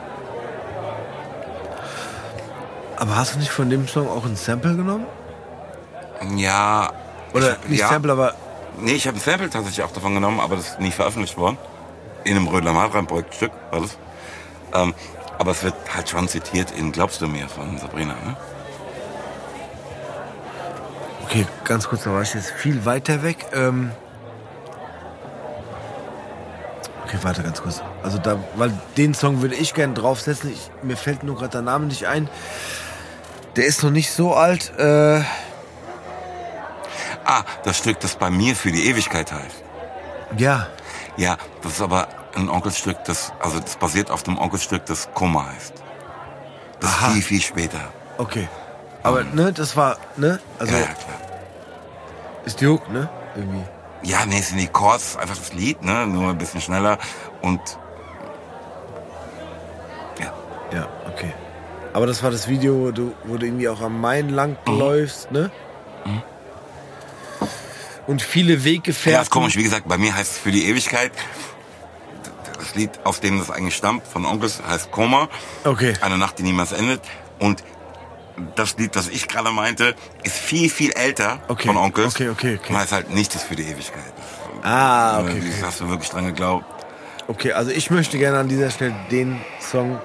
Aber 2.97 3.15
hast 3.15 3.35
du 3.35 3.39
nicht 3.39 3.51
von 3.51 3.69
dem 3.69 3.87
Song 3.87 4.09
auch 4.09 4.25
ein 4.25 4.35
Sample 4.35 4.75
genommen? 4.75 5.05
Ja. 6.35 6.91
Oder 7.33 7.57
ich, 7.63 7.69
nicht 7.69 7.79
ja, 7.79 7.89
Sample, 7.89 8.11
aber 8.11 8.33
Nee, 8.81 8.93
ich 8.93 9.07
habe 9.07 9.17
ein 9.17 9.19
Sample 9.19 9.49
tatsächlich 9.49 9.83
auch 9.83 9.91
davon 9.91 10.13
genommen, 10.13 10.39
aber 10.39 10.55
das 10.55 10.69
ist 10.69 10.79
nie 10.79 10.91
veröffentlicht 10.91 11.37
worden. 11.37 11.57
In 12.23 12.35
einem 12.35 12.47
Rödler 12.47 12.73
Martrein-Projektstück 12.73 13.51
war 13.71 13.81
das. 13.81 13.97
Ähm, 14.73 14.93
aber 15.37 15.51
es 15.51 15.63
wird 15.63 15.75
halt 15.93 16.09
schon 16.09 16.27
zitiert 16.27 16.71
in 16.71 16.91
Glaubst 16.91 17.21
du 17.21 17.27
mir 17.27 17.47
von 17.49 17.77
Sabrina, 17.77 18.13
ne? 18.13 18.37
Okay, 21.29 21.45
ganz 21.63 21.87
kurz, 21.87 22.05
da 22.05 22.11
war 22.11 22.23
ich 22.23 22.33
jetzt 22.33 22.49
viel 22.49 22.85
weiter 22.85 23.21
weg. 23.21 23.45
Ähm 23.53 23.91
okay, 27.05 27.19
warte 27.21 27.43
ganz 27.43 27.61
kurz. 27.61 27.83
Also 28.01 28.17
da, 28.17 28.39
weil 28.55 28.73
den 28.97 29.13
Song 29.13 29.43
würde 29.43 29.53
ich 29.53 29.75
gerne 29.75 29.93
draufsetzen. 29.93 30.51
Ich, 30.51 30.71
mir 30.81 30.97
fällt 30.97 31.21
nur 31.21 31.35
gerade 31.35 31.51
der 31.51 31.61
Name 31.61 31.85
nicht 31.85 32.07
ein. 32.07 32.27
Der 33.55 33.65
ist 33.65 33.83
noch 33.83 33.91
nicht 33.91 34.11
so 34.11 34.33
alt. 34.33 34.73
Äh, 34.79 35.21
Ah, 37.25 37.43
das 37.63 37.77
Stück, 37.77 37.99
das 37.99 38.15
bei 38.15 38.31
mir 38.31 38.55
für 38.55 38.71
die 38.71 38.87
Ewigkeit 38.87 39.31
heißt. 39.31 39.63
ja, 40.37 40.65
Ja, 41.15 41.37
das 41.61 41.73
ist 41.73 41.81
aber 41.81 42.07
ein 42.35 42.49
Onkelstück, 42.49 43.03
das, 43.05 43.33
also 43.39 43.59
das 43.59 43.75
basiert 43.75 44.09
auf 44.09 44.23
dem 44.23 44.39
Onkelstück, 44.39 44.83
das 44.87 45.13
Kummer 45.13 45.45
heißt. 45.45 45.73
Das 46.79 46.89
Aha. 46.91 47.11
viel, 47.11 47.21
viel 47.21 47.41
später. 47.41 47.93
okay. 48.17 48.47
Aber 49.03 49.23
ne, 49.23 49.53
das 49.53 49.75
war, 49.77 49.97
ne? 50.17 50.39
Also 50.57 50.73
ja, 50.73 50.79
ja, 50.79 50.85
klar. 50.87 51.19
ist 52.45 52.61
Hook, 52.61 52.89
ne? 52.89 53.09
Irgendwie. 53.35 53.63
Ja, 54.03 54.25
nee, 54.25 54.39
sind 54.41 54.57
die 54.57 54.67
Chords, 54.67 55.15
einfach 55.17 55.37
das 55.37 55.53
Lied, 55.53 55.81
ne? 55.83 56.05
Nur 56.07 56.29
ein 56.29 56.37
bisschen 56.37 56.61
schneller 56.61 56.97
und 57.41 57.59
ja. 60.19 60.33
Ja, 60.73 60.87
okay. 61.07 61.33
Aber 61.93 62.05
das 62.07 62.21
war 62.23 62.31
das 62.31 62.47
Video, 62.47 62.75
wo 62.79 62.91
du, 62.91 63.13
wo 63.25 63.37
du 63.37 63.45
irgendwie 63.45 63.67
auch 63.69 63.81
am 63.81 63.99
Main 63.99 64.29
lang 64.29 64.57
läufst, 64.67 65.31
ne? 65.31 65.49
Und 68.07 68.21
viele 68.21 68.55
Ja, 68.55 68.63
Weggefährten. 68.63 69.21
ist 69.21 69.29
komisch, 69.29 69.55
wie 69.55 69.63
gesagt, 69.63 69.87
bei 69.87 69.97
mir 69.97 70.15
heißt 70.15 70.31
es 70.31 70.37
für 70.37 70.51
die 70.51 70.65
Ewigkeit. 70.67 71.11
Das 72.57 72.73
Lied, 72.75 72.91
aus 73.03 73.19
dem 73.19 73.37
das 73.39 73.51
eigentlich 73.51 73.75
stammt, 73.75 74.05
von 74.07 74.25
Onkels, 74.25 74.61
heißt 74.67 74.91
Koma. 74.91 75.29
Okay. 75.63 75.93
Eine 76.01 76.17
Nacht, 76.17 76.39
die 76.39 76.43
niemals 76.43 76.71
endet. 76.71 77.01
Und 77.39 77.63
das 78.55 78.77
Lied, 78.77 78.95
das 78.95 79.07
ich 79.07 79.27
gerade 79.27 79.51
meinte, 79.51 79.95
ist 80.23 80.35
viel, 80.37 80.69
viel 80.69 80.91
älter 80.91 81.39
Okay, 81.47 81.67
von 81.67 81.77
Onkels. 81.77 82.15
okay, 82.15 82.29
okay, 82.29 82.59
okay. 82.61 82.73
Und 82.73 82.79
heißt 82.79 82.91
halt 82.91 83.09
nichts 83.11 83.35
ist 83.35 83.43
für 83.45 83.55
die 83.55 83.63
Ewigkeit. 83.63 84.03
Ah, 84.63 85.19
okay, 85.21 85.29
Äh, 85.29 85.39
okay. 85.39 85.51
Hast 85.63 85.79
du 85.81 85.89
wirklich 85.89 86.09
dran 86.09 86.25
geglaubt? 86.25 86.65
Okay, 87.27 87.53
also 87.53 87.71
ich 87.71 87.91
möchte 87.91 88.17
gerne 88.17 88.39
an 88.39 88.47
dieser 88.49 88.69
Stelle 88.71 88.95
den 89.11 89.39
Song 89.59 89.99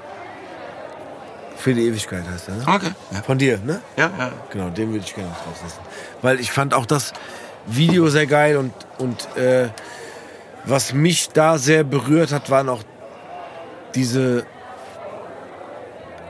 für 1.56 1.72
die 1.72 1.86
Ewigkeit 1.86 2.24
heißt 2.30 2.48
er, 2.48 2.56
ne? 2.56 2.64
Okay. 2.66 2.90
Ja, 3.10 3.22
Von 3.22 3.38
dir, 3.38 3.58
ne? 3.58 3.80
ja. 3.96 4.10
ja. 4.18 4.32
Genau, 4.50 4.68
den 4.68 4.92
würde 4.92 5.04
ich 5.06 5.14
gerne 5.14 5.30
draufsetzen. 5.44 5.80
Weil 6.20 6.38
ich 6.38 6.52
fand 6.52 6.74
auch 6.74 6.84
das 6.84 7.14
Video 7.66 8.08
sehr 8.10 8.26
geil 8.26 8.58
und, 8.58 8.72
und 8.98 9.34
äh, 9.38 9.68
was 10.66 10.92
mich 10.92 11.30
da 11.30 11.56
sehr 11.56 11.82
berührt 11.82 12.32
hat, 12.32 12.50
waren 12.50 12.68
auch 12.68 12.82
diese 13.94 14.44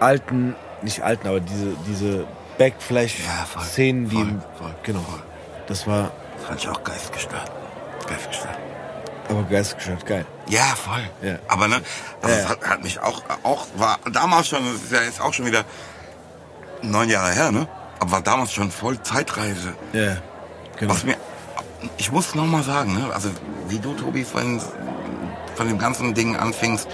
alten, 0.01 0.55
nicht 0.83 1.03
alten, 1.03 1.27
aber 1.29 1.41
diese, 1.41 1.75
diese 1.89 2.19
Ja, 2.21 2.27
Backflash-Szenen, 2.59 4.09
die 4.09 4.17
voll, 4.17 4.43
voll, 4.59 4.75
genau. 4.83 5.01
voll. 5.01 5.23
Das 5.67 5.87
war 5.87 6.11
Das 6.37 6.47
fand 6.47 6.61
ich 6.61 6.69
auch 6.69 6.83
geistgestört. 6.85 7.51
Geistgestört. 8.09 8.59
aber 9.31 9.43
geistgestört 9.45 10.05
geil. 10.07 10.27
Ja, 10.49 10.65
voll. 10.77 11.03
Ja. 11.23 11.39
Aber 11.49 11.69
ne, 11.69 11.81
also 12.23 12.37
Ja. 12.37 12.49
hat, 12.51 12.63
hat 12.69 12.83
mich 12.83 13.01
auch, 13.01 13.23
auch, 13.43 13.67
war 13.77 13.99
damals 14.13 14.49
schon, 14.49 14.65
das 14.65 14.83
ist 14.83 14.93
ja 14.93 15.01
jetzt 15.03 15.21
auch 15.21 15.33
schon 15.33 15.47
wieder 15.47 15.65
neun 16.83 17.09
Jahre 17.09 17.33
her, 17.33 17.51
ne? 17.51 17.67
Aber 18.01 18.13
war 18.13 18.21
damals 18.23 18.53
schon 18.53 18.71
voll 18.71 19.01
Zeitreise. 19.03 19.73
Ja, 19.95 20.19
genau. 20.79 20.93
Was 20.93 21.05
mir, 21.05 21.17
ich 21.97 22.13
muss 22.13 22.35
noch 22.35 22.45
mal 22.47 22.63
sagen, 22.63 22.93
ne? 22.95 23.11
Also 23.15 23.31
wie 23.69 23.79
du, 23.79 23.95
Tobi, 23.95 24.25
von, 24.25 24.61
von 25.55 25.67
dem 25.69 25.79
ganzen 25.79 26.13
Ding 26.13 26.37
anfingst, 26.37 26.87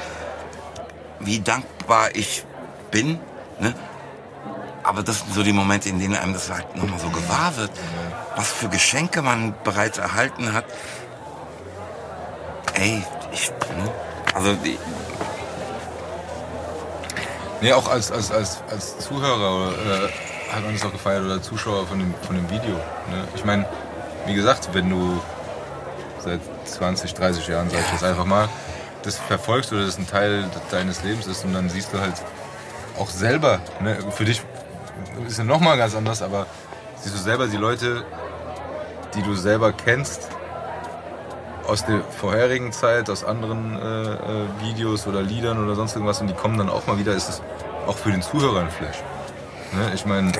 wie 1.18 1.40
dankbar 1.40 2.14
ich 2.14 2.44
bin, 2.92 3.18
ne? 3.60 3.74
Aber 4.82 5.02
das 5.02 5.18
sind 5.20 5.34
so 5.34 5.42
die 5.42 5.52
Momente, 5.52 5.88
in 5.88 5.98
denen 5.98 6.16
einem 6.16 6.32
das 6.32 6.50
halt 6.50 6.74
nochmal 6.76 6.98
so 6.98 7.10
gewahr 7.10 7.56
wird, 7.56 7.70
was 8.34 8.50
für 8.50 8.68
Geschenke 8.68 9.22
man 9.22 9.54
bereits 9.62 9.98
erhalten 9.98 10.52
hat. 10.52 10.64
Ey, 12.74 13.04
ich, 13.32 13.50
ne? 13.50 13.90
Also, 14.34 14.54
die, 14.54 14.78
Nee, 17.60 17.74
auch 17.74 17.88
als, 17.88 18.10
als, 18.10 18.32
als, 18.32 18.62
als 18.70 18.98
Zuhörer 19.00 19.72
äh, 19.72 20.52
hat 20.52 20.64
man 20.64 20.74
es 20.74 20.84
auch 20.84 20.92
gefeiert 20.92 21.24
oder 21.24 21.42
Zuschauer 21.42 21.86
von 21.86 21.98
dem, 21.98 22.14
von 22.22 22.34
dem 22.34 22.48
Video. 22.48 22.74
Ne? 23.10 23.28
Ich 23.34 23.44
meine, 23.44 23.66
wie 24.26 24.34
gesagt, 24.34 24.70
wenn 24.72 24.88
du 24.88 25.20
seit 26.20 26.40
20, 26.64 27.12
30 27.12 27.48
Jahren, 27.48 27.68
sag 27.68 27.80
ich 27.80 27.92
jetzt 27.92 28.04
einfach 28.04 28.24
mal, 28.24 28.48
das 29.02 29.16
verfolgst 29.16 29.72
oder 29.72 29.84
das 29.84 29.98
ein 29.98 30.06
Teil 30.06 30.44
deines 30.70 31.02
Lebens 31.02 31.26
ist 31.26 31.44
und 31.44 31.52
dann 31.52 31.68
siehst 31.68 31.92
du 31.92 32.00
halt 32.00 32.14
auch 33.00 33.10
selber, 33.10 33.60
ne? 33.80 33.96
für 34.10 34.24
dich 34.24 34.42
ist 35.26 35.38
ja 35.38 35.44
nochmal 35.44 35.76
ganz 35.78 35.94
anders, 35.94 36.22
aber 36.22 36.46
siehst 37.00 37.14
du 37.14 37.18
selber 37.20 37.46
die 37.46 37.56
Leute, 37.56 38.04
die 39.14 39.22
du 39.22 39.34
selber 39.34 39.72
kennst, 39.72 40.28
aus 41.66 41.84
der 41.84 42.00
vorherigen 42.02 42.72
Zeit, 42.72 43.08
aus 43.10 43.24
anderen 43.24 43.76
äh, 43.80 44.12
äh, 44.14 44.16
Videos 44.60 45.06
oder 45.06 45.22
Liedern 45.22 45.62
oder 45.62 45.74
sonst 45.76 45.94
irgendwas 45.94 46.20
und 46.20 46.26
die 46.26 46.34
kommen 46.34 46.58
dann 46.58 46.68
auch 46.68 46.86
mal 46.86 46.98
wieder, 46.98 47.12
ist 47.14 47.28
es 47.28 47.42
auch 47.86 47.96
für 47.96 48.10
den 48.10 48.22
Zuhörer 48.22 48.60
ein 48.60 48.70
Flash. 48.70 48.96
Ne? 49.72 49.90
Ich 49.94 50.04
meine, 50.04 50.32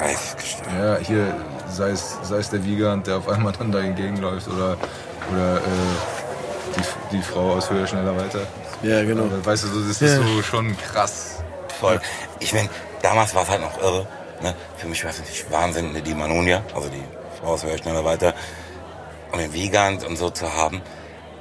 ja, 0.77 0.97
hier 0.97 1.35
sei 1.69 1.91
es, 1.91 2.19
sei 2.23 2.39
es 2.39 2.51
der 2.51 2.65
Wiegand, 2.65 3.07
der 3.07 3.19
auf 3.19 3.29
einmal 3.29 3.53
dann 3.53 3.71
da 3.71 3.79
entgegenläuft 3.81 4.49
oder, 4.49 4.77
oder 5.33 5.57
äh, 5.59 5.61
die, 6.77 7.17
die 7.17 7.23
Frau 7.23 7.53
aus 7.55 7.71
Höher, 7.71 7.87
Schneller, 7.87 8.17
Weiter. 8.17 8.41
Ja, 8.83 9.03
genau. 9.05 9.25
Aber 9.25 9.45
Weißt 9.45 9.65
du, 9.65 9.69
so, 9.69 9.81
das 9.81 9.91
ist 9.91 10.01
Ja. 10.01 10.17
so 10.17 10.43
schon 10.43 10.77
krass. 10.77 11.40
Voll. 11.81 12.01
Ich 12.39 12.53
meine, 12.53 12.69
damals 13.03 13.35
war 13.35 13.43
es 13.43 13.49
halt 13.49 13.63
noch 13.63 13.79
irre. 13.81 14.07
Ne? 14.43 14.55
Für 14.77 14.87
mich 14.87 15.03
war 15.03 15.11
es 15.11 15.19
natürlich 15.19 15.51
Wahnsinn, 15.51 15.93
ne, 15.93 16.03
die 16.03 16.15
Manunia, 16.15 16.63
also 16.75 16.89
die 16.89 17.03
Frau 17.41 17.53
aus 17.55 17.65
Höher, 17.65 17.79
schneller 17.79 18.05
weiter, 18.05 18.35
und 19.33 19.39
den 19.41 19.53
Wiegand 19.53 20.05
und 20.05 20.17
so 20.17 20.31
zu 20.31 20.55
haben. 20.55 20.83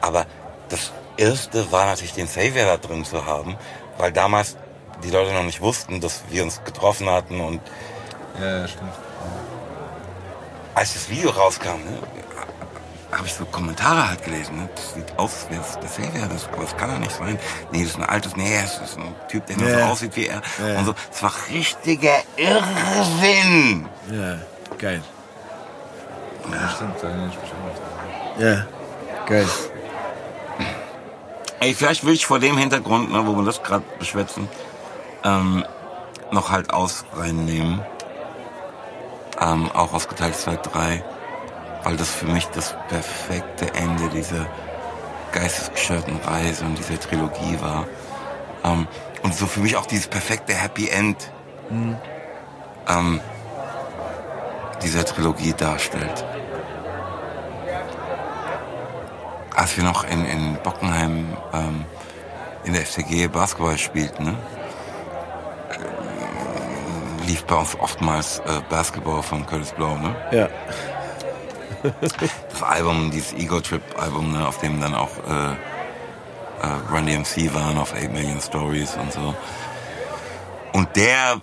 Aber 0.02 0.26
das 0.70 0.92
Erste 1.18 1.72
war 1.72 1.86
natürlich 1.86 2.14
den 2.14 2.28
Savior 2.28 2.66
da 2.66 2.78
drin 2.78 3.04
zu 3.04 3.26
haben, 3.26 3.58
weil 3.98 4.12
damals 4.12 4.56
die 5.04 5.10
Leute 5.10 5.34
noch 5.34 5.44
nicht 5.44 5.62
wussten, 5.62 6.00
dass 6.02 6.24
wir 6.30 6.44
uns 6.44 6.64
getroffen 6.64 7.10
hatten 7.10 7.40
und 7.42 7.62
Ja, 8.40 8.60
ja, 8.60 8.68
stimmt. 8.68 8.94
als 10.76 10.94
das 10.94 11.10
Video 11.10 11.30
rauskam, 11.32 11.84
ne, 11.84 11.98
habe 13.12 13.26
ich 13.26 13.34
so 13.34 13.46
Kommentare 13.46 14.08
halt 14.10 14.24
gelesen. 14.24 14.58
Ne? 14.58 14.70
Das 14.76 14.94
sieht 14.94 15.18
aus, 15.18 15.48
der 15.50 15.64
Savior. 15.90 16.28
Das, 16.28 16.48
das 16.60 16.78
kann 16.78 16.92
doch 16.92 17.00
nicht 17.00 17.12
sein. 17.12 17.40
Nee, 17.72 17.82
das 17.84 17.92
ist 17.92 17.98
ein 17.98 18.04
altes, 18.04 18.36
nee, 18.36 18.56
es 18.64 18.78
ist 18.80 18.98
ein 18.98 19.16
Typ, 19.28 19.46
der 19.48 19.58
nur 19.58 19.70
Ja. 19.70 19.80
so 19.80 19.92
aussieht 19.94 20.16
wie 20.16 20.28
er. 20.28 20.42
Ja. 20.66 20.80
Und 20.80 20.86
so. 20.86 20.96
Es 21.12 21.24
war 21.24 21.32
richtiger 21.50 22.20
Irrsinn. 22.38 23.88
Ja, 24.12 24.38
geil. 24.78 25.02
Ja, 26.52 26.70
stimmt. 26.70 26.96
Da 27.02 27.08
erinnere 27.08 27.30
ich 27.30 27.40
mich 27.42 27.52
auch. 27.52 28.42
Ja, 28.42 28.66
geil. 29.28 29.48
Ey, 31.62 31.74
vielleicht 31.74 32.06
will 32.06 32.14
ich 32.14 32.26
vor 32.26 32.40
dem 32.40 32.58
Hintergrund, 32.58 33.12
ne, 33.12 33.26
wo 33.28 33.34
wir 33.36 33.44
das 33.44 33.62
gerade 33.62 33.84
beschwätzen, 34.00 34.48
ähm, 35.26 35.66
noch 36.32 36.52
halt 36.52 36.72
aus 36.72 37.06
reinnehmen. 37.16 37.82
Ähm, 39.42 39.70
auch 39.74 39.94
aus 39.94 40.08
geteilt 40.08 40.36
2, 40.36 40.56
3. 40.58 41.04
Weil 41.84 41.98
das 41.98 42.10
für 42.10 42.28
mich 42.28 42.46
das 42.48 42.76
perfekte 42.88 43.74
Ende 43.74 44.10
dieser 44.10 44.46
geistesgestörten 45.32 46.18
Reise 46.18 46.66
und 46.66 46.78
dieser 46.78 47.00
Trilogie 47.00 47.60
war. 47.62 47.88
Ähm, 48.64 48.88
und 49.24 49.34
so 49.34 49.48
für 49.48 49.60
mich 49.60 49.76
auch 49.76 49.86
dieses 49.86 50.08
perfekte 50.08 50.54
Happy 50.54 50.90
End 50.90 51.32
ähm, 52.88 53.20
dieser 54.82 55.06
Trilogie 55.06 55.54
darstellt. 55.54 56.26
als 59.60 59.76
wir 59.76 59.84
noch 59.84 60.06
in, 60.06 60.26
in 60.26 60.58
Bockenheim 60.64 61.36
ähm, 61.54 61.86
in 62.64 62.74
der 62.74 62.86
FCG 62.86 63.28
Basketball 63.28 63.78
spielten, 63.78 64.24
ne? 64.24 64.36
lief 67.28 67.44
bei 67.44 67.56
uns 67.56 67.78
oftmals 67.78 68.40
äh, 68.40 68.62
Basketball 68.70 69.22
von 69.22 69.46
Curtis 69.46 69.74
Blow, 69.74 69.98
ne? 69.98 70.16
Ja. 70.32 70.48
Das 72.02 72.64
Album, 72.64 73.12
dieses 73.12 73.34
Ego 73.34 73.60
Trip 73.62 73.82
Album, 73.98 74.32
ne, 74.32 74.48
auf 74.48 74.60
dem 74.60 74.82
dann 74.82 74.96
auch 74.96 75.12
äh, 75.28 75.54
äh, 76.62 76.92
Run 76.92 77.06
DMC 77.06 77.54
waren, 77.54 77.78
auf 77.78 77.94
8 77.94 78.12
Million 78.12 78.40
Stories 78.42 78.96
und 78.96 79.14
so. 79.14 79.36
Und 80.74 80.96
der 80.96 81.42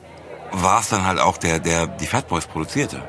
war 0.52 0.80
es 0.80 0.88
dann 0.88 1.04
halt 1.06 1.20
auch, 1.20 1.36
der, 1.36 1.58
der 1.58 1.86
die 1.86 2.06
Fat 2.06 2.28
Boys 2.28 2.46
produzierte. 2.46 3.02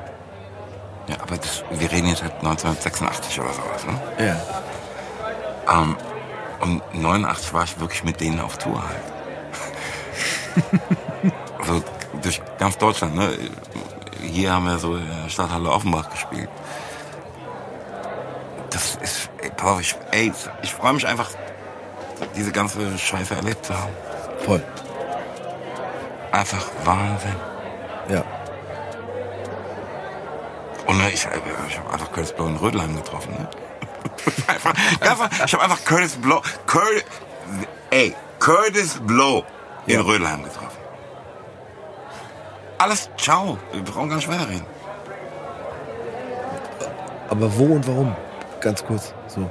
Ja, 1.08 1.16
aber 1.22 1.36
das, 1.36 1.64
wir 1.70 1.90
reden 1.90 2.08
jetzt 2.08 2.22
halt 2.22 2.34
1986 2.34 3.40
oder 3.40 3.52
sowas, 3.52 3.86
ne? 3.86 4.26
Ja. 4.26 5.80
Ähm, 5.80 5.96
und 6.60 6.94
89 6.94 7.52
war 7.54 7.64
ich 7.64 7.80
wirklich 7.80 8.04
mit 8.04 8.20
denen 8.20 8.40
auf 8.40 8.58
Tour 8.58 8.82
halt. 8.82 9.00
also 11.58 11.82
durch 12.22 12.42
ganz 12.58 12.76
Deutschland, 12.78 13.14
ne? 13.14 13.30
Hier 14.20 14.52
haben 14.52 14.66
wir 14.66 14.78
so 14.78 14.96
in 14.96 15.06
der 15.06 15.30
Stadthalle 15.30 15.70
Offenbach 15.70 16.10
gespielt. 16.10 16.50
Das 18.78 18.94
ist, 19.02 19.28
ey, 19.42 19.50
auf, 19.60 19.80
ich, 19.80 19.96
ey, 20.12 20.32
ich 20.62 20.72
freue 20.72 20.92
mich 20.92 21.04
einfach, 21.04 21.28
diese 22.36 22.52
ganze 22.52 22.96
Scheiße 22.96 23.34
erlebt 23.34 23.66
zu 23.66 23.74
haben. 23.76 23.90
Voll. 24.44 24.62
Einfach 26.30 26.64
Wahnsinn. 26.84 27.34
Ja. 28.08 28.22
Und 30.86 30.98
ne, 30.98 31.10
ich, 31.10 31.26
ich 31.68 31.76
habe 31.78 31.92
einfach 31.92 32.12
Curtis 32.12 32.32
Blow 32.32 32.46
in 32.46 32.54
Rödelheim 32.54 32.94
getroffen. 32.94 33.32
Ne? 33.32 33.48
einfach, 34.46 34.74
einfach, 35.00 35.44
ich 35.44 35.52
habe 35.54 35.64
einfach 35.64 35.84
Curtis 35.84 36.14
Blow, 36.14 36.40
Curtis, 36.66 37.02
ey, 37.90 38.14
Curtis 38.38 39.00
Blow 39.00 39.44
in 39.86 39.94
Ja. 39.94 40.02
Rödelheim 40.02 40.44
getroffen. 40.44 40.78
Alles, 42.78 43.10
ciao. 43.16 43.58
Wir 43.72 43.82
brauchen 43.82 44.08
gar 44.08 44.16
nicht 44.16 44.28
weiterreden. 44.28 44.66
Aber 47.28 47.58
wo 47.58 47.64
und 47.74 47.84
warum? 47.88 48.16
Ganz 48.60 48.84
kurz. 48.84 49.12
So. 49.28 49.48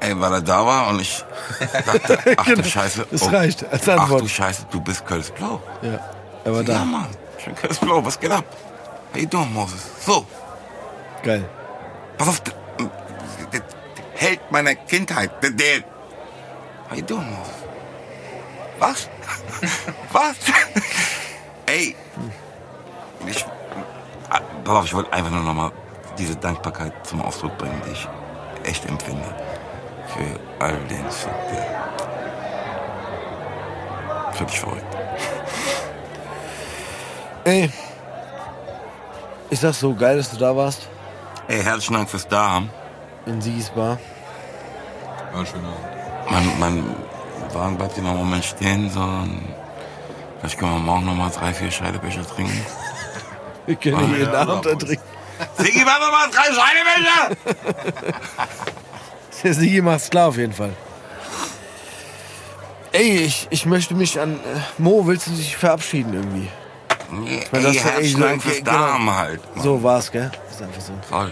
Ey, 0.00 0.18
weil 0.20 0.32
er 0.32 0.40
da 0.42 0.64
war 0.64 0.88
und 0.88 1.00
ich 1.00 1.24
dachte, 1.84 2.18
ach 2.36 2.44
du 2.44 2.64
Scheiße. 2.64 2.98
Genau. 3.04 3.08
Das 3.12 3.22
oh, 3.22 3.28
reicht 3.30 3.64
als 3.72 3.88
Ach 3.88 3.98
Antwort. 4.00 4.22
du 4.22 4.28
Scheiße, 4.28 4.66
du 4.70 4.80
bist 4.80 5.04
Curtis 5.06 5.30
Blow. 5.30 5.60
Ja. 5.82 5.98
Er 6.44 6.52
war 6.52 6.60
Ja, 6.62 6.66
da. 6.78 6.84
Mann. 6.84 7.08
Ich 7.38 7.44
bin 7.44 7.54
Curtis 7.54 7.78
Blow. 7.78 8.04
Was 8.04 8.18
geht 8.20 8.30
ab? 8.30 8.44
How 9.12 9.20
you 9.20 9.26
doing, 9.28 9.52
Moses? 9.52 9.80
So, 10.04 10.26
Geil. 11.22 11.48
pass 12.18 12.28
auf. 12.28 12.40
Der, 12.40 12.54
Held 14.14 14.40
meiner 14.50 14.74
Kindheit. 14.74 15.30
Der, 15.42 15.50
der. 15.50 15.80
How 16.90 16.96
you 16.96 17.02
doing, 17.02 17.26
Moses? 17.30 17.54
Was? 18.78 19.08
Was? 20.12 20.36
Ey. 21.66 21.96
Ich, 23.26 23.44
ah, 24.30 24.40
pass 24.64 24.74
auf, 24.76 24.84
ich 24.84 24.94
wollte 24.94 25.12
einfach 25.12 25.30
nur 25.30 25.42
noch 25.42 25.54
mal 25.54 25.72
diese 26.18 26.36
Dankbarkeit 26.36 26.92
zum 27.06 27.22
Ausdruck 27.22 27.56
bringen, 27.58 27.80
die 27.86 27.92
ich 27.92 28.08
echt 28.64 28.84
empfinde. 28.86 29.34
für 30.06 30.38
all 30.64 30.76
den 30.88 31.04
Shit, 31.10 31.28
der. 31.50 31.66
Völlig 34.32 34.60
verrückt. 34.60 34.84
Ey, 37.44 37.70
ich 39.50 39.60
sag 39.60 39.74
so, 39.74 39.94
geil, 39.94 40.16
dass 40.16 40.30
du 40.30 40.36
da 40.36 40.56
warst. 40.56 40.88
Ey, 41.48 41.62
herzlichen 41.62 41.94
Dank 41.94 42.10
fürs 42.10 42.26
Dahaben. 42.26 42.70
In 43.26 43.40
Sigis 43.40 43.70
Bar. 43.70 43.98
War. 45.32 45.38
Abend. 45.38 45.54
Mein, 46.30 46.58
mein 46.58 46.84
Wagen 47.52 47.76
bleibt 47.76 47.94
hier 47.94 48.02
noch 48.02 48.10
einen 48.10 48.18
Moment 48.20 48.44
stehen, 48.44 48.90
so. 48.90 49.00
Und 49.00 49.54
vielleicht 50.38 50.58
können 50.58 50.72
wir 50.72 50.80
morgen 50.80 51.06
noch 51.06 51.14
mal 51.14 51.30
drei, 51.30 51.54
vier 51.54 51.70
Scheidebecher 51.70 52.26
trinken. 52.26 52.66
Wir 53.66 53.74
können 53.74 54.12
jeden 54.12 54.32
ja, 54.32 54.42
Abend 54.42 54.64
da 54.64 54.76
trinken. 54.76 55.02
Sigi, 55.58 55.82
mach 55.84 56.00
noch 56.00 56.10
mal 56.12 56.28
drei 56.30 56.44
Scheidebecher! 56.52 57.36
Der 59.44 59.54
Sigi 59.54 59.80
macht's 59.80 60.10
klar 60.10 60.28
auf 60.28 60.36
jeden 60.36 60.52
Fall. 60.52 60.72
Ey, 62.92 63.18
ich, 63.18 63.46
ich 63.50 63.66
möchte 63.66 63.94
mich 63.94 64.18
an. 64.18 64.36
Äh, 64.36 64.58
Mo, 64.78 65.06
willst 65.06 65.26
du 65.26 65.30
dich 65.32 65.56
verabschieden 65.56 66.14
irgendwie? 66.14 66.48
Nee, 67.10 67.44
meine, 67.52 67.64
das 67.66 67.76
ey, 67.76 67.78
ist 68.06 68.18
ja 68.18 68.30
echt 68.30 68.42
fürs 68.42 68.56
genau. 68.58 68.72
Dahaben 68.72 69.10
halt. 69.14 69.54
Mann. 69.54 69.62
So 69.64 69.82
war's, 69.82 70.10
gell? 70.10 70.30
Ist 70.50 70.62
einfach 70.62 70.80
so. 70.80 70.92
Voll. 71.08 71.30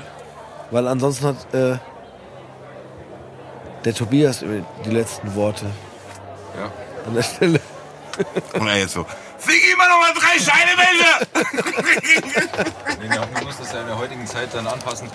Weil 0.71 0.87
ansonsten 0.87 1.27
hat 1.27 1.55
äh, 1.55 1.79
der 3.85 3.95
Tobias 3.95 4.45
die 4.85 4.91
letzten 4.91 5.35
Worte 5.35 5.67
Ja. 6.57 6.71
an 7.07 7.15
der 7.15 7.23
Stelle. 7.23 7.61
Und 8.53 8.69
er 8.69 8.79
jetzt 8.79 8.93
so, 8.95 9.07
Sigi, 9.85 9.89
mach 9.89 9.89
noch 9.89 10.01
mal 10.01 10.13
drei 10.15 10.39
Scheidebecher! 10.39 11.15
Nee, 13.01 13.09
nee, 13.09 13.19
man 13.35 13.45
muss 13.45 13.59
das 13.59 13.73
ja 13.73 13.81
in 13.81 13.87
der 13.87 13.99
heutigen 13.99 14.27
Zeit 14.27 14.55
dann 14.55 14.67
anpassen. 14.67 15.11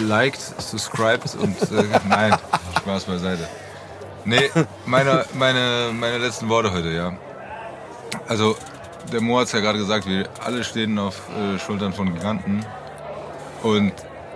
Liked, 0.00 0.40
subscribed 0.40 1.34
und 1.34 1.60
äh, 1.72 1.84
nein, 2.08 2.36
Spaß 2.78 3.04
beiseite. 3.04 3.48
Nee, 4.24 4.50
meine, 4.86 5.24
meine, 5.34 5.90
meine 5.92 6.18
letzten 6.18 6.48
Worte 6.48 6.72
heute, 6.72 6.90
ja. 6.90 7.12
Also, 8.26 8.56
der 9.12 9.20
Mo 9.20 9.38
hat 9.38 9.46
es 9.46 9.52
ja 9.52 9.60
gerade 9.60 9.78
gesagt, 9.78 10.06
wir 10.06 10.28
alle 10.44 10.64
stehen 10.64 10.98
auf 10.98 11.20
äh, 11.36 11.58
Schultern 11.58 11.92
von 11.92 12.14
Giganten. 12.14 12.64
Und 13.62 13.92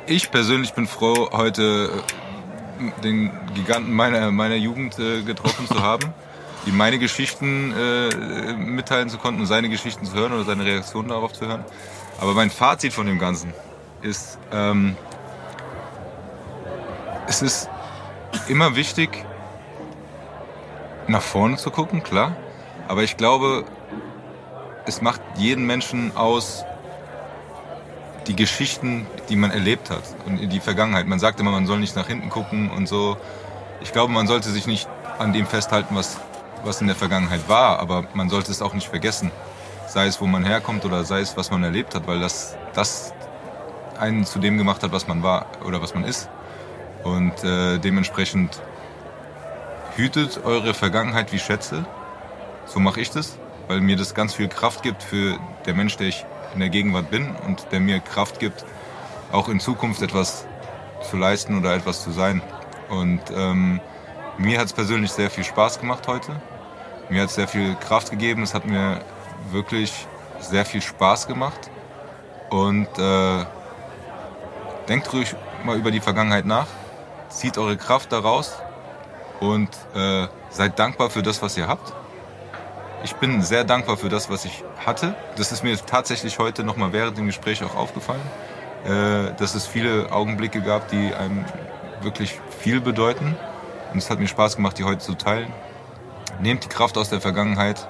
ich 0.06 0.30
persönlich 0.30 0.74
bin 0.74 0.86
froh, 0.86 1.30
heute 1.32 1.90
äh, 2.78 3.00
den 3.02 3.30
Giganten 3.54 3.92
meiner, 3.92 4.30
meiner 4.30 4.56
Jugend 4.56 4.98
äh, 4.98 5.22
getroffen 5.22 5.66
zu 5.68 5.82
haben, 5.82 6.12
ihm 6.66 6.76
meine 6.76 6.98
Geschichten 6.98 7.72
äh, 7.72 8.54
mitteilen 8.54 9.08
zu 9.08 9.18
konnten 9.18 9.40
und 9.40 9.46
seine 9.46 9.68
Geschichten 9.68 10.06
zu 10.06 10.14
hören 10.14 10.32
oder 10.32 10.44
seine 10.44 10.64
Reaktion 10.64 11.08
darauf 11.08 11.32
zu 11.32 11.46
hören. 11.46 11.64
Aber 12.20 12.34
mein 12.34 12.50
Fazit 12.50 12.92
von 12.92 13.06
dem 13.06 13.18
Ganzen 13.18 13.52
ist, 14.02 14.38
ähm, 14.52 14.96
es 17.26 17.42
ist 17.42 17.68
immer 18.48 18.76
wichtig, 18.76 19.24
nach 21.08 21.22
vorne 21.22 21.56
zu 21.56 21.70
gucken, 21.70 22.02
klar. 22.02 22.36
Aber 22.88 23.02
ich 23.02 23.16
glaube, 23.16 23.64
es 24.86 25.02
macht 25.02 25.20
jeden 25.36 25.66
Menschen 25.66 26.16
aus, 26.16 26.64
die 28.26 28.36
Geschichten, 28.36 29.06
die 29.28 29.36
man 29.36 29.50
erlebt 29.50 29.90
hat 29.90 30.02
und 30.26 30.38
in 30.38 30.48
die 30.48 30.60
Vergangenheit. 30.60 31.06
Man 31.06 31.18
sagt 31.18 31.40
immer, 31.40 31.50
man 31.50 31.66
soll 31.66 31.78
nicht 31.78 31.96
nach 31.96 32.06
hinten 32.06 32.30
gucken 32.30 32.70
und 32.70 32.88
so. 32.88 33.16
Ich 33.80 33.92
glaube, 33.92 34.12
man 34.12 34.26
sollte 34.26 34.50
sich 34.50 34.66
nicht 34.66 34.88
an 35.18 35.32
dem 35.32 35.46
festhalten, 35.46 35.96
was, 35.96 36.18
was 36.64 36.80
in 36.80 36.86
der 36.86 36.96
Vergangenheit 36.96 37.48
war, 37.48 37.78
aber 37.78 38.04
man 38.14 38.28
sollte 38.28 38.50
es 38.50 38.62
auch 38.62 38.74
nicht 38.74 38.88
vergessen. 38.88 39.30
Sei 39.86 40.06
es, 40.06 40.20
wo 40.20 40.26
man 40.26 40.44
herkommt 40.44 40.84
oder 40.84 41.04
sei 41.04 41.20
es, 41.20 41.36
was 41.36 41.50
man 41.50 41.62
erlebt 41.64 41.94
hat, 41.94 42.06
weil 42.06 42.20
das, 42.20 42.56
das 42.74 43.12
einen 43.98 44.24
zu 44.24 44.38
dem 44.38 44.58
gemacht 44.58 44.82
hat, 44.82 44.92
was 44.92 45.06
man 45.06 45.22
war 45.22 45.46
oder 45.64 45.82
was 45.82 45.94
man 45.94 46.04
ist. 46.04 46.28
Und 47.04 47.44
äh, 47.44 47.78
dementsprechend 47.78 48.60
hütet 49.96 50.44
eure 50.44 50.74
Vergangenheit 50.74 51.32
wie 51.32 51.38
Schätze. 51.38 51.84
So 52.66 52.80
mache 52.80 53.00
ich 53.00 53.10
das, 53.10 53.38
weil 53.68 53.80
mir 53.80 53.96
das 53.96 54.14
ganz 54.14 54.34
viel 54.34 54.48
Kraft 54.48 54.82
gibt 54.82 55.02
für 55.02 55.38
der 55.66 55.74
Mensch, 55.74 55.96
der 55.96 56.08
ich 56.08 56.24
in 56.54 56.60
der 56.60 56.68
Gegenwart 56.68 57.10
bin 57.10 57.34
und 57.46 57.66
der 57.72 57.80
mir 57.80 58.00
Kraft 58.00 58.38
gibt, 58.38 58.64
auch 59.32 59.48
in 59.48 59.60
Zukunft 59.60 60.02
etwas 60.02 60.46
zu 61.02 61.16
leisten 61.16 61.58
oder 61.58 61.74
etwas 61.74 62.02
zu 62.02 62.12
sein. 62.12 62.40
Und 62.88 63.22
ähm, 63.34 63.80
mir 64.38 64.58
hat 64.58 64.66
es 64.66 64.72
persönlich 64.72 65.12
sehr 65.12 65.30
viel 65.30 65.44
Spaß 65.44 65.80
gemacht 65.80 66.06
heute. 66.08 66.40
Mir 67.12 67.20
hat 67.20 67.28
es 67.28 67.34
sehr 67.34 67.46
viel 67.46 67.74
Kraft 67.74 68.10
gegeben. 68.10 68.42
Es 68.42 68.54
hat 68.54 68.64
mir 68.64 69.02
wirklich 69.50 70.06
sehr 70.40 70.64
viel 70.64 70.80
Spaß 70.80 71.26
gemacht. 71.26 71.70
Und 72.48 72.88
äh, 72.98 73.44
denkt 74.88 75.12
ruhig 75.12 75.34
mal 75.62 75.76
über 75.76 75.90
die 75.90 76.00
Vergangenheit 76.00 76.46
nach. 76.46 76.68
Zieht 77.28 77.58
eure 77.58 77.76
Kraft 77.76 78.12
daraus 78.12 78.54
und 79.40 79.68
äh, 79.94 80.26
seid 80.48 80.78
dankbar 80.78 81.10
für 81.10 81.22
das, 81.22 81.42
was 81.42 81.54
ihr 81.58 81.68
habt. 81.68 81.92
Ich 83.04 83.14
bin 83.16 83.42
sehr 83.42 83.64
dankbar 83.64 83.98
für 83.98 84.08
das, 84.08 84.30
was 84.30 84.46
ich 84.46 84.64
hatte. 84.86 85.14
Das 85.36 85.52
ist 85.52 85.62
mir 85.62 85.76
tatsächlich 85.76 86.38
heute 86.38 86.64
nochmal 86.64 86.94
während 86.94 87.18
dem 87.18 87.26
Gespräch 87.26 87.62
auch 87.62 87.76
aufgefallen, 87.76 88.22
äh, 88.86 89.36
dass 89.36 89.54
es 89.54 89.66
viele 89.66 90.10
Augenblicke 90.10 90.62
gab, 90.62 90.88
die 90.88 91.12
einem 91.12 91.44
wirklich 92.00 92.40
viel 92.60 92.80
bedeuten. 92.80 93.36
Und 93.92 93.98
es 93.98 94.08
hat 94.08 94.18
mir 94.18 94.28
Spaß 94.28 94.56
gemacht, 94.56 94.78
die 94.78 94.84
heute 94.84 95.00
zu 95.00 95.12
teilen. 95.12 95.52
Nehmt 96.40 96.64
die 96.64 96.68
Kraft 96.68 96.98
aus 96.98 97.08
der 97.08 97.20
Vergangenheit, 97.20 97.88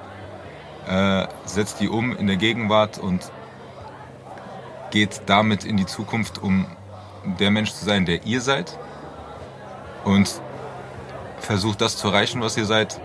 äh, 0.88 1.26
setzt 1.44 1.80
die 1.80 1.88
um 1.88 2.16
in 2.16 2.26
der 2.26 2.36
Gegenwart 2.36 2.98
und 2.98 3.30
geht 4.90 5.22
damit 5.26 5.64
in 5.64 5.76
die 5.76 5.86
Zukunft, 5.86 6.42
um 6.42 6.66
der 7.24 7.50
Mensch 7.50 7.72
zu 7.72 7.84
sein, 7.84 8.04
der 8.04 8.24
ihr 8.24 8.40
seid. 8.40 8.78
Und 10.04 10.40
versucht 11.38 11.80
das 11.80 11.96
zu 11.96 12.08
erreichen, 12.08 12.40
was 12.40 12.56
ihr 12.56 12.66
seid. 12.66 13.00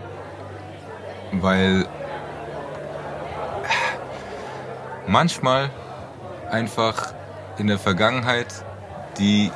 Weil 1.32 1.86
manchmal 5.06 5.70
einfach 6.50 7.14
in 7.58 7.66
der 7.66 7.78
Vergangenheit 7.78 8.64
die 9.18 9.50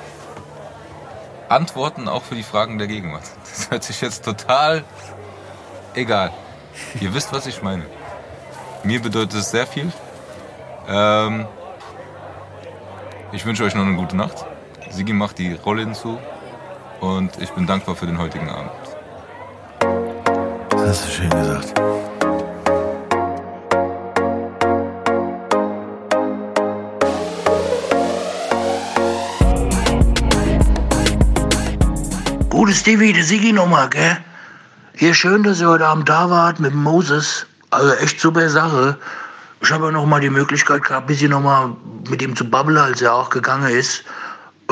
Antworten 1.49 2.09
auch 2.09 2.23
für 2.23 2.35
die 2.35 2.43
Fragen 2.43 2.79
der 2.79 2.89
Gegenwart. 2.89 3.25
Das 3.53 3.71
hört 3.71 3.85
sich 3.85 4.01
jetzt 4.01 4.25
total 4.25 4.83
egal. 5.95 6.33
Ihr 7.01 7.15
wisst, 7.15 7.33
was 7.33 7.47
ich 7.47 7.63
meine. 7.63 7.85
Mir 8.85 9.01
bedeutet 9.01 9.35
es 9.35 9.51
sehr 9.51 9.67
viel. 9.67 9.93
Ähm, 10.89 11.47
ich 13.33 13.45
wünsche 13.45 13.65
euch 13.65 13.75
noch 13.75 13.87
eine 13.87 13.97
gute 13.97 14.17
Nacht. 14.17 14.45
Sigi 14.91 15.13
macht 15.13 15.39
die 15.39 15.55
Rolle 15.55 15.83
hinzu 15.83 16.19
und 17.01 17.41
ich 17.41 17.51
bin 17.53 17.67
dankbar 17.67 17.97
für 17.97 18.07
den 18.07 18.19
heutigen 18.19 18.49
Abend. 18.51 18.71
Das 20.71 20.89
hast 20.89 21.07
du 21.07 21.11
schön 21.11 21.31
gesagt. 21.31 21.81
Gutes 32.51 32.81
Stevie, 32.81 33.13
der 33.13 33.25
Sigi 33.25 33.53
nochmal, 33.53 33.89
gell? 33.89 34.19
Hier 35.03 35.15
schön, 35.15 35.43
dass 35.43 35.61
ihr 35.61 35.69
heute 35.69 35.85
Abend 35.85 36.09
da 36.09 36.31
wart 36.31 36.61
mit 36.61 36.77
Moses. 36.77 37.45
Also 37.71 37.93
echt 37.95 38.21
super 38.21 38.49
Sache. 38.49 38.97
Ich 39.61 39.73
habe 39.73 39.87
ja 39.87 39.91
noch 39.91 40.07
mal 40.07 40.21
die 40.21 40.31
Möglichkeit 40.31 40.85
gehabt, 40.85 41.03
ein 41.03 41.07
bisschen 41.09 41.33
noch 41.33 41.41
mal 41.41 41.75
mit 42.09 42.23
ihm 42.23 42.37
zu 42.37 42.49
babbeln, 42.49 42.79
als 42.79 43.03
er 43.03 43.13
auch 43.13 43.29
gegangen 43.29 43.69
ist. 43.69 44.05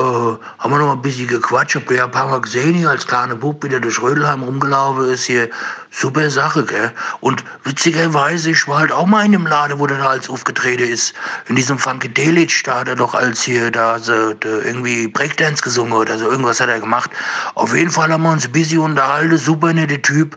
Äh, 0.01 0.39
haben 0.59 0.73
wir 0.73 0.79
noch 0.79 0.93
ein 0.93 1.03
bisschen 1.03 1.27
gequatscht. 1.27 1.77
Hab 1.77 1.91
ja 1.91 2.07
ein 2.07 2.11
paar 2.11 2.29
Mal 2.29 2.41
gesehen, 2.41 2.73
hier 2.73 2.89
als 2.89 3.07
kleiner 3.07 3.35
Bub 3.35 3.63
wieder 3.63 3.81
durch 3.81 4.01
Rödelheim 4.01 4.43
rumgelaufen 4.43 5.11
ist. 5.11 5.25
Hier 5.25 5.51
super 5.91 6.31
Sache, 6.31 6.65
gell? 6.65 6.91
Und 7.21 7.45
witzigerweise, 7.65 8.53
ich 8.53 8.67
war 8.67 8.79
halt 8.79 8.93
auch 8.93 9.05
mal 9.05 9.27
in 9.27 9.33
dem 9.33 9.47
Laden, 9.47 9.79
wo 9.79 9.87
der 9.87 9.99
da 9.99 10.07
als 10.07 10.31
aufgetreten 10.31 10.91
ist. 10.91 11.13
In 11.49 11.57
diesem 11.57 11.79
Funkadelic, 11.79 12.63
da 12.65 12.81
hat 12.81 12.89
er 12.89 12.97
doch 12.97 13.13
als 13.13 13.43
hier 13.43 13.71
da 13.71 13.99
so, 13.99 14.33
da 14.33 14.49
irgendwie 14.49 15.07
Breakdance 15.07 15.63
gesungen 15.63 15.93
oder 15.93 16.17
so. 16.17 16.31
Irgendwas 16.31 16.61
hat 16.61 16.71
er 16.71 16.81
gemacht. 16.81 17.11
Auf 17.55 17.77
jeden 17.77 17.91
Fall 17.91 18.11
haben 18.11 18.23
wir 18.23 18.31
uns 18.31 18.47
ein 18.47 18.53
bisschen 18.53 18.79
unterhalten. 18.79 19.37
Super 19.37 19.75
netter 19.75 20.01
Typ 20.01 20.35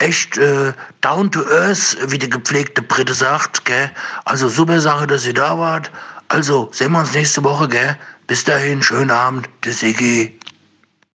echt 0.00 0.36
äh, 0.36 0.74
down 1.00 1.30
to 1.30 1.40
earth, 1.50 1.96
wie 2.08 2.18
der 2.18 2.28
gepflegte 2.28 2.82
Brite 2.82 3.14
sagt, 3.14 3.64
gell? 3.64 3.90
Also 4.26 4.48
super 4.48 4.80
Sache, 4.80 5.06
dass 5.06 5.26
ihr 5.26 5.34
da 5.34 5.58
wart. 5.58 5.90
Also 6.28 6.68
sehen 6.72 6.92
wir 6.92 7.00
uns 7.00 7.14
nächste 7.14 7.42
Woche, 7.42 7.68
gell? 7.68 7.96
Bis 8.28 8.44
dahin, 8.44 8.82
schönen 8.82 9.10
Abend, 9.10 9.48
Sigi. 9.64 10.37